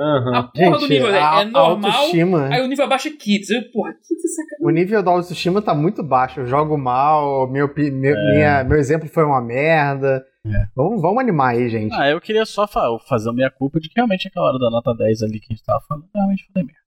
Aham. 0.00 0.34
A 0.36 0.42
porra 0.44 0.70
do 0.72 0.80
Gente, 0.80 0.90
nível 0.90 1.14
é, 1.14 1.20
a, 1.22 1.40
é 1.42 1.44
normal, 1.44 1.90
autoestima... 1.92 2.48
aí 2.48 2.60
o 2.62 2.66
nível 2.66 2.84
abaixo 2.86 3.08
é 3.08 3.10
Kids. 3.12 3.50
Eu, 3.50 3.62
porra, 3.70 3.92
Kids 3.92 4.24
é 4.24 4.28
sacanagem. 4.28 4.66
O 4.66 4.70
nível 4.70 5.02
da 5.02 5.10
autoestima 5.10 5.62
tá 5.62 5.74
muito 5.74 6.02
baixo. 6.02 6.40
Eu 6.40 6.46
jogo 6.46 6.76
mal, 6.78 7.46
meu, 7.50 7.68
meu, 7.76 7.92
minha- 7.92 8.64
meu 8.64 8.78
exemplo 8.78 9.08
foi 9.08 9.24
uma 9.24 9.40
merda. 9.40 10.24
É. 10.46 10.66
Vamos, 10.74 11.00
vamos 11.00 11.22
animar 11.22 11.50
aí, 11.50 11.68
gente. 11.68 11.94
Ah, 11.94 12.08
eu 12.08 12.20
queria 12.20 12.44
só 12.44 12.66
fa- 12.66 12.88
fazer 13.08 13.28
a 13.30 13.32
minha 13.32 13.50
culpa 13.50 13.78
de 13.78 13.88
que 13.88 13.94
realmente 13.96 14.26
aquela 14.26 14.46
hora 14.48 14.58
da 14.58 14.70
nota 14.70 14.92
10 14.94 15.22
ali 15.22 15.38
que 15.38 15.46
a 15.50 15.54
gente 15.54 15.64
tava 15.64 15.80
falando, 15.86 16.06
realmente 16.12 16.46
falei 16.52 16.66
merda. 16.66 16.81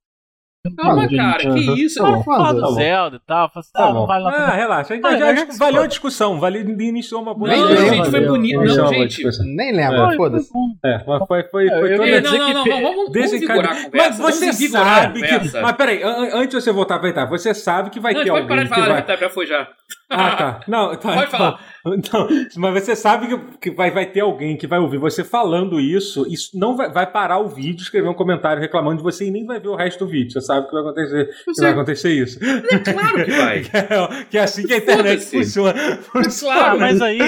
Eu 0.66 0.70
não 0.70 0.96
Calma, 0.96 1.08
cara, 1.08 1.38
que 1.54 1.84
isso? 1.84 2.02
Tá 2.02 2.10
bom. 2.10 2.22
Falar 2.22 2.52
do 2.52 2.74
Zelda 2.74 3.16
e 3.16 3.20
tal, 3.26 3.50
assim, 3.54 3.70
Tá 3.72 3.78
tá, 3.80 3.86
bom. 3.88 3.94
não 3.94 4.06
vale 4.06 4.24
nota 4.24 4.36
Ah, 4.36 4.46
10. 4.46 4.56
relaxa. 4.58 4.96
Já, 5.00 5.08
Ah, 5.08 5.16
já, 5.34 5.46
que 5.46 5.58
valeu 5.58 5.82
a 5.82 5.86
discussão. 5.86 6.40
Valeu, 6.40 6.62
iniciou 6.62 7.22
uma 7.22 7.34
boa 7.34 7.50
Não, 7.50 7.68
não, 7.68 7.76
gente, 7.76 8.10
foi 8.10 8.26
bonito. 8.26 8.60
Não, 8.64 8.76
boa 8.76 8.88
gente. 8.94 9.22
Nem 9.44 9.72
lembro, 9.72 9.96
Foi, 9.96 10.06
foi 10.06 10.16
foda-se. 10.16 10.50
É, 10.84 11.04
mas 11.06 11.26
foi, 11.26 11.42
foi, 11.44 11.66
Eu- 11.66 11.80
foi 11.80 11.92
eu 11.92 11.96
toda... 11.96 12.08
ia 12.08 12.20
Não, 12.20 12.30
não, 12.32 12.46
que 12.46 12.54
não, 12.54 12.64
não, 12.64 12.64
vamos, 12.82 12.96
vamos 12.96 13.12
Desencade- 13.12 13.40
vigorar 13.46 13.70
a 13.72 13.90
Mas 13.96 14.16
você 14.18 14.46
vamos 14.46 14.70
sabe 14.70 15.20
que. 15.22 15.60
Mas 15.60 15.72
peraí, 15.76 16.02
an- 16.02 16.30
antes 16.34 16.48
de 16.50 16.62
você 16.62 16.72
voltar 16.72 16.98
pra 16.98 17.08
entrar, 17.08 17.26
você 17.26 17.54
sabe 17.54 17.90
que 17.90 18.00
vai 18.00 18.12
Não, 18.14 18.22
ter 18.22 18.30
pode 18.30 18.42
alguém 18.42 18.48
parar 18.48 18.62
de 18.62 18.68
que 18.68 18.74
falar, 18.74 18.86
vai. 18.88 18.96
já, 18.96 19.02
tá, 19.02 19.16
já 19.16 19.28
foi 19.30 19.46
já. 19.46 19.68
Ah, 20.08 20.36
tá. 20.36 20.60
Não, 20.68 20.90
tá. 20.92 20.98
Pode 21.14 21.26
então- 21.26 21.30
falar. 21.30 21.60
Então, 21.88 22.28
mas 22.56 22.84
você 22.84 22.96
sabe 22.96 23.26
que, 23.28 23.38
que 23.60 23.70
vai, 23.70 23.90
vai 23.92 24.06
ter 24.06 24.20
alguém 24.20 24.56
que 24.56 24.66
vai 24.66 24.78
ouvir 24.80 24.98
você 24.98 25.22
falando 25.22 25.78
isso, 25.80 26.26
isso 26.28 26.50
não 26.58 26.76
vai, 26.76 26.90
vai 26.92 27.06
parar 27.10 27.38
o 27.38 27.48
vídeo, 27.48 27.82
escrever 27.82 28.08
um 28.08 28.14
comentário 28.14 28.60
reclamando 28.60 28.96
de 28.98 29.02
você 29.04 29.26
e 29.26 29.30
nem 29.30 29.44
vai 29.46 29.60
ver 29.60 29.68
o 29.68 29.76
resto 29.76 30.04
do 30.04 30.10
vídeo. 30.10 30.32
Você 30.32 30.40
sabe 30.40 30.66
que 30.66 30.72
vai 30.72 30.80
acontecer, 30.82 31.28
que 31.44 31.60
vai 31.62 31.70
acontecer 31.70 32.10
isso. 32.12 32.38
É 32.44 32.78
claro 32.78 33.24
que 33.24 33.30
vai. 33.30 33.62
Que 33.66 33.76
é, 33.76 34.24
que 34.30 34.38
é 34.38 34.42
assim 34.42 34.66
que 34.66 34.74
a 34.74 34.78
internet 34.78 35.24
funciona. 35.24 35.74
Ah, 36.14 36.22
Claro. 36.40 36.80
mas 36.80 37.00
aí. 37.02 37.18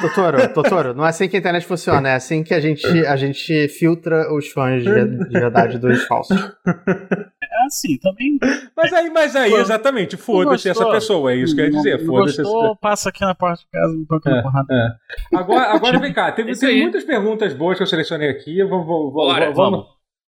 Totoro, 0.00 0.48
Totoro, 0.54 0.94
não 0.94 1.04
é 1.06 1.08
assim 1.08 1.28
que 1.28 1.36
a 1.36 1.38
internet 1.38 1.66
funciona, 1.66 2.08
é 2.10 2.14
assim 2.14 2.42
que 2.42 2.54
a 2.54 2.60
gente, 2.60 2.86
a 2.86 3.16
gente 3.16 3.68
filtra 3.68 4.32
os 4.34 4.48
fãs 4.48 4.82
de, 4.82 4.90
de 5.28 5.30
verdade 5.38 5.78
dos 5.78 6.04
falsos. 6.04 6.36
É 6.66 7.66
assim, 7.66 7.96
também. 7.98 8.38
Mas 8.76 8.92
aí, 8.92 9.10
mas 9.10 9.36
aí, 9.36 9.52
exatamente, 9.54 10.16
foda-se 10.16 10.68
essa 10.68 10.88
pessoa, 10.90 11.32
é 11.32 11.36
isso 11.36 11.54
que 11.54 11.60
eu 11.60 11.66
ia 11.66 11.70
dizer, 11.70 11.94
essa 11.96 12.04
gostou, 12.24 12.76
passa 12.76 13.08
aqui 13.08 13.20
na 13.22 13.34
porta 13.34 13.62
de 13.62 13.68
casa, 13.70 13.92
me 13.96 14.06
toca 14.06 14.30
na 14.30 14.42
porrada. 14.42 14.66
É. 14.72 15.36
Agora, 15.36 15.72
agora 15.74 15.98
vem 16.00 16.12
cá, 16.12 16.32
teve, 16.32 16.52
teve 16.52 16.72
aí. 16.72 16.82
muitas 16.82 17.04
perguntas 17.04 17.52
boas 17.54 17.76
que 17.76 17.82
eu 17.82 17.86
selecionei 17.86 18.28
aqui. 18.30 18.62
Vamos, 18.64 18.86
vamos, 18.86 19.12
Bora, 19.12 19.52
vamos, 19.52 19.56
vamos. 19.56 19.86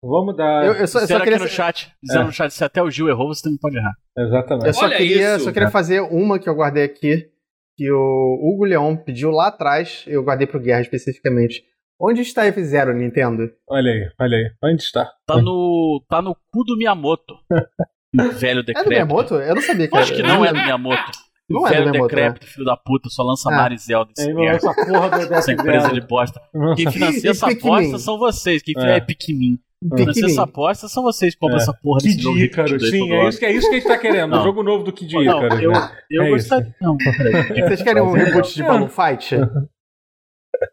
vamos 0.02 0.36
dar. 0.36 0.64
Eu, 0.66 0.72
eu 0.74 0.86
só, 0.86 1.00
eu 1.00 1.06
só 1.06 1.18
queria, 1.20 1.34
aqui 1.36 1.44
no 1.44 1.48
chat, 1.50 1.92
disseram 2.02 2.24
É. 2.24 2.26
no 2.26 2.32
chat, 2.32 2.50
se 2.50 2.64
até 2.64 2.82
o 2.82 2.90
Gil 2.90 3.08
errou, 3.08 3.28
você 3.34 3.42
também 3.42 3.58
pode 3.58 3.76
errar. 3.76 3.94
Exatamente. 4.18 4.66
eu 4.66 4.74
só 4.74 4.84
Olha 4.86 4.96
queria, 4.96 5.36
isso. 5.36 5.44
só 5.44 5.52
queria 5.52 5.70
fazer 5.70 6.00
uma 6.00 6.38
que 6.38 6.48
eu 6.48 6.54
guardei 6.54 6.84
aqui, 6.84 7.28
que 7.76 7.90
o 7.92 8.40
Hugo 8.42 8.64
Leon 8.64 8.96
pediu 8.96 9.30
lá 9.30 9.48
atrás, 9.48 10.04
eu 10.06 10.22
guardei 10.22 10.46
pro 10.46 10.60
Guerra 10.60 10.80
especificamente. 10.80 11.62
Onde 11.98 12.20
está 12.20 12.42
F0, 12.44 12.92
Nintendo? 12.94 13.50
Olha 13.68 13.90
aí, 13.90 14.10
olha 14.20 14.36
aí. 14.36 14.50
Onde 14.62 14.82
está? 14.82 15.10
Tá 15.26 15.40
no, 15.40 16.04
tá 16.08 16.20
no 16.20 16.34
cu 16.52 16.62
do 16.64 16.76
Miyamoto. 16.76 17.34
Velho 18.38 18.60
É 18.60 18.62
do 18.62 18.66
decrépito. 18.66 18.88
Miyamoto? 18.90 19.34
Eu 19.36 19.54
não 19.54 19.62
sabia 19.62 19.88
que 19.88 19.94
Eu 19.96 20.00
acho 20.00 20.14
que 20.14 20.20
era. 20.20 20.28
não 20.28 20.44
é 20.44 20.48
do 20.48 20.58
Miyamoto. 20.58 21.02
Não 21.48 21.66
é 21.66 21.70
Miyamoto, 21.80 22.08
decrépito, 22.08 22.46
filho 22.46 22.64
da 22.64 22.76
puta, 22.76 23.08
só 23.08 23.22
lança 23.22 23.48
Ah. 23.48 23.56
Mario 23.56 23.76
e 23.76 23.78
Zelda. 23.78 24.10
Esse 24.18 24.28
É, 24.30 24.32
não, 24.34 24.40
merda. 24.40 24.56
essa 24.56 24.74
porra 24.74 25.08
do 25.26 25.34
Essa 25.34 25.52
empresa 25.52 25.92
de 25.92 26.00
bosta. 26.00 26.42
Quem 26.76 26.90
financia 26.90 27.30
essa 27.30 27.50
aposta 27.50 27.98
são 27.98 28.18
vocês. 28.18 28.62
Quem 28.62 28.74
É. 28.76 28.96
é, 28.96 29.00
Pikmin. 29.00 29.58
Quem 29.80 29.90
financia 29.98 30.12
Pikmin. 30.22 30.32
essa 30.32 30.42
aposta 30.42 30.88
são 30.88 31.02
vocês 31.04 31.34
que 31.34 31.40
compram 31.40 31.58
É. 31.58 31.62
essa 31.62 31.72
porra 31.72 32.00
Kid 32.00 32.16
desse 32.16 32.32
repetido 32.32 32.84
aí 32.84 32.90
sim, 32.90 33.12
é 33.12 33.28
isso, 33.28 33.38
que, 33.38 33.44
é 33.46 33.52
isso 33.52 33.68
que 33.68 33.74
a 33.74 33.78
gente 33.78 33.88
tá 33.88 33.98
querendo. 33.98 34.30
Não. 34.30 34.40
O 34.40 34.42
jogo 34.44 34.62
novo 34.64 34.82
do 34.82 34.92
Kid 34.92 35.14
Não, 35.14 35.22
Ícaro. 35.22 35.62
eu, 35.62 35.72
eu 36.10 36.22
É 36.24 36.30
gostaria. 36.30 36.74
Não, 36.80 36.96
peraí. 36.96 37.32
Vocês 37.68 37.82
querem 37.82 38.02
um 38.02 38.10
reboot 38.12 38.52
de 38.54 38.62
Balloon 38.64 38.88
Fight? 38.88 39.36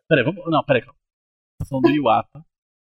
Peraí, 0.10 0.24
vamos. 0.24 0.44
Não, 0.48 0.64
peraí. 0.64 0.82
Tá 0.82 0.94
falando 1.70 1.84
do 1.84 1.92
Iwata. 1.92 2.44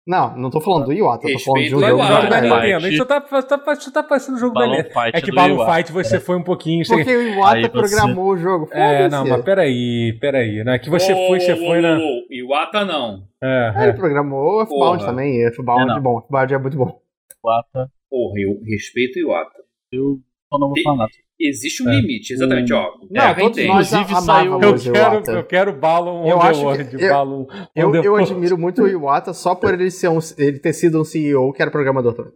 Não, 0.06 0.36
não 0.36 0.50
tô 0.50 0.60
falando 0.60 0.84
do 0.84 0.92
Iwata, 0.92 1.26
tô 1.32 1.38
falando 1.38 1.62
de 1.62 1.68
um 1.74 1.80
jogo 1.80 1.80
da 1.80 1.88
Iwata. 1.88 2.20
verdade. 2.20 2.46
Nintendo. 2.46 2.88
Isso 2.88 3.06
tá, 3.06 3.20
tá, 3.22 3.42
tá, 3.58 3.72
isso 3.72 3.90
tá 3.92 4.02
parecendo 4.02 4.36
o 4.36 4.40
jogo 4.40 4.52
da 4.54 4.60
Balloon 4.60 4.76
Nintendo. 4.76 4.94
Fight 4.94 5.16
É 5.16 5.20
que 5.22 5.32
Balloon 5.32 5.54
Iwata. 5.56 5.72
Fight 5.74 5.92
você 5.92 6.20
foi 6.20 6.36
um 6.36 6.42
pouquinho. 6.42 6.84
Você... 6.84 6.94
Porque 6.96 7.16
o 7.16 7.22
Iwata 7.34 7.60
você- 7.62 7.68
programou 7.70 8.26
o 8.26 8.36
jogo. 8.36 8.68
É, 8.70 9.08
não, 9.08 9.26
mas 9.26 9.42
peraí, 9.42 10.12
peraí. 10.20 10.62
Né? 10.62 10.78
Que 10.78 10.90
você 10.90 11.14
Ô, 11.14 11.26
foi, 11.28 11.40
você 11.40 11.54
ô, 11.54 11.56
foi 11.56 11.80
na. 11.80 11.98
Iwata 12.30 12.84
não. 12.84 13.22
É, 13.42 13.72
Ah, 13.74 13.82
Ele 13.82 13.90
é. 13.90 13.94
programou 13.94 14.58
o 14.58 14.62
F-Bound 14.62 15.04
também. 15.06 15.42
F-Bound 15.46 15.82
É, 15.82 15.86
não. 15.86 15.96
é 15.96 16.00
bom. 16.00 16.18
F-Bound 16.18 16.52
é 16.54 16.58
muito 16.58 16.76
bom. 16.76 17.00
Iwata. 17.42 17.90
Porra, 18.10 18.34
eu 18.40 18.60
respeito 18.66 19.16
o 19.16 19.20
Iwata. 19.22 19.58
Eu 19.90 20.18
só 20.54 20.58
não 20.58 20.68
vou 20.68 20.82
falar 20.82 20.96
nada. 20.96 21.10
Existe 21.40 21.82
um 21.82 21.90
É. 21.90 21.96
limite, 21.96 22.32
exatamente, 22.32 22.72
ó. 22.72 22.92
Não, 23.00 23.08
Terra 23.10 23.34
todos 23.34 23.58
entende. 23.58 23.68
nós 23.68 23.92
Inclusive, 23.92 24.14
amávamos 24.18 24.86
Eu 24.86 24.90
o 24.90 24.94
quero, 24.94 25.30
eu 25.38 25.44
quero 25.44 25.72
Balloon 25.72 26.26
Eu 26.28 26.40
acho 26.40 26.60
que- 26.60 26.64
World. 26.66 26.96
eu- 27.04 27.10
Balloon 27.10 27.40
on 27.42 27.46
Eu, 27.74 27.94
eu 27.96 28.12
World. 28.12 28.32
admiro 28.32 28.56
muito 28.58 28.82
o 28.82 28.88
Iwata 28.88 29.32
só 29.32 29.54
por 29.54 29.74
ele, 29.74 29.90
ser 29.90 30.08
um, 30.08 30.18
ele 30.38 30.58
ter 30.60 30.72
sido 30.72 31.00
um 31.00 31.04
CEO 31.04 31.52
que 31.52 31.60
era 31.60 31.70
programador 31.70 32.14
também. 32.14 32.32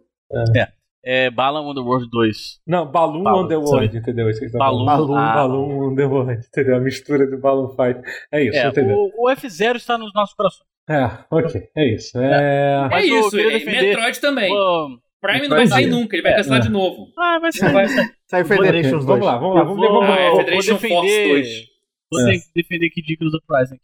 É 1.01 1.31
Bala 1.31 1.61
on 1.61 1.73
the 1.73 1.79
World 1.79 2.09
2. 2.11 2.59
Não, 2.67 2.91
Balloon 2.91 3.23
Balloon, 3.23 3.45
on 3.45 3.47
the 3.47 3.55
World, 3.55 3.97
entendeu? 3.97 4.29
Isso 4.29 4.41
que 4.41 4.51
tá 4.51 4.57
Balloon. 4.59 4.85
Balloon, 4.85 5.15
ah, 5.17 5.33
Balloon 5.33 5.91
on 5.91 5.95
the 5.95 6.05
World, 6.05 6.45
entendeu? 6.45 6.75
A 6.75 6.79
mistura 6.81 7.25
do 7.25 7.37
Balloon 7.39 7.69
Fight. 7.69 8.01
É 8.33 8.43
isso, 8.43 8.57
É, 8.57 8.67
entendeu? 8.67 8.97
o, 8.97 9.25
o 9.27 9.29
F0 9.31 9.77
está 9.77 9.97
nos 9.97 10.13
nossos 10.13 10.35
corações. 10.35 10.67
É, 10.89 11.09
ok, 11.31 11.69
é 11.77 11.93
isso. 11.95 12.19
É... 12.19 12.89
É 12.91 13.09
eu 13.09 13.19
isso, 13.27 13.39
é, 13.39 13.43
defender- 13.51 13.81
Metroid 13.95 14.19
também. 14.19 14.51
Prime 15.21 15.47
não 15.47 15.57
Vai 15.57 15.67
sair 15.67 15.83
sair. 15.83 15.91
nunca, 15.91 16.15
ele 16.15 16.23
vai 16.23 16.31
É, 16.31 16.35
cancelar 16.37 16.59
é. 16.59 16.61
de 16.63 16.69
novo. 16.69 17.07
Ah, 17.17 17.39
vai 17.41 17.51
ser. 17.51 17.69
Vai. 17.71 17.85
Saiu 18.27 18.45
Federations 18.45 19.05
2. 19.05 19.05
Vamos 19.05 19.25
lá, 19.25 19.37
vamos 19.37 19.55
lá. 19.55 19.61
Eu 19.61 19.65
Vamos, 19.67 19.81
vou- 19.87 20.01
vamos, 20.01 20.09
Ah, 20.17 20.21
é 20.21 20.29
vou 20.29 20.39
Federation 20.39 20.73
defender- 20.75 20.95
Force 20.95 21.27
2. 21.29 21.47
Vou 22.11 22.25
ter 22.25 22.37
que 22.39 22.45
defender 22.55 22.89
Kid 22.89 23.13
Icarus 23.13 23.33
Uprising. 23.33 23.77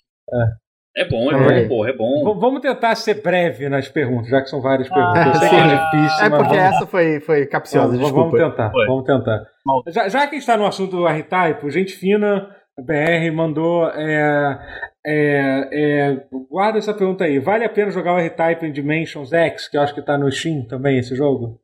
É 0.97 1.03
bom, 1.09 1.29
é 1.29 1.33
Vamos 1.33 1.61
bom, 1.63 1.67
porra, 1.67 1.89
é 1.89 1.93
bom. 1.93 2.33
V- 2.33 2.39
Vamos 2.39 2.61
tentar 2.61 2.95
ser 2.95 3.15
breve 3.21 3.67
nas 3.67 3.89
perguntas, 3.89 4.29
já 4.29 4.41
que 4.41 4.47
são 4.49 4.61
várias 4.61 4.89
Ah, 4.89 4.93
perguntas. 4.95 5.25
Eu 5.25 5.39
sei 5.41 5.49
que 5.49 5.55
é 5.55 5.59
difícil, 5.67 6.25
É 6.25 6.29
mas 6.29 6.39
porque 6.39 6.55
vamos, 6.57 6.73
essa 6.75 6.87
foi, 6.87 7.19
foi 7.19 7.45
capciosa, 7.47 7.87
vamos, 7.87 7.99
desculpa. 8.01 8.29
vamos 8.37 8.49
tentar. 8.49 8.71
Foi. 8.71 8.85
Vamos 8.87 9.03
tentar. 9.03 9.43
Já, 9.89 10.07
já 10.07 10.19
que 10.21 10.27
a 10.27 10.31
gente 10.31 10.39
está 10.39 10.55
no 10.57 10.65
assunto 10.65 10.91
do 10.95 11.05
R-Type, 11.07 11.69
Gente 11.69 11.91
Fina 11.93 12.47
BR 12.81 13.33
mandou. 13.33 13.87
É, 13.89 14.85
é, 15.05 15.69
é, 15.71 16.27
guarda 16.49 16.79
essa 16.79 16.93
pergunta 16.93 17.23
aí. 17.23 17.39
Vale 17.39 17.63
a 17.63 17.69
pena 17.69 17.91
jogar 17.91 18.15
o 18.15 18.19
R-Type 18.19 18.65
em 18.65 18.71
Dimensions 18.71 19.31
X, 19.31 19.67
que 19.67 19.77
eu 19.77 19.81
acho 19.81 19.93
que 19.93 19.99
está 19.99 20.17
no 20.17 20.31
Steam 20.31 20.65
também, 20.65 20.97
esse 20.97 21.15
jogo? 21.15 21.61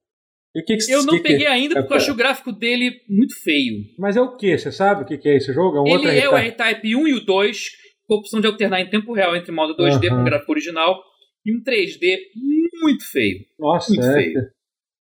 E 0.53 0.61
o 0.61 0.65
que 0.65 0.77
que, 0.77 0.91
Eu 0.91 1.03
não 1.03 1.15
que 1.15 1.23
peguei 1.23 1.47
ainda 1.47 1.75
porque 1.75 1.93
eu 1.93 1.97
achei 1.97 2.13
o 2.13 2.17
gráfico 2.17 2.51
dele 2.51 2.91
muito 3.09 3.33
feio. 3.41 3.85
Mas 3.97 4.17
é 4.17 4.21
o 4.21 4.35
que? 4.35 4.57
Você 4.57 4.71
sabe 4.71 5.03
o 5.03 5.05
que 5.05 5.27
é 5.27 5.37
esse 5.37 5.53
jogo? 5.53 5.77
É 5.77 5.79
um 5.79 5.93
outro 5.93 6.09
Ele 6.09 6.19
é 6.19 6.29
o 6.29 6.35
R-Type? 6.35 6.61
R-Type 6.61 6.95
1 6.95 7.07
e 7.07 7.13
o 7.13 7.25
2, 7.25 7.69
com 8.05 8.15
a 8.15 8.17
opção 8.17 8.41
de 8.41 8.47
alternar 8.47 8.81
em 8.81 8.89
tempo 8.89 9.13
real 9.13 9.35
entre 9.35 9.51
modo 9.51 9.75
2D 9.75 10.07
Aham. 10.07 10.17
com 10.17 10.23
gráfico 10.25 10.51
original 10.51 11.01
e 11.45 11.55
um 11.55 11.63
3D 11.63 12.17
muito 12.81 13.09
feio. 13.09 13.39
Nossa, 13.57 13.93
muito 13.93 14.05
é. 14.05 14.13
feio. 14.13 14.41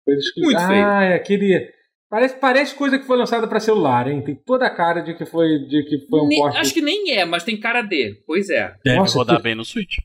Coisas 0.06 0.32
que... 0.32 0.42
Muito 0.42 0.60
ah, 0.60 0.68
feio. 0.68 0.86
é 0.86 1.16
aquele. 1.16 1.79
Parece, 2.10 2.36
parece 2.38 2.74
coisa 2.76 2.98
que 2.98 3.06
foi 3.06 3.18
lançada 3.18 3.48
para 3.48 3.60
celular, 3.60 4.08
hein? 4.08 4.22
Tem 4.22 4.34
toda 4.34 4.66
a 4.66 4.70
cara 4.70 5.02
de 5.02 5.14
que 5.14 5.26
foi, 5.26 5.60
de 5.68 5.84
que 5.84 6.08
foi 6.10 6.22
um 6.22 6.28
Nem- 6.28 6.40
porte. 6.40 6.58
acho 6.58 6.74
que 6.74 6.82
nem 6.82 7.12
é, 7.12 7.24
mas 7.26 7.44
tem 7.44 7.56
cara 7.60 7.82
D. 7.84 8.16
Pois 8.26 8.50
é. 8.50 8.74
Deve 8.84 8.98
Nossa, 8.98 9.18
rodar 9.18 9.38
que- 9.38 9.44
bem 9.44 9.54
no 9.56 9.64
Switch. 9.64 9.98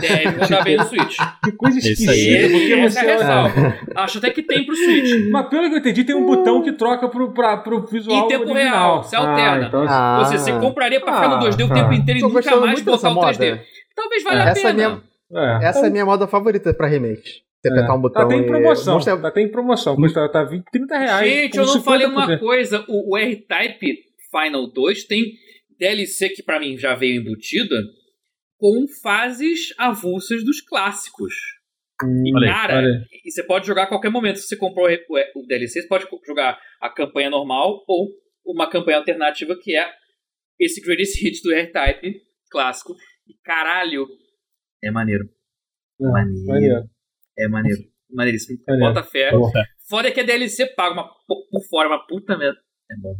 Deve 0.00 0.36
rodar 0.36 0.64
bem 0.64 0.76
no 0.76 0.84
Switch. 0.84 1.16
Que 1.42 1.52
coisa 1.52 1.78
Esse 1.78 1.92
esquisita. 1.92 2.12
aí. 2.12 2.50
porque 2.50 2.72
Essa 2.74 3.00
você 3.00 3.06
é 3.06 3.12
a 3.12 3.16
ressalva. 3.16 3.74
Acho 3.94 4.18
até 4.18 4.30
que 4.30 4.42
tem 4.42 4.66
pro 4.66 4.76
Switch. 4.76 5.30
Mas 5.30 5.48
pelo 5.48 5.68
que 5.68 5.74
eu 5.76 5.78
entendi, 5.78 6.04
tem 6.04 6.14
um 6.14 6.26
botão 6.26 6.60
que 6.62 6.72
troca 6.72 7.08
pro, 7.08 7.32
pra, 7.32 7.56
pro 7.56 7.86
visual 7.86 8.26
Em 8.26 8.28
tempo 8.28 8.50
original. 8.50 8.72
real, 8.72 9.02
você 9.02 9.16
alterna. 9.16 9.64
Ah, 9.64 9.68
então, 9.68 9.86
Ah, 9.88 10.18
Ou 10.18 10.24
seja, 10.26 10.38
você 10.44 10.52
compraria 10.58 11.00
pra 11.00 11.14
ficar 11.14 11.28
no 11.28 11.38
2D 11.38 11.62
o 11.62 11.72
Ah, 11.72 11.74
tempo 11.74 11.92
inteiro 11.94 12.18
e 12.18 12.22
nunca 12.22 12.56
mais 12.60 12.82
botar 12.82 13.08
o 13.10 13.14
3D. 13.14 13.50
moda. 13.50 13.62
Talvez 13.96 14.22
valha 14.24 14.42
a 14.42 14.48
Essa 14.50 14.68
é 14.68 14.74
pena. 14.74 15.02
é. 15.32 15.58
Essa 15.68 15.86
é 15.86 15.88
a 15.88 15.90
minha 15.90 16.04
moda 16.04 16.26
favorita 16.26 16.74
pra 16.74 16.86
remake. 16.86 17.42
Você 17.62 17.68
É. 17.68 17.72
apertar 17.72 17.94
um 17.94 18.00
botão 18.00 18.22
Tá, 18.22 18.28
tem 18.28 18.40
e... 18.40 18.46
promoção. 18.46 18.94
Mostra- 18.94 19.20
Tá, 19.20 19.30
tem 19.30 19.50
promoção. 19.50 19.96
Custa 19.96 20.28
tá 20.30 20.44
20, 20.44 20.64
30 20.72 20.98
reais. 20.98 21.30
Gente, 21.30 21.58
eu 21.58 21.66
não 21.66 21.82
falei 21.82 22.06
50%. 22.06 22.10
uma 22.10 22.38
coisa. 22.38 22.84
O, 22.88 23.12
o 23.14 23.18
R-Type 23.18 23.98
Final 24.30 24.66
2 24.72 25.04
tem 25.04 25.32
DLC 25.78 26.30
que 26.30 26.42
pra 26.42 26.58
mim 26.60 26.76
já 26.78 26.94
veio 26.94 27.20
embutida 27.20 27.76
com 28.58 28.86
fases 29.02 29.74
avulsas 29.78 30.44
dos 30.44 30.60
clássicos. 30.60 31.34
E, 32.02 32.34
Olha 32.34 32.48
aí, 32.48 32.54
cara, 32.54 32.76
olha 32.78 32.86
aí. 32.88 33.04
e 33.26 33.30
você 33.30 33.42
pode 33.42 33.66
jogar 33.66 33.82
a 33.82 33.86
qualquer 33.86 34.10
momento. 34.10 34.36
Se 34.38 34.46
você 34.46 34.56
comprou 34.56 34.86
o, 34.88 35.40
o 35.42 35.46
DLC, 35.46 35.82
você 35.82 35.88
pode 35.88 36.06
jogar 36.26 36.58
a 36.80 36.88
campanha 36.88 37.28
normal 37.28 37.84
ou 37.86 38.08
uma 38.44 38.70
campanha 38.70 38.96
alternativa 38.98 39.54
que 39.60 39.76
é 39.76 39.86
esse 40.58 40.80
Greatest 40.80 41.22
Hits 41.22 41.42
do 41.42 41.52
R-Type 41.52 42.20
clássico. 42.50 42.94
E 43.28 43.34
caralho, 43.44 44.06
é 44.82 44.90
maneiro. 44.90 45.24
Não, 45.98 46.10
Maneiro. 46.12 46.46
maneiro. 46.46 46.84
É 47.40 47.48
maneiro. 47.48 47.78
Maneiríssimo. 48.12 48.58
Maneiro. 48.68 48.94
Bota 48.94 49.06
fé. 49.06 49.30
Bom. 49.32 49.50
Foda 49.88 50.08
é 50.08 50.10
que 50.10 50.20
a 50.20 50.24
DLC 50.24 50.66
paga 50.74 50.92
uma, 50.94 51.04
por 51.26 51.62
fora, 51.70 51.88
uma 51.88 52.06
puta 52.06 52.36
merda. 52.36 52.58
É 52.90 52.94
bom. 53.00 53.14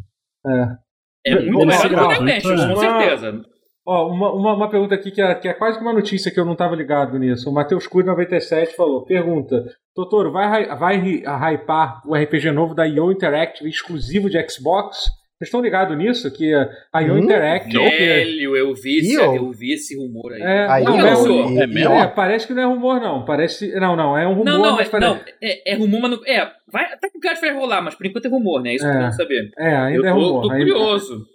É. 0.47 1.33
É 1.33 1.35
muito 1.41 1.67
melhor 1.67 1.83
do 1.83 1.89
que 1.89 2.49
o 2.49 2.67
com 2.75 2.77
certeza. 2.81 3.43
Ó, 3.87 4.09
uma, 4.13 4.33
uma, 4.33 4.55
uma 4.55 4.71
pergunta 4.71 4.95
aqui 4.95 5.11
que 5.11 5.21
é, 5.21 5.35
que 5.35 5.49
é 5.49 5.55
quase 5.55 5.79
que 5.79 5.85
uma 5.85 5.93
notícia 5.93 6.31
que 6.31 6.39
eu 6.39 6.45
não 6.45 6.53
estava 6.53 6.75
ligado 6.77 7.19
nisso. 7.19 7.49
O 7.49 7.53
Matheus 7.53 7.87
Cury 7.87 8.07
97 8.07 8.75
falou: 8.77 9.05
pergunta, 9.05 9.65
Totoro, 9.95 10.31
vai, 10.31 10.67
vai 10.77 10.97
hy- 10.99 11.23
hypar 11.27 12.01
o 12.07 12.15
RPG 12.15 12.53
novo 12.53 12.75
da 12.75 12.87
IO 12.87 13.11
Interactive 13.11 13.69
exclusivo 13.69 14.29
de 14.31 14.39
Xbox? 14.49 15.05
Vocês 15.41 15.49
estão 15.49 15.63
ligados 15.63 15.97
nisso? 15.97 16.31
Que 16.31 16.53
a 16.93 17.01
IO 17.01 17.15
Hum? 17.15 17.19
Interactive. 17.21 17.73
que- 17.73 17.97
Velho, 17.97 18.57
eu 18.57 18.75
vi, 18.75 18.99
esse, 18.99 19.15
eu 19.15 19.51
vi 19.53 19.73
esse 19.73 19.97
rumor 19.97 20.35
aí. 20.35 20.43
É, 20.43 20.67
Aí, 20.69 20.85
não, 20.85 21.01
eu 21.01 21.07
é, 21.07 21.17
um- 21.17 21.63
É 21.63 21.67
mesmo? 21.67 21.95
é, 21.95 22.07
parece 22.09 22.47
que 22.47 22.53
não 22.53 22.63
é 22.63 22.67
rumor, 22.67 23.01
não. 23.01 23.25
Parece. 23.25 23.73
Não, 23.81 23.97
não, 23.97 24.19
é 24.19 24.27
um 24.29 24.33
rumor, 24.35 24.45
não, 24.45 24.59
não, 24.63 24.77
mas 24.77 24.87
é, 24.87 24.91
parece. 24.91 25.11
não 25.15 25.21
é, 25.43 25.73
é 25.73 25.75
rumor, 25.77 26.01
mas 26.03 26.11
não, 26.11 26.21
é, 26.27 26.51
vai, 26.71 26.85
até 26.93 27.09
que 27.09 27.17
o 27.17 27.21
gato 27.23 27.41
vai 27.41 27.55
rolar, 27.55 27.81
mas 27.81 27.95
por 27.95 28.05
enquanto 28.05 28.27
é 28.27 28.29
rumor, 28.29 28.63
né? 28.63 28.73
É 28.73 28.75
isso 28.75 28.85
que 28.85 28.91
É. 28.91 28.95
eu 28.95 29.01
quero 29.01 29.13
saber. 29.15 29.51
É, 29.59 29.77
ainda 29.77 29.99
eu 29.99 30.05
é 30.07 30.13
tô, 30.13 30.19
rumor. 30.19 30.43
tô 30.43 30.49
curioso. 30.51 31.27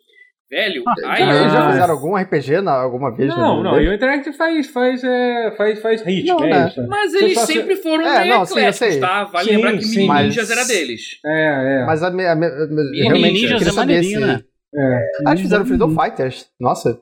Velho, 0.50 0.84
Ah, 0.88 0.94
ai, 1.06 1.18
Já, 1.20 1.42
eles 1.42 1.52
já 1.54 1.68
Ah. 1.68 1.72
fizeram 1.72 1.94
algum 1.96 2.16
RPG 2.16 2.62
na, 2.62 2.74
alguma 2.74 3.16
vez? 3.16 3.30
Não, 3.36 3.64
não, 3.64 3.82
e 3.82 3.88
o 3.88 3.94
Interactive 3.94 4.38
faz, 4.38 4.68
faz, 4.68 5.04
é, 5.04 5.52
faz, 5.58 5.82
faz 5.82 6.02
hit, 6.04 6.28
Não, 6.28 6.44
é 6.44 6.50
né? 6.50 6.68
isso. 6.68 6.88
mas 6.88 7.14
eles 7.16 7.34
só 7.34 7.46
sempre 7.48 7.76
foram 7.78 8.06
É, 8.08 8.20
meio 8.22 8.34
não, 8.36 8.46
sim, 8.46 8.54
eu 8.54 8.60
ecléticos, 8.60 8.78
sei. 8.94 9.00
tá? 9.00 9.24
Vale 9.24 9.46
Sim, 9.50 9.56
lembrar 9.56 9.72
que 9.74 9.84
sim. 9.84 9.96
Mini 9.96 10.08
Mas- 10.08 10.26
Ninjas 10.28 10.52
era 10.52 10.64
deles. 10.66 11.02
É, 11.26 11.82
é. 11.82 11.86
Mas 11.88 12.04
a, 12.04 12.08
a, 12.08 12.10
a, 12.10 12.36
me- 12.36 13.02
realmente, 13.02 13.34
Ninjas 13.34 13.52
eu 13.54 13.58
queria 13.58 13.70
é 13.70 13.74
saber 13.74 13.94
maneirinho, 13.96 14.20
se... 14.22 14.26
né? 14.28 14.42
é. 14.76 15.08
Ah, 15.26 15.30
eles 15.32 15.42
fizeram 15.42 15.66
Freedom 15.66 15.90
Fighters. 16.00 16.48
Nossa, 16.60 17.00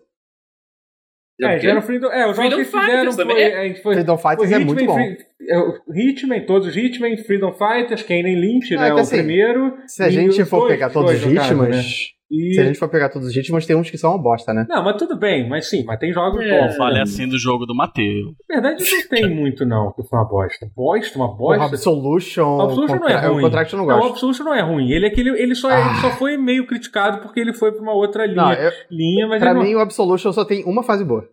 É, 1.41 1.59
já 1.59 1.71
era 1.71 1.81
Freedom, 1.81 2.07
é, 2.11 2.29
os 2.29 2.37
jogos 2.37 2.53
que 2.53 2.59
eles 2.61 2.67
fizeram 2.71 3.11
Fighters 3.11 3.15
foi, 3.15 3.41
é, 3.41 3.75
foi, 3.75 3.93
Freedom 3.95 4.17
foi 4.17 4.31
Fighters 4.31 4.51
é 4.51 4.55
Hitman, 4.55 4.73
muito 4.73 4.85
bom. 4.85 4.93
Free- 4.95 5.17
é, 5.49 5.99
Hitman, 6.09 6.39
todos 6.45 6.67
os 6.69 6.77
Hitman, 6.77 7.17
Freedom 7.17 7.51
Fighters, 7.51 8.03
Kane 8.03 8.35
Lynch, 8.35 8.73
É 8.73 8.77
né, 8.77 8.85
que 8.87 8.93
o 8.93 8.99
assim, 8.99 9.17
primeiro. 9.17 9.77
Se 9.85 10.01
a 10.01 10.09
gente 10.09 10.45
for 10.45 10.67
pegar 10.69 10.89
todos 10.91 11.11
os 11.13 11.21
dois, 11.21 12.13
E... 12.33 12.53
Se 12.55 12.61
a 12.61 12.63
gente 12.63 12.79
for 12.79 12.89
pegar 12.89 13.09
todos 13.09 13.27
os 13.27 13.35
ritmos, 13.35 13.65
tem 13.65 13.75
uns 13.75 13.91
que 13.91 13.97
são 13.97 14.11
uma 14.11 14.17
bosta, 14.21 14.53
né? 14.53 14.65
Não, 14.67 14.83
mas 14.83 14.95
tudo 14.97 15.15
bem, 15.15 15.47
mas 15.47 15.69
sim, 15.69 15.83
mas 15.85 15.99
tem 15.99 16.11
jogos 16.11 16.43
É. 16.43 16.59
bons. 16.67 16.75
Fale 16.75 16.95
né? 16.95 17.01
assim 17.01 17.27
do 17.27 17.37
jogo 17.37 17.65
do 17.65 17.75
Matheus. 17.75 18.33
Na 18.49 18.55
verdade, 18.61 18.83
não 18.83 19.01
tem 19.09 19.29
muito, 19.29 19.65
não, 19.65 19.91
que 19.91 20.01
foi 20.03 20.17
uma 20.19 20.25
bosta. 20.27 20.67
Bosta, 20.75 21.17
uma 21.19 21.27
O 21.31 21.35
bosta. 21.35 21.63
Absolution. 21.65 22.57
O 22.57 22.61
Absolution 22.61 22.95
não 22.95 23.07
é 23.09 23.13
contra- 23.13 23.29
ruim. 23.29 23.39
O 23.39 23.41
Contract 23.43 23.73
eu 23.73 23.79
não 23.79 23.85
Não, 23.85 23.95
o 23.95 23.99
gosto. 23.99 24.11
Absolution 24.13 24.43
não 24.45 24.53
é 24.55 24.61
ruim. 24.61 24.91
Ele, 24.91 25.05
é 25.05 25.09
aquele, 25.09 25.29
ele, 25.41 25.53
só, 25.55 25.69
Ah. 25.69 25.79
ele 25.79 25.95
só 26.01 26.09
foi 26.17 26.37
meio 26.37 26.65
criticado 26.65 27.19
porque 27.19 27.39
ele 27.39 27.53
foi 27.53 27.71
pra 27.71 27.81
uma 27.81 27.93
outra 27.93 28.25
linha, 28.25 28.35
Não, 28.41 28.53
eu, 28.53 28.71
linha 28.89 29.27
mas 29.27 29.39
pra 29.39 29.51
ele 29.51 29.59
não... 29.59 29.65
mim 29.65 29.75
o 29.75 29.79
Absolution 29.79 30.31
só 30.33 30.43
tem 30.43 30.63
uma 30.65 30.81
fase 30.83 31.03
boa. 31.05 31.27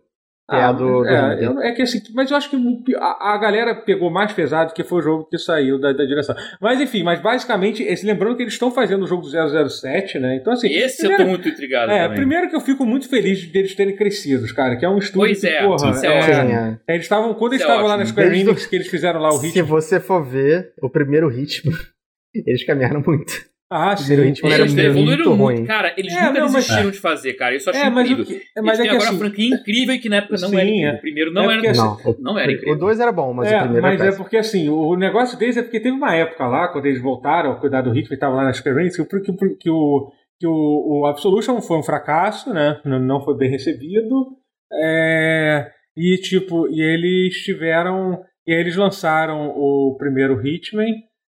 Que 0.51 0.57
é 0.57 0.61
a 0.63 0.71
do. 0.71 1.01
do 1.03 1.07
é, 1.07 1.37
eu- 1.45 1.61
é 1.61 1.71
que 1.71 1.81
assim, 1.81 2.01
mas 2.13 2.29
eu 2.29 2.35
acho 2.37 2.49
que 2.49 2.57
a, 2.97 3.33
a 3.33 3.37
galera 3.37 3.73
pegou 3.73 4.09
mais 4.11 4.33
pesado 4.33 4.73
que 4.73 4.83
foi 4.83 4.99
o 4.99 5.01
jogo 5.01 5.25
que 5.29 5.37
saiu 5.37 5.79
da, 5.79 5.93
da 5.93 6.03
direção. 6.05 6.35
Mas 6.59 6.79
enfim, 6.81 7.03
mas 7.03 7.19
basicamente, 7.21 7.81
esse, 7.83 8.05
lembrando 8.05 8.35
que 8.35 8.43
eles 8.43 8.53
estão 8.53 8.69
fazendo 8.69 9.03
o 9.03 9.07
jogo 9.07 9.21
do 9.23 9.69
007, 9.69 10.19
né? 10.19 10.35
Então 10.35 10.53
assim. 10.53 10.67
Esse 10.67 11.03
eu 11.03 11.07
primeiro, 11.09 11.23
tô 11.23 11.29
muito 11.29 11.49
intrigado 11.49 11.91
é, 11.91 12.01
também. 12.03 12.17
primeiro 12.17 12.49
que 12.49 12.55
eu 12.55 12.61
fico 12.61 12.85
muito 12.85 13.07
feliz 13.09 13.39
de 13.39 13.57
eles 13.57 13.73
terem 13.73 13.95
crescido, 13.95 14.45
cara, 14.53 14.75
que 14.75 14.85
é 14.85 14.89
um 14.89 14.97
estúdio 14.97 15.27
Pois 15.29 15.39
que, 15.39 15.47
é, 15.47 15.63
porra, 15.63 15.91
isso 15.91 16.05
é 16.05 16.09
é, 16.09 16.19
é. 16.19 16.77
é, 16.87 16.93
eles 16.95 17.05
estavam 17.05 17.33
quando 17.33 17.53
eles 17.53 17.63
é 17.63 17.67
estavam 17.67 17.87
lá 17.87 17.97
na. 17.97 18.05
Square 18.05 18.39
Enix 18.39 18.65
que 18.65 18.75
eles 18.75 18.87
fizeram 18.87 19.19
lá 19.21 19.29
o 19.29 19.33
Se 19.39 19.47
ritmo. 19.47 19.65
você 19.67 19.99
for 19.99 20.23
ver 20.23 20.73
o 20.81 20.89
primeiro 20.89 21.29
ritmo, 21.29 21.71
eles 22.45 22.63
caminharam 22.65 23.01
muito. 23.05 23.33
Ah, 23.73 23.95
sim. 23.95 24.15
ritmo 24.15 24.49
era 24.49 24.63
Eles 24.63 24.73
muito 24.73 24.85
evoluíram 24.85 25.35
muito, 25.37 25.57
ruim. 25.57 25.65
cara. 25.65 25.93
Eles 25.97 26.11
É, 26.13 26.21
nunca 26.27 26.33
não, 26.33 26.41
mas- 26.41 26.53
desistiram 26.55 26.91
de 26.91 26.97
fazer, 26.99 27.33
cara. 27.35 27.55
Isso 27.55 27.69
eu 27.69 27.73
acho 27.73 27.83
É, 27.85 27.89
mas, 27.89 28.09
incrível. 28.11 28.25
que, 28.25 28.33
é, 28.57 28.61
mas 28.61 28.67
Eles 28.67 28.79
é 28.79 28.81
têm 28.81 28.89
agora 28.91 29.03
assim. 29.07 29.13
uma 29.15 29.19
franquia 29.25 29.55
incrível 29.55 29.95
e 29.95 29.99
que 29.99 30.09
na 30.09 30.15
época 30.17 30.33
não 30.41 30.49
Sim, 30.49 30.55
era 30.57 30.65
é. 30.65 30.67
incrível. 30.73 30.93
O 30.95 30.99
primeiro 31.01 31.31
não 31.33 31.41
É 31.43 31.53
era 31.53 31.61
porque, 32.01 32.21
Não, 32.21 32.37
era 32.39 32.51
incrível. 32.51 32.73
o 32.75 32.77
2 32.79 32.99
era 32.99 33.11
bom, 33.13 33.33
mas 33.33 33.49
é, 33.51 33.55
o 33.55 33.59
primeiro 33.61 33.81
mas 33.87 34.01
era 34.01 34.09
é 34.09 34.15
porque 34.17 34.35
assim, 34.37 34.67
o 34.69 34.95
negócio 34.97 35.37
deles 35.39 35.55
é 35.55 35.63
porque 35.63 35.79
teve 35.79 35.95
uma 35.95 36.13
época 36.13 36.45
lá, 36.47 36.67
quando 36.67 36.85
eles 36.85 37.01
voltaram 37.01 37.51
a 37.53 37.55
cuidar 37.59 37.81
do 37.81 37.91
ritmo 37.91 38.13
e 38.13 38.15
estavam 38.15 38.35
lá 38.35 38.43
na 38.43 38.51
Enix, 38.51 38.95
que, 38.97 39.01
o- 39.01 39.05
que, 39.07 39.31
o- 39.31 39.57
que 39.57 39.69
o, 39.69 40.11
que 40.39 40.47
o, 40.47 41.01
o 41.01 41.05
Absolution 41.05 41.61
foi 41.61 41.77
um 41.77 41.83
fracasso, 41.83 42.53
né? 42.53 42.79
Não, 42.83 42.99
não 42.99 43.21
foi 43.23 43.37
bem 43.37 43.49
recebido. 43.49 44.35
É, 44.73 45.69
e 45.95 46.17
tipo, 46.17 46.67
e 46.69 46.81
eles 46.81 47.35
tiveram. 47.43 48.21
E 48.45 48.53
aí 48.53 48.59
eles 48.59 48.75
lançaram 48.75 49.49
o 49.55 49.95
primeiro 49.97 50.45
Hitman 50.45 50.93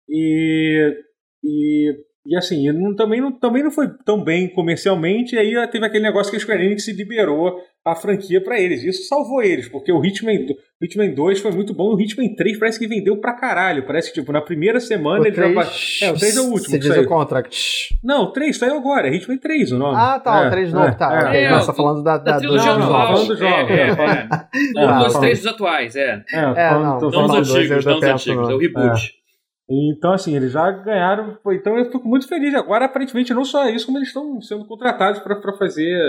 e. 0.10 0.94
e 1.44 2.07
e 2.28 2.36
assim, 2.38 2.72
não- 2.72 2.96
também, 2.96 3.22
não, 3.22 3.32
também 3.32 3.64
não 3.64 3.72
foi 3.72 3.88
tão 4.06 4.24
bem 4.24 4.48
comercialmente, 4.50 5.36
e 5.36 5.40
aí 5.40 5.68
teve 5.70 5.86
aquele 5.86 6.04
negócio 6.04 6.30
que 6.32 6.38
a 6.38 6.40
Square 6.40 6.66
Enix 6.66 6.88
liberou 6.90 7.56
a 7.86 7.96
franquia 7.96 8.44
pra 8.44 8.60
eles. 8.60 8.84
Isso 8.84 9.08
salvou 9.08 9.42
eles, 9.42 9.70
porque 9.70 9.92
o 9.94 10.04
Hitman, 10.04 10.46
do- 10.46 10.54
o 10.54 10.86
Hitman 10.86 11.14
2 11.14 11.40
foi 11.40 11.52
muito 11.52 11.74
bom, 11.74 11.92
e 11.94 11.96
o 11.96 12.02
Hitman 12.02 12.36
3 12.36 12.60
parece 12.60 12.78
que 12.78 12.86
vendeu 12.86 13.16
pra 13.22 13.32
caralho. 13.34 13.86
Parece 13.88 14.12
que, 14.12 14.20
tipo, 14.20 14.32
na 14.34 14.42
primeira 14.42 14.80
semana 14.82 15.22
O 15.22 15.26
ele 15.26 15.34
já. 15.36 15.44
3, 15.44 16.00
É, 16.02 16.12
o 16.12 16.16
3 16.18 16.36
é 16.38 16.42
o 16.42 16.44
último. 16.46 16.60
Você 16.70 16.78
diz 16.80 16.88
saiu. 16.90 17.04
o 17.04 17.08
Contract. 17.08 17.96
Não, 18.04 18.24
o 18.24 18.32
3 18.34 18.58
saiu 18.58 18.76
agora, 18.76 19.08
é 19.08 19.16
Hitman 19.16 19.38
3 19.38 19.72
o 19.72 19.78
nome. 19.78 19.96
Ah, 19.98 20.20
tá, 20.20 20.44
É, 20.44 20.48
o 20.48 20.52
3 20.52 20.70
é, 20.70 20.72
novo, 20.74 20.98
tá. 20.98 21.14
é. 21.14 21.26
ok. 21.30 21.40
É, 21.40 21.50
Não, 21.50 21.60
você 21.62 21.68
tá 21.68 21.74
falando 21.74 22.04
da, 22.04 22.18
Da 22.18 22.32
da, 22.34 22.38
trilogia 22.40 22.72
não, 22.74 22.80
não, 22.80 22.86
atual. 22.88 23.08
falando 23.08 23.28
dos 23.30 23.40
jogos, 23.40 23.72
É, 23.72 23.74
é, 23.76 23.88
é. 23.88 24.28
Ah, 24.78 25.06
Os 25.08 25.14
falando- 25.14 25.20
três 25.22 25.38
dos 25.40 25.48
atuais, 25.48 25.96
é. 25.96 26.02
É, 26.02 26.38
É, 26.40 26.70
falando- 26.70 26.84
não, 26.84 27.00
tô 27.00 27.00
tô 27.00 27.02
Não 27.02 27.08
os 27.08 27.14
falando- 27.14 27.28
falando 27.30 27.48
dois, 27.48 27.58
eu 27.72 27.78
antigos, 27.78 27.84
dou 27.86 27.92
não 27.94 28.00
os 28.00 28.02
tempo, 28.06 28.16
antigos. 28.16 28.44
não. 28.44 28.52
É 28.52 28.56
o 28.56 28.60
reboot. 28.60 29.17
Então, 29.70 30.14
assim, 30.14 30.36
eles 30.36 30.52
já 30.54 30.72
ganharam. 30.72 31.38
Então 31.52 31.78
eu 31.78 31.86
fico 31.92 32.08
muito 32.08 32.28
feliz. 32.28 32.54
Agora, 32.56 32.86
aparentemente, 32.86 33.34
não 33.34 33.44
só 33.44 33.68
isso, 33.70 33.86
como 33.86 33.98
eles 33.98 34.08
estão 34.08 34.40
sendo 34.42 34.66
contratados 34.66 35.20
para 35.20 35.42
fazer. 35.58 36.00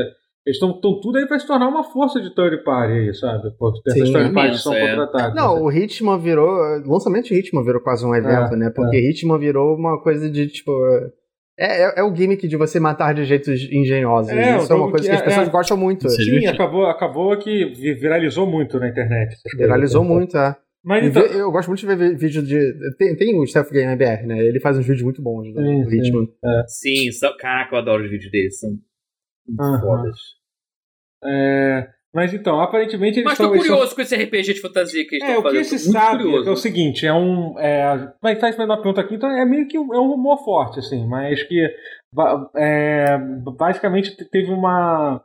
Eles 0.46 0.56
estão 0.56 0.80
tudo 0.80 1.18
aí 1.18 1.26
para 1.26 1.38
se 1.38 1.46
tornar 1.46 1.68
uma 1.68 1.84
força 1.84 2.20
de 2.20 2.34
third 2.34 2.62
party 2.64 2.92
aí, 2.92 3.14
sabe? 3.14 3.50
Sim, 3.50 4.00
essas 4.00 4.10
third 4.12 4.32
parties 4.32 4.62
são 4.62 4.72
é. 4.72 4.88
contratadas. 4.90 5.34
Não, 5.34 5.62
o 5.64 5.70
Hitman 5.72 6.18
virou. 6.18 6.48
Lançamento 6.86 7.26
de 7.26 7.34
Hitman 7.34 7.64
virou 7.64 7.82
quase 7.82 8.06
um 8.06 8.14
evento, 8.14 8.54
É, 8.54 8.56
né? 8.56 8.70
Porque 8.74 8.96
Hitman 8.96 9.38
virou 9.38 9.74
uma 9.76 10.00
coisa 10.02 10.30
de 10.30 10.46
tipo. 10.46 10.72
É, 11.58 11.82
é, 11.82 12.00
é 12.00 12.04
o 12.04 12.14
gimmick 12.14 12.46
de 12.46 12.56
você 12.56 12.78
matar 12.78 13.12
de 13.12 13.24
jeitos 13.24 13.48
engenhosos. 13.72 14.30
É, 14.30 14.56
Isso 14.58 14.72
o 14.72 14.76
é 14.76 14.78
uma 14.80 14.90
coisa 14.92 15.04
que 15.04 15.10
que 15.10 15.16
as 15.16 15.22
é- 15.22 15.24
pessoas 15.24 15.48
é- 15.48 15.50
gostam 15.50 15.76
muito. 15.76 16.08
Sim. 16.08 16.46
Acabou, 16.46 16.86
acabou 16.86 17.36
que 17.36 17.64
vi- 17.74 17.94
viralizou 17.94 18.46
muito 18.46 18.78
na 18.78 18.88
internet. 18.88 19.34
Viralizou 19.56 20.04
muito, 20.04 20.38
é. 20.38 20.56
Mas 20.88 21.04
então. 21.04 21.22
eu 21.22 21.52
gosto 21.52 21.68
muito 21.68 21.80
de 21.80 21.86
ver 21.94 22.16
vídeo 22.16 22.42
de. 22.42 22.72
Tem, 22.96 23.14
tem 23.14 23.38
o 23.38 23.46
Self 23.46 23.70
Game 23.70 23.92
MBR, 23.92 24.26
né? 24.26 24.38
Ele 24.38 24.58
faz 24.58 24.78
uns 24.78 24.86
vídeos 24.86 25.02
muito 25.02 25.20
bons 25.20 25.52
do, 25.52 25.60
Sim, 25.60 25.82
do 25.84 25.90
sim. 25.90 25.98
Hitman. 25.98 26.28
Sim, 26.66 27.12
só- 27.12 27.36
caraca, 27.36 27.74
eu 27.74 27.78
adoro 27.80 28.04
os 28.04 28.10
vídeos 28.10 28.30
deles. 28.32 28.58
São 28.58 28.78
fodas. 29.80 30.16
é, 31.24 31.88
mas 32.14 32.32
então, 32.32 32.60
aparentemente 32.60 33.18
eles 33.18 33.24
Mas 33.24 33.36
tô 33.38 33.44
estão. 33.44 33.56
estão- 33.56 33.70
curioso 33.76 33.94
com 33.94 34.00
esse 34.00 34.14
RPG 34.16 34.54
de 34.54 34.60
fantasia 34.60 35.06
que 35.06 35.16
eles 35.16 35.24
É, 35.24 35.26
estão 35.28 35.40
o 35.40 35.42
que 35.42 35.48
fazendo. 35.62 35.64
se 35.64 35.76
Tô 35.78 35.92
muito 35.92 35.92
sabe 36.06 36.22
é, 36.22 36.24
curioso. 36.24 36.48
é 36.48 36.52
o 36.52 36.56
seguinte, 36.56 37.06
é 37.06 37.12
um. 37.12 37.58
É, 37.58 38.12
vai 38.22 38.36
faz 38.36 38.56
mais 38.56 38.68
uma 38.68 38.76
pergunta 38.76 39.00
aqui, 39.02 39.14
então 39.14 39.30
é 39.30 39.44
meio 39.44 39.68
que 39.68 39.78
um, 39.78 39.92
é 39.94 40.00
um 40.00 40.08
rumor 40.08 40.42
forte, 40.44 40.78
assim, 40.78 41.06
mas 41.06 41.42
que 41.42 41.66
é, 42.56 43.18
basicamente 43.56 44.16
te- 44.16 44.24
teve 44.24 44.50
uma. 44.50 45.22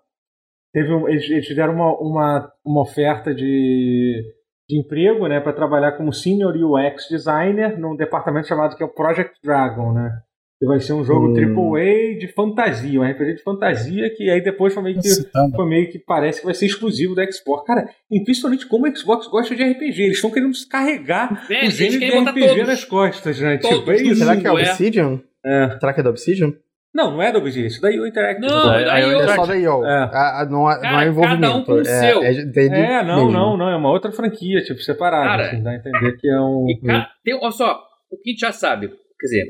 Teve 0.74 0.92
um, 0.92 1.08
eles, 1.08 1.30
eles 1.30 1.48
fizeram 1.48 1.74
uma, 1.74 1.98
uma, 2.00 2.52
uma 2.66 2.82
oferta 2.82 3.34
de, 3.34 4.24
de 4.70 4.80
emprego 4.80 5.28
né, 5.28 5.40
para 5.40 5.54
trabalhar 5.54 5.92
como 5.94 6.14
Senior 6.14 6.54
UX 6.56 7.08
Designer 7.10 7.78
num 7.80 7.96
departamento 7.96 8.48
chamado 8.48 8.76
que 8.76 8.84
é 8.84 8.86
o 8.86 8.90
Project 8.94 9.34
Dragon, 9.44 9.92
né? 9.94 10.12
Que 10.60 10.66
vai 10.68 10.80
ser 10.80 10.94
um 10.94 11.04
jogo 11.04 11.28
Hum. 11.28 11.34
AAA 11.76 12.18
de 12.18 12.32
fantasia, 12.34 12.98
um 13.02 13.04
RPG 13.04 13.36
de 13.36 13.44
fantasia, 13.44 14.10
que 14.16 14.30
aí 14.30 14.42
depois 14.42 14.74
foi 14.74 14.82
meio 14.84 15.02
que 15.02 15.10
foi 15.56 15.66
meio 15.68 15.90
que 15.92 16.00
parece 16.00 16.40
que 16.40 16.46
vai 16.46 16.56
ser 16.56 16.68
exclusivo 16.68 17.14
da 17.14 17.30
Xbox. 17.30 17.66
Cara, 17.68 17.90
impressionante 18.10 18.66
como 18.68 18.88
o 18.88 18.96
Xbox 18.96 19.28
gosta 19.28 19.54
de 19.54 19.62
RPG. 19.64 20.02
Eles 20.04 20.16
estão 20.16 20.32
querendo 20.32 20.52
descarregar 20.52 21.46
É, 21.50 21.68
o 21.68 21.72
gênero 21.72 22.00
de 22.00 22.30
RPG 22.30 22.48
todos. 22.48 22.68
nas 22.68 22.86
costas, 22.86 23.40
né? 23.42 23.58
Todos 23.58 23.80
Tipo, 23.80 23.92
é 23.92 23.96
isso. 23.98 24.16
Será 24.16 24.38
que 24.38 24.48
é 24.48 24.50
é. 24.50 24.54
Obsidian? 24.54 25.22
É. 25.46 25.78
Será 25.80 25.94
que 25.94 26.00
é 26.00 26.04
da 26.04 26.10
Obsidian? 26.12 26.54
Não, 26.94 27.12
não 27.12 27.22
é 27.24 27.32
da 27.32 27.40
Obsidian, 27.40 27.66
isso 27.68 27.82
daí 27.82 27.96
é 27.96 28.00
o 28.00 28.06
Interactive. 28.06 28.46
Não, 28.48 28.72
É, 28.74 28.86
daí 28.86 29.04
eu- 29.12 29.22
É 29.22 29.36
só 29.36 29.46
da 29.48 29.56
IO. 29.58 29.84
É. 29.84 30.04
Ah, 30.14 30.42
ah, 30.42 30.46
não, 30.46 30.70
é- 30.70 30.80
não 30.82 31.00
é 31.00 31.08
envolvimento. 31.08 31.42
cada 31.42 31.56
um 31.58 31.64
com 31.64 31.72
o 31.74 31.80
é, 31.82 31.84
seu. 31.86 32.24
É, 32.24 32.32
É, 32.32 33.04
não, 33.04 33.32
não, 33.32 33.58
não. 33.58 33.70
É 33.70 33.76
uma 33.76 33.90
outra 33.90 34.12
franquia, 34.12 34.62
tipo, 34.62 34.80
separada. 34.80 35.26
Cara, 35.28 35.48
assim, 35.48 35.64
dá 35.64 35.72
a 35.72 35.76
entender 35.76 36.18
que 36.18 36.30
é 36.30 36.40
um. 36.40 36.66
Cara, 36.86 37.08
tem, 37.24 37.34
olha 37.34 37.52
só, 37.52 37.82
o 38.12 38.18
que 38.18 38.30
a 38.30 38.32
gente 38.34 38.40
já 38.42 38.52
sabe, 38.52 38.90
quer 38.90 39.26
dizer, 39.26 39.46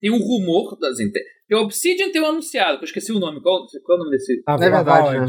tem 0.00 0.10
um 0.10 0.18
rumor, 0.18 0.78
assim, 0.90 1.10
tem, 1.12 1.22
tem 1.48 1.58
o 1.58 1.62
Obsidian 1.64 2.10
tem 2.10 2.22
um 2.22 2.26
anunciado, 2.26 2.78
que 2.78 2.84
eu 2.84 2.86
esqueci 2.86 3.12
o 3.12 3.18
nome, 3.20 3.42
qual, 3.42 3.60
qual 3.84 3.98
é 3.98 4.00
o 4.00 4.04
nome 4.04 4.16
desse? 4.16 4.42
A 4.46 4.54
É 4.54 4.56
verdade, 4.56 4.84
Valve, 4.84 5.18
né? 5.18 5.26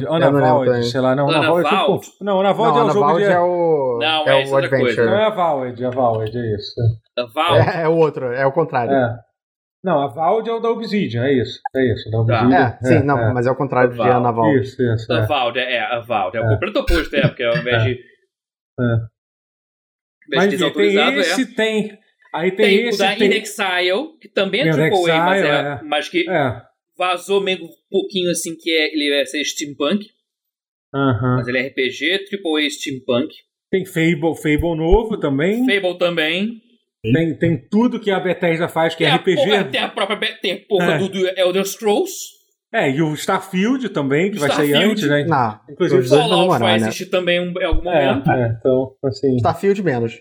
Não 0.78 0.84
sei 0.84 1.02
lá, 1.02 1.16
não, 1.16 1.28
Ana 1.30 1.38
Ana 1.40 1.48
Valve 1.48 1.62
é 1.62 1.70
tipo- 1.70 1.76
Valve? 1.88 2.08
Não, 2.22 2.40
Ana 2.40 2.54
Valve 2.54 2.72
Não, 2.72 2.80
é 2.80 2.84
o 2.86 2.90
a 2.90 2.94
jogo 2.94 3.18
de. 3.20 3.24
é 3.26 3.40
o. 3.40 3.98
Não, 4.00 4.28
é 4.28 4.30
é 4.30 4.34
o 4.46 4.52
outra 4.52 4.58
Adventure. 4.68 4.96
coisa. 4.96 5.06
Não 5.06 5.18
é 5.18 5.26
a 5.26 5.30
Valve, 5.30 5.86
a 5.86 5.90
Valve, 5.90 6.26
é 6.38 6.56
isso. 6.56 6.74
Valve. 7.34 7.60
É, 7.60 7.82
é 7.84 7.88
o 7.90 7.98
outro, 7.98 8.26
é 8.32 8.46
o 8.46 8.52
contrário. 8.54 8.94
É, 8.94 9.04
É. 9.04 9.27
Não, 9.84 10.00
a 10.02 10.08
Valve 10.08 10.50
é 10.50 10.54
o 10.54 10.60
da 10.60 10.70
Obsidian, 10.72 11.24
é 11.26 11.34
isso. 11.34 11.60
É 11.76 11.94
isso, 11.94 12.10
da 12.10 12.18
Tá. 12.26 12.42
Obsidian. 12.44 12.78
sim, 12.82 13.06
não, 13.06 13.20
é. 13.20 13.34
mas 13.34 13.46
é 13.48 13.52
o 13.52 13.56
contrário 13.56 13.94
de. 13.94 14.02
Ana 14.02 14.32
Valve. 14.32 14.60
Isso, 14.62 14.82
isso. 14.82 15.08
Da 15.08 15.24
É. 15.24 15.26
Valve, 15.28 15.60
é, 15.60 15.80
a 15.80 16.00
Valve. 16.00 16.38
É 16.38 16.42
o 16.42 16.46
É. 16.46 16.50
completo 16.54 16.80
oposto, 16.80 17.16
é, 17.16 17.28
porque 17.28 17.44
ao 17.44 17.56
invés 17.58 17.84
de. 17.84 17.92
É. 17.92 18.98
Mas 20.36 20.50
de 20.50 20.58
tem 20.74 21.18
esse, 21.20 21.42
é. 21.42 21.46
tem. 21.56 22.00
Aí 22.34 22.52
tem, 22.52 22.66
Tem 22.66 22.86
o 22.86 22.90
esse. 22.90 23.00
da 23.00 23.16
tem... 23.16 23.28
Inexile, 23.28 24.18
que 24.20 24.28
também 24.28 24.62
é 24.68 24.72
o 24.74 24.76
da 24.76 24.84
AAA, 24.84 25.26
mas, 25.26 25.44
é, 25.44 25.48
é. 25.48 25.82
mas 25.84 26.10
que 26.10 26.30
É. 26.30 26.62
vazou 26.98 27.40
meio 27.42 27.64
um 27.64 27.70
pouquinho 27.90 28.30
assim, 28.32 28.56
que 28.56 28.70
é, 28.70 28.94
ele 28.94 29.16
vai 29.16 29.26
ser 29.26 29.44
steampunk, 29.46 30.06
aham. 30.94 31.36
mas 31.38 31.48
ele 31.48 31.60
é 31.60 31.68
RPG, 31.68 32.26
AAA 32.30 32.70
steampunk. 32.70 33.34
Tem 33.72 33.86
Fable, 33.86 34.36
Fable 34.36 34.76
novo 34.76 35.18
também. 35.18 35.66
Fable 35.66 35.98
também. 35.98 36.62
Tem, 37.03 37.34
tem 37.38 37.58
tudo 37.69 38.00
que 38.00 38.11
a 38.11 38.19
Bethesda 38.19 38.67
faz, 38.67 38.95
que 38.95 39.03
é 39.06 39.08
tem, 39.08 39.14
a 39.14 39.17
RPG. 39.17 39.35
porra, 39.50 39.64
tem 39.66 39.82
a 39.82 39.88
própria. 39.88 40.17
Be- 40.17 40.40
Tem 40.42 40.53
a 40.53 40.59
porra 40.67 40.93
É. 40.93 40.98
do, 40.98 41.09
do 41.09 41.27
Elder 41.40 41.66
Scrolls. 41.66 42.11
É, 42.74 42.90
e 42.92 43.01
o 43.01 43.14
Starfield 43.14 43.88
também, 43.90 44.30
que 44.30 44.40
vai 44.40 44.51
sair 44.51 44.74
antes, 44.74 45.08
né? 45.08 45.24
Não, 45.26 45.59
Inclusive, 45.69 46.01
os 46.01 46.09
dois 46.09 46.27
vai 46.27 46.40
demorar, 46.40 46.59
né? 46.67 46.76
existir 46.76 47.06
também 47.06 47.38
em 47.38 47.64
algum 47.64 47.90
É, 47.90 48.08
momento. 48.09 48.30
é, 48.32 48.56
então, 48.59 48.92
assim. 49.06 49.35
Starfield 49.38 49.84
menos. 49.84 50.14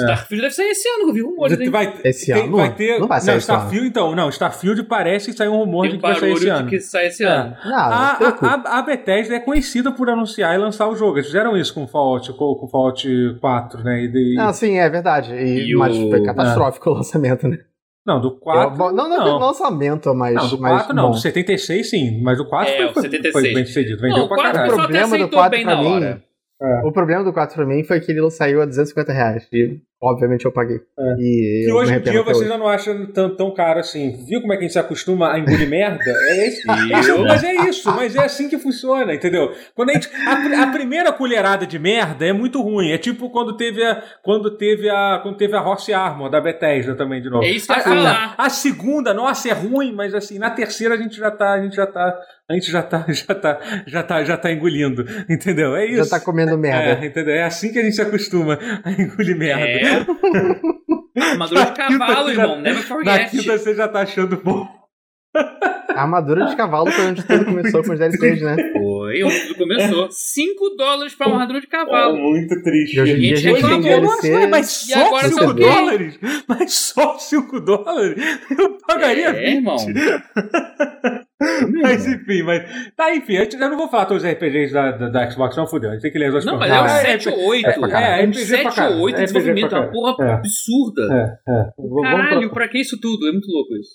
Starfield 0.00 0.42
deve 0.42 0.54
sair 0.54 0.68
esse 0.70 0.88
ano, 0.88 1.04
que 1.04 1.10
eu 1.10 1.14
vi 1.14 1.20
rumores. 1.22 1.60
hein? 1.60 1.70
Vai, 1.70 1.94
Esse 2.04 2.32
tem- 2.32 2.42
ano? 2.44 2.56
vai 2.56 2.74
ter. 2.74 2.98
Não 2.98 3.06
vai 3.08 3.20
sair 3.20 3.36
esse 3.36 3.44
Starfield, 3.44 3.86
então. 3.88 4.14
Não, 4.14 4.28
Starfield 4.28 4.82
parece 4.84 5.30
que 5.30 5.36
saiu 5.36 5.52
um 5.52 5.58
rumor 5.58 5.82
Tem 5.82 5.90
de 5.92 5.96
que 5.96 6.02
vai 6.02 6.14
sair 6.18 6.32
esse 6.32 6.48
ano. 6.48 6.68
que 6.68 6.80
sai 6.80 7.06
esse 7.08 7.24
É. 7.24 7.28
ano. 7.28 7.56
Não, 7.64 7.74
A, 7.76 8.18
não 8.20 8.48
a, 8.48 8.62
a, 8.76 8.78
a 8.78 8.82
Bethesda 8.82 9.34
é 9.34 9.40
conhecida 9.40 9.92
por 9.92 10.08
anunciar 10.10 10.54
e 10.54 10.58
lançar 10.58 10.88
o 10.88 10.94
jogo. 10.96 11.16
Eles 11.18 11.26
fizeram 11.26 11.56
isso 11.56 11.72
com 11.74 11.84
o 11.84 11.88
Fallout, 11.88 12.32
com, 12.32 12.54
com 12.54 12.66
o 12.66 12.68
Fallout 12.68 13.08
4, 13.40 13.82
né? 13.84 14.02
E 14.04 14.08
de- 14.08 14.34
Não, 14.36 14.52
sim, 14.52 14.78
é 14.78 14.88
verdade. 14.88 15.32
E, 15.34 15.72
E 15.72 15.74
mas 15.76 15.96
o- 15.96 16.10
foi 16.10 16.22
catastrófico 16.22 16.90
o 16.90 16.94
lançamento, 16.94 17.46
né? 17.48 17.58
Não, 18.06 18.20
do 18.22 18.38
4. 18.38 18.84
Eu- 18.86 18.92
não, 18.92 19.06
não, 19.08 19.18
não. 19.18 19.38
lançamento, 19.38 20.14
mas. 20.14 20.34
Não, 20.34 20.48
do 20.48 20.58
mas 20.58 20.72
4 20.82 20.94
não, 20.96 21.04
bom. 21.06 21.10
do 21.10 21.18
76 21.18 21.90
sim, 21.90 22.22
mas 22.22 22.38
do 22.38 22.46
4 22.48 22.72
É, 22.72 22.76
foi, 22.78 22.86
o 22.86 22.92
foi, 22.94 23.02
76. 23.02 23.32
foi 23.44 23.54
bem 23.54 23.64
sucedido, 23.66 24.00
vendeu 24.00 24.16
Não, 24.18 24.24
o 24.24 24.28
pra 24.28 24.36
4 24.36 24.50
o 24.50 24.54
caralho. 24.54 24.72
até 24.72 24.82
problema 24.82 25.08
do 25.08 25.14
aceitou 25.14 25.38
4 25.38 25.50
bem 25.58 25.64
pra 25.66 25.76
mim- 25.76 25.86
hora. 25.92 26.22
O 26.84 26.90
problema 26.92 27.22
do 27.22 27.32
4 27.32 27.54
pra 27.54 27.66
mim 27.66 27.84
foi 27.84 28.00
que 28.00 28.10
ele 28.10 28.30
saiu 28.30 28.60
a 28.62 28.64
250 28.64 29.12
reais. 29.12 29.46
E 29.52 29.78
Obviamente 30.00 30.44
eu 30.44 30.52
paguei. 30.52 30.76
É. 30.98 31.14
E 31.18 31.64
Que 31.66 31.72
hoje 31.72 31.92
em 31.94 32.00
dia 32.00 32.22
você 32.22 32.40
hoje. 32.40 32.48
já 32.48 32.56
não 32.56 32.68
acha 32.68 32.94
tão, 33.12 33.34
tão 33.34 33.52
caro 33.52 33.80
assim. 33.80 34.24
Viu 34.28 34.40
como 34.40 34.52
é 34.52 34.56
que 34.56 34.60
a 34.60 34.66
gente 34.66 34.72
se 34.72 34.78
acostuma 34.78 35.32
a 35.32 35.38
engolir 35.40 35.68
merda? 35.68 35.98
É 36.06 36.46
esse- 36.46 36.62
Eu? 37.10 37.24
mas 37.24 37.42
é 37.42 37.52
isso, 37.68 37.90
mas 37.94 38.14
é 38.14 38.20
assim 38.24 38.48
que 38.48 38.58
funciona, 38.58 39.12
entendeu? 39.12 39.50
Quando 39.74 39.90
a, 39.90 39.94
gente, 39.94 40.08
a, 40.24 40.62
a 40.62 40.66
primeira 40.68 41.12
colherada 41.12 41.66
de 41.66 41.78
merda 41.80 42.24
é 42.24 42.32
muito 42.32 42.62
ruim. 42.62 42.92
É 42.92 42.98
tipo 42.98 43.28
quando 43.30 43.56
teve 43.56 43.82
a, 43.84 44.00
quando 44.22 44.56
teve 44.56 44.88
a, 44.88 45.18
quando 45.20 45.36
teve 45.36 45.56
a 45.56 45.62
Horse 45.62 45.92
Armor 45.92 46.30
da 46.30 46.40
Bethesda 46.40 46.94
também 46.94 47.20
de 47.20 47.28
novo. 47.28 47.42
É 47.44 47.50
isso 47.50 47.66
que 47.66 47.72
a, 47.72 47.80
falar. 47.80 48.34
a, 48.38 48.46
a 48.46 48.50
segunda, 48.50 49.12
nossa, 49.12 49.48
é 49.48 49.52
ruim, 49.52 49.92
mas 49.92 50.14
assim, 50.14 50.38
na 50.38 50.50
terceira 50.50 50.94
a 50.94 50.98
gente 50.98 51.16
já 51.16 51.30
tá, 51.30 51.54
a 51.54 51.62
gente 51.62 51.74
já 51.74 51.86
tá, 51.86 52.16
a 52.48 52.54
gente 52.54 52.70
já 52.70 52.82
tá, 52.82 53.04
já 53.10 53.34
tá, 53.34 53.58
já 53.86 54.02
tá, 54.04 54.22
já 54.24 54.36
tá 54.36 54.52
engolindo, 54.52 55.04
entendeu? 55.28 55.74
É 55.74 55.84
isso. 55.86 56.04
Já 56.08 56.18
tá 56.18 56.24
comendo 56.24 56.56
merda. 56.56 57.04
É, 57.04 57.06
entendeu? 57.06 57.34
É 57.34 57.42
assim 57.42 57.72
que 57.72 57.80
a 57.80 57.82
gente 57.82 57.96
se 57.96 58.02
acostuma 58.02 58.56
a 58.84 58.90
engolir 58.92 59.36
merda. 59.36 59.64
É. 59.66 59.87
Armadura 61.20 61.64
de 61.64 61.72
cavalo, 61.72 62.30
irmão. 62.30 62.60
Never 62.60 62.82
Na 62.82 62.82
forget. 62.86 63.30
quinta 63.30 63.58
você 63.58 63.74
já 63.74 63.88
tá 63.88 64.00
achando 64.02 64.36
bom. 64.42 64.77
A 65.34 66.02
armadura 66.02 66.46
de 66.46 66.56
cavalo 66.56 66.90
foi 66.90 67.06
onde 67.06 67.24
tudo 67.26 67.44
começou 67.44 67.82
com 67.82 67.92
os 67.92 67.98
DLCs, 67.98 68.40
né? 68.42 68.56
Foi, 68.72 69.22
onde 69.24 69.40
tudo 69.48 69.56
começou. 69.58 70.08
5 70.10 70.70
dólares 70.76 71.14
pra 71.14 71.26
uma 71.26 71.36
armadura 71.36 71.60
de 71.60 71.66
É 71.66 71.70
cavalo. 71.70 72.16
muito 72.16 72.62
triste. 72.62 72.96
E 72.96 73.00
hoje 73.00 73.12
em 73.12 73.18
dia 73.20 73.32
a 73.32 73.36
Gente, 73.36 73.60
tem 73.60 73.80
reclamou, 73.82 74.00
Nossa, 74.02 74.22
DLC. 74.22 74.46
mas 74.48 74.82
E 74.82 74.92
só 74.92 75.06
agora 75.06 75.28
5 75.28 75.40
tá 75.40 75.46
o 75.50 75.54
quê? 75.54 75.60
dólares? 75.62 76.18
Mas 76.48 76.74
só 76.74 77.18
5 77.18 77.60
dólares? 77.60 78.38
Eu 78.58 78.78
pagaria 78.86 79.26
É, 79.28 79.32
20. 79.32 79.54
irmão. 79.56 79.76
Mas 81.82 82.06
enfim, 82.06 82.42
mas. 82.42 82.90
Tá, 82.96 83.14
enfim, 83.14 83.34
eu 83.34 83.58
não 83.70 83.76
vou 83.76 83.88
falar 83.88 84.06
todos 84.06 84.24
os 84.24 84.28
RPGs 84.28 84.72
da, 84.72 84.90
da, 84.92 85.08
da 85.08 85.30
Xbox, 85.30 85.56
não 85.56 85.66
fudeu. 85.66 85.90
A 85.90 85.92
gente 85.94 86.02
tem 86.02 86.10
que 86.12 86.18
ler 86.18 86.26
as 86.26 86.34
outras 86.34 86.52
Não, 86.52 86.58
mas 86.58 86.68
coisas. 86.70 86.76
é 86.76 86.80
um 86.80 86.94
Não, 86.94 87.20
7 87.20 87.28
ou 87.28 87.46
8. 87.48 87.66
é. 87.68 87.70
É, 87.70 88.22
É 88.22 88.26
um 88.26 88.30
RPG 88.30 88.46
pra 88.46 88.56
7 88.56 88.66
ou 88.66 88.72
caralho. 88.72 89.00
8 89.00 89.14
É 89.14 89.18
de 89.18 89.26
desenvolvimento. 89.32 89.74
É 89.76 89.78
uma 89.80 89.90
porra 89.92 90.24
É. 90.26 90.32
absurda. 90.32 91.02
É, 91.12 91.52
é. 91.52 92.02
Caralho, 92.02 92.40
pra, 92.48 92.54
pra 92.54 92.68
que 92.68 92.78
isso 92.80 92.98
tudo? 93.00 93.28
É 93.28 93.32
muito 93.32 93.46
louco 93.50 93.74
isso. 93.76 93.90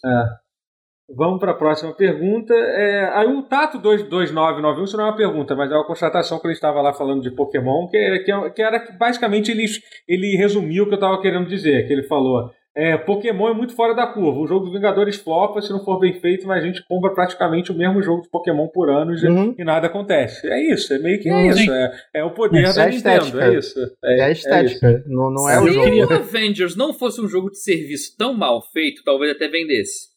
Vamos 1.09 1.40
pra 1.40 1.53
próxima 1.53 1.93
pergunta. 1.93 2.53
É, 2.53 3.09
aí 3.14 3.27
o 3.27 3.43
Tato 3.43 3.80
22991, 3.80 4.83
isso 4.83 4.98
não 4.98 5.06
é 5.06 5.07
uma 5.09 5.15
pergunta, 5.17 5.56
mas 5.56 5.72
é 5.72 5.75
uma 5.75 5.85
constatação 5.88 6.40
que 6.40 6.48
ele 6.48 6.53
estava 6.53 6.82
lá 6.82 6.93
falando 6.93 7.22
de 7.22 7.32
Pokémon, 7.32 7.88
que, 7.88 8.19
que, 8.19 8.32
é- 8.32 8.49
que 8.49 8.61
era 8.61 8.80
que 8.80 8.93
basicamente 8.98 9.51
ele, 9.51 9.65
ele 10.07 10.35
resumiu 10.38 10.83
o 10.83 10.88
que 10.88 10.93
eu 10.93 10.98
estava 10.98 11.22
querendo 11.22 11.48
dizer, 11.48 11.88
que 11.88 11.93
ele 11.93 12.03
falou. 12.03 12.49
É, 12.75 12.98
Pokémon 12.98 13.49
é 13.49 13.53
muito 13.53 13.75
fora 13.75 13.93
da 13.93 14.07
curva. 14.07 14.40
O 14.40 14.48
jogo 14.48 14.65
dos 14.65 14.73
Vingadores 14.73 15.15
flopa 15.17 15.61
se 15.61 15.69
não 15.72 15.85
for 15.85 15.99
bem 15.99 16.19
feito, 16.19 16.48
mas 16.48 16.64
a 16.64 16.65
gente 16.65 16.83
compra 16.88 17.14
praticamente 17.14 17.72
o 17.72 17.77
mesmo 17.77 18.01
jogo 18.01 18.23
de 18.23 18.30
Pokémon 18.32 18.67
por 18.67 18.90
anos 18.90 19.22
e- 19.23 19.27
Uhum. 19.27 19.53
e 19.59 19.64
nada 19.64 19.85
acontece. 19.85 20.48
É 20.49 20.59
isso, 20.73 20.91
é 20.91 20.98
meio 20.98 21.19
que 21.19 21.30
é 21.30 21.33
Uhum. 21.35 21.49
isso. 21.51 21.72
É, 21.72 21.91
é 22.15 22.23
o 22.23 22.32
poder 22.32 22.64
Isso 22.64 22.75
da 22.75 22.85
é 22.85 22.90
Nintendo, 22.90 23.25
estética. 23.25 23.45
é 23.45 23.53
isso. 23.59 23.80
É 24.03 24.23
a 24.23 24.32
isso. 24.32 24.41
estética, 24.48 25.03
não, 25.06 25.30
não 25.32 25.48
é 25.48 25.59
o 25.59 25.67
Se 25.67 25.72
jogo. 25.73 26.14
o 26.14 26.14
Avengers 26.15 26.75
não 26.75 26.93
fosse 26.95 27.22
um 27.22 27.27
jogo 27.27 27.51
de 27.51 27.59
serviço 27.61 28.17
tão 28.17 28.33
mal 28.33 28.59
feito, 28.73 29.03
talvez 29.06 29.32
até 29.35 29.48
vendesse. 29.48 30.11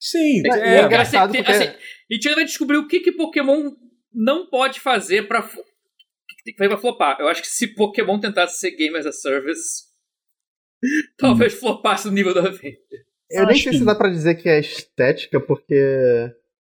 Sim, 0.00 0.42
E 0.44 0.48
é, 0.50 0.78
é 0.80 0.82
engraçado 0.84 1.30
Assim, 1.30 1.38
porque- 1.42 1.50
assim, 1.52 1.64
e 2.10 2.14
a 2.14 2.14
gente 2.14 2.34
vai 2.34 2.44
descobrir 2.44 2.76
o 2.76 2.86
que, 2.86 3.00
que 3.00 3.12
Pokémon 3.12 3.72
não 4.14 4.48
pode 4.48 4.80
fazer 4.80 5.26
pra. 5.28 5.42
fo- 5.42 5.62
que 5.62 6.44
tem 6.44 6.54
que 6.54 6.58
fazer 6.58 6.68
pra 6.70 6.78
flopar. 6.78 7.16
Eu 7.20 7.28
acho 7.28 7.42
que 7.42 7.48
se 7.48 7.66
Pokémon 7.74 8.18
tentasse 8.20 8.58
ser 8.60 8.70
Game 8.76 8.96
as 8.96 9.06
a 9.06 9.12
Service, 9.12 9.84
talvez 11.18 11.54
flopasse 11.54 12.06
no 12.06 12.12
nível 12.14 12.32
do 12.32 12.40
Avengers. 12.40 12.78
Eu 13.30 13.42
nem 13.44 13.50
Acho 13.54 13.62
sei 13.64 13.72
que- 13.72 13.78
se 13.78 13.84
dá 13.84 13.94
pra 13.94 14.08
dizer 14.08 14.36
que 14.36 14.48
é 14.48 14.60
estética, 14.60 15.40
porque. 15.40 15.74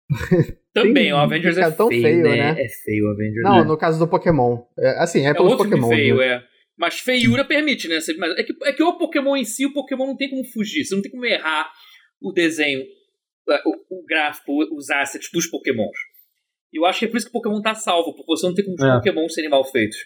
Também, 0.73 1.11
o 1.13 1.17
Avengers 1.17 1.57
é 1.57 1.71
tão 1.71 1.89
feio, 1.89 2.03
feio, 2.03 2.23
né? 2.23 2.53
né? 2.55 2.63
É 2.63 2.69
feio 2.69 3.07
o 3.07 3.11
Avengers. 3.11 3.43
Não, 3.45 3.59
né? 3.63 3.65
no 3.65 3.79
caso 3.79 3.99
do 3.99 4.07
Pokémon. 4.09 4.63
É, 4.79 5.03
assim, 5.03 5.27
é 5.27 5.31
É 5.31 5.35
pelos 5.35 5.53
outro 5.53 5.69
Pokémon. 5.69 5.89
feio, 5.89 6.17
né? 6.17 6.27
é. 6.27 6.43
Mas 6.79 6.99
feiura 7.01 7.45
permite, 7.45 7.89
né? 7.89 7.99
Mas 8.19 8.39
É 8.39 8.43
que, 8.43 8.53
é 8.65 8.73
que 8.75 8.83
o 8.83 8.99
Pokémon 8.99 9.35
em 9.37 9.45
si, 9.45 9.65
o 9.65 9.73
Pokémon 9.73 10.07
não 10.07 10.17
tem 10.17 10.29
como 10.29 10.45
fugir. 10.45 10.85
Você 10.85 10.95
não 10.95 11.01
tem 11.03 11.11
como 11.11 11.25
errar 11.25 11.71
o 12.21 12.31
desenho, 12.33 12.85
o, 13.65 14.01
o 14.01 14.05
gráfico, 14.07 14.53
os 14.75 14.91
assets 14.91 15.31
dos 15.33 15.47
Pokémons. 15.49 15.97
Eu 16.73 16.85
acho 16.85 16.99
que 17.01 17.05
é 17.07 17.09
por 17.09 17.17
isso 17.17 17.27
que 17.27 17.31
o 17.31 17.41
Pokémon 17.41 17.61
tá 17.63 17.75
salvo, 17.75 18.13
porque 18.15 18.27
você 18.27 18.47
não 18.47 18.55
tem 18.55 18.65
como 18.65 18.77
os 18.77 18.83
É. 18.85 18.95
Pokémon 18.97 19.29
serem 19.29 19.51
mal 19.51 19.65
feitos. 19.65 19.97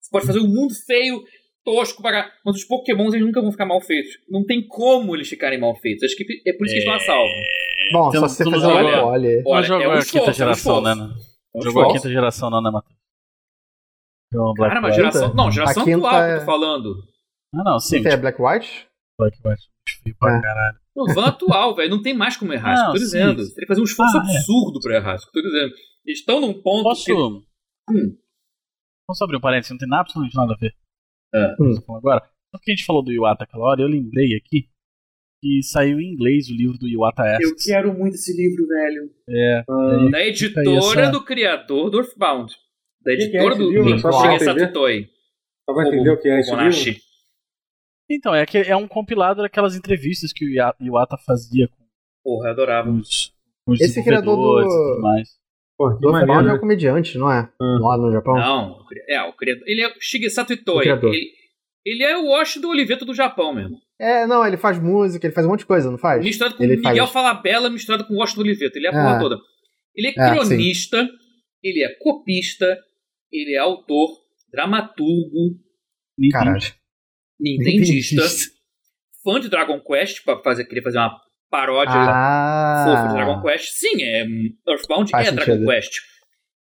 Você 0.00 0.10
pode 0.10 0.26
fazer 0.26 0.38
um 0.40 0.46
mundo 0.48 0.72
feio, 0.86 1.22
tosco, 1.64 2.00
pra 2.00 2.12
cá, 2.12 2.32
mas 2.44 2.56
os 2.56 2.64
Pokémons 2.64 3.12
eles 3.12 3.26
nunca 3.26 3.42
vão 3.42 3.50
ficar 3.50 3.66
mal 3.66 3.80
feitos. 3.80 4.12
Não 4.28 4.44
tem 4.44 4.66
como 4.66 5.14
eles 5.14 5.28
ficarem 5.28 5.58
mal 5.60 5.74
feitos. 5.76 6.04
Acho 6.04 6.16
que 6.16 6.24
é 6.46 6.52
por 6.54 6.64
isso 6.66 6.74
que 6.74 6.80
eles 6.80 6.84
estão 6.84 6.94
a 6.94 7.00
salvo. 7.00 7.32
Bom, 7.92 8.08
Então, 8.10 8.20
só 8.22 8.28
se 8.28 8.44
você 8.44 8.50
fazer 8.50 8.66
pole. 8.66 9.42
Não 9.42 9.50
Olha, 9.52 9.62
jogou 9.62 9.84
é 9.84 9.88
um 9.88 9.92
a 9.92 9.98
esforço, 9.98 10.12
quinta 10.12 10.26
é 10.26 10.30
um 10.30 10.34
geração, 10.34 10.80
né? 10.82 10.90
É 11.54 11.58
um 11.58 11.62
jogou 11.62 11.82
a 11.82 11.92
quinta 11.92 12.08
geração, 12.08 12.50
não, 12.50 12.62
né, 12.62 12.70
Matheus? 12.70 12.98
Jogou 14.32 14.54
Black 14.54 14.68
Cara, 14.74 14.80
mas 14.82 14.90
White. 14.96 15.12
geração. 15.12 15.34
Não, 15.34 15.50
geração 15.50 15.82
atual 15.82 16.00
que 16.00 16.16
eu 16.16 16.20
é- 16.20 16.38
tô 16.40 16.44
falando. 16.46 16.94
Ah, 17.54 17.64
não, 17.64 17.78
sim. 17.80 18.02
Você 18.02 18.08
é 18.10 18.16
Black 18.16 18.40
White? 18.40 18.86
Black 19.18 19.36
White. 19.44 19.62
feio 20.02 20.16
pra 20.18 20.36
É. 20.38 20.42
caralho. 20.42 20.78
Não, 20.98 21.14
van 21.14 21.24
atual, 21.26 21.74
velho. 21.76 21.90
Não 21.90 22.02
tem 22.02 22.12
mais 22.14 22.36
como 22.36 22.52
errar. 22.52 22.74
Isso 22.74 22.82
que 22.82 22.88
eu 22.88 22.92
tô 22.92 22.98
Não, 22.98 23.04
dizendo. 23.04 23.42
sim. 23.44 23.54
Tem 23.54 23.60
que 23.62 23.66
fazer 23.68 23.80
um 23.80 23.84
esforço 23.84 24.16
Ah, 24.16 24.20
é. 24.20 24.36
absurdo 24.36 24.80
pra 24.80 24.96
errar. 24.96 25.14
Isso 25.16 25.30
que 25.30 25.38
eu 25.38 25.42
tô 25.42 25.48
dizendo. 25.48 25.74
Eles 26.04 26.18
estão 26.20 26.40
num 26.40 26.54
ponto 26.60 26.82
Posso. 26.84 27.04
que. 27.04 27.12
Hum. 27.12 28.16
Posso 29.06 29.24
abrir 29.24 29.36
um 29.36 29.40
parênteses? 29.40 29.70
Não 29.70 29.78
tem 29.78 29.88
nada- 29.88 30.02
absolutamente 30.02 30.36
nada 30.36 30.52
a 30.54 30.56
ver. 30.56 30.74
É. 31.34 31.54
com 31.56 31.64
o 31.64 31.66
que 31.66 31.72
eu 31.72 31.76
tô 31.80 31.82
falando 31.86 32.00
Agora, 32.00 32.20
só 32.54 32.58
que 32.62 32.70
a 32.70 32.74
gente 32.74 32.86
falou 32.86 33.02
do 33.02 33.12
Iwata 33.12 33.44
aquela 33.44 33.64
hora, 33.64 33.82
eu 33.82 33.86
lembrei 33.86 34.34
aqui 34.34 34.66
que 35.42 35.62
saiu 35.62 36.00
em 36.00 36.12
inglês 36.14 36.48
o 36.48 36.54
livro 36.54 36.78
do 36.78 36.88
Iwata 36.88 37.22
Eu 37.22 37.48
Asks. 37.50 37.64
quero 37.64 37.92
muito 37.96 38.14
esse 38.14 38.34
livro, 38.34 38.66
velho. 38.66 39.10
É, 39.28 39.64
Ah, 39.68 40.08
Da 40.10 40.24
editora 40.26 41.02
essa- 41.02 41.10
do 41.12 41.22
criador 41.24 41.90
do 41.90 41.98
Earthbound. 41.98 42.52
Da 43.04 43.14
que 43.14 43.22
é 43.22 43.24
editora 43.24 43.54
esse 43.54 43.58
do 43.62 43.70
livro? 43.70 43.98
Só. 44.00 44.10
Só 44.10 45.74
vai 45.74 45.86
entender 45.88 46.10
o 46.10 46.18
que 46.20 46.28
é 46.28 46.40
esse 46.40 46.50
Kobayashi. 46.50 46.90
livro? 46.90 47.02
Então, 48.10 48.34
é, 48.34 48.46
que 48.46 48.58
é 48.58 48.74
um 48.76 48.88
compilado 48.88 49.42
daquelas 49.42 49.76
entrevistas 49.76 50.32
que 50.32 50.44
o 50.46 50.84
Iwata 50.84 51.16
fazia 51.18 51.68
com 51.68 51.84
Porra, 52.24 52.48
eu 52.48 52.52
adorava. 52.52 52.90
os, 52.90 53.32
os 53.66 53.80
Esse 53.80 54.02
criador 54.02 54.36
do- 54.36 54.60
e 54.60 54.64
tudo 54.64 55.02
mais. 55.02 55.28
Pô, 55.76 55.94
que 55.94 56.00
Do 56.00 56.10
maneiro. 56.10 56.48
é 56.48 56.54
um 56.54 56.58
comediante, 56.58 57.16
não 57.18 57.30
é? 57.30 57.48
Hum. 57.60 57.78
Lá 57.80 57.96
no 57.96 58.10
Japão? 58.10 58.34
Não, 58.36 58.72
o 58.80 58.84
é, 59.08 59.22
o 59.22 59.32
criador. 59.34 59.62
Ele 59.68 59.80
é 59.82 59.88
o 59.88 60.00
Shigesato 60.00 60.52
O 60.52 60.56
Itoi. 60.56 60.88
Ele, 60.88 61.30
ele 61.84 62.02
é 62.02 62.16
o 62.18 62.30
Wash 62.30 62.56
do 62.56 62.68
Oliveto 62.68 63.04
do 63.04 63.14
Japão 63.14 63.54
mesmo. 63.54 63.76
É, 64.00 64.26
não, 64.26 64.44
ele 64.46 64.56
faz 64.56 64.78
música, 64.80 65.26
ele 65.26 65.34
faz 65.34 65.46
um 65.46 65.50
monte 65.50 65.60
de 65.60 65.66
coisa, 65.66 65.90
não 65.90 65.98
faz? 65.98 66.22
Misturado 66.24 66.56
com 66.56 66.64
Ele 66.64 66.76
Miguel 66.76 66.96
faz- 67.06 67.10
Falabella, 67.12 67.70
misturado 67.70 68.04
com 68.06 68.14
Washington 68.14 68.40
Oliveto. 68.42 68.76
Ele 68.78 68.86
é 68.86 68.90
a 68.90 68.92
porra 68.92 69.18
toda. 69.20 69.38
Ele 69.94 70.08
é 70.08 70.14
Ah, 70.18 70.34
cronista, 70.34 71.08
ele 71.62 71.82
é 71.84 71.88
copista, 72.00 72.76
ele 73.32 73.54
é 73.54 73.58
autor, 73.58 74.08
dramaturgo. 74.52 75.58
Caralho. 76.32 76.60
Nintendista, 77.40 78.14
Nintendista. 78.16 78.50
fã 79.24 79.40
de 79.40 79.48
Dragon 79.48 79.80
Quest, 79.80 80.24
pra 80.24 80.38
fazer, 80.42 80.64
querer 80.64 80.82
fazer 80.82 80.98
uma 80.98 81.14
paródia 81.50 81.94
Ah. 81.96 82.84
fofa 82.86 83.08
de 83.08 83.14
Dragon 83.14 83.42
Quest. 83.42 83.70
Sim, 83.72 84.02
é, 84.02 84.26
Earthbound 84.68 85.10
Faz 85.10 85.28
é 85.28 85.32
Dragon 85.32 85.52
sentido. 85.52 85.66
Quest. 85.70 85.92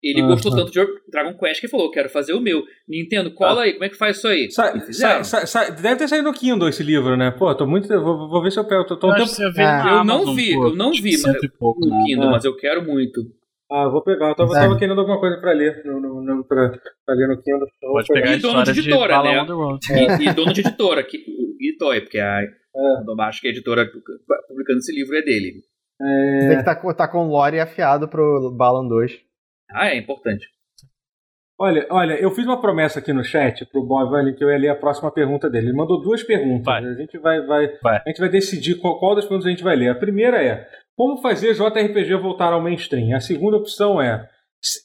Ele 0.03 0.21
Ah, 0.21 0.27
gostou 0.27 0.53
ah. 0.53 0.57
tanto 0.57 0.71
de 0.71 0.87
Dragon 1.11 1.37
Quest 1.37 1.61
que 1.61 1.69
falou, 1.69 1.91
quero 1.91 2.09
fazer 2.09 2.33
o 2.35 2.41
meu. 2.41 2.63
Nintendo, 2.89 3.33
cola 3.35 3.63
aí, 3.63 3.73
como 3.73 3.85
é 3.85 3.89
que 3.89 3.97
faz 3.97 4.19
isso 4.19 4.29
aí? 4.29 4.51
Sa- 4.53 4.79
sa- 4.93 5.25
sa- 5.25 5.47
sa- 5.47 5.69
deve 5.71 5.97
ter 5.97 6.07
saído 6.09 6.25
no 6.29 6.35
Kindle 6.35 6.69
esse 6.69 6.83
livro, 6.83 7.17
né? 7.17 7.31
Pô, 7.33 7.53
tô 7.55 7.67
muito. 7.67 7.89
Vou, 7.89 8.29
vou 8.29 8.43
ver 8.43 8.53
se 8.53 8.59
eu 8.61 8.65
pego. 8.69 8.85
Tô, 8.85 8.97
tô 8.97 9.09
um 9.09 9.11
Eu 9.11 9.17
tempo- 9.17 9.29
você 9.29 9.51
vê 9.51 9.63
É. 9.63 9.81
Eu 9.89 10.05
não 10.05 10.35
vi, 10.35 10.53
eu 10.53 10.77
não 10.77 10.93
vi, 10.93 11.13
mas- 11.21 11.23
no 11.23 11.89
né? 11.91 12.05
Kindle, 12.07 12.29
Ah. 12.29 12.31
mas 12.33 12.45
eu 12.45 12.55
quero 12.57 12.85
muito. 12.85 13.23
Ah, 13.70 13.89
vou 13.89 14.03
pegar. 14.03 14.28
Eu 14.28 14.35
tava, 14.35 14.57
É. 14.57 14.61
tava 14.61 14.78
querendo 14.78 15.01
alguma 15.01 15.19
coisa 15.19 15.41
pra 15.41 15.53
ler. 15.53 15.83
No, 15.85 16.01
no, 16.01 16.23
no, 16.23 16.45
pra, 16.45 16.70
pra 17.05 17.15
ler 17.15 17.28
no 17.28 17.43
Kindle. 17.43 17.67
Pode 17.81 18.09
pegar 18.09 18.33
E 18.36 18.39
dono 18.41 18.62
de 18.62 18.73
de 18.73 18.81
editora, 18.81 19.15
Bala 19.17 19.33
né? 19.33 19.41
Road. 19.53 19.81
E, 19.91 20.28
e 20.28 20.33
dono 20.33 20.53
de 20.53 20.61
editora, 20.61 21.03
que, 21.03 21.19
o 21.19 21.57
Itoi, 21.61 22.01
porque 22.03 22.19
a, 22.19 22.43
eu 22.43 23.20
acho 23.23 23.41
que 23.41 23.49
a 23.49 23.51
editora 23.51 23.85
publicando 24.49 24.78
esse 24.78 24.95
livro 24.95 25.17
é 25.17 25.23
dele. 25.23 25.62
Você 25.99 26.47
tem 26.47 26.55
que 26.57 26.61
estar 26.61 26.77
com, 26.77 26.95
tá 26.95 27.09
com 27.09 27.27
o 27.27 27.28
lore 27.31 27.59
afiado 27.59 28.07
pro 28.09 28.55
Balan 28.57 28.86
2. 28.86 29.12
Ah, 29.73 29.89
é 29.89 29.97
importante. 29.97 30.47
Olha, 31.59 31.86
olha, 31.91 32.20
eu 32.20 32.31
fiz 32.31 32.45
uma 32.45 32.61
promessa 32.61 32.99
aqui 32.99 33.15
no 33.15 33.25
chat 33.25 33.65
pro 33.73 33.83
Bob 33.83 34.11
Valley 34.11 34.35
que 34.35 34.45
eu 34.45 34.51
ia 34.51 34.59
ler 34.59 34.69
a 34.69 34.77
próxima 34.77 35.11
pergunta 35.11 35.49
dele. 35.49 35.69
Ele 35.69 35.77
mandou 35.77 36.03
duas 36.03 36.23
perguntas. 36.23 36.67
Vai. 36.67 36.85
A 36.85 36.95
gente 36.95 37.19
vai, 37.19 37.41
vai, 37.47 37.78
Vai. 37.83 37.97
a 37.97 38.09
gente 38.09 38.20
vai 38.20 38.28
decidir 38.28 38.75
qual, 38.78 38.99
qual 39.01 39.15
das 39.15 39.25
perguntas 39.25 39.47
a 39.47 39.51
gente 39.51 39.65
vai 39.65 39.75
ler. 39.75 39.89
A 39.89 39.95
primeira 39.95 40.43
é 40.45 40.69
como 40.97 41.20
fazer 41.20 41.55
JRPG 41.55 42.16
voltar 42.16 42.52
ao 42.52 42.62
mainstream. 42.62 43.15
A 43.16 43.20
segunda 43.20 43.57
opção 43.57 44.00
é, 44.00 44.26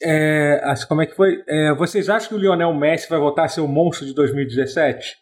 é, 0.02 0.60
como 0.88 1.02
é 1.02 1.06
que 1.06 1.14
foi? 1.16 1.42
É, 1.48 1.74
vocês 1.74 2.08
acham 2.08 2.28
que 2.28 2.34
o 2.34 2.38
Lionel 2.38 2.74
Messi 2.74 3.08
vai 3.08 3.18
voltar 3.18 3.44
a 3.44 3.48
ser 3.48 3.60
o 3.62 3.68
monstro 3.68 4.06
de 4.06 4.14
2017? 4.14 5.14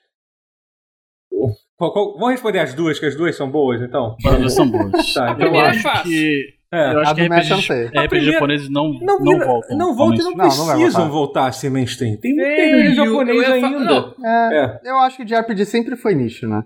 Qual- 1.76 1.92
qual- 1.92 2.12
vamos 2.14 2.32
responder 2.32 2.58
as 2.58 2.74
duas, 2.74 2.98
que 2.98 3.06
as 3.06 3.16
duas 3.16 3.34
são 3.36 3.50
boas, 3.50 3.80
então. 3.80 4.14
As 4.26 4.36
duas 4.38 4.54
são 4.54 4.68
boas. 4.70 4.90
Tá, 5.14 5.28
eu 5.28 5.32
então 5.32 5.36
primeira 5.36 5.68
é 5.68 5.70
acho 5.70 5.82
fácil. 5.82 6.02
que. 6.04 6.60
É. 6.72 6.92
Eu 6.92 6.98
A 6.98 7.02
acho 7.02 7.14
que 7.16 7.22
do 7.22 7.28
Messi 7.30 7.50
eu 7.50 7.56
não 7.56 7.62
RPG. 7.62 7.84
RPG 7.98 8.08
primeira- 8.08 8.32
japoneses 8.32 8.68
não, 8.70 8.92
Não, 9.00 9.18
não, 9.18 9.38
voltam. 9.46 9.78
não 9.78 9.88
ao 9.88 9.94
voltam 9.96 10.30
e 10.32 10.36
mainstream. 10.36 10.36
não, 10.36 10.66
Não, 10.66 10.66
não 10.66 10.74
precisam 10.80 11.00
voltar. 11.10 11.12
voltar 11.40 11.46
a 11.46 11.52
ser 11.52 11.70
mainstream. 11.70 12.16
Tem 12.18 12.34
muito 12.34 12.46
Velho, 12.46 12.94
japonês 12.94 13.48
eu 13.48 13.54
ainda. 13.54 14.14
É, 14.24 14.56
É. 14.56 14.80
Eu 14.90 14.96
acho 14.98 15.16
que 15.16 15.24
de 15.24 15.34
RPG 15.34 15.64
sempre 15.64 15.96
foi 15.96 16.14
nicho, 16.14 16.46
né? 16.46 16.62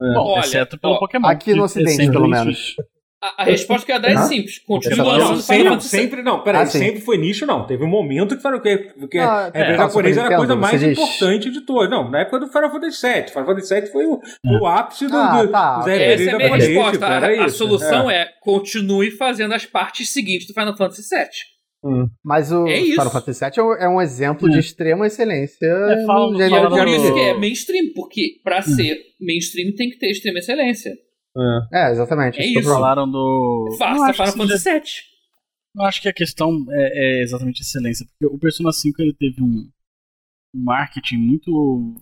Bom, 0.00 0.32
Olha, 0.32 0.40
exceto 0.40 0.78
pelo 0.78 0.94
ó, 0.94 0.98
Pokémon. 0.98 1.26
Aqui 1.28 1.54
no 1.54 1.62
é 1.62 1.64
Ocidente, 1.64 2.10
pelo 2.10 2.28
menos. 2.28 2.74
A, 3.20 3.42
a 3.42 3.44
resposta 3.46 3.84
que 3.84 3.90
eu 3.90 3.96
ia 3.96 4.00
dar 4.00 4.10
é 4.12 4.16
simples. 4.28 4.60
Continua 4.60 4.96
Não, 4.96 5.06
lançando 5.06 5.36
Não, 5.36 5.42
Final 5.42 5.80
sempre, 5.80 6.00
sempre 6.08 6.22
não, 6.22 6.42
peraí, 6.44 6.62
Ah, 6.62 6.66
sempre 6.66 7.00
foi 7.00 7.18
nicho, 7.18 7.44
não. 7.46 7.66
Teve 7.66 7.82
um 7.82 7.88
momento 7.88 8.36
que 8.36 8.40
Final 8.42 8.60
que, 8.60 8.78
que 9.10 9.18
Ah, 9.18 9.50
é, 9.52 9.60
é, 9.60 9.64
a 9.72 9.76
japonês 9.76 10.16
era 10.16 10.28
a 10.34 10.36
coisa 10.36 10.54
mais 10.54 10.80
diz? 10.80 10.96
importante 10.96 11.50
de 11.50 11.60
todas. 11.62 11.90
Não, 11.90 12.08
na 12.08 12.20
época 12.20 12.38
do 12.38 12.46
Final 12.46 12.70
Fantasy 12.70 13.04
VII. 13.06 13.28
Final 13.28 13.46
Fantasy 13.46 13.74
VII 13.74 13.86
foi 13.90 14.06
o, 14.06 14.20
o 14.60 14.66
ápice 14.66 15.08
do, 15.08 15.16
Ah, 15.16 15.42
do, 15.42 15.50
tá, 15.50 15.76
dos 15.78 15.82
ok. 15.86 15.94
RPGs 15.96 16.28
Essa 16.28 16.30
é 16.42 16.46
a 16.50 16.54
resposta. 16.56 17.06
A, 17.06 17.26
a 17.26 17.46
isso. 17.46 17.58
solução 17.58 18.10
é. 18.10 18.28
continue 18.40 19.10
fazendo 19.10 19.52
as 19.52 19.66
partes 19.66 20.10
seguintes 20.10 20.46
do 20.46 20.54
Final 20.54 20.76
Fantasy 20.76 21.02
VII. 21.02 22.08
Mas 22.24 22.52
o 22.52 22.66
É. 22.68 22.80
Final 22.82 23.10
Fantasy 23.10 23.40
VII 23.44 23.50
é 23.56 23.62
um- 23.62 23.74
é 23.74 23.88
um 23.88 24.00
exemplo 24.00 24.48
de 24.48 24.58
extrema 24.60 25.06
excelência 25.06 25.66
É, 25.66 26.04
fala- 26.06 26.30
no 26.30 26.36
é 26.40 26.48
gênero 26.48 26.70
fala 26.70 26.76
por 26.84 26.88
isso 26.88 27.14
que 27.14 27.20
é 27.20 27.34
mainstream, 27.38 27.84
porque 27.94 28.40
pra 28.44 28.62
ser 28.62 28.96
mainstream 29.20 29.72
tem 29.76 29.90
que 29.90 29.98
ter 29.98 30.10
extrema 30.10 30.38
excelência. 30.38 30.92
É, 31.72 31.90
exatamente. 31.90 32.40
É 32.40 32.42
que 32.42 32.54
eu 32.54 32.60
isso. 32.60 32.70
Falaram 32.70 33.10
do. 33.10 33.66
Não 33.70 33.78
Faça 33.78 34.04
acho 34.04 34.14
Final 34.14 34.32
Fantasy 34.32 34.70
VII. 34.70 34.82
Eu 35.76 35.82
acho 35.82 36.02
que 36.02 36.08
a 36.08 36.12
questão 36.12 36.64
é, 36.70 37.20
é 37.20 37.22
exatamente 37.22 37.60
excelência, 37.60 38.06
porque 38.06 38.34
o 38.34 38.38
Persona 38.38 38.72
5 38.72 39.00
ele 39.00 39.14
teve 39.14 39.42
um, 39.42 39.70
um 40.54 40.64
marketing 40.64 41.18
muito 41.18 41.94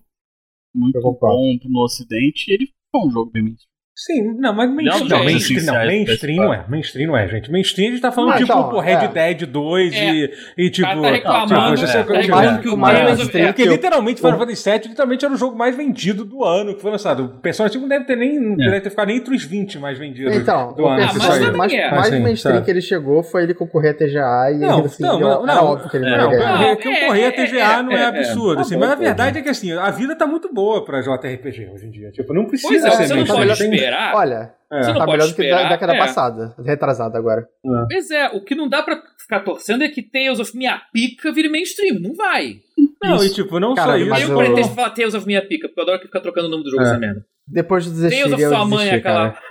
muito 0.74 1.00
bom 1.00 1.58
no 1.64 1.82
ocidente 1.82 2.50
e 2.50 2.54
ele 2.54 2.72
foi 2.90 3.00
um 3.06 3.10
jogo 3.10 3.30
bem 3.30 3.42
mainstream. 3.42 3.75
Sim, 3.98 4.34
não, 4.38 4.52
mas 4.54 4.70
mainstream, 4.70 5.08
Não, 5.08 5.16
não, 5.18 5.24
mainstream, 5.24 5.64
não, 5.64 5.74
mainstream 5.86 6.36
não 6.36 6.52
é. 6.54 6.64
Mainstream 6.68 7.06
não 7.08 7.16
é, 7.16 7.26
gente. 7.28 7.50
Mainstream 7.50 7.88
a 7.88 7.90
gente 7.92 8.02
tá 8.02 8.12
falando 8.12 8.30
Não, 8.32 8.36
tipo, 8.36 8.52
então, 8.52 8.68
pô, 8.68 8.78
Red 8.78 8.92
é. 8.92 9.08
Dead 9.08 9.46
2 9.46 9.94
É. 9.94 10.10
e, 10.12 10.30
e 10.58 10.70
tipo. 10.70 10.86
Tá- 10.86 11.00
tá 11.00 11.10
reclamando, 11.10 11.74
tipo, 11.76 11.86
é, 11.86 11.92
você- 11.92 12.04
tá 12.04 12.14
reclamando 12.20 12.60
que 12.60 12.68
o 12.68 12.76
mais 12.76 13.02
mainstream, 13.02 13.44
é, 13.44 13.46
Porque 13.48 13.62
que 13.62 13.68
eu- 13.68 13.72
literalmente 13.72 14.20
Final 14.20 14.38
Fantasy 14.38 14.70
VII 14.70 14.88
literalmente 14.90 15.24
era 15.24 15.32
o 15.32 15.36
jogo 15.38 15.56
mais 15.56 15.74
vendido 15.74 16.26
do 16.26 16.44
ano 16.44 16.74
que 16.74 16.82
foi 16.82 16.90
lançado. 16.90 17.24
O 17.24 17.28
Persona 17.40 17.70
5 17.70 17.80
não 17.80 17.88
deve 17.88 18.04
ter 18.04 18.16
nem. 18.16 18.38
Não 18.38 18.56
deve 18.56 18.80
ter 18.82 18.90
ficado 18.90 19.08
nem 19.08 19.16
entre 19.16 19.34
os 19.34 19.42
20 19.42 19.78
mais 19.78 19.98
vendidos 19.98 20.36
Então, 20.36 20.74
do 20.74 20.86
ano. 20.86 20.96
Que 21.08 21.18
mas 21.18 21.56
mais, 21.56 21.72
é. 21.72 21.90
mais 21.90 22.06
Assim, 22.12 22.20
mainstream 22.22 22.62
que 22.62 22.70
ele 22.70 22.82
chegou 22.82 23.22
foi 23.22 23.44
ele 23.44 23.54
concorrer 23.54 23.92
a 23.92 23.94
TGA 23.94 24.50
e 24.52 24.58
Não, 24.58 24.78
ele, 24.80 24.86
assim, 24.88 25.02
não, 25.02 25.18
não, 25.18 25.46
não. 25.46 25.64
óbvio 25.64 25.88
que 25.88 25.96
ele 25.96 26.04
não 26.04 26.14
É, 26.14 26.18
não, 26.18 26.30
ganhar. 26.30 26.52
Correr, 26.58 26.76
que 26.76 26.88
o 26.88 26.92
É, 26.92 27.06
correr 27.06 27.20
é, 27.22 27.26
a 27.28 27.32
TGA 27.32 27.82
não 27.82 27.92
é, 27.92 27.94
é, 27.94 27.98
é. 28.00 28.04
absurdo, 28.04 28.56
Tá 28.56 28.60
assim, 28.60 28.76
mas 28.76 28.90
a 28.90 28.94
verdade 28.94 29.38
é 29.38 29.42
que 29.42 29.48
assim, 29.48 29.72
a 29.72 29.90
vida 29.90 30.14
tá 30.14 30.26
muito 30.26 30.52
boa 30.52 30.84
pra 30.84 31.00
JRPG 31.00 31.70
hoje 31.72 31.86
em 31.86 31.90
dia. 31.90 32.10
Tipo, 32.10 32.34
não 32.34 32.44
precisa 32.44 32.88
é, 32.88 32.90
ser 32.90 33.06
você 33.08 33.14
não 33.14 33.38
mainstream. 33.38 33.85
Esperar. 33.86 34.14
Olha, 34.14 34.52
É. 34.72 34.82
Você 34.82 34.92
não 34.92 34.98
tá 34.98 35.04
pode 35.06 35.18
melhor 35.18 35.28
do 35.30 35.36
que 35.36 35.48
da 35.48 35.68
década 35.68 35.94
é. 35.94 35.98
passada. 35.98 36.54
Retrasada 36.64 37.16
agora. 37.18 37.46
Pois 37.90 38.10
é, 38.10 38.28
o 38.30 38.42
que 38.44 38.54
não 38.54 38.68
dá 38.68 38.82
pra 38.82 39.00
ficar 39.20 39.40
torcendo 39.40 39.84
é 39.84 39.88
que 39.88 40.02
Tales 40.02 40.40
of 40.40 40.56
Minha 40.56 40.80
Pica 40.92 41.32
vire 41.32 41.48
mainstream. 41.48 42.00
Não 42.00 42.14
vai. 42.14 42.56
Não, 43.02 43.22
e 43.22 43.26
Isso. 43.26 43.34
tipo, 43.36 43.60
não 43.60 43.74
Cara, 43.74 43.92
só 43.92 43.96
isso. 43.98 44.08
mas 44.10 44.22
eu 44.22 44.30
eu- 44.30 44.36
pretendo 44.38 44.74
falar 44.74 44.90
Tales 44.90 45.14
of 45.14 45.24
Minha 45.26 45.46
Pica, 45.46 45.68
porque 45.68 45.80
eu 45.80 45.84
adoro 45.84 46.00
que 46.00 46.06
fica 46.06 46.20
trocando 46.20 46.48
o 46.48 46.50
nome 46.50 46.64
do 46.64 46.70
jogo 46.70 46.82
É. 46.82 46.86
essa 46.86 46.98
merda. 46.98 47.24
Depois 47.46 47.84
Tales 47.84 48.00
desistir, 48.02 48.32
of 48.34 48.42
eu 48.42 48.48
sua 48.50 48.64
mãe, 48.64 48.78
desisti, 48.78 48.94
aquela. 48.96 49.30
cara. 49.30 49.42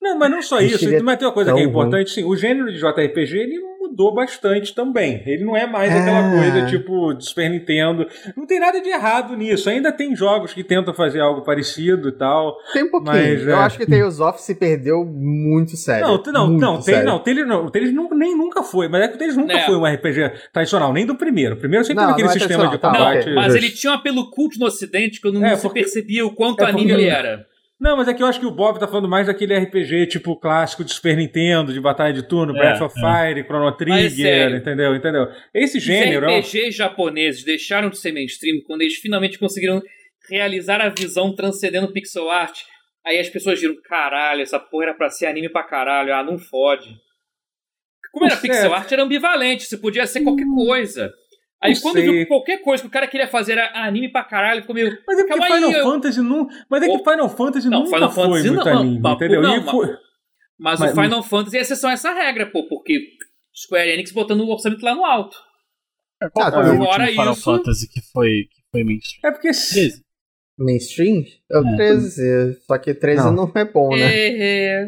Não, 0.00 0.18
mas 0.18 0.30
não 0.30 0.42
só 0.42 0.60
Isso 0.60 0.84
Mas 1.02 1.16
tem 1.18 1.26
uma 1.26 1.32
coisa 1.34 1.52
que 1.54 1.60
é 1.60 1.62
importante, 1.64 2.10
sim. 2.10 2.24
O 2.24 2.36
gênero 2.36 2.70
de 2.70 2.78
JRPG, 2.78 3.38
ele 3.38 3.58
mudou 3.94 4.12
bastante 4.12 4.74
também. 4.74 5.22
Ele 5.24 5.44
não 5.44 5.56
é 5.56 5.66
mais 5.66 5.90
aquela 5.94 6.34
É. 6.34 6.36
coisa 6.36 6.66
tipo 6.66 7.14
de 7.14 7.24
Super 7.24 7.48
Nintendo. 7.48 8.06
Não 8.36 8.44
tem 8.44 8.58
nada 8.58 8.80
de 8.80 8.88
errado 8.88 9.36
nisso. 9.36 9.70
Ainda 9.70 9.92
tem 9.92 10.14
jogos 10.16 10.52
que 10.52 10.64
tentam 10.64 10.92
fazer 10.92 11.20
algo 11.20 11.42
parecido 11.42 12.08
e 12.08 12.12
tal. 12.12 12.56
Tem 12.72 12.82
um 12.82 12.90
pouquinho. 12.90 13.14
Mas, 13.14 13.42
Eu 13.46 13.50
é. 13.50 13.54
acho 13.54 13.78
que 13.78 13.86
Tales 13.86 14.18
of 14.18 14.42
se 14.42 14.54
perdeu 14.56 15.04
muito 15.04 15.76
sério. 15.76 16.06
Não, 16.08 16.22
não, 16.32 16.46
muito 16.48 16.60
não, 16.60 16.74
tem, 16.74 16.82
sério. 16.94 17.04
não, 17.08 17.18
Tales, 17.20 17.46
não, 17.46 17.66
o 17.66 17.70
Tales 17.70 17.94
nunca, 17.94 18.14
nem 18.16 18.36
nunca 18.36 18.62
foi, 18.62 18.88
mas 18.88 19.02
é 19.04 19.08
que 19.08 19.14
o 19.14 19.18
Tales 19.18 19.36
nunca 19.36 19.52
É. 19.54 19.60
foi 19.66 19.76
um 19.76 19.84
RPG 19.86 20.32
tradicional, 20.52 20.92
nem 20.92 21.06
do 21.06 21.14
primeiro. 21.14 21.54
O 21.54 21.58
primeiro 21.58 21.84
sempre 21.84 22.02
Não, 22.04 22.14
teve 22.16 22.28
aquele 22.28 22.44
é 22.44 22.48
sistema 22.48 22.68
de 22.70 22.78
tá, 22.78 22.90
combate. 22.90 23.30
Mas 23.34 23.54
ele 23.54 23.70
tinha 23.70 23.92
um 23.92 23.94
apelo 23.94 24.30
culto 24.30 24.58
no 24.58 24.66
ocidente 24.66 25.20
que 25.20 25.26
eu 25.28 25.32
não 25.32 25.44
É, 25.44 25.54
se 25.56 25.62
porque- 25.62 25.80
percebia 25.80 26.26
o 26.26 26.30
quanto 26.34 26.62
é 26.62 26.66
anime 26.66 26.90
ele 26.92 27.06
era. 27.06 27.46
Não, 27.84 27.98
mas 27.98 28.08
é 28.08 28.14
que 28.14 28.22
eu 28.22 28.26
acho 28.26 28.40
que 28.40 28.46
o 28.46 28.50
Bob 28.50 28.78
tá 28.80 28.88
falando 28.88 29.06
mais 29.06 29.26
daquele 29.26 29.54
RPG 29.54 30.06
tipo 30.06 30.34
clássico 30.40 30.82
de 30.82 30.90
Super 30.94 31.18
Nintendo, 31.18 31.70
de 31.70 31.78
batalha 31.78 32.14
de 32.14 32.22
turno, 32.26 32.56
É, 32.56 32.58
Breath 32.58 32.80
of 32.80 32.94
é. 32.98 33.00
Fire, 33.34 33.44
Chrono 33.44 33.68
é 33.68 33.76
Trigger, 33.76 34.10
sério. 34.10 34.56
entendeu? 34.56 34.94
Entendeu? 34.96 35.26
Esse 35.52 35.78
gênero. 35.78 36.24
Os 36.26 36.32
é 36.32 36.36
um- 36.36 36.38
RPGs 36.40 36.70
japoneses 36.70 37.44
deixaram 37.44 37.90
de 37.90 37.98
ser 37.98 38.10
mainstream 38.12 38.62
quando 38.66 38.80
eles 38.80 38.94
finalmente 38.96 39.38
conseguiram 39.38 39.82
realizar 40.30 40.80
a 40.80 40.88
visão 40.88 41.34
transcendendo 41.34 41.92
pixel 41.92 42.30
art. 42.30 42.58
Aí 43.06 43.18
as 43.18 43.28
pessoas 43.28 43.60
viram, 43.60 43.76
caralho, 43.82 44.40
essa 44.40 44.58
porra 44.58 44.84
era 44.84 44.94
pra 44.94 45.10
ser 45.10 45.26
anime 45.26 45.50
pra 45.50 45.62
caralho, 45.62 46.14
ah, 46.14 46.24
não 46.24 46.38
fode. 46.38 46.88
Como 48.10 48.24
era 48.24 48.36
pixel 48.38 48.72
art, 48.72 48.90
era 48.90 49.02
ambivalente, 49.02 49.64
você 49.64 49.76
podia 49.76 50.06
ser 50.06 50.22
qualquer 50.22 50.46
coisa. 50.46 51.12
Aí 51.64 51.72
Não 51.74 51.80
quando 51.80 51.94
sei. 51.94 52.02
viu 52.02 52.12
que 52.12 52.26
qualquer 52.26 52.58
coisa 52.58 52.82
que 52.82 52.88
o 52.88 52.92
cara 52.92 53.06
queria 53.06 53.26
fazer 53.26 53.52
era 53.52 53.72
anime 53.86 54.12
pra 54.12 54.22
caralho, 54.22 54.60
ficou 54.60 54.74
meio. 54.74 54.98
Mas 55.06 55.18
é 55.18 55.22
porque 55.22 55.38
Calma 55.38 55.46
aí, 55.46 55.52
Final 55.62 55.72
eu- 55.72 55.84
Fantasy 55.84 56.20
não. 56.20 56.48
Mas 56.68 56.82
é 56.82 56.86
que 56.86 56.92
Opa. 56.92 57.10
Final 57.12 57.28
Fantasy 57.30 57.68
Não, 57.70 57.78
nunca 57.80 57.96
Final 57.96 58.10
foi 58.12 58.24
Fantasy 58.24 58.50
muito 58.50 58.64
não, 58.64 58.78
anime, 58.80 59.00
mas- 59.00 59.14
entendeu? 59.14 59.42
não, 59.42 59.56
mas- 59.62 59.70
foi- 59.70 59.96
Mas, 60.58 60.80
Mas- 60.80 60.92
o 60.96 61.02
Final 61.02 61.22
Fantasy 61.22 61.56
é 61.56 61.60
exceção 61.62 61.90
a 61.90 61.94
essa 61.94 62.12
regra, 62.12 62.46
pô, 62.46 62.68
porque 62.68 63.00
Square 63.56 63.90
Enix 63.90 64.12
botando 64.12 64.40
o 64.42 64.50
orçamento 64.50 64.84
lá 64.84 64.94
no 64.94 65.04
alto. 65.04 65.36
Qual 66.32 66.46
Ah, 66.46 66.52
foi 66.52 66.62
o 66.62 66.66
último 66.66 66.84
fora 66.84 67.06
Final 67.08 67.32
isso- 67.32 67.42
Fantasy 67.42 67.88
que 67.88 68.00
foi, 68.12 68.28
que 68.50 68.62
foi 68.70 68.84
mainstream? 68.84 69.20
É 69.24 69.30
porque. 69.32 69.48
13. 69.50 70.02
Mainstream? 70.58 71.24
É 71.50 71.58
o 71.58 71.66
É. 71.66 71.76
13. 71.76 72.60
Só 72.66 72.78
que 72.78 72.94
13 72.94 73.24
Não. 73.24 73.32
não, 73.46 73.52
é 73.54 73.64
bom, 73.64 73.90
né? 73.96 74.00
É... 74.04 74.86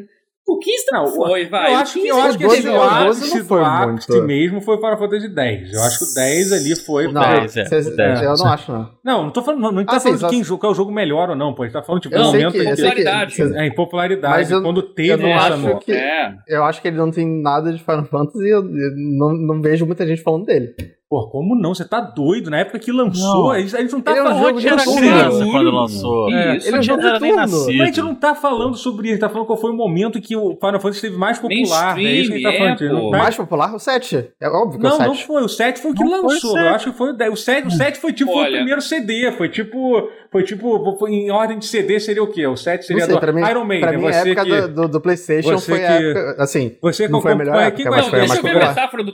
O 0.49 0.59
15 0.61 0.85
não, 0.93 1.05
Não, 1.07 1.13
foi, 1.13 1.47
vai. 1.47 1.73
Eu 1.73 1.77
acho 1.79 1.93
que, 1.95 2.03
15 2.03 2.09
eu 2.09 2.21
acho 2.23 2.39
que 2.39 2.45
assim, 2.45 2.63
12 2.63 2.69
o 2.69 2.73
não- 2.73 2.79
o 2.79 3.05
12 3.07 3.21
ápice 3.21 3.39
não 3.39 3.45
foi 3.47 3.59
do 3.59 3.65
ápice 3.65 4.11
muito. 4.13 4.27
mesmo 4.27 4.61
foi 4.61 4.77
Final 4.77 4.97
Fantasy 4.99 5.35
X. 5.37 5.73
Eu 5.75 5.83
acho 5.83 5.99
que 5.99 6.05
o 6.05 6.15
10 6.15 6.53
ali 6.53 6.77
foi. 6.77 7.13
Não, 7.13 7.21
dez, 7.21 7.57
é, 7.57 7.65
cês- 7.65 7.87
o 7.89 7.97
dez. 7.97 8.23
eu 8.23 8.35
não 8.37 8.47
acho, 8.47 8.71
não. 8.73 8.91
Não, 9.05 9.23
não 9.25 9.31
tô 9.31 9.43
falando, 9.43 9.61
não, 9.63 9.73
não 9.73 9.85
tá 9.85 9.97
Ah, 9.97 9.99
sim, 9.99 10.05
falando 10.05 10.21
só- 10.21 10.29
de 10.29 10.35
quem 10.37 10.45
jogo, 10.45 10.61
qual 10.61 10.71
é 10.71 10.73
o 10.73 10.77
jogo 10.77 10.93
melhor 10.93 11.31
ou 11.31 11.35
não, 11.37 11.53
pô. 11.53 11.63
A 11.63 11.67
gente 11.67 11.73
tá 11.73 11.83
falando, 11.83 12.03
tipo, 12.03 12.15
Eu 12.15 12.23
momento 12.27 12.53
que, 12.53 12.59
eu 12.59 12.65
que- 12.65 12.71
que, 12.71 12.77
Popularidade. 12.77 13.35
cês- 13.35 13.53
É, 13.53 13.67
em 13.67 13.75
popularidade. 13.75 14.53
Eu- 14.53 14.63
quando 14.63 14.81
eu 14.81 14.87
teve 14.95 15.17
não 15.23 15.31
essa 15.31 15.55
acho 15.55 15.79
que- 15.81 15.93
É. 15.93 16.35
eu 16.49 16.65
acho 16.65 16.81
que 16.81 16.89
ele 16.89 16.97
não 16.97 17.11
tem 17.11 17.27
nada 17.43 17.73
de 17.73 17.83
Final 17.83 18.05
Fantasy 18.05 18.45
e 18.47 18.51
eu, 18.51 18.61
eu 18.61 18.91
não, 18.97 19.33
não 19.35 19.61
vejo 19.61 19.85
muita 19.85 20.07
gente 20.07 20.23
falando 20.23 20.45
dele. 20.47 20.75
Pô, 21.09 21.29
como 21.29 21.55
não? 21.55 21.73
Você 21.73 21.85
tá 21.89 22.01
doido? 22.01 22.51
Na 22.51 22.59
época 22.59 22.81
que 22.81 22.91
lançou, 22.91 23.45
Não. 23.45 23.51
a 23.53 23.61
gente, 23.61 23.77
a 23.77 23.81
não 23.93 24.01
tá 24.01 24.11
Ele 24.11 24.19
é 24.19 24.23
um 24.23 24.27
falando 24.27 24.45
jogo 24.45 24.61
de 24.61 24.67
era 24.67 24.77
criança 24.83 25.47
quando 25.53 25.71
lançou. 25.71 26.33
É, 26.35 26.57
Isso. 26.57 26.67
Ele 26.67 26.77
é 26.77 26.81
um 26.81 26.83
Não 26.97 27.09
era 27.09 27.21
nem 27.21 27.37
nascido. 27.37 27.67
Mas 27.79 27.81
a 27.81 27.85
gente 27.87 28.01
não 28.03 28.15
tá 28.17 28.35
falando 28.35 28.77
sobre 28.77 29.07
isso, 29.07 29.13
a 29.13 29.15
gente 29.15 29.21
tá 29.21 29.29
falando 29.29 29.47
qual 29.47 29.57
foi 29.57 29.71
o 29.71 29.77
momento 29.77 30.21
que 30.21 30.35
o 30.35 30.57
Final 30.57 30.81
Fantasy 30.81 30.97
esteve 30.97 31.17
mais 31.17 31.39
popular. 31.39 31.97
É 31.97 32.03
isso 32.03 32.33
que 32.33 32.35
a 32.35 32.39
gente 32.39 32.43
tá 32.43 32.49
Mainstream, 32.59 32.59
falando. 32.59 32.83
é, 32.83 32.89
a 32.89 32.93
não 33.05 33.11
tá- 33.13 33.19
mais 33.19 33.37
popular, 33.37 33.75
o 33.77 33.79
7. 33.79 34.29
É 34.41 34.49
óbvio 34.49 34.81
que 34.81 34.87
é 34.87 34.89
o 34.89 34.91
Não, 34.91 34.97
7. 34.99 35.07
não 35.09 35.15
foi. 35.15 35.43
O 35.45 35.49
7 35.49 35.81
foi 35.81 35.91
o 35.93 35.95
que 35.95 36.03
Não 36.03 36.11
foi 36.11 36.19
o 36.19 36.23
lançou. 36.25 36.59
Eu 36.59 36.69
acho 36.71 36.91
que 36.91 36.99
foi 36.99 37.11
o 37.11 37.13
10. 37.17 37.33
O 37.33 37.37
7, 37.37 37.67
o 37.69 37.71
7 37.71 37.99
foi 38.01 38.13
tipo 38.13 38.33
Olha. 38.37 38.49
o 38.49 38.53
primeiro 38.57 38.81
CD. 38.83 39.31
Foi 39.31 39.49
tipo. 39.49 40.09
Foi 40.33 40.43
tipo. 40.43 40.97
Foi 40.99 41.11
em 41.13 41.31
ordem 41.31 41.57
de 41.61 41.67
CD 41.67 42.01
seria 42.01 42.25
o 42.25 42.27
quê? 42.27 42.45
O 42.49 42.57
7 42.57 42.81
Não 42.81 42.87
seria 42.89 43.05
sei, 43.05 43.15
do 43.15 43.21
pra 43.21 43.33
mim, 43.33 43.43
Iron 43.49 43.65
Maiden. 43.65 43.89
pra 43.89 43.97
mim 43.97 44.07
a 44.09 44.13
você 44.13 44.31
época 44.31 44.45
que, 44.45 44.61
do, 44.63 44.69
do, 44.75 44.89
do 44.89 45.01
PlayStation 45.01 45.51
você 45.57 45.71
foi 45.71 45.79
que- 45.79 45.85
a 45.85 46.03
época. 46.03 46.43
Assim, 46.43 46.77
Você 46.83 47.07
não 47.07 47.21
foi 47.23 47.31
a 47.31 47.37
melhor 47.37 47.55
época, 47.63 47.91
mas 47.91 48.03
Não, 48.03 48.11
foi 48.11 48.19
a 48.19 48.23
deixa 48.23 48.35
mais 48.35 48.39
eu 48.39 48.43
ver 48.43 48.49
a 48.51 48.53
popular. 48.55 48.75
metáfora 48.75 49.05
do 49.05 49.13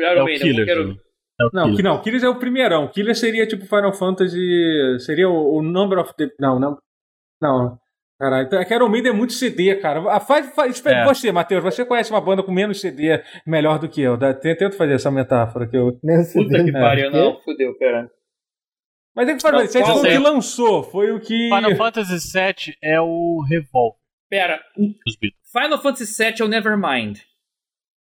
É 0.00 0.12
Iron 0.14 0.22
o 0.22 0.24
Maiden. 0.24 0.96
Killer. 1.38 1.50
É 1.52 1.56
Não, 1.56 1.62
Killer. 1.64 1.76
que 1.76 1.82
não, 1.82 2.00
Killers 2.02 2.22
é 2.24 2.28
o 2.28 2.38
primeirão. 2.38 2.88
Killers 2.88 3.18
seria 3.18 3.46
tipo 3.46 3.64
Final 3.66 3.92
Fantasy. 3.92 4.38
Seria 5.00 5.28
o, 5.28 5.56
o 5.58 5.62
Number 5.62 5.98
of 5.98 6.14
the. 6.16 6.28
Não, 6.40 6.58
não. 6.58 6.78
Não. 7.40 7.78
Caralho, 8.18 8.46
então, 8.46 8.58
é 8.58 8.64
que 8.64 8.74
Iron 8.74 8.88
Maiden 8.88 9.12
é 9.12 9.14
muito 9.14 9.34
CD, 9.34 9.74
cara. 9.76 10.02
Ah, 10.10 10.18
Faz, 10.18 10.46
faz, 10.54 10.74
espera, 10.76 11.00
É. 11.02 11.04
Você, 11.04 11.30
Matheus, 11.30 11.62
você 11.62 11.84
conhece 11.84 12.10
uma 12.10 12.20
banda 12.20 12.42
com 12.42 12.50
menos 12.50 12.80
CD 12.80 13.22
melhor 13.46 13.78
do 13.78 13.90
que 13.90 14.00
eu. 14.00 14.16
Dá- 14.16 14.32
Tenta 14.32 14.70
fazer 14.72 14.94
essa 14.94 15.10
metáfora 15.10 15.68
que 15.68 15.76
eu. 15.76 15.98
Menos 16.02 16.32
Puta 16.32 16.48
que 16.48 16.56
CD. 16.64 16.72
pariu, 16.72 17.10
não. 17.10 17.38
Fudeu, 17.42 17.76
pera. 17.76 18.10
Mas 19.14 19.28
é 19.28 19.32
que 19.32 19.36
o 19.38 19.40
Final 19.46 19.60
Fantasy 19.66 19.78
VII 19.78 19.86
foi 19.86 19.98
o 19.98 20.12
que 20.12 20.18
lançou, 20.18 20.82
foi 20.82 21.10
o 21.12 21.20
que. 21.20 21.48
Final 21.54 21.76
Fantasy 21.76 22.32
VII 22.32 22.74
é 22.82 22.98
o 23.00 23.42
Revolver 23.46 23.98
Pera. 24.30 24.60
Final 25.52 25.78
Fantasy 25.82 26.24
VII 26.24 26.34
é 26.40 26.44
o 26.44 26.48
Nevermind. 26.48 27.18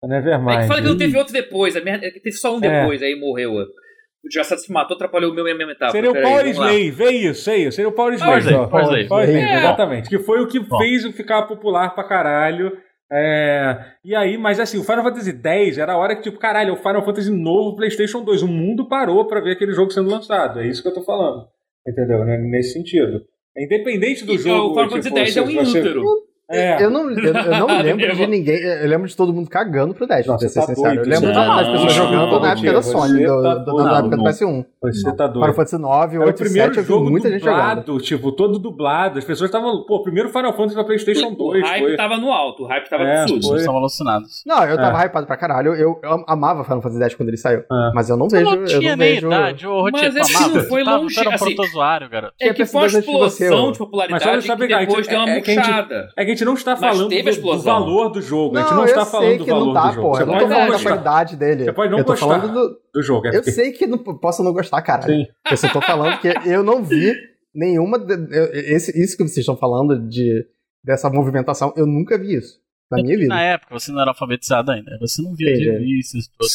Nevermind. 0.07 0.57
É 0.57 0.61
que 0.61 0.67
fala 0.67 0.81
que 0.81 0.87
não 0.87 0.97
teve 0.97 1.17
outro 1.17 1.33
depois. 1.33 1.75
A 1.75 1.81
merda, 1.81 2.05
é 2.05 2.11
que 2.11 2.19
teve 2.19 2.35
só 2.35 2.55
um 2.55 2.63
É. 2.63 2.81
depois, 2.81 3.01
aí 3.01 3.19
morreu. 3.19 3.53
O 3.53 4.27
Desgraçado 4.27 4.59
se 4.61 4.71
matou, 4.73 4.95
atrapalhou 4.95 5.31
o 5.31 5.35
meu 5.35 5.43
minha 5.43 5.55
metáfora. 5.67 5.91
Seria 5.91 6.09
o 6.09 6.13
Pera 6.13 6.27
aí, 6.27 6.33
Power 6.33 6.45
lá. 6.59 6.73
Slave, 6.73 7.03
é 7.03 7.11
isso, 7.11 7.49
é 7.49 7.57
isso. 7.57 7.75
Seria 7.75 7.89
o 7.89 7.91
Power 7.91 8.17
Power 8.17 8.31
ó. 8.59 8.67
Power 8.67 8.83
Slave. 8.85 9.07
Power 9.07 9.29
Slave, 9.29 9.45
É. 9.47 9.57
exatamente. 9.59 10.09
Que 10.09 10.17
foi 10.19 10.41
o 10.41 10.47
que 10.47 10.59
Bom. 10.59 10.77
fez 10.79 11.05
ficar 11.15 11.43
popular 11.43 11.93
pra 11.93 12.03
caralho. 12.03 12.71
É, 13.11 13.77
e 14.03 14.15
aí, 14.15 14.35
mas 14.35 14.59
assim, 14.59 14.79
o 14.79 14.83
Final 14.83 15.03
Fantasy 15.03 15.31
X 15.31 15.77
era 15.77 15.93
a 15.93 15.97
hora 15.97 16.15
que, 16.15 16.23
tipo, 16.23 16.39
caralho, 16.39 16.69
é 16.69 16.73
o 16.73 16.75
Final 16.77 17.05
Fantasy 17.05 17.29
novo 17.31 17.75
PlayStation 17.75 18.23
2. 18.23 18.41
O 18.41 18.47
mundo 18.47 18.87
parou 18.87 19.27
pra 19.27 19.39
ver 19.41 19.51
aquele 19.51 19.73
jogo 19.73 19.91
sendo 19.91 20.09
lançado. 20.09 20.59
É 20.59 20.67
isso 20.67 20.81
que 20.81 20.87
eu 20.89 20.93
tô 20.93 21.03
falando. 21.03 21.45
Entendeu? 21.87 22.25
Nesse 22.25 22.73
sentido. 22.73 23.21
Independente 23.55 24.25
do 24.25 24.33
E, 24.33 24.37
jogo. 24.39 24.69
o 24.71 24.73
Final 24.73 24.89
Fantasy 24.89 25.09
tipo, 25.09 25.19
X 25.19 25.37
é 25.37 25.41
um 25.41 25.45
você- 25.45 25.77
inútero. 25.79 26.03
É. 26.49 26.83
Eu 26.83 26.89
não, 26.91 27.09
eu, 27.09 27.33
eu 27.33 27.67
não 27.67 27.67
lembro 27.81 28.15
de 28.15 28.27
ninguém. 28.27 28.57
Eu 28.61 28.87
lembro 28.87 29.07
de 29.07 29.15
todo 29.15 29.33
mundo 29.33 29.49
cagando 29.49 29.93
pro 29.93 30.05
10, 30.05 30.25
pra 30.25 30.33
Não, 30.33 30.39
ser 30.39 30.49
você 30.49 30.59
tá 30.59 30.65
sincero. 30.67 30.89
Eu 30.89 30.95
doido, 30.97 31.09
lembro 31.09 31.27
você 31.29 31.33
da- 31.33 31.45
tá 31.45 31.55
das 31.55 31.67
pessoas 31.71 31.95
maluco, 31.97 32.13
jogando 32.13 32.39
na 32.41 32.51
época 32.51 32.73
da 32.73 32.81
Sony, 32.81 33.25
do, 33.25 33.41
tá 33.43 33.53
do- 33.55 33.75
na 33.83 33.97
época 33.97 34.17
do 34.17 34.23
Não, 34.23 34.31
PS1. 34.31 34.65
Você 34.83 35.15
tá 35.15 35.27
doido. 35.27 35.39
Final 35.39 35.53
Fantasy 35.55 35.77
9, 35.79 36.15
Era 36.15 36.23
o 36.23 36.27
8 36.27 36.35
e 36.41 36.43
primeiro 36.45 36.73
7 36.75 36.89
eu 36.91 37.03
vi 37.03 37.09
muita 37.09 37.29
gente 37.31 37.39
jogando. 37.43 37.75
dublado, 37.79 37.97
tipo, 37.99 38.31
todo 38.31 38.59
dublado. 38.59 39.17
As 39.17 39.25
pessoas 39.25 39.47
estavam. 39.49 39.83
Pô, 39.87 40.03
primeiro 40.03 40.29
Final 40.29 40.53
Fantasy 40.53 40.75
pra 40.75 40.83
PlayStation 40.83 41.27
O 41.29 41.35
2. 41.35 41.63
hype 41.63 41.83
Foi. 41.83 41.95
tava 41.97 42.17
no 42.17 42.31
alto, 42.31 42.63
o 42.63 42.67
hype 42.67 42.89
tava 42.89 43.03
É, 43.03 43.21
absurdo. 43.21 43.47
Eles 43.47 43.59
estavam 43.61 43.79
alucinados. 43.79 44.43
Não, 44.45 44.63
eu 44.65 44.77
tava 44.77 45.01
É. 45.01 45.05
hypado 45.07 45.25
pra 45.25 45.37
caralho. 45.37 45.73
Eu, 45.73 45.99
eu 46.03 46.23
amava 46.27 46.63
Final 46.63 46.81
Fantasy 46.81 47.03
X 47.05 47.15
quando 47.15 47.29
ele 47.29 47.37
saiu. 47.37 47.61
É. 47.61 47.91
Mas 47.95 48.09
eu 48.09 48.17
não 48.17 48.27
vejo. 48.29 48.45
não 48.45 48.53
eu 48.57 48.65
tinha 48.65 48.91
não 48.91 48.97
nem 48.97 49.15
vejo. 49.15 49.27
idade, 49.27 49.65
ô 49.67 49.89
Mas 49.91 50.15
é 50.15 50.21
que 50.21 50.35
amava. 50.37 50.57
não 50.59 50.63
foi 50.65 50.83
longe, 50.83 51.19
era 51.19 51.29
um 51.29 51.37
protozoário, 51.37 52.07
garoto. 52.09 52.33
É 52.39 52.47
que 52.49 52.53
Tinha 52.53 52.67
foi 52.67 52.81
uma 52.87 52.99
explosão 52.99 53.71
de 53.71 53.77
popularidade 53.79 54.47
que 54.47 54.55
depois 54.67 55.07
é- 55.07 55.09
deu 55.09 55.19
uma 55.19 55.29
é 55.29 55.35
murchada. 55.35 56.09
É 56.15 56.25
que 56.25 56.34
gente 56.35 56.45
não 56.45 56.53
está 56.53 56.75
falando 56.77 57.09
do, 57.09 57.41
do 57.41 57.59
valor 57.59 58.09
do 58.09 58.21
jogo. 58.21 58.57
a 58.57 58.61
gente 58.61 58.71
não, 58.71 58.79
eu 58.81 58.85
está 58.85 59.05
falando 59.05 59.37
do 59.39 59.45
valor 59.45 59.73
dá, 59.73 59.87
do 59.87 59.93
jogo. 59.95 60.07
pô. 60.09 60.15
Você 60.15 60.21
Eu 60.21 60.25
não 60.27 60.33
pode 60.33 60.43
não 60.45 60.49
falando 60.51 60.67
da 60.67 60.73
gostar. 60.73 60.89
qualidade 60.89 61.35
dele. 61.35 61.63
Você 61.63 61.73
pode 61.73 61.91
não 61.91 61.97
eu 61.99 62.03
tô 62.05 62.11
gostar. 62.13 62.27
falando 62.27 62.53
do. 62.53 62.81
do 62.93 63.01
jogo. 63.03 63.27
É 63.27 63.29
Eu 63.29 63.33
porque- 63.35 63.51
sei 63.51 63.71
que 63.71 63.87
não 63.87 63.97
posso 63.97 64.43
não 64.43 64.53
gostar, 64.53 64.81
caralho. 64.81 65.13
Sim. 65.25 65.27
Eu 65.49 65.57
só 65.57 65.67
tô 65.71 65.81
falando 65.81 66.19
que 66.19 66.27
eu 66.47 66.63
não 66.63 66.83
vi 66.83 67.13
nenhuma. 67.53 67.97
de- 67.99 68.13
eu- 68.37 68.51
esse, 68.53 68.91
isso 69.01 69.15
que 69.17 69.23
vocês 69.23 69.37
estão 69.39 69.57
falando 69.57 69.97
de, 70.07 70.45
dessa 70.83 71.09
movimentação, 71.09 71.73
eu 71.75 71.85
nunca 71.85 72.17
vi 72.17 72.35
isso. 72.35 72.63
Na 72.91 73.01
minha 73.01 73.17
vida. 73.17 73.29
Na 73.29 73.41
época, 73.41 73.79
você 73.79 73.91
não 73.91 73.99
era 73.99 74.11
alfabetizado 74.11 74.71
ainda. 74.71 74.95
Você 74.99 75.19
não 75.21 75.33
via 75.33 75.49
Entendi. 75.49 75.69
revistas, 75.71 76.27
tudo. 76.27 76.47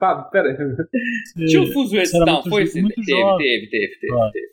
Tá, 0.00 0.16
pera 0.32 0.48
aí. 0.48 1.46
Tinha 1.46 1.62
o 1.62 1.66
fuso 1.72 1.94
não, 2.24 2.42
foi 2.44 2.66
sim. 2.66 2.80
muito 2.80 2.94
Teve, 2.94 3.12
teve, 3.36 3.68
teve, 3.68 3.98
teve, 4.00 4.30
teve. 4.32 4.46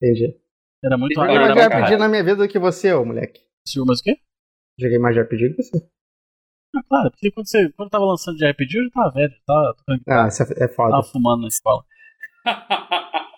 Entendi. 0.00 0.36
Era 0.84 0.96
muito 0.96 1.18
mais 1.18 1.32
era, 1.34 1.46
RPG 1.52 1.68
caralho. 1.68 1.98
na 1.98 2.08
minha 2.08 2.22
vida 2.22 2.36
do 2.36 2.46
que 2.48 2.60
você, 2.60 2.92
ô 2.92 3.04
moleque. 3.04 3.40
Assistiu 3.66 3.84
mais 3.84 4.00
o 4.00 4.02
quê? 4.02 4.16
Joguei 4.78 4.98
mais 4.98 5.16
RPG 5.16 5.54
que 5.54 5.62
você. 5.62 5.88
Ah, 6.76 6.82
claro, 6.88 7.10
porque 7.10 7.30
quando, 7.30 7.48
você, 7.48 7.70
quando 7.72 7.86
eu 7.86 7.90
tava 7.90 8.04
lançando 8.04 8.36
de 8.36 8.46
RPG, 8.46 8.78
eu 8.78 8.84
já 8.84 8.90
tava 8.90 9.10
velho, 9.12 9.32
tava, 9.46 9.74
tocando 9.76 10.02
Ah, 10.06 10.28
isso 10.28 10.42
é, 10.42 10.64
é 10.64 10.68
foda. 10.68 10.90
tava 10.90 11.02
fumando 11.02 11.42
na 11.42 11.48
escola. 11.48 11.82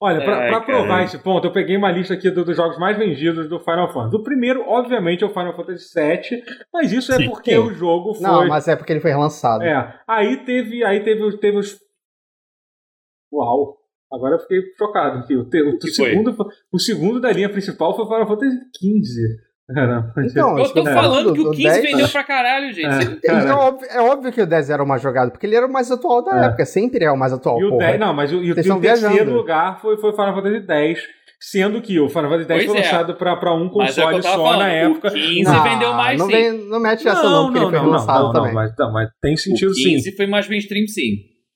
Olha, 0.00 0.22
pra, 0.22 0.38
Ai, 0.38 0.48
pra 0.48 0.60
provar 0.60 0.88
cara. 0.88 1.04
esse 1.04 1.18
ponto, 1.22 1.46
eu 1.46 1.52
peguei 1.52 1.76
uma 1.76 1.90
lista 1.90 2.12
aqui 2.12 2.30
do- 2.30 2.44
dos 2.44 2.56
jogos 2.56 2.78
mais 2.78 2.98
vendidos 2.98 3.48
do 3.48 3.58
Final 3.58 3.90
Fantasy. 3.92 4.16
O 4.16 4.22
primeiro, 4.22 4.62
obviamente, 4.68 5.24
é 5.24 5.26
o 5.26 5.30
Final 5.32 5.56
Fantasy 5.56 5.86
VII, 5.98 6.42
mas 6.72 6.92
isso 6.92 7.10
é 7.12 7.16
Sim. 7.16 7.30
porque 7.30 7.52
Sim. 7.52 7.58
o 7.58 7.72
jogo 7.72 8.12
foi. 8.14 8.22
Não, 8.22 8.46
mas 8.46 8.68
é 8.68 8.76
porque 8.76 8.92
ele 8.92 9.00
foi 9.00 9.10
relançado. 9.12 9.64
É. 9.64 9.98
Aí 10.06 10.44
teve. 10.44 10.84
Aí 10.84 11.02
teve, 11.02 11.22
os- 11.22 11.38
teve 11.38 11.56
os. 11.56 11.78
Uau! 13.32 13.78
Agora 14.14 14.36
eu 14.36 14.38
fiquei 14.40 14.60
chocado 14.78 15.18
aqui. 15.20 15.34
O, 15.36 15.44
te- 15.44 15.62
o, 15.62 15.78
que 15.78 15.92
foi? 15.94 16.10
segundo, 16.10 16.36
o 16.72 16.78
segundo 16.78 17.20
da 17.20 17.32
linha 17.32 17.48
principal 17.48 17.94
foi 17.94 18.04
o 18.04 18.08
Final 18.08 18.26
Fantasy 18.26 18.56
XV. 18.76 19.74
Caramba. 19.74 20.12
Então, 20.18 20.58
Eu 20.58 20.64
que 20.66 20.74
tô 20.74 20.84
falando 20.84 21.32
que 21.32 21.40
o 21.40 21.50
15 21.50 21.62
10, 21.62 21.82
vendeu 21.82 22.08
pra 22.10 22.22
caralho, 22.22 22.70
gente. 22.72 22.84
É. 22.86 23.16
Cara. 23.26 23.48
É 23.48 23.52
óbvio, 23.54 23.88
é 23.90 24.00
óbvio 24.02 24.32
que 24.32 24.42
o 24.42 24.46
10 24.46 24.68
era 24.68 24.82
o 24.82 24.86
mais 24.86 25.00
jogado, 25.00 25.30
porque 25.30 25.46
ele 25.46 25.56
era 25.56 25.66
o 25.66 25.72
mais 25.72 25.90
atual 25.90 26.22
da 26.22 26.42
É. 26.42 26.46
época. 26.48 26.66
Sempre 26.66 27.04
é 27.04 27.10
o 27.10 27.16
mais 27.16 27.32
atual, 27.32 27.58
E 27.58 27.64
o, 27.64 27.70
porra. 27.70 27.86
10, 27.86 28.00
não, 28.00 28.12
mas 28.12 28.30
o, 28.30 28.42
e 28.42 28.52
o, 28.52 28.54
terceiro 28.54 28.78
viajando. 28.78 29.32
lugar 29.32 29.80
foi, 29.80 29.96
foi 29.96 30.12
Final 30.12 30.34
Fantasy 30.34 30.66
X, 30.68 31.00
sendo 31.40 31.80
que 31.80 31.98
o 31.98 32.10
Final 32.10 32.30
Fantasy 32.30 32.52
X 32.52 32.56
Pois 32.56 32.66
foi 32.66 32.76
é. 32.76 32.80
lançado 32.82 33.14
pra, 33.14 33.36
pra 33.36 33.54
um 33.54 33.64
é 33.64 33.68
que 33.68 33.72
console 33.72 34.22
só 34.22 34.32
falando, 34.36 34.58
na 34.58 34.68
época. 34.68 35.08
O 35.08 35.12
15 35.12 35.42
Não, 35.44 35.62
vendeu 35.62 35.92
mais 35.94 36.18
não 36.18 36.26
sim. 36.26 36.32
Vem, 36.32 36.68
não 36.68 36.80
mete 36.80 37.08
essa 37.08 37.22
não, 37.22 37.44
porque 37.46 37.58
ele 37.60 37.70
foi 37.70 37.78
relançado 37.80 38.24
não, 38.24 38.32
também. 38.34 38.52
mas, 38.52 38.72
não, 38.78 38.92
mas 38.92 39.08
tem 39.22 39.34
sentido 39.34 39.70
o 39.70 39.74
sim. 39.74 39.94
15 39.94 40.14
foi 40.14 40.26
mais 40.26 40.46
mainstream 40.46 40.86
sim. 40.86 41.12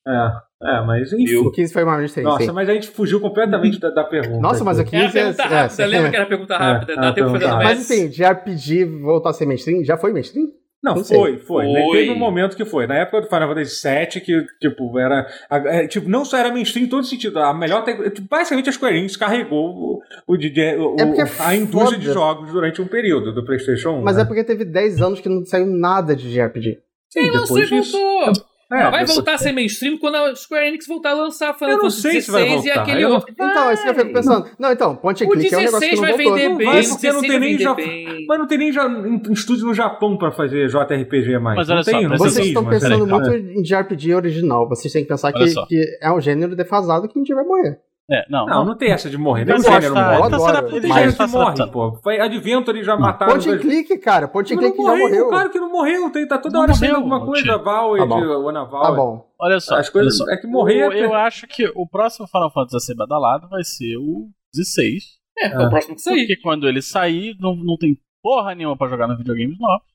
É, 0.08 0.76
é, 0.76 0.80
mas 0.86 1.12
enfim. 1.12 1.36
O 1.36 1.52
15 1.52 1.72
foi 1.72 1.84
mais 1.84 1.98
mainstream, 1.98 2.24
Nossa, 2.24 2.44
sim. 2.44 2.52
mas 2.52 2.68
a 2.68 2.72
gente 2.72 2.88
fugiu 2.88 3.20
completamente 3.20 3.78
da, 3.78 3.90
da 3.90 4.04
pergunta. 4.04 4.40
Nossa, 4.40 4.64
mas 4.64 4.78
o 4.78 4.80
aqui. 4.80 4.96
Era 4.96 5.06
15 5.06 5.18
é... 5.18 5.22
pergunta 5.22 5.42
é, 5.42 5.46
rápida, 5.46 5.70
sim. 5.70 5.84
lembra 5.84 6.10
que 6.10 6.16
era 6.16 6.26
pergunta 6.26 6.56
rápida? 6.56 6.92
É, 6.92 6.96
Dá 6.96 7.12
tempo 7.12 7.30
no 7.30 7.38
Mas 7.38 7.90
enfim, 7.90 8.08
de 8.08 8.24
RPG 8.24 8.84
voltar 9.02 9.30
a 9.30 9.32
ser 9.34 9.46
mainstream, 9.46 9.84
já 9.84 9.96
foi 9.96 10.12
mainstream? 10.12 10.46
Não, 10.82 10.94
Não 10.94 11.04
foi, 11.04 11.38
foi. 11.38 11.64
Foi. 11.64 11.98
Teve 11.98 12.10
um 12.12 12.18
momento 12.18 12.56
que 12.56 12.64
foi. 12.64 12.86
Na 12.86 12.94
época 12.98 13.22
do 13.22 13.26
Final 13.26 13.48
Fantasy 13.48 13.88
VII, 13.88 14.20
que, 14.20 14.46
tipo, 14.60 14.96
era. 14.96 15.26
é, 15.50 15.88
tipo, 15.88 16.08
não 16.08 16.24
só 16.24 16.38
era 16.38 16.52
mainstream 16.52 16.86
em 16.86 16.88
todo 16.88 17.04
sentido. 17.04 17.38
A 17.40 17.52
melhor. 17.52 17.84
tipo, 17.84 18.28
basicamente, 18.28 18.68
a 18.68 18.72
Square 18.72 18.96
Enix 18.96 19.16
carregou 19.16 19.70
o, 19.70 20.02
o, 20.26 20.34
o- 20.34 20.96
É 21.00 21.04
porque 21.04 21.42
a 21.42 21.54
indústria 21.56 21.98
de 21.98 22.06
jogos 22.06 22.52
durante 22.52 22.80
um 22.80 22.86
período 22.86 23.34
do 23.34 23.44
PlayStation 23.44 23.90
1. 23.90 24.02
Mas 24.02 24.16
né? 24.16 24.22
é 24.22 24.24
porque 24.24 24.44
teve 24.44 24.64
10 24.64 25.02
anos 25.02 25.20
que 25.20 25.28
não 25.28 25.44
saiu 25.44 25.66
nada 25.66 26.14
de 26.14 26.32
JRPG. 26.32 26.78
Sim, 27.08 27.26
e 27.26 27.30
depois 27.32 27.68
disso. 27.68 27.98
voltou. 27.98 28.48
É, 28.70 28.90
Vai 28.90 29.06
voltar 29.06 29.32
a 29.34 29.38
ser 29.38 29.50
mainstream 29.52 29.97
quando 29.97 30.16
a 30.16 30.34
Square 30.36 30.66
Enix 30.68 30.86
voltar 30.86 31.12
a 31.12 31.14
lançar 31.14 31.55
Final 31.55 31.70
Eu 31.70 31.76
não 31.76 31.82
Fantasy 31.84 32.02
sei 32.02 32.20
se 32.20 32.30
vai 32.30 32.42
16 32.42 32.64
e 32.64 32.66
voltar. 32.68 32.82
aquele 32.82 33.02
Eu- 33.05 33.10
outro. 33.12 33.32
Então, 33.32 33.70
é 33.70 33.72
isso 33.72 33.82
que 33.82 33.88
eu 33.88 33.94
fico 33.94 34.12
pensando. 34.12 34.47
Não, 34.58 34.72
então, 34.72 34.97
point 34.97 35.24
and 35.24 35.26
O 35.26 35.30
click 35.30 35.55
é 35.55 35.56
um 35.56 35.60
negócio 35.60 35.80
16 35.80 35.90
que 35.90 35.97
não 35.97 36.02
vai 36.02 36.12
voltou. 36.12 36.34
vender 36.34 36.48
Não 36.50 36.56
bem, 36.58 36.66
vai, 36.66 36.82
porque 36.82 37.06
não 37.12 37.20
16 37.22 37.30
tem 37.32 37.40
nem 37.40 37.58
já- 37.58 37.74
bem. 37.74 38.26
Mas 38.28 38.38
não 38.38 38.47
tem 38.47 38.58
nem 38.58 38.72
já, 38.72 38.86
um 38.86 39.32
estúdio 39.32 39.66
no 39.66 39.72
Japão 39.74 40.18
pra 40.18 40.30
fazer 40.30 40.68
JRPG 40.68 41.38
mais. 41.38 41.56
Mas 41.56 41.68
não 41.68 41.74
olha 41.76 41.84
só, 41.84 41.90
tem, 41.92 42.08
não 42.08 42.18
Vocês 42.18 42.47
estão 42.47 42.66
pensando 42.68 43.06
muito 43.06 43.30
em 43.34 43.62
JRPG 43.62 44.14
original. 44.14 44.68
Vocês 44.68 44.92
têm 44.92 45.02
que 45.02 45.08
pensar 45.08 45.32
que, 45.32 45.44
que 45.66 45.98
é 46.02 46.12
um 46.12 46.20
gênero 46.20 46.55
defasado 46.55 47.08
que 47.08 47.18
um 47.18 47.22
dia 47.22 47.34
vai 47.36 47.44
morrer. 47.44 47.78
É, 48.10 48.24
não, 48.30 48.46
Não, 48.46 48.64
não 48.64 48.74
tem 48.74 48.90
essa 48.90 49.10
de 49.10 49.18
morrer. 49.18 49.44
Nem 49.44 49.56
Mas 49.56 49.64
o 49.64 49.68
eu 49.68 49.72
gênero 49.74 49.94
morre. 49.94 50.06
ele 50.06 50.18
tá 50.30 50.36
adoro, 50.36 50.66
Tem 50.68 50.76
ele 50.78 50.88
já 50.88 50.94
gênero 50.94 51.10
está 51.10 51.24
que 51.24 51.30
se 51.30 51.36
morre, 51.36 51.46
adaptando. 51.50 51.72
pô. 51.72 51.92
Foi 52.02 52.18
Adventure 52.20 52.82
já 52.82 52.96
mataram. 52.96 53.32
Point 53.32 53.48
and 53.48 53.52
dois- 53.52 53.62
click, 53.62 53.98
cara. 53.98 54.30
Não 54.34 54.42
click 54.42 54.76
já 54.82 54.96
morreu. 54.96 55.28
Claro 55.28 55.50
que 55.50 55.60
não 55.60 55.70
morreu. 55.70 56.10
Tem, 56.10 56.26
tá 56.26 56.38
toda 56.38 56.54
Não 56.54 56.62
hora 56.62 56.72
saindo 56.74 57.00
morreu, 57.00 57.12
alguma 57.14 57.26
coisa. 57.26 57.58
Val, 57.58 57.96
Tá 57.96 58.04
o 58.38 58.48
Anaval. 58.48 58.82
Tá 58.82 58.92
bom. 58.92 59.30
Olha 59.38 59.60
só, 59.60 59.76
As 59.76 59.90
coisas. 59.90 60.18
olha 60.20 60.30
só. 60.30 60.34
É 60.34 60.40
que 60.40 60.46
morrer. 60.46 60.86
Eu, 60.86 60.92
eu 60.92 61.14
acho 61.14 61.46
que 61.46 61.70
o 61.74 61.86
próximo 61.86 62.26
Final 62.26 62.50
Fantasy 62.50 62.76
a 62.76 62.80
ser 62.80 62.94
badalado 62.94 63.46
vai 63.48 63.62
ser 63.62 63.98
o 63.98 64.30
16. 64.54 65.18
É, 65.38 65.48
é 65.48 65.58
o 65.66 65.68
próximo 65.68 65.94
que 65.94 66.00
sair. 66.00 66.26
Porque 66.26 66.36
quando 66.40 66.66
ele 66.66 66.80
sair, 66.80 67.36
não, 67.38 67.54
não 67.54 67.76
tem 67.76 67.94
porra 68.22 68.54
nenhuma 68.54 68.74
pra 68.76 68.88
jogar 68.88 69.06
nos 69.06 69.18
videogames 69.18 69.58
novos. 69.60 69.86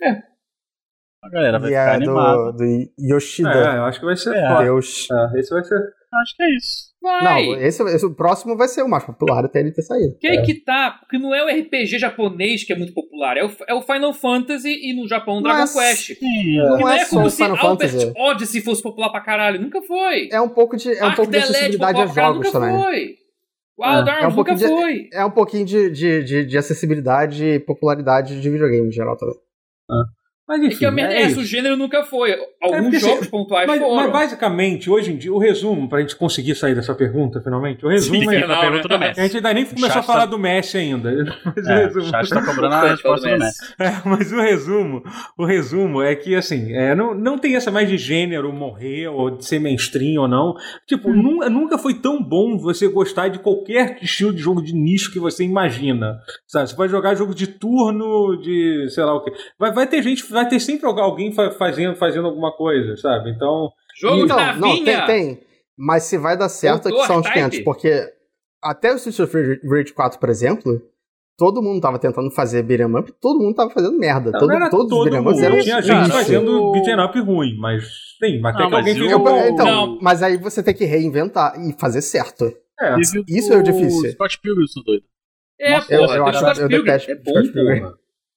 É. 0.00 0.10
A 1.24 1.28
galera 1.28 1.58
vai 1.58 1.70
E 1.70 1.72
ficar 1.72 1.90
é 1.92 1.94
animada. 1.96 2.52
do, 2.52 2.58
do 2.58 2.64
Yoshida. 3.00 3.50
É, 3.50 3.78
eu 3.78 3.84
acho 3.84 3.98
que 3.98 4.06
vai 4.06 4.16
ser 4.16 4.32
É. 4.36 4.58
Deus. 4.62 5.08
É, 5.10 5.40
esse 5.40 5.50
vai 5.52 5.64
ser. 5.64 5.74
Acho 5.74 6.36
que 6.36 6.42
é 6.44 6.54
isso. 6.54 6.87
Vai. 7.00 7.46
Não, 7.46 7.54
esse, 7.60 7.80
esse- 7.84 8.04
o 8.06 8.12
próximo 8.14 8.56
vai 8.56 8.66
ser 8.66 8.82
o 8.82 8.88
mais 8.88 9.04
popular 9.04 9.44
até 9.44 9.60
ele 9.60 9.70
ter 9.70 9.82
saído. 9.82 10.16
Que 10.18 10.26
aí 10.26 10.42
que 10.42 10.54
tá, 10.54 10.96
porque 10.98 11.16
não 11.16 11.32
é 11.32 11.44
o 11.44 11.48
RPG 11.60 11.96
japonês 11.98 12.64
que 12.64 12.72
é 12.72 12.76
muito 12.76 12.92
popular, 12.92 13.36
é 13.36 13.44
o, 13.44 13.50
é 13.68 13.74
o 13.74 13.80
Final 13.82 14.12
Fantasy 14.12 14.68
e 14.90 14.92
no 15.00 15.06
Japão 15.08 15.38
o 15.38 15.42
Dragon 15.42 15.58
Mas- 15.58 15.72
Quest. 15.72 16.18
Sim, 16.18 16.56
Não 16.56 16.78
não 16.78 16.88
é 16.88 16.98
é, 17.02 17.04
como 17.06 17.26
o 17.26 17.30
se 17.30 17.36
Final 17.42 17.56
Albert 17.56 17.88
Fantasy. 17.90 18.12
Odyssey 18.16 18.60
fosse 18.60 18.82
popular 18.82 19.10
pra 19.10 19.20
caralho. 19.20 19.60
Nunca 19.60 19.80
foi. 19.82 20.28
É 20.32 20.40
um 20.40 20.48
pouco 20.48 20.76
de, 20.76 20.90
é 20.92 21.06
um 21.06 21.14
pouco 21.14 21.30
de 21.30 21.38
a 21.38 22.06
jogos 22.06 22.46
nunca 22.46 22.50
também. 22.52 22.82
foi. 22.82 23.14
Wild 23.80 24.10
É, 24.10 24.12
Arms 24.12 24.24
é 24.24 24.26
um 24.26 24.34
nunca 24.36 24.54
de- 24.56 24.66
foi. 24.66 25.08
É 25.12 25.24
um 25.24 25.30
pouquinho 25.30 25.64
de, 25.64 25.90
de, 25.90 26.24
de, 26.24 26.44
de 26.46 26.58
acessibilidade 26.58 27.44
e 27.44 27.60
popularidade 27.60 28.40
de 28.40 28.50
videogame 28.50 28.88
em 28.88 28.92
geral 28.92 29.16
também. 29.16 29.36
Mas 30.48 30.62
É 30.62 30.66
enfim. 30.66 30.78
que 30.78 30.84
a 30.86 30.90
merda 30.90 31.12
é, 31.14 31.22
é 31.22 31.26
isso. 31.26 31.40
o 31.40 31.44
gênero 31.44 31.76
nunca 31.76 32.02
foi. 32.04 32.34
Alguns 32.62 32.82
porque, 32.84 32.98
jogos 33.00 33.20
assim, 33.20 33.30
pontuais 33.30 33.66
Mas, 33.66 33.80
foram. 33.80 33.94
mas 33.96 34.10
basicamente, 34.12 34.88
hoje 34.90 35.12
em 35.12 35.16
dia, 35.18 35.32
o 35.32 35.38
resumo, 35.38 35.88
pra 35.88 36.00
gente 36.00 36.16
conseguir 36.16 36.54
sair 36.54 36.74
dessa 36.74 36.94
pergunta, 36.94 37.40
finalmente, 37.40 37.84
o 37.84 37.88
resumo 37.88 38.18
Fica 38.20 38.34
é. 38.34 38.40
pergunta 38.60 38.88
né? 38.88 38.94
do 38.94 38.98
Messi. 38.98 39.20
A 39.20 39.22
gente 39.24 39.36
ainda 39.36 39.52
nem 39.54 39.64
começou 39.66 39.88
a 39.88 39.92
chat 39.92 40.06
falar 40.06 40.20
tá- 40.20 40.26
do 40.26 40.38
Messi 40.38 40.78
ainda. 40.78 41.10
Mas 41.54 41.66
o 41.66 41.70
É, 41.70 41.74
o 41.76 41.84
resumo- 41.86 42.04
chat 42.06 42.28
tá 42.30 42.42
cobrando 42.44 42.74
a 42.74 42.80
Coitado 42.80 42.88
resposta 42.94 43.28
do 43.28 43.38
Messi. 43.38 43.74
É, 43.78 44.08
mas 44.08 44.32
o 44.32 44.40
resumo, 44.40 45.02
o 45.36 45.44
resumo 45.44 46.02
é 46.02 46.14
que 46.16 46.34
assim, 46.34 46.72
é, 46.74 46.94
não, 46.94 47.14
não 47.14 47.38
tem 47.38 47.54
essa 47.54 47.70
mais 47.70 47.88
de 47.88 47.98
gênero 47.98 48.52
morrer 48.52 49.08
ou 49.08 49.30
de 49.30 49.44
ser 49.44 49.58
mainstream 49.60 50.22
ou 50.22 50.28
não. 50.28 50.54
Tipo, 50.86 51.12
nu- 51.12 51.48
nunca 51.50 51.76
foi 51.78 51.94
tão 51.94 52.22
bom 52.22 52.56
você 52.58 52.88
gostar 52.88 53.28
de 53.28 53.38
qualquer 53.38 53.98
estilo 54.02 54.32
de 54.32 54.40
jogo 54.40 54.62
de 54.62 54.72
nicho 54.72 55.12
que 55.12 55.18
você 55.20 55.44
imagina. 55.44 56.18
Sabe? 56.46 56.68
Você 56.70 56.74
pode 56.76 56.90
jogar 56.90 57.14
jogo 57.14 57.34
de 57.34 57.46
turno, 57.46 58.36
de 58.40 58.88
sei 58.90 59.04
lá 59.04 59.14
o 59.14 59.22
quê. 59.22 59.32
Vai, 59.58 59.72
vai 59.72 59.86
ter 59.86 60.02
gente, 60.02 60.24
vai 60.40 60.48
ter 60.48 60.60
sempre 60.60 60.86
alguém 60.86 61.32
fa- 61.32 61.50
fazendo, 61.52 61.96
fazendo 61.96 62.26
alguma 62.26 62.52
coisa, 62.56 62.96
sabe? 62.96 63.30
Então. 63.30 63.70
Jogo 64.00 64.24
então, 64.24 64.36
da 64.36 64.52
não, 64.56 64.72
vinha. 64.74 65.06
tem, 65.06 65.06
tem. 65.36 65.40
Mas 65.76 66.04
se 66.04 66.16
vai 66.18 66.36
dar 66.36 66.48
certo 66.48 66.88
é 66.88 66.92
que 66.92 67.06
são 67.06 67.20
os 67.20 67.26
R-Type? 67.26 67.50
500. 67.50 67.64
Porque 67.64 68.04
até 68.62 68.92
o 68.92 68.96
Streets 68.96 69.20
of 69.20 69.60
Rage 69.68 69.92
4, 69.92 70.18
por 70.18 70.28
exemplo, 70.28 70.80
todo 71.36 71.62
mundo 71.62 71.80
tava 71.80 71.98
tentando 71.98 72.30
fazer 72.32 72.62
beat'em 72.62 72.96
up, 72.96 73.12
todo 73.20 73.38
mundo 73.40 73.54
tava 73.54 73.70
fazendo 73.70 73.96
merda. 73.98 74.30
Não, 74.32 74.38
Todo, 74.40 74.48
não 74.48 74.56
era 74.56 74.70
todos 74.70 74.84
os 74.86 74.90
todo 74.90 75.04
beat'em 75.10 75.28
ups 75.30 75.42
eram 75.42 75.60
Tinha 75.60 75.82
gente 75.82 76.10
fazendo 76.10 76.72
beat'em 76.72 77.00
up 77.04 77.20
ruim, 77.20 77.56
mas 77.58 77.84
tem, 78.20 78.38
até 78.44 78.58
Não, 78.58 78.66
que 78.66 78.72
mas 78.72 78.86
alguém 78.88 78.94
e 79.10 79.14
o- 79.14 79.18
bom. 79.20 79.38
Então, 79.46 79.66
Não. 79.66 79.98
mas 80.02 80.22
aí 80.22 80.36
você 80.36 80.62
tem 80.62 80.74
que 80.74 80.84
reinventar 80.84 81.54
e 81.60 81.72
fazer 81.78 82.02
certo. 82.02 82.44
É. 82.80 82.94
Teve 82.94 83.24
Isso 83.28 83.52
é 83.52 83.56
o 83.56 83.62
difícil. 83.62 84.10
Scott 84.12 84.40
Pilgrim, 84.40 84.66
seu 84.66 84.82
doido. 84.84 85.02
É, 85.60 85.72
Nossa, 85.74 85.86
porra. 85.88 85.98
eu- 86.02 86.08
eu 86.26 86.32
tem 86.32 86.48
acho- 86.48 86.60
eu 86.62 86.68
detesto 86.68 87.10
É 87.10 87.14
bom, 87.16 87.30
Scott 87.32 87.52
Pilgrim. 87.52 87.82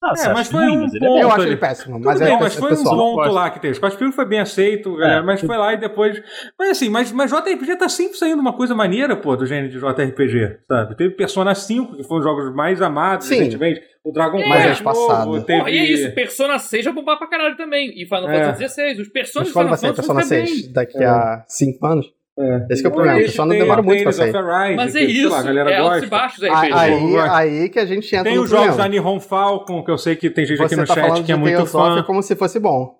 Ah, 0.03 0.13
É, 0.17 0.33
mas 0.33 0.47
foi 0.47 0.65
ruim, 0.65 0.77
um 0.77 0.81
mas 0.81 0.95
é 0.95 0.99
ponto 0.99 1.09
bom. 1.11 1.19
eu 1.21 1.31
acho 1.31 1.41
ele 1.45 1.57
péssimo, 1.57 1.95
Tudo 1.97 2.05
mas 2.05 2.19
bem, 2.19 2.33
é 2.33 2.39
mas 2.39 2.55
foi 2.55 2.69
pessoal. 2.69 2.95
um 2.95 3.15
ponto 3.15 3.29
lá 3.31 3.49
que 3.51 3.59
teve. 3.59 3.75
Scott 3.75 3.95
Pilgrim 3.97 4.11
foi 4.15 4.25
bem 4.25 4.39
aceito, 4.39 4.95
galera, 4.95 5.21
mas 5.21 5.41
foi 5.41 5.55
lá 5.57 5.73
e 5.73 5.77
depois. 5.77 6.21
Mas 6.57 6.71
assim, 6.71 6.89
mas, 6.89 7.11
mas 7.11 7.29
JRPG 7.29 7.75
tá 7.75 7.87
sempre 7.87 8.17
saindo 8.17 8.39
uma 8.39 8.53
coisa 8.53 8.73
maneira, 8.73 9.15
pô, 9.15 9.35
do 9.35 9.45
gênero 9.45 9.69
de 9.69 9.79
JRPG, 9.79 10.59
sabe? 10.67 10.95
Teve 10.97 11.11
Persona 11.15 11.53
5, 11.53 11.97
que 11.97 12.03
foi 12.03 12.17
um 12.17 12.19
dos 12.21 12.29
jogos 12.29 12.55
mais 12.55 12.81
amados 12.81 13.27
Sim. 13.27 13.35
recentemente. 13.37 13.81
O 14.03 14.11
Dragon 14.11 14.39
É. 14.39 14.63
Quest 14.69 14.81
passado. 14.81 15.27
novo, 15.29 15.43
teve. 15.43 15.59
Porra, 15.59 15.69
e 15.71 15.77
é 15.77 15.83
isso, 15.85 16.11
Persona 16.15 16.57
6 16.57 16.85
vai 16.85 16.93
bombar 16.95 17.19
pra 17.19 17.27
caralho 17.27 17.55
também. 17.55 17.91
E 17.95 18.03
Final 18.05 18.27
É. 18.27 18.39
Fantasy 18.39 18.59
16. 18.59 18.99
Os 18.99 19.09
Personas 19.09 19.49
Mas 19.49 19.53
quando 19.53 19.65
Final 19.65 19.69
vai 19.69 19.77
sair 19.77 19.89
Fantasy 19.89 20.07
Persona 20.07 20.19
vão 20.21 20.29
ficar 20.29 20.47
6? 20.47 20.61
bem. 20.63 20.73
Daqui 20.73 21.03
a 21.03 21.43
5 21.47 21.85
anos? 21.85 22.07
É. 22.39 22.67
Esse 22.69 22.81
que 22.81 22.87
é 22.87 22.89
o 22.89 22.93
problema, 22.93 23.17
hoje 23.17 23.25
Persona 23.25 23.51
tem 23.51 23.61
demora 23.61 23.81
muito 23.81 24.03
pra 24.03 24.11
sair. 24.13 24.75
Mas 24.75 24.95
é 24.95 25.01
isso, 25.03 25.29
lá, 25.29 25.39
a 25.39 25.43
galera 25.43 25.71
é 25.71 25.77
altos 25.77 25.97
e 25.97 25.99
gosta. 26.01 26.15
baixos 26.15 26.39
do 26.39 26.45
Aí, 26.45 26.73
aí, 26.73 26.99
gosto. 26.99 27.31
aí 27.31 27.69
que 27.69 27.79
a 27.79 27.85
gente 27.85 28.07
entra 28.15 28.23
Tem 28.23 28.35
no 28.35 28.43
os 28.43 28.49
jogos 28.49 28.77
da. 28.77 28.87
Nihon 28.87 29.19
Falcon, 29.19 29.83
que 29.83 29.91
eu 29.91 29.97
sei 29.97 30.15
que 30.15 30.29
tem 30.29 30.45
gente 30.45 30.61
aqui 30.61 30.69
Você 30.75 30.81
no 30.81 30.87
tá 30.87 30.93
chat 30.95 31.07
falando 31.07 31.25
que 31.25 31.31
é 31.31 31.35
muito 31.35 31.55
Tales 31.55 31.75
of 31.75 31.95
fã. 31.97 32.03
como 32.03 32.23
se 32.23 32.35
fosse 32.35 32.59
bom. 32.59 32.97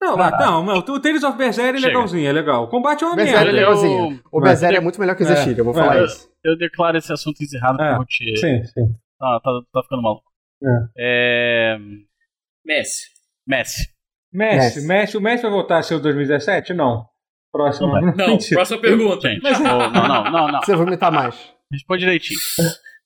Não, 0.00 0.20
ah, 0.20 0.30
não, 0.38 0.64
não, 0.64 0.78
o 0.78 1.00
Tales 1.00 1.24
of 1.24 1.36
Berseria 1.36 1.80
é 1.80 1.80
legalzinho, 1.80 2.28
é 2.28 2.32
legal. 2.32 2.64
O 2.64 2.68
combate 2.68 3.02
é 3.02 3.06
uma 3.06 3.16
merda. 3.16 3.48
é 3.48 3.52
legalzinho. 3.52 4.20
O 4.30 4.40
Berseria 4.40 4.78
é 4.78 4.80
muito 4.80 5.00
melhor 5.00 5.16
que 5.16 5.22
o 5.22 5.26
Zeshir, 5.26 5.58
eu 5.58 5.64
vou 5.64 5.74
falar 5.74 5.98
eu, 5.98 6.04
isso. 6.04 6.28
Eu 6.44 6.56
declaro 6.56 6.96
esse 6.98 7.12
assunto 7.12 7.42
encerrado 7.42 7.74
É, 7.74 7.76
porque 7.76 7.92
eu 7.92 7.96
vou 7.96 8.04
te... 8.04 8.36
Sim, 8.36 8.64
sim. 8.64 8.94
Ah, 9.20 9.40
tá, 9.42 9.50
tá 9.72 9.82
ficando 9.82 10.02
maluco. 10.02 10.24
É. 10.96 11.76
Messi. 12.64 13.08
Messi. 13.46 13.88
Messi, 14.32 14.56
Messi. 14.56 14.86
Messi, 14.86 15.16
o 15.16 15.20
Messi 15.20 15.42
vai 15.42 15.50
voltar 15.50 15.78
a 15.78 15.82
ser 15.82 15.94
o 15.94 16.00
2017? 16.00 16.74
Não. 16.74 17.06
Próximo. 17.54 17.86
Não 17.86 17.92
vai. 18.12 18.26
Não, 18.26 18.38
próxima 18.38 18.80
pergunta. 18.80 19.28
Gente, 19.30 19.46
ô, 19.46 19.50
não, 19.52 19.90
não, 20.08 20.24
não, 20.30 20.48
não. 20.48 20.60
Você 20.60 20.74
vomitar 20.74 21.12
mais. 21.12 21.36
Responde 21.72 22.00
direitinho. 22.00 22.40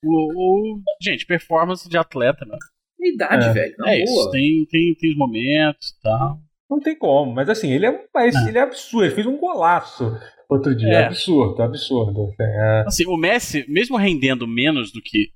O, 0.03 0.75
o- 0.77 0.81
gente, 1.03 1.27
performance 1.27 1.87
de 1.89 1.99
atleta, 1.99 2.47
mano. 2.47 2.59
Idade, 2.99 3.45
É. 3.47 3.53
velho. 3.53 3.75
Na 3.79 3.91
é 3.93 4.03
isso. 4.03 4.15
boa. 4.15 4.31
Tem, 4.33 4.65
tem, 4.71 4.95
tem 4.95 5.11
os 5.11 5.17
momentos 5.19 5.91
e 5.91 6.01
tal. 6.03 6.39
Não 6.71 6.81
tem 6.81 6.97
como, 6.99 7.33
mas 7.33 7.49
assim, 7.49 7.71
ele 7.73 7.85
é, 7.87 7.91
um- 7.91 8.05
mas 8.15 8.35
Não. 8.35 8.49
ele 8.49 8.59
é 8.59 8.63
absurdo, 8.63 9.05
ele 9.05 9.15
fez 9.15 9.27
um 9.27 9.37
golaço 9.39 10.17
outro 10.49 10.75
dia. 10.75 10.89
É. 10.89 11.05
Absurdo, 11.07 11.63
absurdo. 11.63 12.23
assim, 12.31 12.43
é, 12.43 12.85
Assim, 12.87 13.07
o 13.07 13.17
Messi, 13.17 13.65
mesmo 13.69 13.97
rendendo 13.99 14.47
menos 14.49 14.91
do 14.93 15.01
que 15.03 15.29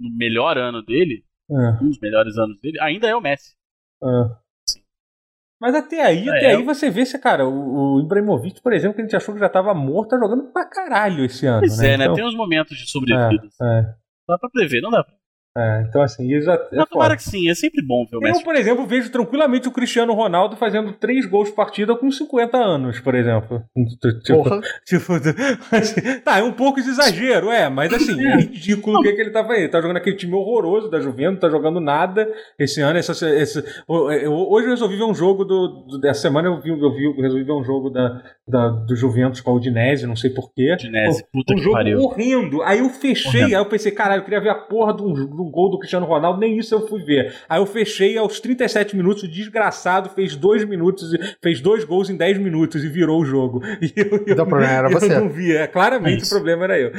no 0.00 0.10
melhor 0.16 0.56
ano 0.56 0.82
dele, 0.82 1.24
é, 1.50 1.54
um 1.82 1.88
dos 1.88 1.98
melhores 2.00 2.36
anos 2.38 2.58
dele, 2.60 2.78
ainda 2.80 3.08
é 3.08 3.14
o 3.16 3.20
Messi. 3.20 3.54
é. 4.02 4.45
Mas 5.60 5.74
até 5.74 6.02
aí, 6.02 6.28
É, 6.28 6.36
até 6.36 6.46
aí 6.56 6.62
você 6.62 6.90
vê 6.90 7.06
se, 7.06 7.18
cara, 7.18 7.46
o, 7.46 7.94
o 7.96 8.00
Ibrahimovic, 8.00 8.60
por 8.60 8.72
exemplo, 8.72 8.94
que 8.96 9.00
a 9.00 9.04
gente 9.04 9.16
achou 9.16 9.34
que 9.34 9.40
já 9.40 9.48
tava 9.48 9.72
morto, 9.74 10.10
tá 10.10 10.18
jogando 10.18 10.44
pra 10.52 10.66
caralho 10.66 11.24
esse 11.24 11.46
ano. 11.46 11.60
Pois 11.60 11.78
né? 11.78 11.92
é, 11.92 11.96
né? 11.96 12.04
Então, 12.04 12.14
Tem 12.16 12.26
uns 12.26 12.36
momentos 12.36 12.76
de 12.76 12.90
sobrevida. 12.90 13.46
assim. 13.46 13.64
é, 13.64 13.94
Dá 14.28 14.38
pra 14.38 14.50
prever, 14.50 14.80
não 14.82 14.90
dá 14.90 15.02
pra. 15.02 15.14
É, 15.56 15.84
então 15.88 16.02
assim, 16.02 16.30
isso 16.36 16.44
já, 16.46 16.54
é 16.54 16.84
tomara 16.86 17.16
que 17.16 17.22
sim, 17.22 17.48
é 17.48 17.54
sempre 17.54 17.82
bom 17.82 18.04
ver 18.04 18.16
o 18.16 18.20
Eu, 18.20 18.28
Messi. 18.32 18.44
por 18.44 18.54
exemplo, 18.54 18.86
vejo 18.86 19.10
tranquilamente 19.10 19.66
o 19.68 19.72
Cristiano 19.72 20.12
Ronaldo 20.12 20.56
fazendo 20.56 20.92
três 20.92 21.24
gols 21.26 21.48
por 21.50 21.56
partida 21.56 21.96
com 21.96 22.10
50 22.10 22.56
anos, 22.58 23.00
por 23.00 23.14
exemplo. 23.14 23.62
Tipo, 24.24 24.42
Porra. 24.44 24.60
Tipo, 24.86 25.12
assim, 25.72 26.20
tá, 26.24 26.38
é 26.38 26.42
um 26.42 26.52
pouco 26.52 26.80
de 26.82 26.88
exagero, 26.88 27.50
é, 27.50 27.68
mas 27.68 27.92
assim, 27.92 28.24
é 28.26 28.36
ridículo 28.36 28.98
o 28.98 29.02
que, 29.02 29.12
que 29.12 29.20
ele 29.20 29.30
tá 29.30 29.42
fazendo. 29.42 29.60
Ele 29.62 29.68
tá 29.68 29.80
jogando 29.80 29.96
aquele 29.96 30.16
time 30.16 30.34
horroroso 30.34 30.90
da 30.90 31.00
Juventus, 31.00 31.40
tá 31.40 31.48
jogando 31.48 31.80
nada 31.80 32.28
esse 32.58 32.80
ano. 32.80 32.98
Essa, 32.98 33.12
eu- 33.88 34.32
hoje 34.32 34.66
eu 34.66 34.70
resolvi 34.70 34.96
ver 34.96 35.04
um 35.04 35.14
jogo 35.14 35.44
do, 35.44 35.68
do- 35.88 35.98
dessa 36.00 36.22
semana, 36.22 36.48
eu, 36.48 36.60
vi, 36.60 36.70
eu, 36.70 36.92
vi, 36.92 37.04
eu 37.04 37.16
resolvi 37.22 37.44
ver 37.44 37.52
um 37.52 37.64
jogo 37.64 37.90
da, 37.90 38.22
da, 38.46 38.68
do 38.68 38.94
Juventus 38.94 39.40
com 39.40 39.50
a 39.50 39.54
Udinese, 39.54 40.06
não 40.06 40.16
sei 40.16 40.30
porquê. 40.30 40.72
Udinese, 40.74 41.24
puta 41.32 41.52
um 41.52 41.56
que 41.56 41.62
jogo 41.62 41.76
pariu. 41.76 41.98
horrendo. 42.00 42.62
Aí 42.62 42.78
eu 42.80 42.88
fechei, 42.90 43.30
Horrendo. 43.42 43.56
aí 43.56 43.62
eu 43.62 43.66
pensei, 43.68 43.92
caralho, 43.92 44.20
eu 44.20 44.24
queria 44.24 44.40
ver 44.40 44.50
a 44.50 44.54
porra 44.54 44.94
de 44.94 45.02
um, 45.02 45.12
de 45.14 45.22
um 45.22 45.45
gol 45.50 45.70
do 45.70 45.78
Cristiano 45.78 46.06
Ronaldo, 46.06 46.40
nem 46.40 46.58
isso 46.58 46.74
eu 46.74 46.86
fui 46.86 47.02
ver. 47.02 47.34
Aí 47.48 47.60
eu 47.60 47.66
fechei 47.66 48.16
aos 48.18 48.40
37 48.40 48.96
minutos, 48.96 49.22
o 49.22 49.28
desgraçado 49.28 50.10
fez 50.10 50.36
dois 50.36 50.64
minutos, 50.64 51.12
e- 51.14 51.18
fez 51.42 51.60
dois 51.60 51.84
gols 51.84 52.10
em 52.10 52.16
10 52.16 52.38
minutos 52.38 52.82
e 52.84 52.88
virou 52.88 53.20
o 53.20 53.24
jogo. 53.24 53.60
E 53.82 53.92
eu, 53.96 54.06
eu, 54.06 54.24
Então 54.28 54.44
o 54.44 54.48
problema 54.48 54.72
era 54.72 54.88
eu 54.88 54.92
você. 55.00 55.08
não 55.20 55.28
vi, 55.28 55.54
é, 55.54 55.66
claramente 55.66 56.22
Isso. 56.22 56.34
o 56.34 56.36
problema 56.38 56.64
era 56.64 56.78
eu. 56.78 56.92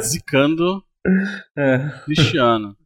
Zicando 0.00 0.82
É. 1.56 1.78
Cristiano. 2.04 2.76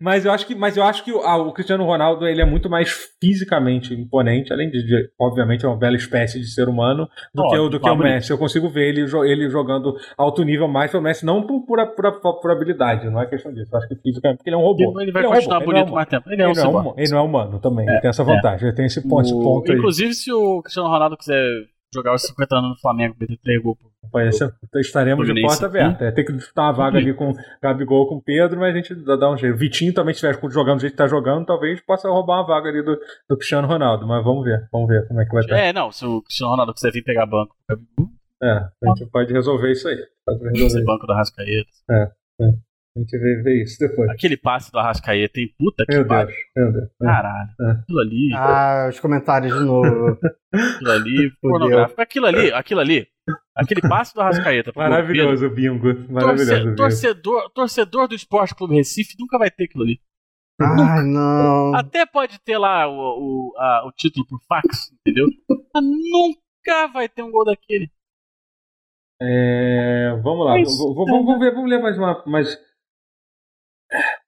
Mas 0.00 0.24
eu 0.24 0.32
acho 0.32 0.46
que, 0.46 0.54
mas 0.54 0.76
eu 0.76 0.82
acho 0.82 1.04
que 1.04 1.12
o, 1.12 1.20
ah, 1.20 1.36
o 1.36 1.52
Cristiano 1.52 1.84
Ronaldo 1.84 2.26
ele 2.26 2.42
é 2.42 2.44
muito 2.44 2.68
mais 2.68 2.90
fisicamente 3.20 3.94
imponente, 3.94 4.52
além 4.52 4.68
de, 4.70 4.84
de- 4.84 5.10
obviamente, 5.18 5.64
é 5.64 5.68
uma 5.68 5.76
bela 5.76 5.96
espécie 5.96 6.40
de 6.40 6.46
ser 6.52 6.68
humano, 6.68 7.08
do 7.32 7.42
que, 7.48 7.56
o, 7.56 7.68
do 7.68 7.80
que 7.80 7.88
o 7.88 7.96
Messi. 7.96 8.30
Eu 8.30 8.38
consigo 8.38 8.68
ver 8.68 8.88
ele, 8.88 9.02
ele 9.30 9.48
jogando 9.48 9.96
alto 10.18 10.42
nível 10.44 10.66
mais 10.68 10.90
que 10.90 10.96
o 10.96 11.00
Messi, 11.00 11.24
não 11.24 11.46
por, 11.46 11.64
por, 11.64 11.86
por, 11.94 12.40
por 12.40 12.50
habilidade, 12.50 13.08
não 13.08 13.20
é 13.20 13.26
questão 13.26 13.52
disso. 13.52 13.70
Eu 13.72 13.78
acho 13.78 13.88
que 13.88 13.96
fisicamente, 13.96 14.38
porque 14.38 14.50
ele 14.50 14.56
é 14.56 14.58
um 14.58 14.62
robô. 14.62 14.92
Ele, 15.00 15.04
ele 15.04 15.12
vai 15.12 15.24
é 15.24 15.28
um 15.28 15.32
continuar 15.32 15.56
ele 15.62 15.64
é 15.64 15.72
bonito 15.74 15.92
mais 15.94 16.08
tempo. 16.08 16.30
Ele 16.30 16.42
é 16.42 16.46
um 16.46 16.50
Ele 16.50 16.60
não 16.60 16.64
é, 16.80 16.82
hum- 16.82 16.94
ele 16.96 17.10
não 17.10 17.18
é 17.18 17.22
humano 17.22 17.58
também, 17.60 17.88
ele 17.88 18.00
tem 18.00 18.10
essa 18.10 18.24
vantagem, 18.24 18.66
ele 18.68 18.76
tem 18.76 18.86
esse 18.86 19.08
ponto, 19.08 19.22
esse 19.22 19.34
O- 19.34 19.42
ponto 19.42 19.70
aí. 19.70 19.78
Inclusive, 19.78 20.14
se 20.14 20.32
o 20.32 20.60
Cristiano 20.62 20.88
Ronaldo 20.88 21.16
quiser 21.16 21.44
jogar 21.94 22.14
os 22.14 22.22
50 22.22 22.56
anos 22.56 22.70
no 22.70 22.76
Flamengo, 22.80 23.14
meter 23.20 23.38
3 23.42 23.62
gols. 23.62 23.78
Ser- 24.32 24.52
estaremos 24.76 25.24
de 25.26 25.32
Fluminense. 25.32 25.60
porta 25.60 25.66
aberta. 25.66 26.04
É, 26.04 26.10
tem 26.10 26.24
que 26.24 26.32
disputar 26.32 26.66
uma 26.66 26.72
vaga 26.72 26.98
ali 26.98 27.14
com 27.14 27.32
Gabigol, 27.62 28.08
com 28.08 28.20
Pedro, 28.20 28.60
mas 28.60 28.74
a 28.74 28.76
gente 28.76 28.94
dá, 28.94 29.30
um 29.30 29.36
jeito. 29.36 29.56
Vitinho 29.56 29.94
também, 29.94 30.12
se 30.14 30.26
estiver 30.26 30.50
jogando 30.52 30.76
do 30.78 30.80
jeito 30.80 30.92
que 30.92 30.98
tá 30.98 31.06
jogando, 31.06 31.46
talvez 31.46 31.80
possa 31.80 32.08
roubar 32.08 32.40
uma 32.40 32.46
vaga 32.46 32.68
ali 32.68 32.82
do, 32.82 32.98
do 33.28 33.36
Cristiano 33.36 33.66
Ronaldo. 33.68 34.06
Mas 34.06 34.22
vamos 34.24 34.44
ver, 34.44 34.68
vamos 34.72 34.88
ver 34.88 35.06
como 35.08 35.20
é 35.20 35.24
que 35.24 35.32
vai 35.32 35.40
estar. 35.40 35.56
É, 35.56 35.72
não, 35.72 35.90
se 35.90 36.04
o 36.04 36.20
Cristiano 36.22 36.50
Ronaldo 36.50 36.74
quiser 36.74 36.90
vir 36.92 37.02
pegar 37.02 37.26
banco, 37.26 37.54
É, 38.42 38.50
a 38.50 38.70
gente 38.96 39.06
pode 39.10 39.32
resolver 39.32 39.70
isso 39.70 39.86
aí. 39.88 39.96
Pode 40.26 40.38
resolver. 40.42 40.66
esse 40.66 40.84
banco 40.84 41.06
do 41.06 41.12
Arrascaeta. 41.12 41.70
A 42.94 43.00
gente 43.00 43.18
vê, 43.18 43.42
vê 43.42 43.62
isso 43.62 43.78
depois. 43.78 44.10
Aquele 44.10 44.36
passe 44.36 44.70
do 44.70 44.78
Arrascaeta 44.78 45.32
tem 45.32 45.48
puta 45.58 45.84
que 45.86 46.04
pariu. 46.04 46.34
Deus. 46.54 46.90
Caralho. 47.00 47.48
É. 47.60 47.70
Aquilo 47.70 47.98
ali, 48.00 48.30
Ah, 48.34 48.86
os 48.90 49.00
comentários 49.00 49.54
de 49.58 49.64
novo. 49.64 50.18
aquilo 50.52 50.90
ali, 50.90 51.30
pornográfico. 51.40 52.00
Aquilo 52.02 52.26
ali, 52.26 52.52
aquilo 52.52 52.80
ali. 52.80 53.06
Aquele 53.56 53.80
passe 53.80 54.12
do 54.14 54.20
Arrascaeta. 54.20 54.72
Maravilhoso 54.76 55.46
o 55.46 55.50
bingo. 55.50 55.94
Pedro. 55.94 56.12
Maravilhoso 56.12 56.48
Torce- 56.50 56.64
bingo. 56.64 56.76
torcedor, 56.76 57.50
torcedor 57.54 58.08
do 58.08 58.14
Esporte 58.14 58.54
Clube 58.54 58.74
Recife 58.74 59.14
nunca 59.18 59.38
vai 59.38 59.50
ter 59.50 59.64
aquilo 59.64 59.84
ali. 59.84 59.98
Ai, 60.60 61.02
não. 61.04 61.74
Até 61.74 62.04
pode 62.04 62.38
ter 62.40 62.58
lá 62.58 62.86
o, 62.86 62.92
o, 63.52 63.56
a- 63.56 63.86
o 63.86 63.92
título 63.92 64.26
por 64.28 64.38
fax, 64.46 64.92
entendeu? 65.00 65.26
Mas 65.74 65.82
nunca 65.82 66.88
vai 66.92 67.08
ter 67.08 67.22
um 67.22 67.30
gol 67.30 67.44
daquele. 67.46 67.90
É, 69.20 70.18
vamos 70.22 70.44
lá, 70.46 70.58
É 70.58 70.62
isso. 70.62 70.76
v- 70.78 70.90
v- 70.94 71.10
vamos, 71.10 71.26
vamos 71.26 71.40
ver, 71.40 71.54
vamos 71.54 71.70
ler 71.70 71.80
mais 71.80 71.96
uma. 71.96 72.22
Mais... 72.26 72.58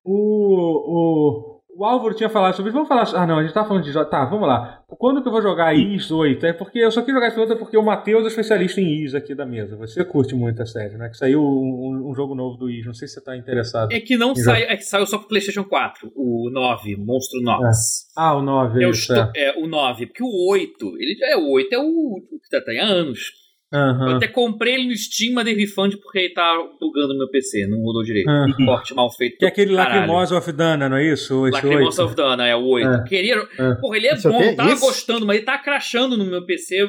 O, 0.04 0.14
o, 0.16 1.54
o 1.76 1.84
Álvaro 1.84 2.14
tinha 2.14 2.28
falado 2.28 2.54
sobre 2.54 2.70
isso. 2.70 2.76
Vamos 2.76 2.88
falar. 2.88 3.08
Ah, 3.20 3.26
não, 3.26 3.38
a 3.38 3.42
gente 3.42 3.54
tá 3.54 3.64
falando 3.64 3.82
de. 3.82 3.92
Tá, 3.92 4.24
vamos 4.26 4.46
lá. 4.46 4.84
Quando 4.86 5.22
que 5.22 5.28
eu 5.28 5.32
vou 5.32 5.42
jogar 5.42 5.74
IS 5.74 6.10
8? 6.10 6.46
É 6.46 6.52
porque 6.52 6.78
eu 6.78 6.90
só 6.90 7.02
quis 7.02 7.12
jogar 7.12 7.28
esse 7.28 7.40
outro 7.40 7.56
porque 7.56 7.76
o 7.76 7.82
Matheus 7.82 8.24
é 8.24 8.28
especialista 8.28 8.80
em 8.80 9.02
IS 9.02 9.14
aqui 9.14 9.34
da 9.34 9.44
mesa. 9.44 9.76
Você 9.76 10.04
curte 10.04 10.34
muito 10.34 10.62
a 10.62 10.66
série, 10.66 10.96
né? 10.96 11.08
Que 11.08 11.16
saiu 11.16 11.40
um, 11.42 12.10
um 12.10 12.14
jogo 12.14 12.34
novo 12.34 12.56
do 12.56 12.70
IS. 12.70 12.86
Não 12.86 12.94
sei 12.94 13.08
se 13.08 13.14
você 13.14 13.24
tá 13.24 13.36
interessado. 13.36 13.92
É 13.92 14.00
que 14.00 14.16
não 14.16 14.34
saiu, 14.34 14.66
é 14.66 14.76
que 14.76 14.84
saiu 14.84 15.06
só 15.06 15.18
pro 15.18 15.28
PlayStation 15.28 15.64
4, 15.64 16.12
o 16.14 16.50
9, 16.50 16.96
Monstro 16.96 17.40
Nox. 17.42 18.06
Ah, 18.16 18.36
o 18.36 18.42
9. 18.42 18.84
Eu 18.84 18.90
isso, 18.90 19.12
estou, 19.12 19.32
é. 19.34 19.48
é, 19.48 19.58
o 19.58 19.66
9, 19.66 20.06
porque 20.06 20.22
o 20.22 20.50
8, 20.50 20.96
ele 20.98 21.16
já 21.18 21.30
é 21.30 21.36
o 21.36 21.50
8 21.50 21.74
é 21.74 21.78
o 21.78 22.20
que 22.42 22.50
tá, 22.50 22.60
tá 22.60 22.72
há 22.72 22.84
anos. 22.84 23.43
Eu 23.74 23.80
Aham. 23.80 24.16
até 24.16 24.28
comprei 24.28 24.74
ele 24.74 24.86
no 24.86 24.96
Steam, 24.96 25.32
mas 25.34 25.44
dei 25.44 25.54
refund 25.54 25.96
porque 26.00 26.18
ele 26.20 26.32
tá 26.34 26.56
bugando 26.80 27.08
no 27.14 27.18
meu 27.18 27.28
PC, 27.30 27.66
não 27.66 27.80
rodou 27.80 28.02
direito. 28.04 28.28
Aham. 28.28 28.64
Corte 28.64 28.94
mal 28.94 29.10
feito. 29.12 29.36
Que 29.38 29.44
é 29.44 29.48
aquele. 29.48 29.72
Lacrimosa 29.72 30.38
of 30.38 30.52
Dana, 30.52 30.88
não 30.88 30.96
é 30.96 31.12
isso? 31.12 31.42
Lacrimosa 31.46 32.02
8? 32.04 32.06
of 32.08 32.14
Dana, 32.16 32.46
é 32.46 32.54
o 32.54 32.64
8. 32.64 32.88
É. 32.88 33.04
Queria, 33.08 33.34
É. 33.58 33.74
Porra, 33.80 33.96
ele 33.96 34.06
é 34.06 34.14
Isso 34.14 34.28
é 34.28 34.30
bom, 34.30 34.38
quê? 34.38 34.48
eu 34.50 34.56
tava 34.56 34.72
Isso? 34.72 34.80
gostando, 34.86 35.26
mas 35.26 35.36
ele 35.36 35.44
tá 35.44 35.58
crashando 35.58 36.16
no 36.16 36.24
meu 36.24 36.46
PC, 36.46 36.86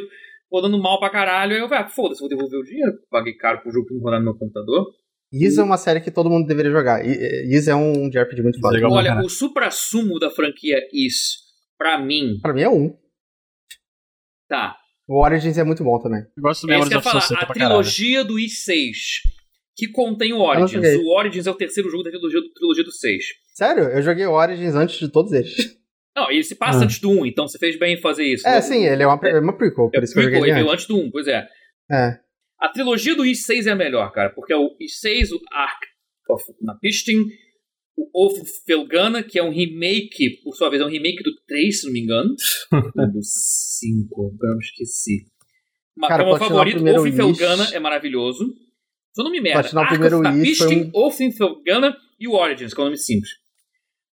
rodando 0.51 0.77
mal 0.79 0.99
pra 0.99 1.09
caralho. 1.09 1.53
Aí 1.55 1.59
eu 1.59 1.67
falei, 1.67 1.83
ah, 1.85 1.87
foda-se, 1.89 2.19
vou 2.19 2.29
devolver 2.29 2.59
o 2.59 2.63
dinheiro. 2.63 2.93
Paguei 3.09 3.33
caro 3.33 3.61
pro 3.63 3.71
jogo 3.71 3.87
que 3.87 3.93
não 3.95 4.01
rodar 4.01 4.19
no 4.19 4.25
meu 4.25 4.35
computador. 4.37 4.85
Is 5.33 5.57
é 5.57 5.63
uma 5.63 5.77
série 5.77 5.99
que 6.01 6.11
todo 6.11 6.29
mundo 6.29 6.45
deveria 6.45 6.71
jogar. 6.71 7.03
Is 7.03 7.67
é 7.67 7.73
um 7.75 8.07
JRPG 8.09 8.41
muito 8.43 8.59
foda. 8.61 8.75
Legal 8.75 8.91
pra 8.91 8.99
Olha, 8.99 9.21
o 9.25 9.27
supra-sumo 9.29 10.19
da 10.19 10.29
franquia 10.29 10.77
Is, 10.93 11.37
pra 11.79 11.97
mim, 11.97 12.37
Pra 12.41 12.53
mim 12.53 12.61
é 12.61 12.69
um. 12.69 12.95
tá. 14.47 14.77
O 15.07 15.23
Origins 15.23 15.57
é 15.57 15.63
muito 15.63 15.83
bom 15.83 15.99
também. 15.99 16.21
Eu 16.35 16.41
gosto 16.43 16.65
do 16.65 16.71
É 16.71 16.75
Memories 16.75 16.95
of 16.97 17.03
falar, 17.03 17.21
Sunset 17.21 17.43
a 17.43 17.47
caralho. 17.47 17.53
trilogia 17.69 18.23
do 18.23 18.35
I6, 18.35 18.91
que 19.75 19.87
contém 19.87 20.33
o 20.33 20.39
Origins. 20.39 20.95
O 20.99 21.15
Origins 21.15 21.45
é 21.47 21.51
o 21.51 21.55
terceiro 21.55 21.89
jogo 21.89 22.03
da 22.03 22.09
trilogia, 22.09 22.39
trilogia 22.55 22.83
do 22.83 22.91
6. 22.91 23.23
Sério? 23.53 23.83
Eu 23.83 24.01
joguei 24.01 24.25
o 24.25 24.31
Origins 24.31 24.73
antes 24.75 24.97
de 24.97 25.07
todos 25.09 25.31
eles. 25.31 25.53
Não, 26.15 26.31
ele 26.31 26.43
se 26.43 26.55
passa 26.55 26.79
Ah. 26.79 26.83
antes 26.83 26.99
do 26.99 27.09
1, 27.11 27.25
então 27.25 27.45
você 27.47 27.57
fez 27.59 27.77
bem 27.77 27.95
em 27.95 28.01
fazer 28.01 28.23
isso. 28.23 28.47
É, 28.47 28.61
sim, 28.61 28.85
ele 28.85 29.03
é 29.03 29.07
uma, 29.07 29.19
é 29.27 29.39
uma 29.39 29.55
prequel, 29.55 29.89
por 29.91 29.99
É 29.99 30.03
isso 30.03 30.13
que 30.13 30.19
eu 30.19 30.23
prequel, 30.23 30.39
joguei 30.39 30.53
ele 30.53 30.59
veio 30.61 30.71
antes. 30.73 30.85
antes 30.85 30.87
do 30.87 30.97
1, 31.07 31.11
pois 31.11 31.27
é. 31.27 31.45
É. 31.91 32.17
A 32.59 32.69
trilogia 32.69 33.13
do 33.15 33.23
I6 33.23 33.67
é 33.67 33.71
a 33.71 33.75
melhor, 33.75 34.11
cara, 34.13 34.29
porque 34.29 34.53
é 34.53 34.55
o 34.55 34.69
I6, 34.81 35.31
o 35.33 35.39
Ark 35.51 35.77
of 36.29 36.43
Napistin, 36.61 37.25
o 37.97 38.25
Oath 38.25 38.41
of 38.41 38.51
Felgana, 38.65 39.23
que 39.23 39.39
é 39.39 39.43
um 39.43 39.51
remake, 39.51 40.41
por 40.43 40.55
sua 40.55 40.69
vez, 40.69 40.81
é 40.81 40.85
um 40.85 40.89
remake 40.89 41.23
do 41.23 41.33
3, 41.47 41.79
se 41.79 41.85
não 41.85 41.93
me 41.93 42.01
engano. 42.01 42.35
Do 43.13 43.23
5, 43.23 44.13
agora 44.13 44.53
eu 44.53 44.59
esqueci. 44.59 45.25
Mas 45.95 46.09
Cara, 46.09 46.23
é 46.23 46.25
o 46.25 46.27
meu 46.27 46.35
o 46.35 46.39
favorito, 46.39 46.83
Oath 46.83 46.99
of 46.99 47.11
Felgana 47.13 47.69
é 47.73 47.79
maravilhoso. 47.79 48.53
Seu 49.13 49.23
nome 49.23 49.39
merda. 49.39 49.61
Platinar 49.61 49.85
o 49.85 49.87
primeiro 49.87 50.17
foi 50.17 50.23
Napistin, 50.23 50.91
Oath 50.93 51.13
of 51.13 51.31
Felgana 51.37 51.97
e 52.19 52.27
o 52.27 52.33
Origins, 52.33 52.73
que 52.73 52.79
é 52.79 52.83
o 52.83 52.85
nome 52.85 52.97
simples. 52.97 53.31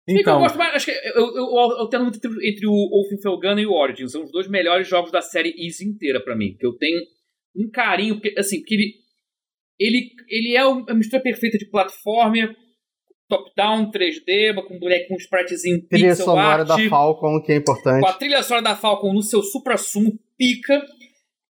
Então, 0.09 0.37
eu 0.37 0.41
gosto 0.41 0.57
mais, 0.57 0.75
acho 0.75 0.87
que 0.87 0.91
eu, 0.91 1.27
eu, 1.27 1.37
eu 1.37 1.59
alterno 1.59 2.07
muito 2.07 2.17
entre, 2.17 2.49
entre 2.49 2.67
o 2.67 2.73
Oath 2.73 3.13
of 3.13 3.23
Felgana 3.23 3.61
e 3.61 3.67
o 3.67 3.73
Origins. 3.73 4.11
São 4.11 4.25
os 4.25 4.33
dois 4.33 4.49
melhores 4.49 4.89
jogos 4.89 5.13
da 5.13 5.21
série 5.21 5.55
Easy 5.57 5.85
inteira 5.85 6.21
pra 6.21 6.35
mim. 6.35 6.57
Que 6.59 6.67
eu 6.67 6.73
tenho 6.73 6.99
um 7.55 7.71
carinho, 7.71 8.15
porque, 8.17 8.35
assim, 8.37 8.59
porque 8.59 8.75
ele, 8.75 8.95
ele, 9.79 10.11
ele 10.29 10.57
é 10.57 10.65
uma 10.65 10.95
mistura 10.95 11.23
perfeita 11.23 11.59
de 11.59 11.71
plataforma, 11.71 12.57
top-down, 13.29 13.91
3D, 13.91 14.55
com 14.67 14.75
um 14.75 14.79
boneco 14.79 15.09
com 15.09 15.15
um 15.15 15.19
spritezinho 15.19 15.87
Trilha 15.87 16.11
pixel 16.11 16.25
sonora 16.25 16.63
art, 16.63 16.69
da 16.69 16.89
Falcon, 16.89 17.43
que 17.43 17.53
é 17.53 17.57
importante. 17.57 18.01
com 18.01 18.09
a 18.09 18.13
trilha 18.15 18.43
sonora 18.43 18.65
da 18.65 18.77
Falcon 18.77 19.13
no 19.13 19.23
seu 19.23 19.43
supra-sumo 19.43 20.19
pica, 20.37 20.83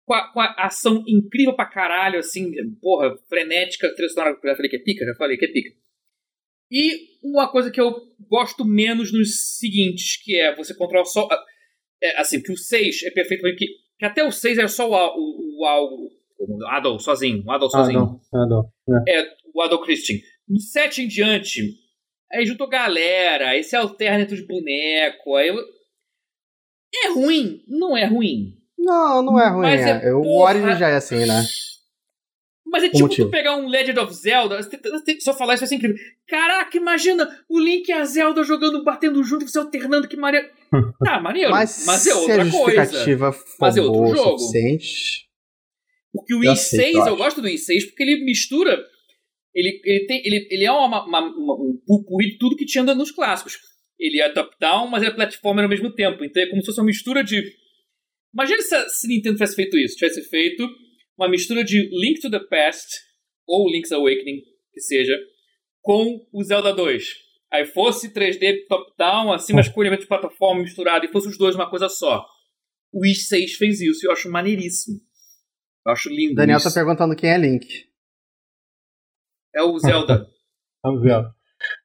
com 0.05 0.15
a, 0.15 0.33
com 0.33 0.41
a 0.41 0.55
ação 0.59 1.03
incrível 1.09 1.55
pra 1.55 1.67
caralho, 1.67 2.19
assim, 2.19 2.53
porra, 2.81 3.17
frenética, 3.29 3.93
trilha 3.95 4.11
sonora, 4.11 4.39
já 4.45 4.55
falei 4.55 4.71
que 4.71 4.77
é 4.77 4.83
pica? 4.83 5.05
Já 5.05 5.15
falei 5.15 5.37
que 5.37 5.47
é 5.47 5.53
pica. 5.53 5.71
E 6.71 7.19
uma 7.23 7.51
coisa 7.51 7.71
que 7.71 7.81
eu 7.81 7.95
gosto 8.29 8.65
menos 8.65 9.13
nos 9.13 9.59
seguintes, 9.59 10.23
que 10.23 10.41
é 10.41 10.55
você 10.55 10.75
controla 10.75 11.05
só... 11.05 11.29
É, 12.03 12.21
assim, 12.21 12.43
que 12.43 12.51
o 12.51 12.57
6 12.57 13.05
é 13.05 13.11
perfeito, 13.11 13.43
que, 13.57 13.67
que 13.99 14.05
até 14.05 14.25
o 14.25 14.33
6 14.33 14.59
é 14.59 14.67
só 14.67 14.89
o, 14.89 14.95
o, 14.95 15.61
o, 15.61 15.65
algo. 15.67 16.11
O 16.39 16.67
Adol 16.67 16.99
sozinho. 16.99 17.45
O 17.47 17.51
Adol 17.53 17.71
sozinho. 17.71 18.21
Ah, 18.35 18.47
não. 18.47 18.65
Ah, 18.91 19.05
É, 19.09 19.25
o 19.55 19.63
Adol 19.63 19.81
Christian. 19.83 20.17
No 20.53 20.61
7 20.61 21.01
em 21.01 21.09
diante, 21.09 21.79
aí 22.31 22.45
juntou 22.45 22.69
galera, 22.69 23.49
aí 23.49 23.65
se 23.65 23.75
alterna 23.75 24.23
entre 24.23 24.35
os 24.35 24.47
bonecos, 24.47 25.35
aí. 25.39 25.51
É 26.95 27.09
ruim? 27.09 27.65
Não 27.67 27.97
é 27.97 28.05
ruim. 28.05 28.55
Não, 28.79 29.23
não 29.23 29.41
é 29.41 29.49
ruim. 29.49 29.63
Mas 29.63 29.81
é 29.81 30.09
é. 30.09 30.15
O. 30.15 30.27
Origin 30.27 30.77
já 30.77 30.91
é 30.91 30.97
assim, 30.97 31.25
né? 31.25 31.43
Mas 32.67 32.85
é 32.85 32.91
tipo 32.91 33.09
tu 33.09 33.31
pegar 33.31 33.57
um 33.57 33.67
Legend 33.67 33.99
of 33.99 34.15
Zelda. 34.15 34.59
eu 34.59 35.35
falar 35.35 35.55
isso 35.55 35.63
vai 35.63 35.69
ser 35.69 35.75
incrível. 35.77 35.97
Caraca, 36.29 36.77
imagina 36.77 37.29
o 37.49 37.59
Link 37.59 37.89
e 37.89 37.93
a 37.93 38.05
Zelda 38.05 38.43
jogando, 38.45 38.85
batendo 38.85 39.25
junto, 39.25 39.49
você 39.49 39.59
alternando, 39.59 40.07
que 40.07 40.17
maneiro. 40.17 40.49
Tá, 41.05 41.21
maneiro. 41.21 41.51
Mas, 41.51 41.85
Mas, 41.87 42.07
é 42.07 42.15
outra 42.15 42.51
coisa. 42.51 43.37
Mas 43.61 43.77
é 43.77 43.83
outro 43.83 44.17
jogo. 44.17 44.39
suficiente. 44.39 45.27
Porque 46.13 46.35
o 46.35 46.45
Eu 46.45 46.53
i6, 46.53 46.53
aceito, 46.53 46.99
eu 46.99 47.07
eu 47.07 47.17
gosto 47.17 47.41
do 47.41 47.49
i6 47.49 47.87
porque 47.89 48.03
ele 48.03 48.25
mistura. 48.25 48.79
Ele, 49.55 49.81
ele, 49.85 50.07
tem, 50.07 50.23
ele, 50.25 50.47
ele 50.51 50.65
é 50.65 50.73
uma, 50.73 51.05
uma, 51.07 51.21
uma- 51.21 51.55
um 51.55 51.79
pupurri 51.87 52.31
de 52.31 52.39
tudo 52.39 52.57
que 52.57 52.65
tinha 52.65 52.83
nos 52.83 53.11
clássicos. 53.11 53.59
Ele 53.99 54.21
é 54.21 54.29
top-down, 54.31 54.89
mas 54.89 55.03
é 55.03 55.11
platformer 55.11 55.65
ao 55.65 55.71
mesmo 55.71 55.93
tempo. 55.95 56.25
Então 56.25 56.43
é 56.43 56.47
como 56.47 56.61
se 56.63 56.67
fosse 56.67 56.81
uma 56.81 56.87
mistura 56.87 57.23
de. 57.23 57.43
Imagina 58.33 58.63
se 58.63 58.89
se 58.89 59.09
Nintendo 59.09 59.35
tivesse 59.37 59.55
feito 59.55 59.77
isso. 59.79 59.97
Tivesse 59.97 60.23
feito 60.29 60.67
uma 61.19 61.29
mistura 61.29 61.63
de 61.63 61.83
Link 61.93 62.21
to 62.21 62.31
the 62.31 62.41
Past, 62.41 62.89
ou 63.47 63.71
Link's 63.71 63.93
Awakening, 63.93 64.41
que 64.73 64.81
seja, 64.81 65.17
com 65.83 66.27
o 66.33 66.43
Zelda 66.43 66.73
2. 66.75 67.05
Aí 67.53 67.67
fosse 67.67 68.11
3D 68.13 68.67
top-down, 68.67 69.31
assim, 69.33 69.53
mas 69.53 69.69
com 69.69 69.83
elementos 69.83 70.05
de 70.05 70.09
plataforma 70.09 70.63
misturado, 70.63 71.05
e 71.05 71.09
fosse 71.13 71.29
os 71.29 71.37
dois 71.37 71.55
uma 71.55 71.69
coisa 71.69 71.89
só. 71.91 72.25
O 72.91 73.05
i6 73.07 73.51
fez 73.59 73.81
isso 73.81 74.05
e 74.05 74.07
eu 74.09 74.13
acho 74.13 74.31
maneiríssimo. 74.31 74.99
Eu 75.87 75.93
acho 75.93 76.09
lindo. 76.09 76.35
Daniel 76.35 76.57
isso. 76.59 76.69
tá 76.69 76.75
perguntando 76.75 77.15
quem 77.15 77.31
é 77.31 77.37
Link. 77.37 77.67
É 79.55 79.63
o 79.63 79.79
Zelda. 79.79 80.27
Vamos 80.83 81.03
ver. 81.03 81.25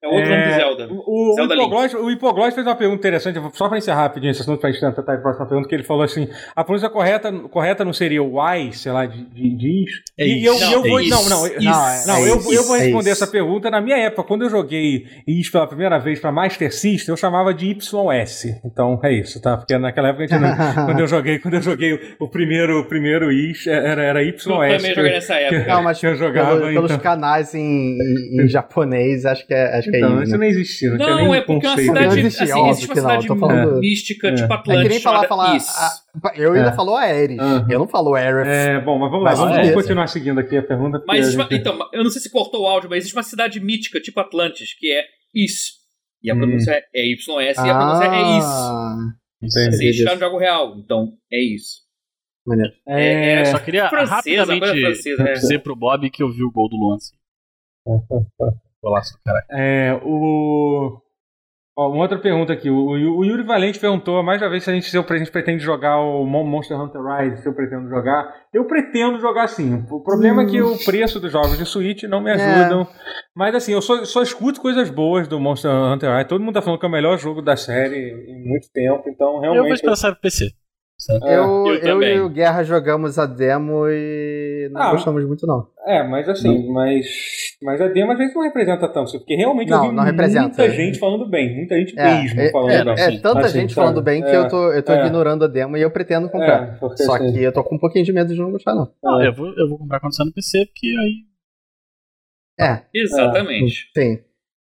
É 0.04 0.08
outro 0.08 0.30
nome 0.30 0.44
do 0.44 0.50
É, 0.50 0.56
Zelda. 0.56 0.88
O, 0.92 1.32
o, 1.32 1.36
Zelda. 1.36 1.56
Hipoglós, 1.56 1.94
o 1.94 2.12
Hipoglós 2.12 2.54
fez 2.54 2.66
uma 2.68 2.76
pergunta 2.76 3.00
interessante, 3.00 3.40
só 3.54 3.68
para 3.68 3.78
encerrar 3.78 4.04
rapidinho 4.04 4.32
esse 4.32 4.42
assunto, 4.42 4.60
para 4.60 4.70
a 4.70 4.72
gente 4.72 4.82
tentar 4.82 5.14
a 5.14 5.18
próxima 5.18 5.46
pergunta, 5.48 5.68
que 5.70 5.76
ele 5.76 5.84
falou 5.84 6.04
assim: 6.04 6.28
a 6.56 6.64
pronúncia 6.64 6.90
correta, 6.90 7.32
correta 7.50 7.84
não 7.84 7.94
seria 7.94 8.22
o 8.24 8.38
Y, 8.56 8.72
sei 8.74 8.92
lá, 8.92 9.06
de, 9.06 9.24
de, 9.26 9.56
de 9.58 9.84
is? 9.84 9.92
É 10.18 10.26
e 10.26 10.44
isso, 10.44 10.48
eu, 10.48 10.60
Não, 10.60 10.72
eu 10.74 10.82
vou. 10.84 11.00
é 11.00 11.04
não, 11.04 11.20
isso, 11.20 11.30
não, 11.30 11.48
eu- 11.48 11.58
isso. 11.58 11.64
Não, 11.66 11.90
é- 11.90 12.06
não, 12.08 12.16
é 12.16 12.30
eu, 12.32 12.38
isso, 12.38 12.54
eu 12.54 12.64
vou 12.64 12.76
é 12.76 12.80
responder 12.80 13.12
isso. 13.12 13.24
essa 13.24 13.32
pergunta. 13.32 13.70
Na 13.72 13.82
minha 13.82 13.98
época, 13.98 14.24
quando 14.24 14.44
eu 14.44 14.50
joguei 14.50 15.06
is 15.28 15.50
pela 15.50 15.68
primeira 15.68 15.98
vez 16.00 16.20
para 16.20 16.32
Master 16.32 16.72
System, 16.74 17.14
eu 17.14 17.18
chamava 17.18 17.54
de 17.54 17.68
YS. 17.72 18.62
Então 18.66 19.00
é 19.04 19.14
isso, 19.14 19.42
tá? 19.42 19.58
Porque 19.58 19.78
naquela 19.78 20.10
época 20.10 20.24
a 20.26 20.28
gente 20.28 20.40
não, 20.40 20.48
quando 20.86 21.00
eu 21.00 21.08
joguei, 21.08 21.40
quando 21.40 21.56
eu 21.56 21.62
joguei 21.62 21.94
o- 21.94 22.00
o 22.26 22.30
primeiro, 22.30 22.80
o 22.82 22.86
primeiro 22.86 23.32
is, 23.32 23.66
era, 23.68 24.04
era 24.04 24.24
YS. 24.24 24.46
Eu 24.46 24.54
também 24.54 24.80
que- 24.82 24.94
joguei 24.96 25.12
nessa 25.12 25.36
época. 25.36 25.74
Não, 25.74 25.84
mas 25.84 26.00
que 26.00 26.08
eu 26.08 26.16
jogava, 26.16 26.58
pelo- 26.58 26.68
pelos 26.74 26.92
então. 26.92 27.04
canais 27.04 27.54
em, 27.56 27.98
em- 27.98 28.44
em 28.44 28.48
japonês, 28.48 29.26
acho 29.26 29.46
que 29.46 29.54
é, 29.54 29.67
acho 29.78 29.90
que 29.90 29.96
é 29.96 30.00
Então, 30.00 30.14
isso. 30.16 30.24
isso 30.24 30.32
né? 30.32 30.38
não 30.38 30.46
existia, 30.46 30.90
não, 30.92 30.98
Não, 30.98 31.36
é 31.36 31.42
porque 31.42 31.66
é 31.66 31.70
uma 31.70 31.76
conceito. 31.76 31.88
Não 31.94 32.02
cidade. 32.02 32.20
existia, 32.20 32.44
assim, 32.46 32.70
existe 32.70 32.86
uma 32.86 32.96
não, 32.96 33.02
cidade 33.02 33.28
tô 33.28 33.36
falando- 33.36 33.80
mística, 33.80 34.28
É. 34.28 34.32
tipo 34.34 34.44
É 34.46 34.48
que 34.48 34.54
Atlântica, 34.54 34.90
nem 34.90 35.00
falar, 35.00 35.28
falar. 35.28 35.56
A- 35.58 36.32
eu 36.36 36.54
ainda 36.54 36.70
É. 36.70 36.74
falou 36.74 36.96
Aeris. 36.96 37.40
Aham. 37.40 37.68
Eu 37.70 37.80
não 37.80 37.88
falo 37.88 38.16
Aerith. 38.16 38.48
É, 38.48 38.80
bom, 38.82 38.98
mas 39.00 39.10
vamos 39.12 39.24
lá, 39.26 39.30
Mas 39.32 39.40
vamos, 39.40 39.56
beleza. 39.56 39.74
continuar 39.74 40.08
seguindo 40.08 40.40
aqui 40.40 40.58
a 40.58 40.64
pergunta. 40.64 41.04
Mas 41.08 41.18
a 41.18 41.20
existe 41.22 41.38
uma- 41.38 41.44
gente- 41.50 41.60
então, 41.60 41.78
eu 41.94 42.04
não 42.04 42.10
sei 42.10 42.22
se 42.22 42.32
cortou 42.32 42.64
o 42.64 42.68
áudio, 42.68 42.90
mas 42.90 43.00
existe 43.00 43.16
uma 43.16 43.24
cidade 43.24 43.60
mítica, 43.60 44.00
tipo 44.00 44.20
Atlantis, 44.20 44.74
que 44.74 44.92
é 44.92 45.04
Is. 45.36 45.74
E 46.24 46.32
a 46.32 46.34
Hum. 46.34 46.38
pronúncia 46.40 46.84
é 46.94 47.06
YS 47.06 47.58
e 47.58 47.70
a 47.70 47.76
pronúncia 47.78 48.06
é 48.06 48.38
Is. 48.38 48.46
Ah, 48.46 48.96
Entendi. 49.42 49.68
Assim, 49.70 49.84
eles 49.86 49.96
tiraram 49.98 50.18
do 50.18 50.20
jogo 50.22 50.38
real, 50.40 50.76
então 50.78 51.14
é 51.32 51.40
isso. 51.40 51.86
maneiro. 52.46 52.72
É, 52.88 53.42
é 53.42 53.46
Só 53.46 53.60
queria 53.60 53.90
francesa, 53.90 54.16
rapidamente 54.16 54.80
francesa, 54.82 55.24
é. 55.24 55.34
dizer 55.34 55.60
pro 55.60 55.76
Bob 55.76 56.10
que 56.10 56.24
eu 56.24 56.32
vi 56.32 56.44
o 56.44 56.50
gol 56.52 56.70
do 56.70 56.78
Luan. 56.78 56.98
Golaço 58.88 59.14
do 59.14 59.20
caralho. 59.24 59.46
É, 59.52 60.00
o. 60.04 60.98
Ó, 61.80 61.90
uma 61.92 62.02
outra 62.02 62.18
pergunta 62.18 62.52
aqui. 62.52 62.72
O, 62.72 62.76
o 63.20 63.24
Yuri 63.24 63.44
Valente 63.44 63.80
perguntou 63.80 64.24
mais 64.24 64.42
uma 64.42 64.50
vez 64.50 64.64
se 64.64 64.70
a 64.72 64.74
gente, 64.74 64.90
se 64.90 64.98
eu, 64.98 65.06
a 65.08 65.18
gente 65.18 65.30
pretende 65.30 65.64
jogar 65.64 66.00
o 66.00 66.26
Mon- 66.26 66.44
Monster 66.44 66.76
Hunter 66.80 67.00
Rise, 67.04 67.44
se 67.44 67.48
eu 67.48 67.54
pretendo 67.54 67.88
jogar. 67.88 68.34
Eu 68.52 68.66
pretendo 68.66 69.20
jogar 69.20 69.48
sim. 69.48 69.86
O 69.92 70.02
problema 70.02 70.42
é 70.42 70.46
que 70.48 70.60
o 70.60 70.76
preço 70.86 71.20
dos 71.20 71.32
jogos 71.32 71.56
de 71.56 71.66
Switch 71.68 72.02
não 72.06 72.20
me 72.20 72.32
ajudam. 72.32 72.88
Mas 73.36 73.54
assim, 73.54 73.74
eu 73.74 73.82
só, 73.84 74.04
só 74.06 74.24
escuto 74.24 74.60
coisas 74.60 74.90
boas 74.90 75.28
do 75.28 75.40
Monster 75.40 75.70
Hunter 75.72 76.12
Rise. 76.16 76.28
Todo 76.28 76.42
mundo 76.44 76.56
tá 76.56 76.64
falando 76.64 76.80
que 76.80 76.86
é 76.88 76.90
o 76.90 76.92
melhor 76.92 77.16
jogo 77.20 77.44
da 77.44 77.56
série 77.56 78.10
em 78.28 78.44
muito 78.50 78.68
tempo. 78.74 79.04
Então, 79.08 79.36
Eu 79.36 79.42
vou 79.42 79.52
realmente. 79.52 79.74
esperar 79.76 79.96
sair 79.98 80.14
pro 80.14 80.22
PC. 80.22 80.50
É, 81.24 81.36
eu, 81.38 81.68
eu 81.68 81.74
eu, 81.76 81.80
também. 81.82 82.16
e 82.18 82.20
o 82.22 82.30
Guerra 82.30 82.64
jogamos 82.64 83.20
a 83.20 83.28
demo 83.28 83.88
e 83.88 84.68
não 84.72 84.82
Ah, 84.82 84.92
gostamos 84.92 85.24
muito, 85.26 85.46
não. 85.46 85.68
É, 85.86 86.02
mas 86.04 86.28
assim, 86.28 86.68
mas, 86.74 87.06
mas 87.62 87.80
a 87.80 87.88
demo 87.88 88.12
às 88.12 88.18
vezes 88.18 88.34
não 88.34 88.42
representa 88.42 88.92
tanto, 88.92 89.12
porque 89.20 89.36
realmente 89.36 89.70
eu 89.72 89.78
Não, 89.78 89.90
vi 89.90 89.96
não 89.96 90.04
representa. 90.04 90.48
muita 90.48 90.70
gente 90.72 90.98
falando 90.98 91.30
bem, 91.30 91.56
muita 91.56 91.76
gente 91.78 91.98
É, 92.00 92.22
mesmo 92.24 92.42
é, 92.42 92.52
falando 92.52 92.72
é, 92.72 92.84
bem. 92.84 92.94
é 92.96 93.12
sim. 93.12 93.20
tanta 93.22 93.40
Assim, 93.42 93.60
gente 93.60 93.74
sabe? 93.76 93.86
falando 93.86 94.02
bem 94.04 94.24
que 94.24 94.30
É, 94.30 94.38
eu 94.38 94.48
tô, 94.50 94.72
eu 94.74 94.84
tô 94.84 94.92
é. 94.92 95.06
ignorando 95.06 95.46
a 95.46 95.48
demo 95.48 95.78
e 95.78 95.82
eu 95.82 95.92
pretendo 95.92 96.30
comprar. 96.30 96.80
É, 96.82 96.96
Só 96.98 97.14
assim, 97.14 97.32
que 97.32 97.44
eu 97.44 97.54
tô 97.54 97.64
com 97.64 97.76
um 97.76 97.80
pouquinho 97.80 98.04
de 98.04 98.12
medo 98.12 98.34
de 98.34 98.40
não 98.42 98.52
gostar, 98.52 98.74
não. 98.74 98.92
Não, 99.04 99.24
eu 99.24 99.32
vou, 99.34 99.54
eu 99.56 99.70
vou 99.70 99.78
comprar 99.78 100.00
quando 100.00 100.16
sair 100.16 100.26
no 100.26 100.34
PC, 100.34 100.66
porque 100.66 100.88
aí 101.00 102.68
É, 102.68 102.82
Exatamente. 102.94 103.92
sim. 103.96 104.20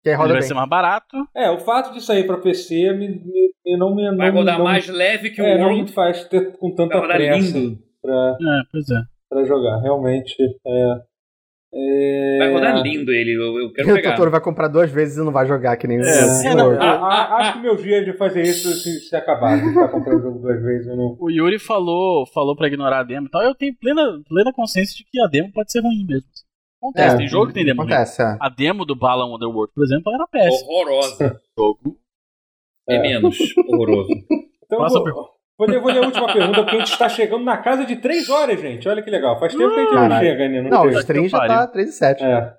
Que 0.03 0.09
aí 0.11 0.15
ele 0.15 0.17
roda 0.17 0.33
vai 0.33 0.41
bem. 0.41 0.49
ser 0.49 0.55
mais 0.55 0.69
barato. 0.69 1.17
É, 1.35 1.51
o 1.51 1.59
fato 1.61 1.93
de 1.95 2.01
sair 2.01 2.27
pra 2.27 2.39
PC 2.39 2.93
me, 2.93 3.09
me, 3.09 3.53
me 3.65 3.77
não 3.79 3.95
me 3.95 4.17
Vai 4.17 4.31
não, 4.31 4.39
rodar 4.39 4.59
não, 4.59 4.65
mais 4.65 4.89
leve 4.89 5.31
que 5.31 5.41
o 5.41 5.45
é, 5.45 5.57
não 5.59 5.69
me 5.71 5.75
World. 5.77 5.93
faz 5.93 6.25
ter 6.25 6.57
com 6.59 6.75
tanta 6.75 6.95
Vai 6.95 7.01
rodar 7.03 7.17
pressa 7.19 7.59
lindo. 7.59 7.79
pra, 8.03 8.37
É, 8.41 8.63
pois 8.73 8.89
é. 8.91 9.01
pra 9.31 9.45
jogar. 9.45 9.81
Realmente, 9.81 10.35
é, 10.67 10.95
é... 11.75 12.37
Vai 12.39 12.53
rodar 12.53 12.83
lindo 12.83 13.11
ele, 13.13 13.33
eu, 13.35 13.61
eu 13.63 13.73
quero 13.73 13.89
o 13.93 13.95
pegar. 13.95 14.11
Totoro 14.11 14.31
vai 14.31 14.41
comprar 14.41 14.69
duas 14.69 14.91
vezes 14.91 15.17
e 15.17 15.21
não 15.25 15.33
vai 15.33 15.47
jogar, 15.47 15.77
que 15.77 15.87
nem 15.87 15.99
o 15.99 16.03
É, 16.03 16.53
o 16.53 16.57
não, 16.57 16.67
World. 16.67 16.85
a- 16.85 16.91
a- 16.93 17.37
acho 17.37 17.53
que 17.55 17.59
meu 17.61 17.77
dia 17.77 18.05
de 18.05 18.13
fazer 18.15 18.43
isso 18.43 18.69
se, 18.75 19.01
se 19.09 19.17
acabar. 19.17 19.57
De 19.59 19.69
ficar 19.69 19.89
comprando 19.89 20.19
o 20.19 20.23
jogo 20.23 20.39
duas 20.41 20.61
vezes, 20.63 20.87
eu 20.89 20.97
não. 20.97 21.17
O 21.19 21.31
Yuri 21.31 21.59
falou, 21.59 22.27
falou 22.27 22.55
pra 22.57 22.67
ignorar 22.67 23.01
a 23.01 23.05
demo 23.05 23.27
e 23.27 23.31
tal. 23.31 23.43
Eu 23.43 23.55
tenho 23.55 23.75
plena, 23.81 24.03
plena 24.29 24.53
consciência 24.53 24.95
de 24.97 25.05
que 25.11 25.21
a 25.21 25.29
demo 25.29 25.51
pode 25.53 25.71
ser 25.73 25.81
ruim 25.81 26.05
mesmo. 26.07 26.29
Acontece, 26.83 27.15
É, 27.15 27.19
tem 27.19 27.29
jogo 27.29 27.47
que 27.49 27.55
tem 27.55 27.65
demo 27.65 27.83
ruim. 27.83 27.93
Acontece, 27.93 28.23
é. 28.23 28.37
A 28.41 28.49
demo 28.49 28.85
do 28.85 28.97
Balan 28.97 29.27
Wonderworld, 29.27 29.73
por 29.75 29.85
exemplo, 29.85 30.13
era 30.13 30.27
péssima. 30.27 30.71
Horrorosa. 30.73 31.41
jogo. 31.57 31.97
É 32.89 32.99
menos 32.99 33.39
horroroso. 33.69 34.11
Então, 34.65 34.79
Próxima 34.79 35.05
vou, 35.13 35.29
vou, 35.59 35.69
ler, 35.69 35.81
vou 35.81 35.93
ler 35.93 36.03
a 36.03 36.07
última 36.07 36.33
pergunta, 36.33 36.63
porque 36.63 36.77
a 36.77 36.79
gente 36.81 36.93
está 36.93 37.09
chegando 37.09 37.45
na 37.45 37.57
casa 37.59 37.85
de 37.87 37.97
três 37.97 38.29
horas, 38.29 38.61
gente. 38.61 38.89
Olha 38.89 39.01
que 39.03 39.11
legal. 39.11 39.39
Faz 39.39 39.55
tempo 39.55 39.73
que 39.73 39.81
a 39.81 39.85
gente 39.85 39.95
não 39.95 40.19
chega, 40.19 40.49
né? 40.49 40.63
Não, 40.63 40.71
Não, 40.71 40.83
o 40.87 40.91
stream 40.99 41.29
já 41.29 41.47
tá 41.47 41.67
3 41.69 41.89
e 41.89 41.93
7. 41.93 42.25
É. 42.25 42.55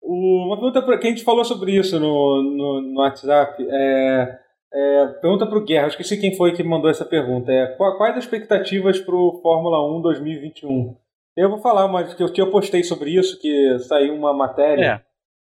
O- 0.00 0.46
uma 0.46 0.56
pergunta 0.56 0.80
pra, 0.82 0.96
que 0.98 1.06
a 1.06 1.10
gente 1.10 1.22
falou 1.24 1.44
sobre 1.44 1.72
isso 1.76 2.00
no, 2.00 2.42
no, 2.42 2.80
no 2.80 3.00
WhatsApp. 3.00 3.62
É, 3.70 4.38
é, 4.72 5.06
pergunta 5.20 5.46
para 5.46 5.58
o 5.58 5.64
Guerra, 5.64 5.88
esqueci 5.88 6.18
quem 6.18 6.34
foi 6.34 6.52
que 6.54 6.62
mandou 6.62 6.88
essa 6.88 7.04
pergunta. 7.04 7.52
É, 7.52 7.66
qual- 7.76 7.98
quais 7.98 8.16
as 8.16 8.24
expectativas 8.24 8.98
para 8.98 9.14
o 9.14 9.38
Fórmula 9.42 9.84
1 9.98 10.00
2021? 10.00 10.96
Eu 11.38 11.48
vou 11.48 11.58
falar, 11.60 11.86
mas 11.86 12.14
que 12.14 12.22
eu, 12.22 12.32
que 12.32 12.40
eu 12.40 12.50
postei 12.50 12.82
sobre 12.82 13.10
isso, 13.10 13.38
que 13.40 13.78
saiu 13.78 14.12
uma 14.12 14.34
matéria. 14.34 14.84
É. 14.84 15.08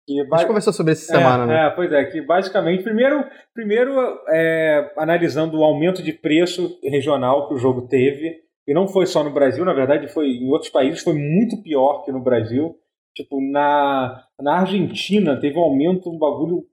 Que 0.07 0.21
A 0.21 0.37
gente 0.37 0.47
conversou 0.47 0.73
sobre 0.73 0.93
isso 0.93 1.03
essa 1.05 1.17
é, 1.17 1.19
semana, 1.19 1.47
né? 1.47 1.67
é, 1.67 1.71
pois 1.71 1.93
é, 1.93 2.05
que 2.05 2.21
basicamente, 2.21 2.83
primeiro, 2.83 3.25
primeiro 3.53 3.93
é, 4.29 4.93
analisando 4.97 5.59
o 5.59 5.65
aumento 5.65 6.03
de 6.03 6.13
preço 6.13 6.79
regional 6.85 7.49
que 7.49 7.55
o 7.55 7.59
jogo 7.59 7.89
teve, 7.89 8.43
e 8.67 8.73
não 8.73 8.87
foi 8.87 9.07
só 9.07 9.25
no 9.25 9.33
Brasil, 9.33 9.65
na 9.65 9.73
verdade, 9.73 10.07
foi 10.07 10.29
em 10.29 10.49
outros 10.51 10.71
países, 10.71 11.03
foi 11.03 11.15
muito 11.15 11.61
pior 11.63 12.05
que 12.05 12.13
no 12.13 12.23
Brasil. 12.23 12.77
Tipo, 13.15 13.41
na, 13.51 14.25
na 14.41 14.61
Argentina 14.61 15.39
teve 15.39 15.59
um 15.59 15.63
aumento, 15.63 16.09
um 16.09 16.19
bagulho, 16.19 16.65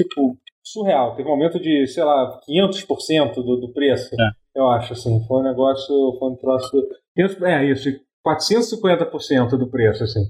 tipo, 0.00 0.36
surreal. 0.62 1.16
Teve 1.16 1.28
um 1.28 1.32
aumento 1.32 1.58
de, 1.58 1.86
sei 1.86 2.04
lá, 2.04 2.38
500% 2.48 3.34
do, 3.34 3.56
do 3.56 3.72
preço, 3.72 4.14
É. 4.14 4.30
eu 4.54 4.68
acho, 4.68 4.92
assim. 4.92 5.24
Foi 5.26 5.40
um 5.40 5.44
negócio, 5.44 6.16
foi 6.18 6.28
um 6.28 6.36
troço... 6.36 6.70
500, 7.16 7.42
é, 7.42 7.64
isso, 7.64 7.88
450% 8.28 9.56
do 9.56 9.68
preço, 9.70 10.04
assim. 10.04 10.20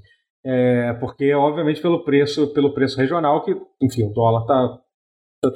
É, 0.45 0.93
porque, 0.93 1.33
obviamente, 1.33 1.81
pelo 1.81 2.03
preço, 2.03 2.53
pelo 2.53 2.73
preço 2.73 2.97
regional, 2.97 3.43
que, 3.43 3.55
enfim, 3.81 4.03
o 4.03 4.13
dólar 4.13 4.45
tá, 4.45 4.79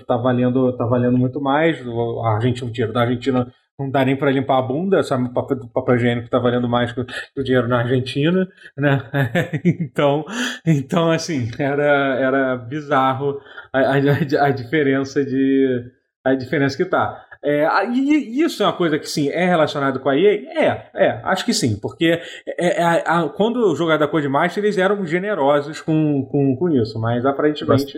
tá, 0.08 0.18
valendo, 0.18 0.76
tá 0.78 0.86
valendo 0.86 1.18
muito 1.18 1.42
mais. 1.42 1.86
O- 1.86 2.22
Argentina, 2.26 2.68
o 2.68 2.72
dinheiro 2.72 2.94
da 2.94 3.02
Argentina 3.02 3.54
não 3.80 3.90
dá 3.90 4.06
nem 4.06 4.16
para 4.16 4.32
limpar 4.32 4.60
a 4.60 4.62
bunda, 4.62 5.04
sabe? 5.04 5.26
O 5.26 5.34
papel, 5.34 5.58
papel 5.74 5.96
higiênico 5.96 6.30
tá 6.30 6.40
valendo 6.40 6.70
mais 6.70 6.92
que 6.92 7.02
o 7.02 7.44
dinheiro 7.44 7.68
na 7.68 7.80
Argentina, 7.80 8.48
né? 8.78 9.00
então, 9.66 10.26
então, 10.66 11.12
assim, 11.12 11.50
era, 11.58 11.84
era 12.20 12.56
bizarro 12.58 13.40
a, 13.74 13.80
a, 13.80 14.46
a 14.48 14.52
diferença 14.52 15.26
de 15.26 15.92
a 16.26 16.36
diferença 16.36 16.78
que 16.78 16.86
tá. 16.86 17.26
É, 17.44 17.68
e 17.90 18.42
isso 18.42 18.64
é 18.64 18.66
uma 18.66 18.74
coisa 18.74 18.98
que 18.98 19.10
sim 19.10 19.30
é 19.30 19.46
relacionado 19.46 20.00
com 20.00 20.08
a 20.08 20.18
EA? 20.18 20.42
É, 20.54 20.90
é, 20.96 21.22
acho 21.26 21.44
que 21.44 21.54
sim, 21.54 21.78
porque 21.78 22.22
é, 22.48 22.82
é, 22.82 23.04
a, 23.06 23.28
quando 23.28 23.58
o 23.58 23.76
jogador 23.76 24.06
da 24.06 24.10
Codemaster 24.10 24.64
eles 24.64 24.78
eram 24.78 25.06
generosos 25.06 25.82
com, 25.82 26.26
com, 26.32 26.56
com 26.56 26.70
isso, 26.70 26.98
mas 27.00 27.26
aparentemente. 27.26 27.98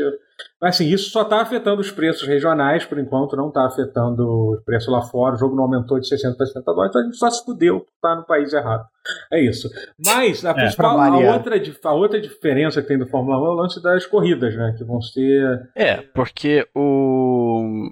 Assim, 0.62 0.88
isso 0.88 1.12
só 1.12 1.22
está 1.22 1.42
afetando 1.42 1.80
os 1.80 1.92
preços 1.92 2.28
regionais, 2.28 2.84
por 2.86 2.98
enquanto 2.98 3.38
não 3.38 3.50
está 3.50 3.68
afetando 3.68 4.24
o 4.24 4.62
preço 4.66 4.90
lá 4.92 5.02
fora. 5.02 5.36
O 5.36 5.38
jogo 5.38 5.56
não 5.56 5.64
aumentou 5.64 6.00
de 6.00 6.08
60 6.08 6.36
para 6.36 6.46
70 6.46 6.66
dólares, 6.66 6.90
então 6.90 7.02
a 7.02 7.06
gente 7.06 7.18
só 7.18 7.30
se 7.30 7.46
fudeu, 7.46 7.86
tá 8.02 8.16
no 8.16 8.26
país 8.26 8.52
errado. 8.52 8.84
É 9.32 9.40
isso. 9.40 9.70
Mas 10.04 10.44
a, 10.44 10.50
é, 10.50 10.54
principal, 10.54 11.00
a, 11.00 11.18
outra, 11.36 11.56
a 11.84 11.94
outra 11.94 12.20
diferença 12.20 12.82
que 12.82 12.88
tem 12.88 12.98
do 12.98 13.08
Fórmula 13.08 13.40
1 13.40 13.46
é 13.46 13.50
o 13.50 13.54
lance 13.54 13.84
das 13.84 14.06
corridas, 14.06 14.56
né? 14.56 14.74
Que 14.78 14.84
vão 14.84 15.00
ser. 15.02 15.70
É, 15.76 16.02
porque 16.02 16.68
o. 16.76 17.90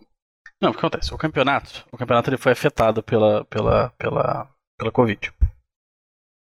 Não, 0.61 0.69
o 0.69 0.73
que 0.73 0.79
acontece? 0.79 1.13
O 1.13 1.17
campeonato, 1.17 1.85
o 1.91 1.97
campeonato 1.97 2.29
ele 2.29 2.37
foi 2.37 2.51
afetado 2.51 3.03
pela, 3.03 3.43
pela, 3.45 3.89
pela, 3.91 4.49
pela 4.77 4.91
Covid. 4.91 5.33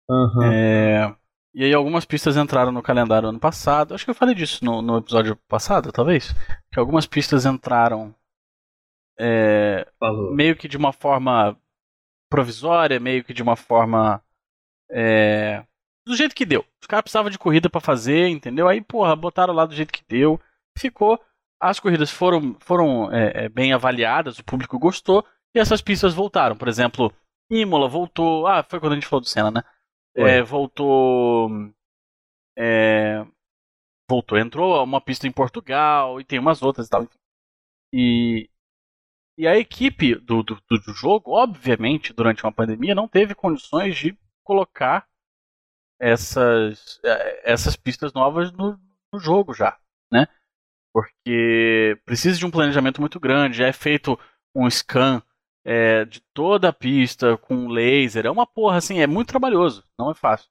Uhum. 0.09 0.43
É, 0.43 1.15
e 1.53 1.63
aí 1.63 1.73
algumas 1.73 2.05
pistas 2.05 2.37
entraram 2.37 2.71
no 2.71 2.81
calendário 2.83 3.29
ano 3.29 3.39
passado. 3.39 3.93
Acho 3.93 4.05
que 4.05 4.11
eu 4.11 4.15
falei 4.15 4.33
disso 4.33 4.63
no, 4.63 4.81
no 4.81 4.97
episódio 4.97 5.35
passado, 5.47 5.91
talvez. 5.91 6.33
Que 6.71 6.79
algumas 6.79 7.05
pistas 7.05 7.45
entraram 7.45 8.13
é, 9.19 9.85
meio 10.33 10.55
que 10.55 10.67
de 10.67 10.77
uma 10.77 10.93
forma 10.93 11.57
provisória, 12.29 12.99
meio 12.99 13.23
que 13.23 13.33
de 13.33 13.43
uma 13.43 13.55
forma. 13.55 14.23
É, 14.89 15.63
do 16.05 16.15
jeito 16.15 16.35
que 16.35 16.45
deu. 16.45 16.65
Os 16.81 16.87
caras 16.87 17.03
precisavam 17.03 17.29
de 17.29 17.37
corrida 17.37 17.69
para 17.69 17.81
fazer, 17.81 18.27
entendeu? 18.29 18.67
Aí, 18.67 18.81
porra, 18.81 19.15
botaram 19.15 19.53
lá 19.53 19.65
do 19.65 19.75
jeito 19.75 19.93
que 19.93 20.03
deu. 20.07 20.39
Ficou. 20.77 21.19
As 21.61 21.79
corridas 21.79 22.09
foram, 22.09 22.57
foram 22.59 23.11
é, 23.13 23.45
é 23.45 23.49
bem 23.49 23.71
avaliadas, 23.71 24.39
o 24.39 24.43
público 24.43 24.79
gostou. 24.79 25.25
E 25.53 25.59
essas 25.59 25.81
pistas 25.81 26.13
voltaram. 26.13 26.55
Por 26.55 26.67
exemplo, 26.67 27.13
Imola 27.49 27.87
voltou. 27.87 28.47
Ah, 28.47 28.63
foi 28.63 28.79
quando 28.79 28.93
a 28.93 28.95
gente 28.95 29.07
falou 29.07 29.21
do 29.21 29.27
Senna, 29.27 29.51
né? 29.51 29.61
É, 30.15 30.41
voltou. 30.41 31.49
É, 32.57 33.25
voltou, 34.09 34.37
entrou 34.37 34.83
uma 34.83 34.99
pista 34.99 35.27
em 35.27 35.31
Portugal 35.31 36.19
e 36.19 36.25
tem 36.25 36.39
umas 36.39 36.61
outras 36.61 36.87
e 36.87 36.89
tal. 36.89 37.07
E, 37.93 38.49
e 39.37 39.47
a 39.47 39.57
equipe 39.57 40.15
do, 40.15 40.43
do, 40.43 40.55
do 40.55 40.93
jogo, 40.93 41.31
obviamente, 41.31 42.13
durante 42.13 42.43
uma 42.43 42.51
pandemia, 42.51 42.95
não 42.95 43.07
teve 43.07 43.35
condições 43.35 43.97
de 43.97 44.17
colocar 44.43 45.07
essas, 45.99 46.99
é, 47.03 47.51
essas 47.51 47.75
pistas 47.75 48.11
novas 48.13 48.51
no, 48.51 48.79
no 49.13 49.19
jogo 49.19 49.53
já, 49.53 49.77
né? 50.11 50.27
Porque 50.93 51.97
precisa 52.05 52.37
de 52.37 52.45
um 52.45 52.51
planejamento 52.51 52.99
muito 52.99 53.19
grande, 53.19 53.57
já 53.57 53.67
é 53.67 53.73
feito 53.73 54.19
um 54.55 54.69
scan 54.69 55.21
é, 55.65 56.05
de 56.05 56.21
toda 56.33 56.69
a 56.69 56.73
pista 56.73 57.37
com 57.37 57.67
laser. 57.67 58.25
É 58.25 58.31
uma 58.31 58.45
porra, 58.45 58.77
assim, 58.77 58.99
é 58.99 59.07
muito 59.07 59.29
trabalhoso. 59.29 59.83
Não 59.97 60.11
é 60.11 60.13
fácil. 60.13 60.49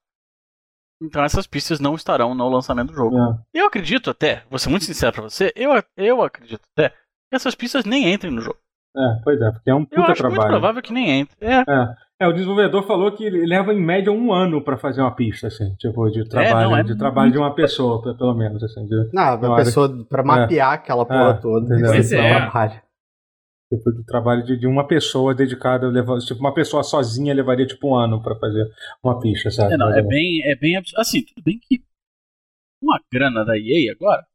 Então 1.02 1.24
essas 1.24 1.46
pistas 1.46 1.80
não 1.80 1.94
estarão 1.94 2.34
no 2.34 2.48
lançamento 2.48 2.88
do 2.88 2.94
jogo. 2.94 3.16
É. 3.16 3.60
Eu 3.60 3.66
acredito 3.66 4.10
até, 4.10 4.44
vou 4.50 4.58
ser 4.58 4.68
muito 4.68 4.84
sincero 4.84 5.12
pra 5.12 5.22
você, 5.22 5.52
eu, 5.56 5.70
eu 5.96 6.22
acredito 6.22 6.62
até 6.72 6.90
que 6.90 7.36
essas 7.36 7.54
pistas 7.54 7.84
nem 7.84 8.12
entrem 8.12 8.32
no 8.32 8.42
jogo. 8.42 8.58
É, 8.94 9.22
pois 9.22 9.40
é, 9.40 9.50
porque 9.50 9.70
é 9.70 9.74
um 9.74 9.84
puta 9.84 9.96
eu 9.96 10.04
acho 10.04 10.14
trabalho. 10.16 10.40
muito 10.40 10.50
provável 10.50 10.82
que 10.82 10.92
nem 10.92 11.20
entre. 11.20 11.36
É. 11.40 11.60
é. 11.60 11.94
É, 12.20 12.28
o 12.28 12.32
desenvolvedor 12.34 12.82
falou 12.82 13.10
que 13.12 13.30
leva 13.30 13.72
em 13.72 13.80
média 13.80 14.12
um 14.12 14.30
ano 14.30 14.62
para 14.62 14.76
fazer 14.76 15.00
uma 15.00 15.14
pista, 15.14 15.46
assim, 15.46 15.74
tipo, 15.76 16.06
de 16.10 16.28
trabalho, 16.28 16.58
é, 16.58 16.64
não, 16.64 16.76
é 16.76 16.82
de 16.82 16.98
trabalho 16.98 17.32
de 17.32 17.38
uma 17.38 17.54
pessoa, 17.54 18.14
pelo 18.14 18.34
menos, 18.34 18.62
assim. 18.62 18.84
De, 18.84 19.08
não, 19.10 19.36
uma 19.40 19.56
pessoa 19.56 20.04
para 20.04 20.22
mapear 20.22 20.74
aquela 20.74 21.06
porra 21.06 21.30
é, 21.30 21.40
toda. 21.40 21.78
Pois 21.80 22.12
é. 22.12 22.36
trabalho. 22.36 22.82
Tipo, 23.72 23.90
do 23.92 24.04
trabalho 24.04 24.44
de, 24.44 24.58
de, 24.58 24.66
uma 24.66 24.86
pessoa 24.86 25.34
dedicada, 25.34 25.90
tipo, 26.26 26.40
uma 26.40 26.52
pessoa 26.52 26.82
sozinha 26.82 27.32
levaria 27.32 27.66
tipo 27.66 27.88
um 27.88 27.94
ano 27.94 28.22
para 28.22 28.36
fazer 28.36 28.68
uma 29.02 29.18
pista, 29.18 29.50
sabe? 29.50 29.72
É, 29.72 29.76
não, 29.78 29.88
é 29.88 30.02
bem, 30.02 30.42
é 30.44 30.54
bem 30.54 30.76
assim, 30.96 31.24
tudo 31.24 31.42
bem 31.42 31.58
que 31.58 31.82
uma 32.82 33.00
grana 33.10 33.44
da 33.46 33.56
EA 33.56 33.92
agora, 33.92 34.26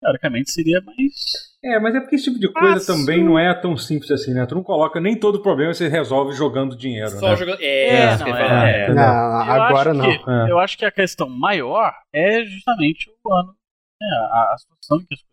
teoricamente 0.00 0.52
seria 0.52 0.80
mais 0.82 1.49
é, 1.62 1.78
mas 1.78 1.94
é 1.94 2.00
porque 2.00 2.16
esse 2.16 2.24
tipo 2.24 2.38
de 2.38 2.52
coisa 2.52 2.86
também 2.86 3.24
não 3.24 3.38
é 3.38 3.52
tão 3.54 3.76
simples 3.76 4.10
assim, 4.10 4.32
né? 4.32 4.46
Tu 4.46 4.54
não 4.54 4.62
coloca 4.62 5.00
nem 5.00 5.18
todo 5.18 5.42
problema 5.42 5.74
você 5.74 5.88
resolve 5.88 6.32
jogando 6.34 6.76
dinheiro. 6.76 7.10
Só 7.10 7.30
né? 7.30 7.36
jogando. 7.36 7.60
É, 7.60 7.96
é, 7.96 8.16
não, 8.16 8.26
é, 8.26 8.84
é, 8.84 8.94
não, 8.94 9.02
agora 9.02 9.92
não. 9.94 10.04
Que, 10.04 10.50
eu 10.50 10.58
acho 10.58 10.78
que 10.78 10.84
a 10.84 10.90
questão 10.90 11.28
maior 11.28 11.94
é 12.12 12.44
justamente 12.44 13.10
o 13.24 13.34
ano. 13.34 13.54
Né? 14.00 14.08
A, 14.32 14.54
a 14.54 14.58
situação 14.58 14.98
em 14.98 15.06
que 15.06 15.14
as 15.14 15.30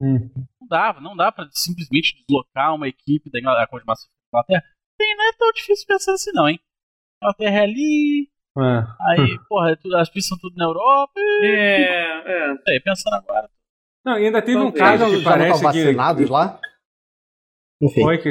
Hum. 0.00 0.30
Não 0.60 0.68
dá, 0.68 1.00
não 1.00 1.16
dá 1.16 1.32
pra 1.32 1.48
simplesmente 1.52 2.16
deslocar 2.26 2.74
uma 2.74 2.88
equipe 2.88 3.30
da 3.30 3.38
Inglaterra, 3.38 3.68
a 3.72 3.80
Inglaterra. 3.80 4.64
Tem, 4.98 5.16
não 5.16 5.28
é 5.28 5.32
tão 5.32 5.52
difícil 5.52 5.86
pensar 5.86 6.12
assim, 6.12 6.30
não, 6.32 6.48
hein? 6.48 6.60
Inglaterra 7.22 7.58
é 7.58 7.62
ali. 7.62 8.28
É. 8.56 8.86
Aí, 9.08 9.38
porra, 9.48 9.70
é 9.72 10.00
as 10.00 10.08
pistas 10.08 10.28
são 10.28 10.38
tudo 10.38 10.56
na 10.56 10.64
Europa. 10.64 11.18
É, 11.42 12.50
é. 12.50 12.54
Aí, 12.68 12.80
pensando 12.80 13.14
agora. 13.14 13.48
Não, 14.04 14.18
e 14.18 14.26
ainda 14.26 14.42
teve 14.42 14.58
um 14.58 14.70
caso 14.70 15.06
que 15.10 15.24
parece 15.24 15.60
já 15.60 15.68
vacinados 15.68 16.24
que... 16.26 16.30
lá? 16.30 16.60
Enfim. 17.80 18.02
Foi 18.02 18.18
que 18.18 18.30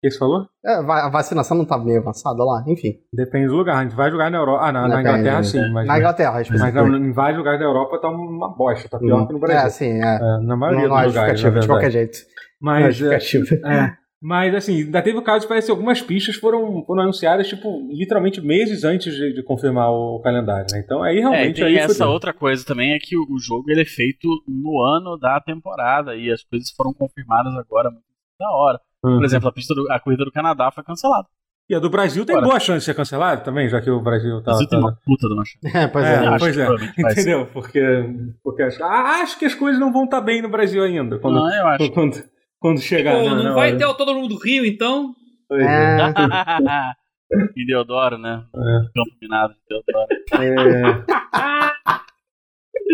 que 0.00 0.10
você 0.10 0.18
falou? 0.18 0.46
É, 0.64 0.74
a 0.74 1.08
vacinação 1.08 1.56
não 1.56 1.64
tá 1.64 1.76
meio 1.76 1.98
avançada 1.98 2.44
lá, 2.44 2.62
enfim. 2.68 3.00
Depende 3.12 3.48
do 3.48 3.56
lugar. 3.56 3.78
A 3.78 3.82
gente 3.82 3.96
vai 3.96 4.10
jogar 4.10 4.30
na 4.30 4.38
Europa. 4.38 4.64
Ah, 4.64 4.72
na, 4.72 4.88
na 4.88 5.00
Inglaterra 5.00 5.42
sim. 5.42 5.72
Mas, 5.72 5.86
na 5.88 5.98
Inglaterra, 5.98 6.32
mas, 6.32 6.50
mas 6.50 6.76
em 6.76 7.12
vários 7.12 7.38
lugares 7.38 7.58
da 7.58 7.66
Europa 7.66 8.00
tá 8.00 8.08
uma 8.08 8.48
bosta, 8.48 8.88
tá 8.88 8.98
pior 8.98 9.22
hum. 9.22 9.26
que 9.26 9.32
no 9.32 9.40
Brasil. 9.40 9.66
É, 9.66 9.70
sim, 9.70 10.00
é. 10.00 10.16
é 10.16 10.38
na 10.40 10.56
maioria 10.56 10.88
não, 10.88 10.96
dos 11.02 11.14
lugares. 11.14 11.40
de 11.40 11.66
qualquer 11.66 11.90
jeito. 11.90 12.18
Mas, 12.60 13.00
é, 13.02 13.16
é, 13.16 13.96
mas 14.20 14.54
assim, 14.54 14.82
ainda 14.82 15.00
teve 15.00 15.16
o 15.16 15.22
caso 15.22 15.42
de 15.42 15.48
parece 15.48 15.66
que 15.66 15.70
algumas 15.70 16.02
pistas 16.02 16.34
foram, 16.34 16.84
foram 16.84 17.02
anunciadas, 17.02 17.48
tipo, 17.48 17.88
literalmente 17.92 18.40
meses 18.40 18.82
antes 18.82 19.14
de, 19.14 19.32
de 19.32 19.42
confirmar 19.42 19.90
o 19.90 20.20
calendário, 20.20 20.66
né? 20.72 20.82
Então 20.84 21.02
aí 21.02 21.20
realmente. 21.20 21.62
É, 21.62 21.70
e 21.70 21.74
tem 21.74 21.78
essa 21.78 22.06
outra 22.06 22.32
coisa 22.32 22.64
também, 22.64 22.94
é 22.94 22.98
que 22.98 23.16
o, 23.16 23.22
o, 23.30 23.38
jogo 23.38 23.70
ele 23.70 23.82
é 23.82 23.86
feito 23.86 24.28
no 24.48 24.80
ano 24.82 25.16
da 25.16 25.40
temporada 25.40 26.16
e 26.16 26.30
as 26.32 26.42
coisas 26.42 26.70
foram 26.70 26.92
confirmadas 26.92 27.54
agora 27.54 27.90
muito 27.90 28.04
da 28.38 28.50
hora. 28.50 28.80
Uhum. 29.04 29.18
Por 29.18 29.24
exemplo, 29.24 29.48
a, 29.48 29.52
pista 29.52 29.74
do, 29.74 29.90
a 29.90 30.00
corrida 30.00 30.24
do 30.24 30.32
Canadá 30.32 30.70
foi 30.72 30.82
cancelada. 30.82 31.28
E 31.70 31.74
a 31.74 31.78
do 31.78 31.90
Brasil 31.90 32.24
tem 32.24 32.34
Agora. 32.34 32.48
boa 32.48 32.60
chance 32.60 32.78
de 32.78 32.84
ser 32.86 32.94
cancelada 32.94 33.42
também, 33.42 33.68
já 33.68 33.78
que 33.78 33.90
o 33.90 34.00
Brasil 34.00 34.38
tá. 34.38 34.52
Brasil 34.52 34.66
tá... 34.66 34.70
tem 34.70 34.78
uma 34.78 34.98
puta 35.04 35.28
de 35.28 35.34
uma 35.34 35.44
chance. 35.44 35.58
É, 35.76 35.86
pois 35.86 36.06
é. 36.06 36.24
é 36.24 36.38
pois 36.38 36.58
é. 36.58 37.12
Entendeu? 37.12 37.46
Porque, 37.52 37.80
porque 38.42 38.62
acho, 38.62 38.82
acho 38.82 39.38
que 39.38 39.44
as 39.44 39.54
coisas 39.54 39.78
não 39.78 39.92
vão 39.92 40.04
estar 40.04 40.20
tá 40.20 40.24
bem 40.24 40.40
no 40.40 40.48
Brasil 40.48 40.82
ainda. 40.82 41.18
Quando, 41.18 41.34
não, 41.34 41.54
eu 41.54 41.66
acho. 41.66 41.90
Quando, 41.92 42.24
quando 42.60 42.80
chegar. 42.80 43.16
Pô, 43.16 43.30
não, 43.30 43.42
não 43.42 43.54
vai 43.54 43.76
ter 43.76 43.84
o 43.84 43.94
todo 43.94 44.14
mundo 44.14 44.28
do 44.28 44.38
Rio, 44.38 44.64
então? 44.64 45.14
Pois 45.48 45.62
é. 45.62 46.12
em 47.56 47.66
Deodoro, 47.66 48.18
né? 48.18 48.44
É. 48.54 48.78
Campo 48.94 49.16
Minado 49.20 49.54
de 49.54 49.60
Deodoro. 49.68 50.08
É. 50.32 51.04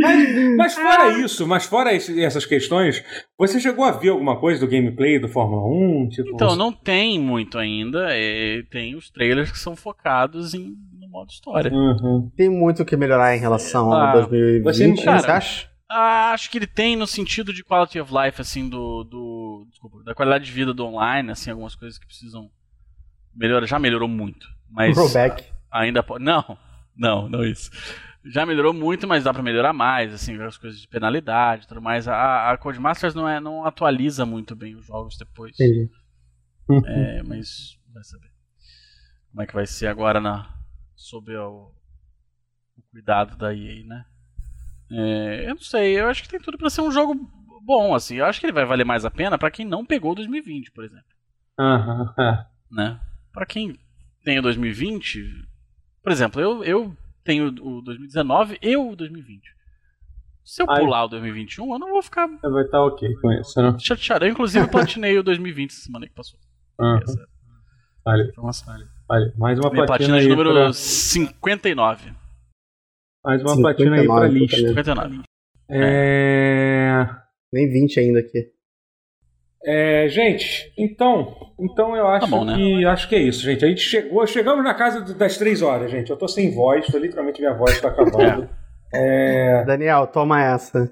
Mas, 0.01 0.57
mas 0.57 0.75
fora 0.75 1.19
isso, 1.19 1.47
mas 1.47 1.67
fora 1.67 1.95
esse, 1.95 2.23
essas 2.23 2.45
questões, 2.45 3.03
você 3.39 3.61
chegou 3.61 3.85
a 3.85 3.93
ver 3.93 4.09
alguma 4.11 4.39
coisa 4.39 4.61
do 4.61 4.71
gameplay 4.71 5.19
do 5.21 5.29
Fórmula 5.29 5.63
1? 5.67 6.09
Tipo, 6.09 6.31
então, 6.35 6.51
você... 6.51 6.59
não 6.59 6.73
tem 6.73 7.19
muito 7.19 7.59
ainda. 7.59 8.09
É, 8.11 8.63
tem 8.71 8.97
os 8.97 9.11
trailers 9.11 9.53
que 9.53 9.59
são 9.59 9.77
focados 9.77 10.53
em, 10.53 10.75
no 11.01 11.09
modo 11.09 11.31
história. 11.31 11.73
Uhum. 11.73 12.31
Tem 12.37 12.49
muito 12.49 12.83
o 12.83 12.85
que 12.85 12.97
melhorar 12.97 13.37
em 13.37 13.41
relação 13.41 13.93
ah, 13.93 14.09
ao 14.09 14.29
2020, 14.29 14.97
você, 14.97 15.05
cara, 15.05 15.19
você 15.19 15.31
acha? 15.31 15.74
Ah, 15.97 16.33
acho 16.33 16.51
que 16.51 16.59
ele 16.59 16.67
tem 16.67 16.97
no 16.97 17.07
sentido 17.07 17.53
de 17.53 17.63
quality 17.63 18.01
of 18.01 18.13
life, 18.13 18.41
assim, 18.41 18.69
do. 18.69 19.05
do 19.05 19.67
desculpa, 19.71 20.03
da 20.03 20.15
qualidade 20.15 20.45
de 20.45 20.53
vida 20.53 20.75
do 20.75 20.85
online, 20.85 21.31
assim, 21.31 21.51
algumas 21.51 21.75
coisas 21.75 21.99
que 21.99 22.07
precisam 22.07 22.51
melhorar. 23.35 23.67
Já 23.67 23.79
melhorou 23.79 24.09
muito. 24.09 24.47
Mas. 24.69 24.97
Rollback. 24.97 25.45
Ainda 25.71 26.03
pode. 26.03 26.25
Não, 26.25 26.59
não, 26.97 27.29
não 27.29 27.45
isso 27.45 27.71
já 28.25 28.47
melhorou 28.47 28.73
muito, 28.73 29.07
mas 29.07 29.25
dá 29.25 29.33
para 29.33 29.43
melhorar 29.43 29.73
mais, 29.73 30.13
assim, 30.15 30.41
as 30.43 30.57
coisas 30.57 30.81
de 30.81 30.89
penalidade 30.89 31.65
e 31.65 31.69
tudo 31.69 31.83
mais. 31.83 32.09
A, 32.09 32.53
a 32.53 32.57
Codemasters 32.57 33.15
não, 33.15 33.29
é, 33.29 33.39
não 33.39 33.65
atualiza 33.65 34.25
muito 34.25 34.57
bem 34.57 34.75
os 34.75 34.87
jogos 34.87 35.17
depois. 35.19 35.53
Entendi. 35.55 35.91
É, 36.87 37.23
mas 37.23 37.79
vai 37.93 38.03
saber. 38.03 38.31
Como 39.31 39.43
é 39.43 39.47
que 39.47 39.55
vai 39.55 39.67
ser 39.67 39.89
agora 39.89 40.21
na, 40.21 40.59
sob 40.95 41.37
o, 41.37 41.71
o 42.77 42.83
cuidado 42.91 43.37
da 43.37 43.55
EA, 43.55 43.85
né? 43.85 44.07
É, 44.97 45.51
eu 45.51 45.55
não 45.55 45.63
sei, 45.63 45.99
eu 45.99 46.09
acho 46.09 46.23
que 46.23 46.29
tem 46.29 46.39
tudo 46.39 46.57
para 46.57 46.71
ser 46.71 46.81
um 46.81 46.93
jogo 46.93 47.15
bom, 47.63 47.95
assim. 47.95 48.17
Eu 48.17 48.27
acho 48.27 48.39
que 48.39 48.47
ele 48.47 48.53
vai 48.53 48.65
valer 48.65 48.85
mais 48.85 49.05
a 49.05 49.11
pena 49.11 49.37
para 49.37 49.51
quem 49.51 49.67
não 49.67 49.85
pegou 49.85 50.15
2020, 50.15 50.71
por 50.71 50.85
exemplo. 50.85 51.05
É. 52.19 52.45
Né? 52.71 53.01
Para 53.33 53.47
quem 53.47 53.79
tem 54.25 54.39
o 54.39 54.43
2020, 54.43 55.47
por 56.03 56.13
exemplo, 56.13 56.41
eu, 56.41 56.63
eu 56.63 56.97
tenho 57.25 57.49
o 57.49 57.83
2019 57.83 58.59
e 58.63 58.77
o 58.77 58.95
2020. 58.95 59.55
Se 60.45 60.63
eu 60.63 60.67
pular 60.67 61.05
o 61.05 61.09
2021, 61.09 61.73
eu 61.73 61.79
não 61.79 61.89
vou 61.89 62.03
ficar. 62.03 62.27
Vai 62.27 62.65
estar 62.65 62.79
tá 62.79 62.85
ok 62.85 63.15
com 63.17 63.33
isso, 63.33 63.63
né? 63.63 63.75
Chateado. 63.79 64.27
Eu, 64.27 64.31
inclusive, 64.31 64.69
platinei 64.69 65.19
o 65.19 65.23
2020 65.23 65.73
semana 65.73 66.07
que 66.07 66.13
passou. 66.13 66.39
Uhum. 66.79 67.01
Vale. 68.05 68.31
Vale. 69.09 69.33
Mais 69.39 69.59
uma 69.59 69.71
Minha 69.71 69.87
platina, 69.87 70.13
platina 70.13 70.17
aí. 70.19 70.29
número 70.29 70.53
pra... 70.53 70.73
59. 70.75 72.13
Mais 73.25 73.41
uma 73.43 73.55
59, 73.55 73.63
platina 73.63 73.97
aí 74.01 74.07
pra 74.07 74.29
lista. 74.29 74.57
59. 74.57 75.21
É... 75.71 77.07
Nem 77.53 77.69
20 77.71 78.01
ainda 78.01 78.21
aqui. 78.21 78.51
É, 79.67 80.07
gente, 80.11 80.71
então, 80.77 81.35
então 81.59 81.97
eu 81.97 82.07
acho 82.07 82.27
Tá 82.29 82.37
bom, 82.37 82.45
né? 82.45 82.55
que 82.55 82.85
acho 82.85 83.09
que 83.09 83.15
é 83.15 83.19
isso, 83.21 83.41
gente. 83.43 83.65
A 83.65 83.69
gente 83.69 83.81
chegou, 83.81 84.27
chegamos 84.27 84.63
na 84.63 84.75
casa 84.75 85.01
das 85.15 85.39
três 85.39 85.63
horas, 85.63 85.91
gente. 85.91 86.11
Eu 86.11 86.19
tô 86.19 86.29
sem 86.29 86.51
voz, 86.55 86.87
tô 86.87 86.99
literalmente 86.99 87.41
minha 87.41 87.55
voz 87.55 87.81
tá 87.81 87.89
acabando. 87.89 88.49
É, 88.97 89.65
Daniel, 89.65 90.07
toma 90.07 90.41
essa. 90.41 90.89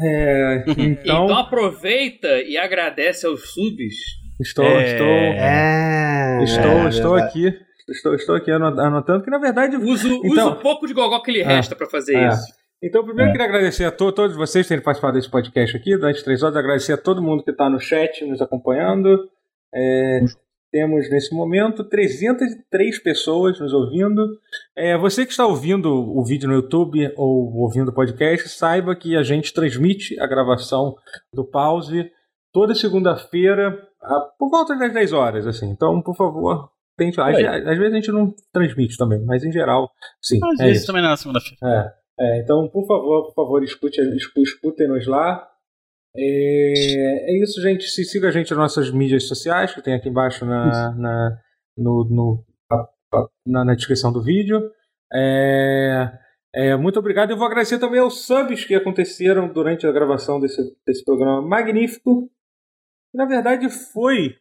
é, 0.00 0.62
Então, 0.68 1.24
então, 1.24 1.36
aproveita 1.36 2.28
e 2.42 2.56
agradece 2.56 3.26
aos 3.26 3.40
subs. 3.52 3.96
estou, 4.40 4.64
É. 4.64 4.84
estou, 4.84 5.06
É. 5.08 6.44
estou, 6.44 6.70
é 6.70 6.88
estou 6.88 7.12
verdade. 7.14 7.48
aqui, 7.48 7.58
estou, 7.88 8.14
estou 8.14 8.34
aqui 8.34 8.50
ano- 8.50 8.80
anotando 8.80 9.24
que 9.24 9.30
na 9.30 9.38
verdade 9.38 9.76
usa 9.76 10.08
Então- 10.24 10.50
o 10.52 10.56
pouco 10.56 10.86
de 10.86 10.94
gogó 10.94 11.20
que 11.20 11.32
lhe 11.32 11.42
resta 11.42 11.74
pra 11.76 11.86
fazer 11.88 12.16
É. 12.16 12.28
isso. 12.28 12.44
Então, 12.84 13.04
primeiro 13.04 13.28
eu 13.30 13.32
queria 13.32 13.46
agradecer 13.46 13.84
a 13.84 13.92
to- 13.92 14.10
todos 14.12 14.34
vocês 14.36 14.66
por 14.66 14.70
terem 14.70 14.82
participado 14.84 15.14
desse 15.14 15.30
podcast 15.30 15.76
aqui 15.76 15.96
durante 15.96 16.24
três 16.24 16.42
horas. 16.42 16.56
Agradecer 16.56 16.92
a 16.94 16.96
todo 16.98 17.22
mundo 17.22 17.44
que 17.44 17.52
está 17.52 17.70
no 17.70 17.78
chat 17.78 18.24
nos 18.24 18.42
acompanhando. 18.42 19.28
É, 19.72 20.20
temos 20.72 21.08
nesse 21.08 21.32
momento 21.32 21.84
303 21.84 23.00
pessoas 23.00 23.60
nos 23.60 23.72
ouvindo. 23.72 24.26
É, 24.76 24.98
você 24.98 25.24
que 25.24 25.30
está 25.30 25.46
ouvindo 25.46 25.88
o 25.92 26.24
vídeo 26.24 26.48
no 26.48 26.54
YouTube 26.56 27.12
ou 27.16 27.54
ouvindo 27.56 27.90
o 27.90 27.94
podcast, 27.94 28.48
saiba 28.48 28.96
que 28.96 29.16
a 29.16 29.22
gente 29.22 29.52
transmite 29.54 30.18
a 30.18 30.26
gravação 30.26 30.96
do 31.32 31.44
pause 31.44 32.10
toda 32.52 32.74
segunda-feira 32.74 33.78
por 34.38 34.50
volta 34.50 34.74
das 34.76 34.92
10 34.92 35.12
horas. 35.12 35.46
Assim. 35.46 35.70
Então, 35.70 36.02
por 36.02 36.16
favor, 36.16 36.68
tente. 37.04 37.20
Às, 37.20 37.36
às 37.66 37.78
vezes 37.78 37.92
a 37.92 37.96
gente 37.96 38.12
não 38.12 38.34
transmite 38.52 38.96
também, 38.96 39.24
mas 39.24 39.44
em 39.44 39.52
geral, 39.52 39.90
sim. 40.20 40.38
Às 40.42 40.60
é 40.60 40.64
vezes 40.64 40.78
isso. 40.78 40.86
também 40.86 41.02
na 41.02 41.16
segunda-feira. 41.16 41.56
É, 42.20 42.36
é, 42.38 42.40
então, 42.42 42.68
por 42.68 42.86
favor, 42.86 43.26
por 43.26 43.34
favor, 43.34 43.62
escute, 43.62 44.00
escu- 44.16 44.42
escutem-nos 44.42 45.06
lá. 45.06 45.48
É, 46.16 47.32
é 47.32 47.42
isso, 47.42 47.60
gente. 47.62 47.84
Se 47.84 48.04
siga 48.04 48.28
a 48.28 48.30
gente 48.30 48.50
nas 48.50 48.58
nossas 48.58 48.90
mídias 48.90 49.26
sociais, 49.26 49.74
que 49.74 49.82
tem 49.82 49.94
aqui 49.94 50.08
embaixo 50.08 50.44
na, 50.44 50.92
na, 50.94 51.38
no, 51.76 52.04
no- 52.04 52.44
na, 53.46 53.64
na 53.64 53.74
descrição 53.74 54.12
do 54.12 54.22
vídeo. 54.22 54.70
É, 55.12 56.10
é, 56.54 56.76
muito 56.76 56.98
obrigado. 56.98 57.30
Eu 57.30 57.36
vou 57.36 57.46
agradecer 57.46 57.78
também 57.78 58.00
aos 58.00 58.26
subs 58.26 58.64
que 58.64 58.74
aconteceram 58.74 59.50
durante 59.52 59.86
a 59.86 59.92
gravação 59.92 60.38
desse, 60.40 60.62
desse 60.86 61.04
programa 61.04 61.40
magnífico. 61.42 62.30
Na 63.14 63.24
verdade, 63.26 63.68
foi. 63.68 64.36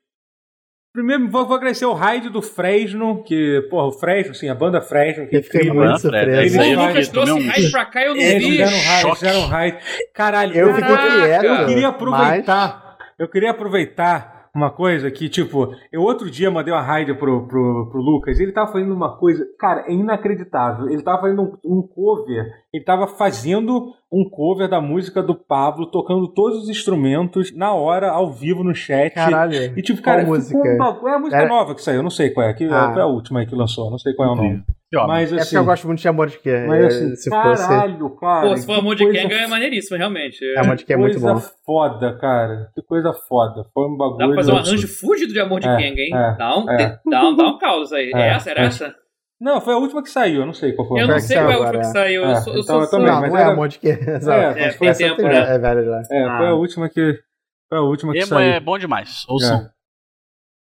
Primeiro, 0.93 1.29
vou, 1.29 1.45
vou 1.45 1.55
agradecer 1.55 1.85
o 1.85 1.93
raid 1.93 2.29
do 2.29 2.41
Fresno, 2.41 3.23
que, 3.23 3.61
porra, 3.69 3.87
o 3.87 3.91
Fresno, 3.93 4.33
sim, 4.35 4.49
a 4.49 4.55
banda 4.55 4.81
Fresno, 4.81 5.25
que 5.25 5.37
Eu 5.37 5.43
fiquei 5.43 5.61
incrível. 5.61 5.83
muito 5.85 6.01
surpreso. 6.01 6.59
o 6.59 6.85
Lucas 6.87 7.07
trouxe 7.07 7.31
um- 7.31 7.47
raid 7.47 7.71
pra 7.71 7.85
cá 7.85 8.01
e 8.01 8.05
eu 8.07 8.15
não 8.15 8.21
Eles 8.21 8.43
vi. 8.43 8.49
fizeram 8.51 8.71
raid, 8.71 9.15
fizeram 9.19 9.47
raid. 9.47 9.77
Caralho, 10.13 10.53
Eu 10.53 10.67
eu, 10.67 10.75
fiquei 10.75 10.95
Caraca! 10.95 11.21
quieto. 11.21 11.43
eu 11.45 11.65
queria 11.67 11.87
mas- 11.87 11.95
aproveitar. 11.95 12.97
Eu 13.17 13.27
queria 13.29 13.51
aproveitar 13.51 14.49
uma 14.53 14.69
coisa 14.69 15.09
que, 15.09 15.29
tipo, 15.29 15.73
eu 15.93 16.01
outro 16.01 16.29
dia 16.29 16.51
mandei 16.51 16.73
uma 16.73 16.81
raid 16.81 17.13
pro, 17.13 17.47
pro, 17.47 17.87
pro 17.89 18.01
Lucas 18.01 18.37
e 18.37 18.43
ele 18.43 18.51
tava 18.51 18.69
fazendo 18.73 18.93
uma 18.93 19.15
coisa, 19.17 19.45
cara, 19.57 19.85
é 19.87 19.93
inacreditável. 19.93 20.89
Ele 20.89 21.01
tava 21.01 21.21
fazendo 21.21 21.41
um, 21.63 21.77
um 21.79 21.81
cover, 21.87 22.45
ele 22.73 22.83
tava 22.83 23.07
fazendo 23.07 23.93
um 24.11 24.29
cover 24.29 24.67
da 24.69 24.81
música 24.81 25.23
do 25.23 25.33
Pablo, 25.33 25.85
tocando 25.85 26.27
todos 26.27 26.63
os 26.63 26.69
instrumentos 26.69 27.55
na 27.55 27.73
hora, 27.73 28.09
ao 28.11 28.31
vivo 28.31 28.63
no 28.63 28.75
chat. 28.75 29.13
Caralho. 29.13 29.55
E 29.77 29.81
tipo, 29.81 29.99
Qual 30.01 30.03
cara, 30.03 30.19
ficou 30.21 30.35
música? 30.35 30.57
um 30.59 30.77
bagulho- 30.77 31.07
é 31.07 31.15
a 31.15 31.19
música 31.19 31.37
Era- 31.41 31.47
nova 31.49 31.73
que 31.75 31.81
saiu, 31.81 31.97
eu 31.97 32.03
não 32.03 32.09
sei 32.09 32.29
qual 32.29 32.47
é, 32.47 32.53
que, 32.53 32.65
Ah. 32.65 32.91
foi 32.93 33.01
a 33.01 33.05
última 33.05 33.39
aí 33.39 33.45
que 33.45 33.55
lançou, 33.55 33.89
não 33.89 33.97
sei 33.97 34.13
qual 34.13 34.29
é 34.29 34.31
o 34.33 34.35
nome. 34.35 34.63
Mas 35.07 35.27
É 35.31 35.35
porque 35.35 35.41
assim, 35.43 35.55
eu 35.55 35.63
gosto 35.63 35.87
muito 35.87 36.01
de 36.01 36.07
amor 36.09 36.27
de 36.27 36.37
que 36.37 36.51
mas, 36.67 36.85
assim 36.87 37.15
se 37.15 37.29
fosse. 37.29 37.65
caralho, 37.65 38.09
cara. 38.17 38.49
Pô, 38.49 38.57
se 38.57 38.65
for 38.65 38.79
amor 38.79 38.93
de 38.95 39.05
coisa 39.05 39.21
Kenga 39.21 39.35
é 39.35 39.47
maneiríssimo, 39.47 39.97
realmente. 39.97 40.43
É 40.43 40.59
amor 40.59 40.75
de 40.75 40.83
que 40.83 40.91
é 40.91 40.97
muito 40.97 41.13
coisa 41.13 41.33
bom. 41.33 41.41
foda, 41.65 42.17
cara. 42.19 42.69
Que 42.75 42.81
coisa 42.81 43.13
foda. 43.13 43.63
Foi 43.73 43.85
um 43.87 43.95
bagulho. 43.95 44.17
Dá 44.17 44.25
pra 44.27 44.35
fazer 44.35 44.51
um 44.51 44.57
arranjo 44.57 44.87
fudido 44.89 45.31
de 45.31 45.39
amor 45.39 45.61
de 45.61 45.69
É, 45.69 45.77
Kenga, 45.77 46.01
hein? 46.01 46.09
é, 46.13 46.35
dá, 46.37 46.57
um, 46.59 46.69
é. 46.69 46.99
dá, 47.09 47.29
um, 47.29 47.35
dá 47.37 47.47
um 47.47 47.57
caos 47.57 47.93
aí. 47.93 48.11
É, 48.13 48.31
essa? 48.33 48.49
Era 48.51 48.63
é. 48.63 48.65
essa? 48.65 48.93
Não, 49.41 49.59
foi 49.59 49.73
a 49.73 49.77
última 49.77 50.03
que 50.03 50.09
saiu, 50.11 50.41
eu 50.41 50.45
não 50.45 50.53
sei 50.53 50.71
qual 50.73 50.87
foi. 50.87 51.01
Eu 51.01 51.07
não 51.07 51.19
sei 51.19 51.35
qual 51.37 51.49
é 51.49 51.53
a 51.55 51.59
última 51.59 51.79
que 51.79 51.87
saiu. 51.87 52.23
É, 52.25 52.31
Eu 52.31 52.35
sou, 52.37 52.53
eu 52.53 52.59
então 52.61 52.75
sou 52.75 52.81
eu 52.83 52.89
também, 52.91 53.07
fã. 53.07 53.13
Não, 53.13 53.21
mas 53.21 53.31
não 53.31 53.37
é 53.37 53.41
era- 53.41 53.51
amor 53.51 53.67
de 53.67 53.79
que. 53.79 53.87
Exato. 53.89 54.57
É, 54.59 54.63
É, 54.63 54.69
foi, 54.71 54.77
tem 54.79 54.87
essa 54.89 55.03
tempo, 55.03 55.15
foi, 55.21 55.29
né? 55.29 55.35
É, 55.51 55.55
é 55.55 55.59
velho 55.59 55.83
já. 55.85 55.99
é, 55.99 56.03
foi 56.05 56.17
a 56.17 56.49
Ah. 56.49 56.53
última 56.53 56.89
que. 56.89 57.19
Foi 57.67 57.77
a 57.77 57.81
última 57.81 58.11
que 58.13 58.19
Emo 58.19 58.27
saiu. 58.27 58.49
é 58.53 58.59
bom 58.59 58.77
demais. 58.77 59.25
Ouçam. 59.27 59.67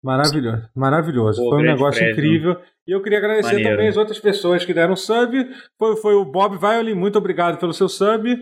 Maravilhoso, 0.03 0.69
maravilhoso. 0.75 1.43
Pô, 1.43 1.51
foi 1.51 1.59
um 1.59 1.67
negócio 1.67 2.01
Fresno. 2.01 2.13
incrível. 2.25 2.57
E 2.87 2.93
eu 2.93 3.03
queria 3.03 3.19
agradecer 3.19 3.49
Maneiro. 3.53 3.71
também 3.73 3.89
as 3.89 3.97
outras 3.99 4.19
pessoas 4.19 4.65
que 4.65 4.73
deram 4.73 4.97
sub. 4.97 5.47
Foi, 5.79 5.97
foi 5.97 6.15
o 6.15 6.25
Bob 6.25 6.57
Violin, 6.57 6.95
muito 6.95 7.19
obrigado 7.19 7.59
pelo 7.59 7.75
seu 7.75 7.87
sub. 7.89 8.35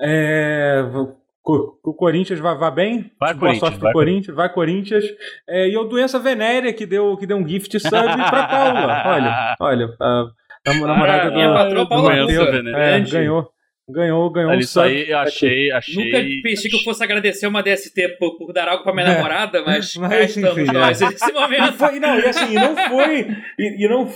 É, 0.00 0.82
o 1.44 1.94
Corinthians 1.94 2.40
vai, 2.40 2.56
vai 2.56 2.70
bem. 2.70 3.12
Vai, 3.20 3.34
Boa 3.34 3.40
Corinthians, 3.40 3.58
sorte 3.60 3.78
pro 3.78 3.84
vai, 3.84 3.92
Corinthians. 3.92 4.36
Vai, 4.36 4.52
Corinthians. 4.52 5.04
É, 5.48 5.68
e 5.68 5.76
o 5.76 5.84
Doença 5.84 6.18
Venérea, 6.18 6.72
que 6.72 6.86
deu, 6.86 7.16
que 7.16 7.26
deu 7.26 7.36
um 7.36 7.46
gift 7.46 7.78
sub 7.78 7.90
pra 7.90 8.46
Paula. 8.48 9.02
Olha, 9.06 9.56
olha. 9.60 9.96
A, 10.00 10.24
a 10.66 10.74
namorada 10.74 11.30
do, 11.30 11.36
minha 11.36 11.52
patroa 11.52 11.86
Paula 11.86 12.14
né? 12.62 12.96
é, 12.96 13.00
ganhou. 13.00 13.53
Ganhou, 13.86 14.30
ganhou 14.30 14.48
Olha, 14.48 14.56
um 14.56 14.60
isso 14.60 14.80
aí 14.80 15.10
eu 15.10 15.18
achei, 15.18 15.70
achei. 15.70 15.94
Nunca 16.04 16.18
pensei 16.42 16.70
que 16.70 16.76
eu 16.76 16.80
fosse 16.80 17.04
agradecer 17.04 17.46
uma 17.46 17.62
DST 17.62 18.16
por, 18.18 18.38
por 18.38 18.50
dar 18.50 18.66
algo 18.66 18.82
pra 18.82 18.94
minha 18.94 19.06
É. 19.06 19.14
namorada, 19.16 19.62
mas, 19.62 19.94
Mas, 19.96 20.34
estamos 20.34 20.56
enfim, 20.58 20.72
nós 20.72 21.02
é. 21.02 21.10
nesse 21.10 21.30
momento. 21.32 21.72
foi, 21.74 22.00
não, 22.00 22.18
e 22.18 22.24
assim, 22.24 22.52
e 22.52 22.54
não 22.54 22.74
foi. 22.88 23.28
E, 23.58 23.84
e 23.84 23.88
não. 23.88 24.10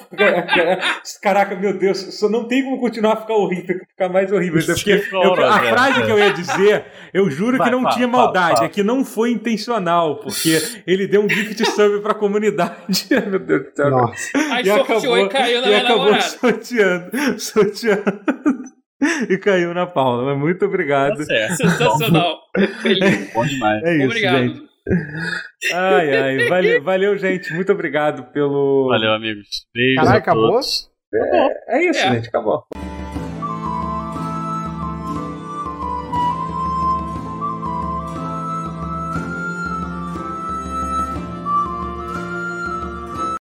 Caraca, 1.22 1.54
meu 1.54 1.76
Deus, 1.78 1.98
só 2.18 2.30
não 2.30 2.48
tem 2.48 2.64
como 2.64 2.80
continuar 2.80 3.12
a 3.12 3.16
ficar 3.16 3.34
horrível, 3.34 3.78
ficar 3.90 4.08
mais 4.08 4.32
horrível. 4.32 4.58
Isso 4.58 4.72
Porque 4.74 4.90
eu- 5.12 5.18
a 5.20 5.26
horroroso, 5.28 5.58
é. 5.58 5.68
frase 5.70 6.02
que 6.04 6.10
eu 6.12 6.18
ia 6.18 6.32
dizer, 6.32 6.84
eu 7.12 7.30
juro 7.30 7.58
Vai, 7.58 7.68
que 7.68 7.74
não 7.76 7.82
fala, 7.82 7.94
tinha 7.94 8.08
maldade, 8.08 8.54
fala. 8.54 8.66
é 8.66 8.68
que 8.70 8.82
não 8.82 9.04
foi 9.04 9.32
intencional, 9.32 10.16
porque 10.20 10.58
ele 10.86 11.06
deu 11.06 11.20
um 11.22 11.28
gift 11.28 11.62
sub 11.66 12.00
pra 12.00 12.14
comunidade. 12.14 13.06
meu 13.28 13.38
Deus 13.38 13.64
do 13.64 13.76
céu. 13.76 13.90
Nossa. 13.90 14.30
Aí 14.50 14.62
E 14.62 14.66
sorteou 14.66 15.18
e 15.18 15.28
caiu 15.28 15.60
na 15.60 15.66
e 15.66 15.70
minha 15.70 15.80
acabou 15.82 15.98
namorada. 16.06 16.22
sorteando, 16.22 17.10
sorteando. 17.38 18.77
E 19.30 19.38
caiu 19.38 19.72
na 19.74 19.86
Paula. 19.86 20.24
Mas 20.24 20.38
muito 20.38 20.64
obrigado. 20.64 21.18
Tá 21.18 21.24
certo. 21.24 21.56
Sensacional. 21.56 22.38
Feliz. 22.82 23.32
Bom 23.32 23.44
demais. 23.46 23.82
É 23.84 23.96
isso, 23.96 24.06
Obrigado. 24.06 24.38
gente. 24.38 24.68
Ai, 25.72 26.16
ai. 26.16 26.48
Valeu, 26.48 26.82
valeu, 26.82 27.16
gente. 27.18 27.52
Muito 27.52 27.70
obrigado 27.72 28.24
pelo. 28.32 28.88
Valeu, 28.88 29.12
amigos. 29.12 29.66
Beijos 29.74 29.96
Caralho, 29.96 30.16
a 30.16 30.18
acabou? 30.18 30.50
todos. 30.52 30.90
É 31.68 31.84
isso, 31.84 32.00
É. 32.00 32.14
gente. 32.14 32.28
Acabou. 32.28 32.64